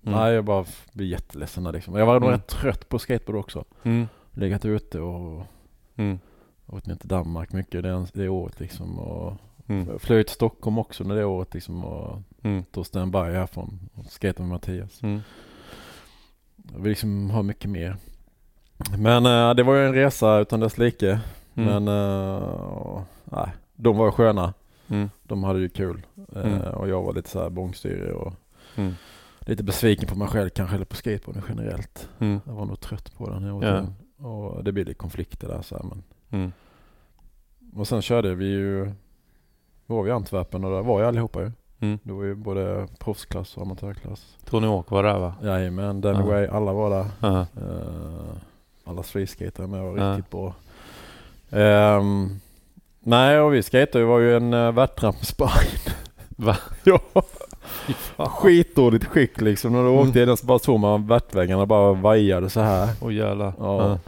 nej 0.00 0.32
jag 0.34 0.44
bara 0.44 0.64
blir 0.92 1.06
jätteledsen 1.06 1.64
liksom. 1.64 1.94
Jag 1.96 2.06
var 2.06 2.14
nog 2.14 2.22
Mm. 2.28 2.32
rätt 2.32 2.46
trött 2.46 2.88
på 2.88 2.98
skateboard 2.98 3.36
också. 3.40 3.64
Mm. 3.82 4.08
Legat 4.32 4.64
ute 4.64 5.00
och 5.00 5.42
Mm. 6.02 6.18
åkt 6.66 6.86
ner 6.86 6.94
till 6.96 7.08
Danmark 7.08 7.52
mycket 7.52 7.82
det, 7.82 8.06
det 8.14 8.28
året 8.28 8.60
liksom. 8.60 8.98
Och 8.98 9.34
Mm. 9.66 9.98
flög 9.98 10.26
till 10.26 10.34
Stockholm 10.34 10.78
också 10.78 11.02
under 11.02 11.16
det 11.16 11.24
året 11.24 11.54
liksom. 11.54 11.84
Och 11.84 12.18
Mm. 12.42 12.64
tog 12.64 12.86
standby 12.86 13.18
härifrån 13.18 13.78
och 13.94 14.04
skejtade 14.20 14.48
med 14.48 14.52
Mattias. 14.54 15.02
Mm. 15.02 15.20
Jag 16.72 16.78
vill 16.80 16.88
liksom 16.90 17.30
ha 17.30 17.42
mycket 17.42 17.70
mer. 17.70 17.96
Men 18.98 19.26
eh, 19.26 19.54
det 19.54 19.62
var 19.62 19.74
ju 19.74 19.86
en 19.86 19.94
resa 19.94 20.38
utan 20.38 20.60
dess 20.60 20.78
like. 20.78 21.20
Mm. 21.54 21.84
Men 21.84 21.88
uh, 21.88 23.02
nej, 23.24 23.48
de 23.76 23.96
var 23.96 24.10
sköna. 24.10 24.54
Mm. 24.88 25.10
De 25.22 25.44
hade 25.44 25.58
ju 25.60 25.68
kul. 25.68 26.02
Mm. 26.36 26.60
och 26.60 26.88
jag 26.88 27.02
var 27.02 27.14
lite 27.14 27.30
så 27.30 27.42
här 27.42 27.50
bångstyrig 27.50 28.14
och 28.14 28.32
Mm. 28.76 28.94
lite 29.40 29.62
besviken 29.62 30.08
på 30.08 30.14
mig 30.18 30.28
själv 30.28 30.48
kanske, 30.50 30.74
eller 30.76 30.84
på 30.84 30.96
skateboarden 30.96 31.42
generellt. 31.48 32.08
Mm. 32.18 32.40
Jag 32.46 32.52
var 32.52 32.64
nog 32.66 32.80
trött 32.80 33.14
på 33.18 33.30
den 33.30 33.42
här 33.42 33.62
Ja. 33.66 33.86
Och 34.22 34.64
det 34.64 34.72
blev 34.72 34.86
lite 34.86 34.98
konflikter 34.98 35.48
där 35.48 35.62
så 35.62 35.74
här, 35.76 35.84
men. 35.84 36.02
Mm. 36.30 36.52
Och 37.76 37.88
sen 37.88 38.02
körde 38.02 38.34
vi 38.34 38.44
ju, 38.46 38.92
var 39.86 40.02
vi 40.02 40.08
i 40.10 40.12
Antwerpen 40.12 40.64
och 40.64 40.70
där 40.70 40.82
var 40.82 41.00
ju 41.00 41.06
allihopa 41.06 41.40
ju. 41.40 41.50
Mm. 41.80 41.98
Det 42.02 42.12
var 42.12 42.24
ju 42.24 42.34
både 42.34 42.88
proffsklass 42.98 43.56
och 43.56 43.62
amatörklass. 43.62 44.36
Tony 44.44 44.66
Hawk 44.66 44.90
var 44.90 45.02
där 45.02 45.18
va? 45.18 45.34
Jajamän, 45.42 46.00
Danny 46.00 46.18
Ja. 46.18 46.26
Way, 46.26 46.46
alla 46.46 46.72
var 46.72 46.90
där. 46.90 47.06
Ja. 47.20 47.40
Eh, 47.40 48.36
alla 48.84 49.02
streetskatare 49.02 49.66
med 49.66 49.82
var 49.82 49.98
Ja. 49.98 50.10
riktigt 50.16 50.30
bra. 50.30 50.54
Ehm, 51.50 52.40
nej, 53.00 53.40
och 53.40 53.54
vi 53.54 53.62
skatade 53.62 54.04
var 54.04 54.18
ju 54.18 54.36
en 54.36 54.54
uh, 54.54 54.72
värtrampspine. 54.72 55.94
Va? 56.28 56.56
ja. 56.84 57.00
Skitdåligt 58.16 59.04
skick 59.04 59.40
liksom. 59.40 59.72
När 59.72 59.82
du 59.82 59.88
Mm. 59.88 60.08
åkte 60.08 60.20
in 60.22 60.36
så 60.36 60.46
bara 60.46 60.58
såg 60.58 60.80
man 60.80 61.06
värtväggarna 61.06 61.66
bara 61.66 61.92
vajade 61.92 62.50
så 62.50 62.60
här. 62.60 62.88
Åh 63.00 63.14
jävlar. 63.14 63.52
Ja. 63.58 63.98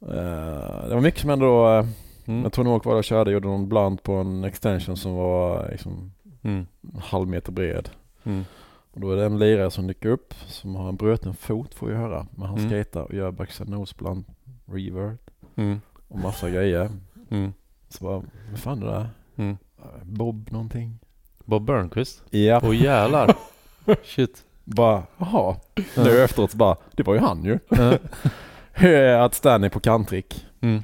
Eh, 0.00 0.88
det 0.88 0.94
var 0.94 1.00
mycket 1.00 1.20
som 1.20 1.30
ändå, 1.30 1.68
uh, 1.78 1.86
Mm. 2.24 2.42
när 2.42 2.50
Tony 2.50 2.70
Hawk 2.70 2.84
var 2.84 2.94
och 2.94 3.04
körde, 3.04 3.30
gjorde 3.30 3.48
någon 3.48 3.68
blunt 3.68 4.02
på 4.02 4.12
en 4.12 4.44
extension 4.44 4.96
som 4.96 5.14
var 5.14 5.68
liksom 5.70 6.12
Mm. 6.42 6.66
en 6.94 7.00
halv 7.00 7.28
meter 7.28 7.52
bred. 7.52 7.88
Mm. 8.24 8.44
Och 8.92 9.00
då 9.00 9.10
är 9.12 9.16
det 9.16 9.24
en 9.24 9.38
lirare 9.38 9.70
som 9.70 9.86
dyker 9.86 10.08
upp 10.08 10.34
som 10.46 10.76
har 10.76 10.88
en 10.88 10.96
bruten 10.96 11.34
fot 11.34 11.74
får 11.74 11.86
vi 11.86 11.94
höra. 11.94 12.26
Men 12.30 12.48
han 12.48 12.58
Mm. 12.58 13.04
och 13.04 13.14
gör 13.14 13.30
backside 13.30 13.68
nose 13.68 13.94
blunt, 13.98 14.28
revert 14.66 15.20
Mm. 15.56 15.80
och 16.08 16.18
massa 16.18 16.50
grejer. 16.50 16.90
Mm. 17.30 17.52
Så 17.88 18.04
bara, 18.04 18.22
vad 18.50 18.58
fan 18.58 18.82
är 18.82 18.86
det 18.86 18.92
där? 18.92 19.08
Mm. 19.36 19.56
Bob 20.02 20.48
någonting? 20.52 20.98
Bob 21.46 21.62
Burnquist? 21.64 22.22
Ja. 22.30 22.60
Åh 22.64 22.76
jävlar. 22.82 23.34
Shit. 24.04 24.42
Bara, 24.64 25.02
jaha. 25.18 25.56
Nu 25.96 26.22
efteråt 26.24 26.50
så 26.50 26.56
bara, 26.56 26.76
det 26.92 27.02
var 27.02 27.14
ju 27.14 27.20
han 27.20 27.44
ju. 27.44 27.58
Att 29.20 29.34
Stanley 29.34 29.70
på 29.70 29.80
kantrick. 29.80 30.46
Mm. 30.60 30.82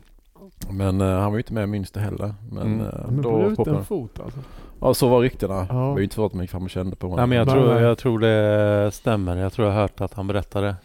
Men 0.71 1.01
eh, 1.01 1.07
han 1.19 1.25
var 1.25 1.33
ju 1.33 1.39
inte 1.39 1.53
med 1.53 1.63
i 1.65 1.67
Münster 1.67 2.01
heller. 2.01 2.35
Men 2.51 2.63
Mm. 2.63 2.81
eh, 2.81 2.93
Men 3.07 3.23
då 3.23 3.39
bruten 3.39 3.85
fot 3.85 4.21
alltså. 4.25 4.39
Ja 4.81 4.95
så 4.95 5.09
var 5.09 5.21
ryktena. 5.21 5.55
Ja. 5.69 5.75
Det 5.75 5.81
var 5.91 5.99
ju 5.99 6.05
inte 6.05 6.15
så 6.17 6.25
att 6.27 6.33
man 6.35 6.43
gick 6.45 6.51
fram 6.51 6.65
och 6.65 6.71
kände 6.71 6.97
på 6.97 7.07
honom. 7.07 7.17
Nej 7.17 7.27
men 7.27 7.39
jag 7.39 7.49
tror, 7.51 7.81
jag 7.81 7.99
tror 7.99 8.19
det 8.19 8.91
stämmer. 8.93 9.37
Jag 9.37 9.53
tror 9.53 9.67
jag 9.69 9.75
har 9.75 9.81
hört 9.83 10.01
att 10.01 10.15
han 10.15 10.27
berättade. 10.27 10.77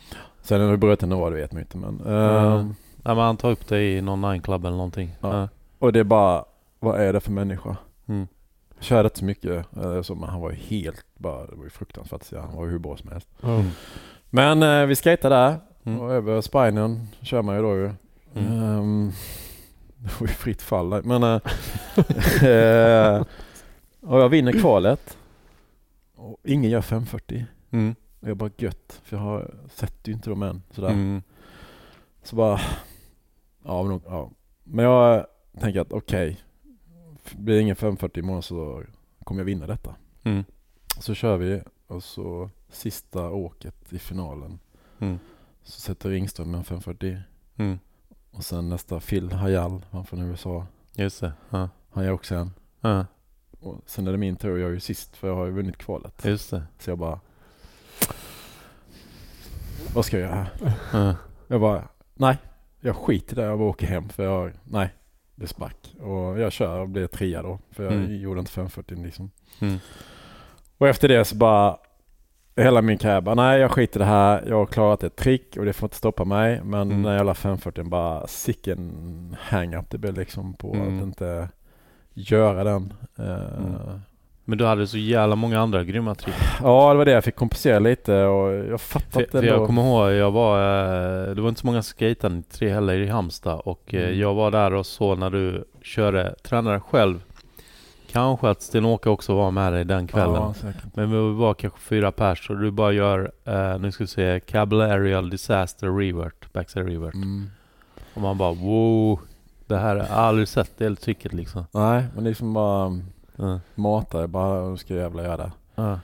Sen 0.42 0.62
hur 0.62 0.78
bruten 0.78 1.10
det 1.10 1.16
var 1.16 1.32
det 1.32 1.38
vet 1.38 1.52
man 1.52 1.60
ju 1.60 1.64
inte 1.64 1.78
men. 1.78 2.00
Mm. 2.06 2.36
ehm, 2.54 2.76
Nej 2.98 3.16
men 3.16 3.18
han 3.26 3.38
tar 3.38 3.52
upp 3.52 3.68
det 3.68 3.82
i 3.82 4.02
någon 4.02 4.22
nine 4.22 4.42
club 4.42 4.66
eller 4.66 4.78
någonting. 4.78 5.16
Ja. 5.22 5.40
Ja. 5.42 5.48
Och 5.80 5.94
det 5.94 6.00
är 6.00 6.04
bara, 6.04 6.44
vad 6.80 7.00
är 7.02 7.14
det 7.14 7.20
för 7.20 7.32
människa? 7.32 7.76
Mm. 8.08 8.28
Körde 8.80 9.08
inte 9.08 9.20
så 9.20 9.26
mycket, 9.26 9.78
eh, 9.78 10.02
så, 10.02 10.16
men 10.16 10.30
han 10.30 10.42
var 10.42 10.52
ju 10.52 10.58
helt 10.58 11.06
bara, 11.18 11.46
det 11.48 11.56
var 11.56 11.64
ju 11.64 11.70
fruktansvärt 11.70 12.22
att. 12.22 12.40
Han 12.42 12.56
var 12.56 12.66
ju 12.66 12.72
hur 12.72 12.80
bra 12.80 12.98
som 12.98 13.12
helst. 13.12 13.28
Ja. 13.42 13.64
Men 14.30 14.64
eh, 14.64 14.86
vi 14.86 14.96
skejtade 14.96 15.36
där 15.36 15.60
Mm. 15.88 16.00
och 16.00 16.14
över 16.14 16.42
spinen 16.42 17.08
kör 17.22 17.42
man 17.42 17.56
ju 17.56 17.62
då 17.62 17.76
ju. 17.76 17.92
Mm. 18.36 18.64
Ehm, 18.64 19.12
det 19.98 20.20
var 20.20 20.28
ju 20.28 20.34
fritt 20.34 20.62
fall 20.62 20.90
där. 20.90 21.02
Men 21.02 21.24
eh, 21.24 21.42
eh, 23.18 23.24
och 24.02 24.22
jag 24.22 24.30
vinner 24.30 24.52
kvalet. 24.52 25.18
Och 26.16 26.38
ingen 26.44 26.72
gör 26.72 26.82
540. 26.82 27.46
Mm. 27.72 27.96
Och 28.20 28.30
jag 28.30 28.38
bara 28.38 28.50
gött, 28.58 29.02
för 29.04 29.18
jag 29.18 29.24
har 29.24 29.54
sett 29.70 30.08
ju 30.08 30.14
inte 30.14 30.30
dem 30.30 30.44
än. 30.44 30.62
Sådär. 30.72 30.90
Mm. 30.90 31.22
Så 32.24 32.36
bara, 32.36 32.60
ja 33.66 33.84
men, 33.84 34.02
ja. 34.06 34.30
men 34.64 34.86
jag 34.86 35.26
tänker 35.60 35.82
att 35.82 35.92
okej, 35.92 36.42
blir 37.36 37.56
det 37.56 37.62
ingen 37.62 37.76
540 37.76 38.20
imorgon 38.24 38.44
så 38.44 38.84
kommer 39.24 39.40
jag 39.42 39.46
vinna 39.46 39.68
detta. 39.68 39.96
Mm. 40.24 40.44
Så 41.00 41.14
kör 41.14 41.38
vi 41.38 41.62
och 41.88 42.04
så 42.04 42.50
sista 42.70 43.30
åket 43.30 43.94
i 43.94 44.00
finalen 44.00 44.60
Mm. 45.00 45.20
så 45.64 45.82
sätter 45.82 46.10
Ringström 46.10 46.56
en 46.56 46.64
540 46.64 47.18
Mm. 47.58 47.80
och 48.32 48.46
sen 48.46 48.70
nästa 48.70 49.00
Phil 49.00 49.32
Hayal, 49.32 49.86
han 49.92 50.06
från 50.06 50.22
USA, 50.22 50.66
Just 50.94 51.22
det. 51.22 51.34
Ja. 51.50 51.70
han 51.90 52.04
gör 52.06 52.12
också 52.12 52.36
en. 52.36 52.54
Ja. 52.82 53.06
Och 53.60 53.82
sen 53.86 54.08
är 54.08 54.12
det 54.12 54.18
min 54.18 54.36
tur, 54.36 54.58
jag 54.58 54.70
är 54.70 54.74
ju 54.74 54.80
sist 54.80 55.18
för 55.18 55.28
jag 55.28 55.36
har 55.36 55.46
ju 55.46 55.52
vunnit 55.52 55.78
kvalet. 55.78 56.26
Just 56.26 56.52
det. 56.52 56.64
Så 56.80 56.90
jag 56.90 56.98
bara, 56.98 57.20
vad 59.94 60.06
ska 60.06 60.20
jag 60.20 60.30
göra 60.30 60.36
här? 60.62 60.74
Ja. 60.94 61.16
Jag 61.48 61.62
bara, 61.62 61.88
nej, 62.14 62.38
jag 62.80 62.96
skiter 62.96 63.34
i 63.34 63.36
det. 63.36 63.42
Jag 63.48 63.60
bara 63.60 63.70
åker 63.70 63.88
hem 63.88 64.10
för 64.10 64.24
jag, 64.24 64.52
nej, 64.64 64.94
det 65.40 65.48
sprack. 65.48 65.96
Och 66.00 66.40
jag 66.40 66.52
kör 66.52 66.80
och 66.80 66.90
blir 66.90 67.08
trea 67.08 67.42
då. 67.42 67.60
För 67.72 67.84
jag 67.84 67.94
Mm. 67.94 68.16
gjorde 68.16 68.40
inte 68.40 68.52
540 68.52 69.04
liksom. 69.04 69.32
Mm. 69.60 69.78
Och 70.78 70.88
efter 70.88 71.08
det 71.08 71.26
så 71.26 71.36
bara, 71.36 71.78
hela 72.56 72.82
min 72.82 72.98
karriär 72.98 73.22
bara, 73.22 73.36
nej 73.36 73.60
jag 73.60 73.72
skiter 73.72 74.00
i 74.00 74.04
det 74.04 74.10
här. 74.10 74.44
Jag 74.48 74.56
har 74.56 74.66
klarat 74.66 75.04
ett 75.04 75.16
trick 75.16 75.58
och 75.58 75.66
det 75.66 75.74
får 75.74 75.88
inte 75.88 75.96
stoppa 75.98 76.26
mig. 76.26 76.62
Men 76.64 76.82
Mm. 76.92 77.02
när 77.02 77.16
jävla 77.16 77.34
540 77.34 77.84
bara, 77.84 78.28
sicken 78.28 79.36
hang-up 79.40 79.90
det 79.90 79.98
blev 79.98 80.14
liksom 80.14 80.54
på 80.54 80.74
Mm. 80.74 80.98
att 80.98 81.04
inte 81.04 81.50
göra 82.14 82.64
den. 82.64 82.94
Mm. 83.18 84.02
Men 84.50 84.58
du 84.58 84.66
hade 84.66 84.88
så 84.88 84.98
jävla 84.98 85.36
många 85.36 85.60
andra 85.60 85.84
grymma 85.84 86.16
trick. 86.16 86.36
Ja, 86.64 86.92
det 86.92 86.98
var 86.98 87.06
det. 87.06 87.12
Jag 87.12 87.24
fick 87.24 87.36
kompensera 87.36 87.80
lite 87.80 88.24
och 88.24 88.54
jag 88.54 88.82
fattat 88.82 89.32
för 89.32 89.38
ändå. 89.38 89.48
jag 89.52 89.68
kommer 89.68 89.82
ihåg, 89.82 90.12
jag 90.12 90.32
var, 90.32 90.58
eh, 91.30 91.36
det 91.36 91.42
var 91.42 91.50
inte 91.50 91.62
så 91.62 91.68
många 91.68 91.82
skejtare 91.82 92.42
tre 92.52 92.70
heller 92.74 92.94
i 92.98 93.08
Halmstad 93.08 93.60
och 93.66 93.94
eh, 93.94 94.04
Mm. 94.08 94.20
jag 94.20 94.34
var 94.34 94.52
där 94.52 94.74
och 94.74 94.86
så 94.86 95.16
när 95.16 95.30
du 95.30 95.64
körde, 95.82 96.36
tränade 96.44 96.80
själv. 96.80 97.24
Kanske 98.12 98.50
att 98.50 98.62
Sten-Åke 98.62 99.10
också 99.10 99.36
var 99.36 99.52
med 99.52 99.74
dig 99.74 99.86
den 99.86 100.08
kvällen. 100.08 100.54
Ja. 100.64 100.72
Men 100.94 101.12
vi 101.12 101.34
var 101.40 101.54
kanske 101.54 101.80
fyra 101.80 102.12
pers 102.12 102.50
och 102.50 102.58
du 102.58 102.72
bara 102.72 102.92
gör, 102.92 103.32
eh, 103.46 103.80
nu 103.80 103.92
ska 103.92 104.04
vi 104.04 104.08
se, 104.08 104.40
Cable 104.40 104.84
Aerial 104.86 105.30
Disaster 105.30 105.88
Revert, 105.88 106.54
Backside 106.54 106.86
Revert. 106.88 107.14
Mm. 107.14 107.50
Och 108.14 108.22
man 108.22 108.38
bara 108.38 108.54
wow, 108.54 109.20
det 109.66 109.78
här 109.78 109.96
har 109.96 110.04
jag 110.04 110.12
aldrig 110.12 110.48
sett 110.48 110.72
det 110.78 110.96
tricket 110.96 111.34
liksom. 111.34 111.66
Nej, 111.72 112.04
men 112.16 112.24
liksom 112.24 112.54
bara 112.54 113.00
Ja. 113.38 113.60
mata 113.76 114.22
det 114.22 114.28
bara, 114.28 114.70
nu 114.70 114.78
ska 114.78 114.94
jag 114.94 115.02
jävla 115.04 115.24
göra 115.24 115.38
det. 115.38 115.52
Ja. 115.76 116.00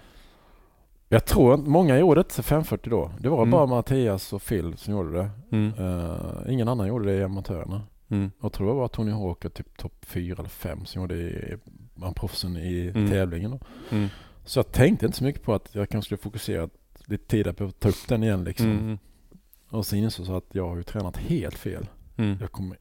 Jag 1.10 1.26
tror 1.26 1.54
att 1.54 1.68
många 1.68 1.98
gjorde 2.00 2.22
inte 2.22 2.44
540 2.44 2.90
då. 2.90 3.12
Det 3.20 3.30
var 3.30 3.38
Mm. 3.38 3.52
bara 3.52 3.66
Mattias 3.66 4.34
och 4.34 4.42
Phil 4.44 4.78
som 4.78 4.94
gjorde 4.94 5.12
det. 5.18 5.30
Mm. 5.52 5.74
Eh, 5.78 6.54
ingen 6.54 6.68
annan 6.68 6.88
gjorde 6.88 7.06
det 7.06 7.14
i 7.18 7.24
amatörerna. 7.24 7.82
Mm. 8.10 8.32
Jag 8.42 8.54
tror 8.54 8.68
det 8.68 8.74
var 8.74 8.88
Tony 8.88 9.12
Hawk 9.12 9.46
och 9.46 9.54
typ 9.54 9.78
topp 9.78 9.94
4 10.06 10.36
eller 10.40 10.50
5 10.50 10.86
som 10.86 11.02
gjorde 11.02 11.16
det, 11.16 11.60
bland 11.96 12.16
proffsen 12.16 12.58
i 12.58 12.92
Mm. 12.96 13.10
tävlingen. 13.10 13.52
Då. 13.52 13.60
Mm. 13.96 14.08
Så 14.46 14.60
jag 14.60 14.72
tänkte 14.72 15.06
inte 15.06 15.18
så 15.18 15.24
mycket 15.24 15.44
på 15.44 15.54
att 15.54 15.76
jag 15.76 15.90
kanske 15.90 16.06
skulle 16.08 16.18
fokusera 16.22 16.70
lite 17.06 17.26
tidigare 17.28 17.54
på 17.54 17.64
att 17.64 17.80
ta 17.80 17.90
upp 17.90 18.08
den 18.08 18.24
igen 18.24 18.44
liksom. 18.44 18.72
Mm. 18.72 18.98
Och 19.70 19.86
sen 19.86 20.00
insåg 20.00 20.26
jag 20.28 20.36
att 20.36 20.56
jag 20.56 20.68
har 20.70 20.76
ju 20.78 20.84
tränat 20.84 21.18
helt 21.18 21.58
fel. 21.58 21.88
Mm. 22.18 22.38
Jag 22.42 22.52
kommer. 22.52 22.78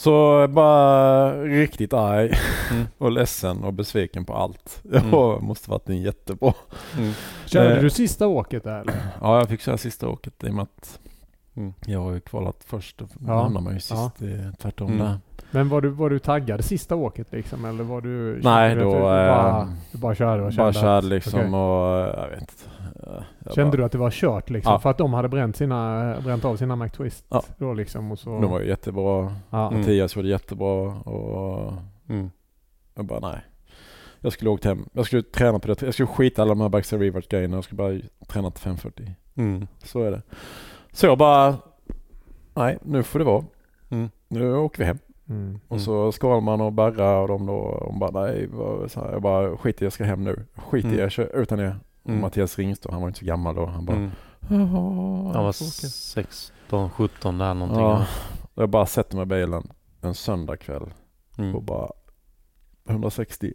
Så 0.00 0.46
bara 0.48 1.32
riktigt 1.44 1.92
arg 1.92 2.32
Mm. 2.70 2.86
och 2.98 3.12
ledsen 3.12 3.64
och 3.64 3.72
besviken 3.74 4.24
på 4.24 4.34
allt. 4.34 4.82
Mm. 4.94 5.10
Jag 5.10 5.42
måste 5.42 5.70
varit 5.70 5.88
en 5.88 6.02
jättebra. 6.02 6.52
Mm. 6.98 7.12
Körde 7.46 7.76
Eh. 7.76 7.82
du 7.82 7.90
sista 7.90 8.26
åket 8.26 8.64
där 8.64 8.80
eller? 8.80 8.94
Ja, 9.20 9.38
jag 9.38 9.48
fick 9.48 9.60
köra 9.60 9.76
sista 9.76 10.08
åket 10.08 10.44
i 10.44 10.50
och 10.50 10.54
med 10.54 10.62
att 10.62 10.98
Mm. 11.56 11.74
Jag 11.86 12.00
har 12.00 12.12
ju 12.12 12.20
kvalat 12.20 12.56
först 12.66 13.02
och 13.02 13.08
Ja. 13.26 13.42
hamnar 13.42 13.60
man 13.60 13.74
ju 13.74 13.80
sist. 13.80 14.18
Det 14.18 14.26
är 14.32 14.52
tvärtom 14.62 14.86
Mm. 14.92 14.98
där. 15.06 15.18
Men 15.50 15.68
var 15.68 15.80
du, 15.80 15.88
var 15.88 16.10
du 16.10 16.18
taggad 16.18 16.64
sista 16.64 16.96
åket 16.96 17.32
liksom? 17.32 17.64
Eller 17.64 17.84
var 17.84 18.00
du... 18.00 18.40
Nej, 18.42 18.74
du 18.74 18.80
då, 18.80 18.88
att 18.90 18.94
Du 18.96 19.00
bara, 19.02 19.60
eh, 19.60 19.68
du 19.92 19.98
bara 19.98 20.14
körde 20.14 20.42
och 20.42 20.52
Bara 20.52 20.72
kände 20.72 20.80
körde 20.80 20.96
att- 20.98 21.04
liksom 21.04 21.40
okej. 21.40 21.54
och 21.54 21.98
eh, 21.98 22.20
jag 22.22 22.28
vet 22.28 22.40
inte. 22.40 22.52
Jag 23.44 23.54
Kände 23.54 23.70
bara, 23.70 23.76
du 23.76 23.84
att 23.84 23.92
det 23.92 23.98
var 23.98 24.10
kört 24.10 24.50
liksom? 24.50 24.72
Ja. 24.72 24.78
För 24.78 24.90
att 24.90 24.98
de 24.98 25.12
hade 25.14 25.28
bränt, 25.28 25.56
sina, 25.56 26.14
bränt 26.24 26.44
av 26.44 26.56
sina 26.56 26.76
McTwist 26.76 27.24
Ja. 27.28 27.42
då 27.58 27.72
liksom 27.74 28.12
och 28.12 28.18
så... 28.18 28.30
De 28.40 28.50
var 28.50 28.60
jättebra. 28.60 29.36
ja. 29.50 29.66
Mm. 29.68 29.80
Mattias 29.80 30.16
gjorde 30.16 30.28
jättebra 30.28 30.82
och 30.94 31.72
Mm. 32.08 32.30
jag 32.94 33.04
bara 33.04 33.20
nej. 33.20 33.40
Jag 34.20 34.32
skulle 34.32 34.50
åkt 34.50 34.64
hem. 34.64 34.88
Jag 34.92 35.06
skulle 35.06 35.22
träna 35.22 35.58
på 35.58 35.68
det. 35.68 35.82
Jag 35.82 35.94
skulle 35.94 36.06
skita 36.06 36.42
alla 36.42 36.48
de 36.48 36.60
här 36.60 36.68
backside 36.68 37.02
revert 37.02 37.28
grejerna. 37.28 37.56
Jag 37.56 37.64
skulle 37.64 37.76
bara 37.76 38.00
träna 38.28 38.50
till 38.50 38.60
540. 38.62 39.14
Mm. 39.34 39.66
Så 39.84 40.02
är 40.02 40.10
det. 40.10 40.22
Så 40.92 41.06
jag 41.06 41.18
bara, 41.18 41.56
nej 42.54 42.78
nu 42.82 43.02
får 43.02 43.18
det 43.18 43.24
vara. 43.24 43.44
Mm. 43.90 44.10
Nu 44.28 44.54
åker 44.56 44.78
vi 44.78 44.84
hem. 44.84 44.98
Mm. 45.28 45.60
Och 45.68 45.80
så 45.80 46.12
Skalman 46.12 46.60
och 46.60 46.72
Berra 46.72 47.18
och 47.20 47.28
de 47.28 47.46
då, 47.46 47.82
de 47.86 47.98
bara 47.98 48.10
nej, 48.10 48.46
vad- 48.52 48.90
så 48.90 49.00
här, 49.00 49.12
jag 49.12 49.22
bara 49.22 49.56
skit 49.56 49.82
i 49.82 49.84
jag 49.84 49.92
ska 49.92 50.04
hem 50.04 50.24
nu. 50.24 50.44
Skit 50.56 50.84
i 50.84 50.88
Mm. 50.88 51.00
jag 51.00 51.12
kör 51.12 51.36
utan 51.36 51.60
er. 51.60 51.76
Mm. 52.04 52.20
Mattias 52.20 52.58
Ringstad, 52.58 52.92
han 52.92 53.00
var 53.00 53.08
inte 53.08 53.18
så 53.20 53.24
gammal 53.26 53.54
då. 53.54 53.66
Han 53.66 53.84
bara, 53.84 53.96
Mm. 53.96 54.10
"Jaha, 54.48 54.58
Han 55.24 55.32
var 55.32 55.44
jag 55.44 55.56
får 55.56 55.64
åka." 55.64 55.88
16, 55.88 56.90
17 56.90 57.38
där 57.38 57.54
någonting. 57.54 57.82
Ja. 57.84 58.06
Jag 58.54 58.68
bara 58.70 58.86
sätter 58.86 59.16
mig 59.16 59.22
i 59.22 59.26
bilen 59.26 59.70
en 60.00 60.14
söndagkväll 60.14 60.90
Mm. 61.38 61.54
och 61.54 61.62
bara 61.62 61.90
160 62.88 63.52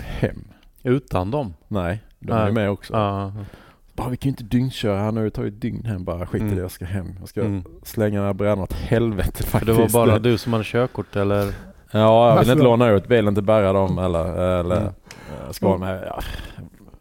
hem. 0.00 0.48
Utan 0.82 1.30
dem? 1.30 1.54
Nej, 1.68 2.02
de 2.18 2.32
Nej. 2.32 2.48
är 2.48 2.52
med 2.52 2.70
också. 2.70 2.92
Ja. 2.94 3.32
Bara 3.92 4.08
vi 4.08 4.16
kan 4.16 4.28
ju 4.28 4.30
inte 4.30 4.44
dygnköra 4.44 4.98
här 5.00 5.12
nu, 5.12 5.24
det 5.24 5.30
tar 5.30 5.42
ju 5.42 5.48
ett 5.48 5.60
dygn 5.60 5.84
hem 5.84 6.04
bara. 6.04 6.26
Skit 6.26 6.40
i 6.40 6.44
Mm. 6.44 6.56
det, 6.56 6.62
jag 6.62 6.70
ska 6.70 6.84
hem. 6.84 7.14
Jag 7.18 7.28
ska 7.28 7.40
Mm. 7.40 7.64
slänga 7.82 8.18
den 8.18 8.26
här 8.26 8.34
brädan 8.34 8.58
åt 8.58 8.72
helvete 8.72 9.42
För 9.42 9.50
faktiskt. 9.50 9.76
det 9.92 9.98
var 9.98 10.06
bara 10.06 10.18
du 10.18 10.38
som 10.38 10.52
hade 10.52 10.64
körkort 10.64 11.16
eller? 11.16 11.36
Ja, 11.44 11.48
jag 11.90 12.30
vill 12.30 12.38
Alltså- 12.38 12.52
inte 12.52 12.64
låna 12.64 12.88
ut 12.88 13.08
bilen 13.08 13.34
till 13.34 13.44
Berra 13.44 13.72
dem 13.72 13.98
eller, 13.98 14.24
eller 14.60 14.76
Mm. 14.80 14.92
ska 15.50 15.78
med. 15.78 16.04
Ja. 16.06 16.20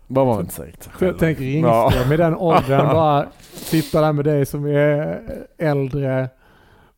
Bara 0.07 0.25
var 0.25 0.39
inte 0.39 0.71
jag 0.99 1.17
tänker 1.19 1.41
Ringström 1.41 2.09
med 2.09 2.19
den 2.19 2.35
åldern 2.35 2.87
bara 2.93 3.25
sitta 3.53 4.01
där 4.01 4.13
med 4.13 4.25
dig 4.25 4.45
som 4.45 4.65
är 4.65 5.19
äldre 5.57 6.29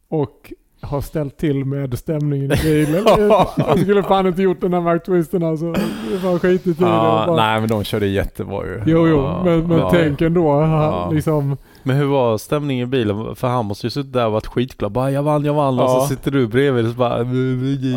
och 0.10 0.54
har 0.82 1.02
ställt 1.02 1.38
till 1.38 1.66
med 1.66 2.00
stämningen 2.00 2.52
i 2.52 2.56
bilen. 2.64 3.04
Jag 3.58 3.80
skulle 3.80 4.04
fan 4.04 4.28
inte 4.28 4.42
gjort 4.42 4.62
den 4.62 4.74
här 4.74 4.94
McTwisten 4.94 5.44
alltså. 5.44 5.72
Det 6.12 6.18
var 6.24 6.40
skitigt 6.40 6.82
i 6.82 6.84
det. 6.84 6.90
Ja, 6.90 7.24
Bara- 7.28 7.36
nej 7.36 7.60
men 7.60 7.70
de 7.70 7.84
körde 7.84 8.08
jättebra 8.08 8.66
ju. 8.66 8.82
Jo, 8.86 9.08
jo, 9.08 9.18
Ja, 9.18 9.42
men, 9.46 9.68
men 9.68 9.78
ja. 9.78 9.90
tänk 9.92 10.22
ändå. 10.22 10.62
Ja. 10.62 11.10
Liksom, 11.14 11.58
Men 11.88 11.96
hur 11.96 12.06
var 12.06 12.38
stämningen 12.38 12.84
i 12.88 12.92
bilen? 12.92 13.36
För 13.36 13.48
han 13.48 13.66
måste 13.66 13.86
ju 13.88 13.92
suttit 13.92 14.14
där 14.14 14.26
och 14.26 14.32
varit 14.32 14.48
skitglad. 14.48 14.92
Bara 14.92 15.12
jag 15.12 15.24
vann, 15.24 15.46
jag 15.46 15.54
vann. 15.54 15.80
Och 15.80 15.86
Ja. 15.86 16.00
så 16.02 16.08
sitter 16.08 16.32
du 16.32 16.48
bredvid 16.48 16.86
och 16.86 16.92
så 16.92 16.98
bara... 16.98 17.18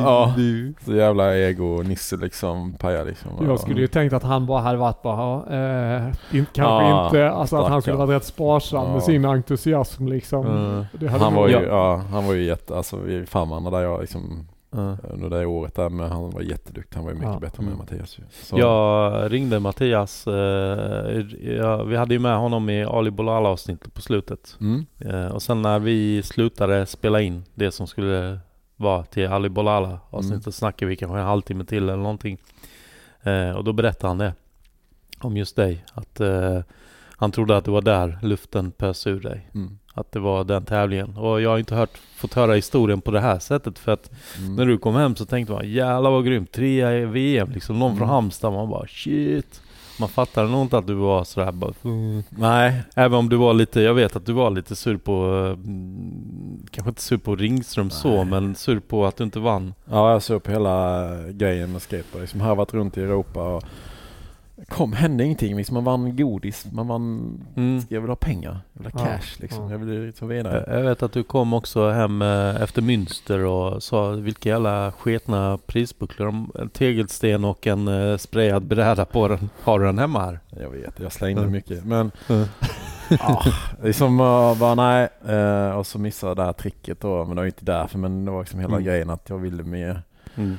Ja. 0.04 0.32
Du. 0.36 0.74
Så 0.84 0.94
jävla 0.94 1.36
ego 1.36 1.82
Nisse 1.82 2.16
liksom 2.16 2.72
pajar 2.72 3.04
liksom. 3.04 3.30
jag 3.46 3.60
skulle 3.60 3.80
ju 3.80 3.86
tänkt 3.86 4.12
att 4.12 4.22
han 4.22 4.46
bara 4.46 4.60
hade 4.60 4.78
varit 4.78 5.02
bara, 5.02 5.16
ja, 5.16 5.56
eh, 5.56 6.06
in, 6.38 6.46
kanske 6.52 6.62
Ja, 6.88 7.04
inte, 7.06 7.30
alltså 7.30 7.56
att 7.56 7.68
han 7.68 7.82
skulle 7.82 7.96
varit 7.96 8.10
rätt 8.10 8.24
sparsam 8.24 8.84
Ja. 8.86 8.92
med 8.92 9.02
sin 9.02 9.24
entusiasm 9.24 10.06
liksom. 10.08 10.46
Mm. 10.46 10.84
Det 10.92 11.08
hade 11.08 11.24
Han 11.24 11.34
var 11.34 11.48
ju, 11.48 11.54
ja, 11.60 12.02
han 12.12 12.26
var 12.26 12.34
ju 12.34 12.44
jätte, 12.44 12.76
alltså 12.76 12.96
vi 12.96 13.26
farmarna 13.26 13.70
där 13.70 13.80
jag 13.80 14.00
liksom 14.00 14.48
Ja. 14.72 14.96
under 15.10 15.30
det 15.30 15.46
året 15.46 15.74
där 15.74 15.88
men 15.88 16.10
han 16.10 16.30
var 16.30 16.40
jätteduktig. 16.40 16.96
Han 16.96 17.04
var 17.04 17.12
ju 17.12 17.18
mycket 17.18 17.32
Ja. 17.32 17.38
bättre 17.40 17.62
med 17.62 17.72
Mm. 17.72 17.78
Mattias. 17.78 18.18
Så, 18.30 18.58
Jag 18.58 19.32
ringde 19.32 19.60
Mattias. 19.60 20.26
Eh, 20.26 21.84
vi 21.86 21.96
hade 21.96 22.14
ju 22.14 22.18
med 22.18 22.36
honom 22.36 22.70
i 22.70 22.84
Ali 22.84 23.10
Bolala 23.10 23.48
avsnittet 23.48 23.94
på 23.94 24.00
slutet. 24.00 24.56
Mm. 24.60 24.86
Eh, 24.98 25.26
och 25.26 25.42
sen 25.42 25.62
när 25.62 25.78
vi 25.78 26.22
slutade 26.22 26.86
spela 26.86 27.20
in 27.20 27.44
det 27.54 27.70
som 27.72 27.86
skulle 27.86 28.38
vara 28.76 29.04
till 29.04 29.26
Ali 29.28 29.48
Bolala 29.48 30.00
avsnittet 30.10 30.46
Mm. 30.46 30.52
snackade 30.52 30.88
vi 30.88 30.96
kanske 30.96 31.18
en 31.18 31.24
halvtimme 31.24 31.64
till 31.64 31.82
eller 31.82 31.96
någonting. 31.96 32.38
Eh, 33.22 33.50
och 33.50 33.64
då 33.64 33.72
berättade 33.72 34.08
han 34.08 34.18
det. 34.18 34.34
Om 35.20 35.36
just 35.36 35.56
dig. 35.56 35.84
Att 35.94 36.20
eh, 36.20 36.60
han 37.16 37.32
trodde 37.32 37.56
att 37.56 37.64
det 37.64 37.70
var 37.70 37.82
där 37.82 38.18
luften 38.22 38.70
pös 38.70 39.06
ur 39.06 39.20
dig. 39.20 39.50
Mm. 39.54 39.78
Att 39.94 40.12
det 40.12 40.18
var 40.20 40.44
den 40.44 40.64
tävlingen. 40.64 41.16
Och 41.16 41.40
jag 41.40 41.50
har 41.50 41.58
inte 41.58 41.74
hört, 41.74 41.98
fått 42.16 42.34
höra 42.34 42.54
historien 42.54 43.00
på 43.00 43.10
det 43.10 43.20
här 43.20 43.38
sättet. 43.38 43.78
För 43.78 43.92
att 43.92 44.10
Mm. 44.38 44.56
när 44.56 44.66
du 44.66 44.78
kom 44.78 44.94
hem 44.94 45.16
så 45.16 45.24
tänkte 45.24 45.52
man 45.52 45.68
jävlar 45.70 46.10
vad 46.10 46.24
grymt. 46.24 46.52
Trea 46.52 46.98
i 46.98 47.04
VM 47.04 47.50
liksom. 47.54 47.78
Någon 47.78 47.90
från 47.96 48.02
Mm. 48.02 48.14
Halmstad. 48.14 48.52
Man 48.52 48.68
bara 48.70 48.86
shit. 48.86 49.62
Man 50.00 50.08
fattade 50.08 50.48
nog 50.50 50.62
inte 50.62 50.78
att 50.78 50.86
du 50.86 50.94
var 50.94 51.24
sådär 51.24 51.52
bara 51.52 51.72
mm. 51.84 52.22
Nej, 52.30 52.82
Även 52.94 53.18
om 53.18 53.28
du 53.28 53.36
var 53.36 53.54
lite, 53.54 53.80
jag 53.80 53.94
vet 53.94 54.16
att 54.16 54.26
du 54.26 54.32
var 54.32 54.50
lite 54.50 54.76
sur 54.76 54.96
på, 54.96 55.12
mm, 55.54 56.66
kanske 56.70 56.88
inte 56.88 57.02
sur 57.02 57.16
på 57.18 57.36
Ringström 57.36 57.90
så, 57.90 58.08
Nej. 58.16 58.24
men 58.24 58.54
sur 58.54 58.80
på 58.80 59.06
att 59.06 59.16
du 59.16 59.24
inte 59.24 59.38
vann. 59.40 59.74
ja 59.90 60.12
jag 60.12 60.22
såg 60.22 60.42
på 60.42 60.50
hela 60.50 61.06
grejen 61.30 61.72
med 61.72 61.82
skateboard. 61.82 62.20
Liksom 62.20 62.40
harvat 62.40 62.74
runt 62.74 62.98
i 62.98 63.00
Europa 63.02 63.42
och 63.54 63.62
kom, 64.68 64.92
hände 64.92 65.24
ingenting. 65.24 65.56
Liksom 65.56 65.74
man 65.74 65.84
vann 65.84 66.16
godis, 66.16 66.66
man 66.72 66.88
vann, 66.88 67.40
Mm. 67.56 67.82
jag 67.88 68.00
vill 68.00 68.10
ha 68.10 68.16
pengar, 68.16 68.60
jag 68.72 68.82
vill 68.82 68.92
ha 68.92 69.00
Ja, 69.00 69.06
cash 69.06 69.40
liksom. 69.42 69.64
ja. 69.64 69.70
Jag 69.70 69.78
vill 69.78 70.12
Jag 70.20 70.26
vidare. 70.26 70.64
jag 70.76 70.82
vet 70.82 71.02
att 71.02 71.12
du 71.12 71.22
kom 71.22 71.52
också 71.52 71.90
hem 71.90 72.22
eh, 72.22 72.62
efter 72.62 72.82
Münster 72.82 73.38
och 73.44 73.82
sa 73.82 74.10
vilka 74.10 74.48
jävla 74.48 74.92
sketna 74.92 75.58
prisbucklor. 75.66 76.28
om 76.28 76.52
En 76.54 76.68
tegelsten 76.68 77.44
och 77.44 77.66
en 77.66 77.88
eh, 77.88 78.16
sprayad 78.16 78.62
bräda 78.64 79.04
på 79.04 79.28
den. 79.28 79.50
Har 79.62 79.78
du 79.80 79.86
den 79.86 79.98
hemma 79.98 80.20
här? 80.24 80.40
Jag 80.48 80.70
vet, 80.70 81.00
jag 81.00 81.12
slängde 81.12 81.40
Mm. 81.40 81.52
mycket. 81.52 81.84
Men 81.84 82.10
Mm. 82.28 82.46
ja, 83.10 83.42
liksom 83.82 84.20
uh, 84.20 84.58
bara 84.58 84.74
nej. 84.74 85.08
Eh, 85.28 85.70
och 85.78 85.86
så 85.86 85.98
missade 85.98 86.30
jag 86.30 86.36
det 86.36 86.44
här 86.44 86.52
tricket 86.52 87.00
då. 87.00 87.18
Men 87.18 87.28
det 87.28 87.34
var 87.34 87.42
ju 87.42 87.48
inte 87.48 87.64
därför. 87.64 87.98
Men 87.98 88.24
det 88.24 88.30
var 88.30 88.40
liksom 88.40 88.60
hela 88.60 88.72
Mm. 88.74 88.84
grejen 88.84 89.10
att 89.10 89.28
jag 89.30 89.38
ville 89.38 89.62
mer. 89.62 90.02
Mm. 90.36 90.56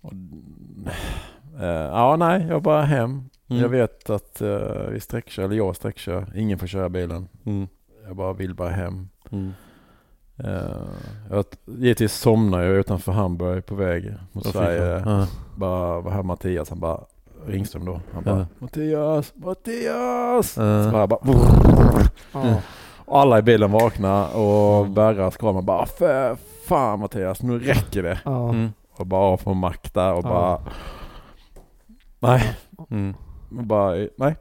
Och, 0.00 0.12
eh, 1.60 1.66
ja, 1.68 2.16
nej, 2.16 2.46
jag 2.48 2.62
bara 2.62 2.82
hem. 2.82 3.28
Mm. 3.52 3.62
Jag 3.62 3.68
vet 3.68 4.10
att 4.10 4.42
uh, 4.42 4.88
vi 4.90 5.00
sträckkör, 5.00 5.42
eller 5.42 5.56
jag 5.56 5.76
sträckkör. 5.76 6.26
Ingen 6.36 6.58
får 6.58 6.66
köra 6.66 6.88
bilen. 6.88 7.28
Mm. 7.46 7.68
Jag 8.06 8.16
bara 8.16 8.32
vill 8.32 8.54
bara 8.54 8.70
hem. 8.70 9.08
Mm. 9.30 9.52
Uh, 10.44 10.88
jag, 11.30 11.44
givetvis 11.64 12.14
somnade 12.14 12.64
jag 12.64 12.74
utanför 12.74 13.12
Hamburg 13.12 13.66
på 13.66 13.74
väg 13.74 14.14
mot 14.32 14.46
fy 14.46 14.52
Sverige. 14.52 15.02
Ja. 15.06 15.26
Bara 15.56 16.00
var 16.00 16.10
här 16.10 16.22
Mattias, 16.22 16.68
han 16.68 16.80
bara 16.80 17.00
Ringström 17.46 17.84
då. 17.84 18.00
Han 18.14 18.24
bara 18.24 18.38
Ja. 18.38 18.46
Mattias, 18.58 19.32
Mattias! 19.34 20.56
Ja. 20.56 20.84
Så 20.84 20.90
bara, 20.90 21.06
bara. 21.06 22.62
Och 23.04 23.18
alla 23.20 23.38
i 23.38 23.42
bilen 23.42 23.70
vakna 23.70 24.28
och. 24.28 24.88
Berra 24.88 25.30
skramar 25.30 25.62
bara 25.62 25.86
för 25.86 26.36
fan 26.66 27.00
Mattias, 27.00 27.42
nu 27.42 27.58
räcker 27.58 28.02
det. 28.02 28.18
Mm. 28.26 28.72
Och 28.96 29.06
bara 29.06 29.20
av 29.20 29.36
på 29.36 29.54
mack 29.54 29.94
där 29.94 30.12
och 30.12 30.22
bara 30.22 30.60
nej, 32.18 32.56
Mm. 32.90 33.14
Och 33.58 33.64
bara 33.64 34.06
nej, 34.16 34.36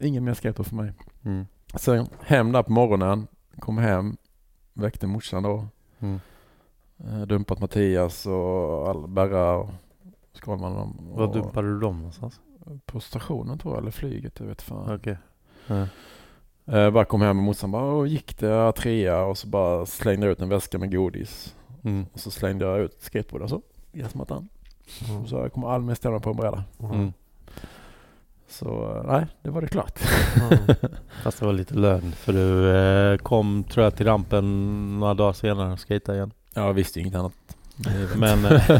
ingen 0.00 0.24
mer 0.24 0.34
skateboard 0.34 0.66
för 0.66 0.76
mig. 0.76 0.92
Mm. 1.24 1.46
Sen 1.74 2.06
hem 2.20 2.52
där 2.52 2.62
på 2.62 2.72
morgonen, 2.72 3.26
kom 3.58 3.78
hem, 3.78 4.16
väckte 4.72 5.06
morsan 5.06 5.42
då. 5.42 5.66
Mm. 6.00 6.20
Eh, 6.98 7.20
Dumpat 7.22 7.60
Mattias 7.60 8.26
och 8.26 8.88
all, 8.88 9.08
Berra 9.08 9.56
och 9.56 9.70
Skalman 10.32 10.72
och 10.72 10.78
dem. 10.78 10.96
Var 11.12 11.26
och- 11.26 11.34
dumpade 11.34 11.68
du 11.68 11.80
dem 11.80 11.96
någonstans? 11.96 12.40
På 12.86 13.00
stationen 13.00 13.58
tror 13.58 13.74
jag, 13.74 13.80
eller 13.82 13.90
flyget, 13.90 14.40
jag 14.40 14.46
vet 14.46 14.62
fan. 14.62 14.94
Okej. 14.94 15.16
Ja. 15.66 15.86
Eh, 16.64 16.90
bara 16.90 17.04
kom 17.04 17.20
hem 17.20 17.38
och 17.38 17.44
morsan 17.44 17.70
bara, 17.70 18.06
gick 18.06 18.38
det? 18.38 18.72
Trea 18.72 19.24
och 19.24 19.38
så 19.38 19.48
bara 19.48 19.86
slängde 19.86 20.26
jag 20.26 20.32
ut 20.32 20.40
en 20.40 20.48
väska 20.48 20.78
med 20.78 20.92
godis. 20.92 21.54
Mm. 21.84 22.06
Och 22.12 22.20
så 22.20 22.30
slängde 22.30 22.64
jag 22.64 22.78
ut 22.80 23.02
skateboarden 23.02 23.48
så, 23.48 23.62
gräsmattan. 23.92 24.48
Ja. 25.08 25.18
Och 25.18 25.28
så 25.28 25.36
jag 25.36 25.52
kommer 25.52 25.68
aldrig 25.68 25.86
mer 25.86 25.94
ställa 25.94 26.12
mig 26.12 26.20
på 26.22 26.30
en 26.30 26.36
bräda. 26.36 26.64
Mm. 26.80 27.12
Så 28.48 28.96
eh, 28.96 29.12
nej, 29.12 29.26
det 29.42 29.50
var 29.50 29.60
det 29.60 29.68
klart. 29.68 30.00
Ja. 30.36 30.74
Fast 31.22 31.40
det 31.40 31.46
var 31.46 31.52
lite 31.52 31.74
lögn 31.74 32.12
för 32.12 32.32
du 32.32 32.76
eh, 32.76 33.18
kom 33.18 33.64
tror 33.64 33.84
jag 33.84 33.96
till 33.96 34.06
rampen 34.06 35.00
några 35.00 35.14
dagar 35.14 35.32
senare 35.32 35.72
och 35.72 35.80
skejtade 35.88 36.18
igen. 36.18 36.30
Jag 36.54 36.72
visste 36.72 36.98
ju 36.98 37.06
inget 37.06 37.18
annat. 37.18 37.32
Men 38.16 38.44
eh, 38.44 38.70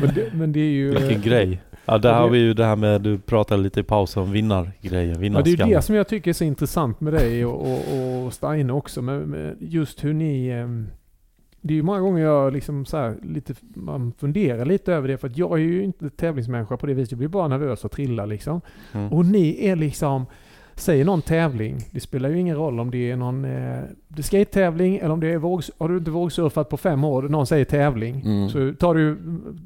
Men, 0.00 0.14
det, 0.14 0.32
men 0.32 0.52
det 0.52 0.60
är 0.60 0.70
ju... 0.70 0.98
vilken 0.98 1.22
grej. 1.22 1.62
Ja 1.84 1.98
där 1.98 2.08
Ja, 2.08 2.14
har 2.14 2.28
vi 2.28 2.38
ju 2.38 2.54
det 2.54 2.64
här 2.64 2.76
med, 2.76 3.00
du 3.00 3.18
pratade 3.18 3.62
lite 3.62 3.80
i 3.80 3.82
pausen 3.82 4.22
om 4.22 4.32
vinnargrejen, 4.32 5.34
Ja, 5.34 5.42
det 5.42 5.50
är 5.50 5.66
ju 5.66 5.74
det 5.74 5.82
som 5.82 5.94
jag 5.94 6.08
tycker 6.08 6.30
är 6.30 6.34
så 6.34 6.44
intressant 6.44 7.00
med 7.00 7.12
dig 7.12 7.44
och, 7.46 7.72
och, 7.72 8.24
och 8.24 8.32
Steine 8.32 8.72
också. 8.72 9.02
Med 9.02 9.56
just 9.60 10.04
hur 10.04 10.12
ni... 10.12 10.48
ehm, 10.48 10.88
Det 11.66 11.74
är 11.74 11.76
ju 11.76 11.82
många 11.82 12.00
gånger 12.00 12.22
jag 12.22 12.52
liksom 12.52 12.84
så 12.84 13.14
lite, 13.22 13.54
man 13.74 14.12
funderar 14.18 14.64
lite 14.64 14.92
över 14.92 15.08
det. 15.08 15.18
För 15.18 15.28
att 15.28 15.36
jag 15.36 15.52
är 15.52 15.56
ju 15.56 15.84
inte 15.84 16.10
tävlingsmänniska 16.10 16.76
på 16.76 16.86
det 16.86 16.94
viset. 16.94 17.12
Jag 17.12 17.18
blir 17.18 17.28
bara 17.28 17.48
nervös 17.48 17.84
och 17.84 17.90
trillar 17.90 18.26
liksom. 18.26 18.60
Mm. 18.92 19.12
Och 19.12 19.26
ni 19.26 19.66
är 19.66 19.76
liksom 19.76 20.26
säger 20.76 21.04
någon 21.04 21.22
tävling, 21.22 21.78
det 21.90 22.00
spelar 22.00 22.28
ju 22.28 22.38
ingen 22.38 22.56
roll 22.56 22.80
om 22.80 22.90
det 22.90 23.10
är 23.10 23.16
någon 23.16 23.44
eh, 23.44 23.82
skate-tävling 24.22 24.96
eller 24.96 25.10
om 25.10 25.20
det 25.20 25.32
är 25.32 25.38
våg, 25.38 25.62
har 25.78 25.88
du 25.88 25.96
inte 25.96 26.10
vågsurfat 26.10 26.68
på 26.68 26.76
fem 26.76 27.04
år 27.04 27.22
någon 27.22 27.46
säger 27.46 27.64
tävling. 27.64 28.20
Mm. 28.20 28.48
Så 28.48 28.72
tar 28.78 28.94
du, 28.94 29.18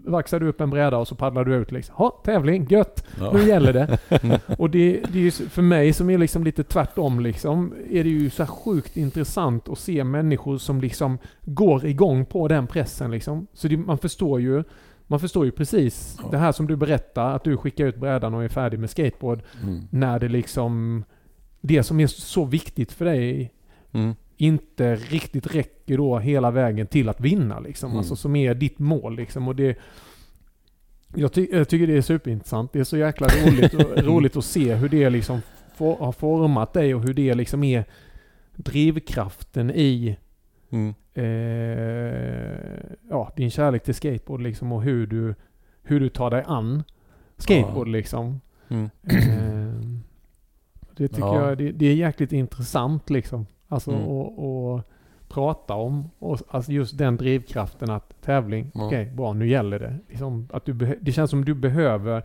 vaxar 0.04 0.40
du 0.40 0.48
upp 0.48 0.60
en 0.60 0.70
bräda 0.70 0.98
och 0.98 1.08
så 1.08 1.14
paddlar 1.14 1.44
du 1.44 1.54
ut 1.54 1.72
liksom. 1.72 1.94
Ha, 1.94 2.10
tävling, 2.24 2.66
gött! 2.70 3.06
Ja. 3.20 3.32
Nu 3.32 3.48
gäller 3.48 3.72
det. 3.72 3.98
Och 4.58 4.70
det, 4.70 5.00
det 5.12 5.26
är 5.26 5.48
för 5.48 5.62
mig 5.62 5.92
som 5.92 6.10
är 6.10 6.18
liksom 6.18 6.44
lite 6.44 6.64
tvärtom 6.64 7.20
liksom, 7.20 7.74
är 7.90 8.04
det 8.04 8.10
ju 8.10 8.30
så 8.30 8.46
sjukt 8.46 8.96
intressant 8.96 9.68
att 9.68 9.78
se 9.78 10.04
människor 10.04 10.58
som 10.58 10.80
liksom 10.80 11.18
går 11.42 11.86
igång 11.86 12.24
på 12.24 12.48
den 12.48 12.66
pressen 12.66 13.10
liksom. 13.10 13.46
Så 13.54 13.68
det, 13.68 13.76
man 13.76 13.98
förstår 13.98 14.40
ju 14.40 14.64
man 15.10 15.20
förstår 15.20 15.44
ju 15.44 15.50
precis 15.50 16.16
Ja. 16.22 16.28
det 16.30 16.38
här 16.38 16.52
som 16.52 16.66
du 16.66 16.76
berättar, 16.76 17.34
att 17.36 17.44
du 17.44 17.56
skickar 17.56 17.86
ut 17.86 17.96
brädan 17.96 18.34
och 18.34 18.44
är 18.44 18.48
färdig 18.48 18.78
med 18.80 18.90
skateboard. 18.90 19.42
Mm. 19.62 19.80
När 19.90 20.18
det 20.18 20.28
liksom, 20.28 21.04
det 21.60 21.82
som 21.82 22.00
är 22.00 22.06
så 22.06 22.44
viktigt 22.44 22.92
för 22.92 23.04
dig 23.04 23.52
Mm. 23.92 24.14
inte 24.36 24.96
riktigt 24.96 25.54
räcker 25.54 25.96
då 25.96 26.18
hela 26.18 26.50
vägen 26.50 26.86
till 26.86 27.08
att 27.08 27.20
vinna 27.20 27.60
liksom. 27.60 27.90
Mm. 27.90 27.98
Alltså 27.98 28.16
som 28.16 28.36
är 28.36 28.54
ditt 28.54 28.78
mål 28.78 29.16
liksom. 29.16 29.48
Och 29.48 29.56
det, 29.56 29.78
jag, 31.14 31.32
ty, 31.32 31.48
jag 31.52 31.68
tycker 31.68 31.86
det 31.86 31.96
är 31.96 32.02
superintressant. 32.02 32.72
Det 32.72 32.80
är 32.80 32.84
så 32.84 32.96
jäkla 32.96 33.26
roligt, 33.26 33.74
roligt 34.06 34.36
att 34.36 34.44
se 34.44 34.74
hur 34.74 34.88
det 34.88 35.10
liksom 35.10 35.42
for, 35.76 35.96
har 35.96 36.12
format 36.12 36.72
dig 36.72 36.94
och 36.94 37.02
hur 37.02 37.14
det 37.14 37.34
liksom 37.34 37.64
är 37.64 37.84
drivkraften 38.56 39.70
i 39.70 40.16
Mm. 40.72 40.94
Eh, 41.14 42.80
ja, 43.10 43.32
din 43.36 43.50
kärlek 43.50 43.82
till 43.84 43.94
skateboard 43.94 44.40
liksom 44.40 44.72
och 44.72 44.82
hur 44.82 45.06
du, 45.06 45.34
hur 45.82 46.00
du 46.00 46.08
tar 46.08 46.30
dig 46.30 46.44
an 46.46 46.82
skateboard 47.36 47.88
liksom. 47.88 48.40
Mm. 48.68 48.90
Eh, 49.02 49.98
det 50.96 51.08
tycker 51.08 51.20
Ja. 51.26 51.48
jag 51.48 51.58
det, 51.58 51.72
det 51.72 51.86
är 51.86 51.94
jäkligt 51.94 52.32
intressant 52.32 53.10
liksom. 53.10 53.46
Alltså 53.68 53.90
Mm. 53.90 54.04
och, 54.06 54.72
och 54.74 54.82
prata 55.28 55.74
om. 55.74 56.10
Och, 56.18 56.38
alltså 56.48 56.72
just 56.72 56.98
den 56.98 57.16
drivkraften 57.16 57.90
att 57.90 58.22
tävling, 58.22 58.70
Ja. 58.74 58.86
okej 58.86 59.06
bra 59.16 59.32
nu 59.32 59.48
gäller 59.48 59.78
det. 59.78 59.98
Liksom 60.08 60.48
att 60.52 60.64
du 60.64 60.72
det 61.00 61.12
känns 61.12 61.30
som 61.30 61.44
du 61.44 61.54
behöver, 61.54 62.24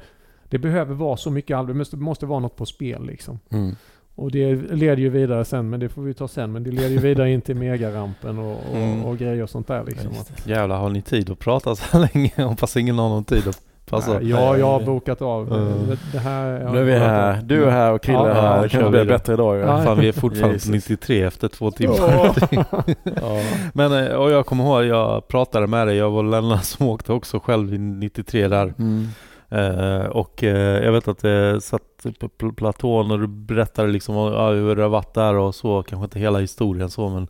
det 0.50 0.60
behöver 0.60 0.94
vara 0.96 1.18
så 1.18 1.32
mycket 1.32 1.58
allvar, 1.58 1.74
det 1.74 1.78
måste, 1.78 1.98
måste 1.98 2.26
vara 2.26 2.40
något 2.40 2.56
på 2.56 2.66
spel 2.66 3.06
liksom. 3.06 3.40
Mm. 3.50 3.76
Och 4.18 4.32
det 4.32 4.56
leder 4.56 4.98
ju 4.98 5.10
vidare 5.10 5.46
sen, 5.46 5.70
men 5.70 5.80
det 5.80 5.90
får 5.90 6.02
vi 6.02 6.14
ta 6.14 6.28
sen. 6.28 6.52
Men 6.52 6.64
det 6.64 6.72
leder 6.72 6.90
ju 6.90 6.98
vidare 6.98 7.32
in 7.32 7.42
till 7.42 7.56
megarampen 7.56 8.40
och, 8.40 8.52
och, 8.72 8.76
Mm. 8.78 9.06
och 9.06 9.18
grejer 9.18 9.44
och 9.44 9.50
sånt 9.50 9.68
där 9.68 9.84
liksom. 9.88 10.12
Att, 10.12 10.48
Jävlar, 10.48 10.78
har 10.78 10.90
ni 10.90 11.02
tid 11.02 11.30
att 11.30 11.40
prata 11.40 11.76
så 11.76 11.84
här 11.98 12.10
länge? 12.14 12.32
Hoppas 12.38 12.78
ingen 12.78 13.00
har 13.00 13.10
någon 13.10 13.24
tid 13.24 13.48
att 13.48 13.62
passa. 13.86 14.14
Nej, 14.14 14.30
ja, 14.30 14.58
jag 14.58 14.66
har 14.66 14.80
bokat 14.86 15.22
av. 15.22 15.54
Mm. 15.54 15.98
Det, 16.12 16.20
här, 16.20 16.72
Nu 16.72 16.80
är 16.80 16.84
vi 16.84 16.92
bokat 16.92 17.02
av. 17.04 17.16
här. 17.16 17.42
Du 17.42 17.66
är 17.66 17.70
här 17.72 17.92
och 17.94 18.02
Krille 18.02 18.18
Ja, 18.20 18.26
är 18.28 18.36
ja, 18.36 18.42
här. 18.42 18.64
Det 18.64 18.70
kanske 18.70 18.90
blir 18.90 19.06
bättre 19.06 19.34
idag 19.34 19.56
ju. 19.56 19.62
Ja. 19.62 19.84
Fan, 19.84 20.00
vi 20.00 20.08
är 20.08 20.12
fortfarande 20.12 20.60
på 20.60 20.72
93 20.72 21.22
efter 21.22 21.48
två 21.48 21.72
timmar. 21.72 21.96
Ja. 23.04 23.42
Men 23.74 23.94
eh, 24.08 24.14
och 24.16 24.32
jag 24.32 24.46
kommer 24.46 24.64
ihåg, 24.64 24.84
jag 24.84 25.28
pratade 25.28 25.68
med 25.68 25.88
dig, 25.88 25.96
jag 25.98 26.12
var 26.12 26.24
den 26.24 26.60
som 26.60 26.88
åkte 26.88 27.14
också 27.14 27.40
själv 27.40 27.74
i 27.74 27.78
93 27.78 28.48
där. 28.48 28.74
Mm. 28.80 29.08
Eh, 29.50 30.06
och 30.06 30.44
eh, 30.44 30.84
jag 30.84 30.92
vet 30.92 31.08
att 31.08 31.20
det 31.20 31.62
satt 31.62 31.82
på 32.20 32.28
pl- 32.28 32.56
platån 32.56 33.12
och 33.12 33.20
du 33.20 33.28
berättade 33.28 33.88
liksom 33.92 34.18
om, 34.18 34.34
ja, 34.34 34.50
hur 34.50 34.76
det 34.76 34.82
har 34.82 34.90
varit 34.90 35.14
där 35.14 35.36
och 35.36 35.56
så, 35.56 35.84
kanske 35.84 36.04
inte 36.04 36.20
hela 36.20 36.40
historien 36.40 36.90
så 36.90 37.10
men 37.10 37.28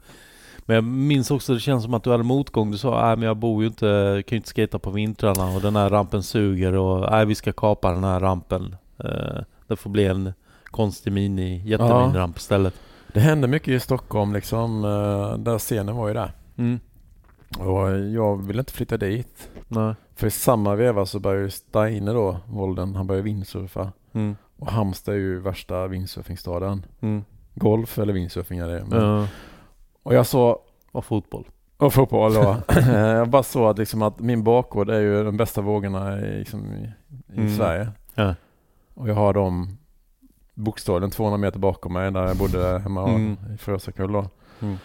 men 0.68 0.76
jag 0.76 0.84
minns 0.84 1.32
också, 1.32 1.54
det 1.54 1.60
känns 1.60 1.84
som 1.84 1.94
att 1.94 2.04
du 2.04 2.12
hade 2.12 2.24
motgång. 2.24 2.72
Du 2.72 2.78
sa, 2.78 3.06
nej 3.06 3.16
men 3.16 3.28
jag 3.28 3.38
bor 3.38 3.62
ju 3.64 3.68
inte, 3.68 4.24
kan 4.28 4.36
ju 4.36 4.38
inte 4.38 4.50
skata 4.50 4.80
på 4.80 4.90
vintrarna 4.92 5.56
och 5.56 5.62
den 5.62 5.76
här 5.76 5.90
rampen 5.90 6.24
suger 6.24 6.74
och 6.74 7.12
nej 7.12 7.26
vi 7.26 7.36
ska 7.36 7.52
kapa 7.52 7.92
den 7.92 8.04
här 8.04 8.20
rampen. 8.20 8.76
Eh, 9.04 9.42
det 9.68 9.76
får 9.76 9.90
bli 9.90 10.06
en 10.06 10.34
konstig 10.66 11.12
mini, 11.14 11.62
jätteminramp 11.66 12.38
istället. 12.38 12.74
Det 13.14 13.20
hände 13.20 13.48
mycket 13.48 13.68
i 13.68 13.80
Stockholm 13.80 14.34
liksom. 14.34 14.82
Där 15.40 15.60
scenen 15.60 15.96
var 15.96 16.08
ju 16.08 16.14
där. 16.14 16.32
Mm. 16.58 16.80
Och 17.60 18.00
jag 18.00 18.44
ville 18.46 18.60
inte 18.60 18.74
flytta 18.74 18.98
dit. 18.98 19.50
Nej. 19.68 19.94
För 20.16 20.28
i 20.28 20.32
samma 20.32 20.76
veva 20.76 21.06
så 21.06 21.20
började 21.20 21.52
Steine 21.52 22.12
då, 22.12 22.38
Volden, 22.48 22.96
han 22.96 23.08
började 23.08 23.24
windsurfa. 23.24 23.92
Mm. 24.14 24.36
Och 24.58 24.68
Halmstad 24.72 25.14
är 25.16 25.20
ju 25.20 25.40
värsta 25.40 25.88
windsurfingstaden. 25.88 26.86
Mm. 27.02 27.24
Golf 27.54 28.00
eller 28.00 28.14
windsurfing 28.14 28.60
är 28.60 28.68
det. 28.68 28.86
Men, 28.90 29.02
Ja. 29.04 29.28
Och 30.04 30.14
jag 30.14 30.26
såg, 30.28 30.58
Och 30.92 31.06
fotboll. 31.06 31.46
och 31.78 31.94
fotboll 31.94 32.34
då. 32.34 32.58
jag 32.92 33.30
bara 33.30 33.44
såg 33.44 33.70
att, 33.70 33.78
liksom 33.78 34.02
att 34.02 34.20
min 34.20 34.44
bakgård 34.44 34.90
är 34.90 35.00
ju 35.00 35.24
de 35.24 35.38
bästa 35.38 35.62
vågorna 35.62 36.20
i, 36.22 36.40
liksom, 36.40 36.74
i, 36.74 36.92
i 37.34 37.38
Mm. 37.40 37.56
Sverige. 37.58 37.92
Ja. 38.16 38.36
Och 38.94 39.10
jag 39.10 39.16
har 39.16 39.34
dem 39.34 39.78
bokstavligen 40.54 41.12
200 41.12 41.38
meter 41.38 41.60
bakom 41.60 41.94
mig 41.94 42.12
där 42.12 42.28
jag 42.28 42.38
bodde 42.38 42.80
hemma 42.80 43.10
Mm. 43.10 43.38
i 43.54 43.58
Frösökull 43.58 44.12
då. 44.12 44.26
Mm. 44.62 44.78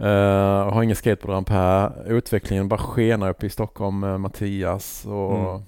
Uh, 0.00 0.06
jag 0.08 0.70
har 0.70 0.82
ingen 0.82 0.96
skateboardramp 0.96 1.48
här. 1.48 1.92
Utvecklingen 2.06 2.68
bara 2.68 2.80
skenar 2.80 3.28
upp 3.30 3.44
i 3.44 3.48
Stockholm 3.50 4.00
med 4.00 4.20
Mattias 4.20 5.04
och 5.06 5.36
Mm. 5.38 5.62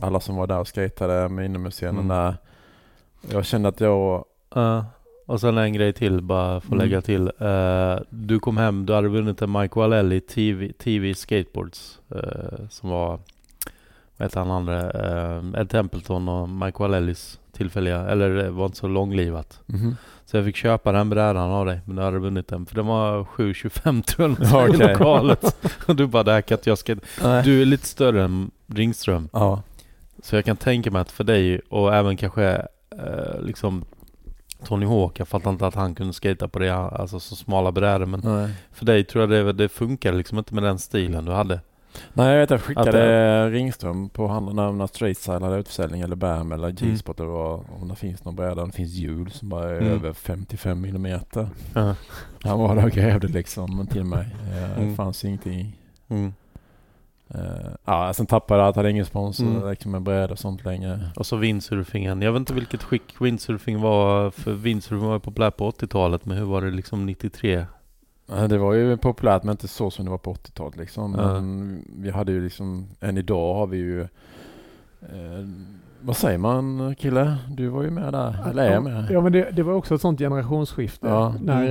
alla 0.00 0.20
som 0.20 0.36
var 0.36 0.46
där 0.46 0.58
och 0.58 0.68
skatade 0.68 1.28
med 1.28 1.44
inomhusscenen 1.44 1.94
Mm. 2.04 2.08
där. 2.08 2.36
Jag 3.30 3.44
kände 3.44 3.68
att 3.68 3.80
jag... 3.80 4.24
Ja. 4.54 4.84
och 5.26 5.40
sen 5.40 5.58
en 5.58 5.72
grej 5.72 5.92
till 5.92 6.20
bara 6.22 6.60
för 6.60 6.66
att 6.68 6.72
Mm. 6.72 6.78
lägga 6.78 7.00
till. 7.02 7.30
Eh, 7.38 7.96
du 8.10 8.38
kom 8.40 8.56
hem, 8.56 8.86
du 8.86 8.92
hade 8.94 9.08
vunnit 9.08 9.42
en 9.42 9.52
Mike 9.52 9.78
Wallelli 9.78 10.20
TV, 10.20 10.72
TV 10.72 11.14
Skateboards 11.14 11.98
eh, 12.10 12.68
som 12.70 12.90
var, 12.90 13.08
vad 14.16 14.26
heter 14.26 14.40
han 14.40 14.50
andra, 14.50 14.82
uh, 14.92 15.60
Ed 15.60 15.70
Templeton 15.70 16.28
och 16.28 16.48
Mike 16.48 16.78
Wallellis 16.82 17.40
tillfälliga, 17.52 18.00
eller 18.08 18.30
det 18.30 18.50
var 18.50 18.66
inte 18.66 18.78
så 18.78 18.88
långlivat. 18.88 19.60
Mhm. 19.66 19.96
Så 20.26 20.36
jag 20.36 20.44
fick 20.44 20.56
köpa 20.56 20.92
den 20.92 21.10
brädan 21.10 21.50
av 21.50 21.66
dig, 21.66 21.80
men 21.84 21.96
du 21.96 22.02
hade 22.02 22.18
vunnit 22.18 22.48
den. 22.48 22.66
För 22.66 22.74
den 22.74 22.86
var 22.86 23.24
7,25 23.24 24.02
tror 24.02 24.36
jag 24.40 24.74
i 24.74 24.76
lokalet. 24.76 25.44
och 25.86 25.96
du 25.96 26.06
bara, 26.06 26.22
det 26.22 26.32
här 26.32 26.40
kan 26.40 26.58
jag 26.64 26.78
skate. 26.78 27.00
Du 27.44 27.62
är 27.62 27.64
lite 27.64 27.86
större 27.86 28.24
än 28.24 28.50
Ringström. 28.66 29.28
Ja. 29.32 29.62
Så 30.22 30.36
jag 30.36 30.44
kan 30.44 30.56
tänka 30.56 30.90
mig 30.90 31.00
att 31.02 31.10
för 31.10 31.24
dig 31.24 31.60
och 31.68 31.94
även 31.94 32.16
kanske 32.16 32.44
eh, 32.98 33.40
liksom 33.42 33.84
Tony 34.64 34.86
Hawk, 34.86 35.20
jag 35.20 35.28
fattar 35.28 35.50
inte 35.50 35.66
att 35.66 35.74
han 35.74 35.94
kunde 35.94 36.12
skata 36.12 36.48
på 36.48 36.58
det, 36.58 36.74
alltså 36.74 37.20
så 37.20 37.36
smala 37.36 37.72
brädor. 37.72 38.06
Men 38.06 38.20
Nej. 38.24 38.50
för 38.72 38.84
dig 38.84 39.04
tror 39.04 39.22
jag 39.22 39.46
det, 39.46 39.52
det 39.52 39.68
funkar 39.68 40.12
liksom 40.12 40.38
inte 40.38 40.54
med 40.54 40.62
den 40.62 40.78
stilen 40.78 41.24
du 41.24 41.32
hade. 41.32 41.60
Nej 42.12 42.32
jag 42.32 42.40
vet 42.40 42.50
jag 42.50 42.60
skickade 42.60 42.90
det- 42.92 43.50
Ringström 43.50 44.08
på 44.08 44.28
han 44.28 44.56
när, 44.56 44.72
när 44.72 44.86
Style 45.14 45.44
hade 45.44 45.56
utförsäljning 45.56 46.00
eller 46.00 46.16
Bam 46.16 46.52
eller 46.52 46.70
G-spot 46.70 47.20
eller 47.20 47.30
vad, 47.30 47.60
om 47.80 47.88
det 47.88 47.94
finns 47.96 48.24
någon 48.24 48.36
bräda. 48.36 48.66
Det 48.66 48.72
finns 48.72 48.92
hjul 48.92 49.30
som 49.30 49.48
bara 49.48 49.70
är 49.70 49.80
Mm. 49.80 49.92
över 49.92 50.12
55 50.12 50.80
millimeter. 50.80 51.48
Ja. 51.74 51.94
Han 52.42 52.58
var 52.60 52.76
där 52.76 52.84
och 52.84 52.90
grävde 52.90 53.28
liksom 53.28 53.86
till 53.86 54.04
mig. 54.04 54.26
Eh, 54.50 54.54
Det 54.76 54.82
Mm. 54.82 54.96
fanns 54.96 55.24
ingenting. 55.24 55.76
Mm. 56.08 56.32
Uh, 57.34 57.40
ja, 57.84 58.12
sen 58.14 58.26
tappade 58.26 58.60
jag 58.60 58.68
jag 58.68 58.74
hade 58.76 58.90
ingen 58.90 59.04
sponsor 59.06 59.46
Mm. 59.46 59.70
liksom 59.70 59.90
med 59.92 60.02
brädor 60.02 60.32
och 60.32 60.38
sånt 60.38 60.64
längre. 60.64 61.00
Och 61.16 61.26
så 61.26 61.36
windsurfingen. 61.36 62.22
Jag 62.22 62.32
vet 62.32 62.40
inte 62.40 62.54
vilket 62.54 62.82
skick 62.82 63.20
windsurfing 63.20 63.80
var, 63.80 64.30
för 64.30 64.52
windsurfing 64.52 65.06
var 65.06 65.14
ju 65.14 65.20
populär 65.20 65.50
på 65.50 65.66
80-talet, 65.70 66.24
men 66.26 66.36
hur 66.38 66.44
var 66.44 66.62
det 66.62 66.70
liksom 66.70 67.06
93? 67.06 67.64
Det 68.26 68.58
var 68.58 68.72
ju 68.72 68.96
populärt 68.96 69.42
men 69.42 69.52
inte 69.52 69.68
så 69.68 69.90
som 69.90 70.04
det 70.04 70.10
var 70.10 70.18
på 70.18 70.34
80-talet 70.34 70.76
liksom. 70.76 71.12
Men 71.12 71.84
vi 71.96 72.10
hade 72.10 72.32
ju 72.32 72.44
liksom, 72.44 72.86
än 73.00 73.18
idag 73.18 73.54
har 73.54 73.66
vi 73.66 73.76
ju, 73.76 74.00
eh, 75.00 75.46
vad 76.04 76.16
säger 76.16 76.38
man 76.38 76.94
kille? 76.98 77.36
Du 77.48 77.68
var 77.68 77.82
ju 77.82 77.90
med 77.90 78.12
där, 78.12 78.36
eller 78.50 78.70
är 78.70 78.80
med? 78.80 79.06
Ja 79.10 79.20
men 79.20 79.32
det, 79.32 79.48
det 79.52 79.62
var 79.62 79.72
också 79.74 79.94
ett 79.94 80.00
sånt 80.00 80.18
generationsskifte. 80.18 81.06
Ja. 81.06 81.34
När 81.42 81.70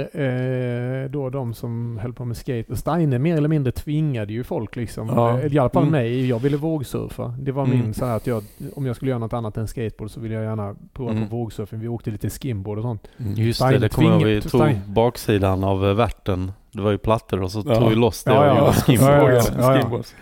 eh, 1.04 1.10
då 1.10 1.30
de 1.30 1.54
som 1.54 2.00
höll 2.02 2.14
på 2.14 2.26
med 2.26 2.38
skate, 2.38 2.66
och 2.72 2.78
Steine 2.78 3.20
mer 3.20 3.38
eller 3.38 3.50
mindre 3.50 3.72
tvingade 3.72 4.34
ju 4.34 4.44
folk 4.44 4.76
liksom. 4.76 5.08
Ja. 5.08 5.40
Eh, 5.40 5.54
I 5.56 5.60
alla 5.60 5.70
fall 5.70 5.82
Mm. 5.84 5.92
mig, 5.92 6.28
jag 6.30 6.40
ville 6.40 6.58
vågsurfa. 6.58 7.34
Det 7.40 7.52
var 7.52 7.64
Mm. 7.66 7.80
min 7.80 7.94
så 7.94 8.06
här 8.06 8.16
att 8.16 8.28
jag, 8.28 8.44
om 8.76 8.86
jag 8.86 8.96
skulle 8.96 9.10
göra 9.12 9.20
något 9.20 9.34
annat 9.34 9.58
än 9.58 9.68
skateboard 9.68 10.12
så 10.12 10.20
ville 10.20 10.36
jag 10.36 10.44
gärna 10.44 10.76
prova 10.94 11.12
Mm. 11.12 11.28
på 11.30 11.36
vågsurfing. 11.36 11.80
Vi 11.80 11.88
åkte 11.88 12.12
lite 12.12 12.30
skimboard 12.30 12.78
och 12.78 12.84
sånt. 12.84 13.08
Mm. 13.18 13.34
Just 13.34 13.60
Stein 13.60 13.74
det, 13.74 13.80
det 13.80 13.90
kommer 13.90 14.10
jag 14.10 14.22
ihåg. 14.22 14.28
Vi 14.28 14.42
tog 14.42 14.70
baksidan 14.86 15.64
av 15.64 15.86
eh, 15.88 15.94
värten. 15.94 16.52
Det 16.72 16.82
var 16.82 16.92
ju 16.92 16.98
plattor 16.98 17.42
och 17.44 17.52
så 17.52 17.64
Ja. 17.66 17.76
tog 17.76 17.90
vi 17.90 17.96
loss 17.96 18.24
det 18.24 18.32
Ja, 18.32 18.40
och 18.40 18.46
ja. 18.46 18.60
gjorde 18.60 18.74
skimboard. 18.74 19.32
Ja, 19.32 19.42
ja, 19.58 19.74
ja. 19.74 19.80
Skimboards. 19.80 20.16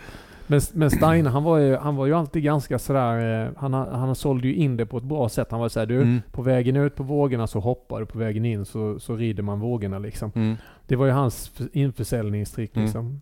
Men, 0.52 0.61
men 0.73 0.91
Steine 0.91 1.30
han 1.30 1.44
var 1.44 1.57
ju, 1.57 1.76
han 1.76 1.95
var 1.95 2.06
ju 2.06 2.14
alltid 2.14 2.44
ganska 2.44 2.80
sådär, 2.80 3.45
eh, 3.45 3.52
han, 3.57 3.73
han 3.73 4.15
sålde 4.15 4.48
ju 4.48 4.56
in 4.56 4.78
det 4.78 4.86
på 4.86 4.98
ett 4.98 5.03
bra 5.03 5.30
sätt. 5.30 5.52
Han 5.52 5.60
var 5.60 5.69
såhär, 5.69 5.86
du, 5.88 5.95
Mm. 6.02 6.22
på 6.32 6.41
vägen 6.41 6.76
ut 6.76 6.95
på 6.95 7.03
vågorna 7.03 7.48
så 7.48 7.60
hoppar 7.60 7.99
du, 7.99 8.06
på 8.06 8.18
vägen 8.19 8.45
in 8.45 8.65
så, 8.65 8.99
så 8.99 9.15
rider 9.15 9.44
man 9.44 9.60
vågorna 9.60 9.99
liksom. 9.99 10.32
Mm. 10.36 10.56
Det 10.88 10.95
var 10.95 11.06
ju 11.06 11.11
hans 11.11 11.52
införsäljningstrick 11.73 12.76
Mm. 12.76 12.86
liksom. 12.86 13.22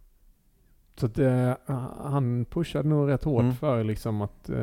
Så 0.99 1.05
att, 1.05 1.19
eh, 1.19 1.51
han 2.03 2.45
pushade 2.45 2.89
nog 2.89 3.09
rätt 3.09 3.23
hårt 3.23 3.41
Mm. 3.41 3.55
för 3.55 3.83
liksom 3.83 4.21
att 4.21 4.49
eh, 4.49 4.55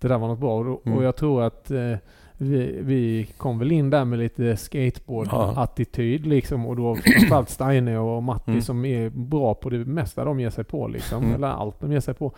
det 0.00 0.08
där 0.08 0.18
var 0.18 0.28
något 0.28 0.40
bra. 0.40 0.58
Och, 0.58 0.64
då- 0.64 0.80
Mm. 0.86 0.98
och 0.98 1.04
jag 1.04 1.16
tror 1.16 1.42
att 1.42 1.70
eh, 1.70 1.96
vi, 2.42 2.78
vi 2.82 3.26
kom 3.36 3.58
väl 3.58 3.72
in 3.72 3.90
där 3.90 4.04
med 4.04 4.18
lite 4.18 4.56
skateboard-attityd 4.56 6.26
liksom. 6.26 6.66
Och 6.66 6.76
då 6.76 6.94
framförallt 6.96 7.50
Steine 7.50 7.98
och 7.98 8.22
Matti 8.22 8.50
Mm. 8.50 8.62
som 8.62 8.84
är 8.84 9.08
bra 9.10 9.54
på 9.54 9.70
det 9.70 9.78
mesta 9.78 10.24
de 10.24 10.40
ger 10.40 10.50
sig 10.50 10.64
på 10.64 10.88
liksom. 10.88 11.22
Mm. 11.22 11.34
Eller 11.34 11.48
allt 11.48 11.80
de 11.80 11.92
ger 11.92 12.00
sig 12.00 12.14
på. 12.14 12.32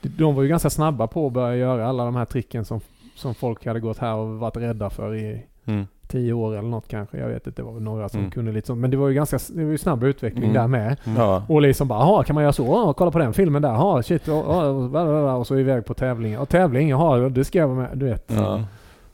De, 0.00 0.34
var 0.34 0.42
ju 0.42 0.48
ganska 0.48 0.70
snabba 0.70 1.06
på 1.06 1.26
att 1.26 1.32
börja 1.32 1.56
göra 1.56 1.86
alla 1.88 2.04
de 2.04 2.16
här 2.16 2.24
tricken 2.24 2.64
som, 2.64 2.80
som 3.16 3.34
folk 3.34 3.66
hade 3.66 3.80
gått 3.80 3.98
här 3.98 4.14
och 4.14 4.28
varit 4.38 4.56
rädda 4.56 4.90
för 4.90 5.14
i, 5.14 5.42
Mm. 5.66 5.86
tio 6.08 6.32
år 6.32 6.56
eller 6.56 6.68
något 6.68 6.88
kanske. 6.88 7.18
Jag 7.18 7.28
vet 7.28 7.46
inte, 7.46 7.62
det 7.62 7.66
var 7.66 7.72
väl 7.72 7.82
några 7.82 8.08
som 8.08 8.20
Mm. 8.20 8.30
kunde 8.30 8.52
lite 8.52 8.66
sånt. 8.66 8.80
Men 8.80 8.90
det 8.90 8.96
var 8.96 9.08
ju 9.08 9.14
ganska 9.14 9.38
det 9.54 9.64
var 9.64 9.70
ju 9.70 9.78
snabb 9.78 10.04
utveckling 10.04 10.44
Mm. 10.44 10.54
där 10.54 10.66
med. 10.66 10.96
Ja. 11.16 11.42
Och 11.48 11.62
liksom 11.62 11.88
bara, 11.88 11.98
jaha, 12.00 12.24
kan 12.24 12.34
man 12.34 12.42
göra 12.42 12.52
så? 12.52 12.64
Ja, 12.66 12.92
kolla 12.92 13.10
på 13.10 13.18
den 13.18 13.32
filmen 13.32 13.62
där. 13.62 13.72
Ja, 13.72 14.02
shit. 14.02 14.28
Och, 14.28 14.44
och, 14.44 15.38
och 15.38 15.46
så 15.46 15.56
iväg 15.58 15.84
på 15.84 15.94
tävling. 15.94 16.38
Och 16.38 16.48
tävling, 16.48 16.88
jaha, 16.88 17.28
det 17.28 17.44
ska 17.44 17.58
jag 17.58 17.68
vara 17.68 17.78
med. 17.78 17.98
Du 17.98 18.06
vet. 18.06 18.24
Ja. 18.36 18.62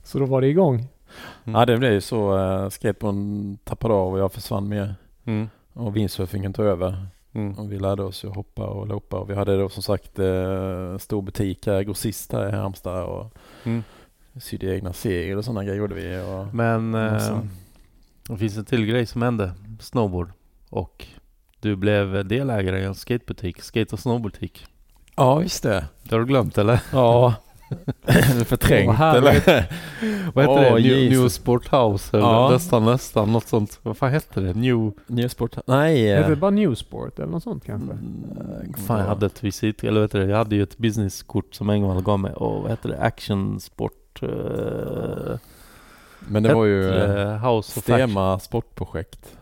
Så 0.06 0.18
då 0.18 0.24
var 0.24 0.40
det 0.40 0.46
igång. 0.48 0.74
Mm. 1.44 1.58
ja, 1.60 1.66
det 1.66 1.76
blev 1.78 1.92
ju 1.92 2.00
så. 2.00 2.38
Uh, 2.38 2.68
skateboarden 2.68 3.58
tappade 3.64 3.94
av 3.94 4.12
och 4.12 4.18
jag 4.18 4.32
försvann 4.32 4.68
med. 4.68 4.94
Mm. 5.24 5.48
Och 5.72 5.96
windsurfingen 5.96 6.52
tog 6.52 6.66
över. 6.66 7.06
Mm. 7.32 7.54
Och 7.58 7.72
vi 7.72 7.78
lärde 7.78 8.02
oss 8.02 8.24
att 8.24 8.34
hoppa 8.34 8.66
och 8.66 8.86
loppa. 8.86 9.16
Och 9.18 9.30
vi 9.30 9.34
hade 9.34 9.56
då 9.58 9.68
som 9.68 9.82
sagt 9.82 10.18
eh, 10.18 10.98
stor 10.98 11.22
butik 11.22 11.66
här, 11.66 11.82
grossist 11.82 12.32
här 12.32 12.48
i 12.48 12.52
Halmstad. 12.56 13.04
Och 13.04 13.32
Mm. 13.64 13.82
sydde 14.40 14.74
egna 14.76 14.92
segel 14.92 15.38
och 15.38 15.44
sådana 15.44 15.64
grejer 15.64 15.78
gjorde 15.78 15.94
vi. 15.94 16.18
Och, 16.24 16.54
Men 16.54 16.94
eh, 16.94 17.12
Massa. 17.12 17.48
det 18.28 18.36
finns 18.36 18.56
en 18.56 18.64
till 18.64 18.86
grej 18.86 19.06
som 19.06 19.22
hände. 19.22 19.52
Snowboard. 19.80 20.30
Och 20.70 21.06
du 21.60 21.76
blev 21.76 22.26
delägare 22.28 22.80
i 22.80 22.84
en 22.84 22.94
skatebutik. 22.94 23.62
Skate 23.62 23.92
och 23.92 23.98
snowboardbutik. 23.98 24.66
ja, 25.16 25.42
just 25.42 25.62
det. 25.62 25.84
Det 26.02 26.14
har 26.14 26.20
du 26.20 26.26
glömt 26.26 26.58
eller? 26.58 26.80
Ja. 26.92 27.34
Förträngt 28.44 28.88
Åh, 28.88 28.94
härligt. 28.94 29.48
eller? 29.48 29.72
Vad 30.34 30.44
heter 30.44 30.72
Åh, 30.72 30.76
det? 30.76 30.82
New. 30.82 31.10
New 31.20 31.28
Sport 31.28 31.68
House 31.72 32.16
eller 32.16 32.26
Ja. 32.28 32.50
nästan 32.50 32.84
nästan 32.84 33.32
något 33.32 33.48
sånt. 33.48 33.78
Vad 33.82 33.96
fan 33.96 34.10
hette 34.12 34.40
det? 34.40 34.54
New... 34.54 34.92
Nysport? 35.06 35.56
Nej. 35.66 36.08
Hette 36.08 36.24
eh, 36.24 36.30
det 36.30 36.36
bara 36.36 36.50
Newsport 36.50 37.18
eller 37.18 37.28
något 37.32 37.42
sånt 37.42 37.64
kanske? 37.64 37.92
mm, 37.92 38.74
Fan 38.86 38.98
jag 38.98 39.06
hade 39.06 39.26
ett 39.26 39.44
visit, 39.44 39.84
eller 39.84 40.00
vet 40.00 40.12
du, 40.12 40.22
jag 40.24 40.36
hade 40.36 40.56
ju 40.56 40.62
ett 40.62 40.78
businesskort 40.78 41.54
som 41.54 41.70
Engvall 41.70 42.02
gav 42.02 42.18
mig. 42.20 42.32
Och 42.32 42.62
vad 42.62 42.70
heter 42.70 42.88
det? 42.88 42.98
Action 42.98 43.60
Sport... 43.60 44.22
Uh, 44.22 44.28
Men 46.28 46.42
det 46.42 46.54
var 46.54 46.64
ju 46.64 46.88
eh, 46.90 47.46
House. 47.52 47.80
Stema 47.80 48.38
Sportprojekt. 48.38 49.36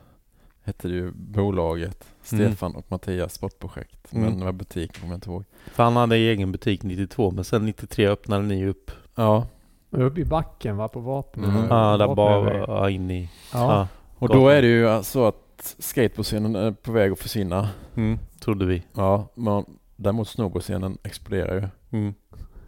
Hette 0.64 0.88
det 0.88 0.94
ju 0.94 1.12
bolaget. 1.14 2.04
Mm. 2.32 2.46
Stefan 2.50 2.74
och 2.76 2.84
Mattias 2.88 3.34
Sportprojekt. 3.34 4.12
Mm. 4.12 4.24
Men 4.24 4.38
det 4.38 4.44
var 4.44 4.52
butik 4.52 5.00
kommer 5.00 5.12
jag 5.12 5.16
inte 5.16 5.30
ihåg. 5.30 5.44
För 5.72 5.84
han 5.84 5.96
hade 5.96 6.16
egen 6.16 6.52
butik 6.52 6.82
92 6.82 7.30
men 7.30 7.44
sen 7.44 7.64
93 7.66 8.06
öppnade 8.08 8.42
ni 8.42 8.66
upp. 8.66 8.90
Ja. 9.14 9.46
Uppe 9.90 10.20
i 10.20 10.24
backen 10.24 10.76
va, 10.76 10.88
på 10.88 11.00
vapen. 11.00 11.44
Mm. 11.44 11.66
Ja, 11.70 11.96
där 11.96 12.14
bara 12.14 12.58
ja, 12.58 12.90
in 12.90 13.10
i... 13.10 13.30
Ja. 13.52 13.88
Och 14.18 14.28
Gatan. 14.28 14.42
då 14.42 14.48
är 14.48 14.62
det 14.62 14.68
ju 14.68 15.02
så 15.02 15.26
att 15.26 15.74
skateboardscenen 15.78 16.56
är 16.56 16.72
på 16.72 16.92
väg 16.92 17.12
att 17.12 17.18
försvinna. 17.18 17.68
Mm, 17.96 18.18
trodde 18.40 18.66
vi. 18.66 18.82
Ja, 18.92 19.28
men 19.34 19.64
däremot 19.96 20.28
snowboardscenen 20.28 20.98
exploderar 21.02 21.54
ju. 21.54 21.68
Mm. 21.98 22.14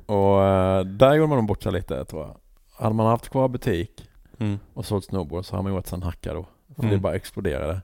Och 0.07 0.43
eh, 0.45 0.85
där 0.85 1.15
gjorde 1.15 1.29
man 1.29 1.39
nog 1.39 1.47
bort 1.47 1.63
sig 1.63 1.73
lite 1.73 2.05
tror 2.05 2.23
jag. 2.23 2.37
Hade 2.85 2.95
man 2.95 3.07
haft 3.07 3.29
kvar 3.29 3.49
butik 3.49 4.03
Mm. 4.39 4.59
och 4.75 4.87
sålt 4.87 5.05
snowboard 5.05 5.45
så 5.45 5.57
hade 5.57 5.63
man 5.69 5.75
gjort 5.75 5.87
sig 5.87 5.97
en 5.97 6.03
hacka 6.03 6.35
då. 6.35 6.47
För 6.77 6.83
Mm. 6.83 6.95
det 6.95 6.99
bara 7.01 7.15
exploderade. 7.15 7.81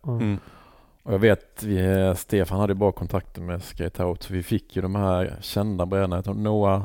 Och 1.02 1.12
jag 1.14 1.18
vet, 1.18 1.62
vi, 1.62 1.78
eh, 2.06 2.14
Stefan 2.14 2.60
hade 2.60 2.74
bra 2.74 2.92
kontakter 2.92 3.40
med 3.42 3.62
Skate 3.62 4.04
Out 4.04 4.22
så 4.22 4.32
vi 4.34 4.42
fick 4.42 4.76
ju 4.76 4.82
de 4.82 4.94
här 4.94 5.36
kända 5.40 5.86
brädorna. 5.86 6.22
Noah, 6.34 6.84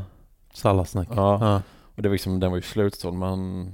Sallasnack. 0.53 1.07
Ja. 1.15 1.38
Ja. 1.41 1.61
och 1.95 2.02
det 2.02 2.10
var 2.10 2.14
liksom, 2.14 2.39
den 2.39 2.49
var 2.52 2.57
ju 2.57 2.61
slutsåld 2.64 3.18
men 3.18 3.72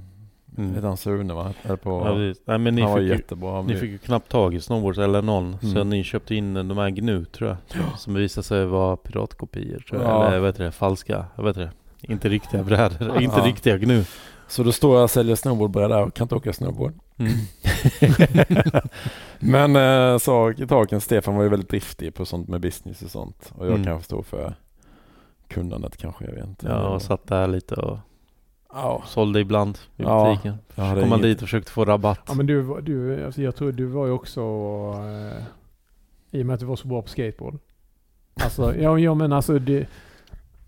Mm. 0.58 0.84
Han 0.84 0.96
Sune 0.96 1.34
va? 1.34 1.52
Eller 1.62 1.76
på, 1.76 1.90
Ja, 1.90 2.14
precis. 2.14 2.42
Nej, 2.46 2.58
men 2.58 2.74
ni 2.74 2.82
han 2.82 2.90
var 2.90 2.98
fick, 2.98 3.08
ju, 3.08 3.14
jättebra. 3.14 3.62
ni 3.62 3.76
fick 3.76 3.90
ju 3.90 3.98
knappt 3.98 4.28
tag 4.30 4.54
i 4.54 4.60
snowboards 4.60 4.98
eller 4.98 5.22
någon. 5.22 5.56
Så 5.60 5.66
Mm. 5.66 5.90
ni 5.90 6.04
köpte 6.04 6.34
in 6.34 6.54
de 6.54 6.78
här 6.78 6.90
Gnu 6.90 7.24
tror 7.24 7.48
jag. 7.70 7.98
Som 7.98 8.14
visade 8.14 8.44
sig 8.44 8.66
vara 8.66 8.96
piratkopior 8.96 9.78
tror 9.88 10.02
jag. 10.02 10.10
Ja. 10.10 10.26
Eller 10.26 10.38
vad 10.38 10.48
heter 10.48 10.64
det? 10.64 10.72
Falska. 10.72 11.24
Jag 11.36 11.44
vet 11.44 11.56
det. 11.56 11.70
Inte 12.00 12.28
riktiga 12.28 12.62
brädor. 12.64 13.22
Inte 13.22 13.40
riktiga 13.40 13.78
Gnu. 13.78 14.04
Så 14.48 14.62
då 14.62 14.72
står 14.72 14.94
jag 14.96 15.02
och 15.04 15.10
säljer 15.10 15.36
snowboardbräda 15.36 16.02
och 16.04 16.14
kan 16.14 16.24
inte 16.24 16.34
åka 16.34 16.52
snowboard. 16.52 16.92
Mm. 17.18 17.32
Men 19.38 19.76
eh, 19.76 20.18
sa 20.18 20.52
taken 20.68 21.00
Stefan 21.00 21.36
var 21.36 21.42
ju 21.42 21.48
väldigt 21.48 21.68
driftig 21.68 22.14
på 22.14 22.24
sånt 22.26 22.48
med 22.48 22.60
business 22.60 23.02
och 23.02 23.10
sånt. 23.10 23.52
Och 23.54 23.66
jag 23.66 23.72
Mm. 23.72 23.84
kanske 23.84 24.04
står 24.04 24.22
för 24.22 24.54
kunnandet 25.48 25.96
kanske, 25.96 26.24
jag 26.24 26.32
vet 26.32 26.46
inte. 26.46 26.66
Ja, 26.66 26.88
och 26.88 27.02
satt 27.02 27.26
där 27.26 27.46
lite 27.46 27.74
och 27.74 27.98
Ja, 28.76 29.02
sålde 29.06 29.40
ibland 29.40 29.78
i 29.96 30.02
Ja, 30.02 30.30
butiken. 30.30 30.58
jag 30.74 30.84
hade 30.84 31.00
Kom 31.00 31.10
man 31.10 31.18
inget- 31.18 31.30
dit 31.30 31.42
och 31.42 31.48
försökte 31.48 31.72
få 31.72 31.84
rabatt. 31.84 32.20
Ja 32.26 32.34
men 32.34 32.46
du, 32.46 32.80
du 32.80 33.24
alltså 33.24 33.42
jag 33.42 33.56
tror 33.56 33.72
du 33.72 33.84
var 33.86 34.06
ju 34.06 34.12
också, 34.12 34.40
eh, 34.40 35.42
i 36.38 36.42
och 36.42 36.46
med 36.46 36.54
att 36.54 36.60
du 36.60 36.66
var 36.66 36.76
så 36.76 36.88
bra 36.88 37.02
på 37.02 37.08
skateboard. 37.08 37.58
Alltså, 38.34 38.76
ja, 38.80 38.98
ja 38.98 39.14
men 39.14 39.32
alltså 39.32 39.58
det, 39.58 39.86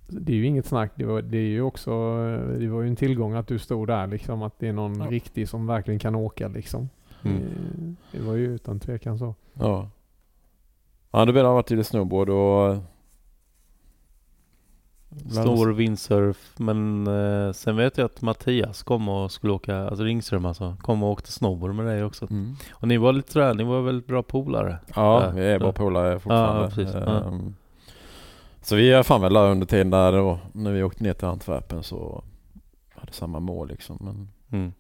det 0.07 0.33
är 0.33 0.37
ju 0.37 0.47
inget 0.47 0.67
snack. 0.67 0.93
Det, 0.95 1.05
var, 1.05 1.23
det 1.23 1.39
är 1.39 1.49
ju 1.49 1.63
också, 1.63 1.91
eh, 1.91 2.59
det 2.59 2.69
var 2.69 2.83
ju 2.83 2.89
en 2.89 2.97
tillgång 2.97 3.35
att 3.35 3.47
du 3.47 3.59
stod 3.59 3.87
där 3.89 4.07
liksom. 4.07 4.43
Att 4.43 4.59
det 4.59 4.69
är 4.69 4.73
någon 4.73 5.01
Ja. 5.01 5.07
riktig 5.11 5.49
som 5.49 5.67
verkligen 5.67 5.99
kan 6.01 6.15
åka 6.15 6.49
liksom. 6.49 6.89
Mm. 7.23 7.97
Det, 8.13 8.21
var 8.21 8.35
ju 8.35 8.55
utan 8.55 8.81
tvekan 8.81 9.19
så. 9.19 9.35
ja. 9.55 9.91
Ja, 11.11 11.25
det 11.25 11.41
har 11.41 11.55
varit 11.55 11.71
lite 11.71 11.85
snowboard 11.85 12.29
och... 12.29 12.77
Stor 15.31 15.73
windsurf. 15.73 16.53
Men 16.57 17.07
eh, 17.07 17.53
sen 17.53 17.77
vet 17.77 17.99
jag 17.99 18.05
att 18.05 18.23
Mattias 18.23 18.83
kom 18.83 19.09
och 19.09 19.33
skulle 19.33 19.53
åka, 19.53 19.77
alltså 19.77 20.05
Ringström 20.05 20.45
alltså, 20.45 20.77
kom 20.81 21.03
och 21.03 21.11
åkte 21.11 21.33
snowboard 21.33 21.75
med 21.75 21.87
dig 21.87 22.05
också. 22.05 22.27
Mm. 22.31 22.55
Och 22.73 22.89
ni 22.89 22.97
var 22.97 23.13
lite 23.13 23.33
sådär, 23.33 23.55
ni 23.55 23.65
var 23.65 23.83
väldigt 23.83 24.07
bra 24.07 24.23
polare. 24.23 24.79
Ja, 24.95 25.31
vi 25.35 25.47
är 25.47 25.59
bra 25.59 25.73
polare 25.73 26.19
fortfarande. 26.19 26.63
Ja, 26.63 26.69
precis. 26.69 26.95
Ja. 26.95 27.25
Ehm, 27.25 27.55
Så 28.67 28.77
vi 28.77 28.93
är 28.93 29.03
fan 29.03 29.21
väl 29.21 29.33
där 29.35 29.51
under 29.51 29.67
tiden 29.67 29.91
där 29.91 30.13
då, 30.13 30.39
när 30.53 30.73
vi 30.73 30.83
åkte 30.83 31.03
ner 31.05 31.13
till 31.13 31.27
Antwerpen 31.29 31.83
så 31.83 32.25
hade 32.95 33.13
samma 33.13 33.41
mål 33.41 33.69
liksom. 33.69 33.99
Men 34.01 34.29
Mm. 34.61 34.73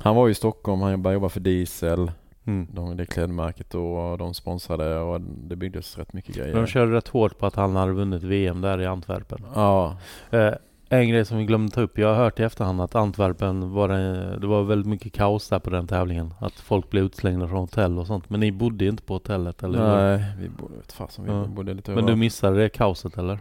han 0.00 0.16
var 0.16 0.26
ju 0.26 0.32
i 0.32 0.34
Stockholm, 0.34 0.80
han 0.80 1.02
började 1.02 1.14
jobba 1.14 1.28
för 1.28 1.40
Diesel, 1.40 2.10
Mm. 2.44 2.66
de, 2.72 2.96
det 2.96 3.06
klädmärket 3.06 3.70
då, 3.70 3.94
och 3.94 4.18
de 4.18 4.34
sponsrade 4.34 4.98
och 4.98 5.20
det 5.20 5.56
byggdes 5.56 5.98
rätt 5.98 6.12
mycket 6.12 6.34
grejer. 6.36 6.54
De 6.54 6.66
körde 6.66 6.92
rätt 6.92 7.08
hårt 7.08 7.38
på 7.38 7.46
att 7.46 7.54
han 7.54 7.76
hade 7.76 7.92
vunnit 7.92 8.22
VM 8.22 8.60
där 8.60 8.80
i 8.80 8.86
Antwerpen. 8.86 9.38
Ja, 9.54 9.96
Eh, 10.30 10.52
en 11.00 11.08
grej 11.08 11.24
som 11.24 11.38
vi 11.38 11.44
glömde 11.44 11.72
ta 11.74 11.80
upp. 11.80 11.98
Jag 11.98 12.08
har 12.08 12.14
hört 12.14 12.40
i 12.40 12.42
efterhand 12.42 12.80
att 12.80 12.94
Antwerpen 12.94 13.72
var 13.72 13.88
det, 13.88 14.36
det 14.40 14.46
var 14.46 14.62
väldigt 14.62 14.88
mycket 14.88 15.12
kaos 15.12 15.48
där 15.48 15.58
på 15.58 15.70
den 15.70 15.86
tävlingen. 15.86 16.34
Att 16.38 16.52
folk 16.52 16.90
blev 16.90 17.04
utslängda 17.04 17.48
från 17.48 17.58
hotell 17.58 17.98
och 17.98 18.06
sånt. 18.06 18.30
Men 18.30 18.40
ni 18.40 18.52
bodde 18.52 18.86
inte 18.86 19.02
på 19.02 19.14
hotellet 19.14 19.62
eller 19.62 19.78
hur? 19.78 19.86
nej, 20.18 20.24
vi 20.38 20.48
bodde, 20.48 20.74
vet 20.76 20.92
fasen, 20.92 21.24
vi 21.24 21.30
Ja. 21.30 21.44
bodde 21.44 21.74
lite 21.74 21.90
Men 21.90 22.06
du 22.06 22.16
missade 22.16 22.56
det 22.62 22.68
kaoset 22.68 23.18
eller? 23.18 23.38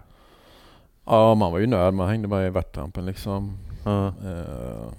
Ja, 1.06 1.36
man 1.36 1.52
var 1.52 1.60
ju 1.60 1.68
nöjd, 1.68 1.94
man 1.94 2.10
hängde 2.10 2.28
bara 2.28 2.45
i 2.48 2.49
värtrampen 2.49 3.06
liksom. 3.06 3.57
Ja. 3.86 4.07
Eh, 4.07 4.94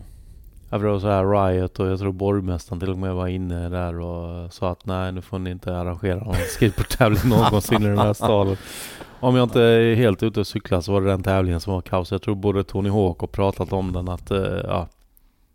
Ja, 0.70 0.78
för 0.78 0.86
det 0.86 0.92
var 0.92 1.00
så 1.00 1.08
här 1.08 1.24
riot 1.50 1.78
och 1.80 1.86
jag 1.86 1.98
tror 1.98 2.12
borgmästaren 2.12 2.80
till 2.80 2.90
och 2.90 2.98
med 2.98 3.14
var 3.14 3.26
inne 3.28 3.68
där 3.68 4.00
och 4.00 4.52
sa 4.52 4.70
att 4.70 4.86
nej 4.86 5.12
nu 5.12 5.20
får 5.22 5.38
ni 5.38 5.50
inte 5.50 5.76
arrangera 5.76 6.24
någon 6.24 6.34
skateboardtävling 6.48 7.28
någonsin 7.28 7.82
i 7.82 7.86
den 7.86 7.98
här 7.98 8.12
staden. 8.12 8.56
Om 9.22 9.36
jag 9.36 9.42
inte 9.44 9.60
är 9.62 9.94
helt 9.94 10.22
ute 10.22 10.40
och 10.40 10.46
cyklar 10.46 10.80
så 10.80 10.92
var 10.92 11.00
det 11.00 11.06
den 11.06 11.22
tävlingen 11.22 11.60
som 11.60 11.72
var 11.74 11.80
kaos. 11.80 12.12
Jag 12.12 12.22
tror 12.22 12.34
både 12.34 12.64
Tony 12.64 12.88
Hawk 12.90 13.20
har 13.20 13.26
pratat 13.26 13.72
om 13.72 13.92
den 13.92 14.08
att 14.08 14.30
eh, 14.30 14.38
ja, 14.64 14.88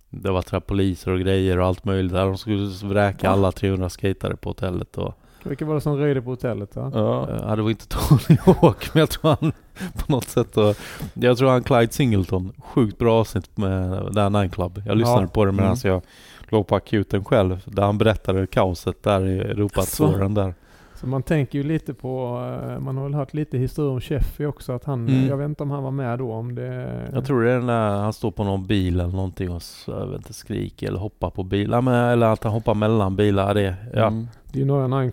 det 0.09 0.31
var 0.31 0.59
poliser 0.59 1.11
och 1.11 1.19
grejer 1.19 1.59
och 1.59 1.65
allt 1.65 1.85
möjligt. 1.85 2.13
Där 2.13 2.25
de 2.25 2.37
skulle 2.37 2.93
vräka 2.93 3.29
alla 3.29 3.51
300 3.51 3.89
skatare 3.89 4.35
på 4.35 4.49
hotellet. 4.49 4.97
Och, 4.97 5.13
Vilka 5.43 5.65
var 5.65 5.75
det 5.75 5.81
som 5.81 5.97
röjde 5.97 6.21
på 6.21 6.29
hotellet? 6.29 6.75
Va? 6.75 6.91
ja. 6.93 7.27
ja, 7.47 7.55
det 7.55 7.61
var 7.61 7.69
inte 7.69 7.87
Tony 7.89 8.37
Hawk 8.45 8.93
men 8.93 8.99
jag 8.99 9.09
tror 9.09 9.29
han 9.41 9.51
på 9.97 10.11
något 10.11 10.27
sätt 10.27 10.57
och, 10.57 10.75
Jag 11.13 11.37
tror 11.37 11.49
han 11.49 11.63
Clyde 11.63 11.93
Singleton, 11.93 12.51
sjukt 12.59 12.97
bra 12.97 13.19
avsnitt 13.19 13.57
med 13.57 13.89
där 14.13 14.29
Nine 14.29 14.49
Club. 14.49 14.83
Jag 14.85 14.97
lyssnade 14.97 15.21
Ja. 15.21 15.27
på 15.27 15.45
det 15.45 15.51
medan 15.51 15.65
Mm. 15.83 15.93
jag 15.93 16.01
låg 16.49 16.67
på 16.67 16.75
akuten 16.75 17.25
själv. 17.25 17.61
Där 17.65 17.83
han 17.83 17.97
berättade 17.97 18.47
kaoset 18.47 19.03
där 19.03 19.25
i? 19.25 19.39
Europatouren 19.39 20.33
där. 20.33 20.53
Så 20.99 21.07
man 21.07 21.23
tänker 21.23 21.57
ju 21.59 21.63
lite 21.63 21.93
på, 21.93 22.41
eh, 22.69 22.79
man 22.79 22.97
har 22.97 23.03
väl 23.03 23.13
hört 23.13 23.33
lite 23.33 23.57
historia 23.57 23.91
om 23.91 24.01
Sheffy 24.01 24.45
också. 24.45 24.71
Att 24.73 24.83
han, 24.83 25.07
Mm. 25.07 25.27
jag 25.27 25.37
vet 25.37 25.45
inte 25.45 25.63
om 25.63 25.71
han 25.71 25.83
var 25.83 25.91
med 25.91 26.19
då 26.19 26.31
om 26.33 26.55
det... 26.55 27.01
Jag 27.13 27.25
tror 27.25 27.43
det 27.43 27.51
är 27.51 27.59
när 27.59 27.89
han 27.97 28.13
står 28.13 28.31
på 28.31 28.43
någon 28.43 28.67
bil 28.67 28.99
eller 28.99 29.13
någonting 29.13 29.51
och 29.51 29.61
så, 29.61 29.91
jag 29.91 30.07
vet 30.07 30.17
inte, 30.17 30.33
skriker 30.33 30.87
eller 30.87 30.99
hoppar 30.99 31.29
på 31.29 31.43
bilar. 31.43 31.81
Men, 31.81 31.93
eller 31.93 32.27
att 32.27 32.43
han 32.43 32.53
hoppar 32.53 32.73
mellan 32.73 33.15
bilar. 33.15 33.53
Det, 33.53 33.75
ja. 33.93 34.07
Mm. 34.07 34.27
Det 34.51 34.57
är 34.57 34.59
ju 34.59 34.65
några 34.65 34.87
Nine 34.87 35.11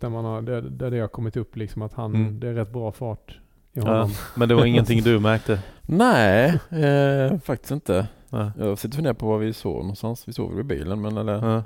där, 0.00 0.08
man 0.08 0.24
har, 0.24 0.42
där, 0.42 0.62
där 0.62 0.90
det 0.90 1.00
har 1.00 1.08
kommit 1.08 1.36
upp 1.36 1.56
liksom 1.56 1.82
att 1.82 1.94
han, 1.94 2.14
Mm. 2.14 2.40
det 2.40 2.48
är 2.48 2.52
rätt 2.54 2.72
bra 2.72 2.92
fart 2.92 3.30
i 3.72 3.78
Ja. 3.78 3.82
honom. 3.82 4.10
Men 4.36 4.48
det 4.48 4.54
var 4.54 4.64
ingenting 4.64 5.02
du 5.02 5.18
märkte? 5.20 5.58
Nej, 5.82 6.46
eh, 6.70 7.38
faktiskt 7.38 7.70
inte. 7.70 8.06
Ja. 8.30 8.50
Jag 8.58 8.78
sitter 8.78 8.88
och 8.88 8.94
funderar 8.94 9.14
på 9.14 9.26
var 9.26 9.38
vi 9.38 9.52
sov 9.52 9.76
någonstans. 9.80 10.28
Vi 10.28 10.32
sov 10.32 10.50
väl 10.50 10.60
i 10.60 10.62
bilen 10.62 11.00
men 11.00 11.16
eller 11.16 11.32
Ja. 11.54 11.62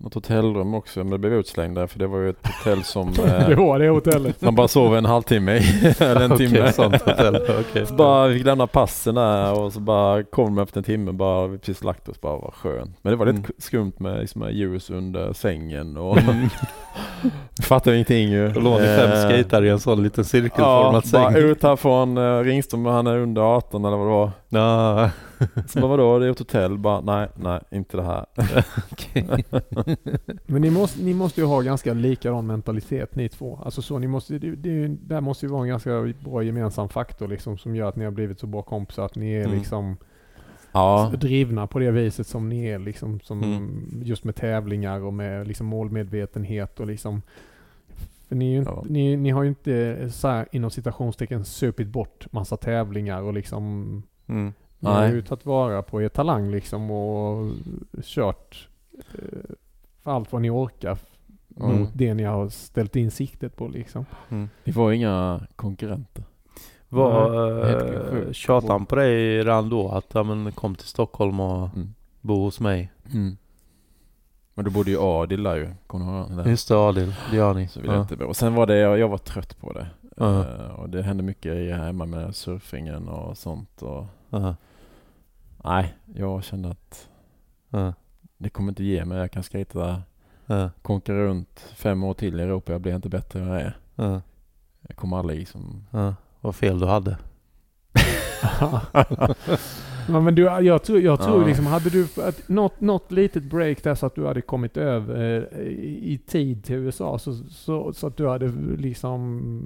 Något 0.00 0.14
hotellrum 0.14 0.74
också. 0.74 0.98
Men 1.00 1.10
det 1.10 1.18
blev 1.18 1.32
utslängda 1.34 1.86
för 1.86 1.98
det 1.98 2.06
var 2.06 2.18
ju 2.18 2.30
ett 2.30 2.46
hotell 2.46 2.84
som 2.84 3.12
det 3.16 3.52
eh, 3.52 3.58
var 3.58 3.78
det 3.78 3.88
hotellet. 3.88 4.42
man 4.42 4.54
bara 4.54 4.68
sov 4.68 4.96
en 4.96 5.04
halvtimme 5.04 5.52
i. 5.56 5.94
eller 5.98 6.20
en 6.20 6.36
timme. 6.36 6.72
sånt 6.72 7.02
hotell. 7.02 7.36
Okej. 7.60 7.86
Så 7.86 7.94
bara 7.94 8.32
fick 8.32 8.44
lämna 8.44 8.66
passen 8.66 9.14
där 9.14 9.60
och 9.60 9.72
så 9.72 9.80
bara 9.80 10.22
kom 10.22 10.54
de 10.56 10.62
efter 10.62 10.78
en 10.78 10.84
timme 10.84 11.12
bara 11.12 11.46
vi 11.46 11.58
precis 11.58 11.84
lagt 11.84 12.08
oss 12.08 12.20
bara 12.20 12.36
var 12.36 12.50
skönt. 12.50 12.96
Men 13.02 13.10
det 13.10 13.16
var 13.16 13.26
lite 13.26 13.38
Mm. 13.38 13.50
skumt 13.58 13.92
med 13.98 14.20
liksom 14.20 14.50
ljus 14.50 14.90
under 14.90 15.32
sängen 15.32 15.96
och 15.96 16.18
vi 17.56 17.62
fattade 17.62 17.96
ingenting 17.96 18.28
ju. 18.28 18.48
Då 18.48 18.60
låg 18.60 18.80
ni 18.80 18.86
fem 18.86 19.10
Eh, 19.12 19.28
skejtare 19.28 19.66
i 19.66 19.68
en 19.70 19.80
sån 19.80 20.02
liten 20.02 20.22
Ja, 20.22 20.28
cirkelformad 20.28 20.92
bara 20.92 21.02
säng. 21.32 21.36
ut 21.36 21.62
här 21.62 21.76
från 21.76 22.18
uh, 22.18 22.44
Ringström 22.44 22.86
han 22.86 23.06
är 23.06 23.16
under 23.18 23.42
18 23.42 23.84
eller 23.84 23.96
vad 23.96 24.06
det 24.06 24.10
var. 24.10 24.30
Ja. 24.48 25.10
Så 25.66 25.80
bara 25.80 25.88
vadå, 25.88 26.18
det 26.18 26.26
är 26.26 26.30
ett 26.30 26.38
hotell? 26.38 26.78
Bara 26.78 27.00
nej, 27.00 27.28
nej, 27.36 27.60
inte 27.70 27.96
det 27.96 28.02
här. 28.02 28.26
Men 30.46 30.62
ni 30.62 30.70
måste, 30.70 31.02
ni 31.02 31.14
måste 31.14 31.40
ju 31.40 31.46
ha 31.46 31.60
ganska 31.60 31.94
likadan 31.94 32.46
mentalitet 32.46 33.14
ni 33.16 33.28
två. 33.28 33.60
Alltså 33.64 33.82
så, 33.82 33.98
ni 33.98 34.06
måste, 34.06 34.38
det, 34.38 34.50
det, 34.56 34.88
där 34.88 35.20
måste 35.20 35.46
ju 35.46 35.52
vara 35.52 35.62
en 35.62 35.68
ganska 35.68 36.12
bra 36.24 36.42
gemensam 36.42 36.88
faktor 36.88 37.28
liksom 37.28 37.58
som 37.58 37.76
gör 37.76 37.88
att 37.88 37.96
ni 37.96 38.04
har 38.04 38.10
blivit 38.12 38.40
så 38.40 38.46
bra 38.46 38.62
kompisar. 38.62 39.04
Att 39.04 39.14
ni 39.16 39.32
är 39.32 39.44
Mm. 39.44 39.58
liksom 39.58 39.96
Ja, 40.72 41.12
drivna 41.20 41.66
på 41.66 41.78
det 41.78 41.90
viset 41.90 42.26
som 42.26 42.48
ni 42.48 42.66
är 42.66 42.78
liksom. 42.78 43.20
Som 43.20 43.42
Mm. 43.42 44.02
Just 44.04 44.24
med 44.24 44.34
tävlingar 44.36 45.00
och 45.04 45.14
med 45.14 45.48
liksom 45.48 45.66
målmedvetenhet 45.66 46.80
och 46.80 46.86
liksom 46.86 47.22
för 48.28 48.36
ni, 48.36 48.56
inte, 48.56 48.70
Ja. 48.70 48.84
ni, 48.88 49.16
ni 49.16 49.30
har 49.30 49.42
ju 49.42 49.48
inte 49.48 50.10
så 50.12 50.28
här, 50.28 50.46
inom 50.52 50.70
citationstecken 50.70 51.44
supit 51.44 51.88
bort 51.88 52.26
massa 52.32 52.56
tävlingar 52.56 53.22
och 53.22 53.34
liksom 53.34 54.02
Mm. 54.26 54.52
Ni 54.78 54.90
har 54.90 55.06
ju 55.06 55.22
tagit 55.22 55.46
vara 55.46 55.82
på 55.82 56.02
er 56.02 56.08
talang 56.08 56.50
liksom 56.50 56.90
och 56.90 57.50
kört 58.02 58.68
eh, 58.98 59.54
för 60.02 60.10
allt 60.10 60.32
vad 60.32 60.42
ni 60.42 60.50
orkar 60.50 60.98
Mm. 61.60 61.80
mot 61.80 61.90
det 61.94 62.14
ni 62.14 62.22
har 62.24 62.48
ställt 62.48 62.96
in 62.96 63.10
siktet 63.10 63.56
på 63.56 63.68
liksom. 63.68 64.06
Mm. 64.28 64.48
ni 64.64 64.72
var 64.72 64.92
inga 64.92 65.40
konkurrenter. 65.56 66.24
Var, 66.88 68.26
äh, 68.26 68.32
tjatade 68.32 68.72
han 68.72 68.86
på 68.86 68.96
dig 68.96 69.38
redan 69.38 69.68
då 69.68 69.88
att 69.88 70.06
ja, 70.14 70.22
men 70.22 70.52
kom 70.52 70.74
till 70.74 70.86
Stockholm 70.86 71.40
och 71.40 71.68
Mm. 71.76 71.94
bo 72.20 72.42
hos 72.44 72.60
mig? 72.60 72.92
Mm. 73.12 73.36
Men 74.54 74.64
då 74.64 74.70
bodde 74.70 74.90
ju 74.90 74.98
Adil 75.00 75.42
där 75.42 75.56
ju, 75.56 75.68
kommer 75.86 76.06
du 76.12 76.18
ihåg 76.34 76.44
det? 76.44 76.50
Just 76.50 76.68
det, 76.68 76.76
Adil. 76.76 77.14
Det 77.30 77.36
gör 77.36 77.54
ni. 77.54 77.68
Så 77.68 77.80
vill 77.80 77.90
jag 77.90 78.00
inte 78.00 78.16
bo. 78.16 78.24
Och 78.24 78.36
sen 78.36 78.54
var 78.54 78.66
det, 78.66 78.76
jag, 78.78 78.98
jag 78.98 79.08
var 79.08 79.18
trött 79.18 79.60
på 79.60 79.72
det. 79.72 79.86
Ja. 80.16 80.40
Eh, 80.44 80.70
och 80.80 80.88
det 80.90 81.02
hände 81.02 81.22
mycket 81.22 81.52
i 81.54 81.70
hemma 81.72 82.06
med 82.06 82.34
surfingen 82.36 83.08
och 83.08 83.38
sånt. 83.38 83.82
Och, 83.82 84.04
Ja, 84.30 84.54
nej, 85.64 85.94
jag 86.14 86.44
kände 86.44 86.68
att 86.68 87.08
ja, 87.70 87.92
det 88.38 88.48
kommer 88.50 88.68
inte 88.72 88.84
ge 88.84 89.04
mig. 89.04 89.18
Jag 89.18 89.30
kan 89.30 89.42
skejta, 89.42 90.02
ja, 90.46 90.70
konka 90.82 91.12
runt 91.14 91.60
fem 91.74 92.02
år 92.04 92.14
till 92.14 92.40
i 92.40 92.42
Europa. 92.42 92.72
Jag 92.72 92.80
blir 92.80 92.94
inte 92.96 93.08
bättre 93.08 93.40
än 93.40 93.46
jag 93.48 93.60
är. 93.60 93.76
ja, 93.94 94.20
Jag 94.88 94.96
kommer 94.96 95.16
aldrig 95.18 95.38
liksom... 95.38 95.84
ja. 95.90 96.14
Vad 96.40 96.54
fel 96.54 96.78
du 96.78 96.86
hade. 96.86 97.18
ja, 100.08 100.20
men 100.20 100.34
du, 100.34 100.42
jag 100.42 100.82
tror, 100.82 101.00
jag 101.00 101.20
tror 101.22 101.40
Ja. 101.40 101.46
liksom, 101.46 101.66
hade 101.66 101.90
du 101.90 102.08
att 102.22 102.48
något, 102.48 102.80
något 102.80 103.12
litet 103.12 103.44
break 103.44 103.82
där 103.82 103.94
så 103.94 104.06
att 104.06 104.14
du 104.14 104.26
hade 104.26 104.40
kommit 104.40 104.76
över 104.76 105.48
eh, 105.52 105.60
i, 105.62 106.12
i 106.12 106.18
tid 106.18 106.64
till 106.64 106.76
USA 106.76 107.18
så, 107.18 107.34
så, 107.34 107.92
så 107.92 108.06
att 108.06 108.16
du 108.16 108.28
hade 108.28 108.48
liksom 108.76 109.62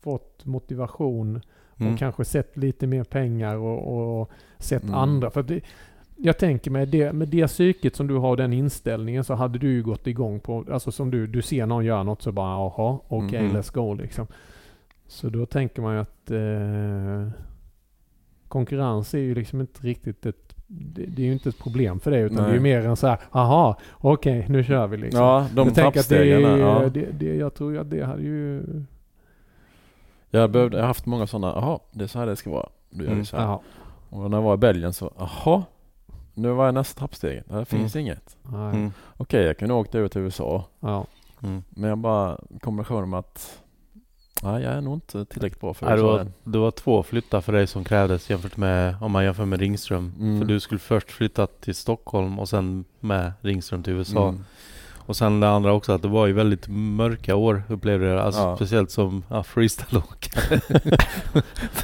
fått 0.00 0.44
motivation 0.44 1.40
Mm. 1.82 1.92
och 1.92 1.98
kanske 1.98 2.24
sett 2.24 2.56
lite 2.56 2.86
mer 2.86 3.04
pengar 3.04 3.56
och, 3.56 4.20
och 4.20 4.30
sett 4.58 4.82
Mm. 4.82 4.94
andra. 4.94 5.30
För 5.30 5.42
det, 5.42 5.60
jag 6.16 6.38
tänker 6.38 6.70
med 6.70 6.88
det, 6.88 7.12
med 7.12 7.28
det 7.28 7.46
psyket 7.46 7.96
som 7.96 8.06
du 8.06 8.16
har, 8.16 8.36
den 8.36 8.52
inställningen, 8.52 9.24
så 9.24 9.34
hade 9.34 9.58
du 9.58 9.72
ju 9.72 9.82
gått 9.82 10.06
igång 10.06 10.40
på, 10.40 10.64
alltså 10.72 10.92
som 10.92 11.10
du, 11.10 11.26
du 11.26 11.42
ser 11.42 11.66
någon 11.66 11.84
göra 11.84 12.02
något 12.02 12.22
så 12.22 12.32
bara 12.32 12.50
jaha, 12.50 12.98
okej, 13.08 13.42
Mhm. 13.42 13.56
let's 13.56 13.74
go 13.74 13.94
liksom. 13.94 14.26
Så 15.06 15.28
då 15.28 15.46
tänker 15.46 15.82
man 15.82 15.94
ju 15.94 16.00
att 16.00 16.30
eh, 16.30 17.40
konkurrens 18.48 19.14
är 19.14 19.18
ju 19.18 19.34
liksom 19.34 19.60
inte 19.60 19.86
riktigt 19.86 20.26
ett, 20.26 20.54
det, 20.66 21.02
det 21.06 21.22
är 21.22 21.26
ju 21.26 21.32
inte 21.32 21.48
ett 21.48 21.58
problem 21.58 22.00
för 22.00 22.10
det 22.10 22.18
utan 22.18 22.36
det 22.36 22.42
är 22.42 22.54
ju 22.54 22.60
Nej. 22.60 22.80
mer 22.80 22.86
en 22.88 22.96
så 22.96 23.06
här, 23.06 23.18
aha, 23.30 23.78
okej, 23.92 24.46
nu 24.48 24.64
kör 24.64 24.86
vi 24.86 24.96
liksom. 24.96 25.20
Ja, 25.24 25.46
de 25.54 25.68
jag 25.76 25.86
att 25.98 26.08
det, 26.08 26.24
Ja. 26.24 26.88
det, 26.94 27.06
det, 27.18 27.36
jag 27.36 27.54
tror 27.54 27.72
ju 27.72 27.78
att 27.78 27.90
det 27.90 28.04
hade 28.04 28.22
ju, 28.22 28.62
Jag, 30.34 30.50
behövde, 30.50 30.76
jag 30.76 30.82
har 30.82 30.88
haft 30.88 31.06
många 31.06 31.26
sådana, 31.26 31.54
jaha, 31.60 31.78
det 31.92 32.04
är 32.04 32.08
så 32.08 32.18
här 32.18 32.26
det 32.26 32.36
ska 32.36 32.50
vara. 32.50 32.68
Du 32.90 32.98
gör 33.04 33.10
Mm. 33.10 33.18
det 33.18 33.24
så 33.26 33.36
här. 33.36 33.58
Och 34.10 34.30
när 34.30 34.36
jag 34.36 34.42
var 34.42 34.54
i 34.54 34.56
Belgien 34.56 34.92
så, 34.92 35.12
jaha, 35.18 35.62
nu 36.34 36.48
var 36.52 36.64
jag 36.64 36.74
nästa 36.74 36.98
trappsteg. 36.98 37.42
Där 37.46 37.64
finns 37.64 37.96
inget. 37.96 38.36
nej, 38.42 38.60
Mm. 38.70 38.92
Okej, 39.16 39.44
jag 39.44 39.58
kunde 39.58 39.74
åkt 39.74 39.94
över 39.94 40.08
till 40.08 40.20
USA. 40.20 40.64
ja. 40.80 41.06
Mm. 41.42 41.62
Men 41.70 41.88
jag 41.88 41.98
bara, 41.98 42.38
kombinationen 42.60 43.10
med 43.10 43.18
att, 43.18 43.60
nej 44.42 44.62
jag 44.62 44.72
är 44.72 44.80
nog 44.80 44.94
inte 44.94 45.24
tillräckligt 45.24 45.60
bra 45.60 45.74
för 45.74 45.86
Nej, 45.86 45.94
det, 45.96 46.00
USA 46.02 46.12
var, 46.12 46.18
än. 46.20 46.32
det 46.44 46.58
var 46.58 46.70
två 46.70 47.02
flyttar 47.02 47.40
för 47.40 47.52
dig 47.52 47.66
som 47.66 47.84
krävdes 47.84 48.30
jämfört 48.30 48.56
med 48.56 48.96
om 49.00 49.12
man 49.12 49.24
jämför 49.24 49.44
med 49.44 49.60
Ringström. 49.60 50.12
Mm. 50.18 50.38
För 50.40 50.46
du 50.46 50.60
skulle 50.60 50.78
först 50.78 51.10
flytta 51.10 51.46
till 51.46 51.74
Stockholm 51.74 52.38
och 52.38 52.48
sen 52.48 52.84
med 53.00 53.32
Ringström 53.40 53.82
till 53.82 53.92
USA. 53.92 54.34
Och 55.06 55.16
sen 55.16 55.40
det 55.40 55.48
andra 55.48 55.72
också 55.72 55.92
att 55.92 56.02
det 56.02 56.08
var 56.08 56.26
ju 56.26 56.32
väldigt 56.32 56.68
mörka 56.68 57.34
år 57.34 57.62
upplevde 57.68 58.06
jag. 58.06 58.18
Alltså 58.18 58.40
Ja. 58.40 58.56
speciellt 58.56 58.90
som 58.90 59.22
ja, 59.28 59.42
freestyleåkare. 59.42 60.60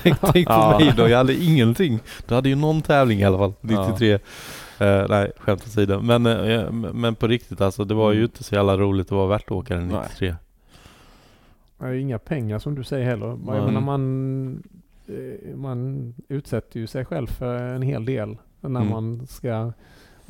tänk, 0.02 0.16
tänk 0.20 0.46
på 0.46 0.52
Ja. 0.52 0.78
mig 0.80 0.92
då, 0.96 1.08
jag 1.08 1.18
hade 1.18 1.34
ingenting. 1.34 1.98
Du 2.28 2.34
hade 2.34 2.48
ju 2.48 2.54
någon 2.54 2.82
tävling 2.82 3.18
i 3.20 3.24
alla 3.24 3.38
fall, 3.38 3.52
93. 3.60 4.12
Eh, 4.80 5.06
nej, 5.08 5.32
skämt 5.38 5.62
åsido. 5.66 6.00
Men, 6.00 6.24
ja, 6.24 6.70
men 6.70 7.14
på 7.14 7.26
riktigt 7.26 7.60
alltså, 7.60 7.84
det 7.84 7.94
var 7.94 8.12
ju 8.12 8.18
Mm. 8.18 8.24
inte 8.24 8.44
så 8.44 8.54
jävla 8.54 8.76
roligt 8.76 9.06
att 9.06 9.12
vara 9.12 9.26
värtåkare 9.26 9.80
93. 9.80 10.34
Det 11.78 11.86
är 11.86 11.92
inga 11.92 12.18
pengar 12.18 12.58
som 12.58 12.74
du 12.74 12.84
säger 12.84 13.04
heller. 13.06 13.26
Jag 13.26 13.56
Mm. 13.56 13.64
menar, 13.64 13.80
man, 13.80 14.62
eh, 15.08 15.56
man 15.56 16.14
utsätter 16.28 16.80
ju 16.80 16.86
sig 16.86 17.04
själv 17.04 17.26
för 17.26 17.56
en 17.56 17.82
hel 17.82 18.04
del 18.04 18.36
när 18.60 18.80
Mm. 18.80 18.88
man 18.90 19.26
ska 19.26 19.72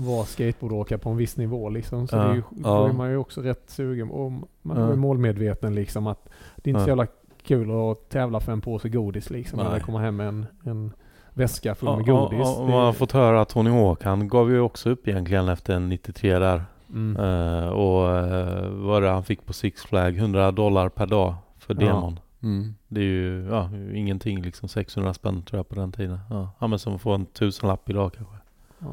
vara 0.00 0.24
skateboardåkare 0.24 0.98
på 0.98 1.10
en 1.10 1.16
viss 1.16 1.36
nivå 1.36 1.68
liksom. 1.68 2.08
Så 2.08 2.16
Ja, 2.16 2.22
det 2.22 2.28
är 2.30 2.34
ju, 2.34 2.42
då 2.50 2.86
är 2.86 2.92
man 2.92 3.10
ju 3.10 3.16
också 3.16 3.40
rätt 3.40 3.70
sugen 3.70 4.10
och 4.10 4.32
man 4.62 4.76
Ja. 4.80 4.92
är 4.92 4.96
målmedveten 4.96 5.74
liksom 5.74 6.06
att 6.06 6.28
det 6.56 6.70
är 6.70 6.72
inte 6.72 6.80
så 6.80 6.88
Ja. 6.88 6.90
jävla 6.90 7.06
kul 7.42 7.70
att 7.90 8.08
tävla 8.08 8.40
för 8.40 8.52
en 8.52 8.60
påse 8.60 8.88
godis 8.88 9.30
liksom. 9.30 9.60
Eller 9.60 9.80
komma 9.80 9.98
hem 9.98 10.16
med 10.16 10.28
en, 10.28 10.46
en 10.64 10.92
väska 11.32 11.74
full 11.74 11.88
Ja, 11.88 11.96
med 11.96 12.06
godis. 12.06 12.38
ja, 12.42 12.60
man 12.62 12.84
har 12.84 12.92
fått 12.92 13.12
höra 13.12 13.40
att 13.40 13.48
Tony 13.48 13.70
Hawk, 13.70 14.04
han 14.04 14.28
gav 14.28 14.50
ju 14.50 14.60
också 14.60 14.90
upp 14.90 15.08
egentligen 15.08 15.48
efter 15.48 15.74
en 15.74 15.88
93 15.88 16.38
där. 16.38 16.62
mm. 16.90 17.16
Eh, 17.16 17.68
och 17.68 18.24
uh, 18.24 18.68
vad 18.86 19.02
det 19.02 19.08
han 19.10 19.24
fick 19.24 19.46
på 19.46 19.52
Six 19.52 19.82
Flag, 19.82 20.16
100 20.16 20.50
dollar 20.52 20.88
per 20.88 21.06
dag 21.06 21.34
för 21.58 21.74
Ja. 21.74 21.80
demon. 21.86 22.20
Mm. 22.42 22.74
Det 22.88 23.00
är 23.00 23.04
ju 23.04 23.48
ja, 23.50 23.70
ingenting 23.94 24.42
liksom 24.42 24.68
600 24.68 25.14
spänn 25.14 25.42
tror 25.42 25.58
jag 25.58 25.68
på 25.68 25.74
den 25.74 25.92
tiden. 25.92 26.18
Ja, 26.30 26.50
ja 26.58 26.66
men 26.66 26.78
som 26.78 26.94
att 26.94 27.00
få 27.00 27.12
en 27.12 27.26
tusenlapp 27.26 27.90
idag 27.90 28.12
kanske. 28.16 28.34
ja. 28.78 28.88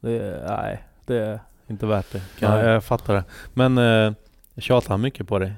Det 0.00 0.44
nej, 0.48 0.84
det 1.06 1.16
är 1.18 1.40
inte 1.66 1.86
värt 1.86 2.12
det. 2.12 2.22
Kan, 2.38 2.50
Nej. 2.50 2.64
jag, 2.64 2.74
jag 2.74 2.84
fattar 2.84 3.14
det. 3.14 3.24
Men 3.54 3.78
uh, 3.78 4.12
tjatar 4.56 4.88
han 4.90 5.00
mycket 5.00 5.28
på 5.28 5.38
dig? 5.38 5.52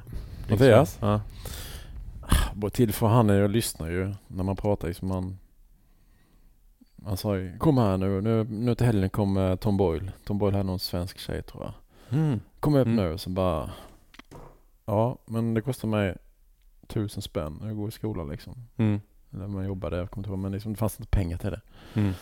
Mattias? 0.50 0.98
Ja. 1.00 1.20
Bara 2.54 2.70
till 2.70 2.92
för 2.92 3.06
han 3.06 3.30
är 3.30 3.34
jag 3.34 3.50
lyssnar 3.50 3.88
ju 3.90 4.14
när 4.28 4.44
man 4.44 4.56
pratar 4.56 4.88
liksom 4.88 5.08
man 5.08 5.38
Han 7.04 7.16
sa 7.16 7.36
ju 7.36 7.58
Kom 7.58 7.78
här 7.78 7.96
nu, 7.96 8.20
nu, 8.20 8.44
nu 8.44 8.74
till 8.74 8.86
helgen 8.86 9.10
kommer 9.10 9.56
Tom 9.56 9.76
Boyle 9.76 10.10
Tom 10.24 10.38
Boyle 10.38 10.52
hade 10.56 10.66
någon 10.66 10.78
svensk 10.78 11.18
tjej 11.18 11.42
tror 11.42 11.62
jag 11.64 11.72
Mm. 12.18 12.40
Kom 12.60 12.74
upp 12.74 12.86
Mm. 12.86 12.96
nu 12.96 13.18
så 13.18 13.30
bara 13.30 13.70
Ja 14.86 15.18
men 15.26 15.54
det 15.54 15.60
kostar 15.60 15.88
mig 15.88 16.16
tusen 16.86 17.22
spänn 17.22 17.58
när 17.60 17.66
jag 17.68 17.76
går 17.76 17.88
i 17.88 17.92
skolan 17.92 18.28
liksom 18.28 18.54
Mm. 18.76 19.00
Eller 19.32 19.46
man 19.46 19.64
jobbade, 19.66 19.96
jag 19.96 20.10
kommer 20.10 20.20
inte 20.22 20.30
ihåg 20.30 20.38
men 20.38 20.52
liksom, 20.52 20.72
det 20.72 20.78
fanns 20.78 21.00
inte 21.00 21.10
pengar 21.10 21.38
till 21.38 21.50
det 21.50 21.60
Mm. 21.94 22.12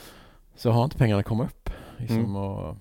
Så 0.56 0.70
har 0.70 0.84
inte 0.84 0.96
pengarna 0.96 1.22
kommit 1.22 1.46
upp 1.46 1.70
liksom 1.98 2.18
Mm. 2.18 2.36
och 2.36 2.76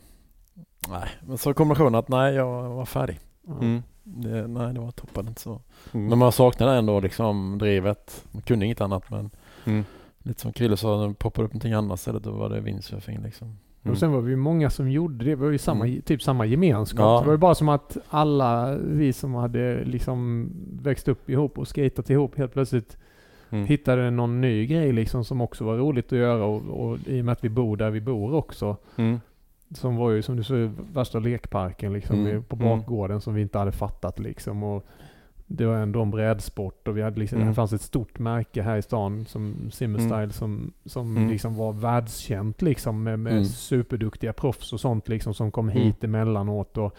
Nej 0.90 1.10
men 1.28 1.38
så 1.38 1.54
kombinationen 1.54 1.96
att 1.96 2.08
nej 2.10 2.34
jag 2.36 2.70
var 2.70 2.86
färdig. 2.86 3.20
Mm. 3.62 3.84
det, 4.04 4.48
Nej 4.48 4.74
det 4.74 4.80
var 4.80 4.92
toppen 4.92 5.28
inte 5.28 5.42
så 5.42 5.62
Mm. 5.94 6.08
Men 6.08 6.18
man 6.20 6.32
saknade 6.32 6.78
ändå 6.78 7.00
liksom 7.00 7.58
drivet 7.58 8.26
Man 8.32 8.42
kunde 8.42 8.66
inget 8.66 8.82
annat 8.82 9.10
men 9.10 9.30
Mm. 9.66 9.84
Lite 10.24 10.42
som 10.42 10.54
Krille 10.54 10.78
sa, 10.78 10.98
när 10.98 11.08
det 11.08 11.14
poppade 11.14 11.46
upp 11.46 11.54
någonting 11.54 11.74
annat 11.74 12.00
istället 12.00 12.24
då 12.24 12.32
var 12.32 12.50
det 12.50 12.60
windsurfing 12.60 13.20
liksom. 13.24 13.48
Mm. 13.48 13.92
Och 13.94 13.98
sen 13.98 14.12
var 14.12 14.22
vi 14.22 14.30
ju 14.32 14.36
många 14.38 14.70
som 14.70 14.92
gjorde 14.92 15.26
det. 15.26 15.32
Det 15.32 15.36
var 15.36 15.50
ju 15.50 15.58
samma, 15.58 15.86
Mm. 15.88 16.02
typ 16.02 16.22
samma 16.24 16.46
gemenskap. 16.46 17.00
Ja. 17.00 17.20
Det 17.20 17.26
var 17.26 17.34
ju 17.34 17.38
bara 17.38 17.56
som 17.56 17.70
att 17.70 17.98
alla 18.10 18.78
vi 18.78 19.14
som 19.14 19.34
hade 19.36 19.84
liksom 19.86 20.50
växt 20.82 21.08
upp 21.08 21.30
ihop 21.30 21.58
och 21.58 21.68
skatat 21.68 22.10
ihop 22.10 22.38
helt 22.38 22.54
plötsligt 22.54 22.98
Mm. 23.50 23.66
hittade 23.66 24.12
någon 24.12 24.42
ny 24.42 24.66
grej 24.68 24.92
liksom 24.94 25.24
som 25.26 25.42
också 25.42 25.64
var 25.64 25.78
roligt 25.78 26.06
att 26.14 26.20
göra 26.20 26.46
och, 26.46 26.62
och 26.90 26.98
i 27.08 27.22
och 27.22 27.26
med 27.26 27.32
att 27.32 27.44
vi 27.44 27.50
bor 27.50 27.78
där 27.78 27.90
vi 27.90 28.02
bor 28.02 28.34
också. 28.34 28.78
Mm. 28.96 29.20
Som 29.76 29.96
var 29.96 30.12
ju 30.12 30.22
som 30.22 30.36
du 30.36 30.44
sa 30.44 30.54
värsta 30.94 31.20
lekparken 31.20 31.94
liksom 31.94 32.20
Mm. 32.26 32.44
på 32.44 32.56
Mm. 32.56 32.68
bakgården 32.68 33.22
som 33.22 33.34
vi 33.34 33.42
inte 33.42 33.58
hade 33.58 33.72
fattat 33.72 34.20
liksom. 34.20 34.64
Och 34.64 34.86
det 35.50 35.66
var 35.66 35.76
ändå 35.76 36.02
en 36.02 36.12
brädsport 36.12 36.88
och 36.88 36.98
vi 36.98 37.02
hade 37.02 37.20
liksom, 37.20 37.38
Mm. 37.38 37.48
det 37.50 37.56
fanns 37.56 37.74
ett 37.74 37.82
stort 37.82 38.20
märke 38.20 38.62
här 38.62 38.78
i 38.78 38.82
stan 38.82 39.26
som 39.26 39.56
Simmerstyle 39.72 40.30
som, 40.34 40.72
som 40.86 41.18
Mm. 41.18 41.30
liksom 41.30 41.56
var 41.56 41.74
världskänt 41.74 42.62
liksom 42.62 43.04
med, 43.04 43.20
med 43.20 43.32
Mm. 43.34 43.46
superduktiga 43.46 44.34
proffs 44.34 44.74
och 44.74 44.80
sånt 44.80 45.08
liksom 45.08 45.34
som 45.34 45.52
kom 45.52 45.70
Mm. 45.70 45.82
hit 45.84 46.04
emellanåt 46.04 46.78
och 46.78 46.96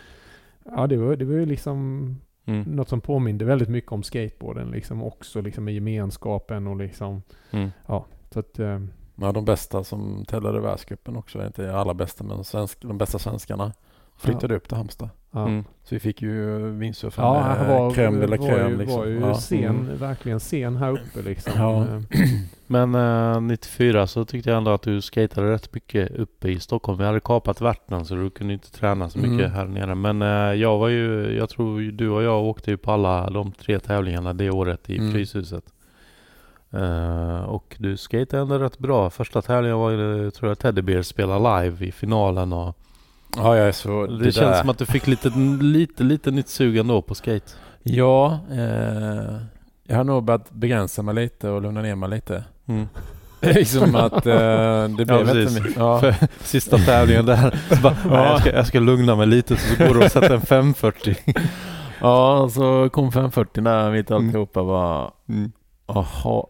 ja 0.77 0.87
det 0.87 0.97
var, 0.97 1.17
det 1.17 1.25
var 1.25 1.35
ju 1.35 1.47
liksom 1.47 2.17
Mm. 2.49 2.63
något 2.63 2.89
som 2.89 3.01
påminde 3.01 3.45
väldigt 3.45 3.69
mycket 3.69 3.93
om 3.93 4.03
skateboarden 4.03 4.71
liksom 4.71 5.03
också 5.03 5.41
liksom 5.41 5.65
med 5.65 5.75
gemenskapen 5.75 6.67
och 6.67 6.77
liksom 6.77 7.23
Mm. 7.51 7.71
så 8.31 8.39
att 8.41 8.59
eh, 8.59 8.81
Ja, 9.21 9.33
de 9.33 9.45
bästa 9.45 9.85
som 9.85 10.25
tävlade 10.29 10.59
i 10.59 10.61
världscupen 10.61 11.17
också, 11.17 11.47
inte 11.47 11.75
alla 11.75 11.95
bästa 11.95 12.25
men 12.25 12.45
svensk, 12.45 12.83
de 12.83 12.99
bästa 12.99 13.19
svenskarna. 13.19 13.73
Flyttade 14.19 14.55
upp 14.57 14.69
till 14.69 14.77
Halmstad. 14.77 15.09
Ja. 15.31 15.47
Mm. 15.49 15.65
Så 15.85 15.95
vi 15.95 16.01
fick 16.01 16.23
ju 16.23 16.59
windsurfa 16.71 17.23
Ja, 17.23 17.33
med 17.35 17.43
han 17.57 17.69
var, 17.69 17.91
crème 17.91 18.21
de 18.21 18.27
la 18.27 18.37
crème. 18.37 18.69
ju, 18.71 18.77
liksom. 18.77 18.99
var 18.99 19.07
ju 19.07 19.21
ja. 19.21 19.35
sen, 19.35 19.65
Mm. 19.65 19.97
verkligen 19.97 20.41
sen 20.41 20.77
här 20.77 20.91
uppe 20.93 21.23
liksom. 21.25 21.53
Ja. 21.57 21.83
Eh, 21.85 22.01
Men 22.67 22.95
eh, 22.95 23.41
94 23.41 24.07
så 24.07 24.25
tyckte 24.25 24.51
jag 24.51 24.57
ändå 24.59 24.71
att 24.71 24.83
du 24.83 25.01
skatade 25.01 25.53
rätt 25.53 25.75
mycket 25.75 26.11
uppe 26.17 26.49
i 26.49 26.61
Stockholm. 26.61 26.99
Vi 26.99 27.05
hade 27.05 27.21
kapat 27.21 27.61
Värtan 27.61 28.05
så 28.05 28.15
du 28.15 28.31
kunde 28.31 28.53
inte 28.53 28.73
träna 28.73 29.09
så 29.11 29.19
mycket 29.19 29.47
Mm. 29.47 29.51
här 29.53 29.67
nere. 29.67 29.95
Men 29.95 30.23
eh, 30.23 30.61
jag 30.61 30.79
var 30.79 30.89
ju, 30.89 31.37
jag 31.39 31.49
tror 31.49 31.81
du 31.81 32.09
och 32.11 32.23
jag 32.23 32.45
åkte 32.45 32.71
ju 32.71 32.77
på 32.77 32.93
alla 32.93 33.31
de 33.31 33.53
tre 33.53 33.79
tävlingarna 33.81 34.33
det 34.35 34.51
året 34.51 34.91
i 34.91 34.99
Mm. 34.99 35.13
Fryshuset. 35.13 35.65
Eh, 36.71 37.41
och 37.45 37.77
du 37.79 37.97
skatade 37.97 38.43
ändå 38.43 38.59
rätt 38.59 38.79
bra. 38.79 39.11
Första 39.11 39.43
tävlingen 39.43 39.79
var 39.79 39.91
ju, 39.91 40.31
tror 40.31 40.51
jag 40.51 40.59
Teddy 40.59 40.83
Bear 40.83 41.03
spelade 41.03 41.63
live 41.65 41.87
i 41.87 41.93
finalen 41.93 42.53
och 42.53 42.77
ja, 43.39 43.57
jag 43.57 43.69
är 43.69 43.73
så... 43.73 44.07
det, 44.07 44.19
Det, 44.19 44.33
känns 44.33 44.35
där. 44.57 44.61
som 44.61 44.69
att 44.71 44.79
du 44.79 44.87
fick 44.87 45.07
lite, 45.07 45.29
lite, 45.61 46.03
lite 46.03 46.31
nytt 46.31 46.49
sug 46.49 46.77
ändå 46.77 47.03
på 47.03 47.15
skate. 47.15 47.53
Ja, 47.83 48.41
eh, 48.53 49.37
jag 49.87 49.97
har 49.97 50.05
nog 50.05 50.25
börjat 50.25 50.51
begränsa 50.51 51.03
mig 51.03 51.15
lite 51.15 51.49
och 51.51 51.63
lugna 51.63 51.83
ner 51.83 51.95
mig 51.95 52.09
lite. 52.11 52.45
Mm. 52.67 52.89
liksom 53.41 53.95
att 53.95 54.27
eh, 54.27 54.89
det 54.89 55.05
blev 55.07 55.09
Ja, 55.29 55.41
inte 55.41 55.61
mycket. 55.61 55.77
Ja. 55.77 56.01
För 56.01 56.15
sista 56.41 56.79
tävlingen 56.79 57.27
där, 57.27 57.59
så 57.77 57.83
bara, 57.83 57.97
Ja. 58.05 58.11
"Nej, 58.11 58.25
jag, 58.31 58.41
ska, 58.41 58.53
jag 58.53 58.67
ska 58.67 58.81
lugna 58.81 59.17
mig 59.17 59.27
lite 59.27 59.57
så 59.57 59.85
går 59.85 59.95
du 59.95 60.05
och 60.05 60.11
sätter 60.13 60.35
en 60.35 60.41
540. 60.41 61.15
ja, 62.01 62.49
så 62.53 62.89
kom 62.93 63.13
540 63.13 63.63
där 63.65 63.91
mitt 63.91 64.11
i 64.11 64.15
Mm. 64.15 64.27
alltihopa 64.27 64.65
bara, 64.65 65.11
Mm. 65.29 65.53
jaha. 65.87 66.45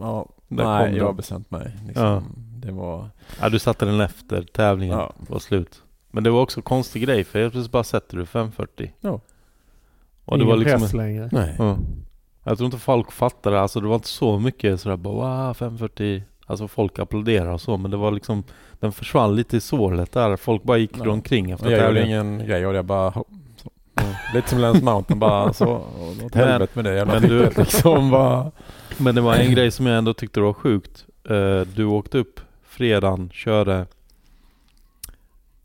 Ja, 0.00 0.26
Där 0.48 0.64
nej, 0.64 0.86
kom 0.88 0.96
jag 0.96 1.04
har 1.04 1.12
bestämt 1.12 1.50
mig. 1.50 1.76
Liksom. 1.86 2.04
Ja. 2.06 2.22
Det 2.66 2.72
var... 2.72 3.10
Ja, 3.40 3.48
du 3.48 3.58
satte 3.58 3.84
den 3.84 4.00
efter 4.00 4.42
tävlingen 4.42 4.98
Ja. 4.98 5.12
var 5.18 5.38
slut. 5.38 5.82
Men 6.10 6.24
det 6.24 6.30
var 6.30 6.40
också 6.42 6.58
en 6.58 6.62
konstig 6.62 7.02
grej 7.02 7.24
för 7.24 7.38
helt 7.40 7.52
plötsligt 7.52 7.72
bara 7.72 7.84
sätter 7.84 8.16
du 8.16 8.26
540. 8.26 8.92
Ja. 9.00 9.20
Och 10.24 10.38
det 10.38 10.44
ingen 10.44 10.48
var 10.48 10.56
liksom... 10.56 10.80
press 10.80 10.92
längre. 10.92 11.28
Nej. 11.32 11.54
Ja. 11.58 11.78
Jag 12.44 12.56
tror 12.58 12.64
inte 12.66 12.78
folk 12.78 13.12
fattade, 13.12 13.60
alltså 13.60 13.80
det 13.80 13.86
var 13.88 13.94
inte 13.94 14.08
så 14.08 14.38
mycket 14.38 14.80
sådär 14.80 14.96
bara 14.96 15.44
wow 15.46 15.54
540. 15.54 16.22
Alltså 16.46 16.68
folk 16.68 16.98
applåderade 16.98 17.50
och 17.52 17.60
så 17.60 17.76
men 17.76 17.90
det 17.90 17.96
var 17.96 18.10
liksom 18.10 18.44
Den 18.80 18.92
försvann 18.92 19.36
lite 19.36 19.56
i 19.56 19.60
sålet 19.60 20.12
där. 20.12 20.36
Folk 20.36 20.62
bara 20.62 20.78
gick 20.78 20.90
Ja. 21.04 21.10
omkring 21.10 21.50
efter 21.50 21.66
Och 21.66 21.72
jag 21.72 21.78
gjorde 21.78 21.94
tävlingen. 22.00 22.26
ingen 22.34 22.46
grej 22.48 22.66
och 22.66 22.74
jag 22.74 22.84
bara... 22.84 23.12
Så. 23.12 23.24
Lite 24.34 24.48
som 24.48 24.58
Lance 24.58 24.84
Mountain 24.84 25.18
bara 25.18 25.52
så. 25.52 25.66
Åt 26.24 26.34
Men- 26.34 26.48
helvete 26.48 26.72
med 26.74 26.84
det 26.84 26.94
jävla 26.94 27.20
men 27.20 27.22
du- 27.30 27.50
liksom 27.56 28.10
bara... 28.10 28.50
Men 28.98 29.14
det 29.14 29.20
var 29.20 29.34
en 29.34 29.50
grej 29.52 29.70
som 29.70 29.86
jag 29.86 29.98
ändå 29.98 30.14
tyckte 30.14 30.40
var 30.40 30.52
sjukt. 30.52 31.04
Eh, 31.30 31.60
Du 31.74 31.84
åkte 31.84 32.18
upp 32.18 32.40
fredagen, 32.64 33.30
körde 33.32 33.86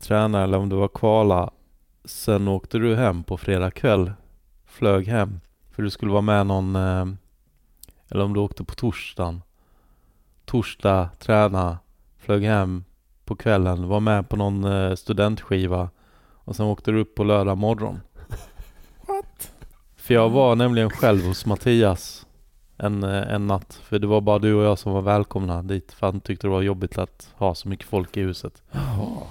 träna 0.04 0.42
eller 0.42 0.58
om 0.58 0.68
det 0.68 0.76
var 0.76 0.88
kvala. 0.88 1.50
Sen 2.04 2.48
åkte 2.48 2.78
du 2.78 2.96
hem 2.96 3.24
på 3.24 3.36
fredag 3.36 3.70
kväll. 3.70 4.12
Flög 4.66 5.08
hem. 5.08 5.40
För 5.70 5.82
du 5.82 5.90
skulle 5.90 6.12
vara 6.12 6.22
med 6.22 6.46
någon, 6.46 6.76
eh, 6.76 7.06
eller 8.08 8.24
om 8.24 8.34
du 8.34 8.40
åkte 8.40 8.64
på 8.64 8.74
torsdagen. 8.74 9.42
Torsdag, 10.44 11.08
träna, 11.18 11.78
flög 12.18 12.44
hem 12.44 12.84
på 13.24 13.36
kvällen, 13.36 13.88
var 13.88 14.00
med 14.00 14.28
på 14.28 14.36
någon 14.36 14.64
eh, 14.64 14.94
studentskiva. 14.94 15.90
Och 16.34 16.56
sen 16.56 16.66
åkte 16.66 16.90
du 16.90 17.00
upp 17.00 17.14
på 17.14 17.24
lördag 17.24 17.58
morgon. 17.58 18.00
What? 19.08 19.52
För 19.96 20.14
jag 20.14 20.30
var 20.30 20.56
nämligen 20.56 20.90
själv 20.90 21.26
hos 21.26 21.46
Mattias 21.46 22.26
en, 22.76 23.02
eh, 23.02 23.34
en 23.34 23.46
natt. 23.46 23.80
För 23.82 23.98
det 23.98 24.06
var 24.06 24.20
bara 24.20 24.38
du 24.38 24.54
och 24.54 24.64
jag 24.64 24.78
som 24.78 24.92
var 24.92 25.02
välkomna 25.02 25.62
dit. 25.62 25.92
För 25.92 26.06
han 26.06 26.20
tyckte 26.20 26.46
det 26.46 26.50
var 26.50 26.62
jobbigt 26.62 26.98
att 26.98 27.28
ha 27.34 27.54
så 27.54 27.68
mycket 27.68 27.86
folk 27.86 28.16
i 28.16 28.20
huset. 28.20 28.62
Jaha. 28.70 29.22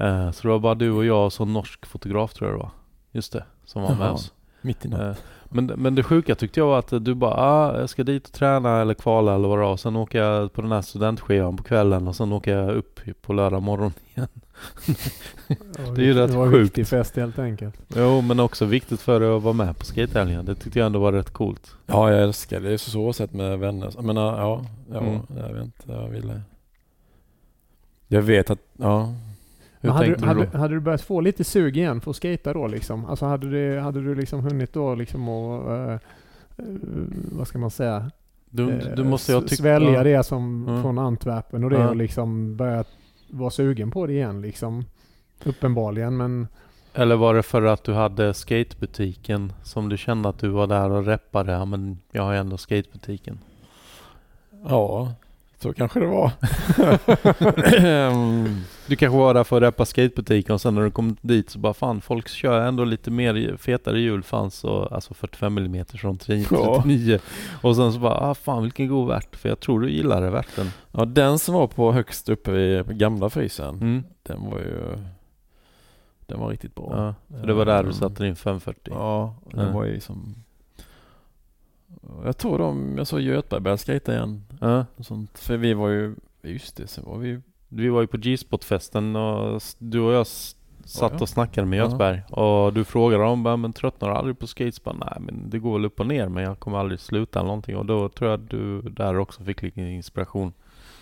Eh, 0.00 0.30
så 0.30 0.42
det 0.42 0.48
var 0.48 0.58
bara 0.58 0.74
du 0.74 0.90
och 0.90 1.04
jag 1.04 1.24
och 1.24 1.32
så 1.32 1.42
en 1.42 1.52
norsk 1.52 1.86
fotograf 1.86 2.34
tror 2.34 2.50
jag 2.50 2.58
det 2.58 2.62
var. 2.62 2.70
Just 3.12 3.32
det, 3.32 3.44
som 3.64 3.82
var 3.82 3.90
med 3.94 4.00
Jaha. 4.06 4.12
oss. 4.12 4.32
Mitt 4.62 4.84
i 4.84 4.88
natten. 4.88 5.08
Eh, 5.10 5.16
men, 5.52 5.66
men 5.66 5.94
det 5.94 6.02
sjuka 6.02 6.34
tyckte 6.34 6.60
jag 6.60 6.66
var 6.66 6.78
att 6.78 7.04
du 7.04 7.14
bara 7.14 7.34
ah, 7.34 7.80
jag 7.80 7.88
ska 7.90 8.04
dit 8.04 8.26
och 8.26 8.32
träna 8.32 8.80
eller 8.80 8.94
kvala 8.94 9.34
eller 9.34 9.48
vad 9.48 9.58
det 9.58 9.62
var. 9.64 9.76
Sen 9.76 9.96
åker 9.96 10.18
jag 10.22 10.52
på 10.52 10.62
den 10.62 10.72
här 10.72 10.82
studentskivan 10.82 11.56
på 11.56 11.62
kvällen 11.62 12.08
och 12.08 12.16
sen 12.16 12.32
åker 12.32 12.56
jag 12.56 12.70
upp 12.76 13.00
på 13.22 13.32
lördag 13.32 13.62
morgon 13.62 13.92
igen. 14.14 14.28
Det 15.94 16.02
är 16.02 16.04
ju 16.06 16.14
rätt 16.14 16.30
Det 16.30 16.36
var 16.36 16.46
en 16.46 16.52
sjukt. 16.52 16.64
riktig 16.64 16.86
fest 16.86 17.16
helt 17.16 17.38
enkelt. 17.38 17.74
Jo 17.96 18.20
men 18.20 18.40
också 18.40 18.64
viktigt 18.64 19.00
för 19.00 19.20
dig 19.20 19.36
att 19.36 19.42
vara 19.42 19.54
med 19.54 19.78
på 19.78 19.84
skatetävlingen. 19.84 20.44
Det 20.44 20.54
tyckte 20.54 20.78
jag 20.78 20.86
ändå 20.86 20.98
var 20.98 21.12
rätt 21.12 21.30
coolt. 21.30 21.74
Ja, 21.86 22.10
jag 22.12 22.22
älskar 22.22 22.60
det. 22.60 22.68
Det 22.68 22.74
är 22.74 22.78
så 22.78 22.90
så 22.90 23.12
sätt 23.12 23.32
med 23.32 23.58
vänner. 23.58 23.90
Jag 23.94 24.04
menar, 24.04 24.38
ja, 24.40 24.64
ja 24.92 24.98
Mm. 25.00 25.20
jag 25.36 25.52
vet 25.54 25.64
inte. 25.64 25.92
Jag 25.92 26.08
ville... 26.08 26.40
Jag 28.08 28.22
vet 28.22 28.50
att, 28.50 28.58
ja. 28.76 29.14
Hur 29.80 29.88
Men 29.88 29.96
hade, 29.96 30.14
du, 30.16 30.26
hade, 30.26 30.58
hade 30.58 30.74
du 30.74 30.80
börjat 30.80 31.02
få 31.02 31.20
lite 31.20 31.44
sug 31.44 31.76
igen 31.76 32.00
för 32.00 32.10
att 32.10 32.16
skata 32.16 32.52
då 32.52 32.66
liksom? 32.66 33.04
Alltså 33.06 33.26
hade 33.26 33.50
du, 33.50 33.78
hade 33.80 34.00
du 34.00 34.14
liksom 34.14 34.40
hunnit 34.40 34.72
då 34.72 34.94
liksom 34.94 35.28
och, 35.28 35.72
eh, 35.76 35.92
eh, 36.56 36.64
vad 37.32 37.48
ska 37.48 37.58
man 37.58 37.70
säga? 37.70 38.10
Du, 38.50 38.70
Eh, 38.70 38.94
du 38.96 39.04
måste 39.04 39.36
s- 39.36 39.44
tyckt... 39.48 39.56
Svälja 39.60 39.90
ja. 39.92 40.02
det 40.04 40.22
som 40.24 40.68
Mm. 40.68 40.82
från 40.82 40.98
Antwerpen 40.98 41.64
och 41.64 41.70
det 41.70 41.76
Ja. 41.78 41.88
och 41.88 41.96
liksom 41.96 42.56
börja 42.56 42.84
vara 43.30 43.50
sugen 43.50 43.90
på 43.90 44.06
det 44.06 44.12
igen 44.12 44.42
liksom. 44.42 44.84
Uppenbarligen 45.44 46.16
men 46.16 46.48
Eller 46.94 47.16
var 47.16 47.34
det 47.34 47.42
för 47.42 47.62
att 47.62 47.84
du 47.84 47.92
hade 47.92 48.34
skatebutiken 48.34 49.52
som 49.62 49.88
du 49.88 49.96
kände 49.96 50.28
att 50.28 50.38
du 50.38 50.48
var 50.48 50.66
där 50.66 50.90
och 50.90 51.06
reppade? 51.06 51.52
Ja 51.52 51.64
men 51.64 51.98
jag 52.12 52.22
har 52.22 52.32
ju 52.32 52.38
ändå 52.38 52.56
skatebutiken. 52.56 53.38
Ja, 54.68 55.12
så 55.62 55.72
kanske 55.72 56.00
det 56.00 56.06
var. 56.06 56.30
Du 58.86 58.96
kanske 58.96 59.18
var 59.18 59.34
där 59.34 59.44
för 59.44 59.56
att 59.56 59.62
reppa 59.62 59.84
skatebutiken 59.84 60.54
och 60.54 60.60
sen 60.60 60.74
när 60.74 60.82
du 60.82 60.90
kom 60.90 61.16
dit 61.20 61.50
så 61.50 61.58
bara 61.58 61.74
fan 61.74 62.00
folk 62.00 62.28
kör 62.28 62.60
ändå 62.60 62.84
lite 62.84 63.10
mer 63.10 63.56
fetare 63.56 64.00
hjul 64.00 64.22
fanns 64.22 64.64
och 64.64 64.92
alltså 64.92 65.14
45 65.14 65.58
mm 65.58 65.84
från 65.86 66.18
39 66.18 67.18
och 67.62 67.76
sen 67.76 67.92
så 67.92 67.98
bara 67.98 68.14
ah 68.14 68.34
fan 68.34 68.62
vilken 68.62 68.88
god 68.88 69.08
värt 69.08 69.36
för 69.36 69.48
jag 69.48 69.60
tror 69.60 69.80
du 69.80 69.90
gillar 69.90 70.20
det 70.22 70.30
värten. 70.30 70.66
ja, 70.92 71.04
den 71.04 71.38
som 71.38 71.54
var 71.54 71.66
på 71.66 71.92
högst 71.92 72.28
uppe 72.28 72.50
vid 72.50 72.98
gamla 72.98 73.30
frysen, 73.30 73.74
Mm. 73.74 74.04
den 74.22 74.50
var 74.50 74.58
ju... 74.58 74.98
Den 76.26 76.40
var 76.40 76.48
riktigt 76.48 76.74
bra. 76.74 77.14
Ja, 77.28 77.38
så 77.40 77.46
det 77.46 77.52
var 77.52 77.64
där 77.66 77.74
du 77.82 77.88
Mm. 77.88 77.92
satte 77.92 78.22
din 78.24 78.36
540. 78.36 78.92
Ja, 78.96 79.34
den 79.50 79.66
Ja. 79.66 79.72
var 79.72 79.84
ju 79.84 80.00
som... 80.00 80.34
Jag 82.24 82.36
tror 82.36 82.58
de, 82.58 82.94
jag 82.98 83.06
såg 83.06 83.20
Göthberg 83.20 83.60
börja 83.60 83.76
skejta 83.76 84.12
igen. 84.14 84.44
Ja. 84.60 84.86
Och 84.96 85.06
sånt. 85.06 85.38
För 85.38 85.56
vi 85.56 85.74
var 85.74 85.88
ju, 85.88 86.14
just 86.42 86.76
det, 86.76 86.86
så 86.86 87.02
var 87.02 87.18
vi 87.18 87.40
Vi 87.68 87.88
var 87.88 88.00
ju 88.00 88.06
på 88.06 88.16
G-spot-festen 88.16 89.16
och 89.16 89.62
du 89.78 90.00
och 90.00 90.12
jag 90.12 90.26
satt 90.26 90.62
Ja, 91.00 91.10
ja. 91.12 91.22
och 91.22 91.28
snackade 91.28 91.66
med 91.66 91.78
Ja. 91.78 91.84
Göthberg 91.84 92.22
och 92.30 92.72
du 92.72 92.84
frågade 92.84 93.24
om 93.24 93.42
men 93.42 93.72
tröttnar 93.72 94.08
du 94.08 94.14
aldrig 94.14 94.38
på 94.38 94.46
skates? 94.46 94.84
Bara, 94.84 94.94
Nej 94.96 95.16
men 95.20 95.50
det 95.50 95.58
går 95.58 95.72
väl 95.72 95.84
upp 95.84 96.00
och 96.00 96.06
ner 96.06 96.28
men 96.28 96.42
jag 96.42 96.58
kommer 96.58 96.78
aldrig 96.78 97.00
sluta 97.00 97.38
eller 97.38 97.46
någonting 97.46 97.76
och 97.76 97.86
då 97.86 98.08
tror 98.08 98.30
jag 98.30 98.40
du 98.40 98.82
där 98.82 99.18
också 99.18 99.44
fick 99.44 99.62
lite 99.62 99.80
inspiration. 99.80 100.52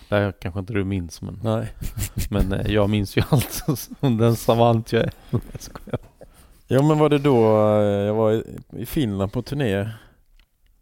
Det 0.09 0.15
här 0.15 0.33
kanske 0.41 0.61
inte 0.61 0.73
du 0.73 0.85
minns 0.85 1.23
men, 1.23 1.41
Nej. 1.45 1.73
men 2.31 2.53
eh, 2.53 2.73
jag 2.73 2.91
minns 2.91 3.17
ju 3.17 3.23
allt 3.31 3.63
som 4.01 4.17
den 4.19 4.37
savant 4.37 4.93
jag 4.93 5.03
är. 5.03 5.13
Jag. 5.85 5.99
Ja 6.71 6.83
men 6.83 6.99
var 6.99 7.09
det 7.09 7.19
då 7.19 7.37
eh, 7.81 8.07
jag 8.07 8.15
var 8.15 8.43
i 8.77 8.87
Finland 8.87 9.33
på 9.33 9.43
turné? 9.43 9.89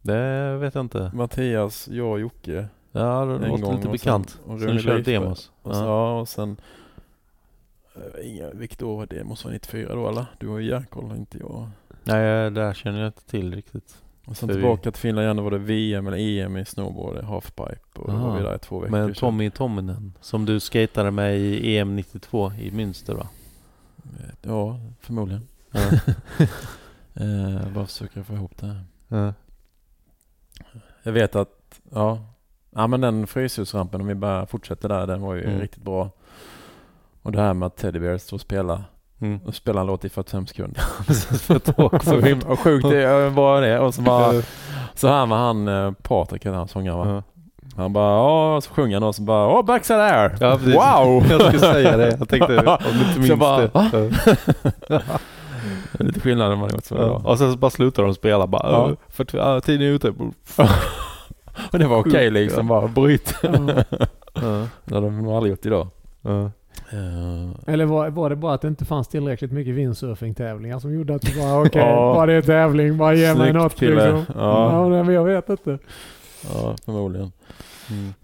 Det 0.06 0.56
vet 0.56 0.74
jag 0.74 0.84
inte. 0.84 1.10
Mattias, 1.14 1.88
jag 1.88 2.10
och 2.12 2.20
Jocke. 2.20 2.68
Ja 2.92 3.24
det 3.24 3.34
En 3.46 3.50
låter 3.50 3.72
lite 3.74 3.86
och 3.88 3.92
bekant. 3.92 4.30
sen- 4.30 4.40
och 4.52 4.58
Så 4.60 4.64
Rune 4.66 4.74
ni 4.74 4.82
kör 4.82 4.94
Leifberg. 4.94 5.14
demos? 5.14 5.50
Och 5.62 5.74
så, 5.74 5.80
Ja. 5.82 6.20
och 6.20 6.28
sen 6.28 6.56
eh, 7.94 8.30
Inga, 8.30 8.50
vilket 8.50 8.82
år 8.82 8.96
var 8.96 9.06
det? 9.06 9.24
Måste 9.24 9.46
vara 9.46 9.52
94 9.52 9.94
då 9.94 10.08
eller? 10.08 10.26
Du 10.38 10.48
har 10.48 10.58
ju 10.58 10.68
järnkoll, 10.70 11.12
inte 11.16 11.38
jag. 11.38 11.68
Nej 12.04 12.20
det 12.22 12.50
där 12.50 12.74
känner 12.74 12.98
jag 12.98 13.08
inte 13.08 13.24
till 13.26 13.54
riktigt. 13.54 13.96
Och 14.24 14.36
sen 14.36 14.48
För 14.48 14.54
vi- 14.54 14.60
tillbaka 14.62 14.90
till 14.90 15.00
Finland 15.00 15.24
igen, 15.24 15.36
då 15.36 15.42
var 15.42 15.50
det 15.50 15.58
VM 15.58 16.06
eller 16.06 16.16
EM 16.18 16.56
i 16.56 16.64
snowboard, 16.64 17.24
halfpipe. 17.24 17.78
Och 17.94 18.06
då 18.10 18.12
Aha. 18.16 18.28
var 18.28 18.36
vi 18.36 18.42
där 18.42 18.54
i 18.54 18.58
två 18.58 18.78
veckor. 18.78 18.90
Men 18.90 19.14
Tommy 19.14 19.50
Tomminen 19.50 20.12
som 20.20 20.44
du 20.44 20.60
skatade 20.60 21.10
med 21.10 21.38
i 21.38 21.76
EM 21.78 21.96
92 21.96 22.52
i 22.52 22.70
Münster 22.70 23.14
va? 23.14 23.28
Ja, 24.42 24.80
förmodligen. 25.00 25.42
Ja. 25.72 25.80
Eh, 27.20 27.68
bara 27.74 27.86
försöker 27.86 28.22
få 28.22 28.34
ihop 28.34 28.56
det. 28.60 28.66
här. 28.66 28.84
Ja. 29.08 29.34
Jag 31.06 31.12
vet 31.12 31.36
att, 31.36 31.48
ja. 31.92 32.18
Ja 32.76 32.86
men 32.86 33.00
den 33.00 33.26
Fryshusrampen, 33.26 34.00
om 34.00 34.06
vi 34.06 34.14
bara 34.14 34.46
fortsätter 34.46 34.88
där, 34.88 35.06
den 35.06 35.20
var 35.22 35.34
ju 35.34 35.44
Mm. 35.44 35.60
riktigt 35.60 35.82
bra. 35.82 36.10
Och 37.22 37.32
det 37.32 37.40
här 37.40 37.54
med 37.54 37.66
att 37.66 37.76
Teddy 37.76 37.98
Bear 37.98 38.18
står 38.18 38.36
och 38.36 38.40
spelar. 38.40 38.84
Mm. 39.20 39.40
Och 39.46 39.54
spelar 39.54 39.80
en 39.80 39.86
låt 39.86 40.04
i 40.04 40.08
45 40.08 40.46
sekunder. 40.46 40.82
Så 41.38 41.54
och 42.52 42.58
sjukt 42.60 42.88
det 42.88 43.28
var 43.30 43.60
det. 43.62 43.78
Och 43.80 43.94
så 43.94 44.02
bara, 44.02 44.42
så 44.94 45.08
här 45.08 45.26
med 45.26 45.38
han 45.38 45.68
eh, 45.68 45.92
Patrik, 46.02 46.44
han 46.44 46.68
sångaren 46.68 46.98
va? 46.98 47.06
Ja. 47.08 47.22
Han 47.82 47.92
bara, 47.92 48.10
ja, 48.12 48.60
så 48.60 48.70
sjunger 48.70 48.96
han 48.96 49.02
och 49.02 49.14
så 49.14 49.22
bara, 49.22 49.48
åh 49.48 49.64
backside 49.64 50.00
air! 50.00 50.36
Ja, 50.40 50.56
wow! 50.56 51.24
Jag 51.30 51.40
skulle 51.42 51.58
säga 51.58 51.96
det. 51.96 52.16
Jag 52.18 52.28
tänkte 52.28 52.56
om 52.58 52.78
du 52.92 53.08
inte 53.08 53.16
minns 53.18 53.28
jag 53.28 53.38
bara, 53.38 53.60
det. 53.60 55.02
Det 55.99 56.05
är 56.05 56.07
lite 56.07 56.20
skillnad 56.20 56.52
än 56.52 56.58
man 56.58 56.70
gjort 56.70 56.84
så 56.84 56.94
Ja. 56.94 57.23
Och 57.25 57.39
sen 57.39 57.52
så 57.52 57.58
bara 57.58 57.70
slutar 57.70 58.02
de 58.02 58.15
spela 58.15 58.47
bara. 58.47 58.70
Ja. 58.70 58.97
För 59.08 59.26
ja, 59.33 59.60
tiden 59.60 59.83
är 59.86 59.91
ute. 59.91 60.08
Och 61.73 61.78
det 61.78 61.86
var 61.86 61.99
okej 61.99 62.31
liksom, 62.31 62.66
bara 62.68 62.89
bryt. 62.89 63.34
Ja. 64.42 64.66
Det 64.84 64.94
hade 64.94 65.07
de 65.07 65.23
nog 65.23 65.33
aldrig 65.33 65.50
gjort 65.50 65.66
idag. 65.66 65.89
Ja. 66.23 66.44
Eh, 66.92 67.50
Eller 67.75 67.84
var, 67.84 68.10
var 68.10 68.31
det 68.31 68.36
bara 68.36 68.55
att 68.55 68.60
det 68.60 68.68
inte 68.68 68.84
fanns 68.84 69.08
tillräckligt 69.08 69.52
mycket 69.52 69.75
windsurfing-tävlingar 69.75 70.78
som 70.78 70.94
gjorde 70.94 71.15
att 71.15 71.23
du 71.23 71.41
bara 71.41 71.60
okej, 71.60 71.83
Ja. 71.83 72.15
bara 72.15 72.26
det 72.26 72.33
är 72.33 72.42
tävling, 72.42 72.99
bara 72.99 73.15
ge 73.15 73.34
mig 73.34 73.52
något 73.52 73.75
kille. 73.75 73.94
liksom. 73.94 74.34
Ja. 74.41 74.73
Ja, 74.73 74.89
nej, 74.89 75.05
men 75.05 75.15
jag 75.15 75.25
vet 75.25 75.49
inte. 75.49 75.78
ja, 76.55 76.76
förmodligen. 76.84 77.33
Mm. 77.91 78.15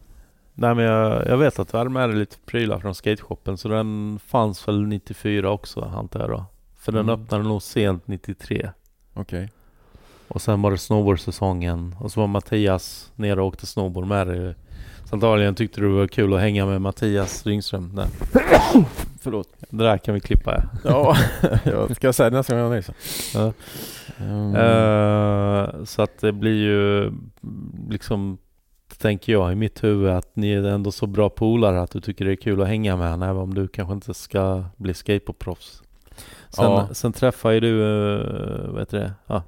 Nej 0.55 0.75
men 0.75 0.85
jag, 0.85 1.27
jag 1.27 1.37
vet 1.37 1.59
att 1.59 1.73
du 1.73 1.79
hade 1.79 1.91
med 1.91 2.09
dig 2.09 2.19
lite 2.19 2.37
prylar 2.47 2.79
från 2.79 2.95
skateshoppen 2.95 3.57
så 3.59 3.69
den 3.69 4.19
fanns 4.27 4.69
väl 4.69 4.83
94 4.87 5.51
också 5.51 5.81
antar 5.97 6.21
jag 6.21 6.31
då. 6.31 6.45
För 6.83 6.93
den 6.93 7.09
Mm. 7.09 7.21
öppnade 7.21 7.45
nog 7.45 7.63
sent 7.63 8.07
93. 8.07 8.71
Okej. 9.15 9.51
Och 10.29 10.43
sen 10.43 10.63
var 10.63 10.71
det 10.71 10.79
snowboardsäsongen 10.79 11.97
och 12.01 12.13
så 12.13 12.21
var 12.21 12.27
Mattias 12.27 13.13
nere 13.17 13.41
och 13.41 13.47
åkte 13.47 13.67
snowboard 13.67 14.07
med 14.07 14.27
dig. 14.27 14.55
Så 15.05 15.15
antagligen 15.15 15.55
tyckte 15.55 15.81
du 15.81 15.89
det 15.89 15.95
var 15.95 16.07
kul 16.07 16.35
att 16.35 16.41
hänga 16.41 16.67
med 16.67 16.81
Mattias 16.81 17.47
Ringström. 17.47 17.91
Nej, 17.95 18.07
Förlåt. 19.21 19.49
det 19.71 19.85
där 19.85 19.99
kan 19.99 20.15
vi 20.15 20.21
klippa 20.21 20.63
ja. 20.85 21.17
Ja, 21.43 21.57
jag 21.65 21.97
ska 21.97 22.13
säga 22.13 22.31
det 22.31 22.37
nästa 22.37 22.55
gång 22.55 22.63
jag 22.63 22.77
reser. 22.79 22.95
Ja. 23.35 23.53
Mm. 24.19 24.55
Eh, 24.57 25.85
så 25.85 26.03
att 26.03 26.19
det 26.21 26.33
blir 26.33 26.57
ju 26.63 27.13
liksom 27.91 28.39
tänker 28.99 29.33
jag 29.33 29.53
i 29.53 29.55
mitt 29.55 29.85
huvud 29.85 30.11
att 30.11 30.37
ni 30.37 30.53
är 30.53 30.63
ändå 30.65 30.93
så 30.93 31.07
bra 31.07 31.31
polare 31.31 31.83
att 31.83 31.91
du 31.91 32.01
tycker 32.01 32.25
det 32.25 32.33
är 32.33 32.37
kul 32.37 32.63
att 32.63 32.69
hänga 32.69 32.97
med 32.97 33.13
även 33.15 33.37
om 33.37 33.55
du 33.55 33.69
kanske 33.69 33.95
inte 33.95 34.15
ska 34.15 34.65
bli 34.77 34.95
skateboardproffs. 34.95 35.82
Sen, 36.53 36.65
Ja. 36.65 36.89
sen 36.93 37.13
träffade 37.13 37.55
ju 37.55 37.61
du, 37.61 37.69
uh, 37.69 38.71
vad 38.71 38.81
heter 38.81 38.99
det, 38.99 39.13
ja, 39.27 39.43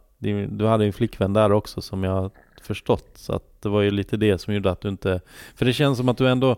du 0.49 0.67
hade 0.67 0.85
ju 0.85 0.87
en 0.89 0.93
flickvän 0.93 1.33
där 1.33 1.53
också 1.53 1.81
som 1.81 2.05
jag 2.05 2.31
förstått. 2.63 3.11
Så 3.15 3.33
att 3.33 3.63
det 3.63 3.69
var 3.69 3.81
ju 3.83 3.91
lite 3.91 4.17
det 4.17 4.39
som 4.39 4.55
gjorde 4.55 4.71
att 4.71 4.81
du 4.81 4.89
inte, 4.89 5.21
för 5.57 5.65
det 5.65 5.73
känns 5.73 5.99
som 5.99 6.09
att 6.09 6.19
du 6.19 6.29
ändå 6.29 6.57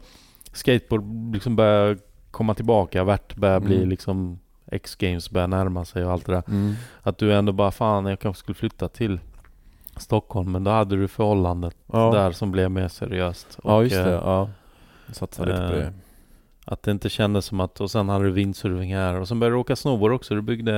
skateboard 0.53 1.35
liksom 1.35 1.57
börjar 1.57 1.99
komma 2.31 2.55
tillbaka, 2.55 3.05
vart 3.05 3.37
börjar 3.37 3.61
bli 3.61 3.77
Mm. 3.77 3.89
liksom 3.89 4.39
X-games 4.73 5.31
börjar 5.31 5.49
närma 5.49 5.85
sig 5.85 6.05
och 6.05 6.13
allt 6.13 6.27
det 6.27 6.33
där. 6.33 6.43
Mm. 6.49 6.75
Att 7.03 7.19
du 7.19 7.33
ändå 7.35 7.53
bara 7.53 7.71
fan 7.71 8.07
jag 8.07 8.21
kanske 8.21 8.41
skulle 8.41 8.55
flytta 8.55 8.89
till 8.89 9.21
Stockholm 9.97 10.53
men 10.53 10.65
då 10.65 10.71
hade 10.71 10.97
du 10.97 11.09
förhållandet 11.09 11.77
Ja. 11.93 12.11
där 12.13 12.33
som 12.33 12.53
blev 12.53 12.71
mer 12.71 12.89
seriöst. 12.89 13.59
ja, 13.65 13.83
just 13.83 13.97
eh, 13.97 14.05
det. 14.05 14.11
Ja. 14.13 14.49
Satsa 15.13 15.45
lite 15.45 15.57
på 15.59 15.65
eh, 15.65 15.71
det. 15.71 15.93
Att 16.69 16.83
det 16.83 16.91
inte 16.91 17.09
kändes 17.09 17.45
som 17.45 17.61
att, 17.61 17.81
och 17.81 17.91
sen 17.91 18.09
hade 18.09 18.25
du 18.25 18.31
windsurfing 18.31 18.95
här 18.95 19.21
och 19.21 19.29
sen 19.29 19.41
började 19.41 19.57
du 19.57 19.61
åka 19.61 19.77
snowboard 19.77 20.13
också. 20.13 20.35
Du 20.35 20.43
byggde 20.43 20.73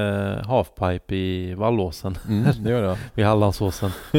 halfpipe 0.47 1.15
i 1.17 1.55
Vallåsen 1.55 2.19
Mm, 2.29 2.45
det 2.65 2.71
gör 2.71 2.83
det. 2.83 2.99
vid 3.15 3.25
Hallandsåsen. 3.27 3.91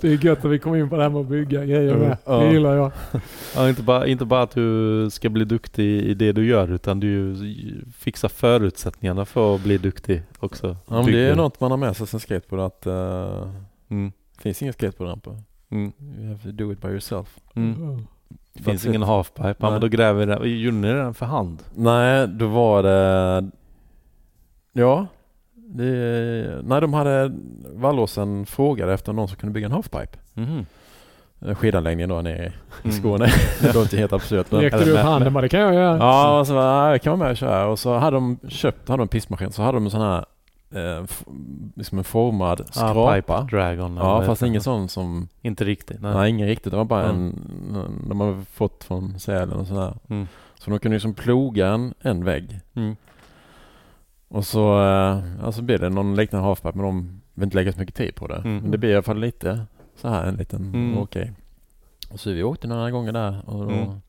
Det 0.00 0.04
är 0.04 0.24
gött 0.24 0.44
att 0.44 0.50
vi 0.50 0.58
kommer 0.58 0.76
in 0.76 0.88
på 0.90 0.96
det 0.96 1.02
här 1.02 1.10
med 1.10 1.20
att 1.20 1.26
bygga 1.28 1.64
grejer 1.64 1.94
med. 1.96 2.16
Ja. 2.24 2.38
Det 2.38 2.52
gillar 2.52 2.74
jag. 2.76 2.92
Ja, 3.56 3.68
inte, 3.68 3.82
bara, 3.82 4.06
inte 4.06 4.24
bara 4.24 4.42
att 4.42 4.50
du 4.50 5.08
ska 5.10 5.28
bli 5.28 5.44
duktig 5.44 5.84
i 6.02 6.14
det 6.14 6.32
du 6.32 6.46
gör 6.46 6.72
utan 6.72 7.00
du 7.00 7.36
fixar 7.98 8.28
förutsättningarna 8.28 9.24
för 9.24 9.54
att 9.54 9.62
bli 9.62 9.78
duktig 9.78 10.22
också. 10.38 10.76
Ja, 10.88 11.02
men 11.02 11.12
det 11.12 11.18
är 11.18 11.36
något 11.36 11.60
man 11.60 11.70
har 11.70 11.78
med 11.78 11.96
sig 11.96 12.06
sen 12.06 12.20
skateboard 12.20 12.60
att 12.62 12.86
uh, 12.86 13.52
Mm. 13.90 14.12
det 14.36 14.42
finns 14.42 14.62
inga 14.62 14.72
skateboardramper. 14.72 15.42
Mm. 15.70 15.92
You 16.18 16.28
have 16.28 16.42
to 16.42 16.50
do 16.52 16.72
it 16.72 16.80
by 16.80 16.88
yourself. 16.88 17.38
Mm. 17.56 18.06
Det 18.56 18.62
finns 18.62 18.84
That's 18.84 18.88
ingen 18.88 19.02
it. 19.02 19.08
halfpipe. 19.08 19.54
Ja, 19.58 19.70
men 19.70 19.80
då 19.80 19.88
gräver 19.88 20.26
vi 20.26 20.32
den. 20.32 20.60
Gjorde 20.60 20.76
ni 20.76 20.88
den 20.92 21.14
för 21.14 21.26
hand? 21.26 21.62
Nej, 21.74 22.28
då 22.28 22.46
var 22.46 22.82
det... 22.82 23.50
Ja. 24.72 25.06
Det, 25.54 26.60
nej, 26.64 26.80
de 26.80 26.94
hade... 26.94 27.32
Vallåsen 27.74 28.46
frågade 28.46 28.92
efter 28.92 29.12
någon 29.12 29.28
som 29.28 29.36
kunde 29.36 29.52
bygga 29.52 29.66
en 29.66 29.72
halfpipe. 29.72 30.18
Eh, 31.46 31.54
Skidanläggningen 31.54 32.08
då 32.08 32.20
nere 32.22 32.46
i 32.46 32.52
Mm. 32.84 32.96
Skåne. 32.96 33.26
det 33.60 33.74
låter 33.74 33.96
helt 33.96 34.12
absurt. 34.12 34.46
Men, 34.50 34.60
Lekte 34.60 34.84
du 34.84 34.92
upp 34.92 34.98
handen 34.98 35.32
bara, 35.32 35.40
det 35.42 35.48
kan 35.48 35.60
jag 35.60 35.74
göra. 35.74 35.96
ja, 35.98 36.40
och 36.40 36.46
så 36.46 36.52
jag 36.54 37.02
kan 37.02 37.10
vara 37.18 37.26
med 37.26 37.30
och 37.30 37.36
köra. 37.36 37.66
Och 37.66 37.78
så 37.78 37.96
hade 37.96 38.16
de 38.16 38.38
köpt, 38.48 38.88
hade 38.88 39.00
de 39.00 39.02
en 39.02 39.08
pissmaskin, 39.08 39.52
så 39.52 39.62
hade 39.62 39.76
de 39.76 39.84
en 39.84 39.90
sån 39.90 40.00
här 40.00 40.24
eh, 40.76 41.04
liksom 41.74 41.98
en 41.98 42.04
formad 42.04 42.60
Ah, 42.60 42.64
skrapa. 42.72 43.14
pipe 43.42 43.56
Dragon. 43.56 43.96
Ja, 43.96 44.22
fast 44.22 44.42
ingen 44.42 44.60
sån 44.62 44.88
som... 44.88 45.28
Inte 45.42 45.64
riktigt. 45.64 46.00
Nej. 46.02 46.14
Nej, 46.14 46.30
ingen 46.30 46.46
riktigt. 46.48 46.70
Det 46.70 46.76
var 46.76 46.84
bara 46.84 47.04
Mm. 47.04 47.26
en... 47.74 48.08
De 48.08 48.20
har 48.20 48.42
fått 48.52 48.84
från 48.84 49.18
Sälen 49.18 49.52
och 49.52 49.66
sådär. 49.66 49.94
Mm. 50.08 50.26
Så 50.58 50.70
de 50.70 50.78
kunde 50.78 50.94
liksom 50.96 51.14
ploga 51.14 51.68
en, 51.68 51.94
en 52.00 52.24
vägg. 52.24 52.60
Mm. 52.74 52.96
Och 54.28 54.44
så 54.46 54.82
eh, 54.82 55.22
alltså 55.44 55.62
blev 55.62 55.80
det 55.80 55.88
någon 55.88 56.16
liknande 56.16 56.46
halfpipe 56.46 56.72
men 56.78 56.84
de 56.86 57.20
vill 57.34 57.44
inte 57.44 57.56
lägga 57.56 57.72
så 57.72 57.78
mycket 57.80 57.94
tid 57.94 58.14
på 58.14 58.26
det. 58.26 58.36
Mm. 58.36 58.56
Men 58.58 58.70
det 58.70 58.78
blir 58.78 58.90
i 58.90 58.94
alla 58.94 59.02
fall 59.02 59.18
lite 59.20 59.60
så 59.96 60.08
här 60.08 60.24
en 60.26 60.34
liten 60.36 60.60
Mm. 60.74 60.98
okej. 60.98 61.32
Och 62.10 62.20
så 62.20 62.30
vi 62.30 62.42
åkte 62.42 62.66
några 62.68 62.90
gånger 62.90 63.12
där 63.12 63.42
och 63.46 63.64
då, 63.64 63.70
Mm. 63.70 64.00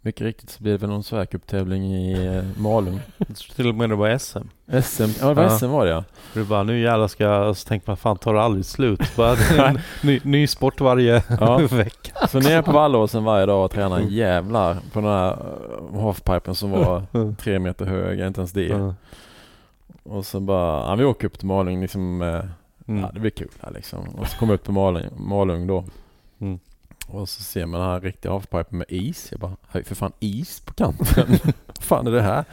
Mycket 0.00 0.20
riktigt 0.22 0.50
så 0.50 0.62
blev 0.62 0.74
det 0.78 0.80
väl 0.86 0.90
någon 0.90 1.02
Sverigecuptävling 1.02 1.84
i 1.84 2.26
eh, 2.36 2.60
Malung. 2.62 3.00
Jag 3.18 3.26
tror 3.36 3.54
till 3.56 3.68
och 3.68 3.74
med 3.74 3.88
det 3.90 3.96
var 3.96 4.18
SM. 4.18 4.38
SM, 4.82 5.02
ja 5.20 5.28
det 5.28 5.34
var 5.34 5.42
Ja. 5.42 5.50
SM 5.58 5.70
var 5.70 5.84
det 5.84 5.90
ja. 5.90 6.04
Du 6.34 6.44
bara 6.44 6.62
nu 6.62 6.80
jävlar 6.80 7.08
ska 7.08 7.24
jag... 7.24 7.56
Så 7.56 7.68
tänkte 7.68 7.90
man 7.90 7.96
fan 7.96 8.16
tar 8.16 8.34
det 8.34 8.42
aldrig 8.42 8.64
slut? 8.64 9.16
Bara, 9.16 9.36
ny, 10.02 10.20
ny 10.24 10.46
sport 10.46 10.80
varje 10.80 11.22
Ja. 11.40 11.58
vecka. 11.70 12.26
Så 12.28 12.40
ner 12.40 12.62
på 12.62 12.72
Vallåsen 12.72 13.24
varje 13.24 13.46
dag 13.46 13.64
och 13.64 13.70
träna 13.70 13.96
Mm. 13.96 14.08
jävlar 14.10 14.74
på 14.92 15.00
den 15.00 15.10
här 15.10 15.30
eh, 15.94 16.00
halfpipen 16.02 16.54
som 16.54 16.70
var 16.70 17.02
Mm. 17.12 17.34
tre 17.36 17.58
meter 17.58 17.84
hög, 17.86 18.20
inte 18.20 18.40
ens 18.40 18.52
det. 18.52 18.66
Ja. 18.66 18.94
Och 20.02 20.26
så 20.26 20.40
bara, 20.40 20.88
ja, 20.90 20.94
vi 20.94 21.04
åker 21.04 21.26
upp 21.26 21.38
till 21.38 21.46
Malung 21.48 21.80
liksom 21.80 22.22
eh, 22.22 22.40
Mm. 22.86 23.02
Ja, 23.02 23.10
det 23.14 23.20
blir 23.20 23.30
kul 23.30 23.48
här 23.60 23.72
liksom. 23.72 23.98
Och 24.08 24.28
så 24.28 24.36
kom 24.38 24.48
jag 24.48 24.54
upp 24.54 24.64
till 24.64 24.72
Malung, 24.72 25.02
Malung 25.16 25.66
då. 25.66 25.84
Mm. 26.40 26.58
Och 27.12 27.28
så 27.28 27.42
ser 27.42 27.66
man 27.66 27.80
den 27.80 27.90
här 27.90 28.00
riktiga 28.00 28.32
halfpipen 28.32 28.78
med 28.78 28.86
is. 28.88 29.28
Jag 29.30 29.40
bara, 29.40 29.50
"Har 29.68 29.80
vi 29.80 29.84
för 29.84 29.94
fan 29.94 30.12
is 30.20 30.60
på 30.60 30.72
kanten? 30.74 31.26
Vad 31.66 31.78
fan 31.82 32.06
är 32.06 32.10
det 32.10 32.22
här? 32.22 32.44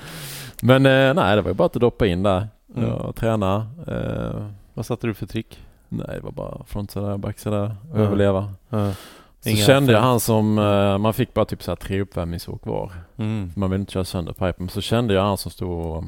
Men 0.62 0.86
eh, 0.86 1.14
nej, 1.14 1.36
det 1.36 1.42
var 1.42 1.50
ju 1.50 1.54
bara 1.56 1.66
att 1.66 1.74
doppa 1.74 2.08
in 2.08 2.24
där 2.24 2.48
Mm. 2.76 2.92
och 2.92 3.16
träna. 3.16 3.68
Eh, 3.88 4.48
Vad 4.74 4.86
satte 4.86 5.08
du 5.08 5.14
för 5.14 5.26
trick? 5.26 5.60
nej, 5.90 6.08
det 6.16 6.20
var 6.22 6.32
bara 6.32 6.64
frontsida, 6.66 7.18
backsida, 7.18 7.76
Ja. 7.94 8.00
överleva. 8.00 8.54
Ja. 8.70 8.92
Så 9.40 9.50
Inga 9.50 9.66
kände 9.66 9.94
jag 9.94 10.02
han 10.02 10.20
som, 10.20 10.60
eh, 10.60 10.98
man 10.98 11.14
fick 11.14 11.34
bara 11.34 11.46
typ 11.46 11.64
så 11.64 11.72
här 11.72 11.76
tre 11.76 12.02
uppvärmningsår 12.02 12.58
kvar. 12.58 12.92
Mm. 13.18 13.52
Man 13.56 13.72
vill 13.72 13.80
inte 13.80 13.92
köra 13.92 14.04
sönder 14.06 14.34
pipen. 14.34 14.70
Så 14.70 14.82
kände 14.82 15.14
jag 15.14 15.24
han 15.24 15.38
som 15.38 15.52
stod 15.52 15.86
och, 15.86 16.04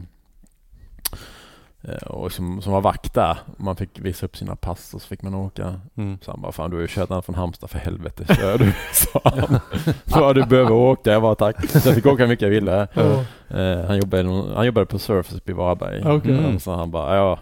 och 2.05 2.31
som, 2.31 2.61
som 2.61 2.73
var 2.73 2.81
vakt 2.81 3.13
där. 3.13 3.37
Man 3.57 3.75
fick 3.75 3.99
visa 3.99 4.25
upp 4.25 4.37
sina 4.37 4.55
pass 4.55 4.93
och 4.93 5.01
så 5.01 5.07
fick 5.07 5.21
man 5.21 5.33
åka. 5.33 5.81
Mm. 5.97 6.17
Så 6.21 6.31
han 6.31 6.41
bara, 6.41 6.51
fan 6.51 6.69
du 6.69 6.77
har 6.77 6.81
ju 6.81 6.87
kört 6.87 7.09
den 7.09 7.23
från 7.23 7.35
Halmstad 7.35 7.69
för 7.69 7.79
helvete, 7.79 8.35
kör 8.35 8.57
du? 8.57 8.73
Sa 8.93 9.21
han. 9.23 9.59
För 10.05 10.33
du 10.33 10.43
behöver 10.43 10.71
åka. 10.71 11.11
Jag 11.11 11.21
bara 11.21 11.35
tack. 11.35 11.69
Så 11.69 11.89
jag 11.89 11.95
fick 11.95 12.05
åka 12.05 12.23
hur 12.23 12.29
mycket 12.29 12.43
jag 12.43 12.49
ville. 12.49 12.87
Ja. 12.93 13.23
Eh, 13.57 13.85
han, 13.85 13.97
jobbade, 13.97 14.53
han 14.55 14.65
jobbade 14.65 14.85
på 14.85 14.99
Surface 14.99 15.37
uppe 15.37 15.51
i 15.51 15.53
Varberg. 15.53 16.01
Okej. 16.05 16.37
Mm. 16.37 16.59
Så 16.59 16.71
han 16.71 16.91
bara, 16.91 17.15
ja. 17.15 17.39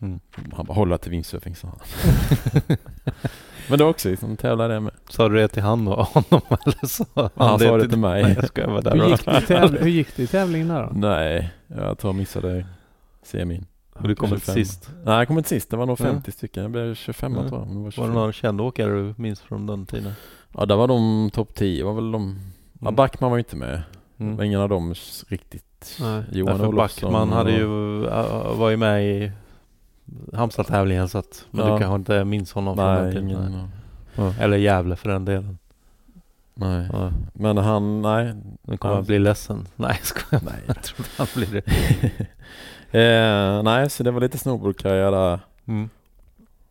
Mm. 0.00 0.20
Han 0.52 0.66
bara, 0.66 0.74
hålla 0.74 0.98
till 0.98 1.10
windsurfing 1.10 1.56
sa 1.56 1.68
han. 1.68 1.78
Men 3.68 3.78
det 3.78 3.84
var 3.84 3.90
också 3.90 4.08
liksom, 4.08 4.36
tävlade 4.36 4.74
jag 4.74 4.82
med. 4.82 4.92
Sa 5.08 5.28
du 5.28 5.36
det 5.36 5.48
till 5.48 5.62
han 5.62 5.88
och 5.88 6.06
honom 6.06 6.40
eller 6.50 6.86
så? 6.86 7.30
Han 7.34 7.58
sa 7.58 7.76
det 7.76 7.88
till 7.88 7.98
Nej 7.98 8.22
mig. 8.22 8.34
jag 8.36 8.46
skojar 8.48 8.68
bara 8.68 8.80
där. 8.80 8.90
Hur 8.90 9.00
då. 9.00 9.08
gick, 9.08 9.24
det 9.24 9.40
tävling, 9.40 9.82
hur 9.82 9.90
gick 9.90 10.16
det 10.16 10.22
i 10.22 10.26
tävlingen 10.26 10.68
där 10.68 10.82
då? 10.82 10.90
Nej, 10.92 11.50
jag 11.66 11.98
tror 11.98 12.12
jag 12.12 12.14
missade 12.18 12.66
semin. 13.28 13.66
Och 13.94 14.08
du 14.08 14.14
kom 14.14 14.28
inte 14.28 14.40
25. 14.46 14.64
sist. 14.64 14.90
Nej, 15.04 15.14
jag 15.18 15.28
kom 15.28 15.38
inte 15.38 15.48
sist. 15.48 15.70
Det 15.70 15.76
var 15.76 15.86
nog 15.86 16.00
Ja. 16.00 16.04
50 16.04 16.32
stycken. 16.32 16.62
Jag 16.62 16.72
blev 16.72 16.94
25 16.94 17.34
Ja. 17.34 17.48
tror 17.48 17.60
jag. 17.60 17.66
Men 17.66 17.74
det 17.74 17.78
var 17.78 17.84
Var 17.84 17.90
25. 17.90 18.08
det 18.14 18.20
någon 18.20 18.32
känd 18.32 18.60
åkare 18.60 18.90
du 18.92 19.14
minns 19.16 19.40
från 19.40 19.66
den 19.66 19.86
tiden? 19.86 20.12
Ja, 20.54 20.66
där 20.66 20.76
var 20.76 20.88
de 20.88 21.30
topp 21.32 21.54
10. 21.54 21.84
var 21.84 21.94
väl 21.94 22.12
de... 22.12 22.38
Ja, 22.72 22.86
Mm. 22.88 22.94
Backman 22.94 23.30
var 23.30 23.36
ju 23.38 23.40
inte 23.40 23.56
med. 23.56 23.82
Mm. 24.18 24.42
ingen 24.42 24.60
av 24.60 24.68
dem 24.68 24.94
riktigt. 25.28 25.96
Nej. 26.00 26.22
Johan 26.32 26.52
Därför 26.52 26.66
Olofsson. 26.68 27.12
Backman 27.12 27.32
hade 27.32 27.52
ju, 27.52 27.66
var 28.56 28.70
ju 28.70 28.76
med 28.76 29.04
i 29.04 29.32
Halmstad-tävlingen 30.32 31.08
så 31.08 31.18
att, 31.18 31.46
men 31.50 31.66
Ja. 31.66 31.72
du 31.72 31.78
kanske 31.78 31.94
inte 31.96 32.24
minns 32.24 32.52
honom 32.52 32.76
från 32.76 32.86
den 32.94 33.04
Nej, 33.04 33.12
tiden. 33.12 33.28
ingen. 33.30 33.68
Nej. 34.16 34.34
Eller 34.40 34.56
Gävle 34.56 34.96
för 34.96 35.08
den 35.08 35.24
delen. 35.24 35.58
Nej. 36.54 36.88
Ja. 36.92 37.12
Men 37.32 37.56
han, 37.56 38.02
nej. 38.02 38.34
Nu 38.62 38.76
kommer 38.76 38.94
Ja. 38.94 38.98
jag 38.98 39.06
bli 39.06 39.18
ledsen. 39.18 39.66
Nej 39.76 39.96
jag 39.98 40.06
skojar. 40.06 40.42
Nej. 40.44 40.60
Jag 40.66 40.82
tror 40.82 40.98
inte 40.98 41.10
han 41.18 41.26
blir 41.34 41.62
det. 41.62 41.62
eh, 42.90 43.62
nej, 43.62 43.90
så 43.90 44.02
det 44.02 44.10
var 44.10 44.20
lite 44.20 44.38
snowboardkarriär 44.38 45.10
där. 45.10 45.40
Mm. 45.66 45.88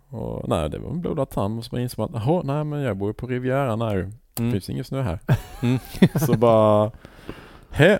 Och, 0.09 0.49
nej, 0.49 0.69
det 0.69 0.79
var 0.79 0.89
en 0.89 1.01
blodad 1.01 1.29
tand. 1.29 1.59
Och 1.59 1.65
så 1.65 1.77
insåg 1.77 2.11
man 2.11 2.21
att, 2.37 2.45
nej 2.45 2.63
men 2.63 2.79
jag 2.81 2.97
bor 2.97 3.09
ju 3.09 3.13
på 3.13 3.27
Rivieran 3.27 3.81
här. 3.81 3.95
Det 4.33 4.41
Mm. 4.43 4.51
finns 4.51 4.69
ingen 4.69 4.83
snö 4.83 5.01
här. 5.01 5.19
Mm. 5.61 5.79
så 6.25 6.37
bara, 6.37 6.91
he. 7.71 7.99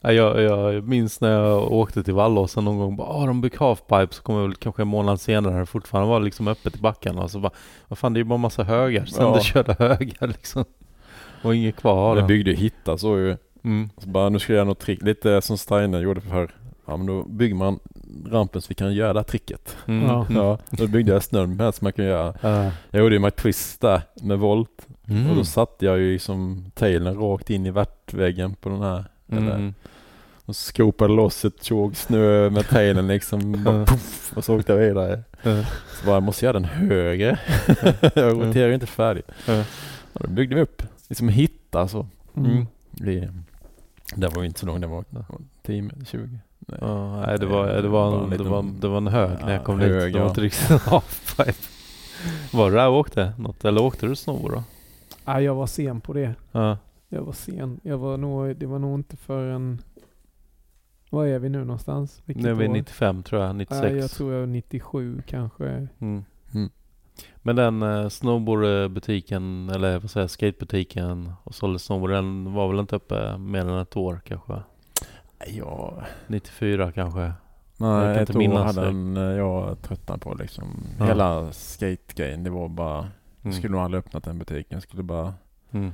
Ja, 0.00 0.12
jag, 0.12 0.40
jag 0.42 0.88
minns 0.88 1.20
när 1.20 1.30
jag 1.30 1.72
åkte 1.72 2.02
till 2.02 2.14
Vallåsen 2.14 2.64
någon 2.64 2.78
gång. 2.78 2.96
Bara, 2.96 3.08
Åh, 3.08 3.26
de 3.26 3.40
bygger 3.40 3.58
halfpipe. 3.58 4.08
Så 4.14 4.22
kom 4.22 4.34
jag 4.34 4.42
väl 4.42 4.54
kanske 4.54 4.82
en 4.82 4.88
månad 4.88 5.20
senare. 5.20 5.58
Det 5.60 5.66
fortfarande 5.66 6.10
var 6.10 6.20
liksom 6.20 6.48
öppet 6.48 6.76
i 6.76 6.78
backarna. 6.78 7.22
Och 7.22 7.30
så 7.30 7.38
bara, 7.40 7.52
vad 7.88 7.98
fan 7.98 8.12
det 8.12 8.16
är 8.18 8.20
ju 8.20 8.24
bara 8.28 8.36
massa 8.38 8.62
högar. 8.64 9.04
Sönderkörda 9.04 9.74
högar 9.78 10.26
liksom. 10.26 10.64
Och 11.42 11.54
inget 11.54 11.76
kvar 11.76 12.16
det. 12.16 12.22
byggde 12.22 12.52
hitta 12.52 12.98
så 12.98 13.16
ju. 13.18 13.36
Mm. 13.64 13.90
Så 13.98 14.08
bara, 14.08 14.28
nu 14.28 14.38
ska 14.38 14.52
jag 14.52 14.56
göra 14.56 14.68
något 14.68 14.78
trick. 14.78 15.02
Lite 15.02 15.42
som 15.42 15.58
Steiner 15.58 16.00
gjorde 16.00 16.20
för 16.20 16.50
Ja 16.86 16.96
men 16.96 17.06
då 17.06 17.22
bygger 17.22 17.54
man 17.54 17.78
rampen 18.26 18.62
så 18.62 18.66
vi 18.68 18.74
kan 18.74 18.94
göra 18.94 19.12
det 19.12 19.18
här 19.18 19.24
tricket. 19.24 19.76
Mm. 19.86 20.06
Ja. 20.06 20.26
Mm. 20.30 20.42
Ja, 20.42 20.58
då 20.70 20.86
byggde 20.86 21.12
jag 21.12 21.22
snön 21.22 21.56
med 21.56 21.74
som 21.74 21.84
man 21.84 21.92
kan 21.92 22.04
göra. 22.04 22.34
Ja. 22.40 22.70
Jag 22.90 23.00
gjorde 23.02 23.14
ju 23.14 23.20
my 23.20 23.30
twist 23.30 23.80
där 23.80 24.02
med 24.22 24.38
volt. 24.38 24.86
Mm. 25.08 25.30
Och 25.30 25.36
då 25.36 25.44
satte 25.44 25.86
jag 25.86 25.98
ju 25.98 26.18
som 26.18 26.70
tailen 26.74 27.14
rakt 27.18 27.50
in 27.50 27.66
i 27.66 27.70
värtväggen 27.70 28.54
på 28.54 28.68
den 28.68 28.82
här 28.82 29.04
Mm. 29.32 29.74
och 30.44 30.56
skopade 30.56 31.14
loss 31.14 31.44
ett 31.44 31.64
tjog 31.64 31.96
snö 31.96 32.50
med 32.50 32.68
tailen 32.68 33.06
liksom. 33.06 33.52
bara 33.64 33.84
puff, 33.86 34.32
och 34.36 34.44
så 34.44 34.56
åkte 34.56 34.72
jag 34.72 34.78
vidare. 34.78 35.22
Mm. 35.42 35.64
Så 36.00 36.06
bara, 36.06 36.16
jag 36.16 36.22
måste 36.22 36.44
göra 36.44 36.52
den 36.52 36.64
högre. 36.64 37.38
jag 38.14 38.40
roterar 38.40 38.68
ju 38.68 38.74
inte 38.74 38.86
färdigt. 38.86 39.30
Mm. 39.48 39.64
Och 40.12 40.20
då 40.20 40.28
byggde 40.28 40.54
vi 40.54 40.60
upp, 40.60 40.82
liksom 41.08 41.28
hitta 41.28 41.88
så. 41.88 42.06
Mm. 42.36 42.66
Vi, 42.90 43.28
det 44.14 44.28
var 44.28 44.42
ju 44.42 44.46
inte 44.48 44.60
så 44.60 44.66
långt, 44.66 44.80
det 44.80 44.86
var 44.86 45.04
10, 45.62 45.90
20. 46.06 46.18
Nej. 46.18 46.38
Ja, 46.80 47.20
nej, 47.26 47.38
det 47.38 47.46
var, 47.46 47.66
det 47.66 47.88
var, 47.88 48.16
en 48.18 48.32
en, 48.32 48.38
det 48.38 48.44
var, 48.44 48.62
det 48.80 48.88
var 48.88 48.96
en 48.96 49.06
hög 49.06 49.30
när 49.40 49.50
jag 49.52 49.60
Ja, 49.60 49.64
kom 49.64 49.80
hög, 49.80 49.92
dit. 50.02 50.12
Det 50.12 50.20
var 50.20 50.28
inte 50.28 50.40
riktigt 50.40 50.80
halfpipe. 50.82 51.52
Var 52.52 52.70
du 52.70 52.76
där 52.76 52.88
och 52.88 52.98
åkte 52.98 53.32
något? 53.38 53.64
Eller 53.64 53.82
åkte 53.82 54.06
du 54.06 54.16
snowboard 54.16 54.52
då? 54.52 54.62
Ja, 55.24 55.40
jag 55.40 55.54
var 55.54 55.66
sen 55.66 56.00
på 56.00 56.12
det. 56.12 56.34
Ja. 56.52 56.78
Jag 57.08 57.22
var 57.22 57.32
sen. 57.32 57.80
Jag 57.82 57.98
var 57.98 58.16
nog, 58.16 58.56
det 58.56 58.66
var 58.66 58.78
nog 58.78 58.98
inte 58.98 59.16
förrän... 59.16 59.82
Var 61.10 61.26
är 61.26 61.38
vi 61.38 61.48
nu 61.48 61.58
någonstans? 61.58 62.22
Vilket 62.24 62.44
Det 62.44 62.54
var 62.54 62.64
år? 62.64 62.68
95 62.68 63.22
tror 63.22 63.42
jag, 63.42 63.56
96. 63.56 63.92
Ja, 63.92 63.96
jag 63.98 64.10
tror 64.10 64.32
jag 64.32 64.40
var 64.40 64.46
97 64.46 65.22
kanske. 65.26 65.66
Mm. 65.98 66.24
Mm. 66.54 66.70
Men 67.36 67.56
den 67.56 67.82
eh, 67.82 68.08
snowboardbutiken, 68.08 69.70
eller 69.74 69.98
vad 69.98 70.10
säger 70.10 70.22
jag, 70.24 70.30
skatebutiken 70.30 71.32
och 71.44 71.54
sålde 71.54 71.78
snowboard, 71.78 72.10
den 72.10 72.52
var 72.52 72.68
väl 72.68 72.78
inte 72.78 72.96
uppe 72.96 73.38
mer 73.38 73.60
än 73.60 73.78
ett 73.78 73.96
år 73.96 74.20
kanske? 74.24 74.52
Ja, 75.46 76.02
94 76.26 76.92
kanske? 76.92 77.20
Jag 77.20 77.32
nej, 77.78 78.14
kan 78.14 78.22
ett 78.22 78.28
inte 78.28 78.32
år 78.32 78.38
minnas 78.38 78.76
hade 78.76 78.80
det. 78.80 78.86
den, 78.86 79.16
eh, 79.16 79.22
jag 79.22 79.82
tröttnat 79.82 80.20
på 80.20 80.34
liksom. 80.34 80.82
Ja. 80.98 81.04
Hela 81.04 81.52
skate-grejen, 81.52 82.44
det 82.44 82.50
var 82.50 82.68
bara, 82.68 82.96
jag 82.96 83.10
Mm. 83.44 83.52
skulle 83.56 83.72
nog 83.72 83.80
aldrig 83.80 83.98
öppnat 83.98 84.24
den 84.24 84.38
butiken. 84.38 84.76
Jag 84.76 84.82
skulle 84.82 85.02
bara 85.02 85.34
Mm. 85.72 85.92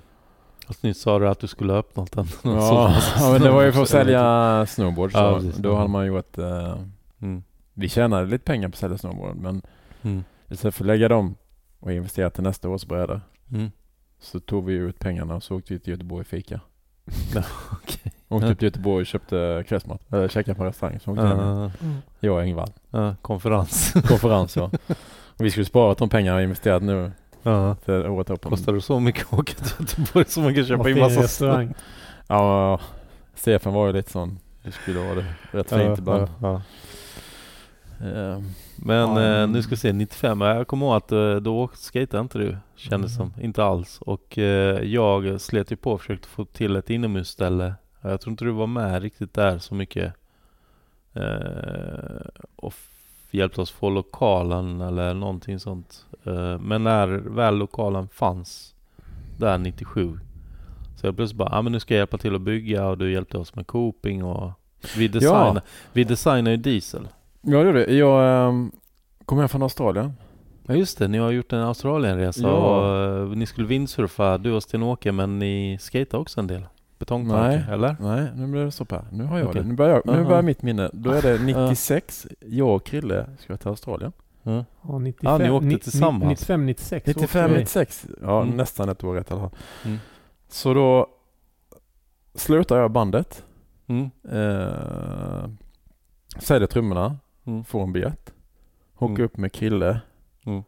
Fast 0.67 0.83
nyss 0.83 1.01
sa 1.01 1.19
du 1.19 1.29
att 1.29 1.39
du 1.41 1.47
skulle 1.47 1.73
ha 1.73 1.79
öppnat 1.81 2.13
den. 2.13 2.27
Ja, 2.45 2.97
ja 3.19 3.33
men 3.33 3.41
det 3.41 3.51
var 3.51 3.63
ju 3.63 3.73
för 3.73 3.83
att 3.83 3.89
sälja 3.89 4.67
snowboard 4.67 5.13
så 5.13 5.19
Ja, 5.19 5.41
då 5.59 5.75
hade 5.75 5.89
man 5.89 6.07
gjort, 6.07 6.39
eh, 6.39 6.79
Mm. 7.21 7.43
vi 7.75 7.89
tjänade 7.89 8.27
lite 8.27 8.45
pengar 8.45 8.69
på 8.69 8.73
att 8.73 8.79
sälja 8.79 8.99
snowboard 8.99 9.37
men 9.37 9.63
Mm. 10.03 10.25
istället 10.49 10.75
för 10.75 10.85
att 10.85 10.87
lägga 10.87 11.09
dem 11.09 11.35
och 11.81 11.93
investera 11.93 12.31
till 12.31 12.43
nästa 12.43 12.69
års 12.69 12.87
bräda 12.87 13.21
Mm. 13.53 13.71
så 14.21 14.41
tog 14.41 14.65
vi 14.65 14.75
ut 14.75 14.99
pengarna 14.99 15.35
och 15.35 15.43
så 15.43 15.57
åkte 15.57 15.73
vi 15.73 15.79
till 15.81 15.91
Göteborg 15.93 16.21
och 16.21 16.27
fika. 16.27 16.61
Ja. 17.35 17.43
Åkte 18.29 18.49
upp 18.53 18.59
till 18.59 18.67
Göteborg 18.67 19.01
och 19.01 19.07
köpte 19.07 19.65
kvällsmat, 19.69 20.01
eller 20.13 20.29
käkade 20.29 20.55
på 20.59 20.65
restaurang. 20.65 20.99
Så 21.01 21.13
vi 21.13 21.21
hem. 21.21 21.39
Ja, 21.39 21.71
Jag 22.21 22.35
och 22.35 22.43
Engvall. 22.43 22.69
ja, 22.91 23.15
konferens. 23.23 23.93
Konferens 24.09 24.57
ja. 24.57 24.71
Och 25.39 25.45
vi 25.45 25.51
skulle 25.51 25.67
spara 25.67 25.95
de 25.95 26.09
pengarna 26.09 26.37
och 26.37 26.43
investerat 26.43 26.83
nu 26.83 27.13
Ja. 27.43 27.75
till 27.85 27.95
året 27.95 28.31
upp. 28.31 28.45
Kostar 28.45 28.73
det 28.73 28.81
så 28.81 29.01
mycket 29.01 29.27
att 29.33 29.39
åka 29.39 29.53
till 29.55 29.75
Göteborg 29.81 30.25
som 30.29 30.43
man 30.43 30.55
kan 30.55 30.65
köpa 30.65 30.91
in 30.91 30.99
massa 30.99 31.23
restaurang. 31.23 31.75
Ja, 32.29 32.81
Stefan 33.35 33.73
var 33.75 33.87
ju 33.87 33.93
lite 33.93 34.11
sån. 34.11 34.39
Det 34.63 34.73
skulle 34.73 35.01
vara 35.01 35.15
det 35.15 35.25
rätt 35.51 35.71
fint 35.71 35.99
ibland. 35.99 36.29
Ja, 36.43 36.63
ja. 38.01 38.07
Eh, 38.07 38.41
Men 38.77 39.17
Ja, 39.17 39.41
eh, 39.43 39.49
nu 39.49 39.63
ska 39.63 39.71
vi 39.71 39.77
se, 39.77 39.93
95, 39.93 40.41
jag 40.41 40.67
kommer 40.67 40.87
ihåg 40.87 40.97
att 40.97 41.13
eh, 41.13 41.35
då 41.37 41.69
skejtade 41.93 42.21
inte 42.21 42.39
du, 42.39 42.57
kändes 42.77 43.17
Mm. 43.19 43.31
som. 43.33 43.43
Inte 43.43 43.65
alls. 43.65 43.99
Och 44.01 44.39
eh, 44.39 44.81
jag 44.85 45.41
slet 45.41 45.73
ju 45.73 45.77
på 45.77 45.93
och 45.93 46.01
försökte 46.01 46.29
få 46.29 46.45
till 46.45 46.77
ett 46.77 46.91
inomhusställe. 46.91 47.75
Jag 48.11 48.21
tror 48.21 48.31
inte 48.31 48.45
du 48.45 48.51
var 48.51 48.67
med 48.67 49.03
riktigt 49.03 49.35
där 49.35 49.59
så 49.59 49.75
mycket. 49.75 50.13
Eh, 51.13 52.27
och 52.57 52.75
hjälpte 53.31 53.61
oss 53.61 53.71
få 53.71 53.91
lokalen 53.91 54.81
eller 54.81 55.15
någonting 55.15 55.59
sånt. 55.61 56.07
Eh, 56.25 56.59
men 56.59 56.85
när 56.85 57.07
väl 57.09 57.57
lokalen 57.57 58.09
fanns 58.09 58.75
där 59.39 59.59
97 59.59 60.19
så 60.97 61.07
jag 61.07 61.17
plötsligt 61.17 61.39
bara, 61.39 61.59
ah, 61.59 61.63
men 61.63 61.73
nu 61.73 61.81
ska 61.81 61.95
jag 61.95 61.99
hjälpa 61.99 62.19
till 62.19 62.35
att 62.35 62.41
bygga 62.41 62.87
och 62.87 62.99
du 62.99 63.13
hjälpte 63.13 63.39
oss 63.39 63.55
med 63.55 63.67
coping 63.67 64.25
och 64.25 64.53
vi 64.97 65.09
designar, 65.09 65.63
vi 65.93 66.05
designar 66.05 66.51
ju 66.51 66.57
diesel. 66.57 67.09
Ja, 67.43 67.59
det 67.59 67.65
gjorde 67.65 67.87
det. 67.87 67.95
Jag 67.95 68.49
um, 68.49 68.73
kom 69.25 69.39
hem 69.39 69.49
från 69.49 69.63
Australien. 69.63 70.13
Ja 70.67 70.75
just 70.75 70.99
det, 70.99 71.09
ni 71.09 71.19
har 71.19 71.31
gjort 71.31 71.53
en 71.53 71.61
Australienresa 71.61 72.43
Ja. 72.43 72.53
och 72.53 73.21
eh, 73.21 73.29
ni 73.29 73.47
skulle 73.47 73.67
windsurfa 73.67 74.39
du 74.39 74.53
och 74.53 74.63
Sten-Åke 74.63 75.13
men 75.13 75.39
ni 75.39 75.79
skater 75.81 76.19
också 76.19 76.41
en 76.41 76.47
del? 76.47 76.67
Betongparker, 76.99 77.59
Nej. 77.67 77.75
eller? 77.75 77.97
Nej, 78.01 78.31
nu 78.35 78.47
blir 78.47 78.65
det 78.65 78.71
stopp 78.71 78.91
här. 78.93 79.05
Nu 79.13 79.25
har 79.25 79.39
jag 79.39 79.49
Okej. 79.49 79.63
det. 79.63 79.69
Nu 79.69 79.75
börjar, 79.75 80.03
jag, 80.05 80.17
nu 80.17 80.25
börjar 80.25 80.43
mitt 80.43 80.63
minne. 80.63 80.91
Då 80.93 81.11
är 81.11 81.23
det 81.23 81.39
96. 81.45 82.27
Jag 82.41 82.75
och 82.77 82.85
Krille 82.87 83.27
ska 83.39 83.57
till 83.57 83.69
Australien. 83.69 84.13
Ja. 84.43 84.65
Ja, 84.83 84.99
95, 84.99 85.31
Ja, 85.33 85.39
ni 85.39 85.51
åkte 85.51 85.91
tillsammans. 85.91 86.31
95, 86.31 86.67
96 86.67 87.09
åkte 87.09 87.21
95, 87.21 87.51
vi. 87.51 87.57
96. 87.59 88.07
Ja, 88.23 88.43
Mm. 88.43 88.57
nästan 88.57 88.89
ett 88.89 89.05
år 89.05 89.15
rätt 89.15 89.31
i 89.31 89.35
alla 89.35 89.41
fall. 89.51 89.59
Mm. 89.85 89.99
Så 90.49 90.75
då 90.75 91.07
slutar 92.35 92.77
jag 92.79 92.91
bandet. 92.91 93.45
Mm. 93.87 94.11
Eh, 94.31 95.49
säljer 96.39 96.67
trummorna. 96.67 97.17
Mm. 97.45 97.65
Får 97.65 97.83
en 97.83 97.93
biljett. 97.93 98.33
Åker 98.99 99.15
Mm. 99.15 99.25
upp 99.25 99.37
med 99.37 99.53
Krille. 99.53 100.01
Mm. 100.45 100.63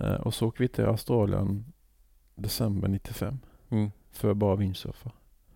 Eh, 0.00 0.12
och 0.14 0.34
så 0.34 0.46
åker 0.46 0.58
vi 0.58 0.68
till 0.68 0.84
Australien 0.84 1.64
december 2.34 2.88
95. 2.88 3.38
Mm. 3.70 3.90
För 4.18 4.34
bara 4.34 4.56
windsurfa. 4.56 5.10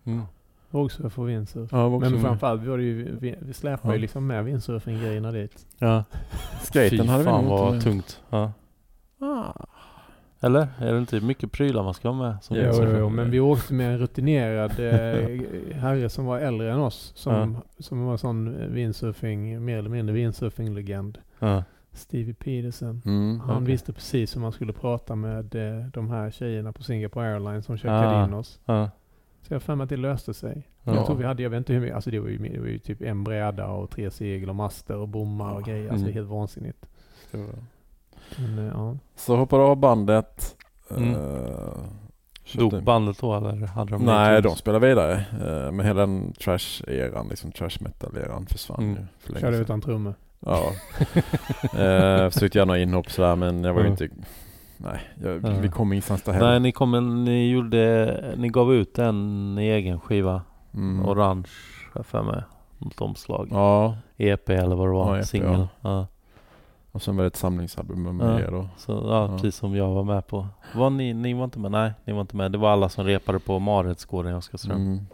Mm. 0.05 0.23
Vågsurf 0.71 1.19
och 1.19 1.29
windsurf. 1.29 1.69
Ja, 1.73 1.99
Men 1.99 2.21
framförallt 2.21 2.63
var 2.65 2.79
det 2.79 2.85
ju, 2.85 3.17
vi, 3.21 3.35
vi 3.41 3.53
släpade 3.53 3.93
Ja. 3.93 3.97
ju 3.97 4.01
liksom 4.01 4.27
med 4.27 4.45
windsurfing-grejerna 4.45 5.33
dit. 5.33 5.67
Ja. 5.79 6.05
Skaten 6.63 7.09
hade 7.09 7.19
vi 7.25 7.31
fan 7.31 7.47
vad 7.47 7.73
med. 7.73 7.83
tungt. 7.83 8.21
Ja. 8.31 8.53
Ah. 9.21 9.53
Eller? 10.41 10.69
Är 10.79 10.93
det 10.93 10.99
inte 10.99 11.21
mycket 11.21 11.53
prylar 11.53 11.83
man 11.83 11.95
ska 11.95 12.09
ha 12.09 12.15
med? 12.17 12.37
Som 12.43 12.57
Jo, 12.57 12.85
Jo, 12.99 13.09
men 13.09 13.31
vi 13.31 13.41
åkte 13.41 13.75
med 13.75 13.93
en 13.93 13.99
rutinerad 13.99 14.71
eh, 14.71 15.41
herre 15.81 16.09
som 16.09 16.25
var 16.25 16.39
äldre 16.39 16.73
än 16.73 16.79
oss. 16.81 17.13
Som, 17.17 17.57
som 17.79 18.05
var 18.05 18.17
sån 18.17 18.73
windsurfing, 18.75 19.65
mer 19.65 19.79
eller 19.79 19.91
mindre 19.91 20.15
windsurfing-legend. 20.15 21.19
Ja. 21.39 21.65
Stevie 21.93 22.35
Peterson. 22.35 23.03
Mm. 23.05 23.41
Han 23.41 23.57
Okej. 23.57 23.67
visste 23.67 23.93
precis 23.93 24.37
hur 24.37 24.41
man 24.41 24.53
skulle 24.53 24.73
prata 24.73 25.15
med 25.17 25.55
eh, 25.55 25.87
de 25.87 26.11
här 26.11 26.31
tjejerna 26.31 26.73
på 26.73 26.83
Singapore 26.83 27.33
Airlines 27.33 27.67
som 27.67 27.77
checkade 27.77 28.09
Ah. 28.09 28.25
in 28.25 28.35
oss. 28.35 28.61
Ja. 28.65 28.91
Så 29.43 29.55
jag 29.55 29.61
har 29.61 29.61
att 29.83 29.89
det 29.89 29.97
löste 29.97 30.35
sig. 30.35 30.69
Ja. 30.83 30.95
Jag 30.95 31.07
tror 31.07 31.17
vi 31.17 31.25
hade, 31.25 31.43
jag 31.43 31.51
vet 31.51 31.59
inte 31.59 31.73
hur 31.73 31.81
mycket, 31.81 31.95
alltså 31.95 32.11
det 32.11 32.19
var 32.21 32.29
ju, 32.29 32.39
det 32.39 32.61
var 32.61 32.67
ju 32.67 32.79
typ 32.79 33.03
en 33.03 33.25
bräda 33.25 33.67
och 33.67 33.91
tre 33.91 34.11
segel 34.11 34.49
och 34.49 34.57
master 34.57 34.97
och 34.97 35.09
bommar 35.09 35.55
och 35.55 35.63
grejer. 35.63 35.83
Alltså 35.91 35.95
Mm. 35.95 36.05
det 36.07 36.11
är 36.11 36.15
helt 36.15 36.29
vansinnigt. 36.31 36.87
Men, 38.37 38.59
eh, 38.59 38.65
ja. 38.75 38.97
Så 39.17 39.37
hoppade 39.37 39.63
av 39.63 39.77
bandet. 39.77 40.57
Mm. 40.91 41.11
eh, 41.11 41.17
köpte- 42.45 42.77
Dog 42.77 42.85
bandet 42.85 43.19
då 43.21 43.35
eller 43.37 43.67
hade 43.67 43.91
de 43.93 44.03
Nej, 44.05 44.43
de 44.43 44.57
spelade 44.57 44.87
vidare. 44.89 45.25
Uh, 45.33 45.73
men 45.73 45.87
hela 45.87 46.01
den 46.01 46.33
trash-eran, 46.33 47.29
liksom 47.29 47.53
trash 47.53 47.79
metal-eran 47.81 48.47
försvann 48.47 48.83
Mm. 48.85 48.95
ju 48.97 49.07
för 49.19 49.33
länge 49.33 49.41
Körde 49.41 49.57
utan 49.57 49.81
trummor. 49.81 50.15
Ja. 50.47 50.73
uh, 51.75 52.31
försökte 52.31 52.65
några 52.65 52.81
inhopp 52.81 53.11
sådär 53.11 53.37
men 53.37 53.65
jag 53.65 53.75
var 53.75 53.81
ju 53.81 53.87
Mm. 53.87 54.03
inte... 54.03 54.15
Nej, 54.77 55.01
jag, 55.23 55.45
Ja. 55.45 55.61
vi 55.61 55.69
kom 55.69 55.93
ingenstans 55.93 56.23
där 56.23 56.33
Nej, 56.33 56.41
heller. 56.43 56.61
ni 56.61 56.73
kom 56.73 57.25
ni 57.25 57.51
gjorde, 57.51 58.35
ni 58.37 58.49
gav 58.49 58.75
ut 58.75 58.99
en 58.99 59.59
egen 59.59 60.01
skiva. 60.01 60.43
Mm. 60.75 61.07
Orange, 61.09 61.49
har 61.95 62.03
för 62.03 62.23
mig. 62.23 62.43
Något 62.79 63.01
omslag. 63.01 63.49
Ja, 63.51 63.97
EP 64.17 64.49
eller 64.51 64.77
vad 64.77 64.89
det 64.89 64.93
var. 64.93 65.15
Ja, 65.17 65.21
EP, 65.21 65.27
Singel. 65.27 65.51
ja. 65.53 65.69
Ja. 65.81 66.07
och 66.93 67.03
sen 67.03 67.17
var 67.17 67.23
det 67.25 67.27
ett 67.29 67.37
samlingsalbum 67.37 68.17
med 68.17 68.41
er 68.41 68.51
då. 68.51 68.69
Så, 68.77 68.93
ja, 68.93 69.29
precis 69.29 69.57
som 69.57 69.77
jag 69.77 69.89
var 69.91 70.05
med 70.05 70.27
på. 70.27 70.47
Var 70.75 70.91
ni, 70.91 71.15
ni 71.15 71.35
var 71.35 71.45
inte 71.45 71.59
med? 71.59 71.71
Nej, 71.71 71.93
ni 72.05 72.13
var 72.13 72.21
inte 72.21 72.37
med. 72.37 72.53
Det 72.53 72.59
var 72.59 72.71
alla 72.71 72.89
som 72.89 73.05
repade 73.05 73.39
på 73.39 73.59
Marhetsgården 73.59 74.33
i 74.33 74.35
Oskarström. 74.35 74.77
Mm. 74.81 75.07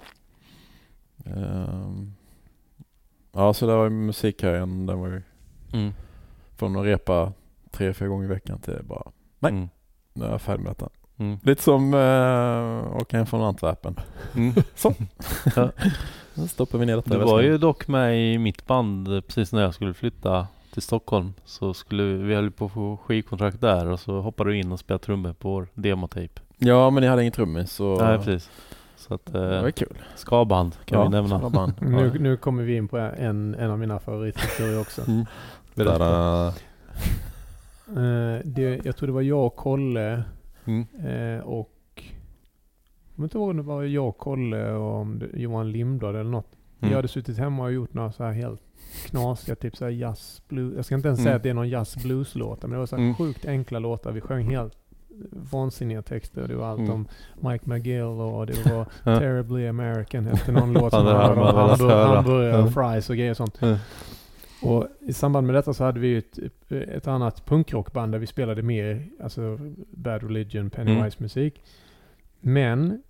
Ehm, 1.26 2.12
ja, 3.38 3.54
så 3.54 3.66
det 3.66 3.76
var 3.76 3.84
ju 3.84 3.90
musikkarriären. 3.90 4.86
Den 4.86 5.00
var 5.00 5.08
ju 5.08 5.22
Mm. 5.72 5.92
från 6.56 6.76
att 6.76 6.84
repa 6.84 7.32
tre, 7.70 7.94
fyra 7.94 8.08
gånger 8.08 8.24
i 8.24 8.28
veckan 8.28 8.58
till 8.58 8.78
bara, 8.82 9.02
Nej. 9.38 9.52
Mm. 9.52 9.68
nu 10.12 10.24
är 10.24 10.30
jag 10.30 10.40
färdig 10.42 10.62
med 10.62 10.70
detta. 10.72 10.88
Mm. 11.16 11.38
Lite 11.42 11.62
som 11.62 11.94
uh, 11.94 12.96
åka 12.96 13.16
hem 13.16 13.26
från 13.26 13.42
Antwerpen. 13.42 13.96
Mm. 14.36 14.54
Då 16.34 16.46
stoppar 16.46 16.78
vi 16.78 16.86
ner 16.86 16.96
detta 16.96 17.18
Du 17.18 17.24
var 17.24 17.40
ju 17.40 17.58
dock 17.58 17.88
med 17.88 18.32
i 18.34 18.38
mitt 18.38 18.66
band 18.66 19.14
eh, 19.14 19.20
precis 19.20 19.52
när 19.52 19.62
jag 19.62 19.74
skulle 19.74 19.94
flytta 19.94 20.46
till 20.72 20.82
Stockholm. 20.82 21.32
Så 21.44 21.74
skulle 21.74 22.02
vi 22.02 22.34
höll 22.34 22.50
på 22.50 22.64
att 22.64 22.72
få 22.72 22.96
skivkontrakt 22.96 23.60
där 23.60 23.86
och 23.86 24.00
så 24.00 24.20
hoppade 24.20 24.50
du 24.50 24.58
in 24.58 24.72
och 24.72 24.78
spelade 24.78 25.04
trummor 25.04 25.32
på 25.32 25.50
vår 25.50 25.68
demotejp. 25.74 26.40
Ja, 26.58 26.90
men 26.90 27.00
ni 27.00 27.06
hade 27.06 27.22
ingen 27.22 27.32
trummis 27.32 27.72
så 27.72 28.04
Nej, 28.04 28.18
precis. 28.18 28.50
Så 28.98 29.14
att, 29.14 29.26
det 29.32 29.56
eh, 29.56 29.62
var 29.62 29.70
kul. 29.70 29.98
skaband 30.16 30.76
kan 30.84 31.02
vi 31.02 31.08
nämna. 31.08 31.28
sådana 31.28 31.50
band. 31.50 31.72
Nu, 31.80 32.18
nu 32.18 32.36
kommer 32.36 32.62
vi 32.62 32.76
in 32.76 32.88
på 32.88 32.98
en, 32.98 33.54
en 33.54 33.70
av 33.70 33.78
mina 33.78 33.98
favorithistorier 33.98 34.80
också. 34.80 35.02
Mm. 35.08 35.24
Berätta. 35.74 35.98
Där, 35.98 36.52
Eh, 37.88 38.40
det, 38.44 38.80
jag 38.84 38.96
tror 38.96 39.06
det 39.06 39.12
var 39.12 39.22
jag 39.22 39.46
och 39.46 39.56
Kolle 39.56 40.22
Mm. 40.64 40.86
eh, 41.00 41.40
och 41.44 41.70
jag 41.94 43.14
kommer 43.16 43.26
inte 43.26 43.38
ihåg 43.38 43.50
om 43.50 43.56
det 43.56 43.62
var 43.62 43.82
jag 43.82 44.08
och 44.08 44.18
Kolle 44.18 44.70
och 44.72 44.94
om 44.94 45.18
det, 45.18 45.26
Johan 45.34 45.72
Lindblad 45.72 46.14
eller 46.14 46.30
något. 46.30 46.52
Mm. 46.80 46.94
hade 46.94 47.08
suttit 47.08 47.38
hemma 47.38 47.62
och 47.64 47.72
gjort 47.72 47.94
några 47.94 48.12
så 48.12 48.24
här 48.24 48.32
helt 48.32 48.60
knasiga, 49.06 49.54
typ 49.56 49.76
så 49.76 49.84
här 49.84 49.92
jazz, 49.92 50.42
blues. 50.48 50.76
Jag 50.76 50.84
ska 50.84 50.94
inte 50.94 51.08
ens 51.08 51.18
Mm. 51.18 51.24
säga 51.26 51.36
att 51.36 51.42
det 51.42 51.50
är 51.50 51.54
någon 51.54 51.68
jazz 51.68 51.96
blues 51.96 52.34
låtar 52.34 52.68
men 52.68 52.72
det 52.72 52.78
var 52.78 52.86
så 52.86 52.96
här 52.96 53.02
Mm. 53.02 53.14
sjukt 53.14 53.46
enkla 53.46 53.78
låtar. 53.78 54.12
Vi 54.12 54.20
sjöng 54.20 54.50
helt 54.50 54.77
vansinniga 55.30 56.02
texter. 56.02 56.48
Det 56.48 56.56
var 56.56 56.66
allt 56.66 56.78
Mm. 56.80 56.90
om 56.92 57.08
Mike 57.50 57.64
McGill 57.70 58.02
och 58.02 58.46
det 58.46 58.66
var. 58.70 58.84
Terribly 59.18 59.66
American 59.66 60.26
hette 60.26 60.52
någon 60.52 60.72
låt 60.80 60.92
som 60.92 61.06
handlade 61.06 61.28
om 61.34 61.38
velat 61.38 61.80
hamburg- 61.80 62.14
hamburgare 62.16 62.62
och 62.62 62.72
fries 62.72 63.10
och 63.10 63.16
grejer 63.16 63.30
och 63.30 63.36
sånt. 63.36 63.60
Och 64.62 64.86
i 65.00 65.12
samband 65.12 65.46
med 65.46 65.54
detta 65.56 65.74
så 65.74 65.84
hade 65.84 66.00
vi 66.00 66.16
ett, 66.16 66.38
ett 66.72 67.06
annat 67.06 67.46
punkrockband 67.46 68.12
där 68.12 68.18
vi 68.18 68.26
spelade 68.26 68.62
mer 68.62 69.08
alltså 69.22 69.58
Bad 69.90 70.22
Religion, 70.22 70.70
Pennywise-musik. 70.70 71.62
Men, 72.40 73.02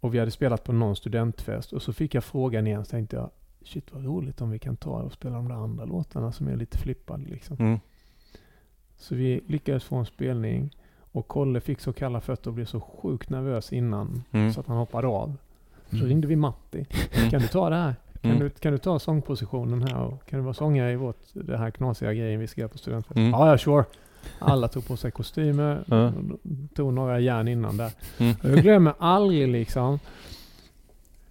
och 0.00 0.14
vi 0.14 0.18
hade 0.18 0.30
spelat 0.30 0.64
på 0.64 0.72
någon 0.72 0.96
studentfest 0.96 1.72
och 1.72 1.82
så 1.82 1.92
fick 1.92 2.14
jag 2.14 2.24
frågan 2.24 2.66
igen 2.66 2.84
så 2.84 2.90
tänkte 2.90 3.16
jag 3.16 3.30
shit 3.64 3.92
vad 3.92 4.04
roligt 4.04 4.40
om 4.40 4.50
vi 4.50 4.58
kan 4.58 4.76
ta 4.76 4.90
och 5.02 5.12
spela 5.12 5.34
de 5.36 5.48
där 5.48 5.54
andra 5.54 5.84
låtarna 5.84 6.32
som 6.32 6.48
är 6.48 6.56
lite 6.56 6.78
flippade 6.78 7.24
liksom. 7.24 7.56
Mm. 7.60 7.78
Så 8.96 9.14
vi 9.14 9.40
lyckades 9.46 9.84
få 9.84 9.96
en 9.96 10.06
spelning 10.06 10.76
och 11.14 11.28
Kolle 11.28 11.60
fick 11.60 11.80
så 11.80 11.92
kalla 11.92 12.20
fötter 12.20 12.50
och 12.50 12.54
blev 12.54 12.64
så 12.64 12.80
sjukt 12.80 13.30
nervös 13.30 13.72
innan 13.72 14.22
Mm. 14.32 14.52
så 14.52 14.60
att 14.60 14.66
han 14.66 14.76
hoppade 14.76 15.06
av. 15.06 15.36
Så 15.90 15.96
Mm. 15.96 16.08
ringde 16.08 16.26
vi 16.26 16.36
Matti. 16.36 16.86
Mm. 17.16 17.30
Kan 17.30 17.40
du 17.40 17.48
ta 17.48 17.70
det 17.70 17.76
här? 17.76 17.94
Kan, 18.20 18.30
Mm. 18.30 18.42
du, 18.42 18.50
kan 18.50 18.72
du 18.72 18.78
ta 18.78 18.98
sångpositionen 18.98 19.82
här 19.82 20.02
och 20.02 20.26
kan 20.26 20.38
du 20.38 20.42
vara 20.44 20.54
sångare 20.54 20.92
i 20.92 20.96
vårt, 20.96 21.18
det 21.32 21.56
här 21.58 21.70
knasiga 21.70 22.12
grejen 22.14 22.40
vi 22.40 22.46
ska 22.46 22.60
göra 22.60 22.68
på 22.68 22.78
studentfesten? 22.78 23.22
Mm. 23.22 23.32
Ja, 23.40 23.50
ja, 23.50 23.58
sure. 23.58 23.84
Alla 24.38 24.68
tog 24.68 24.86
på 24.86 24.96
sig 24.96 25.10
kostymer, 25.10 25.84
Ja. 25.86 26.12
tog 26.74 26.92
några 26.92 27.20
järn 27.20 27.48
innan 27.48 27.76
där. 27.76 27.92
Mm. 28.18 28.34
Jag 28.42 28.62
glömmer 28.62 28.94
aldrig 28.98 29.48
liksom 29.48 29.98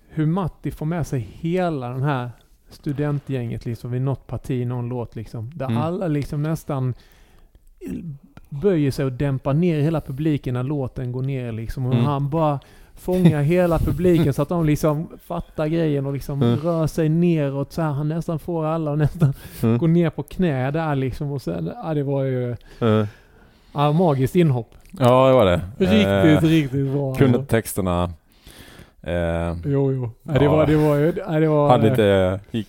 hur 0.09 0.25
Matti 0.25 0.71
får 0.71 0.85
med 0.85 1.07
sig 1.07 1.19
hela 1.19 1.89
den 1.89 2.03
här 2.03 2.31
studentgänget 2.69 3.65
liksom 3.65 3.91
vid 3.91 4.01
något 4.01 4.27
parti, 4.27 4.67
någon 4.67 4.89
låt 4.89 5.15
liksom. 5.15 5.51
Där 5.55 5.65
Mm. 5.65 5.77
alla 5.77 6.07
liksom 6.07 6.43
nästan 6.43 6.93
böjer 8.61 8.91
sig 8.91 9.05
och 9.05 9.11
dämpar 9.11 9.53
ner 9.53 9.79
hela 9.81 10.01
publiken 10.01 10.53
när 10.53 10.63
låten 10.63 11.11
går 11.11 11.21
ner 11.21 11.51
liksom. 11.51 11.85
Och 11.85 11.93
Mm. 11.93 12.05
han 12.05 12.29
bara 12.29 12.59
fångar 12.95 13.41
hela 13.41 13.79
publiken 13.79 14.33
så 14.33 14.41
att 14.41 14.49
de 14.49 14.65
liksom 14.65 15.07
fattar 15.25 15.67
grejen 15.67 16.05
och 16.05 16.13
liksom 16.13 16.41
Mm. 16.41 16.59
rör 16.59 16.87
sig 16.87 17.09
neråt 17.09 17.71
så 17.73 17.81
här. 17.81 17.89
Han 17.91 18.09
nästan 18.09 18.39
får 18.39 18.65
alla 18.65 18.91
att 18.91 18.97
nästan 18.97 19.33
Mm. 19.63 19.77
gå 19.77 19.87
ner 19.87 20.09
på 20.09 20.23
knä 20.23 20.71
där 20.71 20.95
liksom. 20.95 21.31
Och 21.31 21.41
sen, 21.41 21.71
ja 21.83 21.93
det 21.93 22.03
var 22.03 22.23
ju 22.23 22.51
Eh, 22.81 23.05
ja, 23.73 23.91
magiskt 23.91 24.35
inhopp. 24.35 24.71
Ja, 24.99 25.27
det 25.27 25.33
var 25.33 25.45
det. 25.45 25.61
Riktigt, 25.77 26.43
Eh, 26.43 26.49
riktigt 26.49 26.91
bra. 26.93 27.15
kunde 27.15 27.45
texterna. 27.45 28.03
Eh, 29.01 29.55
Jo, 29.65 29.91
jo. 29.91 30.09
Ja, 30.23 30.39
det, 30.39 30.47
var, 30.47 30.65
det 30.65 30.75
var 30.75 30.95
ju... 30.95 31.11
Det 31.11 31.47
var, 31.47 31.69
hade 31.69 31.89
lite, 31.89 32.39
gick 32.51 32.67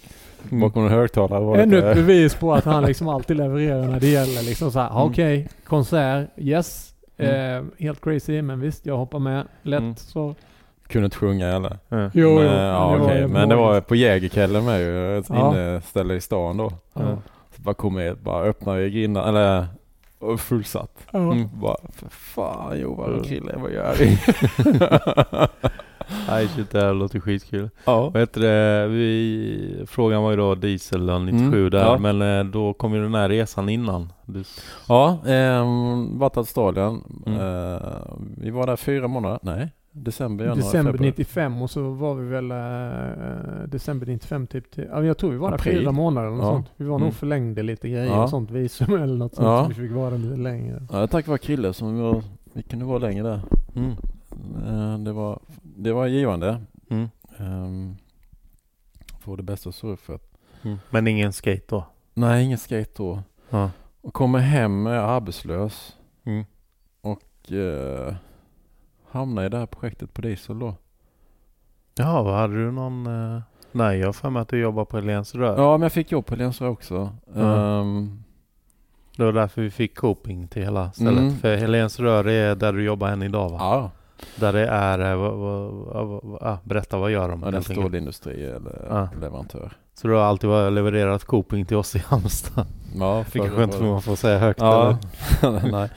bakom 0.50 0.84
en 0.86 0.90
högtalare. 0.92 1.62
Ännu 1.62 1.78
ett 1.78 1.97
bevis 1.97 2.34
på 2.34 2.55
att 2.55 2.64
han 2.64 2.84
liksom 2.84 3.08
alltid 3.08 3.36
levererar 3.36 3.82
när 3.89 4.00
det 4.00 4.06
gäller 4.08 4.42
liksom 4.42 4.70
så 4.70 4.78
här. 4.81 4.90
Mm. 4.90 5.02
Okej, 5.02 5.48
konsert, 5.64 6.28
yes. 6.36 6.90
Mm. 7.18 7.56
Eh, 7.56 7.64
helt 7.78 8.00
crazy, 8.05 8.42
men 8.42 8.60
visst, 8.60 8.86
jag 8.86 8.97
hoppar 8.97 9.18
med. 9.18 9.47
Lätt 9.62 9.81
Mm. 9.81 9.97
så. 9.97 10.34
Kunde 10.89 11.05
inte 11.05 11.16
sjunga 11.16 11.48
eller? 11.48 11.70
eh. 11.70 12.08
Jo, 12.14 12.34
men, 12.34 12.44
jo. 12.44 12.50
ja, 12.50 13.00
det 13.08 13.18
ju 13.18 13.28
men 13.28 13.48
det 13.48 13.55
var 13.56 13.81
på 13.81 13.94
Jägerkällen 13.94 14.64
med 14.64 14.81
ju. 14.81 15.18
Ett 15.18 15.26
Ja. 15.28 15.50
inneställe 15.50 16.14
i 16.14 16.20
stan 16.20 16.56
då. 16.56 16.73
Ja. 16.94 17.00
Så 17.56 17.62
bara 17.62 17.74
kom 17.74 17.94
med, 17.94 18.16
bara 18.18 18.44
öppnade 18.44 18.90
grindarna, 18.90 19.28
eller 19.28 19.66
och 20.25 20.41
fullsatt. 20.41 21.07
Ja. 21.11 21.19
Mm. 21.19 21.49
Bara, 21.61 21.77
för 21.93 22.09
fan 22.09 22.81
Johan 22.81 23.11
Mm. 23.12 23.25
Krille, 23.25 23.57
vad 23.57 23.73
gör 23.73 23.94
vi? 23.99 24.19
Nej 26.28 26.49
shit, 26.49 26.70
det 26.70 26.81
här 26.81 26.94
låter 26.94 27.20
skitkul. 27.20 27.70
ja. 27.85 28.11
Vad 28.11 28.23
heter 28.23 28.41
det? 28.41 28.89
Vi, 28.89 29.85
frågan 29.86 30.23
var 30.23 30.31
ju 30.31 30.36
då 30.36 30.55
diesel 30.55 31.20
97 31.25 31.47
Mm, 31.59 31.70
där, 31.70 31.78
ja. 31.78 31.99
men 31.99 32.23
eh, 32.23 32.44
då 32.44 32.73
kom 32.73 32.94
ju 32.94 33.03
den 33.03 33.15
här 33.15 33.28
resan 33.28 33.69
innan. 33.69 34.12
Du, 34.27 34.44
Ja, 34.89 35.19
varit 36.11 36.36
i 36.36 36.39
Australien. 36.39 37.03
Mm. 37.27 37.41
Eh, 37.41 37.81
vi 38.36 38.51
var 38.51 38.67
där 38.67 38.77
fyra 38.77 39.09
månader. 39.09 39.39
Nej, 39.43 39.69
december, 39.97 40.44
januari, 40.44 40.60
December 40.66 40.92
februari. 40.92 41.10
95 41.10 41.62
och 41.62 41.70
så 41.70 41.90
var 41.90 42.14
vi 42.14 42.28
väl 42.28 42.50
eh, 42.50 43.68
december 43.68 44.06
95 44.06 44.47
typ 44.47 44.70
till, 44.70 44.86
ja, 44.90 45.02
jag 45.05 45.18
tror 45.18 45.31
vi 45.31 45.36
var 45.36 45.48
där 45.50 45.55
April. 45.56 45.78
fyra 45.78 45.92
månader 45.92 46.28
eller 46.28 46.36
Ja. 46.39 46.42
sånt. 46.42 46.66
Vi 46.76 46.84
var 46.84 46.97
Mm. 46.97 47.05
nog 47.06 47.14
förlängde 47.14 47.62
lite 47.62 47.89
grejer 47.89 48.06
Ja. 48.06 48.23
och 48.23 48.31
sånt 48.31 48.50
visum 48.50 48.94
eller 48.94 49.16
något 49.16 49.34
sånt 49.34 49.47
Ja. 49.47 49.62
så 49.62 49.68
vi 49.68 49.74
fick 49.89 49.97
vara 49.97 50.10
där 50.10 50.18
lite 50.18 50.36
längre. 50.36 50.86
Ja, 50.92 51.06
tack 51.06 51.26
vare 51.26 51.39
Krille 51.39 51.73
som 51.73 51.94
vi, 51.97 52.02
var, 52.02 52.23
vi 52.52 52.62
kunde 52.62 52.84
vara 52.84 52.98
längre 52.98 53.23
där. 53.28 53.40
mm. 53.76 53.90
Eh, 54.66 54.98
det, 54.98 55.12
var, 55.12 55.39
det 55.62 55.92
var 55.92 56.06
givande. 56.06 56.60
Mm. 56.90 57.08
Um, 57.39 57.97
få 59.20 59.36
det 59.36 59.42
bästa 59.42 59.73
surfet. 59.73 60.23
Mm. 60.62 60.78
Men 60.90 61.06
ingen 61.06 61.32
skate 61.32 61.62
då? 61.68 61.84
Nej, 62.14 62.44
ingen 62.44 62.58
skate 62.58 62.90
då. 62.97 63.23
Ja. 63.50 63.70
Och 64.00 64.14
kommer 64.14 64.39
hem 64.39 64.86
är 64.86 64.90
arbetslös 64.94 65.97
Mm. 66.24 66.44
och 67.00 67.52
uh, 67.52 68.14
hamnar 69.15 69.44
i 69.44 69.49
det 69.49 69.59
här 69.59 69.67
projektet 69.67 70.15
på 70.15 70.20
Diesel 70.23 70.59
då. 70.59 70.75
Jaha, 71.94 72.23
vad 72.23 72.34
hade 72.34 72.55
du 72.55 72.73
någon... 72.73 73.07
Eh... 73.07 73.41
Nej, 73.73 73.99
jag 73.99 74.07
har 74.09 74.12
för 74.12 74.31
mig 74.31 74.43
att 74.43 74.49
du 74.49 74.59
jobbar 74.59 74.84
på 74.84 74.97
Helens 74.97 75.34
Rör. 75.34 75.57
Ja, 75.57 75.73
men 75.73 75.83
jag 75.83 75.93
fick 75.93 76.12
jobb 76.12 76.26
på 76.26 76.36
Lensrö 76.36 76.67
också. 76.68 77.12
Ja. 77.34 77.81
Ehm, 77.81 78.23
Det 79.17 79.25
var 79.25 79.33
därför 79.33 79.62
vi 79.62 79.70
fick 79.70 79.97
coping 79.97 80.49
till 80.49 80.62
hela 80.62 80.93
stället. 80.93 81.18
Mm. 81.18 81.36
För 81.36 81.57
Helens 81.57 82.01
Rör 82.01 82.28
är 82.28 82.55
där 82.55 82.73
du 82.73 82.84
jobbar 82.84 83.09
än 83.09 83.23
idag 83.23 83.49
va? 83.49 83.57
ja, 83.60 83.91
Där 84.36 84.52
det 84.52 84.67
är... 84.68 84.99
eh, 85.12 85.17
vad, 85.17 85.33
vad, 85.36 86.39
ah, 86.43 86.59
berätta, 86.65 86.99
vad 86.99 87.10
gör 87.10 87.28
de? 87.28 87.43
ja 87.43 87.51
det 87.51 87.57
är 87.57 87.59
enkelt? 87.59 87.78
stålindustri 87.78 88.44
eller 88.44 88.86
Ja. 88.91 89.09
leverantör. 89.20 89.73
Så 89.94 90.09
du 90.09 90.15
har 90.15 90.23
alltid 90.23 90.51
levererat 90.51 91.25
coping 91.25 91.65
till 91.67 91.76
oss 91.76 91.97
i 91.97 91.99
Halmstad? 91.99 92.67
Ja, 92.99 93.25
Vilket 93.33 93.52
skönt 93.52 93.75
för 93.75 93.84
man 93.84 94.02
får 94.02 94.17
säga 94.17 94.39
högt 94.39 94.60
Ja, 94.60 94.99
eller? 95.43 95.70
nej. 95.73 95.91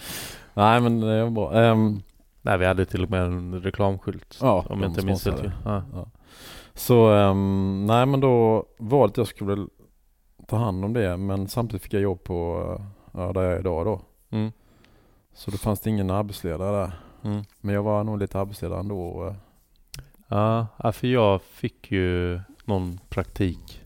nej 0.54 0.82
men 0.82 1.00
det 1.00 1.24
var 1.24 1.30
bra. 1.32 1.54
Ehm, 1.54 2.02
Nej, 2.48 2.58
vi 2.58 2.66
hade 2.66 2.85
till 2.85 3.03
och 3.03 3.09
med 3.09 3.22
en 3.22 3.61
reklamskylt. 3.61 4.38
ja, 4.42 4.66
om 4.69 4.82
jag 4.82 4.90
inte 4.92 5.06
minns 5.06 5.26
helt. 5.26 5.43
Ja. 5.66 5.84
Ja. 5.93 6.08
Så 6.74 7.09
ehm, 7.11 7.85
nej 7.85 8.06
men 8.06 8.19
då 8.19 8.66
var 8.77 9.08
det 9.08 9.11
att 9.11 9.17
jag 9.17 9.27
skulle 9.27 9.67
ta 10.48 10.58
hand 10.58 10.85
om 10.85 10.93
det 10.93 11.17
men 11.17 11.48
samtidigt 11.48 11.84
fick 11.84 11.93
jag 11.93 12.01
jobb 12.01 12.24
på 12.24 12.64
ja, 13.11 13.34
där 13.34 13.42
jag 13.42 13.53
är 13.53 13.59
idag 13.59 13.85
då. 13.85 14.01
Mm. 14.30 14.51
Så 15.34 15.51
då 15.51 15.58
fanns 15.58 15.80
det 15.80 15.90
ingen 15.90 16.09
arbetsledare 16.11 16.77
där. 16.77 16.92
Mm. 17.24 17.43
Men 17.61 17.76
jag 17.76 17.84
var 17.84 18.03
nog 18.03 18.19
lite 18.19 18.40
arbetsledare 18.40 18.80
ändå. 18.80 19.27
eh. 19.27 19.35
Ja, 20.27 20.92
för 20.92 21.08
jag 21.08 21.42
fick 21.42 21.92
ju 21.92 22.40
någon 22.66 23.00
praktik. 23.09 23.82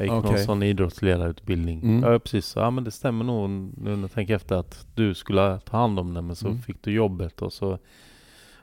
Jag 0.00 0.06
gick 0.06 0.24
någon 0.24 0.32
Okej. 0.34 0.44
sån 0.44 0.62
idrottsledarutbildning. 0.62 1.82
Mm. 1.82 2.12
Ja, 2.12 2.18
precis. 2.18 2.56
Ja, 2.56 2.70
men 2.70 2.84
det 2.84 2.90
stämmer 2.90 3.24
nog 3.24 3.50
nu 3.50 3.96
när 3.96 4.00
jag 4.00 4.12
tänker 4.12 4.36
efter 4.36 4.56
att 4.56 4.86
du 4.94 5.14
skulle 5.14 5.58
ta 5.60 5.76
hand 5.76 5.98
om 5.98 6.14
det. 6.14 6.22
Men 6.22 6.36
så 6.36 6.46
Mm. 6.48 6.62
fick 6.62 6.82
du 6.84 6.92
jobbet 6.92 7.42
och 7.42 7.52
så 7.52 7.78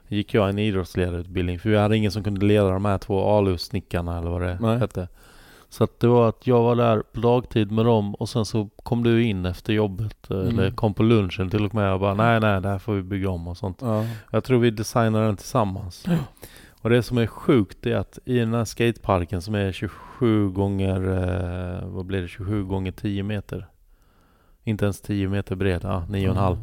gick 0.08 0.34
jag 0.34 0.50
en 0.50 0.60
idrottsledarutbildning. 0.60 1.60
För 1.60 1.70
vi 1.70 1.78
hade 1.78 1.98
ingen 1.98 2.12
som 2.12 2.24
kunde 2.24 2.46
leda 2.46 2.70
de 2.70 2.86
här 2.86 2.98
två 2.98 3.20
ALU-snickarna 3.24 4.18
eller 4.18 4.30
vad 4.30 4.42
det 4.42 4.58
Nej. 4.62 4.78
hette. 4.80 5.08
Så 5.70 5.84
att 5.84 6.00
det 6.00 6.08
var 6.08 6.30
att 6.30 6.48
jag 6.48 6.64
var 6.64 6.76
där 6.76 7.04
på 7.14 7.20
dagtid 7.20 7.72
med 7.72 7.86
dem 7.86 8.16
och 8.16 8.30
sen 8.30 8.46
så 8.46 8.70
kom 8.84 9.04
du 9.04 9.24
in 9.24 9.46
efter 9.46 9.74
jobbet. 9.74 10.30
Mm. 10.30 10.48
Eller 10.48 10.72
kom 10.72 10.94
på 10.94 11.04
lunchen 11.04 11.50
till 11.50 11.66
och 11.66 11.76
med 11.76 11.94
och 11.94 12.00
bara 12.00 12.14
nej 12.14 12.40
nej 12.40 12.62
det 12.62 12.70
här 12.70 12.80
får 12.80 12.94
vi 12.94 13.02
bygga 13.04 13.30
om 13.30 13.48
och 13.48 13.58
sånt. 13.58 13.78
Ja. 13.82 14.06
Jag 14.32 14.44
tror 14.44 14.60
vi 14.60 14.72
designade 14.72 15.26
den 15.26 15.38
tillsammans. 15.38 16.06
Och 16.82 16.90
det 16.90 17.04
som 17.04 17.18
är 17.18 17.28
sjukt 17.28 17.86
är 17.86 17.96
att 17.96 18.20
i 18.26 18.40
den 18.40 18.54
här 18.54 18.66
skateparken 18.66 19.42
som 19.42 19.56
är 19.56 19.72
27 19.72 19.94
gånger, 20.54 21.02
eh, 21.82 21.88
vad 21.90 22.06
blir 22.06 22.22
det, 22.22 22.28
27 22.28 22.64
gånger 22.64 22.92
10 22.92 23.24
meter. 23.24 23.68
Inte 24.64 24.86
ens 24.86 25.02
10 25.02 25.30
meter 25.30 25.56
bred, 25.56 25.82
ja 25.84 26.04
9,5. 26.10 26.58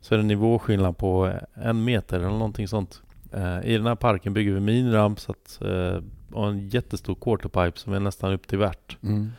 Så 0.00 0.14
är 0.14 0.18
det 0.18 0.24
nivåskillnad 0.24 0.96
på 0.98 1.32
en 1.54 1.84
meter 1.84 2.16
eller 2.18 2.28
någonting 2.28 2.68
sånt. 2.68 3.02
Eh, 3.32 3.64
I 3.64 3.76
den 3.76 3.86
här 3.86 3.94
parken 3.94 4.34
bygger 4.34 4.52
vi 4.52 4.60
miniramp 4.60 5.20
så 5.20 5.32
att, 5.32 5.58
eh, 5.62 6.02
och 6.32 6.48
en 6.48 6.68
jättestor 6.68 7.14
quarterpipe 7.14 7.78
som 7.78 7.92
är 7.92 8.00
nästan 8.00 8.32
upp 8.32 8.46
till 8.46 8.58
värt. 8.58 8.96
Mm. 9.02 9.30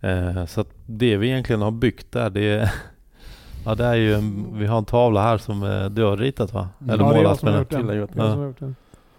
Eh, 0.00 0.46
så 0.46 0.60
att 0.60 0.68
det 0.86 1.16
vi 1.16 1.28
egentligen 1.28 1.62
har 1.62 1.70
byggt 1.70 2.12
där 2.12 2.30
det 2.30 2.40
är 2.48 2.72
Ja 3.64 3.74
det 3.74 3.84
är 3.84 3.94
ju 3.94 4.14
en, 4.14 4.58
vi 4.58 4.66
har 4.66 4.78
en 4.78 4.84
tavla 4.84 5.22
här 5.22 5.38
som 5.38 5.62
eh, 5.62 5.84
du 5.84 6.02
har 6.02 6.16
ritat 6.16 6.52
va? 6.52 6.68
Mm. 6.80 6.94
Eller 6.94 7.04
Ja, 7.04 7.10
det 7.10 7.14
är 7.14 7.22
jag 7.22 7.24
målat 7.24 7.42
med 7.42 7.54
den. 7.54 7.64
Killar 7.64 7.94
gjort 7.94 8.10
Jag 8.14 8.26
Ja. 8.26 8.30
som 8.30 8.40
har 8.40 8.46
gjort 8.46 8.58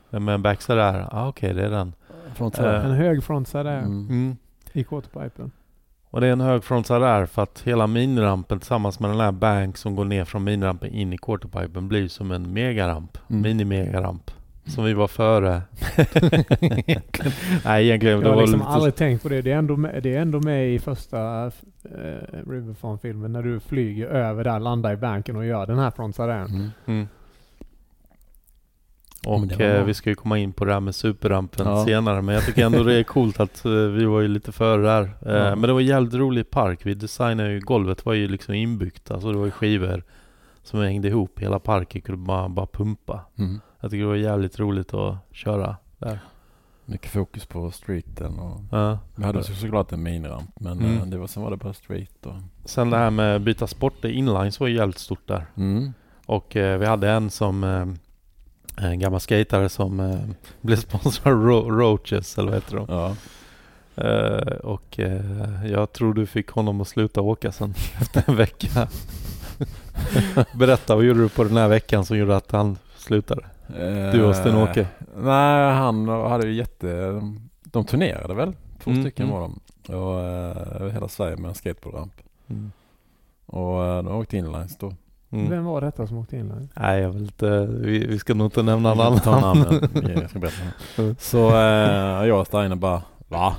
den. 0.09 0.25
Med 0.25 0.35
en 0.35 0.42
backside 0.42 0.77
där, 0.77 1.08
ah, 1.11 1.27
okej 1.27 1.53
det 1.53 1.66
är 1.66 1.69
den. 1.69 1.93
Från 2.33 2.51
Eh, 2.59 2.85
En 2.85 2.91
hög 2.91 3.23
frontside 3.23 3.65
där 3.65 3.79
Mm. 3.79 4.07
Mm. 4.09 4.37
i 4.73 4.83
quarterpipen. 4.83 5.51
Och 6.09 6.21
det 6.21 6.27
är 6.27 6.31
en 6.31 6.41
hög 6.41 6.63
frontside 6.63 7.01
där 7.01 7.25
för 7.25 7.43
att 7.43 7.61
hela 7.65 7.87
minirampen 7.87 8.59
tillsammans 8.59 8.99
med 8.99 9.09
den 9.09 9.19
här 9.19 9.31
bank 9.31 9.77
som 9.77 9.95
går 9.95 10.05
ner 10.05 10.25
från 10.25 10.43
minirampen 10.43 10.89
in 10.93 11.13
i 11.13 11.17
quarterpipen 11.17 11.87
blir 11.87 12.07
som 12.07 12.31
en 12.31 12.53
megaramp. 12.53 13.17
Mm. 13.29 13.41
Mini-megaramp. 13.41 14.31
Som 14.65 14.83
vi 14.85 14.93
var 14.93 15.07
före. 15.07 15.61
Nej 17.65 17.87
egentligen. 17.87 18.15
Jag 18.15 18.23
det 18.23 18.29
har 18.29 18.41
liksom 18.41 18.59
lite... 18.59 18.69
aldrig 18.71 18.95
tänkt 18.95 19.23
på 19.23 19.29
det. 19.29 19.41
Det 19.41 19.51
är 19.51 19.57
ändå 19.57 19.77
med, 19.77 20.03
det 20.03 20.15
är 20.15 20.21
ändå 20.21 20.39
med 20.39 20.73
i 20.73 20.79
första 20.79 21.45
uh, 21.45 21.51
Riverfront-filmen 22.49 23.33
när 23.33 23.41
du 23.43 23.59
flyger 23.59 24.07
över 24.07 24.43
där, 24.43 24.59
landar 24.59 24.93
i 24.93 24.97
banken 24.97 25.35
och 25.35 25.45
gör 25.45 25.65
den 25.65 25.79
här 25.79 25.91
frontside. 25.91 26.29
Mm. 26.29 26.69
Mm. 26.85 27.07
Och 29.27 29.61
eh, 29.61 29.84
vi 29.85 29.93
ska 29.93 30.10
ju 30.10 30.16
komma 30.16 30.38
in 30.38 30.53
på 30.53 30.66
det 30.66 30.74
här 30.74 30.80
med 30.80 30.95
superrampen 30.95 31.68
Ja. 31.68 31.85
senare. 31.85 32.22
Men 32.22 32.35
jag 32.35 32.45
tycker 32.45 32.66
ändå 32.66 32.84
det 32.84 32.93
är 32.95 33.03
coolt 33.03 33.40
att 33.40 33.66
eh, 33.66 33.72
vi 33.72 34.06
var 34.06 34.22
ju 34.22 34.27
lite 34.27 34.52
före 34.52 34.82
där. 34.82 35.03
Eh, 35.03 35.34
Ja. 35.48 35.56
Men 35.56 35.61
det 35.61 35.74
var 35.74 35.80
jävligt 35.82 36.14
rolig 36.14 36.50
park. 36.50 36.85
Vi 36.85 36.93
designade 36.93 37.52
ju 37.52 37.60
golvet 37.60 38.06
var 38.06 38.14
ju 38.14 38.27
liksom 38.27 38.53
inbyggt. 38.53 39.11
Alltså 39.11 39.32
det 39.32 39.38
var 39.38 39.45
ju 39.45 39.52
skivor 39.52 40.03
som 40.64 40.80
hängde 40.80 41.08
ihop 41.08 41.40
hela 41.40 41.60
parken 41.60 42.02
kunde 42.02 42.22
man 42.27 42.56
bara 42.56 42.66
pumpa. 42.68 43.22
Mm. 43.38 43.60
Jag 43.80 43.92
tycker 43.92 44.02
det 44.02 44.08
var 44.10 44.16
jävligt 44.16 44.60
roligt 44.60 44.93
att 44.93 45.16
köra 45.32 45.76
där. 45.98 46.19
Mycket 46.85 47.11
fokus 47.11 47.45
på 47.45 47.72
streeten 47.72 48.40
och 48.40 48.61
Ja. 48.72 49.00
vi 49.16 49.24
hade 49.24 49.43
så 49.43 49.53
såklart 49.53 49.92
en 49.92 50.03
miniramp 50.03 50.50
men 50.60 50.80
Mm. 50.80 51.10
det 51.10 51.18
var, 51.18 51.27
sen 51.27 51.43
var 51.43 51.52
det 51.52 51.58
bara 51.58 51.74
street 51.74 52.26
och... 52.26 52.34
Sen 52.66 52.90
det 52.90 52.98
här 52.98 53.10
med 53.10 53.42
byta 53.42 53.68
sporter, 53.68 54.10
inlines 54.10 54.60
var 54.60 54.68
ju 54.68 54.76
jävligt 54.76 54.98
stort 55.00 55.27
där. 55.27 55.45
Mm. 55.58 55.93
Och 56.26 56.48
vi 56.56 56.85
hade 56.85 57.10
en 57.10 57.30
som 57.30 57.64
en 58.77 59.00
gammal 59.00 59.19
skatare 59.19 59.69
som 59.69 60.00
eh, 60.00 60.19
blev 60.61 60.76
sponsrad 60.77 61.34
av 61.34 61.42
Ro- 61.43 61.69
Roaches 61.72 62.38
eller 62.38 62.52
vad 62.52 62.58
heter 62.61 62.76
de? 62.77 62.85
Ja. 62.90 63.16
Eh, 64.03 64.56
och 64.58 65.00
eh, 65.00 65.66
jag 65.72 65.92
tror 65.93 66.14
du 66.14 66.26
fick 66.26 66.50
honom 66.50 66.82
att 66.82 66.88
sluta 66.88 67.22
åka 67.22 67.52
sen 67.52 67.74
efter 68.02 68.24
en 68.27 68.35
vecka. 68.35 68.88
Berätta, 70.53 70.95
vad 70.95 71.03
gjorde 71.06 71.19
du 71.22 71.30
på 71.30 71.43
den 71.43 71.58
här 71.58 71.68
veckan 71.68 72.06
som 72.06 72.18
gjorde 72.18 72.35
att 72.35 72.52
han 72.52 72.77
slutade? 72.98 73.45
Du 74.11 74.24
och 74.24 74.35
Sten-Åke? 74.35 74.82
Eh, 74.82 74.88
Nej, 75.18 75.74
han 75.74 76.08
hade 76.08 76.48
ju 76.48 76.53
jätte... 76.53 77.22
De 77.64 77.85
turnerade 77.85 78.34
väl? 78.34 78.53
Två 78.84 78.92
Mm, 78.92 79.03
stycken 79.03 79.26
mm. 79.26 79.35
var 79.40 79.42
de. 79.42 79.60
Och 79.98 80.19
eh, 80.19 80.82
över 80.82 80.90
hela 80.90 81.08
Sverige 81.08 81.38
med 81.38 81.50
en 81.50 81.56
skateboardramp. 81.56 82.14
Mm. 82.50 82.72
Och 83.45 83.85
eh, 83.85 84.03
de 84.03 84.08
åkte 84.16 84.38
inlines 84.38 84.77
då. 84.77 84.93
Mm. 85.33 85.49
Vem 85.49 85.65
var 85.65 85.81
detta 85.81 86.07
som 86.07 86.17
åkte 86.17 86.37
in? 86.37 86.69
Nej, 86.73 87.01
jag 87.01 87.09
vill 87.09 87.21
inte, 87.23 87.67
vi, 87.71 88.07
vi 88.07 88.19
ska 88.19 88.33
nog 88.33 88.47
inte 88.47 88.63
nämna 88.63 88.91
annan. 88.91 89.19
namnen. 89.25 89.89
Jag 90.19 90.29
ska 90.29 90.39
berätta. 90.39 90.61
Mm. 90.97 91.15
Så 91.19 91.49
eh, 91.49 92.27
jag 92.27 92.39
och 92.39 92.47
Steiner 92.47 92.75
bara 92.75 93.01
Va? 93.27 93.55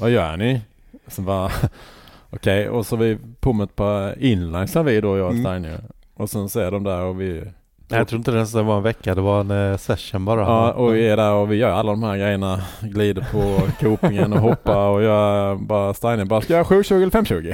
Vad 0.00 0.10
gör 0.10 0.36
ni? 0.36 0.60
Så 1.08 1.22
bara 1.22 1.50
Okej, 2.30 2.68
och 2.68 2.86
så 2.86 2.96
vi 2.96 3.18
på 3.40 3.52
med 3.52 3.64
ett 3.64 3.76
par 3.76 4.22
inlines 4.22 4.74
har 4.74 4.82
vi 4.82 5.00
då 5.00 5.16
jag 5.16 5.26
och 5.26 5.32
Mm. 5.32 5.44
Steiner. 5.44 5.80
Och 6.14 6.30
sen 6.30 6.48
så 6.48 6.60
är 6.60 6.70
de 6.70 6.84
där 6.84 7.00
och 7.02 7.20
vi 7.20 7.42
Nej, 7.88 7.98
jag 7.98 8.08
tror 8.08 8.18
inte 8.18 8.30
ens 8.30 8.52
det 8.52 8.62
var 8.62 8.76
en 8.76 8.82
vecka, 8.82 9.14
det 9.14 9.20
var 9.20 9.40
en 9.40 9.50
eh, 9.50 9.76
session 9.76 10.24
bara. 10.24 10.40
Ja, 10.40 10.72
och 10.72 10.94
vi 10.94 11.08
är 11.08 11.16
där 11.16 11.32
och 11.32 11.52
vi 11.52 11.56
gör 11.56 11.70
alla 11.70 11.90
de 11.90 12.02
här 12.02 12.16
grejerna. 12.16 12.60
Glider 12.80 13.26
på 13.32 13.60
copingen 13.80 14.32
och 14.32 14.40
hoppar 14.40 14.88
och 14.88 15.02
jag 15.02 15.60
bara 15.62 15.94
Steiner 15.94 16.24
bara 16.24 16.40
Ska 16.40 16.52
jag 16.52 16.58
göra 16.58 16.64
720 16.64 16.94
eller 16.94 17.10
520? 17.10 17.52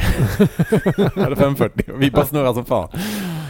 eller 1.16 1.36
540. 1.36 1.92
Och 1.92 2.02
vi 2.02 2.10
bara 2.10 2.24
snurrar 2.26 2.52
som 2.52 2.65
fan. 2.65 2.89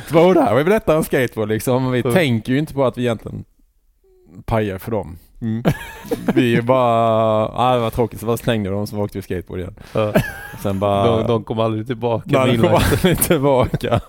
Så 0.08 0.14
bara, 0.14 0.26
"Åh, 0.26 0.34
det 0.34 0.40
här 0.42 0.52
var 0.52 0.60
ju 0.60 0.68
lättare 0.68 0.96
än 0.96 1.04
skateboard 1.04 1.48
liksom. 1.48 1.90
Vi 1.92 2.00
Mm. 2.00 2.12
tänker 2.12 2.52
ju 2.52 2.58
inte 2.58 2.74
på 2.74 2.84
att 2.84 2.98
vi 2.98 3.02
egentligen 3.02 3.44
pajar 4.44 4.78
för 4.78 4.90
dem. 4.90 5.18
Mm. 5.40 5.62
Vi 6.34 6.42
är 6.52 6.56
ju 6.56 6.62
bara, 6.62 7.48
ah, 7.48 7.74
det 7.74 7.80
var 7.80 7.90
tråkigt 7.90 8.20
så 8.20 8.26
bara 8.26 8.36
slängde 8.36 8.70
vi 8.70 8.76
dem 8.76 8.86
så 8.86 8.98
åkte 8.98 9.18
vi 9.18 9.22
skateboard 9.22 9.58
igen. 9.60 9.74
Ja. 9.94 10.12
Sen 10.62 10.78
bara, 10.78 11.16
De, 11.20 11.26
de 11.26 11.44
kom 11.44 11.60
aldrig 11.60 11.86
tillbaka. 11.86 12.24
Nej, 12.44 12.56
de 12.56 12.58
kom 12.62 12.74
aldrig 12.74 13.18
tillbaka. 13.18 14.00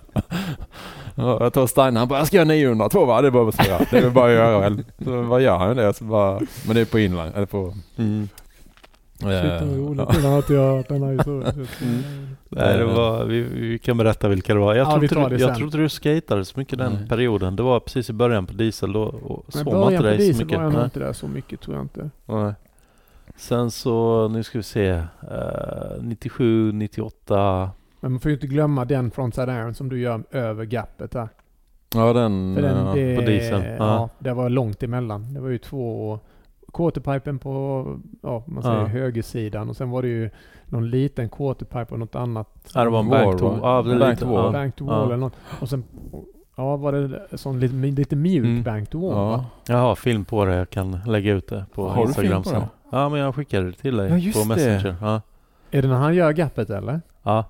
Ja, 1.16 1.38
Jag 1.40 1.54
tar 1.54 1.68
Steiner, 1.68 2.00
han 2.00 2.08
bara 2.08 2.20
jag 2.20 2.28
ska 2.28 2.36
göra 2.38 2.46
900, 2.46 2.90
två 2.90 3.06
va? 3.06 3.22
Det 3.22 3.28
är 3.28 3.32
bara 3.32 3.50
att. 3.50 3.90
Det 3.92 3.98
är 3.98 4.10
bara 4.10 4.26
att 4.26 4.32
göra 4.32 4.60
väl. 4.60 4.84
Så 5.04 5.22
vad 5.22 5.42
gör 5.42 5.58
han 5.58 5.78
det? 5.78 5.94
Så 5.94 6.04
bara, 6.04 6.40
men 6.68 6.76
det 6.76 6.82
är 6.82 6.86
på 6.86 7.00
inline, 7.00 7.32
eller 7.36 7.46
på... 7.46 7.74
Mm. 7.98 8.30
Shit, 9.20 9.30
det 9.30 9.60
var 9.66 9.74
eh, 9.74 9.78
roligt. 9.78 10.00
ja. 10.08 10.14
Den 10.22 10.26
har 10.32 10.38
inte 10.38 10.54
jag 10.54 10.76
hört 10.78 10.88
den 10.88 11.04
här 11.04 11.12
historien. 11.14 11.68
Nej, 12.56 12.78
det 12.78 12.86
var, 12.86 13.26
vi, 13.26 13.42
vi 13.42 13.80
kan 13.80 13.98
berätta 13.98 14.28
vilka 14.28 14.54
det 14.54 14.60
var. 14.60 14.76
Jag, 14.76 14.88
Ja, 14.88 14.92
tror, 14.92 15.04
inte, 15.04 15.16
du- 15.16 15.22
jag 15.42 15.42
sen. 15.50 15.56
tror 15.56 15.66
inte 15.68 15.78
du 15.78 15.90
skatade 15.90 16.46
så 16.46 16.60
mycket 16.60 16.80
den 16.80 16.94
Nej. 16.94 17.08
perioden. 17.08 17.56
Det 17.56 17.64
var 17.64 17.80
precis 17.80 18.10
i 18.10 18.14
början 18.14 18.46
på 18.46 18.54
diesel. 18.54 18.94
Då 18.94 19.02
och 19.04 19.44
Men 19.54 19.64
såg 19.64 19.74
man 19.74 19.82
början 19.82 19.92
inte 19.94 19.98
på 19.98 20.04
dig 20.04 20.18
så 20.18 20.24
diesel 20.24 20.46
mycket. 20.46 20.58
var 20.58 20.64
jag 20.64 20.72
nog 20.72 20.80
Nej. 20.80 20.86
inte 20.86 21.00
där 21.00 21.14
så 21.14 21.28
mycket 21.28 21.62
tror 21.62 21.76
jag 21.76 21.84
inte. 21.86 22.10
Nej. 22.26 22.54
Sen 23.36 23.72
så, 23.72 24.28
nu 24.28 24.44
ska 24.44 24.58
vi 24.60 24.64
se. 24.64 24.90
eh, 24.90 25.02
97, 26.02 26.72
98. 26.72 27.70
Men 28.00 28.12
man 28.12 28.20
får 28.20 28.30
ju 28.30 28.36
inte 28.36 28.48
glömma 28.48 28.86
den 28.86 29.12
frontside 29.12 29.50
iron 29.50 29.74
som 29.74 29.90
du 29.90 30.00
gör 30.00 30.24
över 30.32 30.66
gapet 30.66 31.12
där. 31.12 31.30
Ja 31.96 32.14
den... 32.14 32.54
Den, 32.56 32.96
det, 32.96 33.16
på 33.16 33.22
diesel, 33.22 33.64
Ja, 33.66 33.76
ja. 33.78 34.10
det 34.20 34.34
var 34.34 34.50
långt 34.50 34.84
emellan. 34.84 35.34
Det 35.34 35.40
var 35.40 35.50
ju 35.50 35.58
två 35.58 36.20
quarterpipen 36.74 37.40
på 37.40 37.86
ja, 38.22 38.44
man 38.48 38.64
säger 38.64 38.78
Ja. 38.80 38.86
högersidan 38.86 39.70
och 39.70 39.76
sen 39.76 39.90
var 39.90 40.02
det 40.02 40.08
ju 40.08 40.30
någon 40.66 40.90
liten 40.90 41.30
quarterpipe 41.30 41.94
och 41.94 42.00
något 42.00 42.16
annat. 42.16 42.72
Ja, 42.76 42.84
det 42.84 42.90
var 42.90 43.00
en 43.00 43.08
Wall, 43.10 43.26
bank 43.26 43.40
to, 43.40 43.50
det 43.90 43.96
är 43.96 44.00
Bank 44.00 44.20
to 44.20 44.26
wall. 44.26 44.46
ja. 44.46 44.52
Bank 44.52 44.76
to 44.76 44.86
Ja. 44.86 44.92
wall 44.92 45.06
eller 45.08 45.18
något. 45.18 45.34
Och 45.62 45.70
sen 45.70 45.84
ja, 46.56 46.78
var 46.78 46.92
det 46.92 47.38
sån 47.38 47.60
lite, 47.60 47.76
lite 47.76 48.16
mjuk 48.16 48.46
Mm. 48.46 48.64
bank 48.64 48.90
to 48.90 49.00
wall 49.02 49.12
Ja. 49.18 49.46
Jag 49.68 49.78
har 49.78 49.96
film 49.96 50.26
på 50.26 50.46
det. 50.46 50.56
Jag 50.56 50.70
kan 50.70 51.00
lägga 51.08 51.34
ut 51.34 51.48
det 51.48 51.66
på 51.74 51.88
Har 51.90 51.96
du 51.96 52.02
Instagram 52.02 52.32
film 52.32 52.44
på 52.44 52.50
sen. 52.50 52.64
Ja, 52.92 53.10
men 53.10 53.20
jag 53.20 53.36
skickade 53.36 53.66
det 53.66 53.74
till 53.74 53.98
dig 53.98 54.10
Ja, 54.10 54.18
just 54.18 54.38
på 54.38 54.54
det. 54.54 54.56
Messenger. 54.56 54.96
Ja. 55.02 55.22
Är 55.72 55.82
det 55.82 55.88
när 55.88 55.96
han 55.96 56.16
gör 56.16 56.32
gapet 56.32 56.70
eller? 56.70 57.02
ja, 57.24 57.46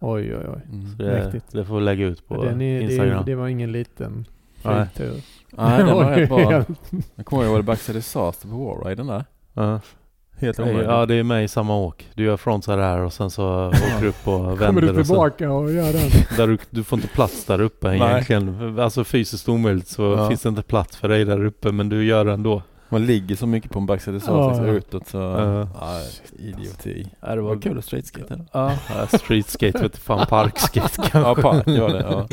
Oj 0.00 0.36
oj 0.36 0.46
oj. 0.54 0.60
Mm. 0.72 0.96
det, 0.98 1.40
det 1.52 1.64
får 1.64 1.74
vi 1.74 1.80
lägga 1.80 2.06
ut 2.06 2.28
på 2.28 2.44
Den 2.44 2.60
är, 2.60 2.78
det, 2.78 2.84
Instagram. 2.84 3.22
det 3.26 3.34
var 3.34 3.48
ingen 3.48 3.72
liten 3.72 4.24
Nej. 4.64 4.86
Nej 5.52 5.78
den 5.78 5.86
var 5.96 6.04
rätt 6.10 6.28
bra. 6.28 6.64
Jag 7.14 7.26
kommer 7.26 7.42
ihåg, 7.42 7.50
var 7.50 7.58
det 7.58 7.62
Backside 7.62 7.96
Disaster 7.96 8.48
på 8.48 8.54
Warriden 8.56 9.06
där? 9.06 9.24
Ja. 9.54 9.80
Helt 10.40 10.58
Nej, 10.58 10.70
omöjligt. 10.70 10.90
Ja, 10.90 11.06
det 11.06 11.14
är 11.14 11.22
med 11.22 11.44
i 11.44 11.48
samma 11.48 11.76
åk. 11.76 12.08
Du 12.14 12.24
gör 12.24 12.36
frontside 12.36 12.78
här 12.78 12.98
och 13.00 13.12
sen 13.12 13.30
så 13.30 13.68
åker 13.68 14.00
du 14.00 14.08
upp 14.08 14.28
och 14.28 14.34
Kommer 14.40 14.56
vänder. 14.56 14.82
du 14.82 14.88
och 14.88 14.94
så, 14.96 15.02
tillbaka 15.04 15.50
och 15.52 15.72
gör 15.72 15.92
den? 15.92 16.10
där 16.36 16.46
du, 16.46 16.58
du 16.70 16.84
får 16.84 16.96
inte 16.98 17.08
plats 17.08 17.44
där 17.44 17.60
uppe 17.60 17.88
egentligen. 17.88 18.78
Alltså 18.78 19.04
fysiskt 19.04 19.48
omöjligt 19.48 19.88
så 19.88 20.02
Ja. 20.02 20.28
finns 20.28 20.42
det 20.42 20.48
inte 20.48 20.62
plats 20.62 20.96
för 20.96 21.08
dig 21.08 21.24
där 21.24 21.44
uppe 21.44 21.72
men 21.72 21.88
du 21.88 22.04
gör 22.04 22.24
det 22.24 22.32
ändå. 22.32 22.62
Man 22.90 23.06
ligger 23.06 23.36
så 23.36 23.46
mycket 23.46 23.70
på 23.70 23.78
en 23.78 23.86
Backside 23.86 24.14
Disaster 24.16 24.66
Ja. 24.66 24.72
utåt 24.72 25.08
så... 25.08 25.18
Ja. 25.18 25.68
Ja, 25.80 26.00
idioti. 26.38 27.06
Ja, 27.20 27.34
det 27.34 27.40
var 27.40 27.56
kul 27.60 27.78
att 27.78 27.84
streetskate? 27.84 28.44
Ja, 28.52 28.72
ja, 28.88 29.18
street 29.18 29.46
skate 29.48 29.78
vet 29.82 29.92
du 29.92 29.98
fan, 29.98 30.26
parkskate 30.26 30.88
kanske. 30.96 31.18
Ja, 31.18 31.34
park 31.34 31.66
var 31.66 31.88
det. 31.88 32.00
Ja. 32.10 32.26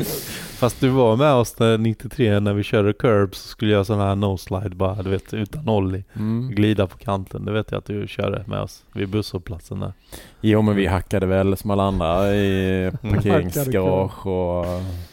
Fast 0.58 0.80
du 0.80 0.88
var 0.88 1.16
med 1.16 1.32
oss 1.32 1.52
där 1.52 1.78
93 1.78 2.40
när 2.40 2.52
vi 2.54 2.62
körde 2.62 2.92
curbs 2.92 3.38
så 3.38 3.48
skulle 3.48 3.72
jag 3.72 3.86
sån 3.86 3.98
här 4.00 4.14
no-slide 4.14 4.74
bara, 4.74 5.02
du 5.02 5.10
vet 5.10 5.34
utan 5.34 5.68
ollie. 5.68 6.04
Mm. 6.16 6.50
Glida 6.50 6.86
på 6.86 6.98
kanten. 6.98 7.44
Det 7.44 7.52
vet 7.52 7.70
jag 7.70 7.78
att 7.78 7.84
du 7.86 8.06
körde 8.08 8.44
med 8.46 8.60
oss 8.60 8.84
vid 8.92 9.08
busshållplatsen 9.08 9.80
där. 9.80 9.92
Jo 10.40 10.62
men 10.62 10.76
vi 10.76 10.86
hackade 10.86 11.26
väl 11.26 11.56
som 11.56 11.70
alla 11.70 11.82
andra 11.82 12.34
i 12.34 12.92
parkeringsgarage 13.02 14.26
och 14.26 14.66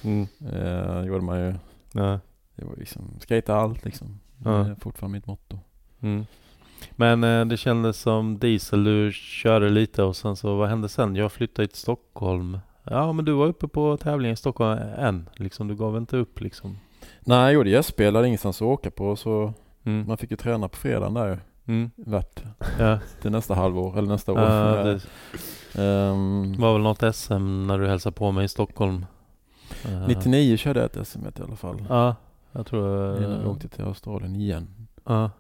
Mm. 0.03 0.27
eh, 0.53 1.05
gjorde 1.05 1.22
man 1.23 1.39
ju. 1.39 1.53
Ja. 1.91 2.19
Det 2.55 2.65
var 2.65 2.75
liksom, 2.77 3.01
skata 3.19 3.55
allt 3.55 3.85
liksom. 3.85 4.19
Det 4.38 4.50
Ja. 4.50 4.60
är 4.66 4.76
fortfarande 4.76 5.18
mitt 5.18 5.28
motto. 5.28 5.60
Mm. 6.02 6.26
Men 6.92 7.24
eh, 7.24 7.45
det 7.45 7.58
kändes 7.58 7.98
som 7.98 8.40
diesel, 8.40 8.84
du 8.84 9.12
körde 9.14 9.70
lite 9.70 10.03
och 10.03 10.16
sen 10.16 10.36
så 10.36 10.56
vad 10.56 10.70
hände 10.70 10.90
sen? 10.90 11.16
Jag 11.16 11.32
flyttade 11.32 11.68
till 11.68 11.78
Stockholm. 11.78 12.60
Ja 12.84 13.14
men 13.14 13.26
du 13.26 13.32
var 13.32 13.45
uppe 13.45 13.68
på 13.68 13.98
tävlingen 13.98 14.34
i 14.34 14.38
Stockholm 14.38 14.80
än 14.98 15.30
liksom, 15.36 15.68
du 15.68 15.76
gav 15.76 15.98
inte 15.98 16.18
upp 16.18 16.42
liksom. 16.42 16.78
Nej 17.22 17.38
jag 17.44 17.53
gjorde 17.53 17.70
gästspel, 17.70 18.16
hade 18.16 18.28
ingenstans 18.28 18.58
att 18.62 18.66
åka 18.66 18.92
på 18.92 19.16
så 19.16 19.53
Mm. 19.86 20.08
man 20.08 20.18
fick 20.18 20.32
ju 20.32 20.38
träna 20.38 20.68
på 20.70 20.78
fredagen 20.78 21.14
där 21.14 21.28
ju. 21.28 21.38
Mm. 21.74 21.92
Värt 21.95 22.44
Ja, 22.80 23.00
till 23.22 23.32
nästa 23.32 23.56
halvår 23.56 23.98
eller 23.98 24.08
nästa 24.08 24.32
år. 24.34 24.40
ja, 24.40 24.84
det 24.84 25.00
Ehm, 25.76 26.56
var 26.60 26.74
väl 26.74 26.82
något 26.82 27.16
SM 27.16 27.68
när 27.68 27.80
du 27.80 27.88
hälsade 27.88 28.14
på 28.16 28.32
mig 28.32 28.45
i 28.45 28.48
Stockholm. 28.48 29.06
Eh, 29.86 30.08
99 30.08 30.58
körde 30.58 30.80
jag 30.80 30.86
ett 30.98 31.08
SM 31.08 31.20
i 31.26 31.42
alla 31.44 31.56
fall. 31.56 31.84
Ja, 31.90 32.16
jag 32.53 32.65
tror... 32.65 33.17
Innan 33.23 33.40
vi 33.41 33.45
åkte 33.48 33.67
till 33.67 33.83
Australien 33.83 34.35
igen. 34.35 34.67
Ja. 35.03 35.32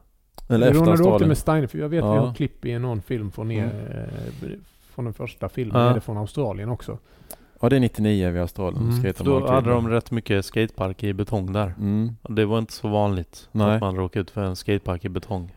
Eller 0.49 0.67
efter 0.67 0.79
när 0.79 0.85
du 0.85 0.91
åkte 0.91 0.91
Australien. 0.91 1.27
med 1.27 1.37
Steiner, 1.37 1.67
för 1.67 1.77
jag 1.77 1.89
vet 1.89 2.03
att 2.03 2.09
Ja. 2.09 2.15
jag 2.15 2.25
har 2.25 2.33
klipp 2.33 2.65
i 2.65 2.79
någon 2.79 3.01
film 3.01 3.31
från, 3.31 3.51
er, 3.51 3.65
eh, 4.41 4.49
från 4.93 5.05
den 5.05 5.13
första 5.13 5.49
filmen, 5.49 5.81
Ja. 5.81 5.89
är 5.89 5.93
det 5.93 6.01
från 6.01 6.17
Australien 6.17 6.69
också? 6.69 6.97
Ja 7.61 7.69
det 7.69 7.75
är 7.75 7.79
99 7.79 8.29
vid 8.29 8.41
Australien. 8.41 8.89
Mm. 8.89 9.13
Då 9.23 9.47
hade 9.47 9.69
de 9.69 9.89
rätt 9.89 10.11
mycket 10.11 10.45
skatepark 10.45 11.03
i 11.03 11.13
betong 11.13 11.53
där. 11.53 11.73
Mm. 11.79 12.15
Och 12.21 12.33
Det 12.33 12.45
var 12.45 12.59
inte 12.59 12.73
så 12.73 12.87
vanligt 12.87 13.49
Nej. 13.51 13.75
att 13.75 13.81
man 13.81 13.95
råkade 13.95 14.21
ut 14.21 14.31
för 14.31 14.43
en 14.43 14.55
skatepark 14.55 15.05
i 15.05 15.09
betong. 15.09 15.55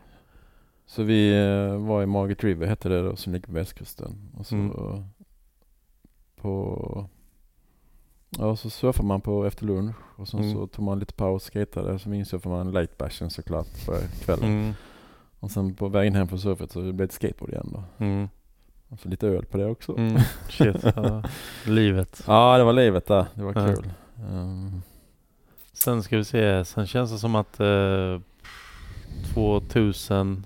Så 0.85 1.03
vi 1.03 1.37
eh, 1.45 1.77
var 1.87 2.03
i 2.03 2.05
Margaret 2.05 2.43
River 2.43 2.67
hette 2.67 2.89
det 2.89 3.01
då 3.01 3.15
som 3.15 3.33
ligger 3.33 3.47
på 3.47 3.53
västkusten. 3.53 4.15
Och 4.37 4.45
så 4.45 4.55
Mm. 4.55 4.71
på 6.41 7.09
Ja 8.29 8.55
så 8.55 8.69
surfade 8.69 9.07
man 9.07 9.21
på 9.21 9.45
efter 9.45 9.65
lunch 9.65 9.95
och 10.15 10.27
sen 10.27 10.39
Mm. 10.39 10.53
så 10.53 10.67
tog 10.67 10.85
man 10.85 10.99
lite 10.99 11.13
paus, 11.13 11.43
skatade, 11.43 11.99
så 11.99 12.13
insurfade 12.13 12.55
man 12.55 12.71
late 12.71 12.93
bashen 12.97 13.29
såklart 13.29 13.85
på 13.85 13.93
kvällen. 14.25 14.45
Mm. 14.49 14.73
Och 15.39 15.51
sen 15.51 15.75
på 15.75 15.87
vägen 15.87 16.15
hem 16.15 16.27
från 16.27 16.39
surfet 16.39 16.71
så 16.71 16.79
blev 16.81 17.07
det 17.07 17.13
skateboard 17.13 17.49
igen 17.51 17.69
då. 17.73 18.05
Mm. 18.05 18.29
Och 18.89 18.99
så 18.99 19.09
lite 19.09 19.27
öl 19.27 19.45
på 19.45 19.57
det 19.57 19.65
också. 19.65 19.97
Mm. 19.97 20.21
Shit. 20.49 20.83
Ja. 20.95 21.23
Livet. 21.65 22.23
Ja 22.27 22.57
det 22.57 22.63
var 22.63 22.73
livet 22.73 23.05
där, 23.05 23.25
det 23.33 23.43
var 23.43 23.53
Ja. 23.55 23.75
kul. 23.75 23.93
Ehm, 24.31 24.81
Sen 25.73 26.03
ska 26.03 26.17
vi 26.17 26.23
se. 26.25 26.65
Sen 26.65 26.87
känns 26.87 27.11
det 27.11 27.17
som 27.17 27.35
att 27.35 27.59
eh, 27.59 28.19
2000 29.33 30.45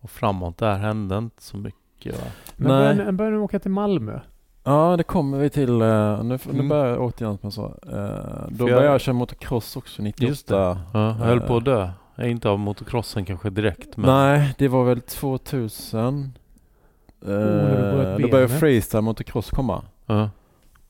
och 0.00 0.10
framåt 0.10 0.58
där 0.58 0.76
hände 0.78 1.18
inte 1.18 1.42
så 1.42 1.56
mycket 1.56 2.18
va? 2.20 2.26
Men 2.56 2.68
Nej. 2.68 2.94
började, 2.96 3.12
började 3.12 3.38
åka 3.38 3.58
till 3.58 3.70
Malmö? 3.70 4.20
Ja 4.64 4.94
det 4.96 5.02
kommer 5.02 5.38
vi 5.38 5.50
till, 5.50 5.82
eh, 5.82 6.22
nu, 6.24 6.38
nu 6.44 6.50
Mm. 6.52 6.68
börjar 6.68 6.86
jag 6.86 7.00
återigen 7.02 7.38
som 7.38 7.46
jag 7.46 7.52
sa. 7.52 7.64
Eh, 7.98 8.48
då 8.48 8.64
började 8.64 8.86
jag 8.86 9.00
köra 9.00 9.12
motocross 9.14 9.76
också 9.76 10.02
98. 10.02 10.26
Just 10.28 10.48
det. 10.48 10.54
Ja, 10.56 10.78
jag 10.92 11.12
höll 11.12 11.40
på 11.40 11.56
att 11.56 11.64
dö. 11.64 11.90
Inte 12.22 12.48
av 12.48 12.58
motocrossen 12.58 13.24
kanske 13.24 13.50
direkt 13.50 13.96
men... 13.96 14.06
Nej, 14.10 14.54
det 14.58 14.68
var 14.68 14.84
väl 14.84 15.00
2000. 15.00 16.32
Eh, 17.22 17.28
när 17.28 17.70
du 17.70 17.96
bröt 17.96 18.22
då 18.22 18.28
började 18.28 18.48
freestyle 18.52 19.02
motocross 19.02 19.50
komma. 19.50 19.82
Ja. 20.06 20.30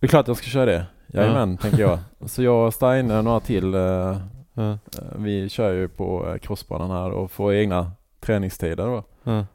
Det 0.01 0.07
är 0.07 0.09
klart 0.09 0.29
jag 0.29 0.37
ska 0.37 0.47
köra 0.47 0.67
det. 0.67 0.87
Jajamän, 1.07 1.57
tänker 1.57 1.79
jag. 1.81 1.99
Så 2.27 2.43
jag 2.43 2.67
och 2.67 2.75
Steine 2.75 3.19
och 3.19 3.25
några 3.25 3.41
till, 3.41 3.75
eh, 3.75 4.11
eh, 4.55 4.75
vi 5.17 5.49
kör 5.49 5.73
ju 5.73 5.89
på 5.89 6.29
eh, 6.29 6.39
crossbanan 6.39 6.91
här 6.91 7.11
och 7.11 7.31
får 7.31 7.55
egna 7.55 7.91
träningstider 8.21 8.87
då. 8.87 9.03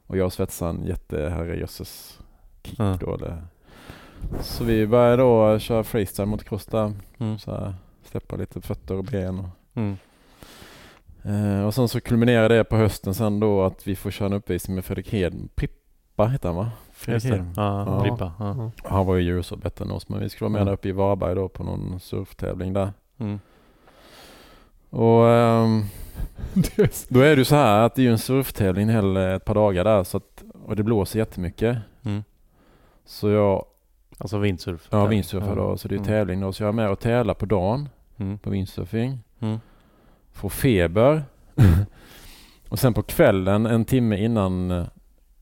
Och 0.07 0.17
jag 0.17 0.25
och 0.25 0.33
Svetsan 0.33 0.83
jätteherrejösses 0.85 2.19
kick 2.63 2.77
då. 2.77 3.15
Eller. 3.15 3.43
Så 4.41 4.63
vi 4.63 4.87
började 4.87 5.17
då 5.23 5.59
köra 5.59 5.83
freestyle 5.83 6.25
mot 6.27 6.69
där. 6.71 6.93
Mm. 7.19 7.39
Så 7.39 7.51
här, 7.51 7.73
släppa 8.03 8.35
lite 8.35 8.61
fötter 8.61 8.95
och 8.95 9.03
ben. 9.03 9.39
Och, 9.39 9.49
Mm. 9.75 9.97
eh, 11.23 11.65
och 11.65 11.73
sen 11.73 11.87
så 11.87 12.01
kulminerar 12.01 12.49
det 12.49 12.63
på 12.63 12.75
hösten 12.77 13.13
sen 13.13 13.39
då 13.39 13.63
att 13.63 13.87
vi 13.87 13.95
får 13.95 14.11
köra 14.11 14.25
en 14.27 14.33
uppvisning 14.33 14.75
med 14.75 14.85
Fredrik 14.85 15.13
Hed. 15.13 15.49
Prippa 15.55 16.25
heter 16.25 16.49
han 16.49 16.55
va? 16.57 16.71
Just 17.07 17.29
det. 17.29 17.45
Ja, 17.55 17.85
Ja. 17.87 18.03
Prippa. 18.03 18.33
Ja. 18.39 18.71
Ja. 18.83 18.89
Han 18.89 19.05
var 19.05 19.15
ju 19.15 19.21
djursår 19.23 19.57
bättre 19.57 19.85
än 19.85 19.91
oss 19.91 20.09
men 20.09 20.19
vi 20.19 20.29
skulle 20.29 20.45
vara 20.49 20.53
med 20.53 20.61
Ja. 20.61 20.65
där 20.65 20.73
uppe 20.73 20.89
i 20.89 20.91
Varberg 20.91 21.35
då 21.35 21.47
på 21.49 21.63
någon 21.63 21.99
surftävling 21.99 22.73
där. 22.73 22.93
Mm. 23.17 23.39
Och 24.89 25.29
ehm, 25.29 25.83
då 27.09 27.19
är 27.19 27.29
det 27.29 27.35
ju 27.39 27.45
så 27.45 27.55
här 27.55 27.79
att 27.85 27.95
det 27.95 28.01
är 28.01 28.03
ju 28.03 28.11
en 28.11 28.17
surftävling 28.19 28.89
hel, 28.89 29.17
ett 29.17 29.45
par 29.45 29.55
dagar 29.55 29.83
där 29.83 30.03
så 30.03 30.17
att, 30.17 30.43
och 30.65 30.75
det 30.75 30.83
blåser 30.83 31.19
jättemycket. 31.19 31.77
Mm. 32.03 32.23
Så 33.05 33.29
jag, 33.29 33.65
Alltså 34.21 34.37
windsurf. 34.37 34.87
ja 34.91 35.05
windsurfar 35.05 35.55
då, 35.55 35.77
så 35.77 35.87
det 35.87 35.95
är 35.95 35.97
Mm. 35.97 36.07
tävling 36.07 36.39
då. 36.41 36.53
Så 36.53 36.63
jag 36.63 36.67
är 36.67 36.71
med 36.73 36.89
och 36.89 36.99
tävlar 36.99 37.33
på 37.33 37.45
dagen 37.45 37.89
Mm. 38.17 38.37
på 38.37 38.49
windsurfing. 38.49 39.19
Mm. 39.39 39.59
Får 40.31 40.49
feber. 40.49 41.23
och 42.69 42.79
sen 42.79 42.93
på 42.93 43.01
kvällen 43.01 43.65
en 43.65 43.85
timme 43.85 44.17
innan 44.17 44.71
eh, 44.71 44.83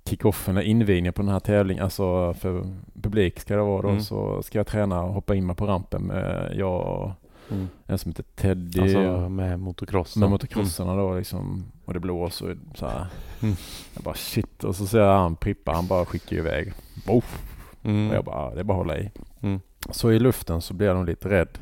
kickoffen, 0.05 0.57
eller 0.57 0.67
invigningen 0.67 1.13
på 1.13 1.21
den 1.21 1.31
här 1.31 1.39
tävlingen, 1.39 1.83
alltså 1.83 2.33
för 2.33 2.63
publik 3.01 3.39
ska 3.39 3.55
det 3.55 3.61
vara 3.61 3.81
då, 3.81 3.89
Mm. 3.89 4.01
så 4.01 4.43
ska 4.43 4.59
jag 4.59 4.67
träna 4.67 5.03
och 5.03 5.13
hoppa 5.13 5.35
in 5.35 5.45
mig 5.47 5.55
på 5.55 5.65
rampen 5.65 6.01
med 6.01 6.53
jag 6.55 6.81
och 6.81 7.11
Mm. 7.51 7.67
en 7.85 7.97
som 7.97 8.11
heter 8.11 8.23
Teddy. 8.35 8.81
Alltså 8.81 9.29
med 9.29 9.59
motocross. 9.59 10.13
då. 10.13 10.19
med 10.19 10.29
motocrossarna 10.29 10.95
då 10.95 11.15
liksom 11.15 11.63
och 11.85 11.93
det 11.93 11.99
blåser 11.99 12.57
och 12.71 12.77
så 12.77 12.87
här. 12.87 13.05
Mm. 13.41 13.55
Jag 13.93 14.03
bara 14.03 14.15
shit 14.15 14.63
och 14.63 14.75
så 14.75 14.85
ser 14.87 14.99
jag 14.99 15.17
han 15.17 15.35
Prippa, 15.35 15.71
han 15.71 15.87
bara 15.87 16.05
skickar 16.05 16.37
iväg. 16.37 16.73
Boff. 17.07 17.43
Mm. 17.87 18.09
Och 18.09 18.15
jag 18.15 18.25
bara, 18.25 18.53
det 18.53 18.59
är 18.59 18.63
bara 18.63 18.73
att 18.73 18.85
hålla 18.85 18.97
i. 18.97 19.11
Mm. 19.41 19.59
Så 19.89 20.11
i 20.11 20.19
luften 20.19 20.61
så 20.61 20.73
blir 20.73 20.93
nog 20.93 21.05
lite 21.05 21.29
rädd. 21.29 21.57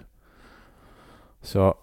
Så 1.42 1.58
jag, 1.58 1.76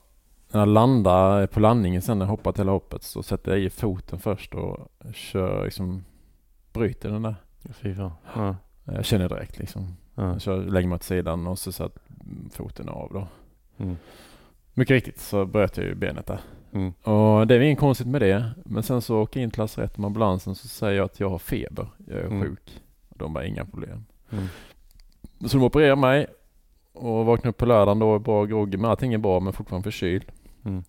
när 0.53 0.61
jag 0.61 0.69
landar 0.69 1.47
på 1.47 1.61
landningen 1.61 2.03
sen 2.03 2.19
när 2.19 2.25
jag 2.27 2.31
hoppat 2.31 2.59
hela 2.59 2.73
hoppet 2.73 3.03
så 3.03 3.23
sätter 3.23 3.51
jag 3.51 3.61
i 3.61 3.71
foten 3.71 4.19
först 4.19 4.55
och 4.55 4.89
kör 5.15 5.65
liksom, 5.65 6.05
bryter 6.73 7.11
den 7.11 7.23
där. 7.23 7.35
Fy 7.73 7.95
fan. 7.95 8.12
Ja. 8.35 8.57
Jag 8.85 9.05
känner 9.05 9.29
direkt 9.29 9.59
liksom. 9.59 9.97
Ja. 10.15 10.33
Jag 10.33 10.41
kör, 10.41 10.65
lägger 10.65 10.89
mig 10.89 10.97
åt 10.97 11.03
sidan 11.03 11.47
och 11.47 11.59
så 11.59 11.73
satt 11.73 11.97
foten 12.51 12.89
av 12.89 13.11
då. 13.12 13.27
Mm. 13.85 13.97
Mycket 14.75 14.95
riktigt 14.95 15.19
så 15.21 15.47
bröt 15.47 15.77
jag 15.77 15.87
ju 15.87 15.95
benet 15.95 16.27
där. 16.27 16.41
Mm. 16.73 16.93
Och 17.03 17.47
det 17.47 17.55
är 17.55 17.61
inget 17.61 17.79
konstigt 17.79 18.07
med 18.07 18.21
det. 18.23 18.51
Men 18.65 18.83
sen 18.83 19.03
så 19.03 19.19
åker 19.23 19.41
jag 19.41 19.45
in 19.45 19.51
till 19.51 19.61
lasarettet 19.61 19.99
med 19.99 20.07
ambulansen 20.07 20.55
så 20.55 20.69
säger 20.69 20.97
jag 20.97 21.05
att 21.05 21.21
jag 21.21 21.31
har 21.31 21.39
feber. 21.39 21.87
Jag 22.07 22.19
är 22.19 22.25
Mm. 22.27 22.43
sjuk. 22.43 22.81
De 23.09 23.33
bara 23.33 23.45
inga 23.45 23.65
problem. 23.65 24.05
Mm. 24.33 24.44
Så 25.47 25.57
de 25.59 25.65
opererar 25.65 25.97
mig 25.97 26.27
och 26.93 27.27
vaknar 27.27 27.49
upp 27.51 27.57
på 27.57 27.67
lördagen 27.67 27.99
då, 27.99 28.19
bra 28.19 28.44
groggy, 28.44 28.77
men 28.77 28.91
allting 28.91 29.15
är 29.15 29.19
bra 29.19 29.41
men 29.41 29.52
fortfarande 29.52 29.85
förkyld. 29.85 30.25
Mm. 30.65 30.85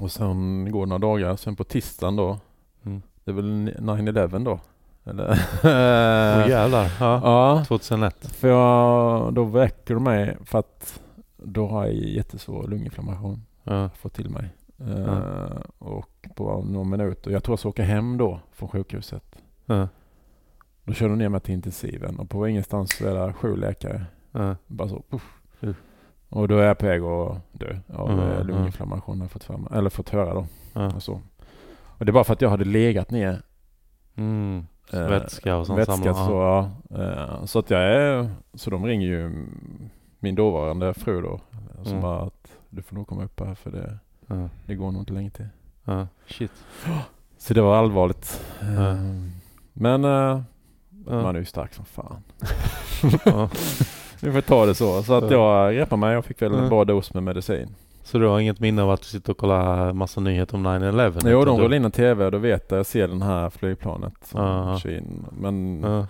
Och 0.00 0.12
sen 0.12 0.68
går 0.72 0.86
det 0.86 0.88
några 0.88 0.98
dagar, 1.06 1.36
sen 1.36 1.56
på 1.56 1.64
tisdagen 1.64 2.16
då, 2.16 2.38
Mm. 2.84 3.02
det 3.24 3.30
är 3.30 3.34
väl 3.34 3.74
9-11 3.78 4.44
då? 4.44 4.60
Eller? 5.04 5.30
Åh 5.64 6.48
jävlar. 6.50 6.84
Ja. 7.00 7.20
ja, 7.24 7.64
2001. 7.68 8.26
för 8.26 8.48
jag, 8.48 9.34
då 9.34 9.44
väcker 9.44 9.94
de 9.94 10.04
mig 10.04 10.36
för 10.44 10.58
att 10.58 11.00
då 11.36 11.66
har 11.66 11.84
jag 11.86 11.94
jättesvår 11.94 12.68
lunginflammation. 12.68 13.42
Ja. 13.64 13.88
fått 13.98 14.14
till 14.14 14.30
mig. 14.30 14.48
Eh, 14.80 15.58
och 15.78 16.28
på 16.36 16.62
någon 16.62 16.90
minut, 16.90 17.26
och 17.26 17.32
jag 17.32 17.42
tror 17.44 17.52
jag 17.52 17.58
ska 17.58 17.68
åka 17.68 17.84
hem 17.84 18.16
då 18.18 18.40
från 18.52 18.68
sjukhuset. 18.68 19.24
Ja. 19.66 19.88
Då 20.86 20.92
kör 20.92 21.08
de 21.08 21.18
ner 21.18 21.28
mig 21.28 21.40
till 21.40 21.54
intensiven 21.54 22.18
och 22.18 22.30
på 22.30 22.48
ingenstans 22.48 22.96
så 22.96 23.06
är 23.06 23.26
det 23.26 23.32
sju 23.32 23.56
läkare. 23.56 24.06
Ja. 24.32 24.56
Bara 24.66 24.88
så, 24.88 25.02
puff. 25.10 25.32
Och 26.28 26.48
då 26.48 26.58
är 26.58 26.62
jag 26.66 26.78
på 26.78 26.86
väg 26.86 27.02
att 27.02 27.38
dö 27.52 27.76
av 27.94 28.10
Mm, 28.10 28.20
mm, 28.24 28.32
mm. 28.34 28.46
lunginflammation 28.46 29.16
har 29.20 29.24
jag 29.24 29.30
fått, 29.30 29.48
mig, 29.48 29.70
eller 29.78 29.90
fått 29.90 30.08
höra 30.08 30.34
då. 30.34 30.46
Och, 30.96 31.02
så. 31.02 31.20
och 31.76 32.04
det 32.06 32.10
är 32.10 32.12
bara 32.12 32.24
för 32.24 32.32
att 32.32 32.40
jag 32.40 32.50
hade 32.50 32.64
legat 32.64 33.10
ner. 33.10 33.42
Mm. 34.14 34.66
eh, 34.92 35.00
Vätska 35.08 35.56
och 35.56 35.66
sånt 35.66 35.78
vätska 35.78 35.94
samlar. 35.94 36.26
så, 36.26 36.32
ja. 36.88 37.02
Eh, 37.02 37.44
så 37.44 37.58
att 37.58 37.70
jag 37.70 37.80
är, 37.82 38.30
så 38.54 38.70
de 38.70 38.86
ringer 38.86 39.06
ju 39.06 39.46
min 40.18 40.34
dåvarande 40.34 40.94
fru 40.94 41.22
då. 41.22 41.40
Som 41.82 41.90
Mm. 41.92 42.02
bara 42.02 42.20
att 42.22 42.48
du 42.70 42.82
får 42.82 42.96
nog 42.96 43.06
komma 43.06 43.24
upp 43.24 43.40
här 43.40 43.54
för 43.54 43.70
det, 43.70 43.98
det 44.66 44.74
går 44.74 44.92
nog 44.92 45.02
inte 45.02 45.12
länge 45.12 45.30
till. 45.30 45.48
Shit. 46.26 46.52
Så 47.38 47.54
det 47.54 47.62
var 47.62 47.76
allvarligt. 47.76 48.44
Eh, 48.60 48.96
Men 49.72 50.04
eh, 50.04 50.40
Ja. 51.08 51.22
man 51.22 51.34
är 51.36 51.40
ju 51.40 51.44
stark 51.44 51.74
som 51.74 51.84
fan. 51.84 52.22
Ja. 53.24 53.48
Vi 54.20 54.32
får 54.32 54.40
ta 54.40 54.66
det 54.66 54.74
så. 54.74 55.02
Så 55.02 55.14
att 55.14 55.30
Ja. 55.30 55.72
jag 55.72 55.80
repade 55.82 56.00
mig 56.00 56.16
och 56.16 56.24
fick 56.24 56.42
väl 56.42 56.54
en 56.54 56.68
bra 56.68 56.84
dos 56.84 57.14
med 57.14 57.22
medicin. 57.22 57.68
Så 58.02 58.18
du 58.18 58.26
har 58.26 58.40
inget 58.40 58.60
minne 58.60 58.82
av 58.82 58.90
att 58.90 59.00
du 59.00 59.06
sitter 59.06 59.30
och 59.32 59.38
kollar 59.38 59.92
massa 59.92 60.20
nyheter 60.20 60.54
om 60.54 60.66
9-11? 60.66 61.20
Jo, 61.30 61.44
de 61.44 61.58
rullar 61.60 61.76
in 61.76 61.84
en 61.84 61.90
TV 61.90 62.24
och 62.24 62.30
då 62.32 62.38
vet 62.38 62.70
jag, 62.70 62.78
jag 62.78 62.86
ser 62.86 63.08
den 63.08 63.22
här 63.22 63.50
flygplanet 63.50 64.12
som 64.22 64.78
kör 64.78 64.96
in. 64.98 65.26
Men 65.38 65.80
Ja. 65.82 66.06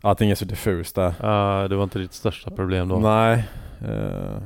allting 0.00 0.30
är 0.30 0.34
så 0.34 0.44
diffust 0.44 0.94
där. 0.94 1.14
Ja, 1.20 1.68
det 1.68 1.76
var 1.76 1.84
inte 1.84 1.98
ditt 1.98 2.12
största 2.12 2.50
problem 2.50 2.88
då? 2.88 2.98
Nej. 2.98 3.44
eh, 3.80 4.42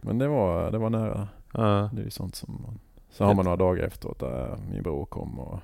men 0.00 0.18
det 0.18 0.28
var, 0.28 0.70
det 0.70 0.78
var 0.78 0.90
nära. 0.90 1.28
Ja. 1.52 1.90
Det 1.92 2.00
är 2.00 2.04
ju 2.04 2.10
sånt 2.10 2.34
som 2.34 2.62
man... 2.62 2.78
Så 3.10 3.24
har 3.24 3.34
man 3.34 3.44
några 3.44 3.56
dagar 3.56 3.84
efteråt 3.84 4.18
där 4.18 4.58
min 4.70 4.82
bror 4.82 5.04
kom 5.06 5.38
och 5.40 5.60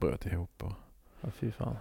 bröt 0.00 0.26
ihop. 0.26 0.62
Och, 0.62 0.72
Ja, 1.20 1.28
fy 1.40 1.50
fan. 1.52 1.76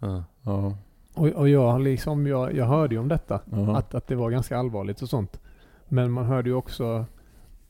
Ja. 0.00 0.24
ja, 0.42 0.76
Och, 1.14 1.26
och 1.28 1.48
jag, 1.48 1.80
liksom, 1.80 2.26
jag, 2.26 2.56
jag 2.56 2.66
hörde 2.66 2.94
ju 2.94 3.00
om 3.00 3.08
detta. 3.08 3.40
ja. 3.50 3.76
Att, 3.76 3.94
att 3.94 4.06
det 4.06 4.14
var 4.14 4.30
ganska 4.30 4.58
allvarligt 4.58 5.02
och 5.02 5.08
sånt. 5.08 5.40
Men 5.88 6.10
man 6.10 6.24
hörde 6.24 6.48
ju 6.48 6.54
också 6.54 7.04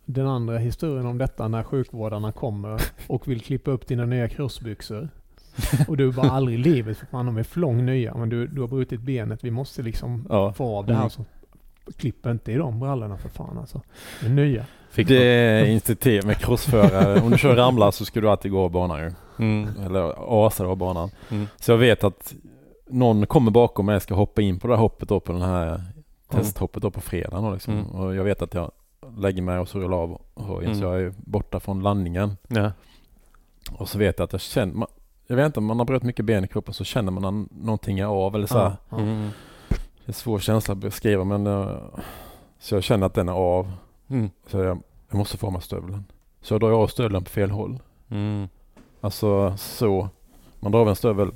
den 0.05 0.27
andra 0.27 0.59
historien 0.59 1.07
om 1.07 1.19
detta 1.19 1.49
när 1.49 1.63
sjukvårdarna 1.63 2.33
kommer 2.33 2.81
och 3.07 3.29
vill 3.29 3.41
klippa 3.41 3.71
upp 3.71 3.87
dina 3.87 4.05
nya 4.05 4.29
crossbyxor. 4.29 5.09
Och 5.89 5.97
du 5.97 6.13
bara 6.13 6.31
aldrig 6.31 6.59
i 6.59 6.63
livet, 6.63 6.99
för 6.99 7.07
fan 7.07 7.27
de 7.27 7.37
är 7.37 7.43
flång 7.43 7.87
nya, 7.87 8.15
men 8.15 8.29
du, 8.29 8.47
du 8.47 8.61
har 8.61 8.69
brutit 8.69 9.01
benet, 9.01 9.45
vi 9.45 9.51
måste 9.51 9.83
liksom 9.83 10.27
ja. 10.29 10.53
få 10.53 10.77
av 10.77 10.87
det 10.87 10.95
här. 10.95 11.01
Mm. 11.01 11.11
Så 11.11 11.25
klipp 11.97 12.27
inte 12.27 12.53
i 12.53 12.57
de 12.57 12.81
brallorna 12.81 13.19
för 13.19 13.29
fan 13.29 13.59
alltså. 13.59 13.81
De 14.21 14.27
är 14.27 14.31
nya. 14.31 14.67
Fick 14.91 15.09
Det 15.09 15.25
är 15.25 15.65
instinktivt 15.65 16.25
med 16.25 16.37
crossförare. 16.39 17.21
Om 17.21 17.31
du 17.31 17.39
kör 17.39 17.57
ramlar 17.57 17.91
så 17.91 18.05
ska 18.05 18.21
du 18.21 18.31
alltid 18.31 18.51
gå 18.51 18.65
av 18.65 18.71
banan 18.71 19.01
ju. 19.01 19.13
Mm. 19.39 19.69
Eller 19.87 20.15
asa 20.47 20.67
av 20.67 20.77
banan. 20.77 21.11
Mm. 21.31 21.47
Så 21.57 21.71
jag 21.73 21.79
vet 21.79 22.05
att 22.05 22.35
någon 22.87 23.27
kommer 23.27 23.51
bakom 23.51 23.87
mig 23.87 23.97
och 23.97 24.03
ska 24.03 24.15
hoppa 24.15 24.43
in 24.43 24.61
på 24.61 24.69
det 24.69 24.75
här 24.75 24.81
hoppet 24.81 25.09
då 25.09 25.21
på 25.21 25.33
den 25.33 25.43
här 25.43 25.83
testhoppet 26.29 26.83
då 26.83 26.91
på 26.91 27.01
fredagen 27.01 27.45
då 27.45 27.53
liksom. 27.53 27.75
Mm. 27.75 27.87
Och 27.87 28.15
jag 28.15 28.25
vet 28.25 28.43
att 28.43 28.55
jag 28.55 28.71
lägger 29.17 29.43
mig 29.43 29.59
och 29.59 29.69
så 29.69 29.79
rullar 29.79 29.97
av 29.97 30.21
hojen 30.35 30.75
så 30.75 30.85
Mm. 30.85 30.93
jag 30.93 31.03
är 31.07 31.15
borta 31.17 31.61
från 31.61 31.83
landningen. 31.83 32.37
Ja. 32.49 32.73
Och 33.73 33.89
så 33.89 33.99
vet 33.99 34.19
jag 34.19 34.25
att 34.25 34.33
jag 34.33 34.41
känner, 34.41 34.75
man, 34.75 34.89
jag 35.27 35.37
vet 35.37 35.47
inte 35.47 35.59
om 35.59 35.65
man 35.65 35.79
har 35.79 35.85
brutit 35.87 36.07
mycket 36.07 36.25
ben 36.25 36.45
i 36.45 36.49
kroppen 36.49 36.75
så 36.75 36.85
känner 36.85 37.13
man 37.13 37.49
någonting 37.53 37.99
är 37.99 38.05
av 38.05 38.35
eller 38.35 38.47
så 38.47 38.59
här. 38.59 38.77
Mm. 38.93 39.31
Det 39.69 40.05
är 40.05 40.09
en 40.09 40.13
svår 40.13 40.39
känsla 40.39 40.73
att 40.73 40.79
beskriva 40.79 41.25
men 41.25 41.47
eh, 41.47 41.77
så 42.59 42.75
jag 42.75 42.83
känner 42.83 43.07
att 43.07 43.15
den 43.15 43.29
är 43.29 43.33
av. 43.33 43.73
Mm. 44.11 44.31
Så 44.47 44.59
jag, 44.59 44.83
jag 45.09 45.19
måste 45.19 45.37
få 45.39 45.47
av 45.57 45.61
stövlen. 45.61 46.05
Så 46.43 46.55
jag 46.55 46.61
drar 46.61 46.71
av 46.71 46.87
stövlen 46.87 47.25
på 47.25 47.31
fel 47.31 47.51
håll. 47.51 47.79
Mm. 48.11 48.49
Alltså 49.01 49.55
så. 49.57 50.09
Man 50.61 50.73
drar 50.73 50.81
av 50.81 50.89
en 50.89 50.97
stövel 50.97 51.31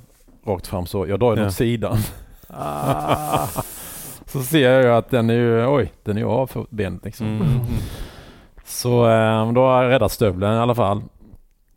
rakt 0.45 0.67
fram 0.67 0.85
så. 0.85 1.07
Jag 1.07 1.19
drar 1.19 1.35
den 1.35 1.43
Ja. 1.43 1.47
åt 1.47 1.53
sidan. 1.53 1.97
Ah. 2.49 3.47
Så 4.25 4.41
ser 4.43 4.81
jag 4.81 4.97
att 4.97 5.09
den 5.09 5.29
är 5.29 5.33
ju, 5.33 5.65
oj, 5.67 5.91
den 6.03 6.17
är 6.17 6.21
ju 6.21 6.27
av 6.27 6.47
för 6.47 6.65
benet 6.69 7.05
liksom. 7.05 7.27
Mm. 7.27 7.47
Så 8.65 9.09
eh, 9.09 9.51
då 9.51 9.61
har 9.61 9.83
jag 9.83 9.91
räddat 9.91 10.11
stövlen 10.11 10.53
i 10.53 10.57
alla 10.57 10.75
fall. 10.75 11.01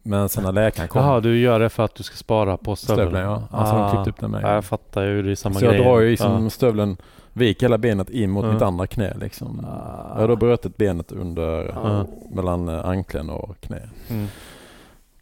Men 0.02 0.28
sen 0.28 0.44
när 0.44 0.52
läkaren 0.52 0.88
kom. 0.88 1.02
Jaha, 1.02 1.20
du 1.20 1.38
gör 1.40 1.60
det 1.60 1.68
för 1.68 1.84
att 1.84 1.94
du 1.94 2.02
ska 2.02 2.16
spara 2.16 2.56
på 2.56 2.76
stövlen? 2.76 3.06
stövlen 3.06 3.22
ja. 3.22 3.42
Alltså 3.50 3.74
de 3.76 3.90
klippt 3.90 4.08
upp 4.08 4.20
den 4.20 4.30
med. 4.30 4.42
Ja, 4.42 4.54
jag 4.54 4.64
fattar 4.64 5.02
ju, 5.04 5.22
det 5.22 5.30
är 5.30 5.34
samma 5.34 5.54
så 5.54 5.64
jag 5.64 5.74
grej. 5.74 5.84
drar 5.84 6.00
ju 6.00 6.10
liksom 6.10 6.50
stövlen, 6.50 6.96
viker 7.39 7.67
hela 7.67 7.78
benet 7.78 8.10
in 8.10 8.31
mot 8.31 8.52
mitt 8.52 8.62
andra 8.62 8.86
knä 8.86 9.15
liksom. 9.20 9.65
Ah. 9.65 10.12
Jag 10.15 10.20
har 10.20 10.28
då 10.28 10.36
brutit 10.36 10.76
benet 10.76 11.12
under, 11.12 11.65
Ja. 11.75 12.07
mellan 12.31 12.68
eh, 12.68 12.84
anklen 12.89 13.31
och 13.31 13.60
knä. 13.60 13.83
Mm. 14.08 14.26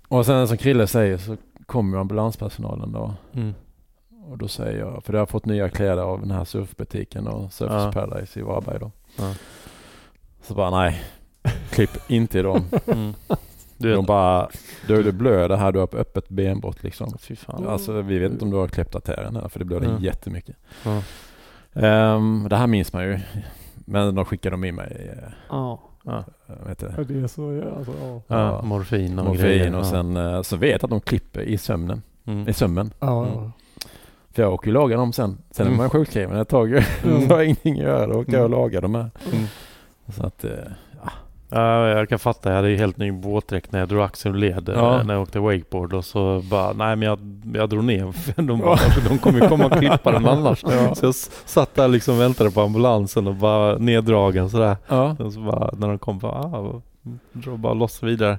Och 0.09 0.27
sen 0.27 0.49
som 0.49 0.57
Krille 0.57 0.87
säger 0.87 1.19
så 1.19 1.37
kommer 1.67 1.99
ambulanspersonalen 1.99 2.93
då. 2.93 3.15
Mm. 3.33 3.55
Och 4.31 4.39
då 4.39 4.49
säger 4.49 4.79
jag, 4.79 5.05
för 5.05 5.13
jag 5.13 5.21
har 5.21 5.27
fått 5.27 5.45
nya 5.47 5.69
kläder 5.69 6.03
av 6.03 6.21
den 6.21 6.31
här 6.31 6.45
surfbutiken 6.45 7.27
och 7.27 7.53
Surfers. 7.53 7.95
Paradise 7.95 8.41
i 8.41 8.43
Varberg 8.43 8.79
då. 8.81 8.91
Så 10.43 10.55
bara 10.55 10.71
nej, 10.71 11.03
klipp 11.71 12.11
inte 12.11 12.39
i 12.39 12.43
dem. 12.43 12.65
Mm. 12.87 13.15
Du 13.79 13.95
De 13.95 14.07
bara, 14.07 14.49
du, 14.87 15.03
du 15.03 15.13
blöder 15.13 15.57
här, 15.57 15.73
du 15.73 15.79
har 15.79 15.95
öppet 15.97 16.29
benbrott 16.29 16.83
liksom. 16.83 17.19
fy 17.19 17.37
fan. 17.37 17.67
Alltså 17.67 18.03
vi 18.03 18.19
vet 18.19 18.33
inte 18.33 18.45
om 18.45 18.51
du 18.51 18.57
har 18.57 18.69
kläppt 18.69 18.95
artären 18.95 19.37
här 19.37 19.49
för 19.49 19.59
det 19.59 19.65
blöder 19.65 19.87
Ja. 19.89 19.99
jättemycket. 20.01 20.57
Ja. 20.85 21.03
Ehm, 21.77 22.47
det 22.51 22.57
här 22.57 22.67
minns 22.67 22.93
man 22.93 23.05
ju. 23.05 23.19
Men 23.85 24.15
de 24.15 24.25
skickade 24.25 24.55
de 24.55 24.65
i 24.65 24.73
mig, 24.73 25.11
eh, 25.23 25.29
Ja, 25.51 25.81
Ja, 26.05 26.25
Ja, 26.47 26.55
det? 26.79 27.05
det 27.05 27.21
är 27.21 27.27
så, 27.27 27.63
alltså, 27.79 27.93
ja. 28.01 28.21
ja, 28.27 28.37
Ja. 28.37 28.63
morfin 28.63 29.19
och 29.19 29.25
Morfin 29.25 29.43
grejer. 29.45 29.73
och 29.75 29.81
ja. 29.81 29.85
sen 29.85 30.17
eh, 30.17 30.43
så 30.43 30.57
vet 30.57 30.71
jag 30.83 30.85
att 30.85 30.91
de 30.91 31.01
klipper 31.01 31.41
i 31.41 31.59
sömnen. 31.59 32.03
Mm. 32.25 32.49
I 32.49 32.53
sömmen. 32.53 32.93
Ja, 33.01 33.27
Mm. 33.27 33.53
För 34.33 34.43
jag 34.43 34.53
åker 34.53 34.67
ju 34.67 34.77
och 34.77 34.83
lagar 34.83 34.97
dem 34.97 35.13
sen. 35.13 35.39
Sen 35.51 35.67
är 35.67 35.71
Mm. 35.71 35.79
man 35.79 35.91
sjukskriven 35.91 36.37
ett 36.37 36.49
tag. 36.49 36.73
Mm. 36.73 36.83
så 37.29 37.29
har 37.29 37.37
jag 37.37 37.45
ingenting 37.45 37.75
att 37.75 37.81
göra. 37.87 38.07
Då 38.07 38.15
åker 38.21 38.33
jag 38.33 38.41
och 38.41 38.47
Mm. 38.47 38.59
lagar 38.61 38.81
dem 38.83 38.95
här. 38.95 39.11
Mm. 39.33 39.45
Så 40.09 40.27
att, 40.27 40.45
eh, 40.45 40.51
Ja, 41.49 41.89
jag 41.89 42.09
kan 42.09 42.19
fatta. 42.19 42.49
Jag 42.49 42.57
hade 42.57 42.69
ju 42.71 42.77
helt 42.77 42.97
ny 42.97 43.11
våtdräkt 43.11 43.73
när 43.73 43.79
jag 43.79 43.89
drog 43.89 44.03
axel 44.03 44.33
och 44.33 44.39
led 44.39 44.71
Ja. 44.75 44.99
eh, 45.01 45.05
när 45.07 45.15
jag 45.15 45.23
åkte 45.23 45.41
wakeboard 45.41 45.93
och 45.95 46.05
så 46.05 46.41
bara, 46.51 46.73
nej 46.73 46.97
men 46.97 47.09
jag, 47.09 47.19
jag 47.55 47.69
drog 47.69 47.85
ner. 47.85 48.13
För 48.35 48.43
de, 48.43 48.59
bara, 48.59 48.79
de 49.09 49.19
kommer 49.19 49.41
ju 49.43 49.49
komma 49.49 49.67
och 49.67 49.73
klippa 49.73 50.13
den 50.13 50.27
annars. 50.27 50.65
Ja. 50.69 50.95
Så 50.95 51.07
jag 51.07 51.15
satt 51.15 51.75
där 51.75 51.89
liksom 51.89 52.15
och 52.15 52.21
väntade 52.21 52.51
på 52.51 52.61
ambulansen 52.61 53.27
och 53.27 53.35
bara 53.35 53.79
neddragen 53.79 54.51
sådär. 54.51 54.77
ja. 54.89 55.17
Och 55.19 55.33
så 55.33 55.41
bara, 55.41 55.71
när 55.79 55.89
de 55.89 55.99
kom, 55.99 56.19
bara, 56.19 56.33
ah, 56.33 56.81
dra 57.33 57.57
bara 57.57 57.75
loss 57.75 58.03
vidare. 58.03 58.39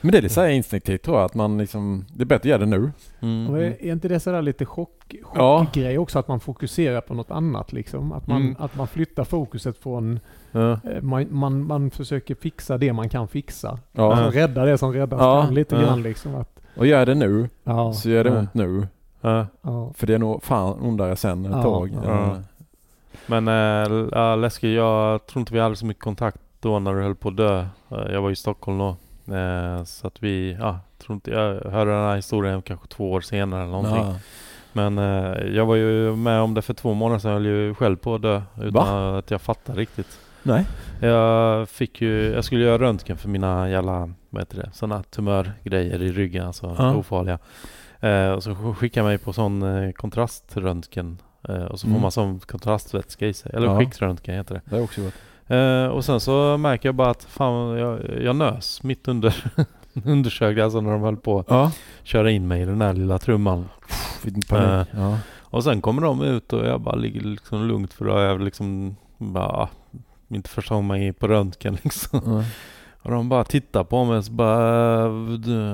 Men 0.00 0.12
det 0.12 0.18
är 0.18 0.22
lite 0.22 0.34
så 0.34 0.40
här 0.40 0.48
instinktivt 0.48 1.02
tror 1.02 1.16
jag. 1.16 1.24
Att 1.24 1.34
man 1.34 1.58
liksom, 1.58 2.04
det 2.14 2.22
är 2.22 2.26
bättre 2.26 2.36
att 2.40 2.44
göra 2.44 2.58
det 2.58 2.66
nu. 2.66 2.90
Mm. 3.20 3.50
Och 3.50 3.58
är 3.62 3.84
inte 3.92 4.08
det 4.08 4.20
sådär 4.20 4.42
lite 4.42 4.64
chock, 4.64 5.14
Ja. 5.34 5.64
chockgrej 5.64 5.98
också? 5.98 6.18
Att 6.18 6.28
man 6.28 6.40
fokuserar 6.40 7.00
på 7.00 7.14
något 7.14 7.30
annat 7.30 7.72
liksom? 7.72 8.12
Att 8.12 8.26
man, 8.26 8.42
Mm. 8.42 8.56
att 8.58 8.76
man 8.76 8.86
flyttar 8.86 9.24
fokuset 9.24 9.78
från... 9.78 10.20
Ja. 10.52 10.72
eh, 10.72 11.02
Man, 11.02 11.26
man, 11.30 11.66
man 11.66 11.90
försöker 11.90 12.34
fixa 12.34 12.78
det 12.78 12.92
man 12.92 13.08
kan 13.08 13.28
fixa. 13.28 13.78
Ja. 13.92 14.14
Alltså 14.14 14.38
rädda 14.38 14.64
det 14.64 14.78
som 14.78 14.92
räddas 14.92 15.20
Ja. 15.20 15.42
kan 15.44 15.54
lite 15.54 15.74
Ja. 15.74 15.80
grann 15.82 16.02
liksom. 16.02 16.34
Att, 16.34 16.60
Och 16.76 16.86
gör 16.86 17.06
det 17.06 17.14
nu 17.14 17.48
ja, 17.64 17.92
så 17.92 18.08
gör 18.10 18.24
det 18.24 18.30
Ja. 18.30 18.38
ont 18.38 18.54
nu. 18.54 18.86
Ja. 19.20 19.46
ja. 19.62 19.92
För 19.96 20.06
det 20.06 20.14
är 20.14 20.18
nog 20.18 20.42
fan 20.42 20.78
ondare 20.82 21.16
sen 21.16 21.44
ett 21.46 21.50
Ja, 21.52 21.62
tag. 21.62 21.90
ja. 22.04 22.36
Men 23.26 23.48
äh, 23.48 24.08
ja, 24.12 24.36
läskigt, 24.36 24.76
jag 24.76 25.26
tror 25.26 25.40
inte 25.40 25.52
vi 25.54 25.60
hade 25.60 25.76
så 25.76 25.86
mycket 25.86 26.02
kontakt 26.02 26.40
då 26.60 26.78
när 26.78 26.94
du 26.94 27.02
höll 27.02 27.14
på 27.14 27.28
att 27.28 27.36
dö. 27.36 27.58
Eh, 27.90 28.12
Jag 28.12 28.22
var 28.22 28.30
i 28.30 28.36
Stockholm 28.36 28.78
då. 28.78 28.96
Eh, 29.32 29.84
så 29.84 30.06
att 30.06 30.22
vi, 30.22 30.56
ja, 30.60 30.78
tror 30.98 31.14
inte, 31.14 31.30
jag 31.30 31.70
hörde 31.70 31.90
den 31.90 32.04
här 32.04 32.16
historien 32.16 32.62
kanske 32.62 32.86
två 32.88 33.12
år 33.12 33.20
senare 33.20 33.62
eller 33.62 33.72
någonting. 33.72 33.96
Ja. 34.04 34.14
Men 34.72 34.98
eh, 34.98 35.46
jag 35.56 35.66
var 35.66 35.74
ju 35.76 36.16
med 36.16 36.40
om 36.40 36.54
det 36.54 36.62
för 36.62 36.74
två 36.74 36.94
månader 36.94 37.18
sedan. 37.18 37.30
Jag 37.30 37.36
höll 37.38 37.46
ju 37.46 37.74
själv 37.74 37.96
på 37.96 38.14
att 38.14 38.22
dö 38.22 38.42
utan 38.62 39.14
att 39.14 39.30
jag 39.30 39.40
fattade 39.40 39.80
riktigt. 39.80 40.20
Nej. 40.42 40.66
Jag 41.00 41.68
fick 41.68 42.00
ju, 42.00 42.32
jag 42.32 42.44
skulle 42.44 42.64
göra 42.64 42.78
röntgen 42.78 43.16
för 43.16 43.28
mina 43.28 43.70
jävla, 43.70 44.10
vad 44.30 44.40
heter 44.42 44.56
det, 44.56 44.70
sådana 44.72 45.02
tumörgrejer 45.02 46.02
i 46.02 46.12
ryggen, 46.12 46.46
alltså 46.46 46.74
Ja. 46.78 46.94
ofarliga. 46.94 47.38
Eh, 48.00 48.30
och 48.30 48.42
så 48.42 48.54
skickade 48.78 49.00
jag 49.06 49.10
mig 49.10 49.18
på 49.18 49.32
sån 49.32 49.92
kontraströntgen. 49.92 51.18
Och 51.70 51.80
så 51.80 51.86
får 51.86 51.90
Mm. 51.90 52.02
man 52.02 52.12
sån 52.12 52.38
kontrastvätska 52.40 53.26
i 53.26 53.32
sig. 53.34 53.52
Eller 53.54 53.66
Ja. 53.66 53.78
skiktröntgen 53.78 54.34
heter 54.34 54.54
det. 54.54 54.60
Det 54.64 54.76
har 54.76 54.82
också 54.82 55.02
gått. 55.02 55.14
Eh, 55.48 55.86
och 55.86 56.04
sen 56.04 56.20
så 56.20 56.56
märker 56.56 56.88
jag 56.88 56.94
bara 56.94 57.10
att 57.10 57.24
fan, 57.24 57.76
jag, 57.78 58.00
jag 58.22 58.36
nös 58.36 58.82
mitt 58.82 59.08
under 59.08 59.44
undersökningen, 60.04 60.64
alltså 60.64 60.80
när 60.80 60.90
de 60.90 61.02
höll 61.02 61.16
på 61.16 61.38
att 61.38 61.46
Ja. 61.48 61.72
köra 62.02 62.30
in 62.30 62.48
mig 62.48 62.62
i 62.62 62.64
den 62.64 62.80
här 62.80 62.92
lilla 62.92 63.18
trumman. 63.18 63.68
Panik. 64.48 64.88
Ja. 64.96 65.18
Och 65.40 65.64
sen 65.64 65.80
kommer 65.80 66.02
de 66.02 66.22
ut 66.22 66.52
och 66.52 66.66
jag 66.66 66.80
bara 66.80 66.94
ligger 66.96 67.20
liksom 67.20 67.68
lugnt 67.68 67.92
för 67.92 68.04
då 68.04 68.12
har 68.12 68.20
jag 68.20 68.40
liksom 68.40 68.96
bara 69.18 69.68
inte 70.28 70.50
förstått 70.50 70.84
mig 70.84 71.12
på 71.12 71.28
röntgen 71.28 71.78
liksom. 71.82 72.20
Ja. 72.26 72.44
Och 73.06 73.12
de 73.12 73.28
bara 73.28 73.44
tittar 73.44 73.84
på 73.84 74.04
mig 74.04 74.22
så 74.22 74.32
bara, 74.32 75.04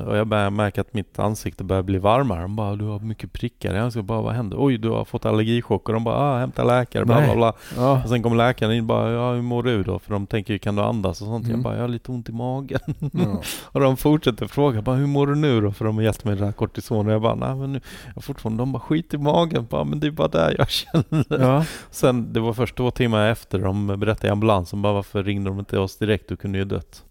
och 0.05 0.17
jag 0.17 0.27
börjar 0.27 0.51
märka 0.51 0.81
att 0.81 0.95
mitt 0.95 1.19
ansikte 1.19 1.65
börjar 1.65 1.83
bli 1.83 1.99
varmare. 1.99 2.43
De 2.43 2.57
bara, 2.57 2.77
du 2.77 2.85
har 2.85 3.01
mycket 3.01 3.33
prickar 3.33 3.75
i 3.75 3.79
ansiktet. 3.79 4.07
Bara, 4.07 4.23
vad 4.23 4.35
händer? 4.35 4.57
Oj, 4.61 4.79
du 4.79 4.89
har 4.89 5.05
fått 5.05 5.27
allergichock. 5.27 5.89
Och 5.89 5.95
de 5.95 6.05
bara, 6.05 6.17
ah, 6.17 6.39
hämta 6.39 6.65
läkare, 6.65 7.05
bla 7.05 7.25
bla 7.25 7.35
bla. 7.35 7.53
Ja. 7.77 8.03
Och 8.03 8.09
sen 8.09 8.23
kommer 8.23 8.37
läkaren 8.37 8.73
in 8.73 8.81
och 8.81 8.87
bara, 8.87 9.11
ja 9.11 9.33
hur 9.33 9.43
mår 9.43 9.63
du 9.63 9.83
då? 9.83 9.99
För 9.99 10.13
de 10.13 10.27
tänker 10.27 10.53
ju, 10.53 10.59
kan 10.59 10.77
du 10.77 10.83
andas 10.83 11.21
och 11.21 11.27
sånt? 11.27 11.45
Mm. 11.45 11.57
Jag 11.57 11.65
bara, 11.65 11.75
jag 11.75 11.81
har 11.81 11.89
lite 11.89 12.13
ont 12.13 12.29
i 12.29 12.33
magen. 12.33 12.81
Ja. 13.13 13.43
och 13.65 13.81
de 13.81 13.97
fortsätter 13.97 14.47
fråga, 14.47 14.83
bara, 14.83 14.97
hur 14.97 15.07
mår 15.07 15.27
du 15.27 15.35
nu 15.35 15.61
då? 15.61 15.73
För 15.73 15.85
de 15.85 15.97
har 15.97 16.05
gett 16.05 16.25
mig 16.25 16.37
det 16.37 16.45
här 16.45 16.53
kortison. 16.53 17.07
Och 17.07 17.13
jag 17.13 17.23
bara, 17.23 17.35
nej 17.35 17.55
men 17.55 17.73
nu, 17.73 17.81
jag 18.15 18.25
fortfarande, 18.25 18.63
de 18.63 18.73
bara, 18.73 18.81
skit 18.81 19.15
i 19.15 19.19
magen. 19.19 19.67
Bara, 19.71 19.85
men 19.85 20.01
det 20.01 20.07
är 20.07 20.11
bara 20.11 20.29
där 20.29 20.55
jag 20.59 20.71
känner. 20.71 21.41
Ja. 21.41 21.65
Sen, 21.91 22.33
det 22.33 22.41
var 22.41 22.53
först 22.53 22.77
två 22.77 22.91
timmar 22.91 23.29
efter 23.29 23.59
de 23.59 23.87
berättade 23.87 24.29
i 24.29 24.31
ambulansen, 24.31 24.83
bara 24.83 24.93
varför 24.93 25.23
ringde 25.23 25.51
de 25.51 25.59
inte 25.59 25.79
oss 25.79 25.97
direkt? 25.99 26.29
Du 26.29 26.37
kunde 26.37 26.59
ju 26.59 26.65
dött. 26.65 27.05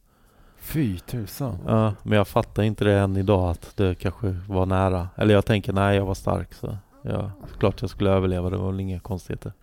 Fy 0.62 1.00
tusan. 1.00 1.58
Ja, 1.68 1.94
men 2.04 2.18
jag 2.18 2.28
fattar 2.28 2.64
inte 2.64 2.84
det 2.86 2.94
än 3.00 3.18
idag 3.18 3.50
att 3.50 3.74
det 3.78 3.96
kanske 3.96 4.36
var 4.48 4.66
nära. 4.66 5.10
Eller 5.16 5.34
jag 5.34 5.46
tänker, 5.46 5.74
nej 5.74 5.96
jag 5.98 6.06
var 6.06 6.14
stark 6.14 6.54
så 6.54 6.78
ja, 7.02 7.32
klart 7.60 7.82
jag 7.82 7.90
skulle 7.90 8.10
överleva. 8.10 8.50
Det 8.50 8.58
var 8.58 8.72
väl 8.72 8.80
inga 8.80 9.00
konstigheter. 9.00 9.54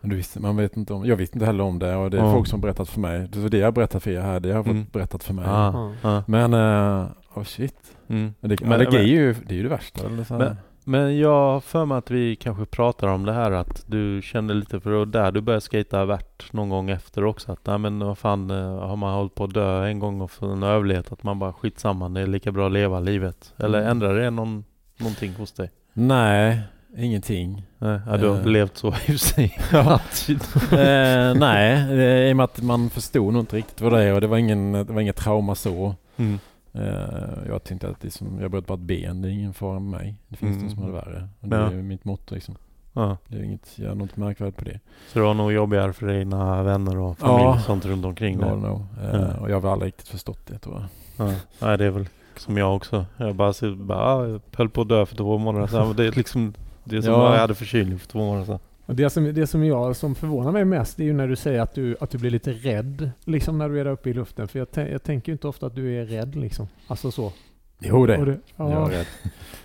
Men 0.00 0.10
du 0.10 0.16
visste, 0.16 0.40
man 0.40 0.56
vet 0.56 0.76
inte 0.76 0.92
om, 0.94 1.04
jag 1.06 1.16
visste 1.16 1.36
inte 1.36 1.46
heller 1.46 1.64
om 1.64 1.78
det 1.78 1.96
och 1.96 2.10
det 2.10 2.18
är 2.18 2.24
Ja. 2.24 2.32
folk 2.32 2.46
som 2.48 2.60
har 2.60 2.62
berättat 2.62 2.88
för 2.88 3.00
mig. 3.00 3.28
Det 3.32 3.38
är 3.44 3.48
det 3.48 3.58
jag 3.58 3.66
har 3.66 3.72
berättat 3.72 4.02
för 4.02 4.10
er 4.10 4.20
här, 4.20 4.40
det 4.40 4.48
har 4.48 4.56
jag 4.56 4.64
fått 4.64 4.72
Mm. 4.74 4.86
berättat 4.92 5.24
för 5.24 5.34
mig. 5.34 5.44
Ah, 5.48 5.90
ja. 6.02 6.22
Men, 6.26 6.54
uh, 6.54 7.06
oh 7.34 7.44
shit. 7.44 7.96
Mm. 8.08 8.34
Men 8.40 8.50
det, 8.50 8.60
Men- 8.60 8.72
allergi 8.72 8.92
men- 8.92 9.00
är 9.00 9.06
ju, 9.08 9.34
det 9.46 9.54
är 9.54 9.56
ju 9.56 9.62
det 9.62 9.68
värsta. 9.68 10.06
Eller 10.06 10.24
så. 10.24 10.34
Men- 10.34 10.56
Men 10.84 11.18
jag 11.18 11.30
har 11.52 11.60
för 11.60 11.84
mig 11.84 11.98
att 11.98 12.10
vi 12.10 12.36
kanske 12.36 12.64
pratar 12.64 13.08
om 13.08 13.24
det 13.26 13.32
här 13.32 13.50
att 13.50 13.84
du 13.86 14.20
kände 14.22 14.54
lite 14.54 14.80
för 14.80 14.90
var 14.90 15.06
där 15.06 15.32
du 15.32 15.40
började 15.40 15.60
skata 15.60 16.04
värt 16.04 16.52
någon 16.52 16.68
gång 16.68 16.90
efter 16.90 17.24
också. 17.24 17.52
Att 17.52 17.66
nej 17.66 17.78
men 17.78 17.98
vad 17.98 18.18
fan 18.18 18.50
eh, 18.50 18.78
har 18.88 18.96
man 18.96 19.14
hållit 19.14 19.34
på 19.34 19.44
att 19.44 19.54
dö 19.54 19.84
en 19.86 19.98
gång 19.98 20.20
och 20.20 20.30
för 20.30 20.52
en 20.52 20.62
överlevt 20.62 21.12
att 21.12 21.22
man 21.22 21.38
bara 21.38 21.52
skitsamma 21.52 22.08
det 22.08 22.20
är 22.20 22.26
lika 22.26 22.52
bra 22.52 22.66
att 22.66 22.72
leva 22.72 23.00
livet. 23.00 23.54
Eller 23.58 23.78
Mm. 23.78 23.90
ändrar 23.90 24.14
det 24.14 24.30
någon, 24.30 24.64
någonting 24.98 25.34
hos 25.34 25.52
dig? 25.52 25.70
Nej, 25.92 26.60
ingenting. 26.96 27.62
Nej, 27.78 28.00
ja, 28.06 28.16
du 28.16 28.28
har 28.28 28.36
Eh. 28.38 28.46
levt 28.46 28.76
så 28.76 28.94
i 29.06 29.18
sig. 29.18 29.58
Alltid. 29.72 30.40
eh, 30.72 31.34
nej, 31.34 32.28
i 32.30 32.32
och 32.32 32.36
med 32.36 32.44
att 32.44 32.62
man 32.62 32.90
förstod 32.90 33.32
nog 33.32 33.42
inte 33.42 33.56
riktigt 33.56 33.80
vad 33.80 33.92
det 33.92 34.02
är 34.02 34.14
och 34.14 34.20
det 34.20 34.26
var, 34.26 34.36
ingen, 34.38 34.72
det 34.72 34.84
var 34.92 35.00
inget 35.00 35.16
trauma 35.16 35.54
så. 35.54 35.94
Mm. 36.16 36.38
Eh, 36.72 37.48
jag 37.48 37.64
tänkte 37.64 37.88
att 37.88 38.00
det 38.00 38.08
är 38.08 38.12
som, 38.12 38.38
jag 38.40 38.50
bröt 38.50 38.66
bara 38.66 38.74
ett 38.74 38.80
ben, 38.80 39.22
det 39.22 39.28
är 39.28 39.32
ingen 39.32 39.54
fara 39.54 39.78
med 39.80 40.00
mig. 40.00 40.14
Det 40.28 40.36
finns 40.36 40.56
Mm. 40.56 40.68
de 40.68 40.74
som 40.74 40.82
har 40.82 40.86
det 40.90 40.96
värre. 40.96 41.28
Och 41.40 41.48
det 41.48 41.56
Ja. 41.56 41.70
är 41.70 41.82
mitt 41.82 42.04
motto 42.04 42.34
liksom. 42.34 42.54
Ja. 42.92 43.16
Det 43.28 43.38
är 43.38 43.42
inget, 43.42 43.72
jag 43.78 43.88
har 43.88 43.94
något 43.94 44.16
märkvärdigt 44.16 44.56
på 44.58 44.64
det. 44.64 44.80
Så 45.12 45.18
det 45.18 45.24
var 45.24 45.34
nog 45.34 45.52
jobbigare 45.52 45.92
för 45.92 46.06
dina 46.06 46.62
vänner 46.62 46.98
och 46.98 47.18
familj 47.18 47.42
Ja. 47.42 47.54
och 47.54 47.60
sånt 47.60 47.84
runt 47.84 48.04
omkring 48.04 48.38
Det 48.38 48.54
nog. 48.56 48.80
Eh, 49.02 49.20
Ja. 49.20 49.36
Och 49.40 49.50
jag 49.50 49.56
har 49.56 49.60
väl 49.60 49.70
aldrig 49.70 49.86
riktigt 49.88 50.08
förstått 50.08 50.46
det 50.46 50.58
tror 50.58 50.74
jag. 51.16 51.28
Ja. 51.28 51.34
Nej, 51.62 51.78
det 51.78 51.84
är 51.84 51.90
väl 51.90 52.08
som 52.36 52.56
jag 52.56 52.76
också. 52.76 53.06
Jag 53.16 53.34
bara, 53.34 53.52
ser, 53.52 53.70
bara 53.74 53.98
ah, 53.98 54.38
höll 54.56 54.68
på 54.68 54.80
att 54.82 54.88
dö 54.88 55.06
för 55.06 55.16
två 55.16 55.38
månader 55.38 55.66
sedan. 55.66 55.94
Det 55.96 56.04
är 56.06 56.12
liksom 56.12 56.54
det 56.84 56.96
är 56.96 57.00
som 57.02 57.12
Ja. 57.12 57.32
jag 57.32 57.40
hade 57.40 57.54
förkylning 57.54 57.98
för 57.98 58.08
två 58.08 58.18
månader 58.18 58.44
sedan. 58.46 58.58
Det, 58.92 59.10
som, 59.10 59.24
det 59.34 59.46
som 59.46 59.64
jag 59.64 59.96
som 59.96 60.14
förvånar 60.14 60.52
mig 60.52 60.64
mest 60.64 60.96
det 60.96 61.02
är 61.02 61.06
ju 61.06 61.12
när 61.12 61.28
du 61.28 61.36
säger 61.36 61.60
att 61.60 61.74
du, 61.74 61.96
att 62.00 62.10
du 62.10 62.18
blir 62.18 62.30
lite 62.30 62.52
rädd. 62.52 63.10
Liksom 63.24 63.58
när 63.58 63.68
du 63.68 63.80
är 63.80 63.84
där 63.84 63.92
uppe 63.92 64.10
i 64.10 64.14
luften. 64.14 64.48
För 64.48 64.58
jag, 64.58 64.88
jag 64.88 65.02
tänker 65.02 65.28
ju 65.28 65.34
inte 65.34 65.48
ofta 65.48 65.66
att 65.66 65.74
du 65.74 65.96
är 66.00 66.04
rädd 66.06 66.36
liksom. 66.36 66.68
Alltså 66.86 67.10
så. 67.10 67.32
Jo 67.78 68.06
det. 68.06 68.16
Det 68.24 68.38
Jag 68.56 68.70
ja. 68.70 68.86
är 68.86 68.90
rädd. 68.90 69.06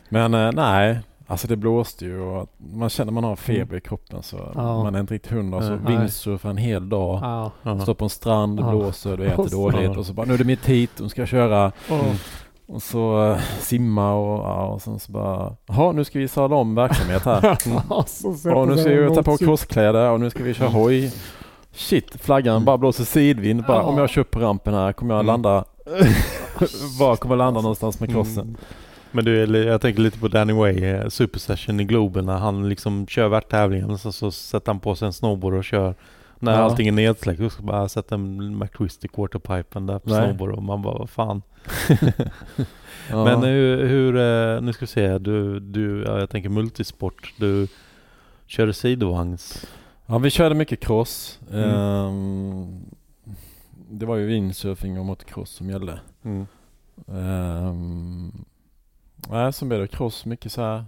Men 0.10 0.34
eh, 0.34 0.52
nej, 0.52 1.00
alltså 1.28 1.48
det 1.48 1.56
blåste 1.56 2.06
ju 2.06 2.20
och 2.20 2.50
man 2.74 2.90
känner 2.90 3.12
man 3.12 3.24
har 3.24 3.36
feber 3.36 3.78
i 3.78 3.82
kroppen 3.82 4.24
så 4.24 4.52
Ja. 4.56 4.84
man 4.84 4.96
är 4.96 5.00
inte 5.00 5.14
riktigt 5.14 5.32
hundra. 5.32 5.62
Så 5.62 5.76
Nej. 5.76 5.98
vindsurfar 5.98 6.50
en 6.50 6.58
hel 6.58 6.90
dag. 6.90 7.20
Ja. 7.64 7.80
Står 7.82 7.94
på 7.94 8.04
en 8.06 8.10
strand, 8.10 8.58
det 8.58 8.64
blåser, 8.64 9.18
du 9.18 9.26
äter 9.26 9.40
Och 9.40 9.50
så- 9.50 9.56
dåligt 9.72 9.98
och 9.98 10.06
så 10.06 10.14
bara 10.14 10.26
nu 10.26 10.34
är 10.34 10.38
det 10.38 10.44
mitt 10.44 10.66
hit, 10.66 10.92
nu 11.00 11.10
ska 11.10 11.22
jag 11.22 11.28
köra. 11.30 11.72
Mm. 11.90 12.06
Och 12.68 12.84
så 12.84 13.32
eh, 13.32 13.38
simma 13.60 14.14
och, 14.14 14.44
ja, 14.44 14.66
och 14.66 14.82
sen 14.82 15.00
så 15.00 15.12
bara, 15.12 15.56
jaha 15.66 15.92
nu 15.92 16.04
ska 16.04 16.20
vi 16.20 16.28
sadla 16.28 16.56
om 16.56 16.76
verksamhet 16.76 17.26
här. 17.26 17.58
och 18.56 18.68
nu 18.68 18.78
ska 18.78 18.90
vi 18.90 19.16
ta 19.16 19.24
på 19.24 19.32
oss. 19.32 19.40
crosskläder 19.40 20.12
och 20.12 20.20
nu 20.20 20.30
ska 20.30 20.44
vi 20.44 20.54
köra 20.54 20.70
hoj. 20.70 21.14
Shit, 21.72 22.22
flaggan 22.22 22.66
bara 22.66 22.78
blåser 22.78 23.04
sidvind. 23.04 23.64
Bara. 23.68 23.84
Om 23.84 23.98
jag 23.98 24.10
kör 24.10 24.22
upp 24.22 24.32
på 24.32 24.40
rampen 24.40 24.74
här, 24.74 24.94
kommer 24.94 25.14
jag 25.14 25.20
Mm. 25.20 25.28
landa... 25.28 25.64
Var 27.00 27.16
kommer 27.16 27.36
jag 27.36 27.38
landa 27.38 27.62
någonstans 27.62 28.00
med 28.00 28.10
crossen? 28.10 28.44
Mm. 28.44 28.56
Men 29.12 29.26
du, 29.26 29.64
jag 29.64 29.82
tänker 29.82 30.02
lite 30.02 30.20
på 30.20 30.28
Danny 30.28 30.54
Way, 30.54 30.84
eh, 30.84 31.08
Super 31.08 31.40
Session 31.40 31.80
i 31.80 31.84
Globen 31.84 32.26
när 32.26 32.38
han 32.38 32.70
liksom 32.70 33.08
kör 33.08 33.28
värttävlingen 33.28 33.98
så, 33.98 34.12
så 34.12 34.32
sätter 34.32 34.72
han 34.72 34.80
på 34.80 34.96
sig 34.96 35.06
en 35.06 35.14
snowboard 35.14 35.54
och 35.54 35.64
kör 35.64 35.96
när 36.40 36.52
Ja. 36.52 36.58
allting 36.64 36.88
är 36.88 36.92
nedsläckt 36.92 37.42
och 37.42 37.52
så 37.52 37.64
bara 37.64 37.90
sätta 37.90 38.16
en 38.16 38.58
McTwist 38.60 39.06
i 39.06 39.08
quarterpipen 39.08 39.86
där 39.88 40.00
på 40.00 40.10
Nej. 40.10 40.24
snowboard 40.28 40.52
och 40.52 40.64
man 40.64 40.82
bara 40.82 40.98
vad 40.98 41.10
fan. 41.10 41.42
Ja. 43.10 43.24
Men 43.24 43.44
hur, 43.44 43.88
hur, 43.88 44.16
eh, 44.16 44.62
nu 44.62 44.74
ska 44.74 44.86
vi 44.86 44.88
se, 44.88 45.18
du, 45.18 45.60
du, 45.60 46.04
ja, 46.04 46.20
jag 46.20 46.30
tänker 46.30 46.50
multisport, 46.50 47.34
du 47.38 47.68
körde 48.46 48.74
sidovagns. 48.74 49.68
Ja, 50.06 50.18
vi 50.18 50.30
körde 50.30 50.56
mycket 50.56 50.80
cross. 50.80 51.40
Mm. 51.52 51.70
Ehm, 51.70 52.86
det 53.90 54.06
var 54.06 54.16
ju 54.16 54.26
windsurfing 54.26 55.00
och 55.00 55.06
motocross 55.06 55.50
som 55.50 55.70
gällde. 55.70 56.00
Mm. 56.24 56.48
Um, 57.06 58.46
nej, 59.30 59.54
så 59.54 59.66
blev 59.66 59.80
det 59.80 59.88
cross 59.88 60.26
mycket 60.26 60.52
så 60.52 60.62
här. 60.62 60.86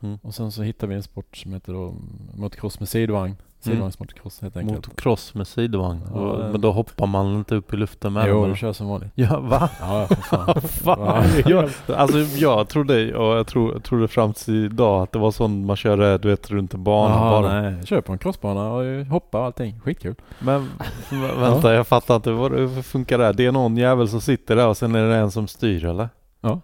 Mm. 0.00 0.18
Och 0.22 0.34
sen 0.34 0.52
så 0.52 0.62
hittade 0.62 0.90
vi 0.90 0.96
en 0.96 1.02
sport 1.02 1.36
som 1.36 1.52
heter 1.52 1.72
då 1.72 1.94
motocross 2.34 2.80
med 2.80 2.88
sidovagn. 2.88 3.36
Sidovagnsmotocross 3.60 4.40
helt 4.42 4.56
enkelt. 4.56 4.76
Motocross 4.76 5.34
med 5.34 5.46
sidovagn. 5.46 6.00
Ja, 6.14 6.48
Men 6.52 6.60
då 6.60 6.72
hoppar 6.72 7.06
man 7.06 7.34
inte 7.34 7.54
upp 7.54 7.74
i 7.74 7.76
luften 7.76 8.12
med 8.12 8.28
Jo, 8.28 8.46
du 8.46 8.56
kör 8.56 8.72
som 8.72 8.88
vanligt. 8.88 9.10
Ja, 9.14 9.40
va? 9.40 9.68
Ja, 9.80 10.06
fan. 10.30 10.60
Fan. 10.84 11.24
jag, 11.46 11.70
alltså 11.96 12.18
jag 12.18 12.68
trodde, 12.68 13.14
och 13.16 13.36
jag 13.36 13.46
tro, 13.46 13.80
trodde 13.80 14.08
fram 14.08 14.32
till 14.32 14.64
idag 14.64 15.02
att 15.02 15.12
det 15.12 15.18
var 15.18 15.30
sånt 15.30 15.66
man 15.66 15.76
körde 15.76 16.18
du 16.18 16.28
vet 16.28 16.50
runt 16.50 16.74
en 16.74 16.84
bana 16.84 17.14
Jaha, 17.14 17.42
bara. 17.42 17.60
nej. 17.62 17.86
Kör 17.86 18.00
på 18.00 18.12
en 18.12 18.18
crossbana 18.18 18.72
och 18.72 19.06
hoppar 19.06 19.38
och 19.38 19.44
allting. 19.44 19.80
Skitkul. 19.84 20.14
Men 20.38 20.70
vänta, 21.40 21.74
jag 21.74 21.86
fattar 21.86 22.16
inte. 22.16 22.30
Hur 22.30 22.82
funkar 22.82 23.18
det? 23.18 23.32
Det 23.32 23.46
är 23.46 23.52
någon 23.52 23.76
jävel 23.76 24.08
som 24.08 24.20
sitter 24.20 24.56
där 24.56 24.66
och 24.68 24.76
sen 24.76 24.94
är 24.94 25.08
det 25.08 25.16
en 25.16 25.30
som 25.30 25.48
styr 25.48 25.84
eller? 25.84 26.08
Ja. 26.40 26.60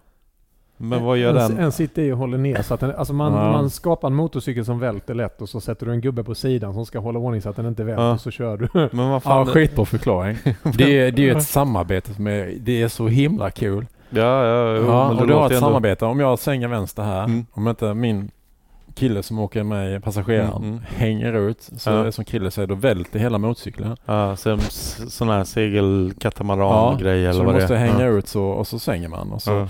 Men 0.89 1.03
vad 1.03 1.17
gör 1.17 1.29
en, 1.29 1.35
den? 1.35 1.57
En 1.59 1.71
sitter 1.71 2.01
i 2.01 2.11
och 2.11 2.17
håller 2.17 2.37
ner 2.37 2.61
så 2.61 2.73
att 2.73 2.79
den, 2.79 2.95
alltså 2.95 3.13
man, 3.13 3.33
Ja. 3.33 3.51
man 3.51 3.69
skapar 3.69 4.07
en 4.07 4.15
motorcykel 4.15 4.65
som 4.65 4.79
välter 4.79 5.13
lätt 5.13 5.41
och 5.41 5.49
så 5.49 5.61
sätter 5.61 5.85
du 5.85 5.91
en 5.91 6.01
gubbe 6.01 6.23
på 6.23 6.35
sidan 6.35 6.73
som 6.73 6.85
ska 6.85 6.99
hålla 6.99 7.19
ordning 7.19 7.41
så 7.41 7.49
att 7.49 7.55
den 7.55 7.65
inte 7.65 7.83
välter 7.83 8.03
Ja. 8.03 8.13
och 8.13 8.21
så 8.21 8.31
kör 8.31 8.57
du. 8.57 8.67
Men 8.91 9.05
vad 9.09 9.15
Ja, 9.15 9.19
fan? 9.19 9.45
skitbra 9.45 9.85
förklaring. 9.85 10.37
Det 10.77 10.99
är, 10.99 11.13
är 11.13 11.19
ju 11.19 11.31
ett 11.31 11.43
samarbete 11.43 12.21
med, 12.21 12.57
det 12.61 12.81
är 12.81 12.87
så 12.87 13.07
himla 13.07 13.49
kul. 13.51 13.85
Ja, 14.09 14.45
ja, 14.45 14.75
jo, 14.77 14.85
Ja, 14.87 15.07
men 15.09 15.17
och 15.19 15.27
du 15.27 15.33
har 15.33 15.45
ett 15.45 15.51
ändå- 15.51 15.65
samarbete. 15.65 16.05
Om 16.05 16.19
jag 16.19 16.39
svänger 16.39 16.67
vänster 16.67 17.03
här, 17.03 17.23
Mm. 17.23 17.45
om 17.51 17.67
inte 17.67 17.93
min 17.93 18.31
kille 18.95 19.23
som 19.23 19.39
åker 19.39 19.63
med 19.63 20.03
passageraren 20.03 20.49
Mm, 20.57 20.69
mm. 20.69 20.81
hänger 20.95 21.33
ut, 21.33 21.69
så 21.77 21.89
Ja. 21.89 22.05
är 22.05 22.11
som 22.11 22.25
kille 22.25 22.51
säger, 22.51 22.67
då 22.67 22.75
välter 22.75 23.19
hela 23.19 23.37
motorcykeln. 23.37 23.95
Ja, 24.05 24.35
som 24.35 24.53
s- 24.59 25.13
sån 25.15 25.29
här 25.29 25.43
segelkatamaran 25.43 26.59
Ja, 26.69 26.97
grej 27.01 27.21
eller 27.23 27.33
så 27.33 27.43
vad 27.43 27.47
du 27.47 27.57
det 27.57 27.63
måste 27.63 27.75
är. 27.75 27.79
hänga 27.79 28.05
ja. 28.05 28.11
ut 28.17 28.27
så, 28.27 28.43
och 28.45 28.67
så 28.67 28.79
svänger 28.79 29.09
man. 29.09 29.31
Och 29.31 29.41
så, 29.41 29.51
Ja, 29.51 29.67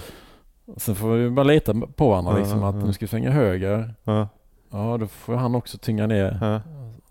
Sen 0.78 0.96
får 0.96 1.08
vi 1.10 1.30
bara 1.30 1.44
lita 1.44 1.74
på 1.96 2.10
varandra 2.10 2.38
liksom, 2.38 2.64
att 2.64 2.76
nu 2.76 2.94
ska 2.94 3.06
vi 3.06 3.10
svänga 3.10 3.32
höger. 3.32 3.96
ja, 4.72 4.98
då 5.00 5.08
får 5.08 5.36
han 5.36 5.56
också 5.56 5.78
tynga 5.78 6.08
ner. 6.08 6.62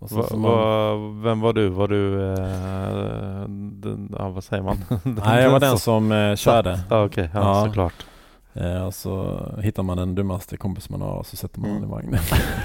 så, 0.09 0.15
Va, 0.21 0.25
man, 0.31 0.41
va, 0.41 0.95
vem 1.23 1.39
var 1.41 1.53
du? 1.53 1.69
Var 1.69 1.87
du... 1.87 2.31
Eh, 2.33 3.49
den, 3.81 4.15
ja, 4.19 4.29
vad 4.29 4.43
säger 4.43 4.63
man? 4.63 4.77
nej, 5.03 5.43
jag 5.43 5.51
var 5.51 5.59
den 5.59 5.77
som 5.77 6.11
eh, 6.11 6.35
körde. 6.35 6.79
Ja, 6.89 7.05
okej. 7.05 7.29
ja, 7.33 7.39
Ja. 7.39 7.65
såklart. 7.65 8.05
Eh, 8.53 8.85
och 8.85 8.93
så 8.93 9.39
hittar 9.61 9.83
man 9.83 9.97
den 9.97 10.15
dummaste 10.15 10.57
kompis 10.57 10.89
man 10.89 11.01
har 11.01 11.13
och 11.15 11.25
så 11.25 11.35
sätter 11.35 11.59
man 11.59 11.69
Mm. 11.69 11.83
honom 11.83 11.99
i 11.99 12.01
vagnen. 12.01 12.19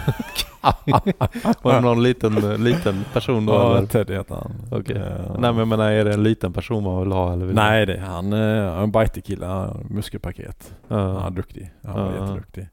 Var 1.62 1.74
det 1.74 1.80
någon 1.80 2.02
liten, 2.02 2.34
liten 2.64 3.04
person 3.12 3.46
då? 3.46 3.52
Ja, 3.52 3.76
eller? 3.76 3.86
Ted 3.86 4.10
heter 4.10 4.34
han. 4.34 4.52
Okej. 4.70 4.96
Eh, 4.96 5.02
Nej 5.32 5.40
men 5.52 5.58
jag 5.58 5.68
menar, 5.68 5.90
är 5.90 6.04
det 6.04 6.14
en 6.14 6.22
liten 6.22 6.52
person 6.52 6.82
man 6.84 7.00
vill 7.02 7.12
ha? 7.12 7.32
Eller 7.32 7.46
vill 7.46 7.54
Nej, 7.54 7.86
det, 7.86 8.00
han 8.00 8.32
eh, 8.32 8.38
är 8.38 8.82
en 8.82 8.90
bajtig 8.90 9.24
kille. 9.24 9.46
Han 9.46 9.86
muskelpaket. 9.90 10.74
Ja. 10.88 10.96
Han 11.18 11.32
är 11.32 11.36
duktig. 11.36 11.70
Han 11.84 11.94
var 11.94 12.12
Ja. 12.16 12.22
jätteduktig. 12.22 12.68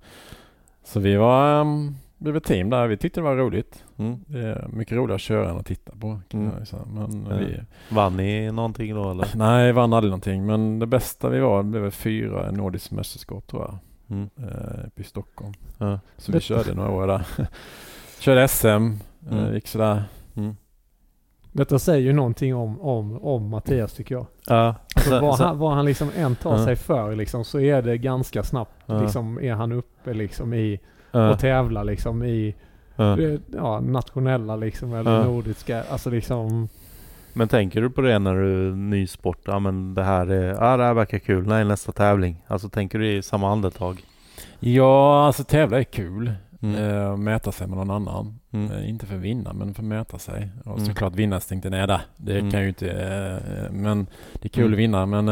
Så 0.84 1.00
vi 1.00 1.16
var, 1.16 1.62
um, 1.62 1.96
vi 2.18 2.32
var 2.32 2.40
team 2.40 2.70
där. 2.70 2.88
Vi 2.88 2.98
tyckte 2.98 3.20
det 3.20 3.24
var 3.24 3.36
roligt. 3.36 3.84
Mm. 3.98 4.20
Det 4.28 4.40
är 4.40 4.68
mycket 4.70 4.94
roligare 4.98 5.16
att 5.16 5.22
köra 5.22 5.50
än 5.50 5.58
att 5.58 5.66
titta 5.66 5.92
på. 6.00 6.20
Mm. 6.34 6.52
Men 6.94 7.26
Ja. 7.30 7.36
vi, 7.38 7.60
Vann 7.96 8.18
ni 8.18 8.52
någonting 8.52 8.96
då 8.96 9.12
eller? 9.12 9.28
nej, 9.36 9.72
vann 9.72 9.94
aldrig 9.94 10.10
någonting. 10.10 10.46
Men 10.46 10.80
det 10.80 10.86
bästa 10.86 11.30
vi 11.30 11.40
var, 11.40 11.64
det 11.64 11.80
blev 11.80 11.92
fyra 11.92 12.50
i 12.50 12.52
nordiskt 12.52 12.92
mästerskap 12.92 13.48
tror 13.48 13.62
jag. 13.62 13.78
Mm. 14.09 14.30
Eh, 14.38 14.85
uppe 14.88 15.01
i 15.01 15.03
Stockholm. 15.03 15.53
Ja. 15.77 16.00
Så 16.17 16.32
vi 16.32 16.40
körde 16.40 16.74
några 16.74 16.90
år 16.92 17.08
där. 17.08 17.25
körde 18.19 18.48
SM. 18.48 18.67
Mm. 18.67 19.00
Eh, 19.32 19.53
gick 19.53 19.67
sådär. 19.67 20.03
Mm. 20.35 20.56
Detta 21.51 21.80
säger 21.80 22.01
ju 22.01 22.14
någonting 22.14 22.56
om, 22.56 22.82
om, 22.82 23.24
om 23.24 23.50
Mattias 23.50 23.93
tycker 23.93 24.16
jag. 24.16 24.25
Ja. 24.48 24.75
Alltså, 24.95 25.19
vad, 25.22 25.40
han, 25.40 25.58
vad 25.58 25.74
han 25.74 25.85
liksom 25.85 26.09
än 26.17 26.35
tar 26.35 26.58
Ja. 26.58 26.66
sig 26.66 26.75
för 26.75 27.16
liksom, 27.16 27.45
så 27.45 27.59
är 27.59 27.82
det 27.82 27.98
ganska 27.98 28.43
snabbt 28.43 28.84
Ja. 28.85 29.01
liksom, 29.01 29.40
är 29.40 29.53
han 29.53 29.72
uppe 29.72 30.14
liksom 30.14 30.53
i 30.53 30.80
ja. 31.11 31.30
och 31.32 31.40
tävlar 31.40 31.84
liksom 31.84 32.24
i 32.24 32.56
Ja. 32.95 33.19
eh, 33.19 33.40
ja, 33.53 33.80
nationella 33.80 34.56
liksom 34.56 34.93
eller 34.93 35.11
Ja. 35.11 35.24
nordiska. 35.24 35.84
Alltså 35.90 36.09
liksom 36.09 36.69
Men 37.36 37.48
tänker 37.48 37.82
du 37.82 37.90
på 37.90 38.02
det 38.02 38.20
när 38.20 38.36
du 38.36 38.76
ny 38.76 39.08
sport? 39.08 39.40
Ja 39.46 39.60
men 39.60 39.94
det 39.94 40.04
här 40.04 40.28
är, 40.28 40.48
ja 40.54 40.78
det 40.78 40.84
här 40.84 40.94
verkar 40.94 41.20
kul. 41.20 41.48
Nej 41.48 41.66
nästa 41.66 41.92
tävling. 41.92 42.44
Alltså 42.48 42.70
tänker 42.70 43.00
du 43.00 43.12
i 43.14 43.22
samma 43.22 43.52
andetag? 43.52 44.02
Ja, 44.60 45.26
alltså 45.26 45.44
tävla 45.44 45.80
är 45.80 45.84
kul. 45.84 46.34
Mm. 46.62 46.76
Eh, 46.84 47.18
mäta 47.18 47.52
sig 47.52 47.68
med 47.68 47.78
någon 47.78 47.92
annan. 47.92 48.40
Mm. 48.52 48.72
Eh, 48.72 48.90
inte 48.90 49.06
för 49.06 49.16
att 49.16 49.22
vinna, 49.22 49.54
men 49.54 49.74
för 49.74 49.82
att 49.82 49.88
mäta 49.88 50.20
sig. 50.20 50.50
Och 50.66 50.74
Mm. 50.78 50.86
såklart 50.86 51.16
vinnarinstinkten 51.16 51.74
är 51.74 51.88
där. 51.88 52.02
Det 52.18 52.40
Mm. 52.40 52.52
kan 52.52 52.62
ju 52.62 52.68
inte... 52.68 52.90
Eh, 52.92 53.72
men 53.72 54.08
det 54.34 54.48
är 54.48 54.50
kul 54.50 54.64
Mm. 54.66 54.74
att 54.74 54.80
vinna, 54.80 55.06
men... 55.06 55.26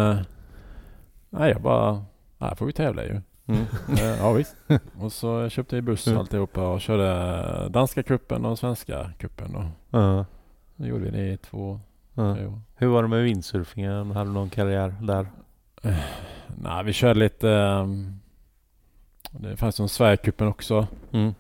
Nej, 1.30 1.52
jag 1.52 1.62
bara... 1.62 2.04
Här 2.40 2.56
får 2.56 2.66
vi 2.66 2.74
tävla 2.74 3.04
ju. 3.04 3.22
Mm. 3.48 3.64
Ja, 4.20 4.32
visst. 4.32 4.56
Och 5.00 5.12
så 5.12 5.50
köpte 5.50 5.76
jag 5.76 5.84
buss 5.84 6.08
och 6.08 6.12
Mm. 6.12 6.20
alltihopa 6.20 6.68
och 6.68 6.82
körde 6.82 7.70
danska 7.70 8.04
kuppen 8.04 8.46
och 8.46 8.60
svenska 8.60 9.10
kuppen. 9.20 9.56
Och 9.56 9.64
Ja. 9.90 10.26
då 10.76 10.86
gjorde 10.88 11.04
vi 11.04 11.12
det 11.12 11.28
i 11.34 11.38
två, 11.38 11.80
Ja. 12.14 12.36
Hur 12.76 12.88
var 12.88 13.02
det 13.02 13.08
med 13.10 13.24
windsurfingen? 13.24 14.12
Hade 14.12 14.30
du 14.30 14.34
någon 14.34 14.50
karriär 14.50 14.96
där? 15.02 15.28
Nej, 16.62 16.84
vi 16.84 16.94
körde 16.94 17.20
lite... 17.20 17.50
ehm, 17.52 18.20
det 19.32 19.58
fanns 19.58 19.80
en 19.80 19.90
Sverigecupen 19.90 20.48
också. 20.48 20.88
Mm. 21.12 21.34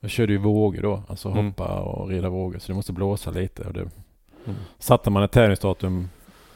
Jag 0.00 0.10
körde 0.10 0.32
ju 0.32 0.38
vågor 0.38 0.82
då, 0.82 1.02
alltså 1.08 1.28
Mm. 1.30 1.46
hoppa 1.46 1.80
och 1.80 2.08
rida 2.08 2.28
vågor. 2.28 2.58
Så 2.58 2.72
det 2.72 2.76
måste 2.76 2.92
blåsa 2.92 3.30
lite. 3.30 3.62
Och 3.64 3.72
det, 3.72 3.80
Mm. 3.80 4.58
satte 4.78 5.10
man 5.10 5.22
ett 5.22 5.32
tävlingsdatum, 5.32 6.08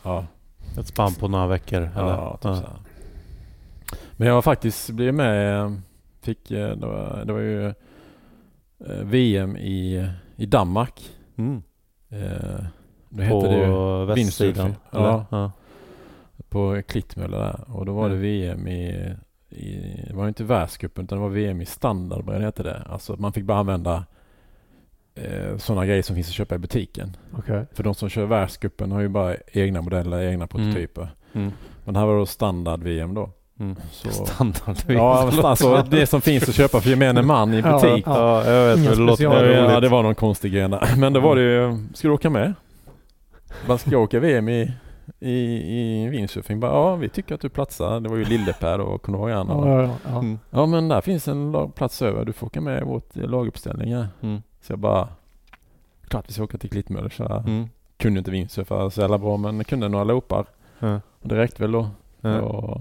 ja, 0.02 0.26
Ett 0.78 0.86
spann 0.86 1.14
på 1.14 1.28
några 1.28 1.46
veckor? 1.46 1.80
Eller? 1.80 2.08
ja, 2.10 2.32
typ 2.32 2.42
så 2.42 2.54
här. 2.54 2.78
Men 4.16 4.28
jag 4.28 4.34
har 4.34 4.42
faktiskt 4.42 4.90
blivit 4.90 5.14
med, 5.14 5.60
eh, 5.60 5.72
fick, 6.22 6.50
eh, 6.50 6.76
det 6.76 6.86
var, 6.86 7.24
det 7.24 7.32
var 7.32 7.40
ju 7.40 7.66
eh, 7.66 7.74
VM 9.04 9.56
i, 9.56 10.08
i 10.36 10.46
Danmark. 10.46 11.10
Mm. 11.36 11.62
Eh, 12.08 12.64
då 13.10 13.16
På 13.28 13.40
hette 13.40 13.48
det 13.48 13.66
ju 13.66 14.04
västsidan? 14.04 14.74
Ja. 14.90 15.24
ja. 15.30 15.52
på 16.48 16.82
Klittmöller 16.88 17.38
där. 17.38 17.60
Och 17.76 17.86
då 17.86 17.92
var 17.92 18.08
det 18.08 18.14
Mm. 18.14 18.22
VM 18.22 18.68
i, 18.68 19.14
i, 19.50 19.96
det 20.08 20.14
var 20.14 20.28
inte 20.28 20.44
världscupen 20.44 21.04
utan 21.04 21.18
det 21.18 21.22
var 21.22 21.30
VM 21.30 21.60
i 21.60 21.66
standardbredd 21.66 22.42
hette 22.42 22.62
det. 22.62 22.82
Alltså 22.90 23.16
man 23.18 23.32
fick 23.32 23.44
bara 23.44 23.58
använda 23.58 24.04
eh, 25.14 25.56
sådana 25.56 25.86
grejer 25.86 26.02
som 26.02 26.16
finns 26.16 26.28
att 26.28 26.34
köpa 26.34 26.54
i 26.54 26.58
butiken. 26.58 27.16
okej. 27.38 27.66
För 27.72 27.82
de 27.82 27.94
som 27.94 28.08
kör 28.08 28.24
världscupen 28.26 28.92
har 28.92 29.00
ju 29.00 29.08
bara 29.08 29.34
egna 29.52 29.80
modeller, 29.82 30.20
egna 30.22 30.46
prototyper. 30.46 31.08
Mm. 31.32 31.52
Men 31.84 31.94
det 31.94 32.00
här 32.00 32.06
var 32.06 32.18
då 32.18 32.26
standard-VM 32.26 33.14
då. 33.14 33.30
Mm. 33.60 33.76
Så, 33.92 34.10
Standard. 34.26 34.76
ja, 34.88 35.30
men 35.34 35.44
alltså 35.44 35.84
det 35.90 36.06
som 36.06 36.20
finns 36.20 36.48
att 36.48 36.54
köpa 36.54 36.80
för 36.80 36.90
gemene 36.90 37.22
man 37.22 37.54
i 37.54 37.60
Ja, 37.60 37.72
butik. 37.80 38.04
ja. 38.06 38.44
Ja, 38.46 38.52
jag 38.52 38.68
vet. 38.76 38.78
Men 38.78 38.94
Det 38.98 39.00
låter 39.02 39.24
Ja, 39.24 39.44
ja, 39.44 39.80
det 39.80 39.88
var 39.88 40.02
någon 40.02 40.14
konstig 40.14 40.52
grej. 40.52 40.68
Men 40.96 41.12
då 41.12 41.20
var 41.20 41.36
det 41.36 41.42
ju, 41.42 41.78
ska 41.94 42.08
du 42.08 42.14
åka 42.14 42.30
med? 42.30 42.54
Man 43.68 43.78
ska 43.78 43.90
jag 43.90 44.02
åka 44.02 44.20
VM 44.20 44.48
i, 44.48 44.72
i, 45.20 45.30
i 45.32 46.08
windsurfing? 46.08 46.60
Bara, 46.60 46.72
ja, 46.72 46.94
vi 46.96 47.08
tycker 47.08 47.34
att 47.34 47.40
du 47.40 47.48
platsar. 47.48 48.00
Det 48.00 48.08
var 48.08 48.16
ju 48.16 48.24
Lille-Per 48.24 48.80
och 48.80 49.02
Konoyan. 49.02 49.46
Ja, 49.48 49.54
och- 49.54 49.68
ja, 49.68 49.82
ja, 49.82 49.90
ja. 50.04 50.18
Mm. 50.18 50.38
Ja, 50.50 50.66
men 50.66 50.88
där 50.88 51.00
finns 51.00 51.28
en 51.28 51.72
plats 51.74 52.02
över. 52.02 52.24
Du 52.24 52.32
får 52.32 52.46
åka 52.46 52.60
med 52.60 52.80
i 52.80 52.84
vårt 52.84 53.16
eh, 53.16 53.22
laguppställning. 53.28 53.94
här." 53.94 54.08
Mm. 54.20 54.42
Så 54.60 54.72
jag 54.72 54.78
bara, 54.78 55.08
klart 56.08 56.24
vi 56.28 56.32
ska 56.32 56.42
åka 56.44 56.58
till 56.58 56.70
Klittmöller. 56.70 57.08
Så 57.08 57.24
Mm. 57.24 57.68
kunde 57.96 58.18
inte 58.18 58.30
windsurfa 58.30 58.90
så 58.90 59.00
jävla 59.00 59.18
bra, 59.18 59.36
men 59.36 59.56
jag 59.56 59.66
kunde 59.66 59.88
några 59.88 60.04
loopar. 60.04 60.44
Och 61.20 61.28
det 61.28 61.36
räckte 61.36 61.62
väl 61.62 61.72
då. 61.72 61.88
Och, 62.42 62.80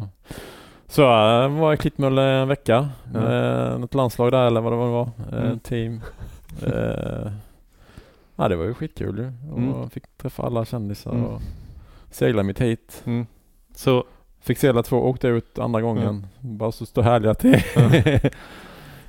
så 0.88 1.01
jag 1.01 1.49
var 1.49 1.73
i 1.73 1.77
Klittmöller 1.77 2.27
en 2.27 2.48
vecka. 2.48 2.89
Ja. 3.14 3.19
Med 3.19 3.80
något 3.81 3.93
landslag 3.93 4.31
där 4.31 4.48
eller 4.48 4.61
vad 4.61 4.72
det 4.73 4.77
var. 4.77 5.09
Eh, 5.31 5.45
Mm. 5.45 5.59
Team. 5.59 6.01
Eh, 6.65 7.31
ja, 8.39 8.47
det 8.47 8.55
var 8.55 8.65
ju 8.65 8.73
skitkul 8.73 9.17
ju. 9.17 9.51
Och 9.51 9.57
Mm. 9.57 9.89
fick 9.89 10.03
träffa 10.17 10.43
alla 10.43 10.65
kändisar 10.65 11.11
Mm. 11.11 11.25
och 11.25 11.41
segla 12.11 12.43
mitt 12.43 12.61
hit. 12.61 13.01
Mm. 13.05 13.25
Så, 13.75 14.03
Fick 14.41 14.57
segla 14.57 14.83
två, 14.83 14.97
åkte 14.97 15.27
ut 15.27 15.59
andra 15.59 15.81
gången. 15.81 16.27
Bara 16.39 16.71
så 16.71 16.85
stå 16.85 17.01
härliga 17.01 17.33
till. 17.33 17.61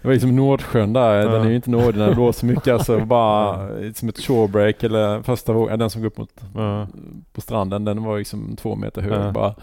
Det 0.03 0.07
var 0.09 0.13
liksom 0.13 0.37
Nordsjön 0.37 0.93
där. 0.93 1.15
Ja. 1.15 1.29
Den 1.33 1.43
är 1.47 1.49
ju 1.49 1.57
inte 1.57 1.71
nådig 1.71 1.99
när 1.99 2.09
det 2.09 2.15
blåser 2.15 2.47
mycket. 2.47 2.69
Alltså 2.69 2.99
bara 3.07 3.69
som 3.95 4.09
ett 4.09 4.19
shorebreak 4.19 4.83
eller 4.83 5.23
första 5.23 5.53
vågen. 5.53 5.79
Den 5.79 5.91
som 5.91 6.03
går 6.03 6.07
upp 6.07 6.19
mot 6.19 6.41
ja. 6.55 6.87
på 7.33 7.41
stranden. 7.41 7.85
Den 7.85 8.03
var 8.05 8.19
liksom 8.19 8.57
två 8.57 8.77
meter 8.77 9.03
hög. 9.03 9.13
Ja. 9.13 9.33
Bara. 9.33 9.55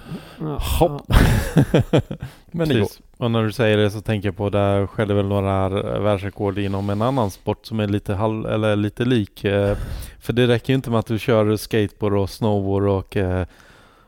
Hopp. 0.79 1.01
Men 2.51 2.69
det 2.69 2.79
går. 2.79 2.87
Och 3.17 3.31
när 3.31 3.43
du 3.43 3.51
säger 3.51 3.77
det 3.77 3.91
så 3.91 4.01
tänker 4.01 4.27
jag 4.27 4.37
på 4.37 4.49
där 4.49 4.87
skedde 4.87 5.13
väl 5.13 5.25
några 5.27 5.69
världsrekord 5.99 6.57
inom 6.57 6.89
en 6.89 7.01
annan 7.01 7.31
sport 7.31 7.65
som 7.65 7.79
är 7.79 7.87
lite, 7.87 8.13
halv, 8.13 8.45
eller 8.45 8.75
lite 8.75 9.05
lik. 9.05 9.43
eh, 9.43 9.77
För 10.19 10.33
det 10.33 10.47
räcker 10.47 10.73
ju 10.73 10.75
inte 10.75 10.89
med 10.89 10.99
att 10.99 11.05
du 11.07 11.19
kör 11.19 11.55
skateboard 11.55 12.13
och 12.13 12.29
snowboard 12.29 12.87
och 12.87 13.17
eh, 13.17 13.45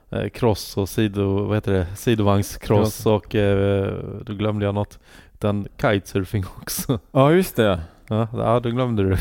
eh, 0.09 0.29
cross 0.29 0.77
och 0.77 0.89
sido, 0.89 1.45
vad 1.45 1.57
heter 1.57 1.71
det? 1.71 1.87
sidovagnscross 1.95 3.05
och 3.05 3.35
då 4.25 4.33
glömde 4.33 4.65
jag 4.65 4.75
något. 4.75 4.99
Utan 5.33 5.67
kitesurfing 5.81 6.43
också. 6.61 6.99
Ja 7.11 7.31
just 7.31 7.55
det. 7.55 7.79
Ja, 8.07 8.27
ja 8.33 8.59
då 8.59 8.69
glömde 8.69 9.03
du. 9.03 9.17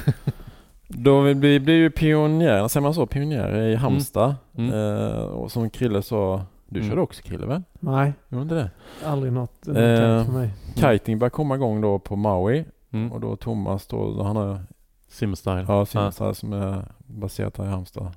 Då 0.89 1.21
vi 1.21 1.35
blir, 1.35 1.61
blir 1.61 1.75
ju 1.75 1.91
pionjärer, 1.91 2.69
säger 2.69 2.83
man 2.83 2.95
så? 2.95 3.07
Pionjärer 3.07 3.67
i 3.69 3.75
Halmstad. 3.75 4.35
Mm. 4.57 4.75
Eh, 4.75 5.19
och 5.19 5.53
som 5.53 5.71
Krille 5.71 6.03
sa, 6.03 6.43
Du 6.71 6.79
Mm. 6.81 6.91
körde 6.91 7.01
också 7.03 7.23
Krille 7.23 7.47
väl? 7.47 7.63
Nej, 7.81 8.13
Gjorde 8.29 8.43
inte 8.43 8.55
det? 8.55 8.71
aldrig 9.05 9.33
något 9.33 9.69
Eh, 9.69 9.75
för 9.75 10.33
mig. 10.33 10.51
Kiting 10.77 11.19
började 11.19 11.35
komma 11.35 11.55
igång 11.55 11.81
då 11.81 11.99
på 11.99 12.17
Maui 12.17 12.65
Mm. 12.91 13.13
och 13.13 13.21
då 13.21 13.37
Thomas 13.37 13.87
då, 13.87 14.23
han 14.23 14.37
har 14.37 14.61
Simstyle. 15.09 15.65
ja, 15.69 15.87
Simstar 15.87 16.33
som 16.33 16.53
är 16.53 16.85
baserat 17.07 17.59
här 17.59 17.65
i 17.65 17.69
Halmstad. 17.69 18.11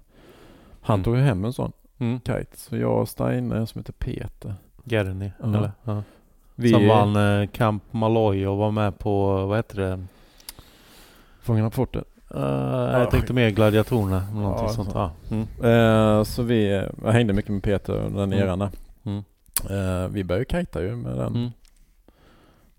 Han 0.82 0.94
Mm. 0.94 1.04
tog 1.04 1.16
ju 1.16 1.22
hem 1.22 1.46
en 1.46 1.54
sån 1.54 1.72
Mm. 1.98 2.20
kite. 2.20 2.58
Så 2.58 2.78
jag 2.78 3.02
och 3.02 3.10
Steine 3.10 3.68
som 3.68 3.80
heter 3.80 3.94
Peter. 3.94 4.56
Gerni, 4.84 5.32
Ja. 5.40 5.46
eller? 5.46 5.72
Ja. 5.84 6.04
Vi 6.56 6.70
Som 6.70 6.88
vann 6.88 7.16
eh, 7.42 7.48
Camp 7.48 7.84
Malloy 7.92 8.48
och 8.48 8.58
var 8.58 8.72
med 8.72 9.00
på, 9.00 9.46
vad 9.46 9.58
heter 9.58 9.78
det? 9.82 10.04
Fångarna 11.42 11.70
på 11.70 11.76
fortet. 11.76 12.08
Uh, 12.35 12.42
jag 13.00 13.11
tänkte 13.11 13.34
mer 13.34 13.50
gladiatorerna, 13.50 14.24
någonting 14.34 14.68
Ja, 14.68 14.74
sånt. 14.74 14.92
så. 14.92 14.98
Ja. 14.98 15.11
Mm. 15.32 15.48
Eh, 16.18 16.24
så 16.24 16.43
vi, 16.43 16.88
jag 17.03 17.11
hängde 17.11 17.34
mycket 17.34 17.51
med 17.51 17.64
Peter 17.64 17.93
under 17.93 18.19
den 18.19 18.34
Mm. 18.34 18.48
eran. 18.48 18.69
Mm. 19.06 19.24
Eh, 19.69 20.08
vi 20.10 20.24
började 20.24 20.45
kita 20.45 20.82
ju 20.82 20.95
med 20.95 21.18
den. 21.18 21.35
Mm. 21.35 21.51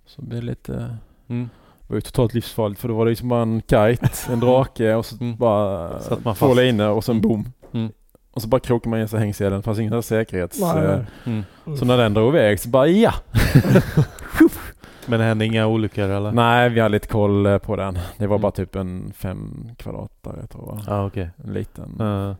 Så 0.06 0.20
det 0.20 0.26
blev 0.28 0.42
lite, 0.42 0.96
Mm. 1.28 1.48
det 1.80 1.86
var 1.88 1.94
ju 1.96 2.00
totalt 2.00 2.34
livsfarligt 2.34 2.80
för 2.80 2.88
då 2.88 2.94
var 2.94 3.04
det 3.04 3.10
liksom 3.10 3.28
bara 3.28 3.42
en 3.42 3.60
kite, 3.60 4.08
en 4.32 4.40
drake 4.40 4.94
och 4.94 5.06
så 5.06 5.16
Mm. 5.20 5.36
bara 5.36 6.00
Satt 6.00 6.24
man 6.24 6.34
två 6.34 6.46
fast. 6.48 6.60
inne 6.60 6.86
och 6.88 7.04
sen 7.04 7.20
boom. 7.20 7.52
Mm. 7.72 7.92
Och 8.30 8.42
så 8.42 8.48
bara 8.48 8.60
krokade 8.60 8.90
man 8.90 9.00
in 9.00 9.08
sig 9.08 9.16
i 9.16 9.20
hängsedeln, 9.22 9.56
det 9.56 9.62
fanns 9.62 9.78
ingen 9.78 10.02
säkerhets... 10.02 10.60
Nej. 10.60 11.04
Mm. 11.26 11.44
Så 11.78 11.84
när 11.84 11.96
den 11.96 12.14
drog 12.14 12.28
iväg 12.34 12.60
så 12.60 12.68
bara 12.68 12.86
ja! 12.86 13.12
Men 15.06 15.20
det 15.20 15.26
hände 15.26 15.44
inga 15.46 15.66
olyckor 15.66 16.08
eller? 16.08 16.32
Nej, 16.32 16.68
vi 16.70 16.80
hade 16.80 16.92
lite 16.92 17.08
koll 17.08 17.46
eh, 17.46 17.58
på 17.58 17.76
den. 17.76 17.94
Det 18.18 18.26
var 18.26 18.36
Mm. 18.36 18.42
bara 18.42 18.52
typ 18.52 18.76
en 18.76 19.12
fem 19.16 19.68
kvadratare 19.78 20.46
tror 20.46 20.68
jag. 20.86 20.94
Ja, 20.96 21.06
okej. 21.06 21.30
En 21.44 21.52
liten. 21.52 22.00
Uh, 22.00 22.34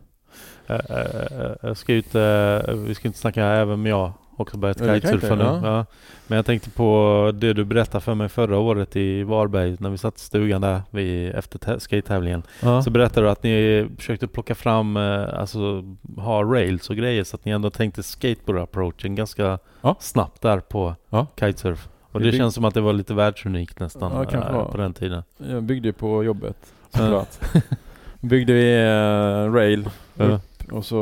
jag 1.63 1.77
ska 1.77 1.93
ut, 1.93 2.15
eh, 2.15 2.75
vi 2.75 2.95
ska 2.95 3.09
inte 3.09 3.19
snacka, 3.19 3.45
även 3.45 3.87
jag 3.87 4.13
också 4.37 4.57
börjat 4.59 4.79
kitesurfa 4.79 5.35
nu. 5.35 5.45
ja. 5.45 5.61
Ja. 5.63 5.87
Men 6.27 6.37
jag 6.37 6.47
tänkte 6.47 6.71
på 6.71 7.31
det 7.35 7.53
du 7.53 7.65
berättade 7.65 8.01
för 8.05 8.15
mig 8.15 8.29
förra 8.29 8.59
året 8.59 8.97
i 8.97 9.23
Varberg 9.23 9.77
när 9.81 9.91
vi 9.91 9.99
satt 9.99 10.17
i 10.17 10.21
stugan 10.21 10.61
där 10.61 10.83
vid, 10.91 11.35
efter 11.35 11.59
tä- 11.59 11.79
skate-tävlingen. 11.79 12.43
Ja. 12.63 12.83
Så 12.83 12.91
berättade 12.91 13.27
du 13.27 13.31
att 13.31 13.43
ni 13.43 13.89
försökte 13.99 14.27
plocka 14.29 14.55
fram, 14.55 14.97
eh, 14.97 15.39
alltså 15.41 15.85
ha 16.17 16.43
rails 16.43 16.91
och 16.91 16.97
grejer 16.97 17.25
så 17.25 17.37
att 17.37 17.45
ni 17.45 17.53
ändå 17.53 17.71
tänkte 17.71 18.03
skateboard-approachen 18.03 19.15
ganska 19.15 19.59
snabbt 20.01 20.43
där 20.43 20.61
på 20.61 20.95
kitesurf. 21.41 21.89
Och 22.13 22.21
det 22.21 22.33
känns 22.33 22.55
som 22.55 22.65
att 22.65 22.75
det 22.75 22.81
var 22.81 22.93
lite 22.93 23.15
världsunikt 23.15 23.81
nästan 23.81 24.13
Ja, 24.13 24.25
kanske 24.25 24.51
eh, 24.53 24.71
på 24.71 24.77
den 24.77 24.95
tiden. 24.95 25.23
Jag 25.37 25.63
byggde 25.63 25.89
ju 25.89 25.93
på 25.93 26.25
jobbet 26.25 26.73
såklart. 26.91 27.39
byggde 28.21 28.53
vi 28.53 28.75
eh, 28.83 29.53
rail 29.53 29.89
Ja. 30.15 30.41
och 30.73 30.85
så, 30.85 30.97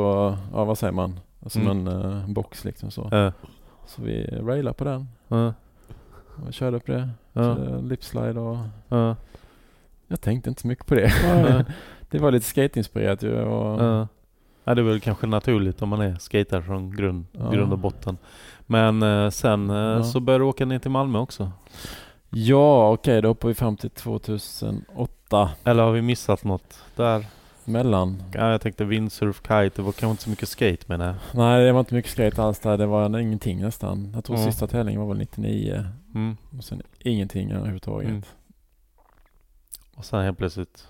ja 0.53 0.63
vad 0.65 0.77
säger 0.77 0.93
man? 0.93 1.19
Som 1.45 1.61
Mm. 1.61 1.87
en 1.87 2.01
eh, 2.19 2.27
box 2.27 2.65
liksom 2.65 2.91
så. 2.91 3.07
Ja. 3.11 3.31
Så 3.87 4.01
vi 4.01 4.25
railade 4.25 4.73
på 4.73 4.83
den 4.83 5.07
Ja. 5.27 5.53
och 6.47 6.53
körde 6.53 6.79
på 6.79 6.91
det. 6.91 7.09
Ja. 7.33 7.55
Lipslide 7.81 8.39
och 8.39 8.57
Ja. 8.87 9.15
jag 10.07 10.21
tänkte 10.21 10.49
inte 10.49 10.61
så 10.61 10.67
mycket 10.67 10.85
på 10.85 10.95
det. 10.95 11.65
Det 12.09 12.19
var 12.19 12.31
lite 12.31 12.45
skateinspirerat 12.45 13.23
ju 13.23 13.41
och 13.41 13.83
Ja. 13.83 14.07
Det 14.63 14.81
är 14.81 14.85
väl 14.85 14.99
kanske 14.99 15.27
naturligt 15.27 15.81
om 15.81 15.89
man 15.89 16.01
är 16.01 16.15
skater 16.15 16.61
från 16.61 16.95
grund, 16.95 17.25
grund 17.51 17.73
och 17.73 17.79
botten. 17.79 18.17
Men 18.71 19.03
eh, 19.03 19.29
sen 19.29 19.69
eh, 19.69 19.75
Ja. 19.75 20.03
så 20.03 20.19
började 20.19 20.43
du 20.43 20.47
åka 20.47 20.65
ner 20.65 20.79
till 20.79 20.91
Malmö 20.91 21.19
också. 21.19 21.51
Ja, 22.29 22.91
okej, 22.91 23.21
då 23.21 23.27
hoppar 23.27 23.47
vi 23.47 23.53
fram 23.53 23.77
till 23.77 23.89
2008 23.89 25.49
Eller 25.63 25.83
har 25.83 25.91
vi 25.91 26.01
missat 26.01 26.43
något 26.43 26.83
där? 26.95 27.25
mellan. 27.65 28.23
Ja, 28.33 28.51
jag 28.51 28.61
tänkte 28.61 28.83
windsurf, 28.85 29.37
kite, 29.41 29.71
det 29.75 29.81
var 29.81 29.91
kanske 29.91 30.07
inte 30.11 30.23
så 30.23 30.29
mycket 30.29 30.49
skate 30.49 30.85
menar 30.85 31.05
jag. 31.05 31.15
Nej, 31.33 31.65
det 31.65 31.71
var 31.71 31.79
inte 31.79 31.93
mycket 31.95 32.11
skate 32.11 32.43
alls 32.43 32.59
där. 32.59 32.77
Det 32.77 32.85
var 32.85 33.19
ingenting 33.19 33.61
nästan. 33.61 34.11
Jag 34.15 34.23
tror 34.23 34.39
Ja. 34.39 34.45
sista 34.45 34.67
tävlingen 34.67 35.01
var 35.01 35.07
väl 35.07 35.17
99 35.17 35.85
Mm. 36.15 36.37
och 36.57 36.63
sen 36.63 36.81
ingenting 36.99 37.51
överhuvudtaget. 37.51 38.09
Mm. 38.09 38.21
Och 39.95 40.05
sen 40.05 40.21
helt 40.23 40.37
plötsligt. 40.37 40.87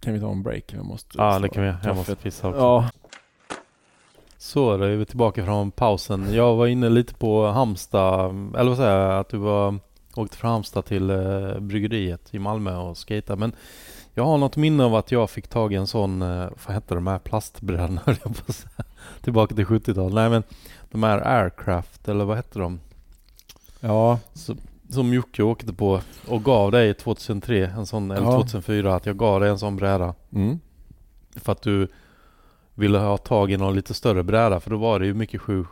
Kan 0.00 0.12
vi 0.14 0.20
ta 0.20 0.30
en 0.30 0.42
break? 0.42 0.64
Jag 0.72 0.84
måste 0.84 1.18
Ja, 1.18 1.38
det 1.38 1.48
kan 1.48 1.62
vi. 1.62 1.72
Jag 1.84 1.96
måste 1.96 2.16
pissa 2.16 2.48
också. 2.48 2.60
Ja, 2.60 2.88
Så, 4.44 4.76
då 4.76 4.84
är 4.84 4.96
vi 4.96 5.04
tillbaka 5.06 5.44
från 5.44 5.70
pausen. 5.70 6.34
Jag 6.34 6.54
var 6.56 6.66
inne 6.66 6.88
lite 6.88 7.14
på 7.14 7.46
Halmstad, 7.46 8.30
eller 8.58 8.68
vad 8.68 8.76
säger 8.76 8.98
jag, 9.08 9.18
att 9.20 9.28
du 9.28 9.36
var, 9.36 9.78
åkte 10.14 10.36
från 10.36 10.50
Halmstad 10.50 10.84
till 10.84 11.10
eh, 11.10 11.58
bryggeriet 11.60 12.34
i 12.34 12.38
Malmö 12.38 12.76
och 12.76 12.98
skejtade. 13.08 13.40
Men 13.40 13.52
jag 14.14 14.24
har 14.24 14.38
något 14.38 14.56
minne 14.56 14.84
av 14.84 14.94
att 14.94 15.12
jag 15.12 15.30
fick 15.30 15.48
tag 15.48 15.72
i 15.72 15.76
en 15.76 15.86
sån, 15.86 16.22
eh, 16.22 16.48
vad 16.66 16.74
hette 16.74 16.94
de 16.94 17.06
här 17.06 17.18
plastbrädorna. 17.18 18.00
Tillbaka 19.22 19.54
till 19.54 19.66
70-talet. 19.66 20.14
Nej 20.14 20.30
men 20.30 20.42
de 20.90 21.02
här 21.02 21.18
Aircraft, 21.42 22.08
eller 22.08 22.24
vad 22.24 22.36
hette 22.36 22.58
de? 22.58 22.80
ja, 23.80 24.18
Så, 24.32 24.56
som 24.90 25.12
Jocke 25.14 25.42
åkte 25.42 25.72
på 25.72 26.00
och 26.28 26.44
gav 26.44 26.70
dig 26.72 26.94
2003, 26.94 27.66
en 27.66 27.86
sån, 27.86 28.10
eller 28.10 28.26
Ja. 28.26 28.32
2004, 28.32 28.94
att 28.94 29.06
jag 29.06 29.16
gav 29.16 29.40
dig 29.40 29.50
en 29.50 29.58
sån 29.58 29.76
bräda. 29.76 30.14
mm. 30.32 30.60
För 31.36 31.52
att 31.52 31.62
du 31.62 31.88
ville 32.74 32.98
ha 32.98 33.16
tag 33.16 33.50
i 33.52 33.56
någon 33.56 33.74
lite 33.74 33.94
större 33.94 34.22
bräda 34.22 34.60
för 34.60 34.70
då 34.70 34.76
var 34.76 35.00
det 35.00 35.06
ju 35.06 35.14
mycket 35.14 35.40
7,5, 35.40 35.66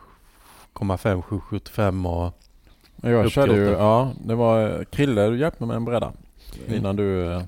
7,75 1.21 2.07
och 2.07 2.33
Jag 3.01 3.31
körde 3.31 3.55
ju, 3.55 3.69
ja, 3.69 4.11
det 4.25 4.35
var 4.35 4.83
Krille 4.83 5.29
du 5.29 5.37
hjälpte 5.37 5.63
mig 5.63 5.67
med 5.67 5.75
en 5.75 5.85
bräda. 5.85 6.13
Mm. 6.67 6.79
Innan 6.79 6.95
du 6.95 7.33
eh, 7.33 7.41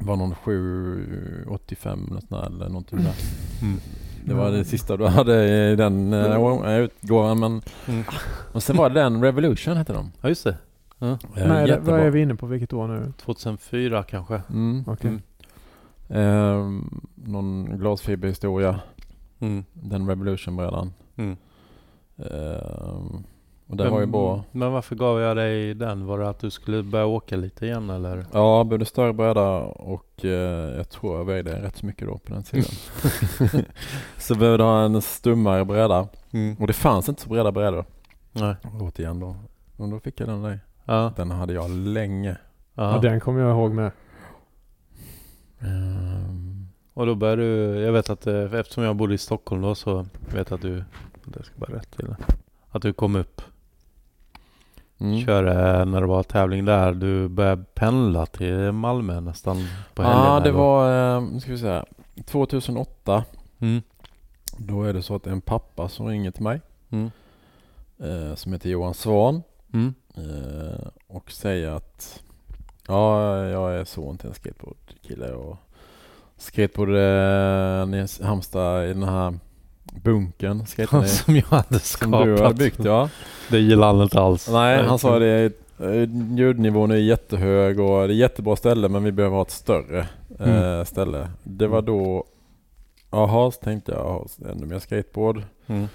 var 0.00 0.16
någon 0.16 0.34
785 0.34 1.98
något 1.98 2.28
sånt 2.28 2.30
där, 2.30 2.46
eller 2.46 2.68
någonting 2.68 2.98
där. 2.98 3.14
Mm. 3.62 3.80
Det 4.24 4.34
var 4.34 4.50
det 4.50 4.64
sista 4.64 4.96
du 4.96 5.06
hade 5.06 5.44
i 5.72 5.76
den 5.76 6.12
uh, 6.12 6.78
utgåvan 6.78 7.38
men 7.38 7.62
Mm. 7.86 8.04
och 8.52 8.62
sen 8.62 8.76
var 8.76 8.90
det 8.90 9.00
den 9.00 9.22
Revolution 9.22 9.76
hette 9.76 9.92
de. 9.92 10.12
Ja 10.20 10.28
just 10.28 10.44
det. 10.44 10.56
Eh, 11.00 11.16
Nej, 11.34 11.78
vad 11.80 12.00
är 12.00 12.10
vi 12.10 12.20
inne 12.20 12.34
på? 12.34 12.46
Vilket 12.46 12.72
år 12.72 12.88
nu? 12.88 13.12
2004 13.24 14.02
kanske. 14.02 14.42
Mm. 14.50 14.84
Okej. 14.86 15.08
Mm. 15.10 15.22
Ehm, 16.08 17.00
någon 17.14 17.78
glasfiberhistoria. 17.78 18.80
Mm. 19.38 19.64
Den 19.72 20.08
Revolution-brädan. 20.08 20.92
Mm. 21.16 21.36
Ehm, 22.16 23.24
och 23.66 23.76
det 23.76 23.88
var 23.88 24.00
ju 24.00 24.06
Men- 24.06 24.12
bra. 24.12 24.44
Men 24.52 24.72
varför 24.72 24.96
gav 24.96 25.20
jag 25.20 25.36
dig 25.36 25.74
den? 25.74 26.06
Var 26.06 26.18
det 26.18 26.28
att 26.28 26.38
du 26.40 26.50
skulle 26.50 26.82
börja 26.82 27.06
åka 27.06 27.36
lite 27.36 27.66
igen 27.66 27.90
eller? 27.90 28.26
Ja, 28.32 28.56
jag 28.56 28.66
behövde 28.66 28.86
större 28.86 29.12
bräda 29.12 29.58
och 29.62 30.24
eh, 30.24 30.30
jag 30.76 30.90
tror 30.90 31.16
jag 31.16 31.24
vägde 31.24 31.62
rätt 31.62 31.76
så 31.76 31.86
mycket 31.86 32.08
då 32.08 32.18
på 32.18 32.32
den 32.34 32.42
tiden. 32.42 32.64
så 34.16 34.32
jag 34.32 34.38
behövde 34.38 34.64
ha 34.64 34.82
en 34.84 35.02
stummare 35.02 35.64
bräda. 35.64 36.08
Mm. 36.30 36.56
Och 36.60 36.66
det 36.66 36.72
fanns 36.72 37.08
inte 37.08 37.22
så 37.22 37.28
breda 37.28 37.52
brädor. 37.52 37.84
Nej. 38.32 38.54
Återigen 38.80 39.20
då. 39.20 39.36
Och 39.76 39.88
då 39.88 40.00
fick 40.00 40.20
jag 40.20 40.28
den 40.28 40.42
där. 40.42 40.60
Ja. 40.84 41.12
Den 41.16 41.30
hade 41.30 41.52
jag 41.52 41.70
länge. 41.70 42.36
Ja. 42.74 42.92
ja. 42.94 42.98
den 42.98 43.20
kommer 43.20 43.40
jag 43.40 43.50
ihåg 43.50 43.72
med. 43.72 43.90
Ehm, 45.60 46.68
Och 46.94 47.06
då 47.06 47.14
började 47.14 47.42
du, 47.42 47.80
jag 47.80 47.92
vet 47.92 48.10
att 48.10 48.26
eh, 48.26 48.54
eftersom 48.54 48.84
jag 48.84 48.96
bodde 48.96 49.14
i 49.14 49.18
Stockholm 49.18 49.62
då 49.62 49.74
så 49.74 50.06
vet 50.32 50.50
jag 50.50 50.56
att 50.56 50.62
du, 50.62 50.84
det 51.24 51.44
ska 51.44 51.54
bara 51.56 51.72
rätt 51.72 51.90
till 51.90 52.14
Att 52.70 52.82
du 52.82 52.92
kom 52.92 53.16
upp, 53.16 53.42
mm. 54.98 55.20
körde 55.20 55.84
när 55.84 56.00
det 56.00 56.06
var 56.06 56.22
tävling 56.22 56.64
där. 56.64 56.94
Du 56.94 57.28
började 57.28 57.64
pendla 57.74 58.26
till 58.26 58.72
Malmö 58.72 59.20
nästan 59.20 59.56
på 59.94 60.02
helgerna. 60.02 60.26
Ja, 60.26 60.40
det 60.40 60.48
eller? 60.48 60.58
var, 60.58 61.16
eh, 61.16 61.22
nu 61.22 61.40
ska 61.40 61.50
vi 61.50 61.58
säga, 61.58 61.84
2008. 62.26 63.24
Mm. 63.58 63.82
Då 64.56 64.82
är 64.82 64.92
det 64.92 65.02
så 65.02 65.14
att 65.14 65.26
en 65.26 65.40
pappa 65.40 65.88
som 65.88 66.06
ringer 66.06 66.30
till 66.30 66.42
mig. 66.42 66.60
Mm. 66.90 67.10
Eh, 67.98 68.34
som 68.34 68.52
heter 68.52 68.70
Johan 68.70 68.94
Svan. 68.94 69.42
Mm. 69.72 69.94
Eh, 70.16 70.88
och 71.06 71.32
säger 71.32 71.70
att 71.70 72.22
ja, 72.88 73.36
jag 73.44 73.74
är 73.74 73.84
son 73.84 74.18
till 74.18 74.28
en 74.28 74.34
skateboardkille 74.34 75.32
och 75.32 75.56
skateboard 76.36 76.88
eh, 76.88 78.00
i 78.00 78.06
Halmstad 78.22 78.84
i 78.84 78.88
den 78.88 79.02
här 79.02 79.34
bunkern 80.04 80.66
Som 81.06 81.36
jag 81.36 81.44
hade 81.46 81.78
som 81.78 82.10
du 82.10 82.16
har 82.16 82.36
skapat. 82.36 82.56
byggt 82.56 82.84
ja. 82.84 83.08
Det 83.50 83.58
gillar 83.58 83.86
han 83.86 84.02
inte 84.02 84.20
alls. 84.20 84.48
Nej, 84.52 84.82
han 84.86 84.98
sa 84.98 85.18
det 85.18 85.52
eh, 85.78 86.08
ljudnivån 86.36 86.90
är 86.90 86.96
jättehög 86.96 87.80
och 87.80 88.08
det 88.08 88.14
är 88.14 88.16
jättebra 88.16 88.56
ställe 88.56 88.88
men 88.88 89.04
vi 89.04 89.12
behöver 89.12 89.36
ha 89.36 89.42
ett 89.42 89.50
större 89.50 89.98
eh, 90.38 90.48
Mm. 90.48 90.84
ställe. 90.84 91.28
Det 91.42 91.66
var 91.66 91.82
då 91.82 92.24
Jaha, 93.10 93.50
så 93.50 93.60
tänkte 93.60 93.92
jag, 93.92 94.28
ännu 94.50 94.66
mer 94.66 94.78
skateboard. 94.78 95.42
Mm. 95.66 95.88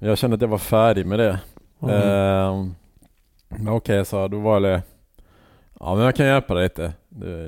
Jag 0.00 0.18
kände 0.18 0.34
att 0.34 0.40
jag 0.40 0.48
var 0.48 0.58
färdig 0.58 1.06
med 1.06 1.18
det. 1.18 1.38
Mm. 1.82 1.94
Ehm, 2.02 2.74
men 3.48 3.68
okej, 3.68 4.04
så 4.04 4.16
jag, 4.16 4.30
då 4.30 4.38
var 4.38 4.60
det 4.60 4.82
Ja 5.80 5.94
men 5.94 6.04
jag 6.04 6.16
kan 6.16 6.26
hjälpa 6.26 6.54
dig 6.54 6.62
lite. 6.62 6.92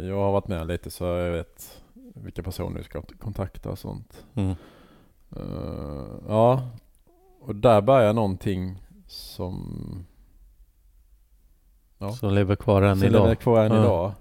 Jag 0.07 0.17
har 0.17 0.33
varit 0.33 0.49
med 0.49 0.67
lite 0.67 0.91
så 0.91 1.05
jag 1.05 1.33
vet 1.33 1.83
vilka 2.15 2.43
personer 2.43 2.79
du 2.79 2.85
ska 2.85 3.03
kontakta 3.19 3.71
och 3.71 3.79
sånt. 3.79 4.25
Mm. 4.35 4.55
Eh, 5.37 6.15
ja, 6.29 6.63
och 7.41 7.55
där 7.55 7.81
började 7.81 8.13
någonting 8.13 8.83
som 9.07 10.05
Ja. 11.99 12.13
Som 12.13 12.35
lever 12.35 12.57
kvar 12.57 12.83
än 12.83 12.97
som 12.99 13.09
idag. 13.09 13.23
lever 13.23 13.35
kvar 13.35 13.65
än 13.65 13.73
Ja. 13.73 13.81
idag. 13.83 14.13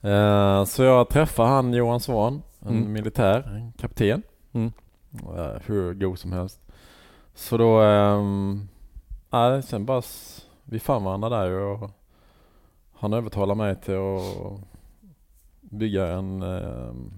Eh, 0.00 0.64
så 0.64 0.82
jag 0.82 1.08
träffade 1.08 1.48
han 1.48 1.72
Johan 1.72 2.00
Svan, 2.00 2.42
en 2.60 2.68
Mm. 2.68 2.92
militär, 2.92 3.42
en 3.56 3.72
kapten. 3.72 4.22
Mm. 4.52 4.72
Eh, 5.36 5.60
hur 5.66 5.94
god 5.94 6.18
som 6.18 6.32
helst. 6.32 6.60
Så 7.34 7.56
då, 7.56 7.80
um, 7.82 8.68
nej, 9.30 9.62
sen 9.62 9.84
bara 9.84 10.02
vi 10.64 10.78
fann 10.80 11.04
varandra 11.04 11.28
där 11.28 11.50
och 11.50 11.90
han 13.04 13.12
övertalade 13.12 13.58
mig 13.58 13.76
till 13.80 13.94
att 13.94 14.60
bygga 15.60 16.06
en 16.08 16.42
um, 16.42 17.12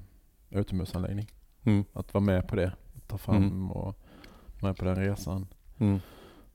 utomhusanläggning. 0.50 1.26
Mm. 1.64 1.84
Att 1.92 2.14
vara 2.14 2.24
med 2.24 2.48
på 2.48 2.56
det, 2.56 2.72
ta 3.06 3.18
fram 3.18 3.36
Mm. 3.36 3.70
och 3.70 3.98
med 4.60 4.76
på 4.76 4.84
den 4.84 4.96
resan. 4.96 5.46
Mm. 5.78 6.00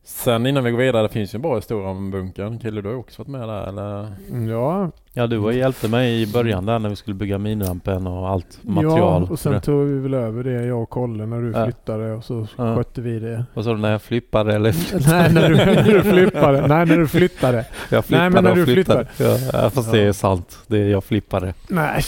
Sen 0.04 0.46
innan 0.48 0.64
vi 0.64 0.72
går 0.72 0.78
vidare, 0.78 1.02
det 1.04 1.10
finns 1.10 1.34
ju 1.34 1.38
en 1.38 1.42
bra 1.42 1.56
historia 1.56 1.88
om 1.90 2.12
bunkern. 2.12 2.60
Kille, 2.60 2.82
du 2.82 2.90
har 2.90 2.96
också 2.96 3.22
varit 3.22 3.28
med 3.28 3.42
där 3.50 3.68
eller? 3.68 4.08
Ja, 4.52 4.92
Ja, 5.14 5.28
du 5.28 5.38
var 5.38 5.52
hjälpte 5.52 5.88
mig 5.88 6.22
i 6.22 6.28
början 6.28 6.66
där 6.66 6.80
när 6.80 6.90
vi 6.90 6.96
skulle 6.96 7.14
bygga 7.14 7.38
minirampen 7.38 8.08
och 8.08 8.30
allt 8.30 8.60
material. 8.62 8.98
ja, 9.28 9.28
och 9.32 9.40
sen 9.40 9.62
tog 9.62 9.86
vi 9.88 10.00
väl 10.00 10.14
över 10.14 10.44
det 10.44 10.66
jag 10.66 10.82
och 10.84 10.90
Kolle 10.90 11.26
när 11.26 11.42
du 11.42 11.52
Ja. 11.52 11.64
flyttade 11.66 12.14
och 12.14 12.24
så 12.24 12.48
Ja. 12.58 12.76
skötte 12.76 13.02
vi 13.02 13.20
det. 13.20 13.46
Vad 13.54 13.66
sa 13.66 13.72
du, 13.74 13.78
när 13.78 13.92
jag 13.92 14.02
flippade 14.02 14.56
eller? 14.56 14.76
Nej, 15.10 15.34
när 15.34 15.50
du, 15.50 15.56
när 15.56 15.84
du 15.94 16.02
flippade. 16.04 16.68
Nej, 16.68 16.86
när 16.86 16.98
du 16.98 17.08
flyttade. 17.08 17.66
Jag 17.90 18.06
flippade 18.06 18.30
men 18.30 18.44
när 18.44 18.56
du 18.56 18.66
flyttade. 18.66 19.08
Ja, 19.18 19.38
ja, 19.54 19.70
fast 19.70 19.92
det 19.92 20.00
är 20.02 20.12
sant. 20.12 20.60
Det 20.68 20.78
är 20.78 20.88
jag 20.90 21.04
flippade. 21.04 21.54
Nej, 21.68 22.02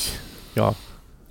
Ja. 0.54 0.76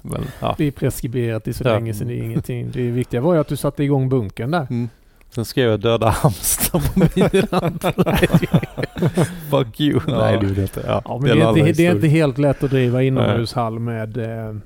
Men, 0.02 0.22
ja. 0.40 0.54
det 0.58 0.64
är 0.66 0.70
preskriberat. 0.70 1.44
Det 1.44 1.50
är 1.50 1.52
så 1.52 1.64
Ja. 1.68 1.72
länge 1.74 1.94
sedan. 1.94 2.08
Det 2.08 2.14
är 2.14 2.22
ingenting. 2.22 2.70
Det 2.72 2.90
viktiga 2.90 3.20
var 3.20 3.34
ju 3.34 3.40
att 3.40 3.48
du 3.48 3.56
satte 3.56 3.84
igång 3.84 4.08
bunkern 4.08 4.50
där. 4.50 4.66
Mm. 4.70 4.88
Sen 5.34 5.44
skrev 5.44 5.70
jag 5.70 5.80
döda 5.80 6.08
hamstrar 6.08 6.80
på 6.80 6.98
minirampen. 6.98 7.92
Fuck 9.50 9.80
you. 9.80 10.00
Ja. 10.06 10.18
Nej, 10.18 10.38
det 10.38 10.46
gjorde 10.46 10.60
jag 10.60 10.64
inte. 10.64 10.84
Ja, 10.86 11.02
Ja, 11.04 11.18
men 11.18 11.28
det, 11.38 11.42
är 11.42 11.58
inte, 11.58 11.72
det 11.72 11.86
är 11.86 11.94
inte 11.94 12.08
helt 12.08 12.38
lätt 12.38 12.62
att 12.62 12.70
driva 12.70 13.02
inomhushall 13.02 13.78
med 13.78 14.16
eh, 14.16 14.56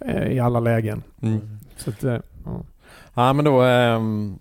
eh, 0.00 0.32
i 0.32 0.40
alla 0.40 0.60
lägen. 0.60 1.02
Mm. 1.22 1.58
Så 1.76 1.90
att, 1.90 2.04
eh, 2.04 2.18
ja. 2.44 2.62
Ja 3.14 3.32
men 3.32 3.44
då, 3.44 3.62
ehm, 3.62 4.38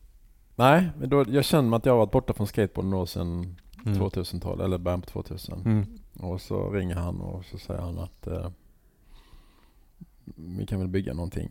nej, 0.56 0.90
men 1.00 1.10
då, 1.10 1.26
jag 1.28 1.46
känner 1.46 1.78
att 1.78 1.86
jag 1.86 1.94
har 1.94 1.98
varit 1.98 2.12
borta 2.12 2.34
från 2.34 2.48
skateboarden 2.48 2.92
då 2.92 3.06
sedan 3.06 3.56
Mm. 3.86 4.00
2000-talet, 4.02 4.66
eller 4.66 4.78
början 4.78 5.02
på 5.02 5.10
2000. 5.10 5.62
Mm. 5.66 5.86
Och 6.20 6.42
så 6.42 6.70
ringer 6.70 6.96
han 6.96 7.22
och 7.22 7.46
så 7.46 7.58
säger 7.58 7.82
han 7.82 8.00
att 8.00 8.28
eh, 8.28 8.50
vi 10.36 10.66
kan 10.66 10.80
väl 10.80 10.88
bygga 10.88 11.14
någonting. 11.14 11.50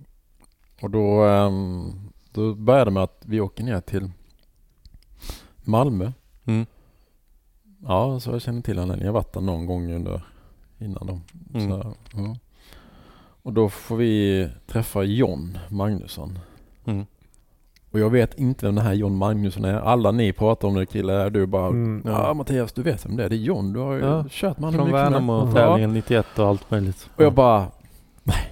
Och 0.81 0.91
då, 0.91 1.25
ehm, 1.25 1.92
då 2.33 2.55
började 2.55 2.85
det 2.85 2.91
med 2.94 3.02
att 3.02 3.23
vi 3.27 3.41
åker 3.41 3.65
ner 3.65 3.81
till 3.81 4.11
Malmö. 5.65 6.12
Mm. 6.44 6.67
Ja, 7.86 8.20
så 8.20 8.31
jag 8.31 8.43
känner 8.43 8.62
till 8.62 8.78
honom. 8.78 8.99
Jag 9.01 9.07
har 9.07 9.12
varit 9.12 9.33
där 9.33 9.41
någon 9.41 9.67
gång 9.67 9.93
under 9.93 10.23
innan 10.78 11.07
då. 11.07 11.20
Mm. 11.55 11.70
Så, 11.70 11.94
ja. 12.15 12.36
Och 13.43 13.52
då 13.52 13.69
får 13.69 13.97
vi 13.97 14.49
träffa 14.67 15.02
John 15.02 15.59
Magnusson. 15.69 16.39
Mm. 16.85 17.07
Och 17.91 18.01
jag 18.01 18.11
vet 18.11 18.39
inte 18.39 18.67
vem 18.67 18.75
den 18.75 18.85
här 18.85 18.93
John 18.94 19.17
Magnusson 19.17 19.65
är. 19.65 19.75
Alla 19.75 20.11
ni 20.11 20.33
pratar 20.33 20.69
om 20.69 20.75
det 20.75 20.86
killar, 20.86 21.31
du 21.31 21.47
bara 21.47 21.67
Mm, 21.67 22.02
ja. 22.05 22.27
ja. 22.27 22.35
Mattias 22.35 22.73
du 22.73 22.83
vet 22.83 23.07
vem 23.07 23.17
det 23.17 23.25
är. 23.25 23.28
Det 23.28 23.35
är 23.36 23.39
John. 23.39 23.73
Du 23.73 23.81
har 23.81 23.94
ju 23.94 24.01
Ja. 24.01 24.25
kört 24.31 24.59
med 24.59 24.65
honom 24.65 24.78
Från 24.78 24.86
mycket. 24.86 25.01
Värnamo 25.01 25.47
Ja. 25.47 25.52
tävlingen 25.52 25.93
91 25.93 26.39
och 26.39 26.47
allt 26.49 26.70
möjligt. 26.70 27.11
Och 27.17 27.25
jag 27.25 27.35
bara 27.35 27.67
nej. 28.23 28.51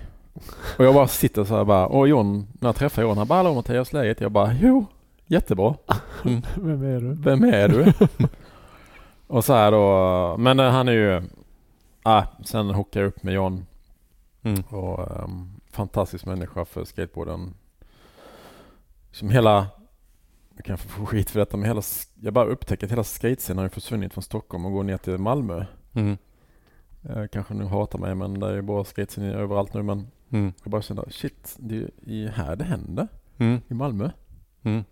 Och 0.78 0.84
jag 0.84 0.94
bara 0.94 1.08
sitter 1.08 1.44
så 1.44 1.56
här 1.56 1.64
bara 1.64 1.86
och 1.86 2.08
John, 2.08 2.46
när 2.60 2.68
jag 2.68 2.76
träffar 2.76 3.02
John, 3.02 3.18
han 3.18 3.26
bara 3.26 3.36
hallå 3.36 3.54
Mattias 3.54 3.92
läget? 3.92 4.20
Jag 4.20 4.32
bara 4.32 4.52
jo, 4.60 4.86
jättebra. 5.26 5.74
Vem 6.56 6.82
är 6.82 7.00
du? 7.00 7.14
Vem 7.14 7.44
är 7.44 7.68
du? 7.68 7.92
och 9.26 9.44
så 9.44 9.52
här 9.52 9.70
då, 9.70 10.36
men 10.38 10.60
eh, 10.60 10.70
han 10.70 10.88
är 10.88 10.92
ju, 10.92 11.22
ah, 12.02 12.22
sen 12.44 12.70
hookade 12.70 13.04
jag 13.04 13.08
upp 13.08 13.22
med 13.22 13.34
John 13.34 13.66
Mm. 14.42 14.62
och 14.68 15.22
um, 15.24 15.50
fantastisk 15.70 16.26
människa 16.26 16.64
för 16.64 16.84
skateboarden. 16.84 17.54
Som 19.12 19.30
hela, 19.30 19.66
jag 20.56 20.64
kan 20.64 20.78
få 20.78 21.06
skit 21.06 21.30
för 21.30 21.40
detta, 21.40 21.56
men 21.56 21.66
hela, 21.66 21.82
jag 22.20 22.32
bara 22.32 22.44
upptäcker 22.44 22.86
att 22.86 22.92
hela 22.92 23.04
skatescenen 23.04 23.62
har 23.62 23.68
försvunnit 23.68 24.12
från 24.12 24.22
Stockholm 24.22 24.66
och 24.66 24.72
går 24.72 24.84
ner 24.84 24.96
till 24.96 25.18
Malmö. 25.18 25.64
Mm. 25.92 26.18
Eh, 27.02 27.26
kanske 27.32 27.54
nu 27.54 27.64
hatar 27.64 27.98
mig 27.98 28.14
men 28.14 28.40
det 28.40 28.46
är 28.46 28.54
ju 28.54 28.62
bara 28.62 28.84
skatescenen 28.84 29.32
överallt 29.32 29.74
nu 29.74 29.82
men 29.82 30.10
Mm. 30.30 30.52
jag 30.64 30.70
bara 30.70 30.82
kände 30.82 31.02
shit, 31.10 31.56
det 31.58 31.76
är 31.76 31.88
ju 32.12 32.28
här 32.28 32.56
det 32.56 32.64
händer. 32.64 33.08
Mm. 33.38 33.60
I 33.68 33.74
Malmö. 33.74 34.10
Mm. 34.62 34.84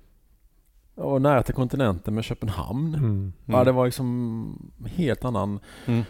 Och 0.94 1.22
nära 1.22 1.42
till 1.42 1.54
kontinenten 1.54 2.14
med 2.14 2.24
Köpenhamn. 2.24 2.94
Mm. 2.94 3.32
Ja 3.46 3.64
det 3.64 3.72
var 3.72 3.84
liksom 3.84 4.72
helt 4.84 5.24
annan 5.24 5.60
Mm. 5.86 6.02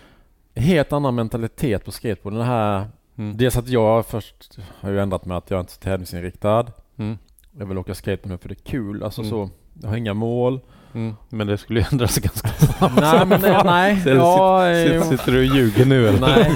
Helt 0.54 0.92
annan 0.92 1.14
mentalitet 1.14 1.84
på 1.84 1.92
skateboarden. 1.92 2.38
Det 2.38 2.44
här, 2.46 2.86
Mm. 3.16 3.36
dels 3.36 3.56
att 3.56 3.68
jag 3.68 4.06
först 4.06 4.58
har 4.80 4.90
ju 4.90 5.00
ändrat 5.00 5.24
mig 5.24 5.36
att 5.36 5.50
jag 5.50 5.60
inte 5.60 5.70
är 5.70 5.74
så 5.74 5.80
tävlingsinriktad. 5.80 6.66
Mm. 6.96 7.18
Jag 7.58 7.66
vill 7.66 7.78
åka 7.78 7.94
skateboard 7.94 8.30
nu 8.30 8.38
för 8.38 8.48
det 8.48 8.54
är 8.54 8.70
kul. 8.70 9.02
Alltså 9.02 9.20
Mm. 9.20 9.30
så. 9.30 9.50
Jag 9.82 9.88
har 9.88 9.96
inga 9.96 10.14
mål. 10.14 10.60
Mm. 10.94 11.14
Men 11.28 11.46
det 11.46 11.58
skulle 11.58 11.80
ju 11.80 11.86
ändras 11.92 12.18
ganska 12.18 12.48
snabbt. 12.58 12.94
nej 13.00 13.26
men 13.26 13.40
det, 13.40 13.62
nej. 13.64 14.02
Eller 14.06 14.14
ja, 14.16 14.60
Sitter, 14.84 14.94
jo. 14.96 15.02
sitter 15.02 15.32
du 15.32 15.38
och 15.38 15.56
ljuger 15.56 15.84
nu 15.86 16.08
eller? 16.08 16.20
nej. 16.20 16.54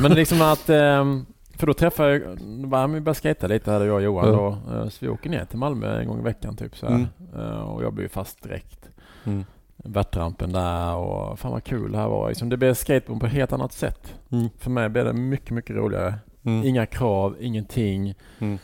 men 0.00 0.12
liksom 0.14 0.42
att 0.42 0.68
ehm, 0.70 1.26
för 1.58 1.66
då 1.66 1.74
träffade 1.74 2.10
jag, 2.18 2.38
bara, 2.68 2.86
vi 2.86 3.00
började 3.00 3.14
skata 3.18 3.46
lite 3.46 3.70
här 3.70 3.80
jag 3.80 3.94
och 3.94 4.02
Johan 4.02 4.32
då. 4.32 4.58
Eh, 4.74 4.88
Så 4.88 4.96
vi 5.04 5.08
åker 5.08 5.30
ner 5.30 5.44
till 5.44 5.58
Malmö 5.58 6.00
en 6.00 6.06
gång 6.08 6.18
i 6.18 6.22
veckan 6.22 6.56
typ 6.56 6.76
så. 6.76 6.86
Mm. 6.86 7.06
Eh, 7.36 7.60
Och 7.60 7.84
jag 7.84 7.92
blev 7.92 8.08
fast 8.08 8.42
direkt. 8.42 8.88
Mm. 9.24 9.44
Värtrampen 9.76 10.52
där 10.52 10.94
och 10.94 11.38
fan 11.38 11.52
vad 11.52 11.64
kul 11.64 11.92
det 11.92 11.98
här 11.98 12.08
var. 12.08 12.28
Liksom, 12.28 12.48
det 12.48 12.56
blev 12.56 12.74
skateboard 12.74 13.20
på 13.20 13.26
ett 13.26 13.32
helt 13.32 13.52
annat 13.52 13.72
sätt. 13.72 14.14
Mm. 14.30 14.48
För 14.58 14.70
mig 14.70 14.88
blev 14.88 15.04
det 15.04 15.12
mycket, 15.12 15.50
mycket 15.50 15.76
roligare. 15.76 16.14
Mm. 16.42 16.64
Inga 16.66 16.86
krav, 16.86 17.36
ingenting. 17.40 18.14
Mm. 18.38 18.58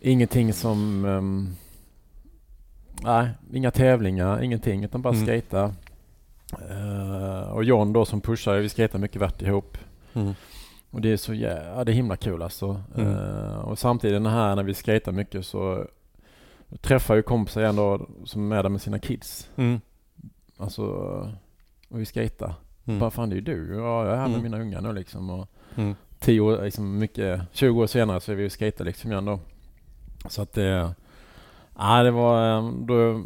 Ingenting 0.00 0.52
som... 0.52 1.04
ehm, 1.04 1.48
nej, 3.02 3.28
inga 3.52 3.70
tävlingar, 3.70 4.42
ingenting. 4.42 4.84
Utan 4.84 5.02
bara 5.02 5.14
Mm. 5.14 5.26
skata. 5.26 5.74
Eh, 6.70 7.50
och 7.52 7.64
John 7.64 7.92
då 7.92 8.04
som 8.04 8.20
pushar, 8.20 8.54
vi 8.56 8.68
skatar 8.68 8.98
mycket 8.98 9.22
värt 9.22 9.42
ihop. 9.42 9.78
Mm. 10.14 10.34
Och 10.94 11.00
det 11.00 11.12
är 11.12 11.16
så 11.16 11.34
ja, 11.34 11.84
det 11.84 11.92
är 11.92 11.94
himla 11.94 12.16
kul 12.16 12.42
alltså. 12.42 12.82
Mm. 12.96 13.12
Eh, 13.14 13.54
och 13.58 13.78
samtidigt 13.78 14.14
den 14.16 14.26
här 14.26 14.56
när 14.56 14.62
vi 14.62 14.74
skatar 14.74 15.12
mycket 15.12 15.46
så 15.46 15.86
träffar 16.80 17.14
ju 17.14 17.22
kompisar 17.22 17.60
igen 17.60 17.76
då 17.76 18.06
som 18.24 18.52
är 18.52 18.62
där 18.62 18.70
med 18.70 18.80
sina 18.82 18.98
kids. 18.98 19.50
Mm. 19.56 19.80
Alltså, 20.56 20.82
och 21.88 22.00
vi 22.00 22.04
skatar. 22.04 22.54
Mm. 22.84 22.98
Bara 23.00 23.10
fan 23.10 23.28
det 23.30 23.34
är 23.34 23.36
ju 23.36 23.42
du. 23.42 23.74
Ja, 23.74 24.04
jag 24.04 24.12
är 24.12 24.16
här 24.16 24.28
med 24.28 24.38
Mm. 24.38 24.42
mina 24.42 24.60
ungar 24.60 24.80
nu 24.80 24.92
liksom. 24.92 25.30
Och 25.30 25.48
Mm. 25.76 25.94
10 26.18 26.40
år, 26.40 26.62
liksom 26.64 26.98
mycket, 26.98 27.40
20 27.52 27.82
år 27.82 27.86
senare 27.86 28.20
så 28.20 28.32
är 28.32 28.36
vi 28.36 28.46
och 28.48 28.52
skater 28.52 28.84
liksom 28.84 29.10
igen 29.12 29.24
då. 29.24 29.38
Så 30.28 30.42
att 30.42 30.52
det... 30.52 30.94
Ja, 31.78 32.02
det 32.02 32.10
var... 32.10 32.56
eh, 32.58 32.70
Då, 32.72 33.22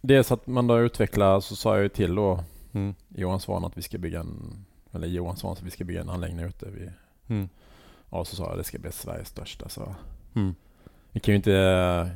dels 0.00 0.32
att 0.32 0.46
man 0.46 0.66
då 0.66 0.78
utvecklar, 0.80 1.40
så 1.40 1.56
sa 1.56 1.74
jag 1.74 1.82
ju 1.82 1.88
till 1.88 2.14
då 2.14 2.44
Mm. 2.72 2.94
Johan 3.08 3.40
Svan 3.40 3.64
att 3.64 3.78
vi 3.78 3.82
ska 3.82 3.98
bygga 3.98 4.20
en... 4.20 4.64
Eller 4.92 5.06
Johan 5.06 5.36
Svan 5.36 5.52
att 5.52 5.62
vi 5.62 5.70
ska 5.70 5.84
bygga 5.84 6.00
en 6.00 6.10
anläggning 6.10 6.44
ute 6.44 6.66
vid... 6.70 6.92
Mm. 7.28 7.48
Ja, 8.10 8.24
så 8.24 8.36
sa 8.36 8.48
jag 8.48 8.58
det 8.58 8.64
ska 8.64 8.78
bli 8.78 8.92
Sveriges 8.92 9.28
största 9.28 9.68
så... 9.68 9.94
Mm. 10.34 10.54
Vi 11.12 11.20
kan 11.20 11.32
ju 11.32 11.36
inte... 11.36 12.10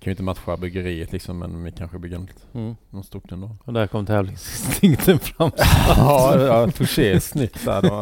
Kan 0.00 0.10
ju 0.10 0.10
inte 0.10 0.22
matcha 0.22 0.56
byggeriet 0.56 1.12
liksom 1.12 1.38
men 1.38 1.64
vi 1.64 1.72
kanske 1.72 1.98
bygger 1.98 2.18
något, 2.18 2.46
Mm. 2.54 2.76
något 2.90 3.06
stort 3.06 3.32
ändå. 3.32 3.56
Och 3.64 3.72
där 3.72 3.86
kom 3.86 4.06
tävlingsinstinkten 4.06 5.18
fram. 5.18 5.50
ja, 5.96 6.40
ja 6.40 6.70
touché 6.70 7.20
snyggt 7.20 7.64
där 7.64 7.82
då. 7.82 8.00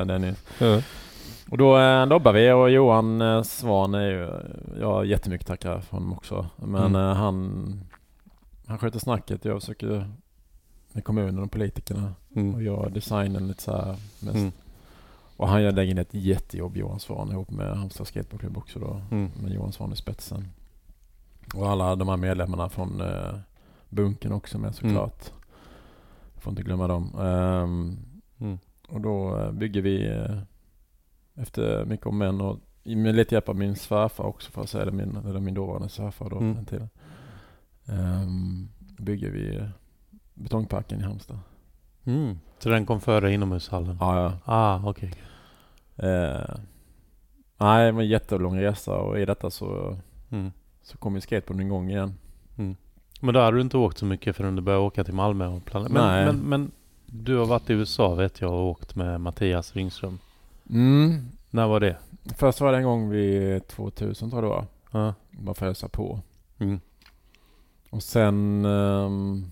Uh, 0.00 0.06
Dennis. 0.06 0.44
Ja. 0.58 0.82
Och 1.50 1.58
då 1.58 1.78
eh, 1.78 2.06
lobbar 2.06 2.32
vi 2.32 2.50
och 2.52 2.70
Johan 2.70 3.20
eh, 3.20 3.42
Svan 3.42 3.94
är 3.94 4.06
ju, 4.10 4.28
jag 4.80 4.86
har 4.92 5.04
jättemycket 5.04 5.46
tackar 5.46 5.80
för 5.80 5.96
honom 5.96 6.12
också. 6.12 6.46
Men 6.56 6.84
Mm. 6.96 7.02
eh, 7.10 7.14
han, 7.16 7.80
han 8.66 8.78
sköter 8.78 8.98
snacket, 8.98 9.44
jag 9.44 9.60
försöker 9.60 10.10
med 10.92 11.04
kommunen 11.04 11.38
och 11.42 11.50
politikerna 11.50 12.14
och 12.30 12.36
Mm. 12.36 12.64
jag 12.64 12.92
designen 12.92 13.48
lite 13.48 13.62
så 13.62 13.72
här 13.76 13.96
mest. 14.20 14.36
Mm. 14.36 14.52
Och 15.36 15.48
han 15.48 15.62
gör 15.62 15.72
lägger 15.72 16.00
ett 16.00 16.14
jättejobb 16.14 16.76
Johan 16.76 17.00
Svan 17.00 17.30
ihop 17.30 17.50
med 17.50 17.76
Halmstad 17.76 18.06
Skateboardklubb 18.06 18.56
också 18.58 18.78
då. 18.78 19.00
Mm. 19.10 19.30
Med 19.42 19.52
Johan 19.52 19.72
Svan 19.72 19.92
i 19.92 19.96
spetsen. 19.96 20.48
Och 21.54 21.68
alla 21.70 21.96
de 21.96 22.08
här 22.08 22.16
medlemmarna 22.16 22.68
från 22.68 23.00
eh, 23.00 23.34
Bunken 23.88 24.32
också 24.32 24.58
med 24.58 24.74
såklart. 24.74 25.32
Får 26.36 26.50
inte 26.50 26.62
glömma 26.62 26.88
dem. 26.88 27.14
Mm. 28.40 28.58
och 28.88 29.00
då 29.00 29.38
eh, 29.38 29.52
bygger 29.52 29.82
vi 29.82 30.08
eh, 30.08 30.38
efter 31.34 31.84
mycket 31.84 32.06
om 32.06 32.18
män 32.18 32.40
och 32.40 32.58
med 32.84 33.14
lite 33.14 33.34
hjälp 33.34 33.48
av 33.48 33.56
min 33.56 33.76
svärfar 33.76 34.24
också 34.24 34.50
för 34.50 34.62
att 34.62 34.70
säga 34.70 34.84
det, 34.84 34.90
min, 34.92 35.16
eller 35.16 35.40
min 35.40 35.54
dåvarande 35.54 35.88
svärfar 35.88 36.30
då 36.30 36.36
Mm. 36.36 36.54
den 36.54 36.64
tiden. 36.64 36.88
Um, 37.86 38.68
bygger 38.98 39.30
vi 39.30 39.56
eh, 39.56 39.66
Betongparken 40.42 41.00
i 41.00 41.02
Halmstad. 41.02 41.38
Mm. 42.04 42.38
Så 42.58 42.68
den 42.68 42.86
kom 42.86 43.00
före 43.00 43.32
inomhushallen? 43.32 43.96
Ja, 44.00 44.20
ja. 44.22 44.32
Ah, 44.44 44.80
okej. 44.90 45.12
Eh, 45.96 46.56
nej, 47.58 47.86
det 47.86 47.92
var 47.92 48.02
en 48.02 48.08
jättelång 48.08 48.60
resa 48.60 48.94
och 48.96 49.18
i 49.20 49.24
detta 49.24 49.50
så, 49.50 49.96
Mm. 50.30 50.52
så 50.82 50.98
kom 50.98 51.14
ju 51.14 51.20
skateboarden 51.20 51.66
igång 51.66 51.90
igen. 51.90 52.14
Men 53.22 53.34
då 53.34 53.40
hade 53.40 53.56
du 53.56 53.60
inte 53.60 53.76
åkt 53.76 53.98
så 53.98 54.06
mycket 54.06 54.36
förrän 54.36 54.56
du 54.56 54.62
började 54.62 54.84
åka 54.84 55.04
till 55.04 55.14
Malmö 55.14 55.46
och 55.46 55.64
planera. 55.64 55.92
Men, 55.92 56.06
Nej. 56.06 56.26
men, 56.26 56.36
men 56.36 56.70
du 57.06 57.36
har 57.36 57.46
varit 57.46 57.70
i 57.70 57.72
USA 57.72 58.14
vet 58.14 58.40
jag 58.40 58.52
och 58.52 58.66
åkt 58.68 58.94
med 58.94 59.20
Mattias 59.20 59.76
Ringström. 59.76 60.18
Mm. 60.70 61.26
När 61.50 61.66
var 61.66 61.80
det? 61.80 61.96
Först 62.36 62.60
var 62.60 62.72
det 62.72 62.78
en 62.78 62.84
gång 62.84 63.10
vid 63.10 63.66
2000 63.68 64.30
tror 64.30 64.42
jag 64.44 64.50
det 64.52 64.56
var. 64.56 64.66
Ja. 65.06 65.14
bara 65.30 65.54
för 65.54 65.66
att 65.66 65.68
hälsa 65.68 65.88
på. 65.88 66.20
Mm. 66.58 66.80
Och 67.90 68.02
sen, 68.02 68.64
ehm, 68.64 69.50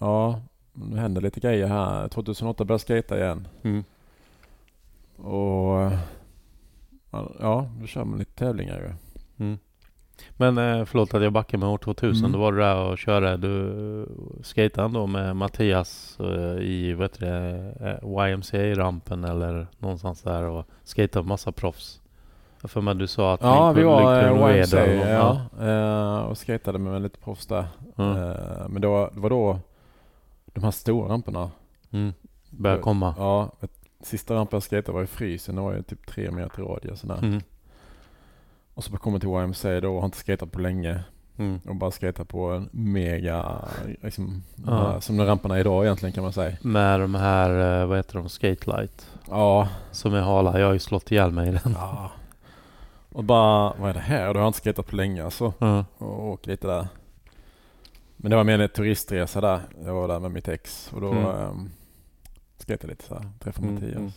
ja, 0.00 0.40
det 0.72 1.00
händer 1.00 1.20
lite 1.20 1.40
grejer 1.40 1.66
här. 1.66 2.08
2008 2.08 2.64
började 2.64 2.72
jag 2.72 3.02
skata 3.02 3.18
igen. 3.18 3.48
Mm. 3.62 3.84
Och 5.16 5.92
ja, 7.40 7.68
då 7.80 7.86
kör 7.86 8.04
man 8.04 8.18
lite 8.18 8.32
tävlingar 8.32 8.78
ju. 8.78 8.92
Mm. 9.44 9.58
Men 10.36 10.58
eh, 10.58 10.84
förlåt 10.84 11.14
att 11.14 11.22
jag 11.22 11.32
backar 11.32 11.58
med 11.58 11.68
år 11.68 11.78
2000. 11.78 12.24
Mm. 12.24 12.32
Då 12.32 12.38
var 12.38 12.52
du 12.52 12.58
där 12.58 12.76
och 12.76 12.98
körde. 12.98 13.36
Du 13.36 14.06
skejtade 14.42 14.84
ändå 14.84 15.06
med 15.06 15.36
Mattias 15.36 16.18
eh, 16.20 16.62
i 16.62 16.94
vad 16.94 17.04
heter 17.04 17.26
det, 17.26 18.00
eh, 18.02 18.30
YMCA-rampen 18.30 19.24
eller 19.24 19.66
någonstans 19.78 20.22
där 20.22 20.44
och 20.44 20.66
skejtade 20.84 21.28
massa 21.28 21.52
proffs. 21.52 22.00
Jag 22.62 22.70
för 22.70 22.80
mig 22.80 22.94
du 22.94 23.06
sa 23.06 23.34
att 23.34 23.42
Ja, 23.42 23.72
vi 23.72 23.82
var 23.82 24.22
eh, 24.22 24.58
YMCA 24.58 24.86
ja, 24.86 25.40
eh, 25.66 26.20
och 26.20 26.38
skatade 26.38 26.78
med 26.78 27.02
lite 27.02 27.18
proffs 27.18 27.46
där. 27.46 27.66
Ja. 27.96 28.10
Eh, 28.10 28.68
Men 28.68 28.82
var, 28.82 29.10
det 29.14 29.20
var 29.20 29.30
då 29.30 29.58
de 30.52 30.64
här 30.64 30.70
stora 30.70 31.08
ramperna. 31.12 31.50
Mm. 31.90 32.12
Börjar 32.50 32.78
komma. 32.78 33.14
Ja, 33.18 33.50
sista 34.02 34.34
rampen 34.34 34.56
jag 34.56 34.62
skatade 34.62 34.92
var 34.96 35.02
i 35.02 35.06
frysen. 35.06 35.54
Det 35.54 35.60
var 35.60 35.72
ju 35.72 35.82
typ 35.82 36.06
tre 36.06 36.30
meter 36.30 36.62
radie 36.62 36.90
och 36.92 36.98
sådär. 36.98 37.18
Mm. 37.22 37.40
Och 38.74 38.84
så 38.84 38.96
kommer 38.96 39.14
jag 39.14 39.20
till 39.54 39.64
YMCA 39.68 39.80
då 39.80 39.90
och 39.94 39.98
har 40.00 40.04
inte 40.06 40.18
skatat 40.18 40.52
på 40.52 40.60
länge. 40.60 41.00
Mm. 41.36 41.60
Och 41.68 41.76
bara 41.76 41.90
skatat 41.90 42.28
på 42.28 42.50
en 42.50 42.68
mega, 42.72 43.56
liksom, 44.02 44.42
Ja. 44.66 44.72
här- 44.92 45.00
som 45.00 45.16
de 45.16 45.24
ramperna 45.26 45.60
idag 45.60 45.84
egentligen 45.84 46.12
kan 46.12 46.22
man 46.24 46.32
säga. 46.32 46.56
Med 46.62 47.00
de 47.00 47.14
här, 47.14 47.80
eh, 47.82 47.86
vad 47.86 47.96
heter 47.98 48.18
de, 48.18 48.28
Skatelight. 48.28 49.10
Ja, 49.28 49.68
Som 49.92 50.14
är 50.14 50.20
hala. 50.20 50.58
Jag 50.60 50.66
har 50.66 50.72
ju 50.72 50.78
slått 50.78 51.10
ihjäl 51.12 51.30
mig 51.30 51.48
i 51.48 51.52
den. 51.52 51.72
Ja. 51.78 52.10
Och 53.12 53.24
bara, 53.24 53.72
vad 53.78 53.90
är 53.90 53.94
det 53.94 54.00
här? 54.00 54.34
Då 54.34 54.40
har 54.40 54.46
inte 54.46 54.58
skatat 54.58 54.86
på 54.86 54.96
länge 54.96 55.24
alltså. 55.24 55.52
Ja. 55.58 55.84
Och 55.98 56.28
åkt 56.28 56.46
lite 56.46 56.66
där. 56.66 56.88
Men 58.22 58.30
det 58.30 58.36
var 58.36 58.44
mer 58.44 58.58
en 58.58 58.68
turistresa 58.68 59.40
där. 59.40 59.60
Jag 59.84 59.94
var 59.94 60.08
där 60.08 60.20
med 60.20 60.30
mitt 60.30 60.48
ex 60.48 60.90
och 60.94 61.00
då 61.00 61.10
Mm. 61.12 61.24
mm. 61.26 61.70
skatade 62.58 62.88
lite 62.92 63.04
så 63.04 63.14
här. 63.14 63.24
Träffade 63.40 63.68
Mm, 63.68 63.74
Mattias. 63.74 63.96
mm. 63.96 64.12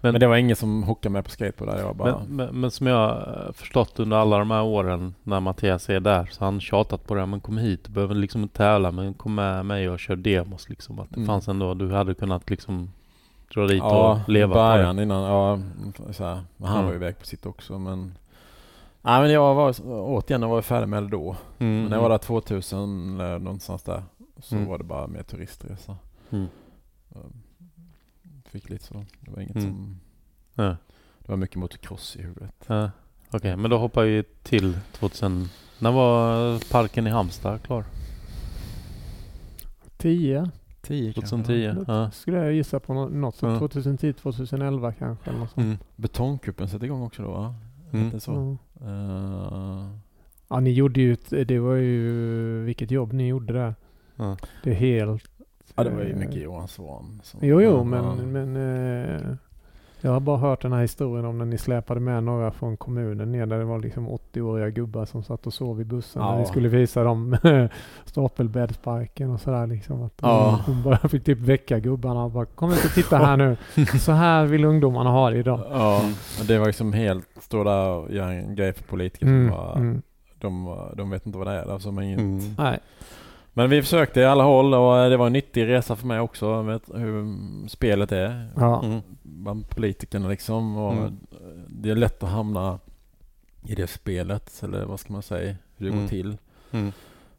Men, 0.00 0.12
Men- 0.12 0.20
det 0.20 0.26
var 0.26 0.36
ingen 0.36 0.56
som 0.56 0.82
hookade 0.82 1.12
med 1.12 1.24
på 1.24 1.30
skateboard 1.30 1.70
där. 1.74 1.78
Jag 1.78 1.86
var 1.86 1.94
bara... 1.94 2.18
Men, 2.18 2.36
men, 2.36 2.60
men 2.60 2.70
som 2.70 2.86
jag 2.86 2.96
har 2.96 3.52
förstått 3.54 3.98
under 3.98 4.16
alla 4.16 4.38
de 4.38 4.50
här 4.50 4.62
åren 4.62 5.14
när 5.22 5.40
Mattias 5.40 5.90
är 5.90 6.00
där 6.00 6.28
så 6.32 6.40
har 6.40 6.46
han 6.46 6.60
tjatat 6.60 7.06
på 7.06 7.14
det. 7.14 7.26
Men 7.26 7.40
kom 7.40 7.58
hit, 7.58 7.84
du 7.84 7.90
behöver 7.92 8.14
liksom 8.14 8.42
inte 8.42 8.56
tävla 8.56 8.90
men 8.92 9.14
kom 9.14 9.34
med 9.34 9.66
mig 9.66 9.88
och 9.90 9.98
kör 10.00 10.16
demos 10.16 10.68
liksom. 10.68 10.98
Att 10.98 11.10
det 11.10 11.16
Mm. 11.16 11.26
fanns 11.26 11.48
ändå, 11.48 11.74
du 11.74 11.92
hade 11.92 12.14
kunnat 12.14 12.50
liksom 12.50 12.92
dra 13.54 13.66
dit 13.66 13.78
ja, 13.78 14.12
och 14.24 14.28
leva 14.28 14.52
på 14.54 14.58
det. 14.58 14.64
början 14.78 14.98
innan. 14.98 15.22
Ja, 15.22 15.58
så 16.12 16.24
här. 16.24 16.40
Men 16.56 16.68
han 16.68 16.76
Mm. 16.76 16.84
var 16.86 16.92
ju 16.92 16.96
iväg 16.96 17.18
på 17.18 17.26
sitt 17.26 17.46
också. 17.46 17.78
Men, 17.78 18.14
nej, 19.02 19.22
men 19.22 19.30
jag 19.30 19.54
var 19.54 19.74
återigen, 19.86 20.42
jag 20.42 20.48
var 20.48 20.62
färdig 20.62 20.88
med 20.88 21.02
det 21.02 21.08
då. 21.08 21.36
Mm, 21.58 21.80
Men 21.80 21.84
när 21.90 21.96
jag 21.96 22.02
var 22.02 22.10
där 22.10 22.18
2000 22.18 23.14
eller 23.20 23.38
någonstans 23.38 23.82
där. 23.82 24.02
Så 24.38 24.54
Mm. 24.56 24.68
var 24.68 24.78
det 24.78 24.84
bara 24.84 25.06
mer 25.06 25.22
turistresa. 25.22 25.96
Mm. 26.30 26.46
Fick 28.44 28.68
lite 28.70 28.84
så. 28.84 29.04
Det 29.20 29.30
var 29.30 29.40
inget 29.40 29.56
Mm. 29.56 29.66
som... 29.68 30.00
Ja. 30.54 30.76
Det 31.18 31.28
var 31.28 31.36
mycket 31.36 31.56
motocross 31.56 32.16
i 32.16 32.22
huvudet. 32.22 32.54
Ja. 32.66 32.90
Okej, 33.32 33.56
men 33.56 33.70
då 33.70 33.78
hoppar 33.78 34.04
vi 34.04 34.24
till 34.42 34.78
2000. 34.92 35.48
När 35.78 35.92
var 35.92 36.70
parken 36.72 37.06
i 37.06 37.10
Halmstad 37.10 37.62
klar? 37.62 37.84
10 39.96 40.50
10 40.82 41.12
2010? 41.12 41.84
Ja. 41.86 42.10
skulle 42.10 42.36
jag 42.36 42.52
gissa 42.52 42.80
på 42.80 42.94
nå- 42.94 43.08
något 43.08 43.34
Ja. 43.34 43.40
sånt. 43.40 43.58
2010, 43.58 44.12
2011 44.12 44.92
kanske. 44.92 45.30
Eller 45.30 45.38
något 45.40 45.50
sånt. 45.50 45.64
Mm. 45.64 45.78
Betongkuppen 45.96 46.68
satte 46.68 46.84
igång 46.86 47.02
också 47.02 47.22
då 47.22 47.30
va? 47.30 47.54
Mm. 47.92 48.20
Så? 48.20 48.56
Ja. 48.80 48.86
Eh, 48.86 49.86
Ja, 50.52 50.60
ni 50.60 50.70
gjorde 50.70 51.00
ju, 51.00 51.12
ett, 51.12 51.48
det 51.48 51.58
var 51.58 51.74
ju, 51.74 52.62
vilket 52.64 52.90
jobb 52.90 53.12
ni 53.12 53.28
gjorde 53.28 53.52
där. 53.52 53.74
Ja. 54.16 54.36
Det 54.64 54.70
är 54.70 54.74
helt... 54.74 55.30
ja 55.76 55.84
det 55.84 55.90
var 55.90 56.02
ju 56.02 56.10
eh, 56.10 56.16
mycket 56.16 56.42
Johan 56.42 56.68
Svahn. 56.68 57.20
Jo, 57.40 57.62
jo, 57.62 57.84
men, 57.84 58.32
men 58.32 58.56
eh, 58.56 59.36
jag 60.00 60.10
har 60.10 60.20
bara 60.20 60.36
hört 60.36 60.62
den 60.62 60.72
här 60.72 60.80
historien 60.80 61.24
om 61.24 61.38
när 61.38 61.44
ni 61.44 61.58
släpade 61.58 62.00
med 62.00 62.24
några 62.24 62.50
från 62.50 62.76
kommunen 62.76 63.32
ner 63.32 63.46
där 63.46 63.58
det 63.58 63.64
var 63.64 63.78
liksom 63.78 64.08
80-åriga 64.08 64.70
gubbar 64.70 65.04
som 65.04 65.22
satt 65.22 65.46
och 65.46 65.54
sov 65.54 65.80
i 65.80 65.84
bussen 65.84 66.22
när 66.22 66.32
Ja. 66.32 66.38
ni 66.38 66.46
skulle 66.46 66.68
visa 66.68 67.04
dem 67.04 67.36
stapelbäddsparken 68.04 69.30
och 69.30 69.40
sådär 69.40 69.66
liksom. 69.66 70.02
Att 70.02 70.12
Ja. 70.22 70.60
Hon 70.66 70.82
bara 70.82 71.08
fick 71.08 71.24
typ 71.24 71.38
väcka 71.38 71.78
gubbarna 71.78 72.24
och 72.24 72.30
bara 72.30 72.44
kom 72.46 72.70
ut 72.72 72.84
och 72.84 72.90
titta 72.90 73.16
här 73.18 73.36
nu. 73.36 73.56
Så 74.00 74.12
här 74.12 74.46
vill 74.46 74.64
ungdomarna 74.64 75.10
ha 75.10 75.30
det 75.30 75.36
idag. 75.38 75.60
Ja, 75.70 76.02
det 76.48 76.58
var 76.58 76.66
liksom 76.66 76.92
helt, 76.92 77.28
stå 77.40 77.64
där 77.64 77.88
och 77.88 78.10
göra 78.12 78.32
en 78.32 78.54
grej 78.54 78.72
för 78.72 78.84
politiker 78.84 79.26
som 79.26 79.34
Mm, 79.34 79.50
bara, 79.50 79.74
mm. 79.74 80.02
de, 80.38 80.76
de 80.96 81.10
vet 81.10 81.26
inte 81.26 81.38
vad 81.38 81.46
det 81.46 81.52
är. 81.52 81.72
Alltså, 81.72 81.92
men, 81.92 82.04
inget. 82.04 82.18
Mm. 82.18 82.40
Nej. 82.58 82.78
Men 83.60 83.70
vi 83.70 83.82
försökte 83.82 84.20
i 84.20 84.24
alla 84.24 84.44
håll 84.44 84.74
och 84.74 85.10
det 85.10 85.16
var 85.16 85.26
en 85.26 85.32
nyttig 85.32 85.66
resa 85.68 85.96
för 85.96 86.06
mig 86.06 86.20
också. 86.20 86.62
Vet 86.62 86.82
hur 86.94 87.24
spelet 87.68 88.12
är. 88.12 88.50
Ja. 88.56 88.82
Mm. 88.84 89.00
Bland 89.22 89.68
politikerna 89.70 90.28
liksom. 90.28 90.76
Och 90.76 90.92
Mm. 90.92 91.16
Det 91.68 91.90
är 91.90 91.94
lätt 91.94 92.22
att 92.22 92.30
hamna 92.30 92.78
i 93.62 93.74
det 93.74 93.86
spelet. 93.86 94.60
Eller 94.64 94.84
vad 94.84 95.00
ska 95.00 95.12
man 95.12 95.22
säga? 95.22 95.56
Hur 95.76 95.86
det 95.86 95.92
Mm. 95.92 96.00
går 96.02 96.08
till. 96.08 96.36
Mm. 96.70 96.92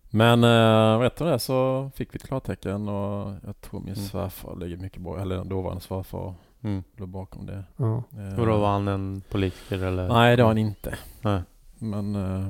Men 0.09 0.43
äh, 0.43 0.99
rätt 0.99 1.19
vad 1.19 1.29
det 1.31 1.39
så 1.39 1.91
fick 1.95 2.13
vi 2.13 2.15
ett 2.17 2.27
klartecken 2.27 2.89
och 2.89 3.33
jag 3.45 3.61
tror 3.61 3.79
min 3.79 3.93
Mm. 3.93 4.05
svärfar 4.05 4.55
ligger 4.55 4.77
mycket 4.77 5.01
bra, 5.01 5.19
eller 5.21 5.43
dåvarande 5.43 5.81
svärfar 5.81 6.33
Mm. 6.63 6.83
låg 6.97 7.09
bakom 7.09 7.45
det. 7.45 7.63
Ja. 7.77 8.03
Eh, 8.17 8.39
Och 8.39 8.45
då 8.47 8.57
var 8.57 8.71
han 8.71 8.87
en 8.87 9.21
politiker 9.29 9.83
eller? 9.83 10.07
Nej 10.07 10.35
det 10.37 10.43
var 10.43 10.49
han 10.49 10.57
inte. 10.57 10.95
Nej. 11.21 11.41
Men 11.79 12.15
äh, 12.15 12.47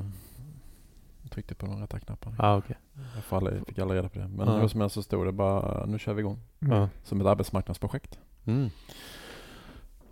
tryckte 1.34 1.56
på 1.56 1.66
de 1.66 1.82
rätta 1.82 2.00
knapparna. 2.00 2.36
Ah, 2.40 2.58
okej. 2.58 2.76
Jag 3.16 3.24
får 3.24 3.38
aldrig, 3.38 3.68
fick 3.68 3.80
aldrig 3.80 3.98
reda 3.98 4.10
på 4.10 4.20
det. 4.20 4.28
Men 4.28 4.48
hur 4.48 4.68
som 4.68 4.82
helst 4.82 4.94
så 4.96 5.04
stod 5.04 5.26
det 5.26 5.32
bara 5.32 5.86
nu 5.86 6.00
kör 6.00 6.14
vi 6.14 6.20
igång. 6.20 6.40
Mm. 6.62 6.78
Ja. 6.78 6.90
Som 7.04 7.22
ett 7.22 7.28
arbetsmarknadsprojekt. 7.28 8.20
Mm. 8.46 8.70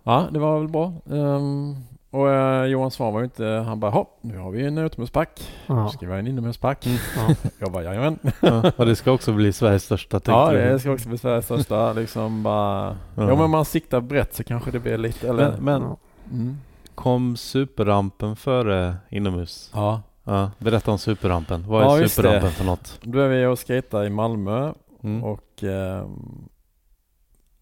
Ja 0.02 0.28
det 0.32 0.38
var 0.38 0.58
väl 0.58 0.68
bra. 0.68 0.92
Ehm, 1.10 1.76
och 2.10 2.30
eh, 2.30 2.64
Johan 2.64 2.90
Svahn 2.90 3.12
var 3.12 3.20
ju 3.20 3.24
inte, 3.24 3.44
han 3.44 3.80
bara 3.80 3.90
hopp 3.90 4.18
nu 4.20 4.38
har 4.38 4.50
vi 4.50 4.66
en 4.66 4.78
utomhuspark. 4.78 5.40
Nu 5.66 5.74
Ja. 5.74 5.88
ska 5.88 6.06
vi 6.06 6.12
ha 6.12 6.18
en 6.18 6.26
inomhuspark. 6.26 6.86
Ja. 7.16 7.34
Jag 7.58 7.72
bara 7.72 7.82
jajamän. 7.82 8.18
Ja. 8.42 8.72
Och 8.76 8.86
det 8.86 8.96
ska 8.96 9.12
också 9.12 9.32
bli 9.32 9.52
Sveriges 9.52 9.84
största 9.84 10.20
Ja, 10.24 10.50
du? 10.52 10.56
det 10.58 10.78
ska 10.78 10.92
också 10.92 11.08
bli 11.08 11.18
Sveriges 11.18 11.44
största. 11.44 11.92
Liksom 11.92 12.42
bara... 12.42 12.86
Ja. 12.88 12.96
Ja, 13.14 13.26
men 13.26 13.40
om 13.40 13.50
man 13.50 13.64
siktar 13.64 14.00
brett 14.00 14.34
så 14.34 14.44
kanske 14.44 14.70
det 14.70 14.78
blir 14.80 14.98
lite... 14.98 15.28
Eller... 15.28 15.50
Men, 15.52 15.64
men 15.64 15.82
Ja. 15.82 15.96
Mm. 16.32 16.56
kom 16.94 17.36
superrampen 17.36 18.36
före 18.36 18.96
inomhus? 19.10 19.70
Ja. 19.74 20.02
Ja, 20.30 20.50
berätta 20.58 20.90
om 20.90 20.98
superrampen. 20.98 21.64
Vad 21.68 21.82
är 21.98 22.02
Ja, 22.02 22.08
superrampen 22.08 22.50
för 22.50 22.64
något? 22.64 23.00
Då 23.02 23.18
är 23.18 23.28
vi 23.28 23.46
och 23.46 23.58
skejtar 23.66 24.04
i 24.04 24.10
Malmö 24.10 24.72
Mm. 25.02 25.24
och 25.24 25.62
ehm, 25.62 26.48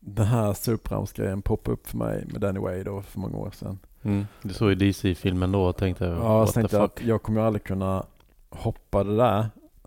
den 0.01 0.27
här 0.27 0.53
superramsgrejen 0.53 1.43
poppade 1.43 1.73
upp 1.75 1.87
för 1.87 1.97
mig 1.97 2.25
med 2.33 2.41
Danny 2.41 2.61
Way 2.61 2.83
då 2.83 3.03
för 3.03 3.19
många 3.21 3.37
år 3.39 3.51
sedan. 3.51 3.79
Mm. 4.03 4.27
Du 4.43 4.55
såg 4.55 4.69
ju 4.69 4.75
DC-filmen 4.75 5.53
då 5.53 5.63
och 5.65 5.77
tänkte 5.77 6.05
Ja, 6.05 6.39
jag 6.39 6.53
tänkte 6.53 6.83
att 6.83 7.01
jag 7.05 7.23
kommer 7.23 7.41
aldrig 7.41 7.65
kunna 7.65 8.05
hoppa 8.51 9.05
det 9.05 9.17
där 9.17 9.47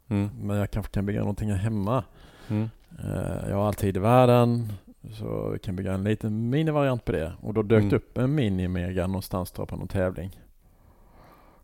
Mm. 0.09 0.29
men 0.41 0.57
jag 0.57 0.71
kanske 0.71 0.91
kan 0.91 1.05
bygga 1.05 1.19
någonting 1.19 1.49
här 1.51 1.57
hemma. 1.57 2.03
Mm. 2.47 2.69
Eh, 3.03 3.49
Jag 3.49 3.55
har 3.55 3.67
all 3.67 3.73
tid 3.73 3.97
i 3.97 3.99
världen 3.99 4.73
så 5.13 5.49
vi 5.49 5.59
kan 5.59 5.75
bygga 5.75 5.93
en 5.93 6.03
liten 6.03 6.49
minivariant 6.49 7.05
på 7.05 7.11
det. 7.11 7.33
Och 7.41 7.53
då 7.53 7.61
dök 7.61 7.77
Mm. 7.79 7.89
det 7.89 7.95
upp 7.95 8.17
en 8.17 8.35
mini-mega 8.39 9.07
någonstans 9.07 9.51
tror 9.51 9.61
jag, 9.63 9.69
på 9.69 9.75
någon 9.75 9.87
tävling 9.87 10.39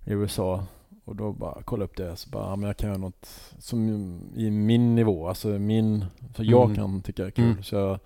i 0.06 0.12
USA. 0.14 0.64
Och 1.08 1.16
då 1.16 1.32
bara 1.32 1.61
kolla 1.66 1.84
upp 1.86 1.98
det 1.98 2.16
så 2.16 2.30
bara, 2.30 2.56
men 2.56 2.68
jag 2.68 2.77
kan 2.77 2.90
göra 2.90 2.98
något 2.98 3.30
som 3.60 3.90
i 4.36 4.52
min 4.52 4.95
nivå, 4.95 5.27
alltså 5.27 5.48
min, 5.48 6.06
så 6.36 6.44
jag 6.44 6.64
Mm. 6.64 6.76
kan 6.76 7.02
tycka 7.02 7.26
är 7.26 7.32
kul. 7.32 7.45
Mm. 7.52 7.64
Så 7.64 7.76
jag, 7.76 8.00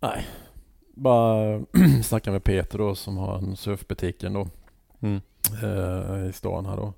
nej, 0.00 0.26
bara 0.94 1.60
snacka 2.02 2.30
med 2.32 2.44
Peter 2.44 2.78
då 2.78 2.94
som 2.94 3.16
har 3.16 3.38
en 3.38 3.56
surfbutiken 3.56 4.32
då 4.32 4.48
Mm. 5.00 5.20
eh, 5.62 6.28
i 6.28 6.32
stan 6.32 6.66
här 6.66 6.76
då. 6.76 6.92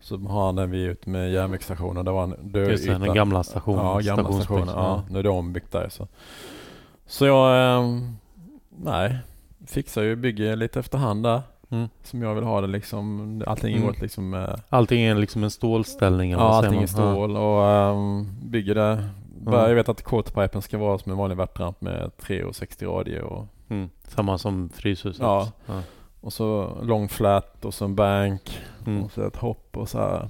Så 0.00 0.16
har 0.18 0.46
han 0.46 0.56
den 0.56 0.70
vi 0.70 0.82
ut 0.82 1.06
med 1.06 1.32
järnvägsstationen. 1.32 2.04
Det 2.04 2.10
var 2.10 2.22
en 2.24 2.52
död 2.52 2.70
Just 2.70 2.86
det, 2.86 2.98
den 2.98 3.14
gamla 3.14 3.42
station, 3.42 3.76
Ja, 3.78 3.98
gamla 4.02 4.32
stationen. 4.32 4.68
Ja, 4.68 5.02
nu 5.10 5.18
är 5.18 5.22
det 5.22 5.28
ombyggt 5.28 5.72
där 5.72 5.88
så. 5.88 6.08
Så 7.06 7.26
jag, 7.26 7.76
ehm, 7.78 8.16
nej, 8.70 9.18
fixar 9.66 10.02
ju, 10.02 10.16
bygger 10.16 10.56
lite 10.56 10.80
efterhand 10.80 11.22
där. 11.22 11.42
Mm. 11.72 11.88
Som 12.02 12.22
jag 12.22 12.34
vill 12.34 12.44
ha 12.44 12.60
det 12.60 12.66
liksom. 12.66 13.42
Allting 13.46 13.74
Mm. 13.76 13.86
går 13.86 13.96
liksom 14.02 14.30
med, 14.30 14.60
Allting 14.68 15.02
är 15.02 15.14
liksom 15.14 15.44
en 15.44 15.50
stålställning 15.50 16.32
eller 16.32 16.42
ja 16.42 16.48
allting 16.54 16.72
är 16.72 16.76
man? 16.76 16.88
stål 16.88 17.36
och 17.36 17.66
ehm, 17.70 18.26
bygger 18.42 18.74
det. 18.74 19.08
Bara, 19.38 19.60
Ja. 19.62 19.68
Jag 19.68 19.74
vet 19.74 19.88
att 19.88 20.02
quarterpipen 20.04 20.62
ska 20.62 20.78
vara 20.78 20.98
som 20.98 21.12
en 21.12 21.18
vanlig 21.18 21.36
värtramp 21.36 21.80
med 21.80 22.10
3,60 22.20 22.86
radie 22.86 23.20
och. 23.22 23.46
Mm. 23.68 23.90
Samma 24.08 24.38
som 24.38 24.68
Fryshuset. 24.68 25.22
Ja. 25.22 25.48
ja. 25.66 25.82
och 26.20 26.32
så 26.32 26.78
lång 26.82 27.08
flat 27.08 27.64
och 27.64 27.74
så 27.74 27.84
en 27.84 27.94
bank 27.94 28.58
Mm. 28.86 29.02
och 29.04 29.12
så 29.12 29.26
ett 29.26 29.36
hopp 29.36 29.76
och 29.76 29.88
så 29.88 29.98
här. 29.98 30.28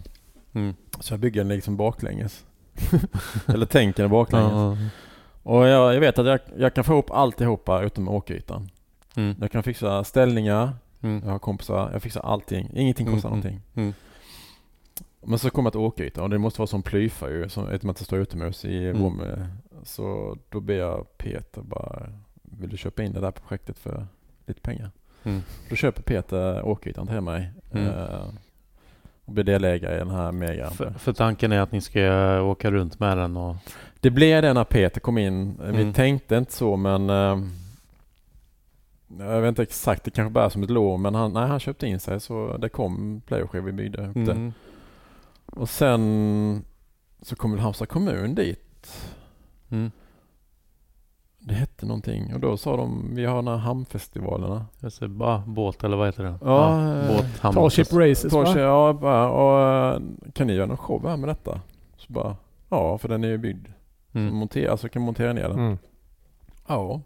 Mm. 0.53 0.75
Så 1.01 1.13
jag 1.13 1.21
bygger 1.21 1.41
den 1.41 1.49
liksom 1.49 1.77
baklänges. 1.77 2.45
Eller 3.47 3.67
tänker 3.67 4.03
den 4.03 4.11
baklänges. 4.11 4.53
Ja. 4.53 4.77
Och 5.43 5.67
jag, 5.69 5.95
jag 5.95 6.01
vet 6.01 6.19
att 6.19 6.27
jag, 6.27 6.41
jag 6.57 6.75
kan 6.75 6.85
få 6.85 6.93
ihop 6.93 7.11
alltihopa 7.11 7.83
utom 7.83 8.09
åkytan. 8.09 8.69
Mm. 9.17 9.35
Jag 9.41 9.53
kan 9.53 9.63
fixa 9.63 10.05
ställningar, 10.05 10.71
Mm. 11.03 11.23
Jag 11.25 11.31
har 11.33 11.39
kompisar, 11.39 11.91
jag 11.93 12.03
fixar 12.03 12.21
allting. 12.21 12.71
Ingenting 12.75 13.07
kostar 13.07 13.29
Mm, 13.29 13.39
någonting. 13.41 13.61
Mm. 13.75 13.95
Men 15.25 15.39
så 15.39 15.51
kom 15.51 15.65
jag 15.67 15.73
till 15.73 15.81
åkyta 15.81 16.23
och 16.23 16.31
det 16.31 16.39
måste 16.39 16.61
vara 16.61 16.67
som 16.67 16.83
plyfa 16.83 17.31
ju, 17.31 17.49
som, 17.49 17.65
eftersom 17.69 17.91
att 17.91 17.97
det 17.97 18.05
står 18.05 18.19
utomhus 18.19 18.65
i 18.65 18.87
Mm. 18.89 19.03
rum. 19.03 19.21
eh, 19.21 19.45
Så 19.85 20.37
då 20.49 20.61
ber 20.61 20.75
jag 20.75 21.19
Peter 21.19 21.63
bara, 21.63 22.09
vill 22.43 22.71
du 22.71 22.77
köpa 22.77 23.03
in 23.03 23.13
det 23.13 23.21
där 23.21 23.31
projektet 23.31 23.79
för 23.79 24.07
lite 24.47 24.61
pengar? 24.61 24.91
Mm. 25.25 25.43
Då 25.71 25.77
köper 25.77 26.03
Peter 26.03 26.63
åkytan 26.63 27.07
till 27.07 27.21
mig. 27.21 27.51
Mm. 27.73 27.87
Eh, 27.89 28.27
och 29.25 29.33
blir 29.33 29.45
delägare 29.45 29.95
i 29.95 29.99
den 29.99 30.11
här 30.11 30.33
mega. 30.33 30.71
För, 30.71 30.91
för 30.91 31.13
tanken 31.13 31.53
är 31.53 31.61
att 31.61 31.73
ni 31.73 31.81
ska 31.81 32.41
åka 32.43 32.71
runt 32.71 33.01
med 33.01 33.19
den 33.19 33.37
och... 33.37 33.57
Det 34.01 34.11
blev 34.11 34.43
det 34.43 34.53
när 34.53 34.65
Peter 34.65 35.01
kom 35.01 35.19
in. 35.19 35.59
Vi 35.63 35.69
Mm. 35.83 35.93
tänkte 35.93 36.37
inte 36.37 36.53
så 36.53 36.77
men 36.77 37.11
eh, 37.11 37.39
jag 39.19 39.41
vet 39.41 39.49
inte 39.49 39.63
exakt, 39.63 40.05
det 40.05 40.11
kanske 40.11 40.33
bara 40.33 40.45
är 40.45 40.49
som 40.49 40.63
ett 40.63 40.71
lån 40.71 41.03
men 41.03 41.15
han, 41.15 41.33
nej, 41.33 41.49
han 41.49 41.61
köpte 41.61 41.87
in 41.87 42.01
sig 42.01 42.21
så 42.21 42.57
det 42.57 42.69
kom 42.69 43.23
playerskivor 43.27 43.67
vi 43.67 43.73
byggde 43.73 44.07
upp 44.07 44.15
det. 44.15 44.33
Mm. 44.33 44.53
Och 45.47 45.69
sen 45.69 46.65
så 47.23 47.37
kom 47.37 47.51
väl 47.51 47.61
Halmstad 47.61 47.89
kommun 47.89 48.35
dit. 48.35 49.13
Mm. 49.71 49.91
Det 51.39 51.55
hette 51.55 51.87
någonting 51.87 52.35
och 52.35 52.41
då 52.41 52.57
sa 52.57 52.77
de 52.77 53.15
vi 53.15 53.25
har 53.25 53.37
de 53.37 53.47
här 53.47 53.57
hamnfestivalerna. 53.57 54.67
Jag 54.81 54.93
ser 54.93 55.09
bara 55.09 55.39
båt 55.39 55.85
eller 55.85 55.97
vad 55.97 56.09
heter 56.09 56.25
det? 56.25 56.39
Ja, 56.43 56.93
eh, 56.93 57.17
båt. 57.17 57.27
Starship 57.37 57.93
Races 57.93 58.33
va? 58.33 58.45
Torche, 58.45 58.61
ja, 58.61 58.93
bara, 58.93 59.31
och, 59.31 59.95
eh, 59.95 60.03
kan 60.33 60.47
ni 60.47 60.53
göra 60.53 60.67
någon 60.67 60.77
show 60.77 61.09
här 61.09 61.17
med 61.17 61.29
detta? 61.29 61.61
Så 61.97 62.13
bara, 62.13 62.37
ja 62.69 62.99
för 62.99 63.09
den 63.09 63.25
är 63.25 63.29
ju 63.29 63.39
byggd. 63.39 63.67
Mm. 64.13 64.35
Montera, 64.35 64.71
alltså 64.71 64.89
kan 64.89 65.03
montera 65.03 65.33
ner 65.33 65.49
den. 65.49 65.59
Mm. 65.59 65.79
Ja, 66.67 67.01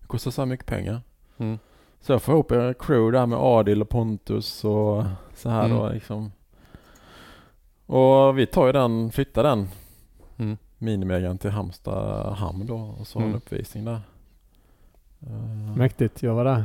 det 0.00 0.06
kostar 0.06 0.30
så 0.30 0.40
här 0.40 0.46
mycket 0.46 0.66
pengar. 0.66 1.00
Mm. 1.38 1.58
Så 2.00 2.12
jag 2.12 2.22
får 2.22 2.34
ihop 2.34 2.50
en 2.50 2.74
crew 2.74 3.18
där 3.18 3.26
med 3.26 3.38
Adil 3.38 3.82
och 3.82 3.88
Pontus 3.88 4.64
och 4.64 5.04
så 5.34 5.48
här 5.48 5.64
Mm. 5.64 5.78
då 5.78 5.88
liksom. 5.88 6.32
Och 7.86 8.38
vi 8.38 8.46
tar 8.46 8.66
ju 8.66 8.72
den, 8.72 9.10
flyttar 9.10 9.42
den 9.42 9.68
Mm. 10.38 10.56
minimegan 10.78 11.38
till 11.38 11.50
Halmstad 11.50 12.32
hamn 12.32 12.66
då 12.66 12.76
och 13.00 13.06
så 13.06 13.18
har 13.18 13.22
Mm. 13.24 13.34
en 13.34 13.36
uppvisning 13.36 13.84
där. 13.84 14.00
Eh, 15.26 15.76
Mäktigt, 15.76 16.22
jag 16.22 16.34
var 16.34 16.44
där. 16.44 16.64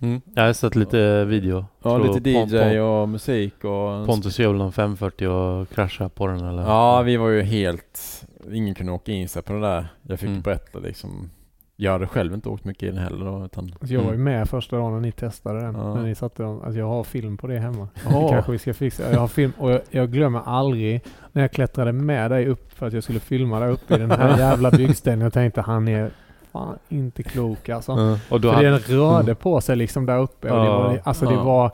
Mm. 0.00 0.20
Jag 0.34 0.42
har 0.46 0.52
sett 0.52 0.76
lite 0.76 1.24
video. 1.24 1.64
ja, 1.82 1.96
Tror 1.96 2.14
lite 2.14 2.30
DJ 2.30 2.80
och 2.80 3.08
musik 3.08 3.64
och... 3.64 4.06
Pontus 4.06 4.38
hjul 4.38 4.56
någon 4.56 4.72
540 4.72 5.28
och 5.28 5.68
kraschade 5.70 6.10
på 6.10 6.26
den 6.26 6.44
eller? 6.44 6.62
Ja, 6.62 7.02
vi 7.02 7.16
var 7.16 7.28
ju 7.28 7.42
helt... 7.42 8.24
Ingen 8.52 8.74
kunde 8.74 8.92
åka 8.92 9.12
in 9.12 9.28
sig 9.28 9.42
på 9.42 9.52
det 9.52 9.60
där. 9.60 9.88
Jag 10.02 10.20
fick 10.20 10.28
Mm. 10.28 10.40
berätta 10.42 10.78
liksom. 10.78 11.30
Jag 11.76 11.92
hade 11.92 12.06
själv 12.06 12.34
inte 12.34 12.48
åkt 12.48 12.64
mycket 12.64 12.88
in 12.88 12.98
heller 12.98 13.24
då 13.26 13.44
utan... 13.44 13.64
Alltså 13.80 13.94
jag 13.94 14.02
var 14.02 14.12
ju 14.12 14.18
med 14.18 14.48
första 14.48 14.76
dagen 14.76 14.92
när 14.92 15.00
ni 15.00 15.12
testade 15.12 15.60
den. 15.60 15.74
Ja. 15.74 15.94
När 15.94 16.02
ni 16.02 16.14
satte 16.14 16.42
den. 16.42 16.62
Alltså 16.62 16.78
jag 16.78 16.88
har 16.88 17.04
film 17.04 17.36
på 17.36 17.46
det 17.46 17.58
hemma. 17.58 17.88
Ja. 18.10 18.20
Det 18.20 18.28
kanske 18.28 18.52
vi 18.52 18.58
ska 18.58 18.74
fixa. 18.74 19.12
Jag 19.12 19.20
har 19.20 19.28
film 19.28 19.52
och 19.58 19.70
jag, 19.70 19.80
jag 19.90 20.12
glömmer 20.12 20.40
aldrig 20.46 21.04
när 21.32 21.42
jag 21.42 21.52
klättrade 21.52 21.92
med 21.92 22.30
dig 22.30 22.46
upp 22.46 22.72
för 22.72 22.86
att 22.86 22.92
jag 22.92 23.02
skulle 23.02 23.20
filma 23.20 23.60
där 23.60 23.68
uppe 23.68 23.94
i 23.94 23.98
den 23.98 24.10
här 24.10 24.38
jävla 24.38 24.70
byggställningen. 24.70 25.24
Jag 25.24 25.32
tänkte 25.32 25.60
han 25.60 25.88
är 25.88 26.10
fan 26.52 26.78
inte 26.88 27.22
klok 27.22 27.68
alltså. 27.68 27.92
Ja. 27.92 28.18
Och 28.30 28.40
då 28.40 28.48
För 28.48 28.56
hade, 28.56 28.70
den 28.70 28.78
rörde 28.78 29.34
på 29.34 29.60
sig 29.60 29.76
liksom 29.76 30.06
där 30.06 30.18
uppe. 30.18 30.50
Och 30.50 30.58
det 30.60 30.64
Ja, 30.66 30.78
var, 30.78 31.00
alltså 31.04 31.26
det 31.26 31.36
var... 31.36 31.70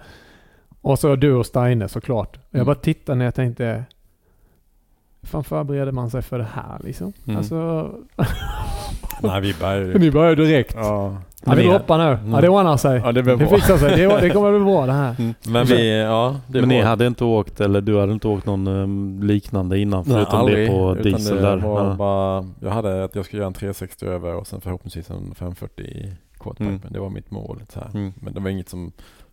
Och 0.80 0.98
så 0.98 1.16
du 1.16 1.32
och 1.34 1.46
Steine 1.46 1.88
såklart. 1.88 2.38
Jag 2.50 2.58
Mm. 2.58 2.66
bara 2.66 2.74
tittade 2.76 3.18
när 3.18 3.24
jag 3.24 3.34
tänkte... 3.34 3.84
Fan 5.22 5.44
förbereder 5.44 5.92
man 5.92 6.10
sig 6.10 6.22
för 6.22 6.38
det 6.38 6.48
här 6.54 6.80
liksom? 6.84 7.12
Mm. 7.26 7.36
Alltså... 7.38 7.90
Nej, 9.22 9.40
vi 9.40 9.54
började 9.60 9.98
Ni 9.98 10.10
börjar 10.10 10.36
direkt. 10.36 10.74
Ja. 10.74 11.16
Ja, 11.46 11.54
vi 11.54 11.66
droppar 11.68 11.98
nu. 11.98 12.32
Ja, 12.32 12.40
det 12.40 12.48
ordnar 12.48 12.76
sig. 12.76 13.00
ja, 13.04 13.12
det 13.12 13.22
Det 13.22 13.36
bra. 13.36 13.48
fixar 13.48 13.76
sig. 13.78 13.96
Det, 13.96 14.20
det 14.20 14.30
kommer 14.30 14.50
bli 14.50 14.64
bra 14.64 14.86
det 14.86 14.92
här. 14.92 15.14
Mm. 15.18 15.34
Men 15.48 15.66
vi, 15.66 15.98
ja, 16.00 16.36
det 16.46 16.60
men 16.60 16.68
ni 16.68 16.80
hade 16.82 17.06
inte 17.06 17.24
åkt, 17.24 17.60
eller 17.60 17.80
du 17.80 18.00
hade 18.00 18.12
inte 18.12 18.28
åkt 18.28 18.46
någon 18.46 18.66
um, 18.66 19.22
liknande 19.22 19.78
innan 19.78 20.04
Nej, 20.06 20.14
förutom 20.16 20.38
aldrig, 20.40 20.68
det 20.68 20.72
på 20.72 20.94
diesel 20.94 21.36
det 21.36 21.42
där? 21.42 21.56
Var 21.56 21.84
Ja. 21.84 21.94
bara, 21.94 22.48
jag 22.60 22.70
hade 22.70 23.04
att 23.04 23.14
jag 23.14 23.24
skulle 23.24 23.40
göra 23.40 23.46
en 23.46 23.52
360 23.54 24.06
över 24.06 24.34
och 24.34 24.46
sen 24.46 24.60
förhoppningsvis 24.60 25.10
en 25.10 25.34
540 25.34 25.84
i 25.86 26.12
quarterpipe. 26.40 26.64
Mm. 26.68 26.80
Men 26.84 26.92
det 26.92 27.00
var 27.00 27.10
mitt 27.10 27.30
mål. 27.30 27.62
Så 27.68 27.80
här. 27.80 27.90
Mm. 27.94 28.12
Men 28.20 28.34
det 28.34 28.40
var 28.40 28.50
inget 28.50 28.68
som 28.68 28.92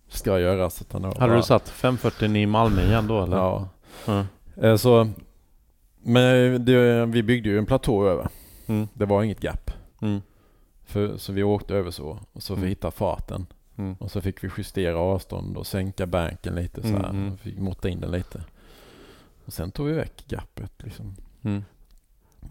ska 0.10 0.40
göras. 0.40 0.82
Utan 0.82 1.02
det 1.02 1.08
Hade 1.08 1.20
bara, 1.20 1.36
du 1.36 1.42
satt 1.44 1.70
540 1.70 2.36
i 2.36 2.46
Malmö 2.46 2.82
igen 2.82 3.08
då 3.08 3.24
eller? 3.24 3.38
Ja. 3.38 3.68
Eh, 4.62 4.76
Så, 4.76 5.08
men 6.04 6.66
det, 6.66 7.06
vi 7.06 7.24
byggde 7.24 7.50
ju 7.50 7.58
en 7.58 7.66
platå 7.66 8.08
över. 8.08 8.28
Mm. 8.68 8.88
Det 8.94 9.06
var 9.06 9.24
inget 9.24 9.40
gap. 9.44 9.72
Mm. 10.02 10.22
För, 10.86 11.18
så 11.18 11.34
vi 11.34 11.44
åkte 11.44 11.76
över 11.76 11.92
så. 11.92 12.20
Och 12.34 12.44
så 12.44 12.54
Mm. 12.54 12.64
att 12.66 12.72
hitta 12.72 12.92
farten. 12.92 13.46
Mm. 13.78 13.96
Och 14.00 14.12
så 14.12 14.22
fick 14.22 14.44
vi 14.44 14.50
justera 14.58 14.98
avstånd 14.98 15.58
och 15.58 15.68
sänka 15.68 16.06
banken 16.06 16.56
lite 16.56 16.82
så 16.82 16.88
här. 16.88 17.10
Mm, 17.10 17.22
mm. 17.22 17.34
Och 17.34 17.40
Fick 17.40 17.60
måtta 17.60 17.90
in 17.90 18.00
den 18.00 18.12
lite. 18.12 18.44
Och 19.46 19.54
sen 19.54 19.72
tog 19.72 19.88
vi 19.88 19.94
väck 19.94 20.24
gapet 20.28 20.72
liksom. 20.78 21.16
Mm. 21.44 21.64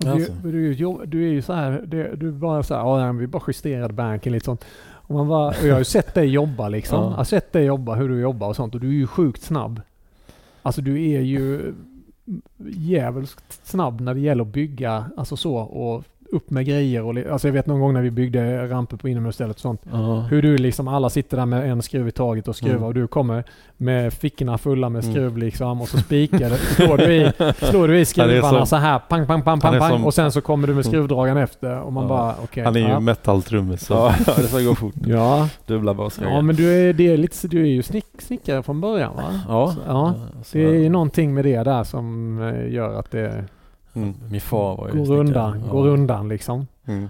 Alltså. 0.06 0.32
Du, 0.32 0.74
du, 0.74 1.06
du 1.06 1.24
är 1.28 1.32
ju 1.32 1.42
så 1.42 1.52
här, 1.52 1.84
du 1.86 2.28
är 2.28 2.32
bara 2.32 2.62
så 2.62 2.74
här, 2.74 2.80
ja 2.80 3.12
vi 3.12 3.26
bara 3.26 3.42
justerade 3.46 3.94
banken 3.94 4.32
lite 4.32 4.44
sånt. 4.44 4.64
Och, 5.06 5.14
man 5.14 5.28
bara, 5.28 5.48
och 5.48 5.66
jag 5.66 5.72
har 5.72 5.78
ju 5.78 5.84
sett 5.84 6.14
dig 6.14 6.26
jobba 6.26 6.68
liksom. 6.68 6.98
Ja. 7.04 7.10
Jag 7.10 7.16
har 7.16 7.24
sett 7.24 7.52
dig 7.52 7.64
jobba, 7.64 7.94
hur 7.94 8.08
du 8.08 8.20
jobbar 8.20 8.48
och 8.48 8.56
sånt. 8.56 8.74
Och 8.74 8.80
du 8.80 8.88
är 8.88 8.92
ju 8.92 9.06
sjukt 9.06 9.42
snabb. 9.42 9.80
Alltså 10.62 10.82
du 10.82 11.10
är 11.10 11.20
ju 11.20 11.74
jävligt 12.68 13.36
snabb 13.62 14.00
när 14.00 14.14
det 14.14 14.20
gäller 14.20 14.42
att 14.44 14.52
bygga, 14.52 15.10
alltså 15.16 15.36
så. 15.36 15.56
Och 15.56 16.04
upp 16.32 16.50
med 16.50 16.66
grejer 16.66 17.02
och 17.02 17.32
alltså 17.32 17.48
jag 17.48 17.52
vet 17.52 17.66
någon 17.66 17.80
gång 17.80 17.92
när 17.94 18.02
vi 18.02 18.10
byggde 18.10 18.68
ramper 18.68 18.96
på 18.96 19.08
inomhusstället 19.08 19.56
och 19.56 19.60
sånt. 19.60 19.80
Ja. 19.92 20.20
Hur 20.20 20.42
du 20.42 20.56
liksom, 20.58 20.88
alla 20.88 21.10
sitter 21.10 21.36
där 21.36 21.46
med 21.46 21.70
en 21.70 21.82
skruv 21.82 22.08
i 22.08 22.10
taget 22.10 22.48
och 22.48 22.56
skruvar 22.56 22.76
Mm. 22.76 22.86
och 22.88 22.94
du 22.94 23.06
kommer 23.06 23.44
med 23.76 24.12
fickorna 24.12 24.58
fulla 24.58 24.88
med 24.88 25.02
Mm. 25.04 25.14
skruv 25.14 25.38
liksom 25.38 25.80
och 25.80 25.88
så 25.88 25.98
spikar. 25.98 26.50
Slår 26.74 26.96
du 26.98 27.14
i, 27.14 27.32
slår 27.70 27.88
du 27.88 27.98
i 28.00 28.04
skruvarna 28.04 28.58
som- 28.58 28.66
så 28.66 28.76
här 28.76 28.98
pang, 28.98 29.26
pang, 29.26 29.42
pang, 29.42 29.60
pang, 29.60 29.78
pang 29.78 29.90
som- 29.90 30.04
och 30.04 30.14
sen 30.14 30.32
så 30.32 30.40
kommer 30.40 30.66
du 30.66 30.74
med 30.74 30.84
Mm. 30.86 30.92
skruvdragaren 30.92 31.38
efter 31.38 31.80
och 31.80 31.92
man 31.92 32.02
Ja. 32.04 32.08
bara 32.08 32.34
okej. 32.42 32.64
Han 32.64 32.76
är 32.76 32.80
ju 32.80 32.86
ja. 32.88 33.00
metal-trummis. 33.00 33.84
så- 33.86 33.94
Ja, 34.26 34.32
det 34.36 34.42
ska 34.42 34.60
gå 34.60 34.74
fort. 34.74 34.94
Ja, 35.06 35.48
Dubbla 35.66 35.94
basgrejer. 35.94 36.34
ja 36.34 36.40
men 36.42 36.56
du 36.56 36.72
är, 36.88 36.92
det 36.92 37.12
är 37.12 37.16
lite, 37.16 37.48
du 37.48 37.62
är 37.62 37.66
ju 37.66 37.82
snick, 37.82 38.06
snickare 38.18 38.62
från 38.62 38.80
början 38.80 39.16
va? 39.16 39.22
Ja. 39.48 39.72
Så, 39.74 39.80
ja. 39.86 40.14
Så- 40.44 40.58
Det 40.58 40.64
är 40.64 40.72
ju 40.72 40.88
någonting 40.88 41.34
med 41.34 41.44
det 41.44 41.62
där 41.62 41.84
som 41.84 42.38
eh, 42.42 42.72
gör 42.72 42.98
att 42.98 43.10
det 43.10 43.44
Mm. 43.94 44.14
Min 44.30 44.40
far 44.40 44.76
var 44.76 44.88
ju 44.88 45.04
går 45.04 45.16
undan, 45.18 45.62
Ja. 45.66 45.72
går 45.72 45.86
undan 45.88 46.28
liksom. 46.28 46.66
Mm. 46.86 47.08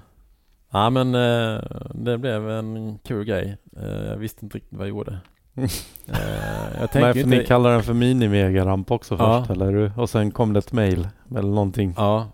Ja 0.70 0.90
men 0.90 1.14
eh, 1.14 1.60
det 1.94 2.18
blev 2.18 2.50
en 2.50 2.98
kul 2.98 3.24
grej. 3.24 3.56
Eh, 3.76 4.04
jag 4.06 4.16
visste 4.16 4.44
inte 4.46 4.56
riktigt 4.56 4.78
vad 4.78 4.86
jag 4.86 4.88
gjorde. 4.90 5.18
Mm. 5.54 5.68
Eh, 6.08 6.80
jag 6.80 6.90
för 6.92 7.16
inte... 7.18 7.30
ni 7.30 7.44
kallar 7.46 7.70
den 7.72 7.82
för 7.82 7.94
mini-megaramp 7.94 8.90
också 8.90 9.16
Ja. 9.18 9.38
först, 9.40 9.50
eller 9.50 9.66
hur? 9.72 9.98
Och 10.00 10.10
sen 10.10 10.30
kom 10.30 10.52
det 10.52 10.58
ett 10.58 10.72
mail 10.72 11.08
eller 11.30 11.48
någonting 11.50 11.94
Ja. 11.96 12.26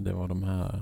Det 0.00 0.12
var 0.12 0.28
de 0.28 0.42
här... 0.42 0.80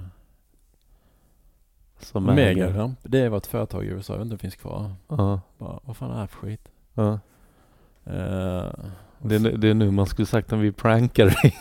som 2.00 2.24
Megaramp. 2.24 2.98
Det 3.02 3.28
var 3.28 3.36
ett 3.38 3.46
företag 3.46 3.84
i 3.84 3.88
USA. 3.88 4.12
Jag 4.12 4.18
vet 4.18 4.24
inte 4.24 4.32
om 4.34 4.36
det 4.36 4.40
finns 4.42 4.56
kvar. 4.56 4.92
Ja, 5.08 5.40
Bara, 5.58 5.78
vad 5.84 5.96
fan 5.96 6.10
är 6.10 6.14
det 6.14 6.20
här 6.20 6.26
för 6.26 6.36
skit? 6.36 6.68
ja. 6.94 7.18
Eh, 8.04 8.66
Det, 9.22 9.34
är, 9.34 9.38
nu- 9.38 9.56
det 9.56 9.68
är 9.68 9.74
nu 9.74 9.90
man 9.90 10.06
skulle 10.06 10.26
sagt 10.26 10.52
att 10.52 10.58
vi 10.58 10.72
prankar 10.72 11.24
dig. 11.26 11.56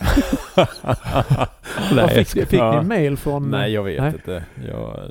Fick, 2.24 2.48
fick 2.48 2.52
Ja. 2.60 2.80
ni 2.82 2.88
mail 2.88 3.16
från... 3.16 3.50
Nej 3.50 3.72
jag 3.72 3.82
vet 3.82 4.00
Nej. 4.00 4.12
inte. 4.12 4.44
Jag, 4.68 5.10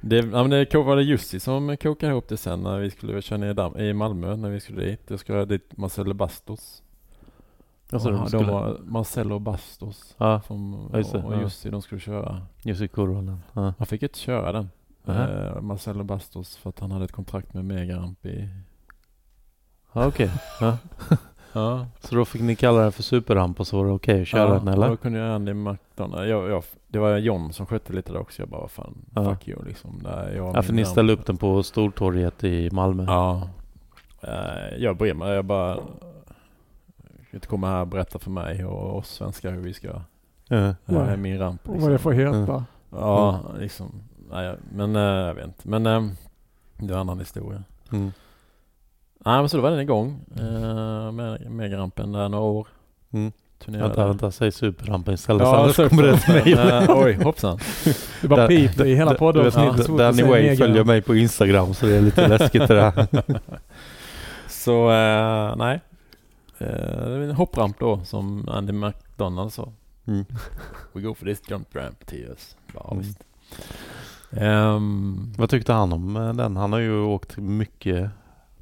det, 0.00 0.16
ja, 0.16 0.42
men 0.44 0.50
det 0.50 0.74
var 0.74 0.96
det 0.96 1.02
Jussi 1.02 1.40
som 1.40 1.76
kokade 1.76 2.12
ihop 2.12 2.28
det 2.28 2.36
sen 2.36 2.60
när 2.62 2.78
vi 2.78 2.90
skulle 2.90 3.22
köra 3.22 3.38
ner 3.38 3.54
damm, 3.54 3.76
i 3.78 3.92
Malmö 3.92 4.36
när 4.36 4.48
vi 4.50 4.60
skulle 4.60 4.84
dit. 4.84 5.00
Jag 5.08 5.20
skulle 5.20 5.44
dit 5.44 5.76
Marcelo 5.76 6.14
Bastos. 6.14 6.82
Alltså, 7.90 8.08
och 8.08 8.14
de 8.14 8.20
de 8.20 8.28
skulle- 8.28 8.52
var 8.52 8.78
Marcelo 8.84 9.38
Bastos 9.38 10.14
Ja, 10.18 10.40
från, 10.40 10.90
Ja, 10.92 10.98
och 11.18 11.34
ja. 11.34 11.40
Jussi 11.42 11.70
de 11.70 11.82
skulle 11.82 12.00
köra. 12.00 12.42
Jussi 12.62 12.88
Kurvonen. 12.88 13.38
Ja. 13.52 13.74
Han 13.78 13.86
fick 13.86 14.02
inte 14.02 14.18
köra 14.18 14.52
den. 14.52 14.70
Nähä. 15.04 15.48
Eh, 15.56 15.60
Marcelo 15.60 16.04
Bastos 16.04 16.56
för 16.56 16.70
att 16.70 16.80
han 16.80 16.90
hade 16.90 17.04
ett 17.04 17.12
kontrakt 17.12 17.54
med 17.54 17.64
Megaramp 17.64 18.26
i... 18.26 18.48
Ja, 19.92 20.06
okej. 20.06 20.30
Ja. 20.60 20.78
Ja. 21.54 21.86
Så 22.00 22.14
då 22.14 22.24
fick 22.24 22.42
ni 22.42 22.56
kalla 22.56 22.80
den 22.80 22.92
för 22.92 23.02
superramp 23.02 23.60
och 23.60 23.66
så 23.66 23.76
var 23.78 23.86
det 23.86 23.92
okej 23.92 24.22
att 24.22 24.28
köra 24.28 24.54
den 24.58 24.68
och 24.68 24.74
eller? 24.74 24.88
då 24.88 24.96
kunde 24.96 25.18
jag 25.18 25.34
Andy 25.34 25.54
McDonald. 25.54 26.28
Jag, 26.30 26.50
jag, 26.50 26.64
det 26.88 26.98
var 26.98 27.16
John 27.16 27.52
som 27.52 27.66
skötte 27.66 27.92
lite 27.92 28.12
där 28.12 28.20
också. 28.20 28.42
Jag 28.42 28.48
bara, 28.48 28.60
vad 28.60 28.70
fan, 28.70 28.94
Ja. 29.14 29.24
fuck 29.24 29.48
you 29.48 29.64
liksom. 29.64 30.00
Där 30.02 30.32
jag 30.36 30.56
Ja, 30.56 30.62
för 30.62 30.72
ni 30.72 30.84
ställde 30.84 31.12
upp 31.12 31.26
den 31.26 31.36
på 31.36 31.62
Stortorget 31.62 32.44
i 32.44 32.70
Malmö. 32.70 33.04
Ja. 33.06 33.48
Eh, 34.20 34.76
Jag 34.78 34.96
bryr 34.96 35.14
mig. 35.14 35.34
Jag 35.34 35.44
bara... 35.44 35.78
Inte 37.32 37.46
komma 37.46 37.68
här 37.70 37.80
och 37.80 37.86
berätta 37.86 38.18
för 38.18 38.30
mig 38.30 38.64
och 38.64 38.96
oss 38.96 39.08
svenskar 39.10 39.50
hur 39.52 39.60
vi 39.60 39.74
ska... 39.74 39.88
Ja. 40.48 40.56
Här 40.56 40.74
Nej. 40.84 40.96
är 41.12 41.16
min 41.16 41.38
ramp. 41.38 41.60
Och 41.68 41.72
Liksom. 41.72 41.82
vad 41.82 41.92
det 41.92 41.98
får 41.98 42.12
heta. 42.12 42.64
Ja, 42.90 43.40
liksom. 43.58 43.86
Nej, 44.30 44.56
men 44.72 44.96
eh, 44.96 45.02
jag 45.02 45.34
vet 45.34 45.44
inte. 45.44 45.68
Men 45.68 45.86
eh, 45.86 46.02
det 46.76 46.84
är 46.86 46.92
en 46.94 47.00
annan 47.00 47.18
historia. 47.18 47.62
Mm. 47.92 48.12
Nej, 49.24 49.40
men 49.40 49.48
så 49.48 49.56
då 49.56 49.62
var 49.62 49.70
den 49.70 49.80
igång. 49.80 50.20
Uh, 50.40 51.12
med 51.12 51.50
Megarampen 51.50 52.12
där 52.12 52.28
några 52.28 52.44
år. 52.44 52.68
Mm. 53.12 53.32
turnerade. 53.58 53.88
Vänta, 53.88 54.06
vänta, 54.06 54.30
säg 54.30 54.52
superrampen 54.52 55.14
istället. 55.14 55.42
Ja, 55.42 55.62
annars 55.62 55.76
kommer 55.76 56.02
det 56.02 56.18
till 56.18 56.34
mig. 56.34 56.52
Eh, 56.52 56.84
Oj, 56.88 57.12
hoppsan. 57.12 57.58
Det 58.20 58.28
bara 58.28 58.48
piper 58.48 58.84
i 58.86 58.94
hela 58.94 59.10
vet, 59.10 59.18
fort 59.18 59.86
du 59.86 59.96
Danny 59.96 60.22
Way 60.22 60.56
följer 60.56 60.84
mig 60.84 61.02
på 61.02 61.16
Instagram 61.16 61.74
så 61.74 61.86
det 61.86 61.96
är 61.96 62.00
lite 62.00 62.28
läskigt 62.28 62.68
det 62.68 62.74
där. 62.74 63.06
Så 64.48 64.90
eh, 64.90 65.56
nej. 65.56 65.80
Det 66.58 66.64
är 66.64 67.20
en 67.20 67.30
hoppramp 67.30 67.78
då 67.78 68.04
som 68.04 68.48
Andy 68.48 68.72
McDonald 68.72 69.52
sa. 69.52 69.72
Mm. 70.06 70.24
We 70.92 71.00
go 71.00 71.14
for 71.14 71.26
this 71.26 71.42
jump 71.50 71.76
ramp 71.76 72.06
Tias. 72.06 72.56
Ja 72.74 72.92
Mm. 72.92 73.14
Ehm, 74.36 75.32
Vad 75.36 75.50
tyckte 75.50 75.72
han 75.72 75.92
om 75.92 76.34
den? 76.36 76.56
Han 76.56 76.72
har 76.72 76.80
ju 76.80 77.00
åkt 77.00 77.36
mycket, 77.36 78.10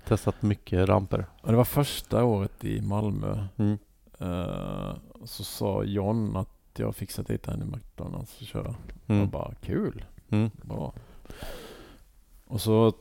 testat 0.08 0.42
mycket 0.42 0.88
ramper. 0.88 1.26
och 1.42 1.50
det 1.50 1.56
var 1.56 1.64
första 1.64 2.24
året 2.24 2.64
i 2.64 2.80
Malmö. 2.80 3.46
Mm. 3.56 3.78
Eh, 4.18 4.94
så 5.24 5.44
sa 5.44 5.84
John 5.84 6.36
att 6.36 6.48
jag 6.76 6.96
fixat 6.96 7.26
dit 7.26 7.48
Andy 7.48 7.64
McDonalds 7.66 8.36
att 8.40 8.46
köra. 8.46 8.74
Jag 9.06 9.16
Mm. 9.16 9.30
bara 9.30 9.54
kul. 9.60 10.04
Mm. 10.30 10.50
Bra. 10.62 10.92
Och 12.46 12.60
så, 12.60 12.92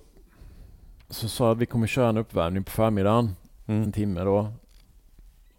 så 1.10 1.30
sa 1.30 1.46
jag 1.46 1.52
att 1.52 1.58
vi 1.58 1.66
kommer 1.66 1.88
köra 1.88 2.10
en 2.10 2.18
uppvärmning 2.18 2.64
på 2.64 2.72
förmiddagen. 2.72 3.36
En 3.66 3.76
Mm. 3.78 3.92
timme 3.92 4.22
då. 4.24 4.38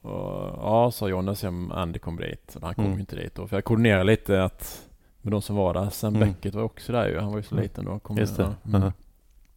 Och, 0.03 0.55
ja, 0.63 0.91
sa 0.91 1.09
John, 1.09 1.27
jag 1.27 1.37
om 1.49 1.73
Andy 1.73 1.99
kommer 1.99 2.23
dit. 2.23 2.51
Men 2.55 2.63
han 2.63 2.75
kom 2.75 2.85
Mm. 2.87 2.99
inte 3.01 3.17
dit 3.17 3.35
då. 3.35 3.47
För 3.47 3.57
jag 3.57 3.65
koordinerade 3.65 4.05
lite 4.05 4.45
att 4.45 4.89
med 5.23 5.33
de 5.33 5.43
som 5.43 5.57
var 5.57 5.75
där. 5.75 5.91
Sen 5.91 6.17
Mm. 6.17 6.29
Beckett 6.29 6.55
var 6.55 6.63
också 6.63 6.93
där 6.93 7.09
ju. 7.09 7.19
Han 7.19 7.31
var 7.31 7.37
ju 7.37 7.43
så 7.43 7.55
Mm. 7.55 7.63
liten 7.63 7.85
då. 7.85 7.99
Kom 7.99 8.17
Just 8.19 8.37
det. 8.37 8.43
ja. 8.63 8.77
Mm. 8.79 8.93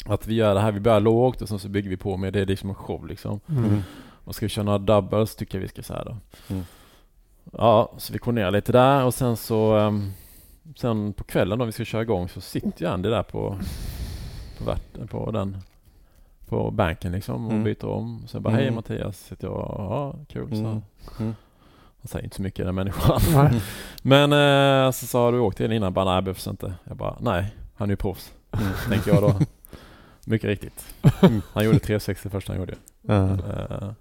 Mm. 0.06 0.14
Att 0.14 0.28
vi 0.28 0.34
gör 0.36 0.54
det 0.56 0.60
här. 0.62 0.72
Vi 0.72 0.80
börjar 0.80 1.00
lågt 1.00 1.42
och 1.42 1.50
sen 1.50 1.60
så 1.60 1.70
bygger 1.70 1.90
vi 1.90 1.98
på 1.98 2.18
med 2.18 2.34
det. 2.34 2.40
är 2.42 2.46
liksom 2.46 2.70
en 2.70 2.76
show 2.76 3.08
liksom. 3.08 3.40
Mm. 3.50 3.82
Och 4.26 4.36
ska 4.36 4.46
vi 4.46 4.50
köra 4.50 4.66
några 4.66 4.78
doubles 4.78 5.36
tycker 5.36 5.58
jag 5.58 5.62
vi 5.62 5.68
ska 5.68 5.84
säga 5.84 6.04
då. 6.04 6.18
Mm. 6.50 6.64
Ja, 7.52 7.92
så 7.98 8.14
vi 8.14 8.20
koordinerar 8.20 8.52
lite 8.52 8.72
där 8.72 9.04
och 9.06 9.14
sen 9.14 9.38
så 9.38 9.76
ehm, 9.78 10.12
Sen 10.76 11.14
på 11.14 11.24
kvällen 11.24 11.60
då 11.60 11.66
vi 11.66 11.72
ska 11.72 11.86
köra 11.86 12.02
igång 12.02 12.30
så 12.30 12.42
sitter 12.42 12.82
ju 12.86 12.88
Andy 12.92 13.10
där 13.10 13.24
på 13.24 13.58
på, 14.58 14.64
vart, 14.66 15.10
på 15.10 15.32
den 15.32 15.58
på 16.50 16.72
banken 16.72 17.12
liksom 17.12 17.46
och 17.46 17.52
Mm. 17.52 17.64
byter 17.64 17.86
om. 17.86 18.24
Så 18.28 18.36
jag 18.36 18.44
bara 18.44 18.54
Mm. 18.54 18.64
hej 18.64 18.72
Mattias, 18.76 19.18
sitter 19.20 19.48
jag 19.48 19.76
ja 19.78 20.16
kul 20.30 20.50
så. 20.50 20.56
Mm. 20.56 20.82
Mm. 21.20 21.36
Han 22.02 22.08
säger 22.08 22.24
inte 22.24 22.36
så 22.36 22.42
mycket 22.42 22.66
den 22.66 22.76
människan. 22.76 23.20
Nej. 23.34 23.62
Men 24.02 24.34
eh, 24.86 24.92
så 24.92 25.06
sa 25.08 25.32
du 25.32 25.40
åkt 25.40 25.60
in 25.60 25.72
innan? 25.72 25.94
Bara 25.94 26.06
nej 26.14 26.22
behövs 26.22 26.48
inte. 26.48 26.74
Jag 26.84 26.98
bara 26.98 27.16
nej, 27.20 27.56
han 27.76 27.90
är 27.90 27.92
ju 27.92 27.98
proffs. 27.98 28.34
Mm. 28.52 28.68
Tänker 28.90 29.14
jag 29.14 29.22
då. 29.24 29.40
Mycket 30.26 30.48
riktigt. 30.48 30.96
Mm. 31.22 31.42
Han 31.54 31.66
gjorde 31.66 31.80
360 31.80 32.30
första 32.30 32.54
han 32.54 32.60
gjorde. 32.60 32.76
Ja. 33.02 33.24
Eh, 33.32 33.92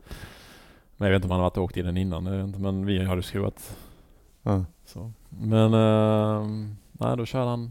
Men 0.96 1.06
jag 1.06 1.10
vet 1.10 1.14
inte 1.14 1.26
om 1.26 1.30
han 1.30 1.40
har 1.40 1.46
varit 1.50 1.56
och 1.56 1.64
åkt 1.64 1.76
i 1.76 1.82
den 1.82 1.96
innan. 1.96 2.26
jag 2.26 2.44
inte, 2.44 2.58
Men 2.60 2.86
vi 2.86 3.04
hade 3.04 3.22
skruvat. 3.22 3.76
Ja. 4.42 4.64
Så. 4.84 5.12
Men 5.28 5.74
eh, 5.74 6.46
nej, 6.92 7.16
då 7.16 7.26
körde 7.26 7.50
han 7.50 7.70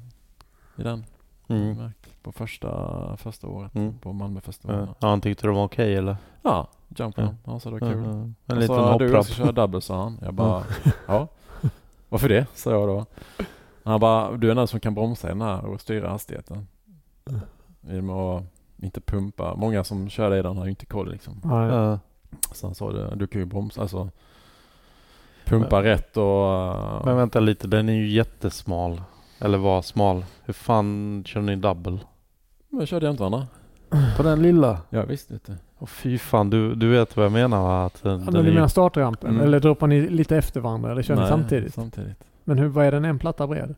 i 0.78 0.84
den. 0.84 1.06
Mm. 1.48 1.92
På 2.24 2.32
första, 2.32 3.18
första 3.18 3.48
året 3.48 3.76
Mm. 3.76 3.98
på 4.00 4.14
Malmöfestivalen. 4.14 4.88
Ja, 5.00 5.08
han 5.08 5.22
tyckte 5.22 5.48
det 5.48 5.52
var 5.54 5.64
okej 5.64 5.96
eller? 5.96 6.18
Ja, 6.42 6.68
jump 6.98 7.18
Ja. 7.18 7.36
Han 7.46 7.60
sa 7.60 7.70
det 7.70 7.80
var 7.80 7.92
kul. 7.94 8.04
Ja, 8.04 8.10
ja. 8.10 8.12
En 8.12 8.36
Han 8.48 8.60
liten 8.60 8.76
sa 8.76 8.98
du 8.98 9.06
hoppramp. 9.06 9.26
ska 9.26 9.34
köra 9.36 9.52
double 9.52 9.82
sa 9.82 10.04
han. 10.04 10.20
Jag 10.22 10.34
bara 10.34 10.64
ja. 11.08 11.28
Varför 12.10 12.30
det? 12.30 12.46
sa 12.54 12.72
jag 12.72 12.88
då. 12.88 13.06
Han 13.84 14.00
bara 14.00 14.38
du 14.38 14.52
är 14.52 14.56
den 14.56 14.68
som 14.68 14.80
kan 14.80 14.94
bromsa 14.94 15.28
den 15.28 15.42
här 15.42 15.66
och 15.66 15.82
styra 15.82 16.10
hastigheten. 16.10 16.68
Genom 17.82 18.10
att 18.10 18.44
inte 18.78 19.02
pumpa. 19.02 19.56
Många 19.56 19.84
som 19.84 20.10
kör 20.10 20.36
i 20.36 20.42
den 20.42 20.58
har 20.58 20.64
ju 20.66 20.70
inte 20.70 20.86
koll 20.86 21.12
liksom. 21.12 21.42
Ja. 21.44 22.00
Så 22.54 22.68
han 22.68 22.76
sa 22.76 22.92
det, 22.92 23.16
du 23.16 23.28
kan 23.28 23.42
ju 23.42 23.46
bromsa, 23.46 23.82
alltså 23.82 24.10
pumpa 25.46 25.84
rätt 25.84 26.18
och... 26.18 26.74
uh, 26.76 27.06
Men 27.06 27.16
vänta 27.18 27.40
lite, 27.40 27.68
den 27.68 27.90
är 27.90 27.94
ju 27.94 28.08
jättesmal. 28.08 29.02
Eller 29.40 29.58
var 29.58 29.82
smal. 29.82 30.26
Hur 30.46 30.54
fan 30.54 31.24
kör 31.28 31.42
ni 31.42 31.56
double? 31.56 31.98
Men 32.70 32.86
körde 32.86 33.06
jag 33.06 33.14
inte 33.14 33.26
andra? 33.26 33.48
På 34.18 34.24
den 34.24 34.42
lilla? 34.42 34.78
Ja 34.90 35.06
visst 35.06 35.32
vet 35.32 35.46
du. 35.46 35.54
Åh 35.80 35.88
fy 35.88 36.18
fan, 36.18 36.50
du, 36.50 36.76
du 36.76 36.90
vet 36.90 37.16
vad 37.18 37.26
jag 37.26 37.32
menar 37.32 37.62
va? 37.64 37.86
Att 37.86 38.04
den, 38.04 38.12
Ja, 38.12 38.18
den 38.18 38.34
men 38.34 38.44
du 38.44 38.50
ju- 38.50 38.56
menar 38.56 38.68
startrampen? 38.68 39.30
Mm. 39.30 39.42
Eller 39.44 39.60
droppar 39.60 39.88
ni 39.88 40.02
lite 40.10 40.38
efter 40.38 40.60
varandra? 40.60 40.92
Eller 40.92 41.02
kör 41.02 41.16
ni 41.16 41.22
Nej, 41.22 41.30
samtidigt? 41.30 41.74
Samtidigt. 41.74 42.18
Men 42.44 42.58
hur, 42.58 42.68
vad 42.68 42.86
är 42.86 42.92
den 42.92 43.06
en 43.06 43.20
platta 43.20 43.48
bred? 43.48 43.76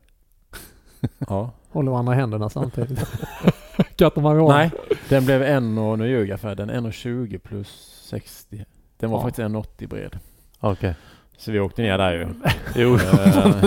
Ja. 1.28 1.52
Håller 1.72 1.92
varandra 1.92 2.14
händerna 2.14 2.50
samtidigt? 2.50 3.06
Igång? 4.02 4.48
Nej, 4.50 4.72
den 5.10 5.26
blev 5.26 5.44
en 5.44 5.78
och, 5.78 6.00
nu 6.00 6.08
ljuger 6.08 6.34
jag 6.34 6.40
för 6.40 6.56
den, 6.56 6.72
1,20 6.72 7.38
plus 7.38 8.00
60. 8.10 8.66
Den 9.00 9.10
var 9.12 9.18
Ja. 9.18 9.22
faktiskt 9.24 9.40
1,80 9.48 9.88
bred. 9.88 10.20
Okej. 10.60 10.96
Så 11.38 11.52
vi 11.52 11.60
åkte 11.60 11.82
ner 11.82 11.98
där 11.98 12.12
ju. 12.14 12.28
Jo. 12.76 12.96
Eh, 12.96 13.64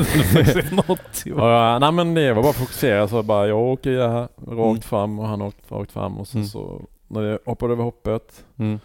och, 0.91 0.99
ja, 1.43 1.79
nej 1.79 1.93
men 1.93 2.15
det 2.15 2.33
var 2.33 2.43
bara 2.43 2.51
att 2.51 2.57
fokusera 2.57 3.09
så 3.09 3.23
bara 3.23 3.47
jag 3.47 3.59
åker 3.59 3.91
det 3.91 4.09
här 4.09 4.29
rakt 4.47 4.59
Mm. 4.71 4.81
fram 4.81 5.19
och 5.19 5.27
han 5.29 5.43
åkte 5.43 5.75
rakt 5.75 5.93
fram 5.93 6.19
och 6.19 6.29
sen 6.29 6.41
Mm. 6.41 6.49
så 6.49 6.83
när 7.09 7.21
vi 7.21 7.39
hoppade 7.47 7.73
över 7.73 7.85
hoppet 7.85 8.45
Mm. 8.59 8.81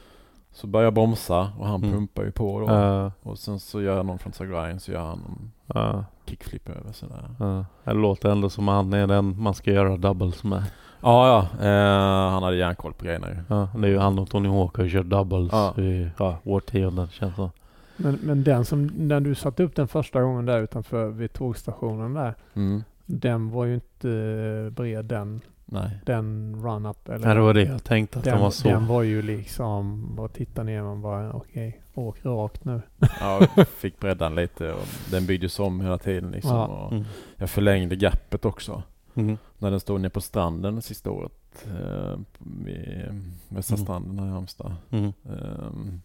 så 0.52 0.68
började 0.68 0.86
jag 0.86 0.94
bromsa 0.94 1.52
och 1.60 1.68
han 1.68 1.84
Mm. 1.84 1.92
pumpar 1.96 2.24
ju 2.24 2.32
på 2.32 2.60
då. 2.60 2.66
Ja, 2.66 3.12
Och 3.24 3.40
sen 3.40 3.60
så 3.60 3.82
gör 3.82 3.98
jag 3.98 4.06
någon 4.06 4.20
från 4.20 4.50
grind 4.52 4.82
så 4.82 4.92
gör 4.92 5.00
han 5.06 5.52
ja, 5.66 6.06
kickflip 6.26 6.70
över 6.70 6.92
sådär. 6.92 7.30
ja. 7.40 7.66
Det 7.84 7.94
låter 7.94 8.30
ändå 8.30 8.50
som 8.50 8.68
han 8.68 8.94
är 8.94 9.08
den 9.08 9.42
man 9.42 9.54
ska 9.54 9.72
göra 9.72 9.98
doubles 9.98 10.44
med. 10.44 10.64
Ja, 11.02 11.48
ja. 11.60 11.66
Eh, 11.68 12.32
han 12.32 12.44
hade 12.44 12.56
järnkoll 12.58 12.94
på 12.94 13.06
grejerna 13.06 13.28
ju. 13.30 13.36
Ja, 13.48 13.68
det 13.76 13.88
är 13.88 13.92
ju 13.92 13.98
han 13.98 14.20
och 14.20 14.30
Tony 14.30 14.50
Hawk 14.50 14.78
har 14.78 14.84
ju 14.84 14.90
kört 14.90 15.06
doubles 15.06 15.50
Ja. 15.52 15.74
i 15.82 16.10
ja, 16.20 16.38
årtionden 16.44 17.08
känns 17.08 17.36
det 17.36 17.50
Men, 17.98 18.20
men 18.24 18.44
den 18.44 18.66
som, 18.66 18.86
när 18.98 19.20
du 19.20 19.36
satte 19.36 19.64
upp 19.64 19.76
den 19.76 19.88
första 19.88 20.22
gången 20.22 20.46
där 20.46 20.62
utanför 20.62 21.08
vid 21.10 21.34
tågstationen 21.34 22.14
där. 22.14 22.36
Mm. 22.54 22.84
Den 23.06 23.50
var 23.52 23.66
ju 23.66 23.74
inte 23.74 24.72
bred 24.76 25.06
den, 25.06 25.42
Nej. 25.66 26.00
den 26.06 26.56
run-up. 26.64 27.10
Eller 27.10 27.26
Nej, 27.26 27.36
det 27.36 27.42
var 27.42 27.54
det 27.54 27.64
jag 27.64 27.84
tänkte 27.84 28.18
att 28.20 28.26
den, 28.26 28.34
den, 28.34 28.42
var 28.44 28.52
så. 28.52 28.68
den 28.68 28.88
var 28.88 29.02
ju 29.04 29.22
liksom, 29.22 30.16
bara 30.16 30.28
titta 30.28 30.64
ner 30.64 30.84
man 30.84 31.02
bara 31.02 31.34
okej, 31.34 31.82
åk 31.94 32.18
rakt 32.26 32.66
nu. 32.66 32.82
Ja, 33.20 33.48
jag 33.56 33.68
fick 33.78 34.00
bredda 34.00 34.26
den 34.26 34.36
lite 34.36 34.74
och 34.74 34.86
den 35.12 35.26
byggdes 35.26 35.60
om 35.60 35.82
hela 35.82 35.98
tiden 35.98 36.32
liksom. 36.32 36.56
Ja. 36.56 36.66
Och 36.68 36.92
Mm. 36.92 37.04
jag 37.38 37.50
förlängde 37.50 37.96
gapet 37.96 38.46
också. 38.46 38.84
Mm. 39.16 39.38
När 39.58 39.72
den 39.72 39.80
stod 39.80 40.02
nere 40.02 40.10
på 40.10 40.22
stranden 40.22 40.82
sista 40.82 41.12
året. 41.12 41.66
Eh, 41.68 42.20
vid 42.40 43.24
Västra 43.50 43.76
Mm. 43.76 43.86
stranden 43.86 44.20
här 44.20 44.28
i 44.28 44.30
Halmstad. 44.30 44.76
Ehm, 44.92 46.02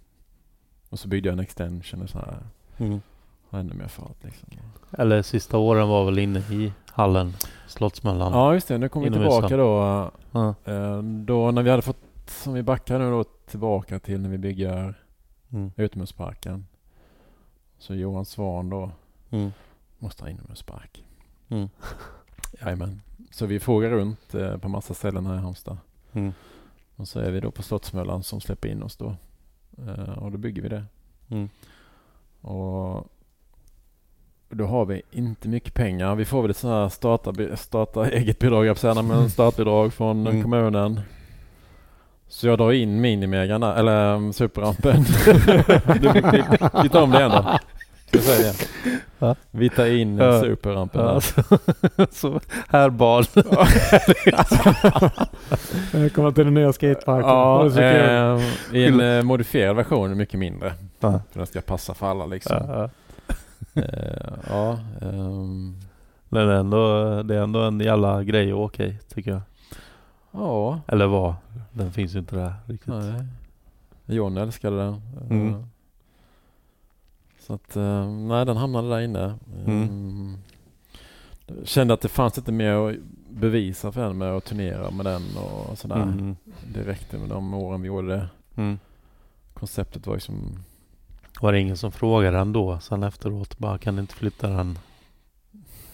och 0.90 0.98
så 0.98 1.08
byggde 1.08 1.28
jag 1.28 1.32
en 1.32 1.40
extension 1.40 2.02
och 2.02 2.10
så 2.10 2.18
här. 2.18 2.38
Mm. 2.78 3.00
Har 3.50 3.58
ännu 3.58 3.74
mer 3.74 3.88
fart 3.88 4.24
liksom. 4.24 4.48
Eller 4.98 5.22
sista 5.22 5.58
åren 5.58 5.88
var 5.88 6.04
väl 6.04 6.18
inne 6.18 6.38
i 6.38 6.72
hallen, 6.86 7.32
Slottsmöllan. 7.68 8.32
Ja 8.32 8.54
just 8.54 8.68
det, 8.68 8.78
nu 8.78 8.88
kommer 8.88 9.06
vi 9.06 9.12
tillbaka 9.12 9.56
då. 9.56 10.10
Ja. 10.32 10.54
Eh, 10.64 11.02
Då 11.02 11.50
när 11.50 11.62
vi 11.62 11.70
hade 11.70 11.82
fått, 11.82 12.00
som 12.26 12.52
vi 12.52 12.62
backar 12.62 12.98
nu 12.98 13.10
då 13.10 13.24
tillbaka 13.24 13.98
till 13.98 14.20
när 14.20 14.28
vi 14.30 14.38
bygger 14.38 14.94
Mm. 15.52 15.70
utomhusparken. 15.76 16.66
Så 17.78 17.94
Johan 17.94 18.24
Svan 18.24 18.70
då 18.70 18.90
Mm. 19.30 19.52
måste 19.98 20.24
ha 20.24 20.30
inomhuspark. 20.30 21.04
Mm. 21.48 21.68
Jajamän. 22.60 23.00
Så 23.30 23.46
vi 23.46 23.60
frågar 23.60 23.90
runt 23.90 24.34
eh, 24.34 24.56
på 24.56 24.68
massa 24.68 24.94
ställen 24.94 25.26
här 25.26 25.34
i 25.34 25.38
Halmstad. 25.38 25.78
Mm. 26.12 26.32
Och 26.96 27.08
så 27.08 27.20
är 27.20 27.30
vi 27.30 27.40
då 27.40 27.50
på 27.50 27.62
Slottsmöllan 27.62 28.22
som 28.22 28.40
släpper 28.40 28.68
in 28.68 28.82
oss 28.82 28.96
då. 28.96 29.16
Eh, 29.78 30.18
och 30.18 30.32
då 30.32 30.38
bygger 30.38 30.62
vi 30.62 30.68
det. 30.68 30.84
Mm. 31.30 31.48
Och 32.40 33.06
då 34.48 34.66
har 34.66 34.84
vi 34.86 35.02
inte 35.10 35.48
mycket 35.48 35.74
pengar. 35.74 36.14
Vi 36.14 36.24
får 36.24 36.42
väl 36.42 36.50
ett 36.50 36.56
sånt 36.56 36.72
här 36.72 36.88
starta, 36.88 37.56
starta 37.56 38.10
eget 38.10 38.38
bidrag, 38.38 38.66
jag 38.66 38.78
säga, 38.78 39.02
men 39.02 39.30
startbidrag 39.30 39.92
från 39.94 40.26
Mm. 40.26 40.42
kommunen. 40.42 41.00
Så 42.28 42.46
jag 42.46 42.58
drar 42.58 42.72
in 42.72 43.00
minimegan 43.00 43.60
där, 43.60 43.74
eller 43.74 44.14
um, 44.14 44.32
superrampen. 44.32 45.04
Du, 46.82 46.88
tar 46.88 47.02
om 47.02 47.10
det 47.10 47.18
igen 47.18 47.30
då. 47.30 47.58
Ska 48.22 48.32
jag 48.32 48.54
säga? 48.54 48.68
Va? 49.18 49.36
Vi 49.50 49.68
tar 49.70 49.86
in 49.86 50.18
Ja. 50.18 50.40
superrampen 50.40 51.00
Ja, 51.00 51.12
där. 51.12 52.06
så, 52.12 52.40
här 52.68 52.90
barn. 52.90 53.24
Välkomna 55.92 56.32
till 56.32 56.44
den 56.44 56.54
nya 56.54 56.72
skateparken. 56.72 57.28
Ja, 57.30 57.66
eh, 57.80 58.42
i 58.76 58.86
en 58.86 59.00
eh, 59.00 59.22
modifierad 59.22 59.76
version 59.76 60.16
mycket 60.16 60.40
mindre. 60.40 60.74
Ja. 61.00 61.20
För 61.32 61.38
den 61.40 61.46
ska 61.46 61.60
passa 61.60 61.94
för 61.94 62.06
alla 62.06 62.26
liksom. 62.26 62.56
Ja, 62.68 62.90
Eh, 63.74 64.32
ja, 64.48 64.78
ehm, 65.02 65.76
Men 66.28 66.46
det 66.46 66.52
är, 66.54 66.58
ändå, 66.58 67.22
det 67.22 67.34
är 67.36 67.40
ändå 67.42 67.60
en 67.60 67.80
jävla 67.80 68.22
grej 68.22 68.50
att 68.52 68.56
åka 68.58 68.84
i, 68.84 68.98
tycker 69.14 69.30
jag. 69.30 69.40
ja. 70.30 70.80
Eller 70.88 71.06
var. 71.06 71.34
Den 71.72 71.92
finns 71.92 72.14
ju 72.14 72.18
inte 72.18 72.36
där 72.36 72.52
riktigt. 72.66 72.88
Nej. 72.94 73.24
John 74.06 74.36
älskade 74.36 74.76
den. 74.76 75.00
Mm. 75.30 75.66
Så 77.46 77.54
att, 77.54 77.76
eh, 77.76 78.10
nej 78.10 78.46
den 78.46 78.56
hamnade 78.56 78.88
där 78.88 79.00
inne. 79.00 79.38
Mm. 79.66 79.82
Mm. 79.82 80.36
Kände 81.64 81.94
att 81.94 82.00
det 82.00 82.08
fanns 82.08 82.38
inte 82.38 82.52
mer 82.52 82.72
att 82.72 82.96
bevisa 83.30 83.92
för 83.92 84.02
henne 84.02 84.14
med 84.14 84.32
att 84.32 84.44
turnera 84.44 84.90
med 84.90 85.06
den 85.06 85.22
och 85.36 85.78
sådär. 85.78 86.02
Mm. 86.02 86.36
Det 86.72 86.82
räckte 86.82 87.18
med 87.18 87.28
de 87.28 87.54
åren 87.54 87.82
vi 87.82 87.86
gjorde 87.88 88.08
det. 88.08 88.28
Mm. 88.56 88.78
Konceptet 89.54 90.06
var 90.06 90.14
ju 90.14 90.20
som 90.20 90.64
Var 91.40 91.52
det 91.52 91.60
ingen 91.60 91.76
som 91.76 91.92
frågade 91.92 92.38
ändå 92.38 92.78
sen 92.80 93.02
efteråt? 93.02 93.58
Bara 93.58 93.78
kan 93.78 93.96
du 93.96 94.00
inte 94.00 94.14
flytta 94.14 94.48
den? 94.48 94.78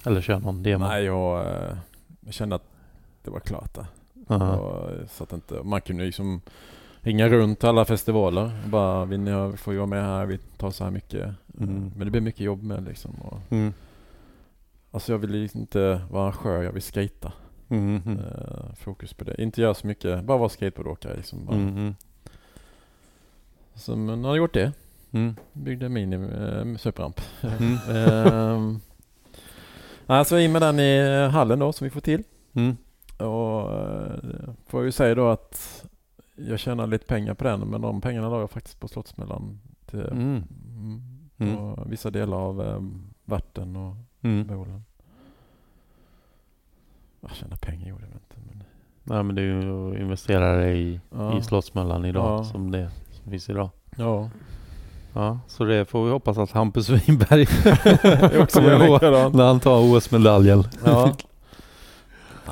Eller 0.04 0.20
köra 0.20 0.38
någon 0.38 0.62
demo? 0.62 0.84
Nej, 0.86 1.04
jag, 1.04 1.46
eh, 1.46 1.76
jag 2.20 2.34
kände 2.34 2.56
att 2.56 2.66
det 3.22 3.30
var 3.30 3.40
klart 3.40 3.74
där. 3.74 3.86
Och, 4.36 4.90
eh, 4.90 5.06
så 5.10 5.24
att 5.24 5.32
inte, 5.32 5.62
man 5.62 5.80
kunde 5.80 6.04
liksom 6.04 6.40
ringa 7.02 7.28
runt 7.28 7.64
alla 7.64 7.84
festivaler. 7.84 8.50
Bara, 8.66 9.04
vill 9.04 9.20
ni 9.20 9.30
vi 9.72 9.76
vara 9.76 9.86
med 9.86 10.04
här? 10.04 10.26
Vi 10.26 10.38
tar 10.38 10.70
så 10.70 10.84
här 10.84 10.90
mycket. 10.90 11.28
Mm. 11.60 11.92
Men 11.96 12.04
det 12.06 12.10
blir 12.10 12.20
mycket 12.20 12.40
jobb 12.40 12.62
med 12.62 12.84
liksom. 12.84 13.10
Och, 13.14 13.38
Mm. 13.52 13.72
alltså 14.90 15.12
jag 15.12 15.18
vill 15.18 15.30
liksom 15.30 15.60
inte 15.60 16.00
vara 16.10 16.28
arrangör, 16.28 16.62
jag 16.62 16.72
vill 16.72 16.82
skata. 16.82 17.32
Mm. 17.68 17.96
Eh, 18.06 18.74
fokus 18.74 19.14
på 19.14 19.24
det. 19.24 19.42
Inte 19.42 19.60
göra 19.60 19.74
så 19.74 19.86
mycket, 19.86 20.24
bara 20.24 20.38
vara 20.38 20.48
skateboardåkare 20.48 21.16
liksom. 21.16 21.46
Bara. 21.46 21.56
Mm. 21.56 21.68
Mm. 21.76 21.94
Så 23.74 23.96
men 23.96 24.24
har 24.24 24.36
gjort 24.36 24.54
det. 24.54 24.72
Mm. 25.10 25.36
Byggde 25.52 25.86
en 25.86 25.92
mini 25.92 26.16
eh, 26.16 26.76
superramp. 26.78 27.20
Mm. 27.42 27.76
Ehm, 27.96 28.80
alltså 30.06 30.38
in 30.38 30.52
med 30.52 30.62
den 30.62 30.80
i 30.80 31.26
hallen 31.28 31.58
då 31.58 31.72
som 31.72 31.84
vi 31.84 31.90
får 31.90 32.00
till. 32.00 32.22
Mm. 32.52 32.76
Och 33.18 33.70
eh, 33.72 34.14
får 34.66 34.80
jag 34.80 34.84
ju 34.84 34.92
säga 34.92 35.14
då 35.14 35.28
att 35.28 35.84
jag 36.36 36.58
tjänar 36.58 36.86
lite 36.86 37.06
pengar 37.06 37.34
på 37.34 37.44
den 37.44 37.60
men 37.60 37.80
de 37.80 38.00
pengarna 38.00 38.28
la 38.28 38.40
jag 38.40 38.50
faktiskt 38.50 38.80
på 38.80 38.88
Slottsmällan 38.88 39.60
till 39.86 40.00
Mm. 40.00 40.44
mm, 40.76 41.02
Mm. 41.38 41.74
vissa 41.86 42.10
delar 42.10 42.36
av 42.36 42.60
um, 42.60 43.02
vatten 43.24 43.76
och 43.76 43.94
Mm. 44.22 44.46
bålen. 44.46 44.84
Jag 47.20 47.30
tjänar 47.30 47.56
pengar 47.56 47.88
gjorde 47.88 48.02
jag 48.04 48.12
inte 48.14 48.36
men 48.48 48.64
Nej 49.04 49.22
men 49.22 49.34
det 49.34 49.42
är 49.42 49.44
ju 49.46 49.90
att 49.92 49.98
investera 50.00 50.70
i, 50.72 51.00
ja. 51.10 51.38
i 51.38 51.42
Slottsmöllan 51.42 52.04
idag 52.04 52.38
Ja. 52.40 52.44
som 52.44 52.70
det 52.70 52.90
som 53.10 53.30
finns 53.30 53.50
idag. 53.50 53.70
ja. 53.96 54.30
Ja, 55.14 55.38
så 55.46 55.64
det 55.64 55.84
får 55.84 56.04
vi 56.04 56.10
hoppas 56.10 56.38
att 56.38 56.50
Hampus 56.50 56.88
Winberg 56.88 57.46
kommer 58.52 58.84
ihåg 58.86 59.02
när 59.34 59.46
han 59.46 59.60
tar 59.60 59.80
OS-medaljen. 59.96 60.64
Ja. 60.84 61.12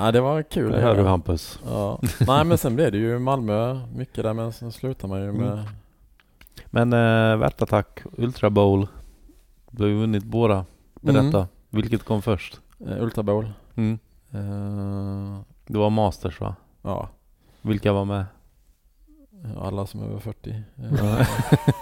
ja, 0.04 0.12
det 0.12 0.20
var 0.20 0.42
kul. 0.42 0.72
Det 0.72 0.80
hör 0.80 0.96
du. 0.96 1.02
Hampus. 1.04 1.58
Ja. 1.66 2.00
Nej 2.26 2.44
men 2.44 2.58
sen 2.58 2.74
blev 2.76 2.92
det 2.92 2.98
ju 2.98 3.18
Malmö 3.18 3.80
mycket 3.94 4.24
där 4.24 4.32
men 4.34 4.52
sen 4.52 4.72
slutar 4.72 5.08
man 5.08 5.20
ju 5.20 5.32
med 5.32 5.52
Mm. 5.52 5.64
Men 6.66 6.92
äh, 6.92 7.36
Värtattack, 7.36 8.00
Ultra 8.16 8.50
Bowl. 8.50 8.86
Du 9.70 9.82
har 9.82 9.88
ju 9.90 9.98
vunnit 10.00 10.24
båda. 10.24 10.64
Berätta, 11.00 11.38
Mm. 11.38 11.48
vilket 11.70 12.04
kom 12.04 12.22
först? 12.22 12.60
eh, 12.88 13.02
Ultra 13.02 13.22
Bowl. 13.22 13.50
Mm. 13.74 13.98
Eh, 14.32 15.40
Det 15.66 15.78
var 15.78 15.90
Masters 15.90 16.40
va? 16.40 16.54
ja, 16.82 17.08
Vilka 17.62 17.92
var 17.92 18.04
med? 18.04 18.24
alla 19.60 19.86
som 19.86 20.02
är 20.02 20.06
över 20.06 20.18
40. 20.18 20.62
Ja. 21.00 21.18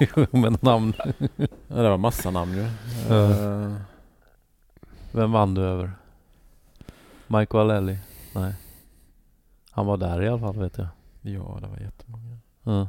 Eh, 0.01 0.27
med 0.41 0.63
namn. 0.63 0.93
ja, 1.69 1.77
det 1.83 1.89
var 1.91 1.99
massa 1.99 2.31
namn 2.31 2.53
ju. 2.55 2.63
Eh, 3.17 3.73
Vem 5.13 5.33
vann 5.33 5.55
du 5.55 5.63
över? 5.63 5.93
Mike 7.27 7.57
Valelli? 7.57 7.99
Nej. 8.41 8.55
Han 9.70 9.86
var 9.86 9.97
där 9.97 10.23
i 10.23 10.28
alla 10.28 10.39
fall 10.39 10.57
vet 10.58 10.78
jag. 10.78 10.86
ja, 11.23 11.58
det 11.62 11.67
var 11.68 11.78
jättemånga. 11.78 12.39
Ja. 12.62 12.89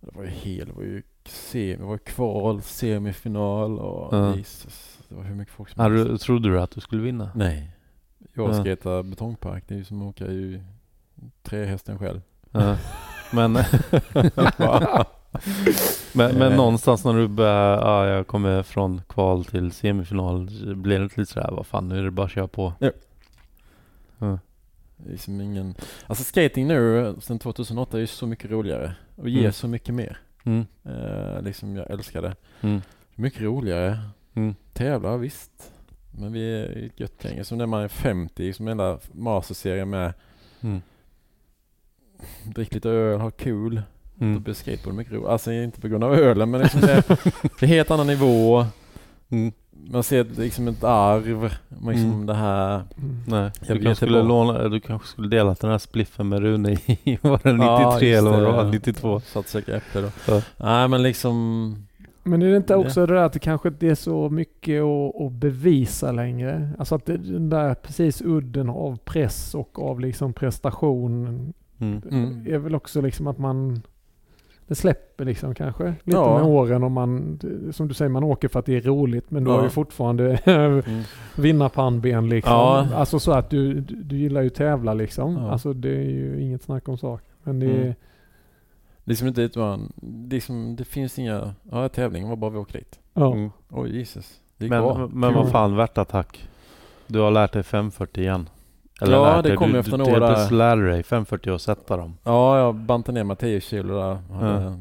Det 0.00 0.16
var 0.16 0.24
ju 0.24 0.30
hel, 0.30 0.66
det 0.66 0.72
var 0.72 0.82
ju 0.82 1.02
sem, 1.24 1.78
det 1.78 1.84
var 1.84 1.92
ju 1.92 1.98
kval, 1.98 2.62
semifinal 2.62 3.78
och 3.78 4.14
Ja. 4.16 4.36
Jesus. 4.36 4.98
Det 5.08 5.14
var 5.14 5.22
hur 5.24 5.34
mycket 5.34 5.54
folk 5.54 5.68
som 5.70 5.82
Hade 5.82 6.04
du, 6.04 6.18
trodde 6.18 6.48
du 6.48 6.60
att 6.60 6.70
du 6.70 6.80
skulle 6.80 7.02
vinna? 7.02 7.30
Nej. 7.34 7.70
Jag 8.34 8.54
Ja. 8.54 8.64
skejtar 8.64 9.02
betongpark, 9.02 9.64
det 9.68 9.74
är 9.74 9.78
ju 9.78 9.84
som 9.84 10.02
att 10.02 10.08
åka 10.08 10.26
i 10.26 10.62
trehästen 11.42 11.98
själv. 11.98 12.20
Ja. 12.50 12.76
Men, 13.32 13.52
men, 16.12 16.38
men 16.38 16.42
Eh. 16.52 16.56
någonstans 16.56 17.04
när 17.04 17.14
du 17.14 17.28
börjar, 17.28 17.76
ja, 17.78 18.06
jag 18.06 18.26
kommer 18.26 18.62
från 18.62 19.02
kval 19.08 19.44
till 19.44 19.72
semifinal, 19.72 20.50
blir 20.76 20.98
det 20.98 21.04
inte 21.04 21.20
lite 21.20 21.32
sådär, 21.32 21.50
vad 21.52 21.66
fan 21.66 21.88
nu 21.88 21.98
är 21.98 22.02
det 22.02 22.10
bara 22.10 22.26
att 22.26 22.32
köra 22.32 22.48
på. 22.48 22.72
Ja. 22.78 22.90
Ja. 24.96 25.04
Det 25.06 25.12
är 25.12 25.16
som 25.16 25.40
ingen... 25.40 25.74
Alltså 26.06 26.24
skating 26.24 26.66
nu 26.66 27.14
sen 27.20 27.38
2008 27.38 27.96
är 27.96 28.00
ju 28.00 28.06
så 28.06 28.26
mycket 28.26 28.50
roligare 28.50 28.94
och 29.16 29.28
ger 29.28 29.40
Mm. 29.40 29.52
så 29.52 29.68
mycket 29.68 29.94
mer. 29.94 30.18
Mm. 30.44 30.66
Eh, 30.84 31.42
liksom 31.42 31.76
jag 31.76 31.90
älskar 31.90 32.22
det. 32.22 32.36
Mm. 32.60 32.80
Mycket 33.14 33.40
roligare. 33.42 33.98
Mm. 34.34 34.54
Tävlar 34.72 35.16
visst. 35.18 35.72
Men 36.18 36.32
vi 36.32 36.40
är 36.62 36.78
ju 36.78 36.86
ett 36.86 37.00
gött 37.00 37.24
gäng. 37.24 37.44
Som 37.44 37.58
när 37.58 37.66
man 37.66 37.82
är 37.82 37.88
50, 37.88 38.52
som 38.52 38.68
enda 38.68 38.98
masterserie 39.12 39.84
med 39.84 40.12
Mm. 40.60 40.80
drick 42.44 42.74
lite 42.74 42.90
öl, 42.90 43.20
ha 43.20 43.30
kul. 43.30 43.82
Då 44.14 44.24
Mm. 44.24 44.42
blir 44.42 44.54
skateboard 44.54 44.94
mycket 44.96 45.12
roligt. 45.12 45.26
Alltså 45.28 45.52
inte 45.52 45.80
på 45.80 45.88
grund 45.88 46.04
av 46.04 46.14
ölen 46.14 46.50
men 46.50 46.60
liksom 46.60 46.80
det, 46.80 47.02
det 47.42 47.60
är 47.60 47.62
en 47.62 47.68
helt 47.68 47.90
annan 47.90 48.06
nivå. 48.06 48.66
Mm. 49.28 49.52
Man 49.90 50.02
ser 50.02 50.26
liksom 50.38 50.68
ett 50.68 50.84
arv. 50.84 51.54
Man 51.82 51.94
liksom 51.94 52.10
Mm. 52.12 52.26
det 52.26 52.34
här. 52.34 52.74
Mm. 52.74 53.16
Nej, 53.26 53.50
Jag 53.66 53.76
du 53.78 53.82
kanske, 53.84 53.94
skulle 53.94 53.94
tillbaka. 54.22 54.28
låna, 54.52 54.68
du 54.68 54.80
kanske 54.80 55.08
skulle 55.08 55.28
delat 55.28 55.60
den 55.60 55.70
här 55.70 55.78
spliffen 55.78 56.28
med 56.28 56.38
Rune 56.40 56.72
i, 56.72 57.18
var 57.22 57.40
det 57.42 57.52
93 57.52 58.08
Ja, 58.08 58.18
eller 58.18 58.30
vad 58.30 58.38
det 58.40 58.46
det. 58.46 58.52
var? 58.52 58.64
92? 58.64 59.20
Satt 59.20 59.48
säkert 59.48 59.74
äpple 59.74 60.00
då. 60.00 60.08
Ja. 60.28 60.42
Nej 60.56 60.88
men 60.88 61.02
liksom. 61.02 61.86
Men 62.22 62.42
är 62.42 62.46
det 62.50 62.56
inte 62.56 62.74
också 62.76 63.06
det 63.06 63.14
där 63.14 63.22
att 63.22 63.32
det 63.32 63.38
kanske 63.38 63.68
inte 63.68 63.86
är 63.86 63.94
så 63.94 64.30
mycket 64.30 64.82
att, 64.82 65.20
att 65.26 65.32
bevisa 65.32 66.12
längre? 66.12 66.70
Alltså 66.78 66.94
att 66.94 67.06
det, 67.06 67.16
den 67.16 67.48
där 67.50 67.74
precis 67.74 68.22
udden 68.22 68.68
av 68.70 68.96
press 69.04 69.54
och 69.54 69.82
av 69.90 70.00
liksom 70.00 70.32
prestation 70.32 71.52
Mm. 71.80 72.02
Mm. 72.10 72.46
är 72.48 72.58
väl 72.58 72.74
också 72.74 73.00
liksom 73.00 73.26
att 73.26 73.38
man 73.38 73.82
det 74.66 74.74
släpper 74.74 75.24
liksom 75.24 75.54
kanske 75.54 75.84
lite 75.84 76.16
Ja. 76.16 76.38
med 76.38 76.46
åren 76.46 76.82
och 76.84 76.90
man, 76.90 77.38
som 77.72 77.88
du 77.88 77.94
säger, 77.94 78.08
man 78.08 78.24
åker 78.24 78.48
för 78.48 78.58
att 78.60 78.66
det 78.66 78.76
är 78.76 78.80
roligt 78.80 79.30
men 79.30 79.44
du 79.44 79.50
Ja. 79.50 79.56
har 79.56 79.64
ju 79.64 79.70
fortfarande 79.70 80.36
Mm. 80.44 80.82
vinnarpannben 81.36 82.28
liksom. 82.28 82.52
Ja. 82.52 82.86
Alltså 82.94 83.18
så 83.18 83.32
att 83.32 83.50
du, 83.50 83.80
du, 83.80 84.16
gillar 84.16 84.42
ju 84.42 84.50
tävla 84.50 84.94
liksom. 84.94 85.36
Ja. 85.36 85.50
Alltså 85.50 85.72
det 85.72 85.88
är 85.96 86.02
ju 86.10 86.40
inget 86.42 86.62
snack 86.62 86.88
om 86.88 86.98
sak. 86.98 87.22
Men 87.42 87.60
det 87.60 87.66
Mm. 87.66 87.88
är, 87.88 87.94
Liksom 89.08 89.28
inte 89.28 89.42
utan, 89.42 89.92
liksom, 90.30 90.76
det 90.76 90.84
finns 90.84 91.18
inga, 91.18 91.54
ja 91.70 91.88
tävlingen 91.88 92.28
var 92.28 92.36
bara 92.36 92.50
vi 92.50 92.58
åker 92.58 92.78
dit. 92.78 92.98
ja. 93.14 93.32
Mm. 93.32 93.50
Oj 93.70 93.96
Jesus. 93.96 94.40
Det 94.58 94.64
gick 94.64 94.70
bra. 94.72 94.98
Men, 94.98 95.20
men 95.20 95.34
vad 95.34 95.50
fan, 95.50 95.76
värtattack. 95.76 96.48
Du 97.06 97.18
har 97.18 97.30
lärt 97.30 97.52
dig 97.52 97.62
540 97.62 98.22
igen. 98.22 98.48
Ja, 99.00 99.06
lärt 99.06 99.44
det 99.44 99.56
kom 99.56 99.72
du, 99.72 99.78
efter 99.78 99.92
du, 99.92 99.98
några 99.98 100.26
plötsligt 100.26 100.58
lärde 100.58 100.90
dig 100.90 101.02
540 101.02 101.50
och 101.50 101.60
sätta 101.60 101.96
dem. 101.96 102.16
Ja, 102.24 102.58
jag 102.58 102.74
bantade 102.74 103.18
ner 103.18 103.24
mig 103.24 103.36
10 103.36 103.60
kilo 103.60 103.94
där. 103.94 104.18
Hade 104.32 104.78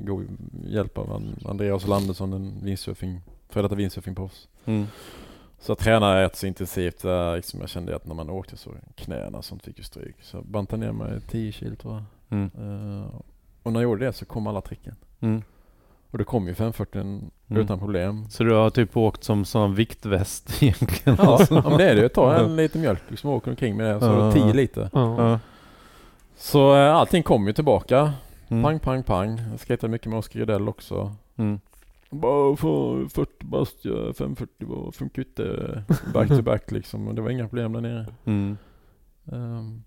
god 0.00 0.26
hjälp 0.66 0.98
av 0.98 1.12
An- 1.12 1.36
Andreas 1.48 1.86
Landersson, 1.86 2.32
en 2.32 2.64
windsurfing, 2.64 3.20
före 3.48 3.62
detta 3.62 3.74
windsurfingproffs. 3.74 4.48
Mm. 4.64 4.86
Så 5.60 5.70
jag 5.70 5.78
tränade 5.78 6.22
rätt 6.24 6.36
så 6.36 6.46
intensivt. 6.46 7.02
Där, 7.02 7.36
liksom 7.36 7.60
jag 7.60 7.68
kände 7.68 7.96
att 7.96 8.06
när 8.06 8.14
man 8.14 8.30
åkte 8.30 8.56
så 8.56 8.70
knäna 8.94 9.42
sånt 9.42 9.62
fick 9.64 9.78
ju 9.78 9.84
stryk. 9.84 10.16
Så 10.22 10.36
jag 10.36 10.44
bantade 10.46 10.84
ner 10.86 10.92
mig 10.92 11.20
10 11.20 11.52
kilo 11.52 11.76
tror 11.76 11.94
jag. 11.94 12.04
Mm. 12.38 12.50
Eh, 12.58 13.06
och 13.62 13.72
när 13.72 13.80
jag 13.80 13.90
gjorde 13.90 14.04
det 14.06 14.12
så 14.12 14.24
kom 14.24 14.46
alla 14.46 14.60
tricken. 14.60 14.94
Mm. 15.20 15.42
Och 16.12 16.18
det 16.18 16.24
kom 16.24 16.46
ju 16.48 16.54
540 16.54 17.00
Mm. 17.00 17.62
utan 17.64 17.78
problem. 17.78 18.24
Så 18.30 18.44
du 18.44 18.54
har 18.54 18.70
typ 18.70 18.96
åkt 18.96 19.24
som 19.24 19.44
sån 19.44 19.74
viktväst 19.74 20.50
egentligen? 20.62 21.18
Ja, 21.20 21.38
alltså. 21.38 21.54
ja 21.54 21.68
men 21.68 21.78
det 21.78 21.90
är 21.90 21.94
det. 21.94 22.02
Jag 22.02 22.12
tar 22.12 22.34
en 22.34 22.56
liter 22.56 22.78
mjölk 22.78 23.02
liksom 23.08 23.30
och 23.30 23.36
åker 23.36 23.50
omkring 23.50 23.76
med 23.76 23.86
det. 23.94 24.00
Så 24.00 24.06
Ja. 24.06 24.32
10 24.32 24.52
liter. 24.52 24.90
Så 26.36 26.76
eh, 26.76 26.94
allting 26.94 27.22
kom 27.22 27.46
ju 27.46 27.52
tillbaka. 27.52 28.12
Mm. 28.48 28.62
Pang, 28.62 28.78
pang, 28.78 29.02
pang. 29.02 29.40
Jag 29.50 29.60
skejtade 29.60 29.90
mycket 29.90 30.06
med 30.06 30.18
Oskar 30.18 30.40
Rydell 30.40 30.68
också. 30.68 31.14
Mm. 31.36 31.60
Bara 32.10 32.56
för 32.56 33.08
40 33.08 33.30
bast, 33.40 33.84
ja, 33.84 34.12
540 34.18 34.46
var 34.58 34.90
funkar 34.92 35.22
ju 35.22 35.28
inte 35.28 35.84
back 36.14 36.28
to 36.28 36.42
back 36.42 36.70
liksom. 36.70 37.08
Och 37.08 37.14
det 37.14 37.22
var 37.22 37.30
inga 37.30 37.48
problem 37.48 37.72
där 37.72 37.80
nere. 37.80 38.06
Mm. 38.24 38.56
Ehm, 39.32 39.82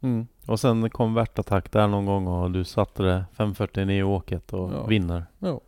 Mm. 0.00 0.26
Och 0.46 0.60
sen 0.60 0.90
kom 0.90 1.14
värtattack 1.14 1.72
där 1.72 1.86
någon 1.88 2.06
gång 2.06 2.26
och 2.26 2.50
du 2.50 2.64
satte 2.64 3.02
det 3.02 3.24
540 3.32 3.90
i 3.90 4.02
åket 4.02 4.52
och 4.52 4.72
Ja. 4.72 4.86
vinner. 4.86 5.26
Ja. 5.38 5.60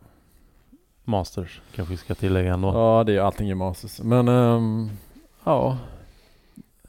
Masters 1.03 1.61
kanske 1.75 1.91
vi 1.93 1.97
ska 1.97 2.15
tillägga 2.15 2.53
ändå. 2.53 2.67
ja, 2.67 3.03
det 3.03 3.13
är 3.15 3.21
allting 3.21 3.49
i 3.49 3.55
masters. 3.55 3.99
Men 4.01 4.27
ehm, 4.27 4.89
ja. 5.43 5.77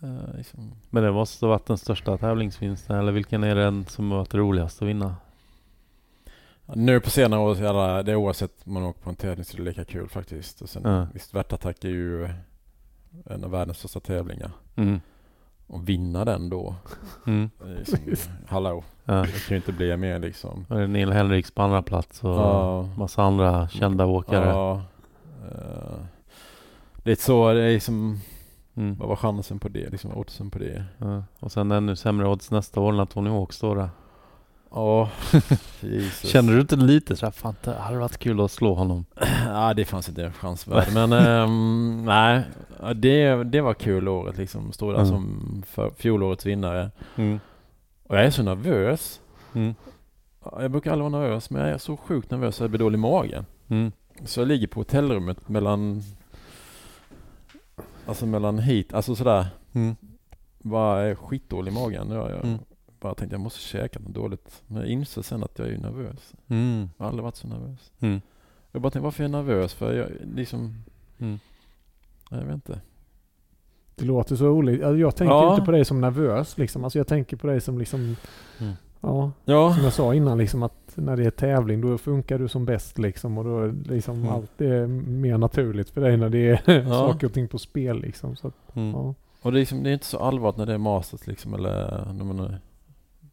Eh, 0.02 0.36
liksom. 0.36 0.72
Men 0.90 1.02
det 1.02 1.12
måste 1.12 1.46
ha 1.46 1.50
varit 1.50 1.66
den 1.66 1.78
största 1.78 2.16
tävlingsvinsten 2.18 2.96
eller 2.96 3.12
vilken 3.12 3.44
är 3.44 3.54
den 3.54 3.84
som 3.86 4.10
har 4.10 4.18
varit 4.18 4.34
roligast 4.34 4.82
att 4.82 4.88
vinna? 4.88 5.16
Nu 6.74 7.00
på 7.00 7.10
senare 7.10 7.40
år, 7.40 7.64
alla- 7.64 8.02
det 8.02 8.12
är 8.12 8.16
oavsett 8.16 8.52
om 8.64 8.72
man 8.72 8.82
åker 8.82 9.00
på 9.00 9.10
en 9.10 9.16
tävling 9.16 9.44
så 9.44 9.54
är 9.56 9.58
det 9.58 9.64
lika 9.64 9.84
kul 9.84 10.08
faktiskt. 10.08 10.60
Och 10.62 10.68
sen, 10.68 10.82
Ja. 10.84 11.06
Visst, 11.14 11.34
värtattack 11.34 11.84
är 11.84 11.88
ju 11.88 12.28
en 13.26 13.44
av 13.44 13.50
världens 13.50 13.78
största 13.78 14.00
tävlingar. 14.00 14.50
Mm. 14.76 15.00
Och 15.70 15.88
vinna 15.88 16.24
den 16.24 16.50
då. 16.50 16.74
Mm. 17.26 17.50
Liksom, 18.06 18.32
hallå, 18.48 18.84
Ja. 19.04 19.12
det 19.14 19.26
kan 19.46 19.48
ju 19.48 19.56
inte 19.56 19.72
bli 19.72 19.96
mer 19.96 20.18
liksom. 20.18 20.66
Och 20.68 20.76
det 20.76 20.82
är 20.82 20.86
Neil 20.86 21.12
Henriks 21.12 21.50
på 21.50 21.62
andra 21.62 21.82
plats 21.82 22.24
och 22.24 22.30
Ja. 22.30 22.82
massa 22.98 23.22
andra 23.22 23.68
kända 23.68 24.06
åkare. 24.06 24.48
Ja. 24.48 24.82
eh, 25.50 25.98
det 27.02 27.10
är 27.10 27.16
så, 27.16 27.52
det 27.52 27.62
är 27.62 27.72
liksom, 27.72 28.20
Mm. 28.74 28.96
vad 28.98 29.08
var 29.08 29.16
chansen 29.16 29.58
på 29.58 29.68
det? 29.68 29.90
Liksom 29.90 30.12
oddsen 30.16 30.50
på 30.50 30.58
det? 30.58 30.84
Ja. 30.98 31.22
Och 31.40 31.52
sen 31.52 31.70
ännu 31.72 31.96
sämre 31.96 32.28
odds 32.28 32.50
nästa 32.50 32.80
år 32.80 32.92
när 32.92 33.06
Tony 33.06 33.30
Hawk 33.30 33.52
står 33.52 33.76
där. 33.76 33.88
Ja. 34.70 35.08
Känner 36.24 36.52
du 36.52 36.60
inte 36.60 36.76
lite 36.76 37.16
så 37.16 37.26
här, 37.26 37.30
fan 37.30 37.54
det 37.64 37.74
hade 37.74 37.98
varit 37.98 38.18
kul 38.18 38.40
att 38.40 38.50
slå 38.50 38.74
honom? 38.74 39.04
Ja, 39.46 39.74
det 39.74 39.84
fanns 39.84 40.08
inte 40.08 40.24
en 40.24 40.32
chans 40.32 40.64
det. 40.64 40.86
Men 40.94 41.12
ehm, 41.12 42.04
nej, 42.04 42.42
det, 42.94 43.44
det 43.44 43.60
var 43.60 43.74
kul 43.74 44.08
året 44.08 44.36
liksom. 44.36 44.72
Stod 44.72 44.92
där 44.94 44.98
Mm. 44.98 45.08
som 45.08 45.62
för 45.66 45.90
fjolårets 45.90 46.46
vinnare. 46.46 46.90
Mm. 47.16 47.40
Och 48.06 48.16
jag 48.16 48.24
är 48.24 48.30
så 48.30 48.42
nervös. 48.42 49.20
Mm. 49.54 49.74
Ja, 50.44 50.62
Jag 50.62 50.70
brukar 50.70 50.92
aldrig 50.92 51.10
vara 51.10 51.22
nervös, 51.22 51.50
men 51.50 51.62
jag 51.62 51.70
är 51.70 51.78
så 51.78 51.96
sjukt 51.96 52.30
nervös 52.30 52.54
att 52.56 52.60
jag 52.60 52.70
blir 52.70 52.78
dålig 52.78 52.98
i 52.98 53.00
magen. 53.00 53.46
Mm. 53.68 53.92
Så 54.24 54.40
jag 54.40 54.48
ligger 54.48 54.66
på 54.66 54.80
hotellrummet 54.80 55.48
mellan 55.48 56.02
Alltså 58.06 58.26
mellan 58.26 58.58
hit, 58.58 58.94
alltså 58.94 59.14
sådär 59.16 59.46
Mm. 59.72 59.96
Bara 60.58 61.02
är 61.02 61.14
skitdålig 61.14 61.72
i 61.72 61.74
magen. 61.74 62.10
Jag, 62.10 62.30
jag 62.30 62.44
Mm. 62.44 62.58
Bara 63.00 63.14
tänkte 63.14 63.34
jag 63.34 63.40
måste 63.40 63.60
käka 63.60 63.98
något 63.98 64.14
dåligt. 64.14 64.62
Men 64.66 64.82
jag 64.82 64.90
inser 64.90 65.22
sen 65.22 65.44
att 65.44 65.58
jag 65.58 65.68
är 65.68 65.78
nervös. 65.78 66.34
Mm. 66.48 66.88
Jag 66.96 67.04
har 67.04 67.08
aldrig 67.08 67.24
varit 67.24 67.36
så 67.36 67.48
nervös. 67.48 67.92
Mm. 68.00 68.20
Jag 68.72 68.82
bara 68.82 68.90
tänkte 68.90 69.04
varför 69.04 69.24
är 69.24 69.28
jag 69.28 69.30
nervös? 69.30 69.74
För 69.74 69.92
jag 69.94 70.08
liksom 70.34 70.74
Mm. 71.18 71.38
Jag 72.30 72.38
vet 72.38 72.54
inte. 72.54 72.80
Det 73.94 74.04
låter 74.04 74.36
så 74.36 74.48
olikt. 74.48 74.84
Alltså, 74.84 74.98
Jag 74.98 75.16
tänker 75.16 75.34
Ja. 75.34 75.54
inte 75.54 75.64
på 75.66 75.70
dig 75.72 75.84
som 75.84 76.00
nervös 76.00 76.58
liksom. 76.58 76.84
Alltså 76.84 76.98
jag 76.98 77.06
tänker 77.06 77.36
på 77.36 77.46
dig 77.46 77.60
som 77.60 77.78
liksom... 77.78 78.16
Mm. 78.60 78.72
Ja, 79.00 79.32
Ja. 79.44 79.74
som 79.74 79.84
jag 79.84 79.92
sa 79.92 80.14
innan 80.14 80.38
liksom 80.38 80.62
att 80.62 80.92
när 80.94 81.16
det 81.16 81.24
är 81.26 81.30
tävling 81.30 81.80
då 81.80 81.98
funkar 81.98 82.38
du 82.38 82.48
som 82.48 82.64
bäst 82.64 82.98
liksom. 82.98 83.38
Och 83.38 83.44
då 83.44 83.58
är 83.60 83.72
liksom 83.84 84.16
Mm. 84.20 84.28
allt 84.32 84.60
är 84.60 84.86
mer 84.86 85.38
naturligt 85.38 85.90
för 85.90 86.00
dig 86.00 86.16
när 86.16 86.28
det 86.28 86.48
är 86.68 86.84
saker 86.88 87.26
och 87.26 87.32
ting 87.32 87.48
på 87.48 87.58
spel 87.58 88.00
liksom. 88.00 88.36
Så 88.36 88.48
att, 88.48 88.76
Mm. 88.76 88.90
ja. 88.90 89.14
Och 89.42 89.52
det 89.52 89.58
är, 89.58 89.60
liksom, 89.60 89.82
det 89.82 89.90
är 89.90 89.94
inte 89.94 90.06
så 90.06 90.18
allvarligt 90.18 90.56
när 90.58 90.66
det 90.66 90.74
är 90.74 90.78
masters 90.78 91.26
liksom 91.26 91.54
eller 91.54 92.04
när 92.12 92.24
man 92.24 92.40
är, 92.40 92.60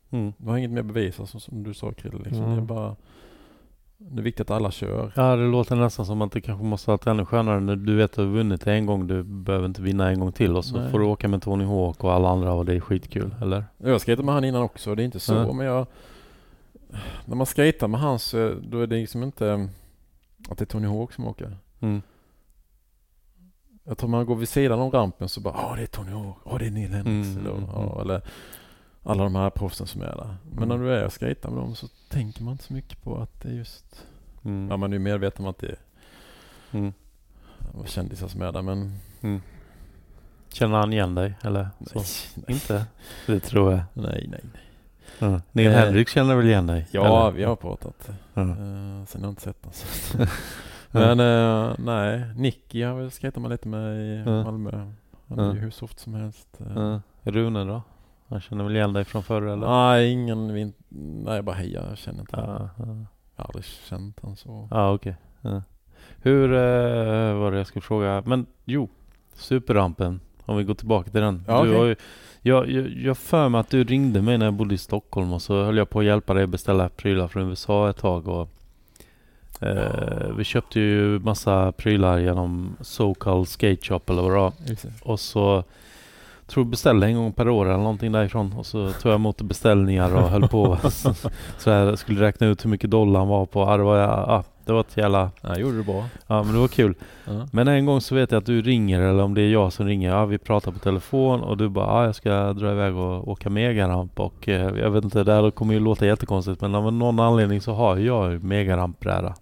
Mm. 0.10 0.34
Du 0.38 0.50
har 0.50 0.58
inget 0.58 0.72
mer 0.72 0.84
bevis 0.84 1.20
alltså, 1.20 1.40
som 1.40 1.64
du 1.64 1.74
sa 1.74 1.92
Krille 1.92 2.18
liksom. 2.18 2.44
Mm. 2.44 2.56
Det 2.56 2.62
är 2.62 2.66
bara 2.66 2.96
Det 3.98 4.20
är 4.20 4.24
viktigt 4.24 4.50
att 4.52 4.56
alla 4.58 4.72
kör. 4.72 5.12
Ja, 5.16 5.36
det 5.36 5.48
låter 5.48 5.76
nästan 5.76 6.06
som 6.06 6.22
att 6.22 6.32
det 6.32 6.42
kanske 6.42 6.66
måste 6.66 6.90
varit 6.92 7.08
ännu 7.08 7.26
skönare 7.26 7.60
när 7.60 7.76
du 7.76 7.96
vet 7.96 8.12
att 8.12 8.16
du 8.16 8.22
har 8.22 8.30
vunnit 8.30 8.68
en 8.68 8.86
gång. 8.86 9.08
Du 9.08 9.24
behöver 9.24 9.66
inte 9.66 9.82
vinna 9.82 10.10
en 10.10 10.20
gång 10.20 10.32
till 10.32 10.58
och 10.58 10.66
så 10.66 10.78
Nej. 10.78 10.92
får 10.92 11.00
du 11.00 11.06
åka 11.06 11.28
med 11.28 11.42
Tony 11.42 11.66
Hawk 11.66 12.04
och 12.04 12.14
alla 12.14 12.30
andra 12.30 12.54
och 12.54 12.66
det 12.66 12.74
är 12.74 12.80
skitkul, 12.80 13.36
eller? 13.42 13.66
Jag 13.78 14.02
skejtade 14.02 14.26
med 14.26 14.34
han 14.36 14.44
innan 14.44 14.62
också, 14.62 14.96
det 14.96 15.04
är 15.04 15.06
inte 15.06 15.20
så 15.20 15.34
Ja. 15.34 15.54
men 15.54 15.66
jag 15.66 15.88
När 17.26 17.36
man 17.36 17.46
skejtar 17.46 17.88
med 17.88 18.00
han 18.00 18.20
så 18.20 18.54
då 18.62 18.80
är 18.82 18.88
det 18.88 18.96
liksom 18.96 19.24
inte 19.24 19.70
att 20.50 20.58
det 20.58 20.64
är 20.64 20.66
Tony 20.66 20.88
Hawk 20.88 21.14
som 21.14 21.28
åker. 21.28 21.58
Mm. 21.80 22.02
Jag 23.84 23.98
tror 23.98 24.10
man 24.10 24.26
går 24.26 24.36
vid 24.36 24.50
sidan 24.50 24.80
om 24.80 24.92
rampen 24.92 25.30
så 25.30 25.42
bara 25.42 25.54
ja 25.58 25.76
det 25.76 25.82
är 25.82 25.86
Tony 25.88 26.12
Hawk, 26.12 26.38
ja 26.46 26.58
det 26.58 26.66
är 26.66 26.72
Neil 26.72 26.90
Hendricks 26.94 27.28
Mm, 27.28 27.40
eller, 27.46 27.58
mm, 27.58 27.70
ja, 27.74 27.84
mm. 27.84 28.02
eller 28.02 28.22
alla 29.08 29.24
de 29.24 29.36
här 29.36 29.50
proffsen 29.50 29.88
som 29.88 30.02
är 30.02 30.06
där. 30.06 30.36
Men 30.52 30.64
Mm. 30.64 30.70
när 30.80 30.86
du 30.86 30.94
är 30.94 31.06
och 31.06 31.14
skejtar 31.20 31.50
med 31.50 31.58
dem 31.64 31.76
så 31.76 31.88
tänker 32.10 32.44
man 32.44 32.52
inte 32.52 32.64
så 32.64 32.74
mycket 32.74 33.04
på 33.04 33.18
att 33.18 33.42
det 33.42 33.50
är 33.50 33.54
just 33.54 34.06
Mm. 34.46 34.68
Ja 34.70 34.78
man 34.78 34.94
är 34.94 34.98
ju 34.98 35.04
medveten 35.04 35.46
om 35.46 35.50
att 35.52 35.58
det 35.60 35.68
är 35.68 35.78
Mm. 36.72 36.94
kändisar 37.86 38.28
som 38.28 38.42
är 38.42 38.52
där 38.52 38.62
men 38.62 38.94
Mm. 39.22 39.42
Känner 40.54 40.78
han 40.78 40.94
igen 40.94 41.16
dig, 41.16 41.34
eller? 41.42 41.68
Så. 41.94 42.00
nej, 42.36 42.46
Inte? 42.56 42.86
Det 43.28 43.40
tror 43.40 43.72
jag. 43.72 43.82
nej, 43.94 44.28
nej. 44.32 44.42
nej. 44.54 44.62
Ja. 45.20 45.42
Neil 45.52 45.68
Eh, 45.72 45.74
Hendricks 45.80 46.12
känner 46.14 46.36
väl 46.36 46.46
igen 46.46 46.68
dig? 46.68 46.88
Ja, 46.92 47.28
eller? 47.28 47.38
vi 47.38 47.44
har 47.44 47.56
pratat. 47.56 48.10
Ja. 48.34 48.42
Uh, 48.42 49.06
sen 49.06 49.22
har 49.22 49.28
jag 49.28 49.30
inte 49.30 49.42
sett 49.42 49.66
honom. 49.66 50.28
Men 50.92 51.20
eh, 51.20 51.74
nej, 51.78 52.24
Nicky 52.36 52.84
har 52.84 52.96
väl 52.96 53.12
skejtat 53.12 53.42
man 53.42 53.52
lite 53.52 53.68
med 53.68 53.98
i. 53.98 54.26
Malmö. 54.26 54.92
Han 55.28 55.40
är 55.40 55.54
ju 55.54 55.60
hur 55.60 55.72
soft 55.72 56.00
som 56.00 56.14
helst. 56.14 56.60
Ja. 56.76 57.02
Rune 57.24 57.64
då? 57.64 57.82
Han 58.30 58.42
känner 58.42 58.64
väl 58.64 58.76
igen 58.76 58.94
dig 58.94 59.06
från 59.06 59.24
förr 59.24 59.42
eller? 59.42 59.68
Nej, 59.68 60.12
ingen 60.12 60.54
vin- 60.54 60.74
Nej, 60.90 61.36
jag 61.36 61.46
bara 61.46 61.56
hejar. 61.56 61.86
Jag 61.90 61.98
känner 61.98 62.20
inte 62.20 62.36
honom. 62.36 62.56
Ja, 62.60 62.70
ja. 62.86 62.86
Jag 63.36 63.44
har 63.44 63.46
aldrig 63.46 63.66
känt 63.66 64.20
han 64.24 64.36
så. 64.36 64.68
Ja, 64.72 64.94
okej. 64.94 65.16
Ja. 65.42 65.62
Hur 66.22 66.54
eh, 66.54 67.34
var 67.34 67.52
det 67.52 67.58
jag 67.58 67.68
skulle 67.68 67.82
fråga? 67.84 68.24
Men 68.26 68.46
jo, 68.66 68.90
superrampen. 69.34 70.20
Om 70.46 70.58
vi 70.58 70.64
går 70.64 70.74
tillbaka 70.74 71.10
till 71.12 71.22
den. 71.22 71.44
Ja, 71.48 71.64
du 71.64 71.70
okej. 71.70 71.80
har 71.80 71.86
ju, 71.86 71.96
jag, 72.42 72.70
jag, 72.72 72.88
jag 72.90 73.18
för 73.18 73.50
mig 73.50 73.60
att 73.62 73.70
du 73.70 73.84
ringde 73.84 74.22
mig 74.22 74.38
när 74.38 74.46
jag 74.46 74.54
bodde 74.54 74.76
i 74.76 74.78
Stockholm 74.78 75.34
och 75.34 75.42
så 75.42 75.64
höll 75.64 75.78
jag 75.78 75.90
på 75.90 76.00
att 76.00 76.06
hjälpa 76.06 76.34
dig 76.34 76.48
beställa 76.48 76.90
prylar 76.90 77.28
från 77.28 77.50
USA 77.50 77.90
ett 77.90 77.98
tag. 77.98 78.28
Och, 78.28 78.50
eh, 79.62 80.32
vi 80.38 80.44
köpte 80.44 80.80
ju 80.80 81.20
massa 81.20 81.72
prylar 81.72 82.18
genom 82.20 82.76
SoCal 82.82 83.46
Skate 83.46 83.82
Shop 83.86 84.02
eller 84.08 84.22
vad 84.22 84.32
det 84.32 84.38
var. 84.38 84.54
Och 85.02 85.20
så 85.20 85.64
tror 86.48 86.66
beställde 86.66 87.08
en 87.08 87.16
gång 87.16 87.34
per 87.34 87.50
år 87.50 87.66
eller 87.66 87.78
någonting 87.78 88.12
därifrån. 88.12 88.54
Och 88.54 88.66
så 88.66 88.92
tog 88.92 89.12
jag 89.12 89.16
emot 89.16 89.42
beställningar 89.42 90.16
och 90.16 90.30
höll 90.30 90.48
på. 90.48 90.78
så, 91.58 91.70
jag 91.70 92.00
skulle 92.00 92.22
räkna 92.22 92.48
ut 92.48 92.66
hur 92.66 92.70
mycket 92.70 92.92
dollarn 92.92 93.28
var 93.28 93.46
på. 93.46 93.60
Ja, 93.60 93.78
det 93.78 93.84
var, 93.84 93.98
ja, 93.98 94.44
det 94.66 94.74
var 94.74 94.82
ett 94.82 94.98
jävla... 94.98 95.32
Ja, 95.42 95.58
gjorde 95.58 95.78
du 95.78 95.84
bra. 95.84 96.06
Ja 96.28 96.44
men 96.44 96.54
det 96.54 96.60
var 96.60 96.68
kul. 96.68 96.96
Ja. 97.26 97.48
Men 97.52 97.68
en 97.68 97.86
gång 97.86 98.02
så 98.02 98.16
vet 98.16 98.32
jag 98.32 98.40
att 98.40 98.46
du 98.46 98.62
ringer 98.62 99.02
eller 99.02 99.24
om 99.24 99.34
det 99.34 99.42
är 99.42 99.50
jag 99.50 99.74
som 99.74 99.86
ringer. 99.88 100.10
Ja 100.10 100.26
vi 100.26 100.38
pratar 100.38 100.72
på 100.72 100.80
telefon 100.80 101.42
och 101.42 101.58
du 101.58 101.70
bara 101.70 101.86
ja 101.86 102.06
jag 102.06 102.16
ska 102.16 102.54
dra 102.54 102.72
iväg 102.72 102.96
och 102.96 103.28
åka 103.28 103.50
megaramp 103.50 104.20
och 104.20 104.50
eh, 104.50 104.78
jag 104.78 104.92
vet 104.92 105.04
inte 105.04 105.24
det 105.24 105.34
här 105.34 105.52
kommer 105.52 105.74
ju 105.74 105.80
låta 105.80 106.06
jättekonstigt 106.06 106.62
men 106.62 106.76
av 106.76 106.94
någon 106.94 107.20
anledning 107.20 107.62
så 107.62 107.74
har 107.74 107.98
jag 107.98 108.32
ju 108.32 108.40
megarampbräda. 108.40 109.36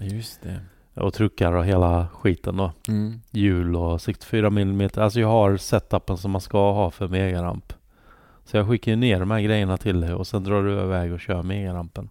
Just 0.00 0.42
det. 0.42 0.60
Och 1.00 1.14
truckar 1.14 1.52
och 1.52 1.64
hela 1.64 2.08
skiten 2.08 2.56
då. 2.56 2.72
Mm. 2.88 3.20
Hjul 3.30 3.76
och 3.76 4.00
64 4.00 4.46
mm. 4.46 4.88
Alltså 4.94 5.20
jag 5.20 5.28
har 5.28 5.56
setupen 5.56 6.16
som 6.16 6.30
man 6.30 6.40
ska 6.40 6.72
ha 6.72 6.90
för 6.90 7.08
megaramp. 7.08 7.72
Så 8.44 8.56
jag 8.56 8.68
skickar 8.68 8.92
ju 8.92 8.96
ner 8.96 9.20
de 9.20 9.30
här 9.30 9.40
grejerna 9.40 9.76
till 9.76 10.00
dig 10.00 10.14
och 10.14 10.26
sen 10.26 10.44
drar 10.44 10.62
du 10.62 10.72
iväg 10.72 11.12
och 11.12 11.20
kör 11.20 11.42
megarampen. 11.42 12.08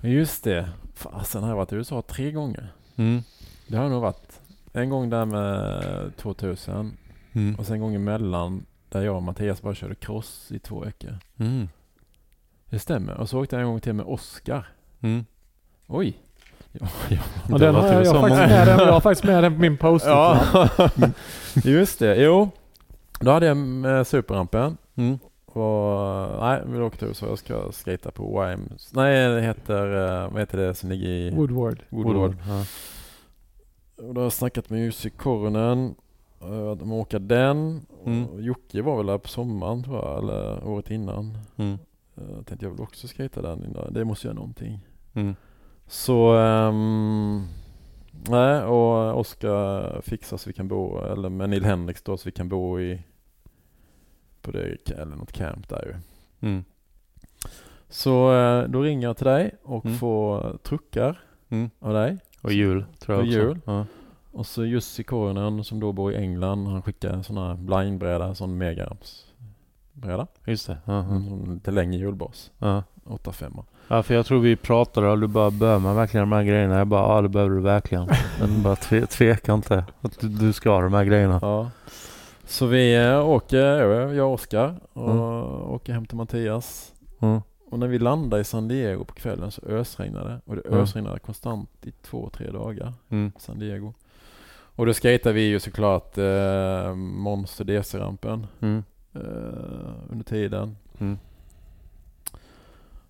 Just 0.00 0.44
det. 0.44 0.68
Fasen 0.94 1.42
har 1.42 1.48
jag 1.48 1.56
varit 1.56 1.72
i 1.72 1.76
USA 1.76 2.02
tre 2.02 2.32
gånger. 2.32 2.72
Mm. 2.96 3.22
Det 3.66 3.76
har 3.76 3.84
jag 3.84 3.92
nog 3.92 4.02
varit. 4.02 4.40
En 4.72 4.90
gång 4.90 5.10
där 5.10 5.24
med 5.24 6.16
2000 6.16 6.96
Mm. 7.34 7.54
och 7.54 7.66
sen 7.66 7.74
en 7.74 7.80
gång 7.80 7.94
emellan 7.94 8.66
där 8.88 9.02
jag 9.02 9.16
och 9.16 9.22
Mattias 9.22 9.62
bara 9.62 9.74
körde 9.74 9.94
cross 9.94 10.52
i 10.52 10.58
två 10.58 10.80
veckor. 10.80 11.18
Mm. 11.36 11.68
Det 12.70 12.78
stämmer. 12.78 13.14
Och 13.14 13.28
så 13.28 13.40
åkte 13.40 13.56
jag 13.56 13.62
en 13.62 13.68
gång 13.68 13.80
till 13.80 13.92
med 13.92 14.06
Oscar. 14.06 14.68
Mm. 15.00 15.24
Oj. 15.86 16.18
Ja, 16.80 16.86
ja. 17.48 17.58
Den 17.58 17.74
har 17.74 17.86
jag, 17.86 18.04
jag, 18.04 18.04
faktiskt 18.04 18.14
många. 18.14 18.46
med 18.46 18.66
den, 18.66 18.78
jag 18.78 18.92
har 18.92 19.00
faktiskt 19.00 19.24
med 19.24 19.44
den 19.44 19.54
på 19.54 19.60
min 19.60 19.76
post 19.76 20.06
ja. 20.06 20.40
Just 21.64 21.98
det. 21.98 22.16
Jo. 22.16 22.50
Då 23.20 23.30
hade 23.30 23.46
jag 23.46 23.56
med 23.56 24.06
superrampen. 24.06 24.76
Mm. 24.94 25.18
Och, 25.46 26.40
nej, 26.40 26.62
vi 26.66 26.80
åker 26.80 26.98
till 26.98 27.08
USA. 27.08 27.26
Jag 27.26 27.38
ska 27.38 27.72
skata 27.72 28.10
på 28.10 28.50
YMs. 28.52 28.90
Nej, 28.94 29.28
det 29.28 29.40
heter, 29.42 29.96
eh, 30.24 30.30
vad 30.32 30.40
heter 30.40 30.58
det 30.58 30.74
som 30.74 30.88
ligger 30.90 31.08
i 31.08 31.30
Woodward. 31.30 31.82
Woodward. 31.88 32.36
Ja. 32.48 32.64
Och 34.08 34.14
då 34.14 34.20
har 34.20 34.24
jag 34.24 34.32
snackat 34.32 34.70
med 34.70 34.80
Jussi 34.80 35.10
Korhonen. 35.10 35.94
eh, 36.42 36.70
att 36.70 36.78
De 36.78 36.92
åker 36.92 37.18
den. 37.18 37.80
Mm. 38.06 38.26
Och 38.26 38.42
Jocke 38.42 38.82
var 38.82 38.96
väl 38.96 39.06
där 39.06 39.18
på 39.18 39.28
sommaren 39.28 39.84
tror 39.84 39.96
jag, 39.96 40.18
eller 40.18 40.64
året 40.68 40.90
innan. 40.90 41.38
Mm. 41.56 41.72
Eh, 42.16 42.22
Jag 42.36 42.46
tänkte 42.46 42.66
jag 42.66 42.70
vill 42.70 42.80
också 42.80 43.08
skata 43.08 43.42
den 43.42 43.64
innan. 43.64 43.92
Det 43.92 44.04
måste 44.04 44.26
göra 44.26 44.34
någonting. 44.34 44.80
Mm. 45.14 45.34
Så 45.86 46.36
ehm, 46.36 47.46
nej 48.28 48.62
och 48.62 49.18
Oskar 49.20 50.00
fixar 50.00 50.36
så 50.36 50.50
vi 50.50 50.52
kan 50.52 50.68
bo, 50.68 50.98
eller 50.98 51.28
med 51.28 51.50
Neil 51.50 51.64
Hendricks 51.64 52.02
då 52.02 52.16
så 52.16 52.24
vi 52.24 52.32
kan 52.32 52.48
bo 52.48 52.80
i 52.80 53.02
på 54.42 54.50
det, 54.50 54.90
eller 54.90 55.16
något 55.16 55.32
camp 55.32 55.68
där 55.68 55.84
ju. 55.86 55.94
Mm. 56.48 56.64
Så 57.88 58.32
eh, 58.34 58.62
då 58.68 58.82
ringer 58.82 59.06
jag 59.08 59.16
till 59.16 59.26
dig 59.26 59.54
och 59.62 59.84
Mm. 59.84 59.98
får 59.98 60.58
truckar 60.62 61.20
Mm. 61.48 61.70
av 61.78 61.92
dig. 61.94 62.18
Och 62.42 62.52
jul 62.52 62.84
tror 62.98 63.16
jag 63.16 63.22
Och 63.22 63.28
också. 63.28 63.38
jul. 63.38 63.60
Ja. 63.64 63.86
Och 64.32 64.46
så 64.46 64.64
Jussi 64.64 65.04
Korhonen 65.04 65.64
som 65.64 65.80
då 65.80 65.92
bor 65.92 66.12
i 66.12 66.16
England, 66.16 66.66
han 66.66 66.82
skickar 66.82 67.10
en 67.10 67.24
sån 67.24 67.36
här 67.36 67.54
blindbräda, 67.54 68.34
sån 68.34 68.58
megaramsbräda. 68.58 70.26
Just 70.46 70.66
det. 70.66 70.78
Ja, 70.84 70.98
Mm. 71.04 71.28
Som 71.28 71.54
Lite 71.54 71.70
längre 71.70 71.96
hjulbas, 72.00 72.50
ja. 72.58 72.82
8-5. 73.04 73.64
Ja, 73.88 74.02
för 74.02 74.14
jag 74.14 74.26
tror 74.26 74.40
vi 74.40 74.56
pratade 74.56 75.08
och 75.08 75.20
du 75.20 75.26
bara 75.26 75.50
behöver 75.50 75.78
man 75.80 75.96
verkligen 75.96 76.30
de 76.30 76.36
här 76.36 76.44
grejerna? 76.44 76.78
Jag 76.78 76.86
bara 76.86 77.14
ja 77.16 77.22
det 77.22 77.28
behöver 77.28 77.54
du 77.56 77.60
verkligen. 77.62 78.08
Men 78.40 78.62
bara 78.62 78.76
tve, 78.76 79.06
tveka 79.06 79.52
inte 79.54 79.84
att 80.00 80.20
du, 80.20 80.28
du 80.28 80.52
ska 80.52 80.70
ha 80.70 80.80
de 80.82 80.94
här 80.94 81.04
grejerna. 81.04 81.38
Ja. 81.42 81.70
Så 82.46 82.66
vi 82.66 82.96
eh, 82.96 83.28
åker, 83.28 83.58
jag 84.12 84.26
och 84.28 84.32
Oskar, 84.34 84.74
och 84.92 85.10
Mm. 85.10 85.22
åker 85.70 85.92
hem 85.92 86.06
till 86.06 86.16
Mattias. 86.16 86.92
Mm. 87.20 87.40
Och 87.70 87.78
när 87.78 87.86
vi 87.86 87.98
landade 87.98 88.40
i 88.40 88.44
San 88.44 88.68
Diego 88.68 89.04
på 89.04 89.14
kvällen 89.14 89.50
så 89.50 89.62
ösregnade 89.66 90.28
det. 90.28 90.40
Och 90.46 90.56
det 90.56 90.68
Mm. 90.68 90.80
ösregnade 90.80 91.18
konstant 91.18 91.70
i 91.86 91.90
två, 91.90 92.30
tre 92.32 92.50
dagar. 92.50 92.92
Mm. 93.08 93.32
i 93.36 93.40
San 93.40 93.58
Diego. 93.58 93.92
Och 94.76 94.86
då 94.86 94.92
skejtade 94.94 95.32
vi 95.34 95.40
ju 95.42 95.60
såklart 95.60 96.18
eh, 96.18 96.94
Monster 96.94 97.64
DC-rampen 97.64 98.46
Mm. 98.60 98.82
eh, 99.14 99.20
under 100.10 100.24
tiden. 100.24 100.76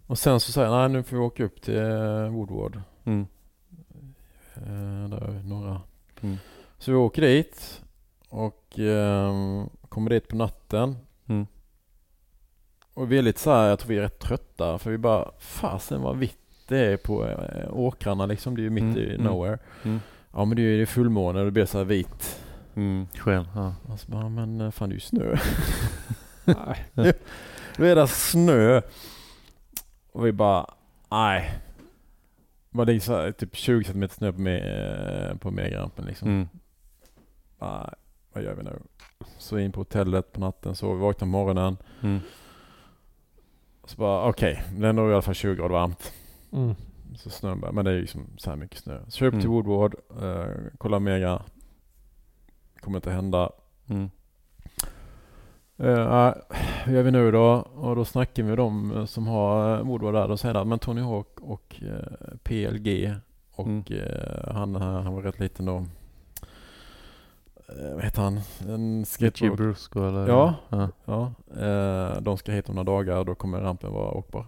Och 0.07 0.18
sen 0.18 0.41
så 0.41 0.52
säger 0.52 0.68
jag, 0.68 0.76
nej 0.76 0.89
nu 0.89 1.02
får 1.02 1.16
vi 1.16 1.23
åka 1.23 1.44
upp 1.44 1.62
till 1.62 1.76
eh, 1.76 2.28
Woodward. 2.28 2.81
Mm. 3.05 3.26
Eh, 4.55 5.08
där 5.10 5.28
är 5.28 5.42
några. 5.42 5.81
Mm. 6.20 6.36
Så 6.78 6.91
vi 6.91 6.97
åker 6.97 7.23
dit 7.23 7.83
och 8.28 8.78
eh, 8.78 9.33
kommer 9.89 10.10
dit 10.10 10.28
på 10.28 10.36
natten. 10.36 10.97
Mm. 11.28 11.47
och 12.94 13.12
vi 13.12 13.18
är 13.18 13.23
lite 13.23 13.41
så 13.41 13.50
här, 13.50 13.68
jag 13.68 13.78
tror 13.78 13.89
vi 13.89 13.97
är 13.97 14.02
rätt 14.02 14.18
trötta 14.18 14.78
för 14.78 14.91
vi 14.91 14.99
bara, 14.99 15.31
fasen 15.39 16.02
vad 16.02 16.16
vitt 16.16 16.39
det 16.68 16.78
är 16.78 16.97
på 16.97 17.26
äh, 17.26 17.68
åkrarna 17.73 18.26
liksom. 18.26 18.57
Det 18.57 18.60
är 18.60 18.65
ju 18.65 18.70
mitt 18.70 18.83
Mm, 18.83 18.99
i 18.99 19.15
mm. 19.15 19.26
nowhere. 19.26 19.58
Mm. 19.83 20.00
Ja 20.33 20.44
men 20.44 20.57
det 20.57 20.62
är 20.62 20.65
ju 20.65 20.81
det 20.81 20.86
fullmåne 20.86 21.39
och 21.39 21.44
det 21.44 21.50
blir 21.50 21.66
så 21.66 21.78
här 21.78 21.84
vit. 21.84 22.41
Mm. 22.74 23.07
Sken. 23.18 23.47
Ja. 23.55 23.74
Och 23.89 24.00
så 24.00 24.10
bara, 24.10 24.28
men 24.28 24.60
eh, 24.60 24.70
fan 24.70 24.89
det 24.89 24.92
är 24.92 24.94
ju 24.94 25.00
snö. 25.00 25.36
Nej. 26.92 27.12
Då 27.76 27.84
är 27.84 27.97
det 27.97 28.07
snö. 28.08 28.83
Och 30.15 30.26
vi 30.26 30.33
bara, 30.33 30.75
nej. 31.10 31.59
Vad 32.70 32.86
det 32.86 32.94
är 32.94 33.01
så 33.01 33.12
här, 33.12 33.33
typ 33.33 33.57
20 33.57 33.84
cm 33.84 34.09
snö 34.09 34.33
på, 34.33 34.41
med, 34.41 35.41
på 35.41 35.51
megarampen 35.51 36.05
liksom. 36.05 36.28
Mm. 36.28 36.49
Nej, 37.59 37.91
vad 38.33 38.44
gör 38.44 38.55
vi 38.55 38.62
nu? 38.62 38.78
Så 39.39 39.59
in 39.59 39.73
på 39.73 39.81
hotellet 39.81 40.33
på 40.33 40.41
natten, 40.41 40.75
så 40.75 40.94
vi 40.94 41.01
vaknar 41.01 41.26
på 41.26 41.31
morgonen. 41.31 41.76
Mm. 42.02 42.20
Så 43.84 43.97
bara 43.97 44.28
okej, 44.28 44.62
det 44.78 44.89
är 44.89 44.93
nog 44.93 45.10
i 45.10 45.12
alla 45.12 45.23
fall 45.23 45.34
20 45.34 45.55
grader 45.55 45.75
varmt. 45.75 46.12
Mm. 46.52 46.75
Så 47.17 47.31
snön 47.31 47.60
börjar, 47.60 47.73
men 47.73 47.84
det 47.84 47.91
är 47.91 47.94
ju 47.94 48.01
liksom 48.01 48.26
så 48.36 48.51
här 48.51 48.57
mycket 48.57 48.78
snö. 48.78 49.01
Så 49.05 49.10
kör 49.10 49.26
upp 49.26 49.33
till 49.34 49.44
Mm. 49.44 49.52
Woodward, 49.52 49.94
eh, 50.23 50.47
kollar 50.78 51.01
mega. 51.01 51.43
Kommer 52.81 52.99
inte 52.99 53.10
hända. 53.10 53.51
Mm. 55.78 55.98
Uh, 55.98 56.34
hur 56.84 56.94
gör 56.94 57.02
vi 57.02 57.10
nu 57.10 57.30
då? 57.30 57.66
Och 57.74 57.96
då 57.96 58.04
snackar 58.04 58.42
vi 58.42 58.48
med 58.48 58.58
dem 58.58 58.92
eh, 58.96 59.04
som 59.04 59.26
har 59.26 59.78
uh, 59.78 59.86
Woodward 59.86 60.14
där. 60.14 60.28
Då 60.28 60.36
säger 60.36 60.54
de, 60.54 60.68
men 60.68 60.78
Tony 60.78 61.00
Hawk 61.00 61.40
och 61.40 61.82
eh, 61.82 62.36
PLG 62.42 63.14
och 63.54 63.66
Mm. 63.66 63.84
eh, 63.90 64.54
han, 64.54 64.74
han 64.74 65.14
var 65.14 65.22
rätt 65.22 65.40
liten 65.40 65.66
då. 65.66 65.76
Uh, 65.76 65.84
vad 67.94 68.04
heter 68.04 68.22
han? 68.22 68.40
En 68.68 69.04
skateboard. 69.04 69.56
Brusco 69.56 70.08
eller? 70.08 70.28
Ja. 70.28 70.54
ja. 70.68 70.88
Ja, 71.04 71.32
eh, 71.60 72.20
de 72.20 72.38
ska 72.38 72.52
hit 72.52 72.68
om 72.68 72.74
några 72.74 72.92
dagar 72.92 73.16
och 73.16 73.24
då 73.26 73.34
kommer 73.34 73.60
rampen 73.60 73.92
vara 73.92 74.10
åkbar. 74.10 74.46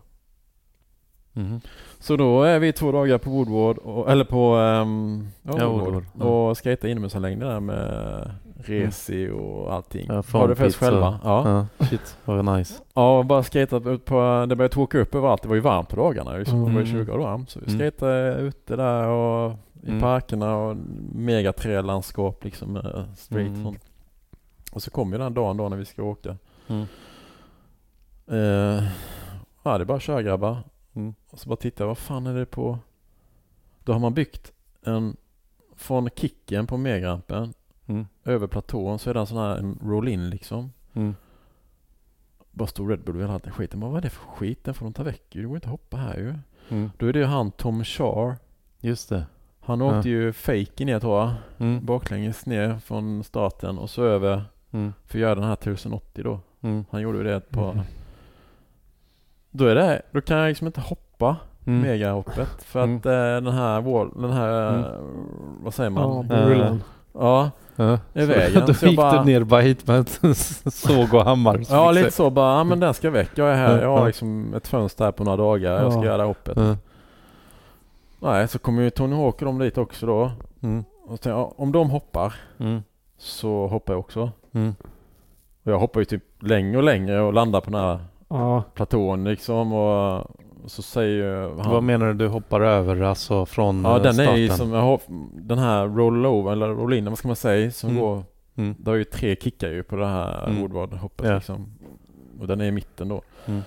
Mhm. 1.32 1.60
Så 1.98 2.16
då 2.16 2.42
är 2.42 2.58
vi 2.58 2.72
två 2.72 2.92
dagar 2.92 3.18
på 3.18 3.30
Woodward, 3.30 3.78
och, 3.78 4.10
eller 4.10 4.24
på 4.24 4.56
um, 4.56 5.28
ja, 5.42 5.54
Ja, 5.58 5.68
Woodward, 5.68 6.04
ja. 6.18 6.24
och 6.24 6.58
skejta 6.58 6.88
inomhuslängd 6.88 7.40
där 7.42 7.60
med 7.60 8.30
resi 8.56 9.30
och 9.30 9.72
allting. 9.74 10.06
Ja, 10.08 10.14
Har 10.32 10.54
pits 10.54 10.60
och- 10.76 10.80
själva. 10.80 11.20
Ja. 11.24 11.66
Ja. 11.78 11.86
Shit, 11.86 12.16
vad 12.24 12.44
nice. 12.58 12.82
ja, 12.94 13.22
bara 13.22 13.42
skejtat 13.42 13.86
ut 13.86 14.04
på, 14.04 14.46
det 14.48 14.56
började 14.56 14.74
torka 14.74 14.98
upp 14.98 15.14
överallt. 15.14 15.42
Det 15.42 15.48
var 15.48 15.54
ju 15.54 15.60
varmt 15.60 15.88
på 15.88 15.96
dagarna 15.96 16.32
liksom. 16.36 16.58
Det 16.58 16.64
var 16.64 16.70
ju 16.70 16.76
Mm. 16.88 16.92
20 16.92 17.04
grader 17.04 17.24
varmt. 17.24 17.50
Så 17.50 17.60
vi 17.60 17.66
Mm. 17.66 17.78
skejtade 17.78 18.34
ute 18.34 18.76
där 18.76 19.06
och 19.08 19.52
i 19.82 19.88
Mm. 19.88 20.00
parkerna 20.00 20.56
och 20.56 20.76
mega 21.14 21.52
trälandskap 21.52 22.44
liksom 22.44 22.72
med 22.72 23.04
street 23.16 23.46
Mm. 23.48 23.62
sånt. 23.64 23.84
Och 24.72 24.82
så 24.82 24.90
kom 24.90 25.12
ju 25.12 25.18
den 25.18 25.34
dagen 25.34 25.56
då 25.56 25.68
när 25.68 25.76
vi 25.76 25.84
ska 25.84 26.02
åka. 26.02 26.36
Mm. 26.68 26.86
Eh, 28.26 28.84
ja, 29.62 29.78
det 29.78 29.82
är 29.82 29.84
bara 29.84 29.96
att 29.96 30.02
köra 30.02 30.22
grabbar. 30.22 30.58
Mm. 30.94 31.14
Och 31.30 31.38
så 31.38 31.48
bara 31.48 31.56
titta, 31.56 31.86
vad 31.86 31.98
fan 31.98 32.26
är 32.26 32.34
det 32.34 32.46
på? 32.46 32.78
Då 33.84 33.92
har 33.92 34.00
man 34.00 34.14
byggt 34.14 34.52
en, 34.82 35.16
från 35.76 36.08
kicken 36.16 36.66
på 36.66 36.76
megrampen 36.76 37.54
Mm. 37.86 38.06
över 38.24 38.46
platån 38.46 38.98
så 38.98 39.10
är 39.10 39.14
det 39.14 39.20
en 39.20 39.26
sån 39.26 39.38
här 39.38 39.74
roll-in 39.88 40.30
liksom. 40.30 40.72
Mm. 40.94 41.14
Bara 42.50 42.66
stor 42.66 42.88
Red 42.88 43.00
Bull 43.04 43.16
och 43.16 43.22
hela 43.22 43.38
den 43.38 43.52
skiten. 43.52 43.80
Men 43.80 43.88
vad 43.88 43.98
är 43.98 44.02
det 44.02 44.10
för 44.10 44.26
skit? 44.30 44.64
Den 44.64 44.74
får 44.74 44.86
de 44.86 44.92
ta 44.92 45.02
väck 45.02 45.22
ju. 45.34 45.42
Det 45.42 45.48
går 45.48 45.56
inte 45.56 45.66
att 45.66 45.70
hoppa 45.70 45.96
här 45.96 46.14
ju. 46.16 46.34
Mm. 46.68 46.90
Då 46.98 47.06
är 47.06 47.12
det 47.12 47.18
ju 47.18 47.24
han 47.24 47.50
Tom 47.50 47.84
Char. 47.84 48.36
Just 48.80 49.08
det. 49.08 49.26
Han 49.60 49.80
Ja. 49.80 49.96
åkte 49.98 50.08
ju 50.08 50.32
fake 50.32 50.84
ner 50.84 51.00
tror 51.00 51.18
jag. 51.20 51.30
Mm. 51.58 51.84
Baklänges 51.86 52.46
ner 52.46 52.78
från 52.78 53.24
starten 53.24 53.78
och 53.78 53.90
så 53.90 54.04
över 54.04 54.44
Mm. 54.70 54.92
för 55.06 55.18
att 55.18 55.22
göra 55.22 55.34
den 55.34 55.44
här 55.44 55.52
1080 55.56 56.24
då. 56.24 56.40
Mm. 56.60 56.84
Han 56.90 57.00
gjorde 57.00 57.18
ju 57.18 57.24
det 57.24 57.34
ett 57.34 57.50
par... 57.50 57.72
Mm. 57.72 57.84
Då 59.50 59.64
är 59.66 59.74
det, 59.74 60.02
då 60.10 60.20
kan 60.20 60.36
jag 60.38 60.48
liksom 60.48 60.66
inte 60.66 60.80
hoppa 60.80 61.36
Mm. 61.66 61.80
megahoppet 61.80 62.62
för 62.62 62.80
att 62.80 63.06
eh, 63.06 63.12
den 63.12 63.46
här 63.46 63.80
wall, 63.80 64.10
den 64.22 64.32
här, 64.32 64.82
vad 65.62 65.74
säger 65.74 65.90
Ja, 65.90 65.94
man? 66.08 66.28
på 66.28 66.34
rullen. 66.34 66.82
Ja, 67.18 67.50
Ja. 67.76 67.98
i 68.14 68.24
vägen. 68.24 68.62
Då 68.66 68.74
Så 68.74 68.86
gick 68.86 68.96
bara- 68.96 69.18
du 69.18 69.24
ner 69.24 69.44
bara 69.44 69.60
hit 69.60 69.86
med 69.86 69.96
en 70.22 70.34
såg 70.70 71.14
och 71.14 71.24
hammare. 71.24 71.62
ja 71.70 71.90
lite 71.90 72.10
så 72.10 72.30
bara, 72.30 72.56
ja, 72.58 72.64
men 72.64 72.80
den 72.80 72.94
ska 72.94 73.10
väck. 73.10 73.30
Jag 73.34 73.50
är 73.50 73.54
här, 73.54 73.76
Ja, 73.76 73.82
jag 73.82 73.98
har 73.98 74.06
liksom 74.06 74.54
ett 74.54 74.68
fönster 74.68 75.04
här 75.04 75.12
på 75.12 75.24
några 75.24 75.36
dagar. 75.36 75.82
Jag 75.82 75.92
ska 75.92 76.04
göra 76.04 76.16
det 76.16 76.22
hoppet. 76.24 76.54
se. 76.54 76.60
Ja. 76.60 76.76
Nej, 78.20 78.48
så 78.48 78.58
kommer 78.58 78.82
ju 78.82 78.90
Tony 78.90 79.16
Hawk 79.16 79.34
och 79.42 79.44
de 79.46 79.58
dit 79.58 79.78
också 79.78 80.06
då. 80.06 80.30
Mm. 80.62 80.84
Och 81.02 81.08
tänkte 81.08 81.28
ja, 81.28 81.52
om 81.56 81.72
de 81.72 81.90
hoppar 81.90 82.34
Mm. 82.58 82.82
så 83.18 83.66
hoppar 83.66 83.92
jag 83.92 84.00
också. 84.00 84.30
Mm. 84.52 84.74
Och 85.64 85.72
jag 85.72 85.78
hoppar 85.78 86.00
ju 86.00 86.04
typ 86.04 86.22
längre 86.42 86.76
och 86.76 86.82
längre 86.84 87.20
och 87.20 87.32
landar 87.32 87.60
på 87.60 87.70
den 87.70 87.80
här 87.80 87.98
Ja, 88.28 88.62
platån 88.74 89.24
liksom. 89.24 89.72
Och 89.72 90.26
så 90.66 90.82
säger 90.82 91.48
han... 91.62 91.70
Vad 91.72 91.82
menar 91.82 92.06
du? 92.06 92.14
Du 92.14 92.28
hoppar 92.28 92.60
över 92.60 93.00
alltså 93.00 93.46
från 93.46 93.84
Ja 93.84 93.96
eh, 93.96 94.02
den 94.02 94.14
starten? 94.14 94.32
är 94.34 94.36
ju 94.38 94.48
som, 94.48 94.72
har, 94.72 95.00
den 95.40 95.58
här 95.58 95.86
roll-over 95.88 96.52
eller 96.52 96.68
roll-in, 96.68 97.04
vad 97.04 97.18
ska 97.18 97.28
man 97.28 97.36
säga, 97.36 97.70
som 97.70 97.90
Mm. 97.90 98.02
går, 98.02 98.22
Mm. 98.56 98.74
det 98.78 98.90
har 98.90 98.96
ju 98.96 99.04
tre 99.04 99.36
kickar 99.36 99.68
ju 99.68 99.82
på 99.82 99.96
det 99.96 100.06
här 100.06 100.46
Mm. 100.46 100.62
Woodward-hoppet 100.62 101.28
Ja. 101.28 101.34
liksom. 101.34 101.66
Och 102.40 102.46
den 102.46 102.60
är 102.60 102.64
i 102.64 102.70
mitten 102.72 103.08
då. 103.08 103.22
Mm. 103.46 103.60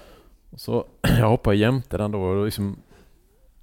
Så 0.56 0.86
jag 1.20 1.30
hoppar 1.30 1.54
jämte 1.54 1.98
den 1.98 2.12
då 2.12 2.22
och 2.22 2.46
liksom, 2.46 2.76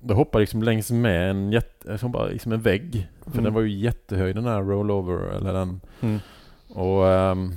då 0.00 0.14
hoppar 0.14 0.40
liksom 0.40 0.62
längs 0.62 0.90
med 0.90 1.30
en 1.30 1.52
jätte, 1.52 1.98
som 1.98 2.12
bara 2.12 2.26
liksom 2.26 2.52
en 2.52 2.60
vägg. 2.60 3.08
För 3.24 3.30
Mm. 3.32 3.44
den 3.44 3.54
var 3.54 3.60
ju 3.62 3.68
jättehög 3.78 4.34
den 4.34 4.44
här 4.44 4.62
roll-over 4.62 5.36
eller 5.36 5.52
den. 5.52 5.80
Mm. 6.00 6.18
Och 6.68 7.08
ehm, 7.08 7.52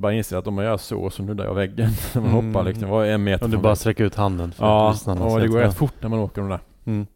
bara 0.00 0.12
inser 0.12 0.36
att 0.36 0.46
om 0.46 0.54
man 0.54 0.64
gör 0.64 0.76
så 0.76 1.10
så 1.10 1.22
nuddar 1.22 1.44
jag 1.44 1.54
väggen. 1.54 1.90
När 2.14 2.20
man 2.22 2.30
Mm. 2.30 2.46
hoppar 2.46 2.64
liksom, 2.64 2.88
var 2.88 3.04
en 3.04 3.24
meter 3.24 3.44
Om 3.44 3.50
du 3.50 3.56
bara 3.58 3.76
sträcker 3.76 4.04
ut 4.04 4.14
handen 4.14 4.52
för 4.52 4.66
Ja, 4.66 4.90
lyssnarna. 4.90 5.24
och 5.24 5.30
så 5.30 5.38
det 5.38 5.44
att- 5.44 5.50
går 5.50 5.60
ja. 5.60 5.66
rätt 5.66 5.76
fort 5.76 5.94
när 6.00 6.08
man 6.08 6.18
åker 6.18 6.40
de 6.42 6.50
där. 6.50 6.60
Mm. 6.84 7.06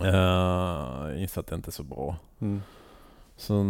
Uh, 0.00 1.22
inser 1.22 1.40
att 1.40 1.46
det 1.46 1.54
inte 1.54 1.68
är 1.68 1.72
så 1.72 1.82
bra. 1.82 2.16
Mm. 2.40 2.62
Så, 3.36 3.64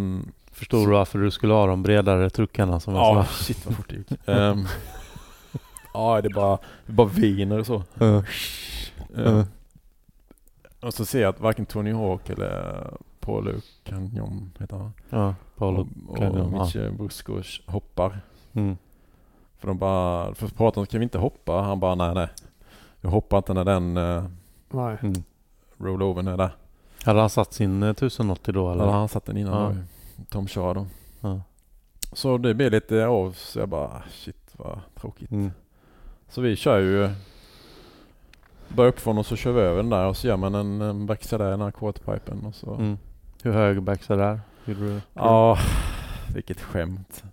Förstår 0.53 0.87
du 0.87 0.93
varför 0.93 1.19
du 1.19 1.31
skulle 1.31 1.53
ha 1.53 1.67
de 1.67 1.83
bredare 1.83 2.31
truckarna 2.31 2.81
som 2.81 2.95
jag 2.95 3.03
ja, 3.17 3.25
shit 3.25 3.67
vad 3.67 3.77
fort 3.77 3.89
det 3.91 3.97
gick. 3.97 4.11
Ehm, 4.29 4.67
ja, 5.95 6.21
det 6.21 6.29
är 6.29 6.35
bara, 6.35 6.59
det 6.87 6.93
bara 6.93 7.07
viner 7.09 7.59
och 7.59 7.67
så. 7.67 7.83
Ja. 7.99 8.23
Ehm, 9.17 9.43
och 10.81 10.95
så 10.95 11.05
ser 11.05 11.23
jag 11.23 11.29
att 11.29 11.41
varken 11.41 11.67
Tony 11.67 11.93
Hawk 11.93 12.31
eller 12.31 12.91
Paul 13.21 13.61
Canyon 13.85 14.51
heter 14.59 14.77
han. 14.77 14.93
Ja, 15.11 15.35
Paolo. 15.57 15.89
och, 16.09 16.19
och 16.19 16.25
ja. 16.25 16.63
Mitch 16.65 16.77
Buskos 16.99 17.61
hoppar. 17.67 18.21
Mm. 18.53 18.77
För 19.59 19.69
de 19.69 19.79
bara, 19.79 20.35
för 20.35 20.49
pratar 20.49 20.81
om, 20.81 20.87
kan 20.87 21.01
vi 21.01 21.05
inte 21.05 21.19
hoppa? 21.19 21.53
Han 21.53 21.81
bara, 21.81 21.95
nej 21.95 22.15
nej. 22.15 22.29
Jag 23.01 23.11
hoppar 23.11 23.39
inte 23.39 23.55
när 23.55 23.65
den 23.65 23.97
uh, 23.97 24.25
nej. 24.71 24.97
Mm. 25.03 25.23
rollovern 25.79 26.29
är 26.29 26.37
där. 26.37 26.51
Hade 27.05 27.21
han 27.21 27.31
satt 27.31 27.53
sin 27.53 27.83
eh, 27.83 27.91
1080 27.91 28.53
då 28.53 28.73
eller? 28.73 28.83
Eller 28.83 28.93
han 28.93 29.09
satt 29.09 29.27
den 29.27 29.37
innan 29.37 29.77
Ja. 29.77 30.25
Tom 30.31 30.49
Shaw 30.49 30.75
då. 30.75 30.87
Ja. 31.21 31.41
Så 32.13 32.39
det 32.39 32.55
blev 32.55 32.71
lite 32.71 33.07
av, 33.07 33.33
så 33.33 33.59
jag 33.59 33.69
bara, 33.69 33.87
ah, 33.87 34.03
shit 34.11 34.51
vad 34.53 34.81
tråkigt. 34.95 35.31
Mm. 35.31 35.51
Så 36.29 36.41
vi 36.41 36.57
kör 36.57 36.79
ju 36.79 37.11
Börjar 38.69 38.89
uppifrån 38.89 39.19
och 39.19 39.27
så 39.27 39.37
kör 39.37 39.53
vi 39.53 39.61
över 39.61 39.77
den 39.77 39.91
där 39.91 40.07
och 40.07 40.17
så 40.17 40.27
gör 40.27 40.37
man 40.37 40.55
en, 40.55 40.81
en 40.81 41.07
backside 41.07 41.41
där, 41.41 41.51
den 41.51 41.61
här 41.61 41.71
quarterpipen 41.71 42.45
och 42.47 42.55
så. 42.55 42.75
Mm. 42.75 42.99
Hur 43.43 43.53
hög 43.53 43.83
backside 43.83 44.19
där? 44.19 44.41
Ja, 45.15 45.59
vilket 46.35 46.61
skämt. 46.61 47.25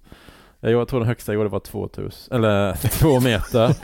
Jag 0.61 0.87
tror 0.87 0.99
den 0.99 1.07
högsta 1.07 1.31
jag 1.31 1.37
gjorde 1.37 1.49
var 1.49 1.59
2000, 1.59 2.35
eller 2.35 2.73
två 2.99 3.19
meter. 3.19 3.75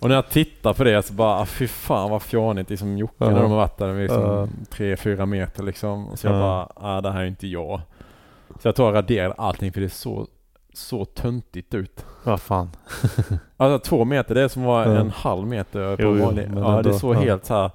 och 0.00 0.08
när 0.08 0.14
jag 0.14 0.28
tittar 0.30 0.72
på 0.72 0.84
det 0.84 1.02
så 1.02 1.12
bara, 1.14 1.38
ah, 1.40 1.46
fy 1.46 1.68
fan 1.68 2.10
vad 2.10 2.22
fjånigt 2.22 2.70
liksom 2.70 2.98
Jocke 2.98 3.14
Ja. 3.18 3.30
när 3.30 3.42
de 3.42 3.50
har 3.50 3.58
varit 3.58 3.78
där 3.78 4.02
liksom 4.02 4.22
Ja. 4.22 4.48
tre, 4.70 4.96
fyra 4.96 5.26
meter 5.26 5.62
liksom. 5.62 6.08
Och 6.08 6.18
så 6.18 6.26
jag 6.26 6.34
Ja. 6.36 6.40
bara, 6.40 6.68
ah, 6.96 7.00
det 7.00 7.10
här 7.10 7.20
är 7.20 7.26
inte 7.26 7.46
jag. 7.46 7.80
Så 8.62 8.68
jag 8.68 8.74
tror 8.76 8.88
jag 8.88 8.94
raderade 8.94 9.34
allting 9.38 9.72
för 9.72 9.80
det 9.80 9.88
så, 9.90 10.26
så 10.74 11.04
töntigt 11.04 11.74
ut. 11.74 12.04
Vad 12.24 12.40
fan. 12.40 12.70
Alltså 13.56 13.88
två 13.88 14.04
meter, 14.04 14.34
det 14.34 14.42
är 14.42 14.48
som 14.48 14.62
Ja. 14.62 14.84
en 14.84 15.10
halv 15.10 15.46
meter 15.46 15.96
på 15.96 16.02
Jo, 16.02 16.16
jo, 16.18 16.24
vanlig. 16.24 16.48
Ja, 16.56 16.82
det 16.82 16.88
är 16.90 16.92
så 16.92 17.12
helt 17.12 17.44
så 17.44 17.54
här. 17.54 17.70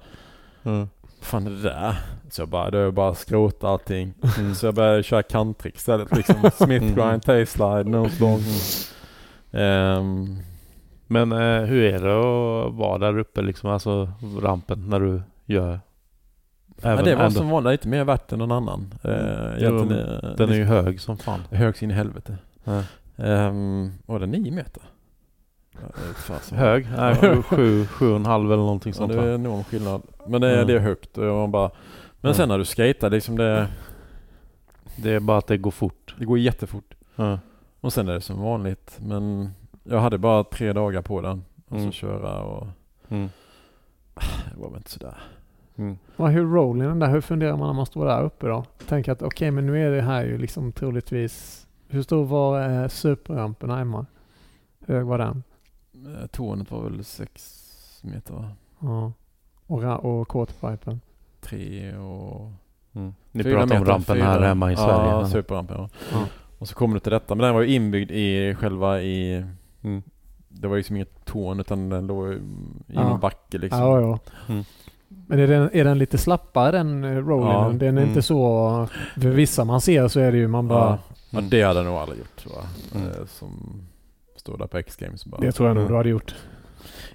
Fan 1.22 1.46
är 1.46 1.50
det 1.50 1.62
där? 1.62 1.96
Så 2.30 2.42
jag 2.42 2.48
bara, 2.48 2.70
då 2.70 2.78
är 2.78 2.82
jag 2.82 2.94
bara 2.94 3.14
skrota 3.14 3.68
allting. 3.68 4.14
Mm. 4.38 4.54
Så 4.54 4.66
jag 4.66 4.74
började 4.74 5.02
köra 5.02 5.22
country 5.22 5.70
istället 5.74 6.16
liksom. 6.16 6.34
Smith 6.54 6.84
Mm. 6.84 6.94
grind, 6.94 7.22
tail 7.22 7.46
slide, 7.46 7.84
nose 7.84 8.20
long. 8.22 8.40
Ehm, 9.52 10.38
Men 11.06 11.32
eh, 11.32 11.62
hur 11.62 11.82
är 11.84 11.98
det 11.98 12.12
att 12.66 12.74
vara 12.74 12.98
där 12.98 13.18
uppe 13.18 13.42
liksom, 13.42 13.70
alltså 13.70 14.10
rampen 14.42 14.88
när 14.90 15.00
du 15.00 15.22
gör? 15.46 15.80
ja, 16.82 16.90
Även 16.90 17.04
det 17.04 17.14
var 17.14 17.24
ändå- 17.24 17.38
som 17.38 17.50
vanligt 17.50 17.70
lite 17.72 17.88
mer 17.88 18.04
värt 18.04 18.32
än 18.32 18.38
någon 18.38 18.52
annan. 18.52 18.94
Uh, 19.04 19.12
Jo, 19.58 19.84
Den 20.36 20.50
är 20.50 20.54
ju 20.54 20.64
hög 20.64 21.00
som 21.00 21.16
fan. 21.18 21.40
hög 21.50 21.76
sin 21.76 21.90
i 21.90 21.94
helvete. 21.94 22.36
Ja. 22.64 22.82
Um, 23.16 23.92
var 24.06 24.18
det 24.20 24.26
nio 24.26 24.50
meter? 24.52 24.82
Ja. 25.72 26.56
Hög? 26.56 26.88
Nej, 26.96 27.14
sju, 27.42 27.86
sju, 27.86 28.10
och 28.10 28.16
en 28.16 28.26
halv 28.26 28.46
eller 28.52 28.62
någonting 28.62 28.90
Ja, 28.92 28.96
sånt 28.98 29.12
det 29.12 29.18
va? 29.18 29.24
är 29.24 29.34
enorm 29.34 29.64
skillnad. 29.64 30.02
Men 30.26 30.40
det, 30.40 30.50
Ja. 30.56 30.64
det 30.64 30.74
är 30.74 30.78
högt 30.78 31.18
och 31.18 31.24
jag 31.26 31.48
bara... 31.48 31.70
Men 32.20 32.34
sen 32.34 32.48
när 32.48 32.58
du 32.58 32.64
skater 32.64 33.10
liksom 33.10 33.36
det, 33.36 33.68
Det 34.96 35.10
är 35.10 35.20
bara 35.20 35.38
att 35.38 35.46
det 35.46 35.58
går 35.58 35.70
fort. 35.70 36.14
det 36.18 36.24
går 36.24 36.38
jättefort. 36.38 36.94
Ja. 37.16 37.38
Och 37.80 37.92
sen 37.92 38.08
är 38.08 38.12
det 38.12 38.20
som 38.20 38.40
vanligt. 38.42 38.98
Men 39.02 39.50
jag 39.84 40.00
hade 40.00 40.18
bara 40.18 40.44
tre 40.44 40.72
dagar 40.72 41.02
på 41.02 41.20
den. 41.20 41.44
Och 41.68 41.76
Mm. 41.76 41.86
så 41.86 41.92
köra 41.92 42.42
och 42.42 42.66
Mm. 43.08 43.28
det 44.54 44.60
var 44.60 44.68
väl 44.68 44.76
inte 44.76 44.90
sådär. 44.90 45.16
Mm. 45.76 45.98
Hur 46.16 46.46
rolling 46.54 46.88
den 46.88 46.98
där, 46.98 47.10
hur 47.10 47.20
funderar 47.20 47.56
man 47.56 47.66
när 47.66 47.74
man 47.74 47.86
står 47.86 48.06
där 48.06 48.22
uppe 48.22 48.46
då? 48.46 48.64
Tänker 48.86 49.12
att 49.12 49.22
okej, 49.22 49.50
men 49.50 49.66
nu 49.66 49.86
är 49.86 49.90
det 49.90 50.02
här 50.02 50.24
ju 50.24 50.38
liksom 50.38 50.72
troligtvis, 50.72 51.66
hur 51.88 52.02
stor 52.02 52.24
var 52.24 52.68
eh, 52.82 52.88
superrampen 52.88 53.70
hemma? 53.70 54.06
Hur 54.86 54.94
hög 54.94 55.06
var 55.06 55.18
den? 55.18 55.42
Eh, 55.94 56.26
Tornet 56.26 56.70
var 56.70 56.82
väl 56.82 57.04
sex 57.04 57.66
meter 58.02 58.34
va? 58.34 58.48
Ja. 58.80 59.12
Och, 59.66 60.04
och 60.20 60.28
quarterpipen? 60.28 61.00
Tre 61.40 61.94
och... 61.96 62.50
Mm. 62.94 63.14
Ni 63.32 63.44
pratar 63.44 63.76
om 63.78 63.84
rampen 63.84 64.16
fyra. 64.16 64.24
här 64.24 64.40
hemma 64.40 64.72
i 64.72 64.76
Sverige. 64.76 65.10
Ja, 65.10 65.26
superrampen 65.28 65.76
ja. 65.78 65.88
Ja. 66.12 66.18
Och 66.58 66.68
så 66.68 66.74
kommer 66.74 66.94
du 66.94 67.00
till 67.00 67.12
detta. 67.12 67.34
Men 67.34 67.44
den 67.44 67.54
var 67.54 67.60
ju 67.62 67.74
inbyggd 67.74 68.10
i 68.10 68.54
själva 68.54 69.00
i... 69.02 69.44
Mm. 69.82 70.02
Det 70.48 70.68
var 70.68 70.74
ju 70.74 70.80
liksom 70.80 70.96
inget 70.96 71.24
torn 71.24 71.60
utan 71.60 71.88
den 71.88 72.06
låg 72.06 72.32
i 72.32 72.38
Ja. 72.86 73.08
någon 73.08 73.20
backe 73.20 73.58
liksom. 73.58 73.80
Ja, 73.80 74.00
ja. 74.00 74.18
Mm. 74.48 74.64
Men 75.26 75.38
är 75.38 75.46
den, 75.46 75.70
är 75.72 75.84
den 75.84 75.98
lite 75.98 76.18
slappare 76.18 76.70
den 76.70 77.04
eh, 77.04 77.16
rollingen? 77.16 77.54
Ja. 77.56 77.68
Den 77.72 77.82
är 77.98 78.02
Mm. 78.02 78.08
inte 78.08 78.22
så... 78.22 78.86
För 79.14 79.28
vissa 79.28 79.64
man 79.64 79.80
ser 79.80 80.08
så 80.08 80.20
är 80.20 80.32
det 80.32 80.38
ju 80.38 80.48
man 80.48 80.68
bara... 80.68 80.98
Ja. 81.30 81.38
Mm. 81.38 81.50
det 81.50 81.62
hade 81.62 81.78
jag 81.80 81.86
nog 81.86 81.94
aldrig 81.96 82.18
gjort 82.18 82.36
tror 82.36 82.54
jag. 82.56 83.00
Mm. 83.02 83.12
Eh, 83.12 83.26
Som 83.26 83.82
står 84.36 84.58
där 84.58 84.66
på 84.66 84.78
X-Games 84.78 85.24
bara. 85.26 85.40
Det 85.40 85.52
tror 85.52 85.68
jag 85.68 85.74
nog 85.74 85.82
Mm. 85.82 85.92
du 85.92 85.96
hade 85.96 86.08
gjort. 86.08 86.34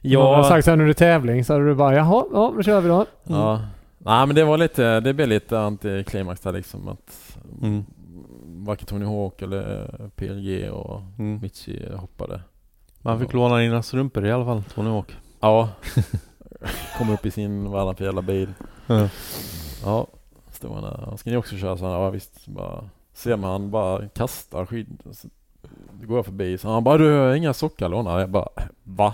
Ja. 0.02 0.20
Om 0.20 0.26
jag 0.26 0.36
hade 0.36 0.48
sagt 0.48 0.66
så 0.66 0.72
här 0.72 0.80
under 0.82 0.94
tävling 0.94 1.46
så 1.46 1.54
hade 1.54 1.66
du 1.66 1.76
bara 1.76 1.96
jaha, 1.96 2.24
ja 2.34 2.54
då 2.56 2.64
kör 2.64 2.82
vi 2.82 2.88
då. 2.90 3.06
Ja. 3.24 3.62
Nej 4.06 4.26
men 4.28 4.36
det 4.36 4.44
var 4.44 4.58
lite, 4.58 5.00
det 5.00 5.14
blev 5.14 5.28
lite 5.28 5.60
antiklimax 5.60 6.42
där 6.42 6.52
liksom 6.52 6.88
att 6.88 7.38
Mm. 7.62 7.86
varken 8.66 8.86
Tony 8.86 9.06
Hawk 9.06 9.42
eller 9.42 9.88
PLG 10.16 10.70
och 10.72 11.02
Mm. 11.20 11.40
Mitchi 11.42 11.96
hoppade. 11.96 12.42
Man 13.02 13.20
fick 13.20 13.34
låna 13.34 13.58
dina 13.58 13.84
strumpor 13.84 14.26
i 14.26 14.32
alla 14.32 14.46
fall, 14.46 14.64
Tony 14.64 14.90
Hawk. 14.90 15.16
Ja. 15.40 15.70
Kom 16.98 17.10
upp 17.10 17.26
i 17.26 17.32
sin 17.32 17.72
varandra 17.72 18.06
jävla 18.06 18.22
bil. 18.22 18.54
Ja. 18.88 19.10
Ja. 19.84 20.08
Stod 20.52 20.72
han 20.72 20.84
där. 20.84 21.18
Ska 21.18 21.30
ni 21.30 21.38
också 21.38 21.56
köra? 21.58 21.78
Så 21.78 21.86
han, 21.86 21.94
ja 21.94 22.10
visst. 22.10 22.48
Bara, 22.48 22.90
ser 23.14 23.38
man 23.38 23.52
han 23.52 23.72
bara 23.72 24.08
kastar 24.10 24.66
skid. 24.66 25.04
Så 26.02 26.08
går 26.08 26.18
jag 26.18 26.26
förbi 26.26 26.58
så 26.58 26.70
han 26.70 26.84
bara 26.84 26.98
du 26.98 27.12
har 27.12 27.34
inga 27.36 27.54
sockar 27.54 27.90
lånade. 27.90 28.22
Jag 28.22 28.30
bara 28.30 28.48
va? 28.84 29.14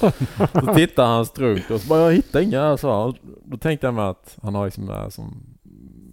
så 0.52 0.74
tittar 0.74 1.06
han 1.06 1.26
strunt 1.26 1.70
och 1.70 1.80
så 1.80 1.88
bara 1.88 2.00
jag 2.00 2.12
hittar 2.12 2.40
inga 2.40 2.76
sa 2.76 3.02
han. 3.02 3.14
Då 3.44 3.56
tänkte 3.56 3.86
jag 3.86 3.94
mig 3.94 4.04
att 4.04 4.38
han 4.42 4.54
har 4.54 4.64
liksom 4.64 4.90
som 5.10 5.36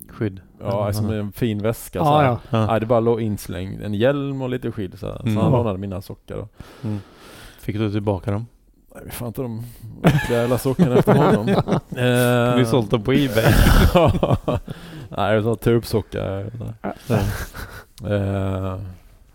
Skydd. 0.09 0.41
Ja, 0.59 0.93
som 0.93 1.09
en 1.09 1.31
fin 1.31 1.61
väska 1.61 1.99
så 1.99 2.05
Ja, 2.05 2.23
ja. 2.23 2.39
Ja. 2.49 2.65
Nej, 2.67 2.79
det 2.79 2.85
bara 2.85 2.99
låg 2.99 3.21
inslängd. 3.21 3.81
En 3.81 3.93
hjälm 3.93 4.41
och 4.41 4.49
lite 4.49 4.71
skydd 4.71 4.99
så, 4.99 5.07
här. 5.07 5.17
så 5.17 5.27
Mm. 5.27 5.37
han 5.37 5.51
lånade 5.51 5.77
mina 5.77 6.01
sockar 6.01 6.35
då. 6.35 6.47
Mm. 6.83 6.99
Fick 7.59 7.77
du 7.77 7.91
tillbaka 7.91 8.31
dem? 8.31 8.45
Nej, 8.95 9.03
vi 9.05 9.11
fan 9.11 9.27
inte 9.27 9.41
de 9.41 9.63
jävla 10.29 10.57
sockarna 10.57 10.95
efter 10.95 11.15
honom. 11.15 11.49
eh, 11.97 12.57
Du 12.57 12.65
sålt 12.65 12.91
dem 12.91 13.03
på 13.03 13.11
Ebay? 13.13 13.43
Nej, 15.09 15.35
det 15.35 15.41
var 15.41 15.55
turbsockar. 15.55 16.51
Eh, 18.03 18.79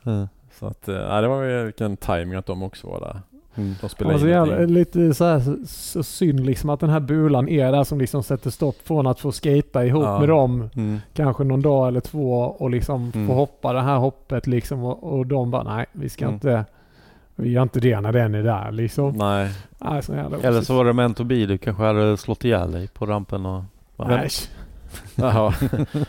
Mm. 0.09 0.29
så 0.59 0.67
att, 0.67 0.89
eh, 0.89 0.95
nej, 1.09 1.23
det 1.23 1.29
var 1.29 1.43
ju 1.43 1.65
vilken 1.65 1.97
timing 1.97 2.35
att 2.35 2.47
de 2.47 2.63
också 2.63 2.87
var 2.87 3.01
där. 3.01 3.21
Mm. 3.55 3.75
De 3.81 3.89
spelade 3.89 4.15
Alltså 4.15 4.29
jävla, 4.29 4.59
lite 4.59 5.15
så, 5.15 5.25
här, 5.25 5.67
så, 5.67 6.03
synd 6.03 6.47
liksom 6.47 6.71
att 6.71 6.81
den 6.81 6.91
här 6.91 7.01
bulan 7.01 7.49
är 7.49 7.73
där 7.73 7.85
som 7.85 7.99
liksom 8.01 8.23
sätter 8.23 8.51
stopp 8.51 8.77
från 8.85 9.07
att 9.07 9.21
få 9.21 9.33
skata 9.33 9.87
ihop 9.87 10.05
Ja. 10.05 10.19
med 10.21 10.29
dem 10.29 10.71
Mm. 10.77 11.01
kanske 11.15 11.45
någon 11.45 11.63
dag 11.63 11.89
eller 11.89 12.01
två 12.01 12.33
och 12.41 12.71
liksom 12.71 13.11
Mm. 13.15 13.27
få 13.29 13.35
hoppa 13.35 13.73
det 13.73 13.81
här 13.81 13.97
hoppet 13.97 14.47
liksom 14.47 14.85
och, 14.85 15.13
och 15.19 15.27
de 15.27 15.51
bara 15.51 15.63
nej 15.63 15.87
vi 15.93 16.09
ska 16.09 16.25
Mm. 16.25 16.35
inte 16.35 16.65
vi 17.37 17.51
gör 17.51 17.63
inte 17.63 17.81
det 17.81 18.01
när 18.01 18.13
den 18.13 18.35
är 18.35 18.43
där 18.43 18.73
liksom. 18.73 19.13
Nej, 19.17 19.51
Nej, 19.79 20.03
så 20.03 20.15
jävla 20.15 20.39
Eller 20.39 20.61
så 20.61 20.75
var 20.77 20.85
det 20.85 20.93
meant 20.93 21.17
to 21.17 21.25
be. 21.25 21.47
Du 21.47 21.59
kanske 21.59 21.83
hade 21.83 22.17
slått 22.17 22.45
ihjäl 22.45 22.73
dig 22.73 22.89
på 22.89 23.07
rampen 23.07 23.47
och... 23.47 23.63
Nej. 23.97 24.29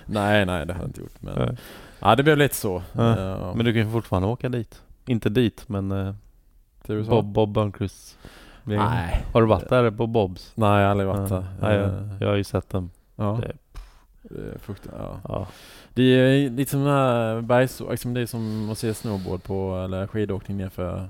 Nej, 0.05 0.45
nej 0.45 0.65
det 0.65 0.73
hade 0.73 0.73
jag 0.79 0.85
inte 0.87 1.01
gjort. 1.01 1.21
Men, 1.21 1.33
Nej. 1.37 1.57
Ja, 1.99 2.15
det 2.15 2.23
blev 2.23 2.37
lite 2.37 2.55
så. 2.55 2.83
Ja. 2.93 3.09
Eh, 3.11 3.55
Men 3.55 3.65
du 3.65 3.73
kan 3.73 3.81
ju 3.85 3.91
fortfarande 3.91 4.27
åka 4.27 4.49
dit. 4.49 4.81
Inte 5.05 5.29
dit, 5.29 5.63
men 5.69 5.91
eh, 5.91 6.13
till 6.85 6.95
USA? 6.95 7.11
Bob, 7.11 7.25
Bob 7.25 7.53
Burnquist. 7.53 8.17
Nej. 8.63 9.23
Har 9.33 9.41
du 9.41 9.47
varit 9.47 9.69
där 9.69 9.91
på 9.91 10.07
Bobs? 10.07 10.51
Nej, 10.55 10.69
jag 10.69 10.75
har 10.85 10.91
aldrig 10.91 11.07
varit 11.09 11.29
Ja. 11.31 11.35
där. 11.35 11.45
Nej, 11.61 11.75
jag, 11.75 11.89
Eh, 11.89 12.17
jag 12.19 12.27
har 12.27 12.35
ju 12.35 12.43
sett 12.43 12.69
dem. 12.69 12.89
ja. 13.15 13.39
det- 13.41 13.47
är. 13.47 13.55
Ja. 14.97 15.19
Ja. 15.27 15.47
Det 15.93 16.03
är 16.03 16.49
lite 16.49 16.71
som 16.71 16.83
bergs... 17.47 17.81
Liksom 17.89 18.13
det 18.13 18.21
är 18.21 18.25
som 18.25 18.69
att 18.71 18.77
se 18.77 18.93
snowboard 18.93 19.43
på 19.43 19.75
eller 19.85 20.07
skidåkning 20.07 20.57
nerför 20.57 21.09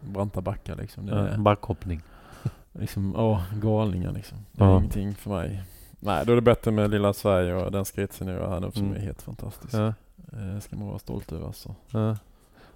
branta 0.00 0.40
backar 0.40 0.76
liksom. 0.76 1.06
Det 1.06 1.12
Ja, 1.12 1.18
är 1.28 1.38
backhoppning. 1.38 2.02
liksom, 2.72 3.16
åh, 3.16 3.42
galningar 3.54 4.12
liksom. 4.12 4.38
Det 4.52 4.64
är 4.64 4.68
Ja. 4.68 4.76
ingenting 4.78 5.14
för 5.14 5.30
mig. 5.30 5.62
Nej, 6.00 6.26
då 6.26 6.32
är 6.32 6.36
det 6.36 6.42
bättre 6.42 6.70
med 6.70 6.90
lilla 6.90 7.12
Sverige 7.12 7.54
och 7.54 7.72
den 7.72 7.84
skritsen 7.84 8.26
nu 8.26 8.32
här 8.38 8.60
nu 8.60 8.70
som 8.70 8.82
Mm. 8.86 8.96
är 8.96 9.00
helt 9.00 9.22
fantastisk. 9.22 9.74
Ja. 9.74 9.94
Eh, 10.32 10.60
ska 10.60 10.76
man 10.76 10.88
vara 10.88 10.98
stolt 10.98 11.32
över 11.32 11.46
alltså. 11.46 11.74
Ja. 11.90 12.16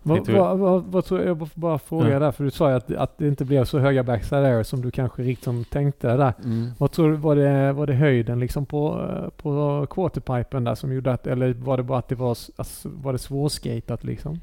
Vad, 0.06 0.28
vad, 0.28 0.58
vad, 0.58 0.84
vad 0.84 1.04
tror 1.04 1.20
jag, 1.20 1.28
jag 1.28 1.48
bara 1.54 1.78
fråga 1.78 2.08
Ja. 2.10 2.18
där 2.18 2.32
för 2.32 2.44
du 2.44 2.50
sa 2.50 2.70
ju 2.70 2.76
att, 2.76 2.90
att 2.94 3.18
det 3.18 3.28
inte 3.28 3.44
blev 3.44 3.64
så 3.64 3.78
höga 3.78 4.02
backside 4.02 4.44
air 4.44 4.62
som 4.62 4.82
du 4.82 4.90
kanske 4.90 5.22
riktigt 5.22 5.44
som 5.44 5.64
tänkte 5.64 6.16
där. 6.16 6.32
Mm. 6.44 6.70
Vad 6.78 6.90
tror 6.92 7.10
du, 7.10 7.16
var 7.16 7.36
det, 7.36 7.72
var 7.72 7.86
det 7.86 7.92
höjden 7.94 8.40
liksom 8.40 8.66
på, 8.66 9.08
på 9.36 9.86
quarterpipen 9.90 10.64
där 10.64 10.74
som 10.74 10.92
gjorde 10.92 11.12
att, 11.12 11.26
eller 11.26 11.52
var 11.54 11.76
det 11.76 11.82
bara 11.82 11.98
att 11.98 12.08
det 12.08 12.14
var, 12.14 12.28
alltså, 12.56 12.88
var 12.88 13.12
det 13.12 13.18
svårskatat 13.18 14.04
liksom? 14.04 14.40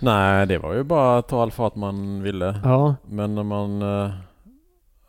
Nej, 0.00 0.46
det 0.46 0.58
var 0.58 0.74
ju 0.74 0.82
bara 0.82 1.18
att 1.18 1.28
ta 1.28 1.42
all 1.42 1.50
fart 1.50 1.74
man 1.74 2.22
ville. 2.22 2.60
Ja, 2.64 2.94
Men 3.06 3.34
när 3.34 3.42
man... 3.42 3.82
eh, 3.82 4.10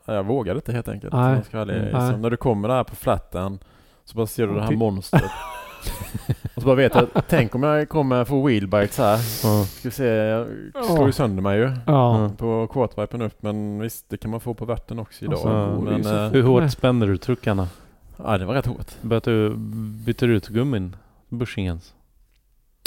jag 0.06 0.24
vågade 0.26 0.58
inte 0.58 0.72
helt 0.74 0.88
enkelt. 0.88 1.14
Nej. 1.14 1.44
ska 1.44 1.58
ärlig. 1.58 1.82
Liksom, 1.82 2.08
Nej. 2.10 2.18
när 2.18 2.30
du 2.30 2.38
kommer 2.38 2.68
där 2.68 2.84
på 2.84 2.96
flatten 2.96 3.60
så 4.04 4.16
bara 4.18 4.28
ser 4.28 4.48
du 4.48 4.54
det 4.54 4.62
här 4.62 4.68
Ty- 4.70 4.76
monstret. 4.78 5.24
och 6.56 6.62
så 6.62 6.66
bara 6.66 6.76
vet 6.76 6.96
jag, 6.96 7.08
tänk 7.28 7.56
om 7.56 7.64
jag 7.64 7.90
kommer 7.90 8.26
få 8.26 8.48
wheelbites 8.48 8.98
här. 8.98 9.20
Ja. 9.44 9.64
Ska 9.66 9.88
vi 9.90 9.92
se, 9.92 10.06
jag 10.06 10.48
slår 10.86 11.06
ju 11.06 11.12
sönder 11.12 11.42
mig 11.44 11.58
ju. 11.60 11.72
ja. 11.88 12.18
Mm. 12.18 12.36
På 12.36 12.68
quarterpipen 12.74 13.22
upp 13.22 13.42
men 13.42 13.80
visst 13.80 14.10
det 14.10 14.18
kan 14.18 14.32
man 14.32 14.40
få 14.40 14.54
på 14.54 14.66
värten 14.66 15.00
också 15.00 15.26
idag. 15.26 15.34
Och 15.34 15.40
så 15.40 15.50
går 15.50 15.86
det 15.86 15.92
ju 15.92 15.98
men 15.98 16.04
så 16.04 16.16
eh, 16.24 16.30
Hur 16.32 16.44
hårt 16.44 16.62
Nej. 16.62 16.70
spände 16.72 17.06
du 17.06 17.18
truckarna? 17.18 17.68
ja, 18.18 18.38
det 18.38 18.46
var 18.46 18.54
rätt 18.54 18.66
hårt. 18.66 19.02
Bytte 19.02 19.30
du, 19.32 19.56
bytte 20.06 20.26
du 20.26 20.36
ut 20.36 20.48
gummin? 20.48 20.96
Bushingens? 21.30 21.94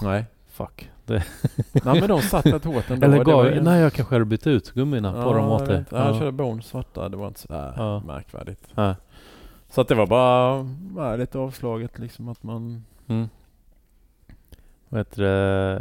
Nej. 0.03 0.25
Fuck. 0.51 0.91
Nej 1.07 2.01
men 2.01 2.09
de 2.09 2.21
satt 2.23 2.47
rätt 2.47 2.65
hårt 2.65 2.91
ändå. 2.91 3.07
Eller 3.07 3.19
Det 3.19 3.25
gav, 3.25 3.47
ingen- 3.53 3.65
nej 3.65 3.81
jag 3.81 3.93
kanske 3.93 4.15
hade 4.15 4.25
bytt 4.25 4.47
ut 4.47 4.71
gummina 4.75 5.13
på 5.25 5.33
dem 5.33 5.51
åt 5.51 5.67
dig. 5.67 5.85
Ja, 5.91 6.07
jag 6.07 6.17
körde 6.19 6.33
Bones 6.33 6.67
svarta, 6.67 7.09
det 7.09 7.17
var 7.17 7.29
inte 7.29 7.41
sådär 7.41 7.73
Ja. 7.77 8.03
märkvärdigt. 8.07 8.61
Ja. 8.75 8.95
Så 9.71 9.81
att 9.81 9.89
det 9.89 9.95
var 9.95 10.07
bara 10.07 10.67
ja, 10.97 11.17
lite 11.17 11.39
avslaget 11.39 11.99
liksom 11.99 12.29
att 12.29 12.43
man... 12.43 12.85
Mm. 13.09 13.29
Vet 14.91 15.17
du, 15.17 15.23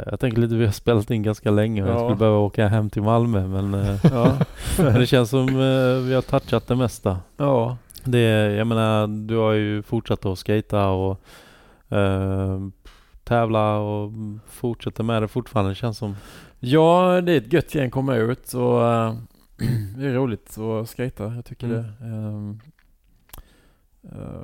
jag 0.06 0.20
tänker 0.20 0.40
lite 0.40 0.54
vi 0.54 0.64
har 0.64 0.72
spelat 0.72 1.10
in 1.10 1.22
ganska 1.22 1.50
länge 1.50 1.82
och 1.82 1.88
jag 1.88 1.94
Ja. 1.96 2.00
skulle 2.00 2.16
behöva 2.16 2.38
åka 2.38 2.68
hem 2.68 2.90
till 2.90 3.02
Malmö 3.02 3.46
men 3.46 3.74
eh, 3.74 3.96
Ja. 4.12 4.38
det 4.76 5.06
känns 5.06 5.30
som 5.30 5.48
eh, 5.48 6.06
vi 6.08 6.14
har 6.14 6.22
touchat 6.22 6.66
det 6.66 6.76
mesta. 6.76 7.18
ja. 7.36 7.76
Det, 8.04 8.20
jag 8.54 8.66
menar, 8.66 9.06
du 9.28 9.36
har 9.36 9.52
ju 9.52 9.82
fortsatt 9.82 10.26
att 10.26 10.38
skata 10.38 10.88
och 10.88 11.20
eh, 11.88 12.58
tävla 13.24 13.78
och 13.78 14.12
fortsätter 14.46 15.02
med 15.04 15.22
det 15.22 15.28
fortfarande 15.28 15.74
känns 15.74 15.98
som. 15.98 16.16
Ja, 16.60 17.20
det 17.20 17.32
är 17.32 17.36
ett 17.38 17.52
gött 17.52 17.74
gäng 17.74 17.90
komma 17.90 18.16
ut 18.16 18.52
och 18.52 18.86
eh, 18.86 19.14
det 19.96 20.06
är 20.06 20.12
roligt 20.14 20.58
att 20.58 20.88
skata. 20.90 21.24
Jag 21.34 21.44
tycker 21.44 21.66
Mm. 21.66 21.82
det. 21.82 22.06
Um, 22.06 22.60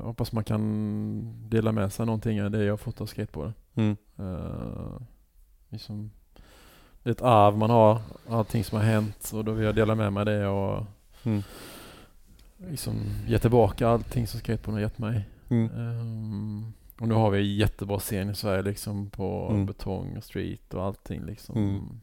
hoppas 0.03 0.33
man 0.33 0.45
kan 0.45 1.49
dela 1.49 1.73
med 1.73 1.93
sig 1.93 2.07
någonting 2.07 2.43
av 2.43 2.51
det 2.51 2.65
jag 2.65 2.81
fått 2.81 3.01
av 3.01 3.07
skateboard. 3.07 3.53
Mm. 3.75 3.97
Uh, 4.21 5.01
liksom, 5.69 6.11
det 7.03 7.11
är 7.11 7.13
ett 7.13 7.23
arv 7.23 7.59
man 7.59 7.71
har, 7.71 8.01
allting 8.29 8.65
som 8.65 8.79
har 8.79 8.85
hänt 8.85 9.31
och 9.35 9.45
då 9.45 9.53
vill 9.53 9.65
jag 9.67 9.75
dela 9.75 9.95
med 9.95 10.13
mig 10.13 10.25
det 10.25 10.47
och 10.47 10.87
Mm. 11.27 11.43
liksom 12.71 12.95
ge 13.27 13.39
tillbaka 13.39 13.89
allting 13.89 14.27
som 14.27 14.41
skateboarden 14.41 14.75
har 14.75 14.81
gett 14.81 14.99
mig. 14.99 15.29
Mm. 15.49 15.71
Ehm, 15.71 16.73
och 17.01 17.09
nu 17.09 17.15
har 17.15 17.31
vi 17.31 17.39
en 17.39 17.57
jättebra 17.57 17.99
scen 17.99 18.31
i 18.31 18.35
Sverige 18.35 18.63
liksom 18.63 19.11
på 19.11 19.49
Mm. 19.51 19.67
betong 19.67 20.17
och 20.17 20.25
street 20.25 20.75
och 20.75 20.85
allting 20.85 21.25
liksom. 21.27 21.57
Mm. 21.57 22.01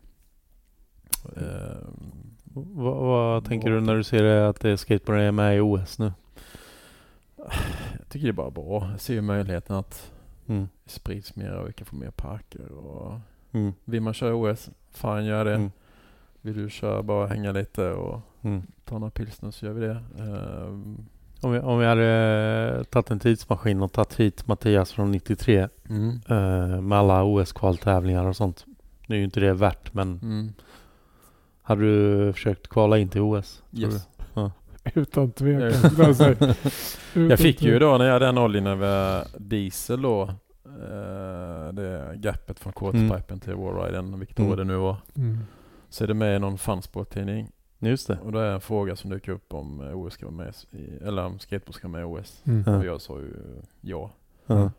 Ehm, 1.38 2.36
Vad, 2.54 2.96
vad 2.96 3.46
tänker 3.46 3.70
du 3.70 3.82
när 3.82 3.96
du 3.96 4.04
ser 4.04 4.24
det 4.24 4.50
att 4.50 4.80
skateboarden 4.80 5.24
är 5.26 5.32
med 5.32 5.58
i 5.58 5.60
OS 5.60 6.00
nu? 6.00 6.12
Jag 8.00 8.10
tycker 8.10 8.28
det 8.28 8.32
är 8.32 8.34
bara 8.34 8.52
bra. 8.52 8.88
Jag 8.92 9.00
ser 9.00 9.14
ju 9.14 9.22
möjligheten 9.22 9.76
att 9.76 10.12
Mm. 10.48 10.68
det 10.84 10.92
sprids 10.92 11.36
mer 11.36 11.52
och 11.54 11.70
vi 11.70 11.74
kan 11.74 11.86
få 11.86 11.96
mer 11.96 12.12
parker 12.12 12.72
och 12.72 13.20
Mm. 13.52 13.74
vill 13.86 14.02
man 14.02 14.14
köra 14.14 14.36
OS, 14.36 14.70
fan 14.92 15.26
gör 15.26 15.46
det. 15.46 15.56
Mm. 15.56 15.72
Vill 16.42 16.58
du 16.58 16.70
köra 16.70 17.04
bara 17.04 17.28
hänga 17.28 17.52
lite 17.52 17.90
och 17.92 18.20
Mm. 18.42 18.62
ta 18.86 18.98
några 19.00 19.12
pilsner 19.12 19.52
så 19.52 19.66
gör 19.66 19.74
vi 19.74 19.88
det. 19.88 20.04
Ehm, 20.20 20.98
Om, 21.44 21.52
vi, 21.52 21.60
om 21.60 21.80
vi 21.80 21.86
hade 21.86 22.84
tagit 22.90 23.12
en 23.12 23.20
tidsmaskin 23.20 23.82
och 23.82 23.92
tagit 23.92 24.14
hit 24.20 24.48
Mattias 24.48 24.92
från 24.92 25.12
93 25.12 25.68
mm. 25.90 26.20
eh, 26.30 26.82
med 26.82 26.98
alla 26.98 27.24
OS-kvaltävlingar 27.24 28.26
och 28.26 28.36
sånt. 28.36 28.66
Nu 29.08 29.16
är 29.16 29.20
ju 29.20 29.26
inte 29.26 29.40
det 29.40 29.54
värt 29.54 29.94
men 29.94 30.20
Mm. 30.24 30.54
Hade 31.62 31.82
du 31.82 32.34
försökt 32.34 32.68
kvala 32.68 32.98
in 32.98 33.10
till 33.10 33.22
OS? 33.22 33.64
Yes. 33.72 34.08
Utan 35.02 35.32
tvekan. 35.32 35.92
Utan 37.14 37.30
Jag 37.30 37.40
fick 37.40 37.62
ju 37.62 37.80
då 37.80 37.98
när 37.98 38.06
jag 38.06 38.14
hade 38.14 38.26
den 38.26 38.38
oljan 38.38 38.68
över 38.68 39.26
diesel 39.38 40.02
då. 40.02 40.22
eh, 40.66 41.74
det 41.74 42.12
gapet 42.16 42.60
från 42.60 42.74
quarterpipen 42.74 43.40
till 43.40 43.54
wallriden, 43.54 44.20
vilket 44.20 44.40
Mm. 44.40 44.52
år 44.52 44.56
det 44.56 44.64
nu 44.64 44.76
var. 44.76 44.96
Mm. 45.16 45.38
Så 45.90 46.04
är 46.04 46.08
det 46.08 46.14
med 46.14 46.36
i 46.36 46.40
någon 46.40 46.58
fansporttidning. 46.58 47.52
Just 47.80 48.08
det. 48.08 48.18
Och 48.24 48.32
då 48.32 48.40
är 48.40 48.52
en 48.54 48.62
fråga 48.62 48.96
som 48.96 49.10
dyker 49.10 49.32
upp 49.32 49.54
om 49.54 49.80
OS 49.94 50.14
ska 50.14 50.26
vara 50.26 50.36
med 50.36 50.54
i, 50.72 51.04
eller 51.08 51.26
om 51.26 51.40
skateboard 51.40 51.76
ska 51.76 51.88
vara 51.88 52.02
med 52.06 52.18
i 52.18 52.22
OS. 52.22 52.42
Mm. 52.46 52.76
Och 52.80 52.86
jag 52.86 53.02
sa 53.02 53.18
ju 53.20 53.34
ja. 53.82 54.12
Ja. 54.48 54.72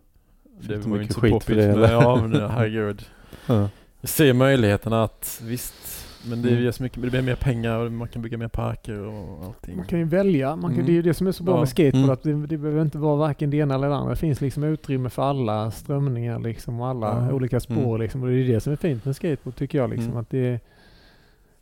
Det 0.61 0.77
var 0.77 0.97
ju 0.97 1.03
inte 1.03 1.15
så 1.15 1.21
skit 1.21 1.45
för 1.45 1.55
det, 1.55 1.65
eller? 1.65 1.93
ja, 1.93 2.17
men 2.27 2.51
herregud. 2.51 3.05
Ja. 3.47 3.69
Jag 4.01 4.09
ser 4.11 4.33
möjligheterna 4.33 5.05
att 5.05 5.41
visst, 5.45 6.02
men 6.29 6.43
det, 6.43 6.49
Mm. 6.51 6.63
ger 6.63 6.71
så 6.71 6.83
mycket, 6.83 7.03
det 7.03 7.11
blir 7.11 7.23
mer 7.23 7.35
pengar 7.37 7.77
och 7.79 7.93
man 7.93 8.09
kan 8.09 8.23
bygga 8.23 8.39
mer 8.39 8.49
parker 8.49 8.99
och 9.01 9.45
allting. 9.45 9.77
Man 9.77 9.87
kan 9.87 9.99
ju 9.99 10.05
välja. 10.05 10.57
Man 10.57 10.63
kan, 10.71 10.73
Mm. 10.73 10.87
Det 10.87 10.93
är 10.93 10.95
ju 10.95 11.03
det 11.03 11.15
som 11.15 11.27
är 11.27 11.33
så 11.33 11.43
bra 11.43 11.55
Ja. 11.55 11.59
med 11.59 11.69
skateboard. 11.69 12.05
Mm. 12.05 12.11
Att 12.11 12.23
det, 12.23 12.47
det 12.47 12.59
behöver 12.59 12.83
inte 12.83 12.99
vara 12.99 13.17
varken 13.17 13.51
det 13.51 13.57
ena 13.57 13.75
eller 13.75 13.89
det 13.89 13.97
andra. 13.97 14.11
Det 14.11 14.17
finns 14.17 14.41
liksom 14.41 14.65
utrymme 14.65 15.11
för 15.11 15.23
alla 15.23 15.71
strömningar 15.71 16.39
liksom, 16.39 16.81
och 16.81 16.87
alla 16.89 17.27
Ja. 17.29 17.33
olika 17.35 17.61
spår. 17.61 17.75
Mm. 17.95 18.01
Liksom. 18.01 18.23
Och 18.23 18.29
det 18.29 18.35
är 18.35 18.47
det 18.49 18.61
som 18.61 18.73
är 18.73 18.77
fint 18.77 19.05
med 19.05 19.17
skateboard 19.17 19.57
tycker 19.57 19.79
jag. 19.79 19.91
Liksom, 19.91 20.07
Mm. 20.09 20.19
att 20.21 20.31
det, 20.31 20.61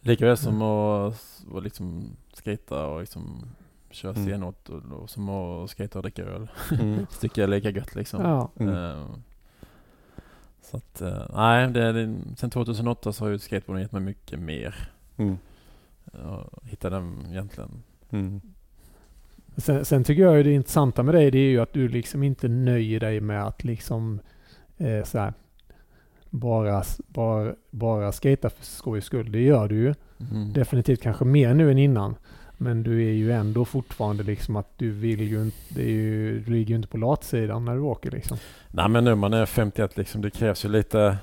Likaväl 0.02 0.36
som 0.36 0.62
att 0.62 1.62
liksom 1.62 2.02
skata 2.32 2.86
och 2.86 3.00
liksom 3.00 3.47
köra 3.90 4.12
Mm. 4.12 4.24
stenhårt 4.26 4.68
och, 4.68 5.02
och 5.02 5.10
som 5.10 5.28
att 5.28 5.70
skata 5.70 5.98
och 5.98 6.02
dricka 6.02 6.22
öl. 6.22 6.48
Mm. 6.80 7.06
Tycker 7.20 7.42
jag 7.42 7.48
är 7.50 7.55
lika 7.56 7.70
gött 7.70 7.94
liksom. 7.94 8.22
ja. 8.22 8.50
Mm. 8.58 8.74
Eh, 8.74 9.06
Så 10.70 10.76
att, 10.76 11.00
eh, 11.00 11.26
nej, 11.34 11.68
det, 11.68 11.92
det, 11.92 12.15
sen 12.36 12.50
2008 12.50 13.12
så 13.12 13.24
har 13.24 13.31
ju 13.31 13.39
skateboarden 13.39 13.82
gett 13.82 13.92
mig 13.92 14.02
mycket 14.02 14.39
mer. 14.39 14.74
Mm. 15.16 15.39
Jag 16.12 16.50
hittade 16.65 16.97
den 16.97 17.26
egentligen. 17.31 17.82
Mm. 18.10 18.40
Sen, 19.57 19.84
sen 19.84 20.05
tycker 20.05 20.23
jag 20.23 20.36
ju 20.36 20.42
det 20.42 20.52
intressanta 20.52 21.02
med 21.02 21.15
dig 21.15 21.31
det 21.31 21.39
är 21.39 21.50
ju 21.50 21.60
att 21.60 21.73
du 21.73 21.89
liksom 21.89 22.23
inte 22.23 22.49
nöjer 22.49 23.00
dig 23.00 23.20
med 23.20 23.47
att 23.47 23.65
liksom 23.65 24.20
eh, 24.78 25.05
så 25.05 25.18
här, 25.18 25.32
bara, 26.31 26.82
bara, 27.07 27.55
bara 27.70 28.12
skata 28.12 28.50
för 28.50 28.65
skojs 28.65 29.05
skull. 29.05 29.32
Det 29.32 29.42
gör 29.42 29.68
du 29.68 29.76
ju. 29.76 29.94
Mm. 30.31 30.52
Definitivt 30.52 31.02
kanske 31.02 31.24
mer 31.24 31.55
nu 31.55 31.70
än 31.70 31.78
innan. 31.78 32.15
Men 32.62 32.82
du 32.82 33.06
är 33.08 33.12
ju 33.12 33.32
ändå 33.32 33.64
fortfarande 33.64 34.22
liksom 34.22 34.56
att 34.56 34.68
du 34.78 34.90
vill 34.90 35.20
ju 35.20 35.42
inte, 35.42 35.56
det 35.68 35.82
är 35.82 35.89
ju, 35.90 36.40
du 36.40 36.50
ligger 36.52 36.70
ju 36.70 36.76
inte 36.76 36.89
på 36.89 36.97
latsidan 36.98 37.64
när 37.64 37.74
du 37.74 37.80
åker 37.80 38.10
liksom. 38.10 38.36
Nej 38.70 38.89
men 38.89 39.05
nu 39.05 39.14
man 39.14 39.32
är 39.32 39.47
51 39.47 39.97
liksom, 39.97 40.20
det 40.22 40.30
krävs 40.30 40.64
ju 40.64 40.68
lite 40.68 41.16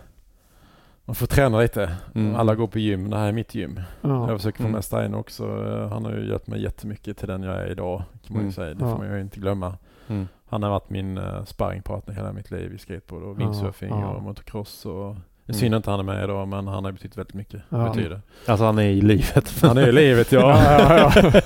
man 1.06 1.16
får 1.16 1.28
träna 1.28 1.60
lite. 1.62 1.96
Mm. 2.16 2.36
Alla 2.36 2.56
går 2.56 2.68
på 2.68 2.80
gym, 2.80 3.10
det 3.10 3.18
här 3.18 3.28
är 3.28 3.32
mitt 3.32 3.56
gym. 3.56 3.80
Ja. 4.02 4.30
Jag 4.30 4.40
försöker 4.40 4.58
få 4.58 4.64
Mm. 4.64 4.72
med 4.74 4.84
Steiner 4.84 5.18
också. 5.18 5.44
Eh, 5.68 5.90
Han 5.90 6.06
har 6.06 6.12
ju 6.14 6.30
hjälpt 6.30 6.48
mig 6.48 6.62
jättemycket 6.62 7.18
till 7.18 7.28
den 7.28 7.44
jag 7.44 7.56
är 7.56 7.72
idag. 7.72 8.04
Kan 8.24 8.34
man 8.34 8.38
ju 8.38 8.40
Mm. 8.42 8.52
säga. 8.54 8.74
Det 8.74 8.84
Ja. 8.86 8.92
får 8.92 8.98
man 8.98 9.14
ju 9.16 9.22
inte 9.22 9.40
glömma. 9.40 9.78
Mm. 10.08 10.28
Han 10.50 10.64
har 10.64 10.70
varit 10.70 10.90
min 10.90 11.18
uh, 11.18 11.46
sparringpartner 11.46 12.14
hela 12.16 12.34
mitt 12.34 12.52
liv 12.52 12.74
i 12.74 12.78
skateboard 12.78 13.24
och 13.24 13.30
Ja, 13.42 13.46
windsurfing 13.46 13.90
ja. 13.90 14.08
och 14.08 14.24
motocross. 14.24 14.86
Och 14.86 15.16
Mm. 15.50 15.60
synd 15.60 15.76
att 15.76 15.86
han 15.86 16.00
är 16.00 16.04
med 16.04 16.24
idag 16.24 16.48
men 16.48 16.68
han 16.68 16.86
har 16.86 16.92
betytt 16.92 17.18
väldigt 17.18 17.34
mycket. 17.34 17.62
Ja. 17.70 17.90
Betyder. 17.94 18.22
Alltså 18.46 18.66
han 18.66 18.78
är 18.78 18.84
i 18.84 19.02
livet. 19.02 19.54
Han 19.62 19.78
är 19.78 19.88
i 19.88 19.92
livet 19.92 20.32
ja. 20.32 20.40
Ja, 20.68 20.88
ja, 20.90 21.12
ja. 21.16 21.32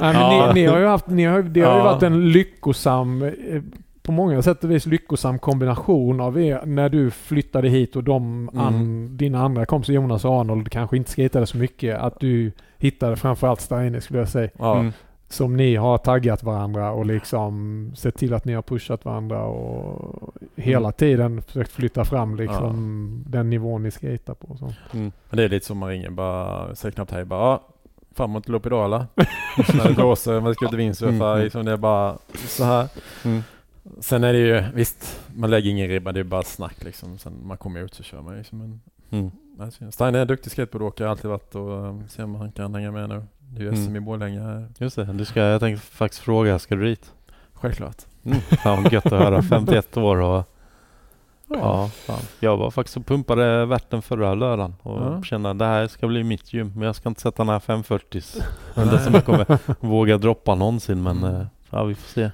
Nej, 0.00 0.12
men 0.14 0.14
Ja. 0.14 0.52
ni, 0.54 0.60
ni 0.60 0.66
har 0.66 0.78
ju 0.78 0.86
haft, 0.86 1.06
ni 1.06 1.24
har, 1.24 1.42
det 1.42 1.60
har 1.60 1.72
ju 1.72 1.78
Ja. 1.78 1.84
varit 1.84 2.02
en 2.02 2.32
lyckosam, 2.32 3.22
eh, 3.22 3.32
på 4.02 4.12
många 4.12 4.42
sätt 4.42 4.64
och 4.64 4.70
vis 4.70 4.86
lyckosam 4.86 5.38
kombination 5.38 6.20
av 6.20 6.40
er 6.40 6.60
när 6.66 6.88
du 6.88 7.10
flyttade 7.10 7.68
hit 7.68 7.96
och 7.96 8.04
de 8.04 8.48
an, 8.54 8.74
Mm. 8.74 9.16
dina 9.16 9.42
andra 9.42 9.66
kompisar 9.66 9.92
Jonas 9.92 10.24
och 10.24 10.40
Arnold 10.40 10.70
kanske 10.72 10.96
inte 10.96 11.12
skejtade 11.12 11.46
så 11.46 11.56
mycket. 11.56 11.98
Att 11.98 12.20
du 12.20 12.52
hittade 12.78 13.16
framförallt 13.16 13.60
Steine 13.60 14.00
skulle 14.00 14.18
jag 14.18 14.28
säga. 14.28 14.50
ja. 14.58 14.78
Mm. 14.78 14.92
Som 15.30 15.56
ni 15.56 15.76
har 15.76 15.98
taggat 15.98 16.42
varandra 16.42 16.92
och 16.92 17.06
liksom 17.06 17.92
sett 17.96 18.14
till 18.18 18.34
att 18.34 18.44
ni 18.44 18.52
har 18.52 18.62
pushat 18.62 19.04
varandra 19.04 19.44
och 19.44 20.34
hela 20.56 20.88
Mm. 20.88 20.92
tiden 20.92 21.42
försökt 21.42 21.72
flytta 21.72 22.04
fram 22.04 22.36
liksom 22.36 23.24
den 23.26 23.50
nivån 23.50 23.82
ni 23.82 23.90
skejtar 23.90 24.34
på. 24.34 24.56
Så. 24.56 24.64
Mm. 24.92 25.12
Men 25.30 25.36
det 25.36 25.44
är 25.44 25.48
lite 25.48 25.66
som 25.66 25.78
man 25.78 25.88
ringer 25.88 26.10
bara, 26.10 26.74
säger 26.74 26.92
knappt 26.92 27.10
hej 27.10 27.24
bara 27.24 27.40
ja, 27.40 27.62
framåt 28.14 28.48
lopp 28.48 28.66
idag 28.66 28.84
eller? 28.84 29.06
När 29.76 29.88
det 29.88 29.94
blåser, 29.94 30.40
man 30.40 30.54
ska 30.54 30.66
ut 30.66 30.72
och 30.72 30.78
windsurfa, 30.78 31.30
Mm. 31.32 31.44
liksom 31.44 31.64
det 31.64 31.72
är 31.72 31.76
bara 31.76 32.18
så 32.48 32.64
här. 32.64 32.88
Mm. 33.24 33.42
Sen 34.00 34.24
är 34.24 34.32
det 34.32 34.38
ju, 34.38 34.62
visst, 34.74 35.20
man 35.34 35.50
lägger 35.50 35.70
ingen 35.70 35.88
ribba, 35.88 36.12
det 36.12 36.20
är 36.20 36.24
bara 36.24 36.42
snack 36.42 36.84
liksom. 36.84 37.18
Sen 37.18 37.32
man 37.46 37.56
kommer 37.56 37.80
ut 37.80 37.94
så 37.94 38.02
kör 38.02 38.22
man 38.22 38.36
liksom. 38.38 38.58
Men, 38.58 38.80
Mm. 39.12 39.30
alltså, 39.60 39.90
Stein 39.92 40.14
är 40.14 40.20
en 40.20 40.26
duktig 40.26 40.52
skateboardåkare, 40.52 41.06
har 41.06 41.10
alltid 41.10 41.30
varit 41.30 41.54
och 41.54 41.70
um, 41.70 42.08
ser 42.08 42.24
om 42.24 42.34
han 42.34 42.52
kan 42.52 42.74
hänga 42.74 42.90
med 42.90 43.08
nu. 43.08 43.22
Det 43.50 43.60
är 43.62 43.64
ju 43.70 43.76
SM 43.76 43.82
Mm. 43.82 43.96
i 43.96 44.00
Borlänge 44.00 44.40
här. 44.40 44.68
Just 44.78 44.96
det, 44.96 45.04
du 45.04 45.24
ska, 45.24 45.40
jag 45.40 45.60
tänkte 45.60 45.86
faktiskt 45.86 46.22
fråga, 46.22 46.58
ska 46.58 46.74
du 46.76 46.84
dit? 46.84 47.12
Självklart. 47.52 47.96
Mm. 48.24 48.40
Fan 48.40 48.84
gött 48.90 49.06
att 49.06 49.12
höra, 49.12 49.42
51 49.50 49.96
år 49.96 50.16
och 50.16 50.44
ja, 51.48 51.88
fan. 51.88 52.20
Jag 52.40 52.56
var 52.56 52.70
faktiskt 52.70 52.96
och 52.96 53.06
pumpade 53.06 53.66
värten 53.66 54.02
förra 54.02 54.34
lördagen 54.34 54.74
och 54.82 55.00
Ja. 55.02 55.22
kände 55.22 55.50
att 55.50 55.58
det 55.58 55.64
här 55.64 55.86
ska 55.88 56.06
bli 56.08 56.24
mitt 56.24 56.52
gym. 56.52 56.72
Men 56.74 56.82
jag 56.82 56.96
ska 56.96 57.08
inte 57.08 57.20
sätta 57.20 57.42
den 57.44 57.48
här 57.52 57.60
540 57.60 58.22
Det 58.74 58.80
är 58.80 58.86
det 58.90 58.98
som 58.98 59.14
jag 59.14 59.24
kommer 59.24 59.58
våga 59.86 60.18
droppa 60.18 60.54
någonsin 60.54 61.02
men 61.02 61.18
Mm. 61.24 61.34
eh, 61.40 61.46
ja 61.70 61.84
vi 61.84 61.94
får 61.94 62.08
se. 62.08 62.30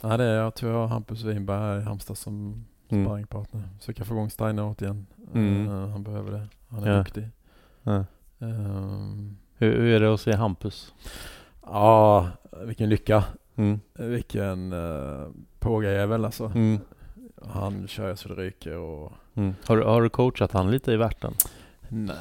Ja, 0.00 0.16
det 0.16 0.24
är, 0.24 0.34
jag 0.36 0.54
tror 0.54 0.72
jag 0.72 0.78
har 0.78 0.86
Hampus 0.86 1.22
Winberg 1.22 1.58
här 1.58 1.80
i 1.80 1.82
Halmstad 1.82 2.18
som 2.18 2.64
Mm. 2.88 3.04
sparringpartner. 3.06 3.62
Försöka 3.78 4.04
få 4.04 4.14
igång 4.14 4.30
Steiner 4.30 4.64
åt 4.64 4.82
igen. 4.82 5.06
Mm. 5.34 5.68
Eh, 5.68 5.88
han 5.88 6.02
behöver 6.02 6.32
det. 6.32 6.46
Han 6.68 6.84
är 6.84 6.90
Ja. 6.92 6.98
duktig. 6.98 7.28
Ja. 7.82 8.04
Ehm, 8.40 9.36
Hur, 9.58 9.80
hur 9.80 9.94
är 9.94 10.00
det 10.00 10.14
att 10.14 10.20
se 10.20 10.36
Hampus? 10.36 10.94
Ja, 11.62 12.28
vilken 12.64 12.88
lycka. 12.88 13.24
Mm. 13.56 13.80
Vilken 13.94 14.72
uh, 14.72 15.28
pågajävel 15.58 16.24
alltså. 16.24 16.52
Mm. 16.54 16.78
Han 17.42 17.88
kör 17.88 18.14
så 18.14 18.28
det 18.28 18.34
ryker 18.34 18.76
och... 18.76 19.12
Mm. 19.34 19.54
Har, 19.66 19.78
har 19.78 20.02
du 20.02 20.08
coachat 20.08 20.52
han 20.52 20.70
lite 20.70 20.92
i 20.92 20.96
värten? 20.96 21.34
Nej, 21.88 22.16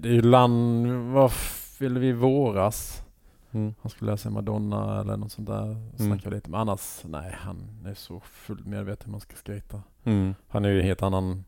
det 0.00 0.08
är 0.08 0.12
ju 0.12 0.22
land... 0.22 0.86
Vad 0.86 1.32
fyllde 1.32 2.00
vi 2.00 2.12
våras? 2.12 3.02
Mm. 3.50 3.74
Han 3.82 3.90
skulle 3.90 4.06
lära 4.06 4.16
sig 4.16 4.30
Madonna 4.30 5.00
eller 5.00 5.16
något 5.16 5.32
sånt 5.32 5.48
där. 5.48 5.76
Snacka 5.96 6.30
lite. 6.30 6.50
Men 6.50 6.60
annars, 6.60 7.00
nej, 7.04 7.36
han 7.40 7.86
är 7.86 7.94
så 7.94 8.20
fullt 8.20 8.66
medveten 8.66 9.04
hur 9.04 9.10
man 9.12 9.20
ska 9.20 9.36
skata. 9.36 9.82
Mm. 10.04 10.34
Han 10.48 10.64
är 10.64 10.68
ju 10.68 10.80
en 10.80 10.86
helt 10.86 11.02
annan... 11.02 11.44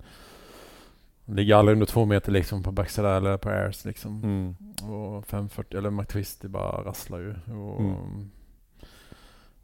Ligger 1.27 1.57
aldrig 1.57 1.73
under 1.77 1.87
två 1.87 2.05
meter 2.05 2.33
liksom 2.33 2.63
på 2.63 2.73
backside 2.73 3.07
eller 3.17 3.37
på 3.37 3.49
airs 3.49 3.85
liksom. 3.85 4.23
Mm. 4.25 4.57
Och 4.95 5.27
540 5.27 5.79
eller 5.79 5.91
McTwist 5.91 6.43
det 6.43 6.49
bara 6.49 6.85
rasslar 6.85 7.19
ju. 7.19 7.35
Och, 7.55 7.81
Mm. 7.81 8.31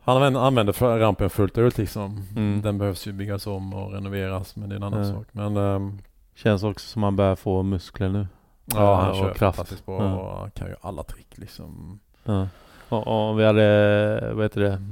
Han 0.02 0.36
använder, 0.36 0.98
rampen 0.98 1.30
fullt 1.30 1.58
ut 1.58 1.78
liksom. 1.78 2.22
Mm. 2.36 2.62
Den 2.62 2.78
behövs 2.78 3.06
ju 3.06 3.12
byggas 3.12 3.46
om 3.46 3.74
och 3.74 3.92
renoveras 3.92 4.56
men 4.56 4.68
det 4.68 4.74
är 4.74 4.76
en 4.76 4.82
annan 4.82 5.06
sak. 5.12 5.26
Men 5.32 5.56
ehm, 5.56 5.98
Känns 6.34 6.62
också 6.62 6.88
som 6.88 7.02
han 7.02 7.16
börjar 7.16 7.36
få 7.36 7.62
muskler 7.62 8.08
nu. 8.08 8.26
ja, 8.64 8.94
han 9.00 9.10
och 9.10 9.16
kör 9.16 9.34
kraft. 9.34 9.86
bra 9.86 10.02
Ja. 10.02 10.14
och 10.44 10.54
kan 10.54 10.68
ju 10.68 10.74
alla 10.80 11.02
trick 11.02 11.38
liksom. 11.38 12.00
Ja. 12.24 12.48
Och, 12.88 13.30
och 13.30 13.40
vi 13.40 13.44
hade, 13.44 14.32
vad 14.34 14.44
heter 14.44 14.60
det, 14.60 14.82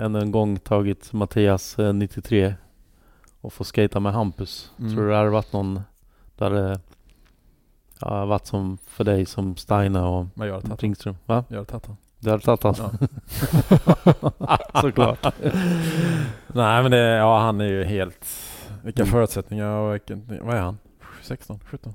ännu 0.00 0.18
en 0.18 0.30
gång 0.30 0.56
tagit 0.58 1.12
Mattias 1.12 1.78
eh, 1.78 1.92
93 1.92 2.54
och 3.46 3.52
få 3.52 3.64
skata 3.64 4.00
med 4.00 4.12
Hampus. 4.12 4.70
Mm. 4.78 4.92
Tror 4.94 5.02
du 5.04 5.10
det 5.10 5.16
hade 5.16 5.30
varit 5.30 5.52
någon, 5.52 5.80
det 6.36 6.44
hade 6.44 6.80
ja, 8.00 8.26
varit 8.26 8.46
som 8.46 8.78
för 8.86 9.04
dig 9.04 9.26
som 9.26 9.56
Steiner 9.56 10.04
och 10.04 10.26
Men 10.34 10.48
jag 10.48 10.54
hade. 10.54 10.74
Ringström? 10.74 11.16
Va? 11.26 11.44
Jag 11.48 11.56
hade 11.56 11.66
tagit. 11.70 11.88
Du 12.18 12.30
hade 12.30 12.42
tagit 12.42 12.62
han? 12.78 12.98
Ja. 14.38 14.58
Såklart. 14.80 15.34
Nej 16.46 16.82
men 16.82 16.90
det, 16.90 16.98
ja 16.98 17.38
han 17.40 17.60
är 17.60 17.64
ju 17.68 17.84
helt... 17.84 18.26
Vilka 18.82 19.02
Mm. 19.02 19.12
förutsättningar 19.12 19.68
och 19.70 19.94
vilken, 19.94 20.40
vad 20.42 20.56
är 20.56 20.60
han? 20.60 20.78
16, 21.22 21.60
17? 21.66 21.94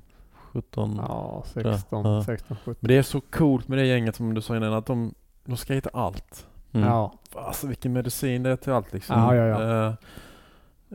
17. 0.52 0.96
Ja, 1.08 1.44
16, 1.46 2.04
Ja. 2.04 2.24
16, 2.24 2.56
17. 2.64 2.74
Men 2.80 2.88
det 2.88 2.98
är 2.98 3.02
så 3.02 3.20
coolt 3.20 3.68
med 3.68 3.78
det 3.78 3.86
gänget 3.86 4.16
som 4.16 4.34
du 4.34 4.40
sa 4.40 4.56
innan 4.56 4.72
att 4.72 4.86
de, 4.86 5.14
de 5.44 5.56
skater 5.56 5.90
allt. 5.94 6.46
Mm. 6.72 6.88
Ja. 6.88 7.12
Alltså 7.34 7.66
vilken 7.66 7.92
medicin 7.92 8.42
det 8.42 8.50
är 8.50 8.56
till 8.56 8.72
allt 8.72 8.92
liksom. 8.92 9.18
Ja, 9.20 9.34
ja, 9.34 9.46
ja. 9.62 9.86
Eh, 9.86 9.94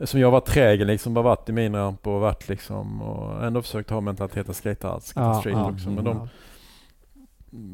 som 0.04 0.20
jag 0.20 0.26
har 0.26 0.32
varit 0.32 0.44
trägen 0.46 0.86
liksom, 0.86 1.14
bara 1.14 1.22
varit 1.24 1.48
i 1.48 1.52
min 1.52 1.74
ramp 1.74 2.06
och 2.06 2.20
varit 2.20 2.48
liksom 2.48 3.02
och 3.02 3.44
ändå 3.44 3.62
försökt 3.62 3.90
ha 3.90 4.00
mentalitet 4.00 4.48
att 4.48 4.56
skata 4.56 4.90
allt, 4.90 5.04
skata 5.04 5.26
Ja, 5.26 5.34
street 5.40 5.56
ja, 5.58 5.70
också. 5.70 5.90
Men 5.90 6.04
de, 6.04 6.16
ja. 6.16 6.28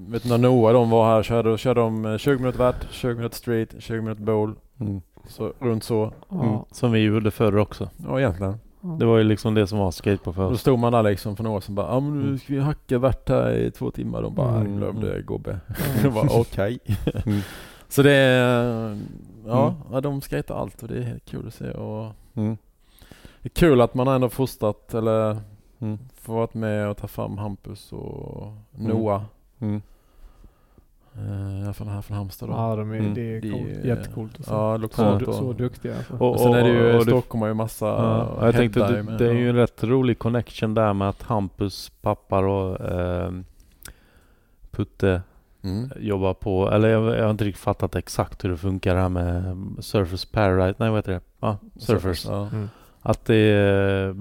vet 0.09 0.23
du 0.23 0.29
när 0.29 0.39
Noah 0.39 0.73
de 0.73 0.91
var 0.91 1.07
här 1.07 1.23
körde, 1.23 1.51
då 1.51 1.57
körde 1.57 1.81
de 1.81 2.05
eh, 2.07 2.17
20 2.19 2.39
minuter 2.39 2.59
värt, 2.59 2.87
20 2.91 3.15
minuter 3.15 3.37
street, 3.37 3.75
20 3.79 4.01
minuter 4.03 4.23
bowl. 4.23 4.55
Mm. 4.81 5.01
Så 5.29 5.53
runt 5.59 5.85
så. 5.85 6.13
Mm. 6.33 6.59
Som 6.71 6.93
vi 6.93 7.01
gjorde 7.01 7.31
förr 7.31 7.57
också. 7.57 7.89
Ja 8.09 8.19
egentligen. 8.21 8.59
Det 8.99 9.05
var 9.05 9.19
ju 9.19 9.25
liksom 9.25 9.55
det 9.55 9.67
som 9.67 9.79
var 9.79 9.91
skateboard 9.91 10.35
för 10.37 10.43
Då 10.43 10.49
oss. 10.51 10.61
stod 10.61 10.79
man 10.79 10.93
där 10.93 11.03
liksom 11.03 11.37
för 11.37 11.45
några 11.45 11.57
år 11.57 11.61
sedan 11.61 11.75
bara, 11.75 11.87
ja 11.87 12.01
men 12.01 12.21
nu 12.23 12.39
ska 12.39 12.53
vi 12.55 12.61
hacka 12.61 12.99
värt 12.99 13.29
här 13.29 13.51
i 13.53 13.71
två 13.71 13.91
timmar. 13.91 14.23
De 14.23 14.35
bara, 14.35 14.55
Mm. 14.61 14.77
glöm 14.77 15.01
det 15.01 15.23
gubbe. 15.27 15.61
Jag 16.03 16.13
bara, 16.15 16.29
okej. 16.31 16.79
Mm. 17.27 17.41
Så 17.89 18.03
det 18.03 18.13
är, 18.13 18.99
ja, 19.47 19.67
Mm. 19.69 19.81
ja 19.93 20.01
de 20.01 20.21
skater 20.21 20.55
allt 20.55 20.83
och 20.83 20.89
det 20.89 20.99
är 20.99 21.19
kul 21.19 21.47
att 21.47 21.55
se 21.55 21.71
och 21.71 22.13
Mm. 22.35 22.57
det 23.43 23.47
är 23.49 23.55
kul 23.55 23.81
att 23.81 23.95
man 23.95 24.09
ändå 24.09 24.29
fostrat 24.29 24.95
eller 24.95 25.37
Mm. 25.79 25.99
Få 26.15 26.33
varit 26.35 26.55
med 26.55 26.89
och 26.89 26.97
ta 26.97 27.07
fram 27.09 27.39
Hampus 27.39 27.93
och 27.93 28.47
Mm. 28.79 28.89
Noah. 28.89 29.23
Mm. 29.61 29.83
Alla 31.65 31.73
fall 31.73 31.87
här 31.89 32.03
från 32.03 32.17
Halmstad 32.17 32.49
då. 32.49 32.53
Ja, 32.53 32.77
de 32.77 32.91
är, 32.91 32.97
Mm. 32.99 33.15
det 33.15 33.21
är 33.37 33.41
Det 33.41 33.51
coolt. 33.51 33.67
är- 33.69 33.87
jättecoolt. 33.87 34.35
Ja, 34.39 34.45
så, 34.45 34.77
lokalt 34.77 35.25
då. 35.25 35.33
så 35.33 35.53
duktiga. 35.53 35.97
Alltså. 35.97 36.15
Och- 36.17 36.31
Och 36.33 36.41
sen 36.41 36.53
är 36.55 36.63
det 36.63 36.69
ju, 36.69 36.97
och 36.97 37.03
Stockholm 37.03 37.41
har 37.43 37.49
ju 37.49 37.55
massa 37.55 37.87
Ja, 37.87 38.45
jag 38.47 38.55
tänkte 38.55 38.93
det, 38.93 39.03
med, 39.03 39.19
det 39.19 39.27
är 39.29 39.33
ju 39.33 39.49
en 39.49 39.57
rätt 39.57 39.85
rolig 39.85 40.19
connection 40.19 40.75
där 40.75 40.93
med 40.93 41.09
att 41.09 41.23
Hampus 41.23 41.93
pappa 42.03 42.39
och 42.39 42.81
eh, 42.81 43.33
Putte 44.71 45.23
Mm. 45.65 45.91
jobbar 46.01 46.35
på, 46.35 46.71
eller 46.71 46.89
jag, 46.89 47.17
jag 47.17 47.23
har 47.23 47.31
inte 47.31 47.45
riktigt 47.45 47.63
fattat 47.65 47.95
exakt 47.97 48.45
hur 48.45 48.49
det 48.51 48.57
funkar 48.57 48.95
det 48.95 49.01
här 49.01 49.09
med 49.09 49.57
Surfers 49.81 50.25
Paradise, 50.25 50.75
nej 50.79 50.91
vad 50.91 50.99
heter 50.99 51.13
det? 51.13 51.21
Ja, 51.41 51.57
Surfers. 51.79 52.25
Ja. 52.25 52.49
Mm. 52.53 52.69
Att 53.03 53.25
det 53.25 53.51
eh, 53.53 54.15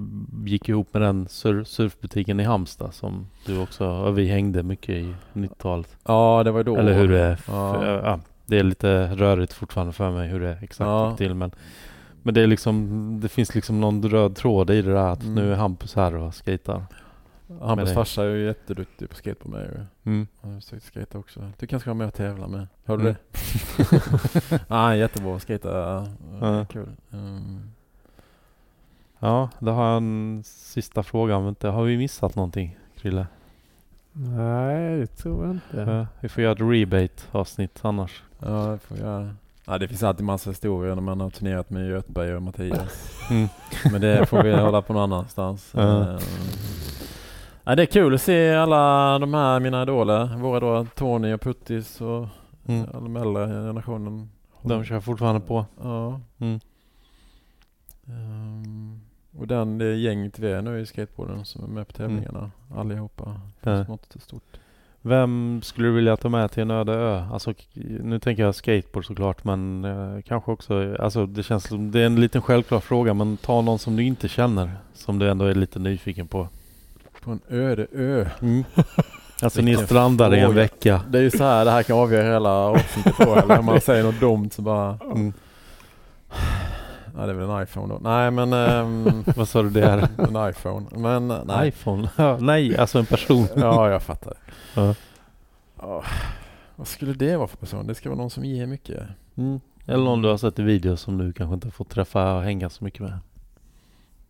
gick 0.46 0.68
ihop 0.68 0.88
med 0.94 1.02
den 1.02 1.28
sur, 1.28 1.64
surfbutiken 1.64 2.40
i 2.40 2.44
Halmstad 2.44 2.94
som 2.94 3.26
du 3.46 3.58
också, 3.62 3.86
och 3.88 4.18
vi 4.18 4.28
hängde 4.28 4.62
mycket 4.62 4.90
i 4.94 5.14
90-talet. 5.32 5.96
ja, 6.06 6.42
det 6.44 6.50
var 6.50 6.64
då. 6.64 6.76
Eller 6.76 6.92
hur 6.94 7.08
det, 7.08 7.38
Ja. 7.48 7.86
ja. 7.86 8.00
ja, 8.04 8.20
det 8.46 8.58
är 8.58 8.62
lite 8.62 9.06
rörigt 9.14 9.52
fortfarande 9.52 9.92
för 9.92 10.10
mig 10.10 10.28
hur 10.28 10.40
det 10.40 10.58
exakt 10.62 10.88
Ja. 10.88 11.08
gick 11.08 11.18
till 11.18 11.34
men 11.34 11.50
men 12.26 12.34
det 12.34 12.40
är 12.40 12.46
liksom, 12.46 13.18
det 13.22 13.28
finns 13.28 13.54
liksom 13.54 13.80
någon 13.80 14.02
röd 14.08 14.36
tråd 14.36 14.70
i 14.70 14.82
det 14.82 14.92
där 14.92 15.12
att 15.12 15.22
Mm. 15.22 15.34
nu 15.34 15.52
är 15.52 15.56
Hampus 15.56 15.94
här 15.94 16.14
och 16.16 16.34
skejtar. 16.34 16.82
Hampus 17.60 17.92
farsa 17.92 18.22
är 18.24 18.28
ju 18.28 18.44
jätteduktig 18.46 19.08
på 19.10 19.14
skateboard 19.16 19.50
med 19.54 19.62
ju. 19.64 20.10
Mm. 20.12 20.26
Han 20.40 20.52
har 20.52 20.60
försökt 20.60 20.84
skata 20.84 21.18
också. 21.18 21.50
Du 21.58 21.66
kanske 21.66 21.84
ska 21.84 21.90
vara 21.90 21.98
med 21.98 22.06
och 22.06 22.14
tävla 22.14 22.46
med. 22.48 22.66
Hör 22.84 22.96
du 22.96 23.02
Mm. 23.02 23.14
det? 23.76 24.60
är 24.74 24.94
jättebra 24.94 25.36
att 25.36 25.42
skata. 25.42 26.06
Ja. 26.40 26.66
Kul. 26.70 26.88
Mm. 27.12 27.70
Ja, 29.18 29.48
då 29.58 29.72
har 29.72 29.88
jag 29.88 29.96
en 29.96 30.42
sista 30.46 31.02
fråga. 31.02 31.38
Men 31.38 31.48
inte, 31.48 31.68
har 31.68 31.82
vi 31.84 31.96
missat 31.96 32.34
någonting, 32.36 32.78
Krille? 33.00 33.26
Nej, 34.12 34.98
det 35.00 35.06
tror 35.06 35.44
jag 35.46 35.54
inte. 35.54 35.90
Ja, 35.90 36.06
vi 36.20 36.28
får 36.28 36.42
göra 36.42 36.52
ett 36.52 36.60
rebate-avsnitt 36.60 37.78
annars. 37.82 38.22
Ja, 38.38 38.66
det 38.66 38.78
får 38.78 38.98
jag. 38.98 39.28
Ja, 39.66 39.78
det 39.78 39.88
finns 39.88 40.02
alltid 40.02 40.24
massa 40.26 40.50
historier 40.50 40.94
när 40.94 41.02
man 41.02 41.20
har 41.20 41.30
turnerat 41.30 41.70
med 41.70 41.88
Göteborg 41.88 42.34
och 42.34 42.42
Mattias. 42.42 43.20
Mm. 43.30 43.48
Men 43.92 44.00
det 44.00 44.26
får 44.26 44.42
vi 44.42 44.52
hålla 44.56 44.82
på 44.82 44.92
någon 44.92 45.02
annanstans. 45.12 45.70
Ja. 45.76 46.18
Ja, 47.64 47.74
det 47.74 47.82
är 47.82 47.86
kul 47.86 48.14
att 48.14 48.20
se 48.22 48.54
alla 48.54 49.18
de 49.18 49.34
här 49.34 49.60
mina 49.60 49.82
idoler. 49.82 50.36
Våra 50.36 50.60
då, 50.60 50.86
Tony 50.94 51.32
och 51.32 51.40
Puttis 51.40 52.00
och 52.00 52.26
Mm. 52.66 52.86
alla 52.94 53.00
de 53.00 53.16
äldre 53.16 53.46
generationen. 53.46 54.30
De 54.62 54.84
kör 54.84 55.00
fortfarande 55.00 55.40
på. 55.40 55.66
Ja. 55.82 56.20
Mm. 56.38 56.60
Ehm, 58.06 59.00
och 59.38 59.46
den, 59.46 59.78
det 59.78 59.94
gänget 59.94 60.38
vi 60.38 60.52
är 60.52 60.62
nu 60.62 60.80
i 60.80 60.86
skateboarden 60.86 61.44
som 61.44 61.64
är 61.64 61.68
med 61.68 61.86
på 61.86 61.92
tävlingarna. 61.92 62.50
Allihopa. 62.74 63.40
Ja. 63.60 63.84
Smått 63.84 64.14
och 64.14 64.22
stort. 64.22 64.56
Vem 65.02 65.60
skulle 65.62 65.88
du 65.88 65.92
vilja 65.94 66.16
ta 66.16 66.28
med 66.28 66.50
till 66.50 66.62
en 66.62 66.70
öde 66.70 66.92
ö? 66.92 67.24
Alltså, 67.32 67.54
nu 68.02 68.18
tänker 68.18 68.42
jag 68.42 68.54
skateboard 68.54 69.06
såklart, 69.06 69.44
men 69.44 69.84
eh, 69.84 70.22
kanske 70.22 70.50
också... 70.52 70.96
Alltså, 71.00 71.26
det 71.26 71.42
känns 71.42 71.64
som... 71.68 71.90
Det 71.90 72.00
är 72.00 72.06
en 72.06 72.20
liten 72.20 72.42
självklar 72.42 72.80
fråga, 72.80 73.14
men 73.14 73.36
ta 73.36 73.60
någon 73.60 73.78
som 73.78 73.96
du 73.96 74.02
inte 74.04 74.28
känner, 74.28 74.70
som 74.94 75.18
du 75.18 75.30
ändå 75.30 75.44
är 75.44 75.54
lite 75.54 75.78
nyfiken 75.78 76.26
på. 76.26 76.48
På 77.24 77.30
en 77.30 77.40
öde 77.48 77.86
ö. 77.92 78.26
Alltså, 79.42 79.62
ni 79.62 79.76
strandar 79.76 80.34
i 80.34 80.40
en 80.40 80.54
vecka. 80.54 81.00
Det 81.08 81.18
är 81.18 81.22
ju 81.22 81.30
så 81.30 81.44
här 81.44 81.64
det 81.64 81.70
här 81.70 81.82
kan 81.82 81.98
avgöra 81.98 82.32
hela 82.32 82.50
avsnittet 82.50 83.14
då. 83.18 83.34
eller 83.34 83.58
om 83.58 83.64
man 83.64 83.80
säger 83.80 84.04
något 84.04 84.20
dumt 84.20 84.50
så 84.50 84.62
bara... 84.62 84.98
Mm. 85.14 85.32
Ja, 87.16 87.26
det 87.26 87.30
är 87.30 87.34
väl 87.34 87.50
en 87.50 87.62
iPhone 87.62 87.94
då. 87.94 88.00
Nej 88.02 88.30
men... 88.30 88.52
ehm, 88.52 89.24
Vad 89.36 89.48
sa 89.48 89.62
du 89.62 89.70
det 89.70 89.82
är? 89.84 90.08
en 90.18 90.50
iPhone. 90.50 90.86
Men 90.96 91.28
nej. 91.28 91.68
iPhone? 91.68 92.08
Nej, 92.40 92.76
alltså 92.76 92.98
en 92.98 93.06
person. 93.06 93.46
Ja, 93.56 93.90
jag 93.90 94.02
fattar. 94.02 94.34
Ja. 94.74 94.94
Ja, 95.80 96.04
vad 96.76 96.86
skulle 96.86 97.12
det 97.12 97.36
vara 97.36 97.48
för 97.48 97.56
person? 97.56 97.86
Det 97.86 97.94
ska 97.94 98.08
vara 98.08 98.18
någon 98.18 98.30
som 98.30 98.44
ger 98.44 98.66
mycket. 98.66 99.02
Mm. 99.36 99.60
Eller 99.86 100.04
någon 100.04 100.22
du 100.22 100.28
har 100.28 100.36
sett 100.36 100.58
i 100.58 100.62
video 100.62 100.96
som 100.96 101.18
du 101.18 101.32
kanske 101.32 101.54
inte 101.54 101.70
får 101.70 101.84
träffa 101.84 102.34
och 102.34 102.42
hänga 102.42 102.70
så 102.70 102.84
mycket 102.84 103.00
med. 103.00 103.18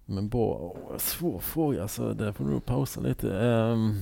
Men 0.07 0.28
bra, 0.28 0.58
åh, 0.60 0.97
svår 0.99 1.39
fråga 1.39 1.83
alltså. 1.83 2.12
Det 2.12 2.33
får 2.33 2.44
du 2.44 2.50
nog 2.50 2.66
pausa 2.66 3.00
lite. 3.00 3.39
Ehm. 3.39 3.94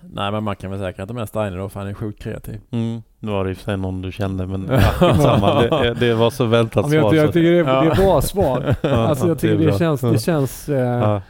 nej 0.00 0.32
men 0.32 0.44
man 0.44 0.56
kan 0.56 0.70
väl 0.70 0.80
säkert 0.80 1.08
ha 1.08 1.14
med 1.14 1.28
Steiner 1.28 1.58
då 1.58 1.68
för 1.68 1.80
han 1.80 1.88
är 1.88 1.94
sjukt 1.94 2.22
kreativ. 2.22 2.60
Mm. 2.70 3.02
Nu 3.18 3.30
var 3.32 3.44
det 3.44 3.50
i 3.50 3.52
och 3.52 3.56
för 3.56 3.64
sig 3.64 3.76
någon 3.76 4.02
du 4.02 4.12
kände 4.12 4.46
men 4.46 4.66
ja, 4.70 4.78
skitsamma. 4.80 5.62
det, 5.62 5.94
det 5.94 6.14
var 6.14 6.30
så 6.30 6.44
väntat 6.44 6.92
jag, 6.92 7.02
svar. 7.02 7.14
jag 7.14 7.26
så- 7.26 7.32
tycker 7.32 7.50
det 7.52 7.58
är, 7.58 7.64
det 7.84 7.90
är 7.90 7.94
bra 7.96 8.20
svar. 8.22 8.74
Alltså 8.82 9.28
jag 9.28 9.38
tycker 9.38 9.58
det, 9.58 9.66
bra. 9.66 9.78
känns, 9.78 10.00
det 10.00 10.18
känns... 10.18 10.68
Eh, 10.68 10.78
Ja. 10.78 11.22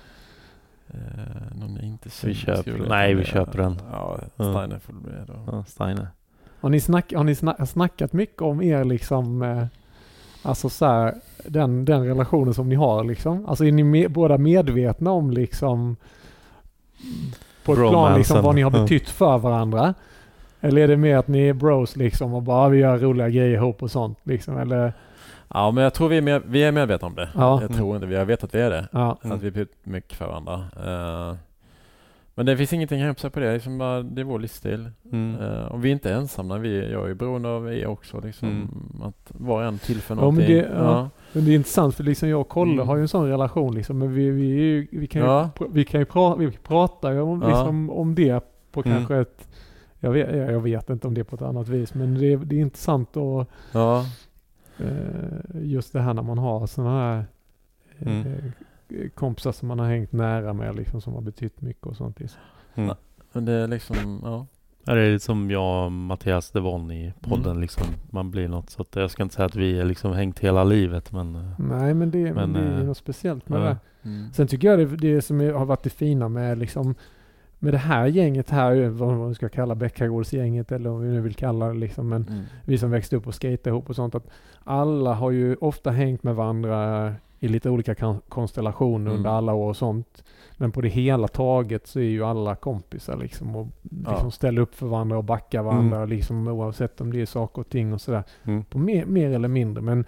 Uh, 0.95 1.01
någon 1.61 1.75
jag 1.77 1.85
inte 1.85 2.09
Vi 2.25 2.35
känner 2.35 2.57
köper- 2.57 2.63
skulle 2.63 2.79
jag 2.85 2.89
nej, 2.89 3.13
ta 3.15 3.19
vi 3.19 3.25
köper 3.25 3.59
den. 3.59 3.77
Ja. 3.91 4.19
Steiner 4.35 4.79
får 4.79 4.93
det 4.93 5.01
bli 5.01 5.13
då. 5.27 5.35
Ja, 5.47 5.65
Steiner. 5.65 6.09
Har 6.61 6.69
ni, 6.71 6.81
snack, 6.81 7.13
har 7.15 7.25
ni 7.25 7.35
sna, 7.35 7.67
snackat 7.67 8.13
mycket 8.13 8.43
om 8.43 8.63
er 8.63 8.85
liksom, 8.85 9.43
eh, 9.43 9.67
alltså 10.43 10.69
så 10.69 10.87
här, 10.87 11.15
den, 11.47 11.85
den 11.85 12.07
relationen 12.07 12.55
som 12.55 12.69
ni 12.69 12.75
har 12.75 13.05
liksom? 13.05 13.47
Alltså 13.47 13.65
är 13.65 13.73
ni 13.73 13.83
me, 13.85 14.09
båda 14.09 14.39
medvetna 14.39 15.11
om 15.13 15.31
liksom 15.31 15.97
på 17.65 17.73
ett 17.73 17.79
plan 17.79 18.19
liksom 18.19 18.43
vad 18.43 18.55
ni 18.55 18.63
har 18.63 18.71
Ja. 18.77 18.81
betytt 18.83 19.09
för 19.09 19.39
varandra? 19.39 19.95
Eller 20.61 20.83
är 20.83 20.89
det 20.89 20.97
mer 20.97 21.17
att 21.17 21.29
ni 21.29 21.49
är 21.49 21.53
bros 21.53 21.97
liksom 21.97 22.35
och 22.35 22.43
bara 22.43 22.69
vi 22.69 22.79
gör 22.79 22.99
roliga 22.99 23.29
grejer 23.29 23.57
ihop 23.57 23.83
och 23.83 23.91
sånt 23.91 24.19
liksom? 24.23 24.59
Eller, 24.59 24.93
Ja 25.49 25.71
men 25.71 25.85
jag 25.85 25.95
tror 25.95 26.09
vi 26.09 26.17
är, 26.17 26.23
med, 26.23 26.43
vi 26.47 26.63
är 26.63 26.73
medvetna 26.73 27.09
om 27.09 27.15
det. 27.15 27.29
Ja. 27.35 27.61
Jag 27.63 27.75
tror 27.75 27.95
inte 27.95 28.07
vi 28.07 28.17
har 28.17 28.25
vetat 28.25 28.45
att 28.45 28.55
vi 28.55 28.61
är 28.61 28.71
det. 28.71 28.89
ja. 28.93 29.19
Att 29.23 29.43
vi 29.43 29.51
betytt 29.51 29.77
mycket 29.87 30.13
för 30.19 30.27
varandra. 30.27 30.55
Eh, 30.77 31.37
men 32.35 32.47
det 32.47 32.57
finns 32.57 32.73
ingenting 32.73 33.03
att 33.03 33.21
sig 33.21 33.31
på 33.31 33.41
det. 33.41 33.53
Liksom 33.55 33.79
bara, 33.79 34.03
det 34.03 34.21
är 34.21 34.25
vår 34.25 34.39
livsstil. 34.39 34.91
Mm. 35.13 35.41
Eh, 35.41 35.65
och 35.65 35.85
vi 35.85 35.89
är 35.89 35.93
inte 35.93 36.13
ensamma. 36.15 36.59
Vi, 36.59 36.93
jag 36.93 37.05
är 37.05 37.09
ju 37.09 37.15
beroende 37.15 37.49
av 37.49 37.73
er 37.75 37.87
också. 37.87 38.21
Liksom, 38.21 38.49
Mm. 38.49 39.03
Att 39.09 39.27
var 39.29 39.57
och 39.63 39.69
en 39.69 39.79
tillför 39.79 40.15
Ja, 40.15 40.17
men 40.17 40.25
någonting. 40.25 40.57
det- 40.57 40.71
ja. 40.79 41.11
Men 41.35 41.45
det 41.45 41.51
är 41.51 41.55
intressant 41.55 41.95
för 41.95 42.05
liksom 42.05 42.29
jag 42.29 42.41
och 42.41 42.49
Kolle 42.49 42.73
Mm. 42.73 42.87
har 42.89 42.97
ju 42.97 43.03
en 43.03 43.09
sån 43.09 43.29
relation 43.29 43.75
liksom. 43.75 43.99
Men 43.99 44.15
vi, 44.15 44.31
vi, 44.31 44.45
ju, 44.47 44.87
vi 44.91 45.07
kan 45.07 45.23
ju, 45.23 45.29
Ja. 45.29 45.51
pr- 45.57 45.71
vi 45.73 45.85
kan 45.85 46.01
ju 46.01 46.07
pra, 46.07 46.35
vi 46.37 46.51
pratar 46.51 47.13
ju 47.13 47.21
om, 47.21 47.43
Ja. 47.43 47.49
liksom, 47.49 47.91
om 47.91 48.15
det 48.15 48.45
på 48.73 48.83
Mm. 48.85 48.93
kanske 48.97 49.17
ett 49.17 49.49
jag 50.01 50.11
vet, 50.13 50.37
jag 50.53 50.61
vet 50.61 50.91
inte 50.91 51.07
om 51.07 51.15
det 51.15 51.21
är 51.21 51.25
på 51.25 51.37
ett 51.37 51.43
annat 51.43 51.69
vis 51.69 51.95
men 51.95 52.15
det, 52.19 52.33
är- 52.33 52.37
det 52.37 52.57
är 52.57 52.61
intressant 52.61 53.17
att 53.17 53.49
Ja. 53.73 54.05
eh, 54.79 55.63
just 55.63 55.93
det 55.93 56.01
här 56.01 56.15
när 56.15 56.23
man 56.23 56.39
har 56.39 56.67
sådana 56.67 56.91
här 57.01 57.25
eh, 57.99 58.21
Mm. 58.27 58.53
kompisar 59.15 59.53
som 59.53 59.69
man 59.69 59.79
har 59.79 59.87
hängt 59.87 60.13
nära 60.13 60.53
med 60.53 60.75
liksom 60.77 61.01
som 61.01 61.15
har 61.15 61.21
betytt 61.21 61.61
mycket 61.61 61.87
och 61.87 61.97
sånt. 61.97 62.19
Mm. 62.75 62.95
Men 63.33 63.45
det 63.45 63.53
är 63.53 63.69
liksom, 63.69 64.21
ja. 64.25 64.47
Ja, 64.87 64.95
det 64.95 65.01
är 65.01 65.13
lite 65.13 65.25
som 65.25 65.51
jag 65.51 65.85
och 65.87 65.93
Mattias 65.93 66.51
Devon 66.51 66.91
i 66.91 67.13
podden 67.21 67.51
Mm. 67.51 67.61
liksom. 67.63 67.87
Man 68.11 68.31
blir 68.31 68.49
något. 68.49 68.71
Så 68.71 68.83
att 68.83 68.97
jag 68.97 69.11
ska 69.11 69.23
inte 69.23 69.35
säga 69.35 69.47
att 69.47 69.57
vi 69.57 69.79
är 69.81 69.85
liksom 69.85 70.13
hängt 70.13 70.39
hela 70.39 70.65
livet 70.65 71.13
men... 71.13 71.35
eh, 71.37 71.43
Nej 71.59 71.95
men 71.95 72.11
det, 72.11 72.19
men, 72.35 72.35
Men, 72.35 72.53
det 72.53 72.61
är 72.71 72.75
ju 72.77 72.81
eh, 72.81 72.87
något 72.87 72.97
speciellt 72.97 73.49
med 73.49 73.61
ja. 73.61 73.65
det. 73.65 73.77
Mm. 74.09 74.33
Sen 74.33 74.47
tycker 74.47 74.69
jag 74.69 74.79
det, 74.79 74.97
det 74.97 75.23
som 75.23 75.41
har 75.41 75.65
varit 75.65 75.83
det 75.83 75.91
fina 75.91 76.29
med 76.29 76.59
liksom 76.59 76.95
med 77.59 77.73
det 77.75 77.79
här 77.79 78.07
gänget 78.07 78.51
här, 78.51 78.89
vad 78.89 79.17
man 79.19 79.35
ska 79.35 79.49
kalla 79.49 79.75
Bäckagårdsgänget 79.75 80.73
eller 80.73 80.91
vad 80.91 81.01
vi 81.03 81.09
nu 81.09 81.21
vill 81.21 81.35
kalla 81.35 81.67
det 81.69 81.75
liksom. 81.75 82.09
Men 82.09 82.23
Mm. 82.29 82.43
vi 82.65 82.79
som 82.79 82.91
växte 82.91 83.17
upp 83.17 83.27
och 83.27 83.43
skejtade 83.43 83.71
ihop 83.71 83.89
och 83.91 83.97
sånt. 83.97 84.15
Att 84.15 84.27
alla 84.65 85.15
har 85.15 85.31
ju 85.31 85.57
ofta 85.61 85.91
hängt 85.91 86.23
med 86.23 86.35
varandra 86.35 87.13
i 87.41 87.49
lite 87.49 87.71
olika 87.71 87.95
konstellationer 88.29 89.07
Mm. 89.11 89.17
under 89.19 89.31
alla 89.31 89.53
år 89.55 89.69
och 89.69 89.77
sånt. 89.77 90.25
Men 90.57 90.73
på 90.73 90.81
det 90.81 90.89
hela 90.89 91.29
taget 91.29 91.87
så 91.87 91.99
är 91.99 92.03
ju 92.05 92.25
alla 92.25 92.55
kompisar 92.55 93.17
liksom 93.17 93.57
och 93.57 93.67
liksom 93.83 94.19
Ja. 94.25 94.31
ställer 94.31 94.63
upp 94.63 94.75
för 94.75 94.87
varandra 94.87 95.19
och 95.19 95.25
backar 95.25 95.63
varandra 95.63 96.05
liksom 96.05 96.49
oavsett 96.49 97.01
om 97.01 97.13
det 97.13 97.21
är 97.21 97.27
saker 97.27 97.61
och 97.61 97.69
ting 97.69 97.93
och 97.93 98.01
sådär. 98.01 98.23
Mm. 98.45 98.65
På 98.65 98.79
mer, 98.79 99.05
mer 99.05 99.31
eller 99.31 99.49
mindre. 99.49 99.83
Men 99.83 100.05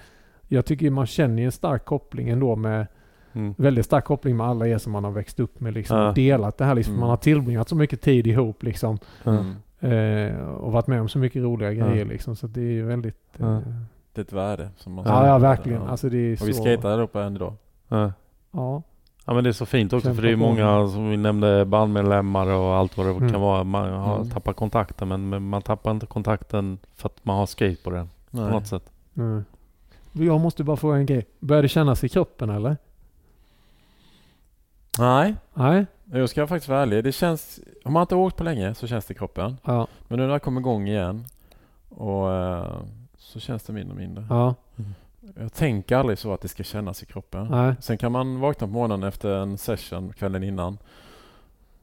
jag 0.49 0.67
tycker 0.67 0.91
man 0.91 1.07
känner 1.07 1.39
ju 1.39 1.47
en 1.47 1.53
stark 1.53 1.85
koppling 1.85 2.29
ändå 2.29 2.57
med 2.57 2.87
Mm. 3.33 3.55
väldigt 3.59 3.85
stark 3.85 4.05
koppling 4.05 4.37
med 4.37 4.47
alla 4.47 4.67
er 4.69 4.79
som 4.79 4.93
man 4.93 5.05
har 5.05 5.11
växt 5.11 5.41
upp 5.41 5.61
med 5.61 5.75
liksom. 5.75 5.99
Ja. 5.99 6.09
och 6.09 6.15
Delat 6.15 6.59
det 6.59 6.65
här 6.65 6.75
liksom. 6.75 6.95
Mm. 6.95 7.01
Man 7.01 7.11
har 7.11 7.17
tillbringat 7.17 7.69
så 7.69 7.77
mycket 7.77 8.01
tid 8.01 8.27
ihop 8.27 8.63
liksom. 8.63 8.99
Mm. 9.25 9.55
Eh, 9.81 10.41
och 10.41 10.73
varit 10.73 10.87
med 10.87 11.01
om 11.01 11.09
så 11.09 11.19
mycket 11.19 11.43
roliga 11.43 11.73
Ja. 11.73 11.87
grejer 11.87 12.05
liksom. 12.05 12.37
Så 12.37 12.47
det 12.47 12.61
är 12.61 12.73
ju 12.73 12.87
väldigt... 12.87 13.19
Ja. 13.37 13.53
Eh, 13.57 13.61
Det 14.13 14.21
är 14.21 14.25
ett 14.25 14.33
värde 14.33 14.69
som 14.77 14.93
man 14.93 15.05
ja, 15.07 15.27
ja, 15.27 15.39
verkligen. 15.39 15.83
Alltså 15.83 16.09
det 16.09 16.19
är 16.19 16.33
Och 16.33 16.39
så... 16.39 16.45
vi 16.47 16.53
skejtar 16.53 16.91
allihopa 16.91 17.23
än 17.25 17.37
idag. 17.37 17.55
Ja. 17.89 18.13
Ja. 19.29 19.35
Men 19.35 19.45
det 19.45 19.51
är 19.51 19.53
så 19.53 19.67
fint 19.67 19.93
också 19.93 20.09
Kämpa 20.09 20.15
för 20.17 20.23
det 20.23 20.31
är 20.33 20.37
på. 20.37 20.41
många 20.41 20.89
som 20.89 21.11
vi 21.11 21.17
nämnde 21.17 21.65
bandmedlemmar 21.65 22.47
och 22.47 22.75
allt 22.75 22.97
vad 22.97 23.07
det 23.07 23.11
Mm. 23.13 23.33
kan 23.33 23.41
vara. 23.41 23.65
Man 23.65 23.93
har 23.93 24.17
Mm. 24.17 24.31
tappat 24.31 24.57
kontakten 24.57 25.09
men, 25.09 25.29
men 25.29 25.49
man 25.49 25.63
tappar 25.63 25.91
inte 25.91 26.07
kontakten 26.07 26.79
för 26.95 27.09
att 27.09 27.25
man 27.25 27.37
har 27.37 27.47
skate 27.47 27.77
på 27.85 27.91
den 27.91 28.07
på 28.31 28.37
Nej. 28.37 28.51
något 28.51 28.67
sätt. 28.67 28.91
Mm. 29.17 29.45
Jag 30.13 30.41
måste 30.41 30.65
bara 30.65 30.77
fråga 30.77 30.97
en 30.97 31.07
grej. 31.07 31.27
Börjar 31.39 31.63
det 31.63 31.69
kännas 31.69 32.05
i 32.05 32.09
kroppen 32.09 32.51
eller? 32.51 32.77
Nej, 34.99 35.35
Nej? 35.55 35.87
jag 36.05 36.29
ska 36.29 36.47
faktiskt 36.47 36.69
vara 36.69 36.83
ärlig. 36.83 37.05
Det 37.05 37.13
känns, 37.13 37.61
om 37.85 37.93
man 37.93 38.01
inte 38.01 38.15
har 38.15 38.23
åkt 38.23 38.37
på 38.37 38.45
länge 38.45 38.75
så 38.75 38.87
känns 38.87 39.05
det 39.07 39.15
i 39.15 39.17
kroppen. 39.17 39.57
Ja. 39.65 39.87
Men 40.09 40.19
nu 40.19 40.25
när 40.27 40.33
jag 40.33 40.43
kommer 40.43 40.61
igång 40.61 40.89
igen 40.89 41.25
och 41.89 42.33
eh, 42.33 42.73
så 43.19 43.41
känns 43.41 43.63
det 43.63 43.73
mindre 43.73 43.93
och 43.95 44.01
mindre. 44.01 44.27
Ja. 44.31 44.55
Jag 45.35 45.53
tänker 45.53 45.97
aldrig 45.97 46.19
så 46.19 46.33
att 46.33 46.41
det 46.41 46.49
ska 46.49 46.63
kännas 46.63 47.03
i 47.03 47.07
kroppen. 47.07 47.47
Nej. 47.51 47.75
Sen 47.81 47.99
kan 47.99 48.13
man 48.13 48.41
vakna 48.41 48.67
på 48.67 48.73
morgonen 48.73 49.03
efter 49.09 49.31
en 49.31 49.59
session 49.59 50.13
kvällen 50.13 50.43
innan. 50.43 50.79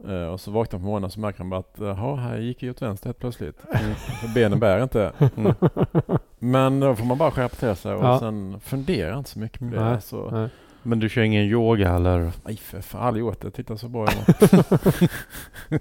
Eh, 0.07 0.25
och 0.27 0.41
så 0.41 0.51
vaknar 0.51 0.79
man 0.79 0.83
på 0.83 0.87
morgonen 0.89 1.11
så 1.11 1.19
märker 1.19 1.39
man 1.43 1.49
bara 1.49 1.59
att 1.59 1.75
jaha, 1.97 2.15
här 2.15 2.37
gick 2.37 2.63
ju 2.63 2.69
åt 2.69 2.81
vänster 2.81 3.07
helt 3.07 3.19
plötsligt. 3.19 3.59
Mm. 3.73 3.95
Benen 4.35 4.59
bär 4.59 4.83
inte. 4.83 5.11
Mm. 5.37 5.53
Men 6.39 6.79
då 6.79 6.95
får 6.95 7.05
man 7.05 7.17
bara 7.17 7.31
skärpa 7.31 7.55
till 7.55 7.75
sig 7.75 7.93
och 7.93 8.05
Ja. 8.05 8.19
sen 8.19 8.59
fundera 8.59 9.17
inte 9.17 9.29
så 9.29 9.39
mycket 9.39 9.59
på 9.59 9.65
det. 9.65 9.83
Nej. 9.83 10.01
Så, 10.01 10.29
Nej. 10.31 10.49
Men 10.83 10.99
du 10.99 11.09
kör 11.09 11.21
ingen 11.21 11.43
yoga 11.43 11.89
eller? 11.93 12.31
nej 12.45 12.57
för 12.57 12.81
fan, 12.81 13.01
aldrig 13.07 13.25
gjort 13.25 13.41
det. 13.41 13.51
Titta 13.51 13.77
så 13.77 13.87
bra 13.87 14.05
jag 14.05 14.49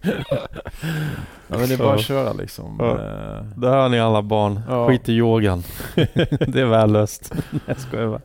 ja, 1.49 1.59
men 1.59 1.69
det 1.69 1.75
är 1.75 1.79
bara 1.79 1.95
att 1.95 2.01
köra 2.01 2.33
liksom. 2.33 2.77
Ja. 2.81 2.91
Eh, 2.91 3.43
Där 3.57 3.71
hör 3.71 3.89
ni 3.89 4.01
alla 4.01 4.23
barn. 4.23 4.61
Ja. 4.69 4.89
Skit 4.89 5.09
i 5.09 5.13
yogan. 5.13 5.63
det 5.95 6.61
är 6.61 6.65
värdelöst. 6.67 7.35
jag 7.67 7.79
skojar 7.81 8.09
bara. 8.09 8.21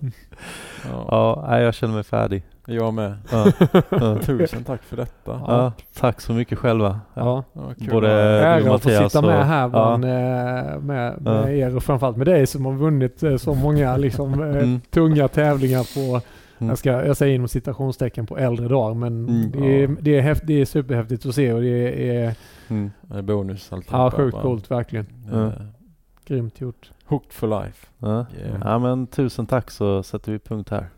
ja. 0.91 1.45
Ja, 1.49 1.59
jag 1.59 1.73
känner 1.73 1.93
mig 1.93 2.03
färdig. 2.03 2.43
Jag 2.69 2.93
med. 2.93 3.17
Ja. 3.31 3.51
Tusen 4.21 4.63
tack 4.63 4.83
för 4.83 4.97
detta. 4.97 5.41
Ja, 5.47 5.71
tack 5.99 6.21
så 6.21 6.33
mycket 6.33 6.57
själva. 6.59 6.99
Ja. 7.13 7.43
Ja, 7.53 7.61
Både- 7.91 8.07
att- 8.07 8.41
Eh, 8.41 8.41
du, 8.41 8.45
Ära 8.45 8.57
att 8.57 8.65
Mattias, 8.65 9.11
sitta 9.13 9.27
med 9.27 9.39
och- 9.39 9.45
här 9.45 9.67
bland, 9.67 10.05
eh, 10.05 10.79
med, 10.79 11.21
med 11.21 11.57
er 11.57 11.75
och 11.75 11.83
framförallt 11.83 12.17
med 12.17 12.27
dig 12.27 12.47
som 12.47 12.65
har 12.65 12.73
vunnit 12.73 13.23
eh, 13.23 13.37
så 13.37 13.53
många 13.53 13.97
liksom, 13.97 14.33
Mm. 14.33 14.81
tunga 14.91 15.27
tävlingar 15.27 15.83
på, 15.95 16.21
Mm. 16.59 16.69
Jag, 16.69 16.77
ska, 16.77 17.05
jag 17.05 17.17
säger 17.17 17.35
inom 17.35 17.47
citationstecken 17.47 18.25
på 18.25 18.37
äldre 18.37 18.67
dagar, 18.67 18.93
men 18.93 19.29
mm, 19.29 19.51
det, 19.51 19.83
är, 19.83 19.89
ja. 19.89 19.95
det, 20.01 20.19
är 20.19 20.39
det 20.43 20.61
är 20.61 20.65
superhäftigt 20.65 21.25
att 21.25 21.35
se 21.35 21.53
och 21.53 21.61
det 21.61 22.09
är... 22.09 22.35
Mm. 22.67 22.91
Det 23.01 23.17
är 23.17 23.21
bonus 23.21 23.73
alltihopa. 23.73 23.97
Ja, 23.97 24.11
sjukt 24.11 24.37
coolt 24.37 24.71
verkligen. 24.71 25.05
Mm. 25.31 25.51
Grymt 26.25 26.61
gjort. 26.61 26.91
Hooked 27.05 27.33
for 27.33 27.63
life. 27.63 27.87
Ja. 27.97 28.25
Yeah. 28.39 28.61
ja 28.63 28.79
men 28.79 29.07
tusen 29.07 29.45
tack 29.45 29.71
så 29.71 30.03
sätter 30.03 30.31
vi 30.31 30.39
punkt 30.39 30.69
här. 30.69 30.89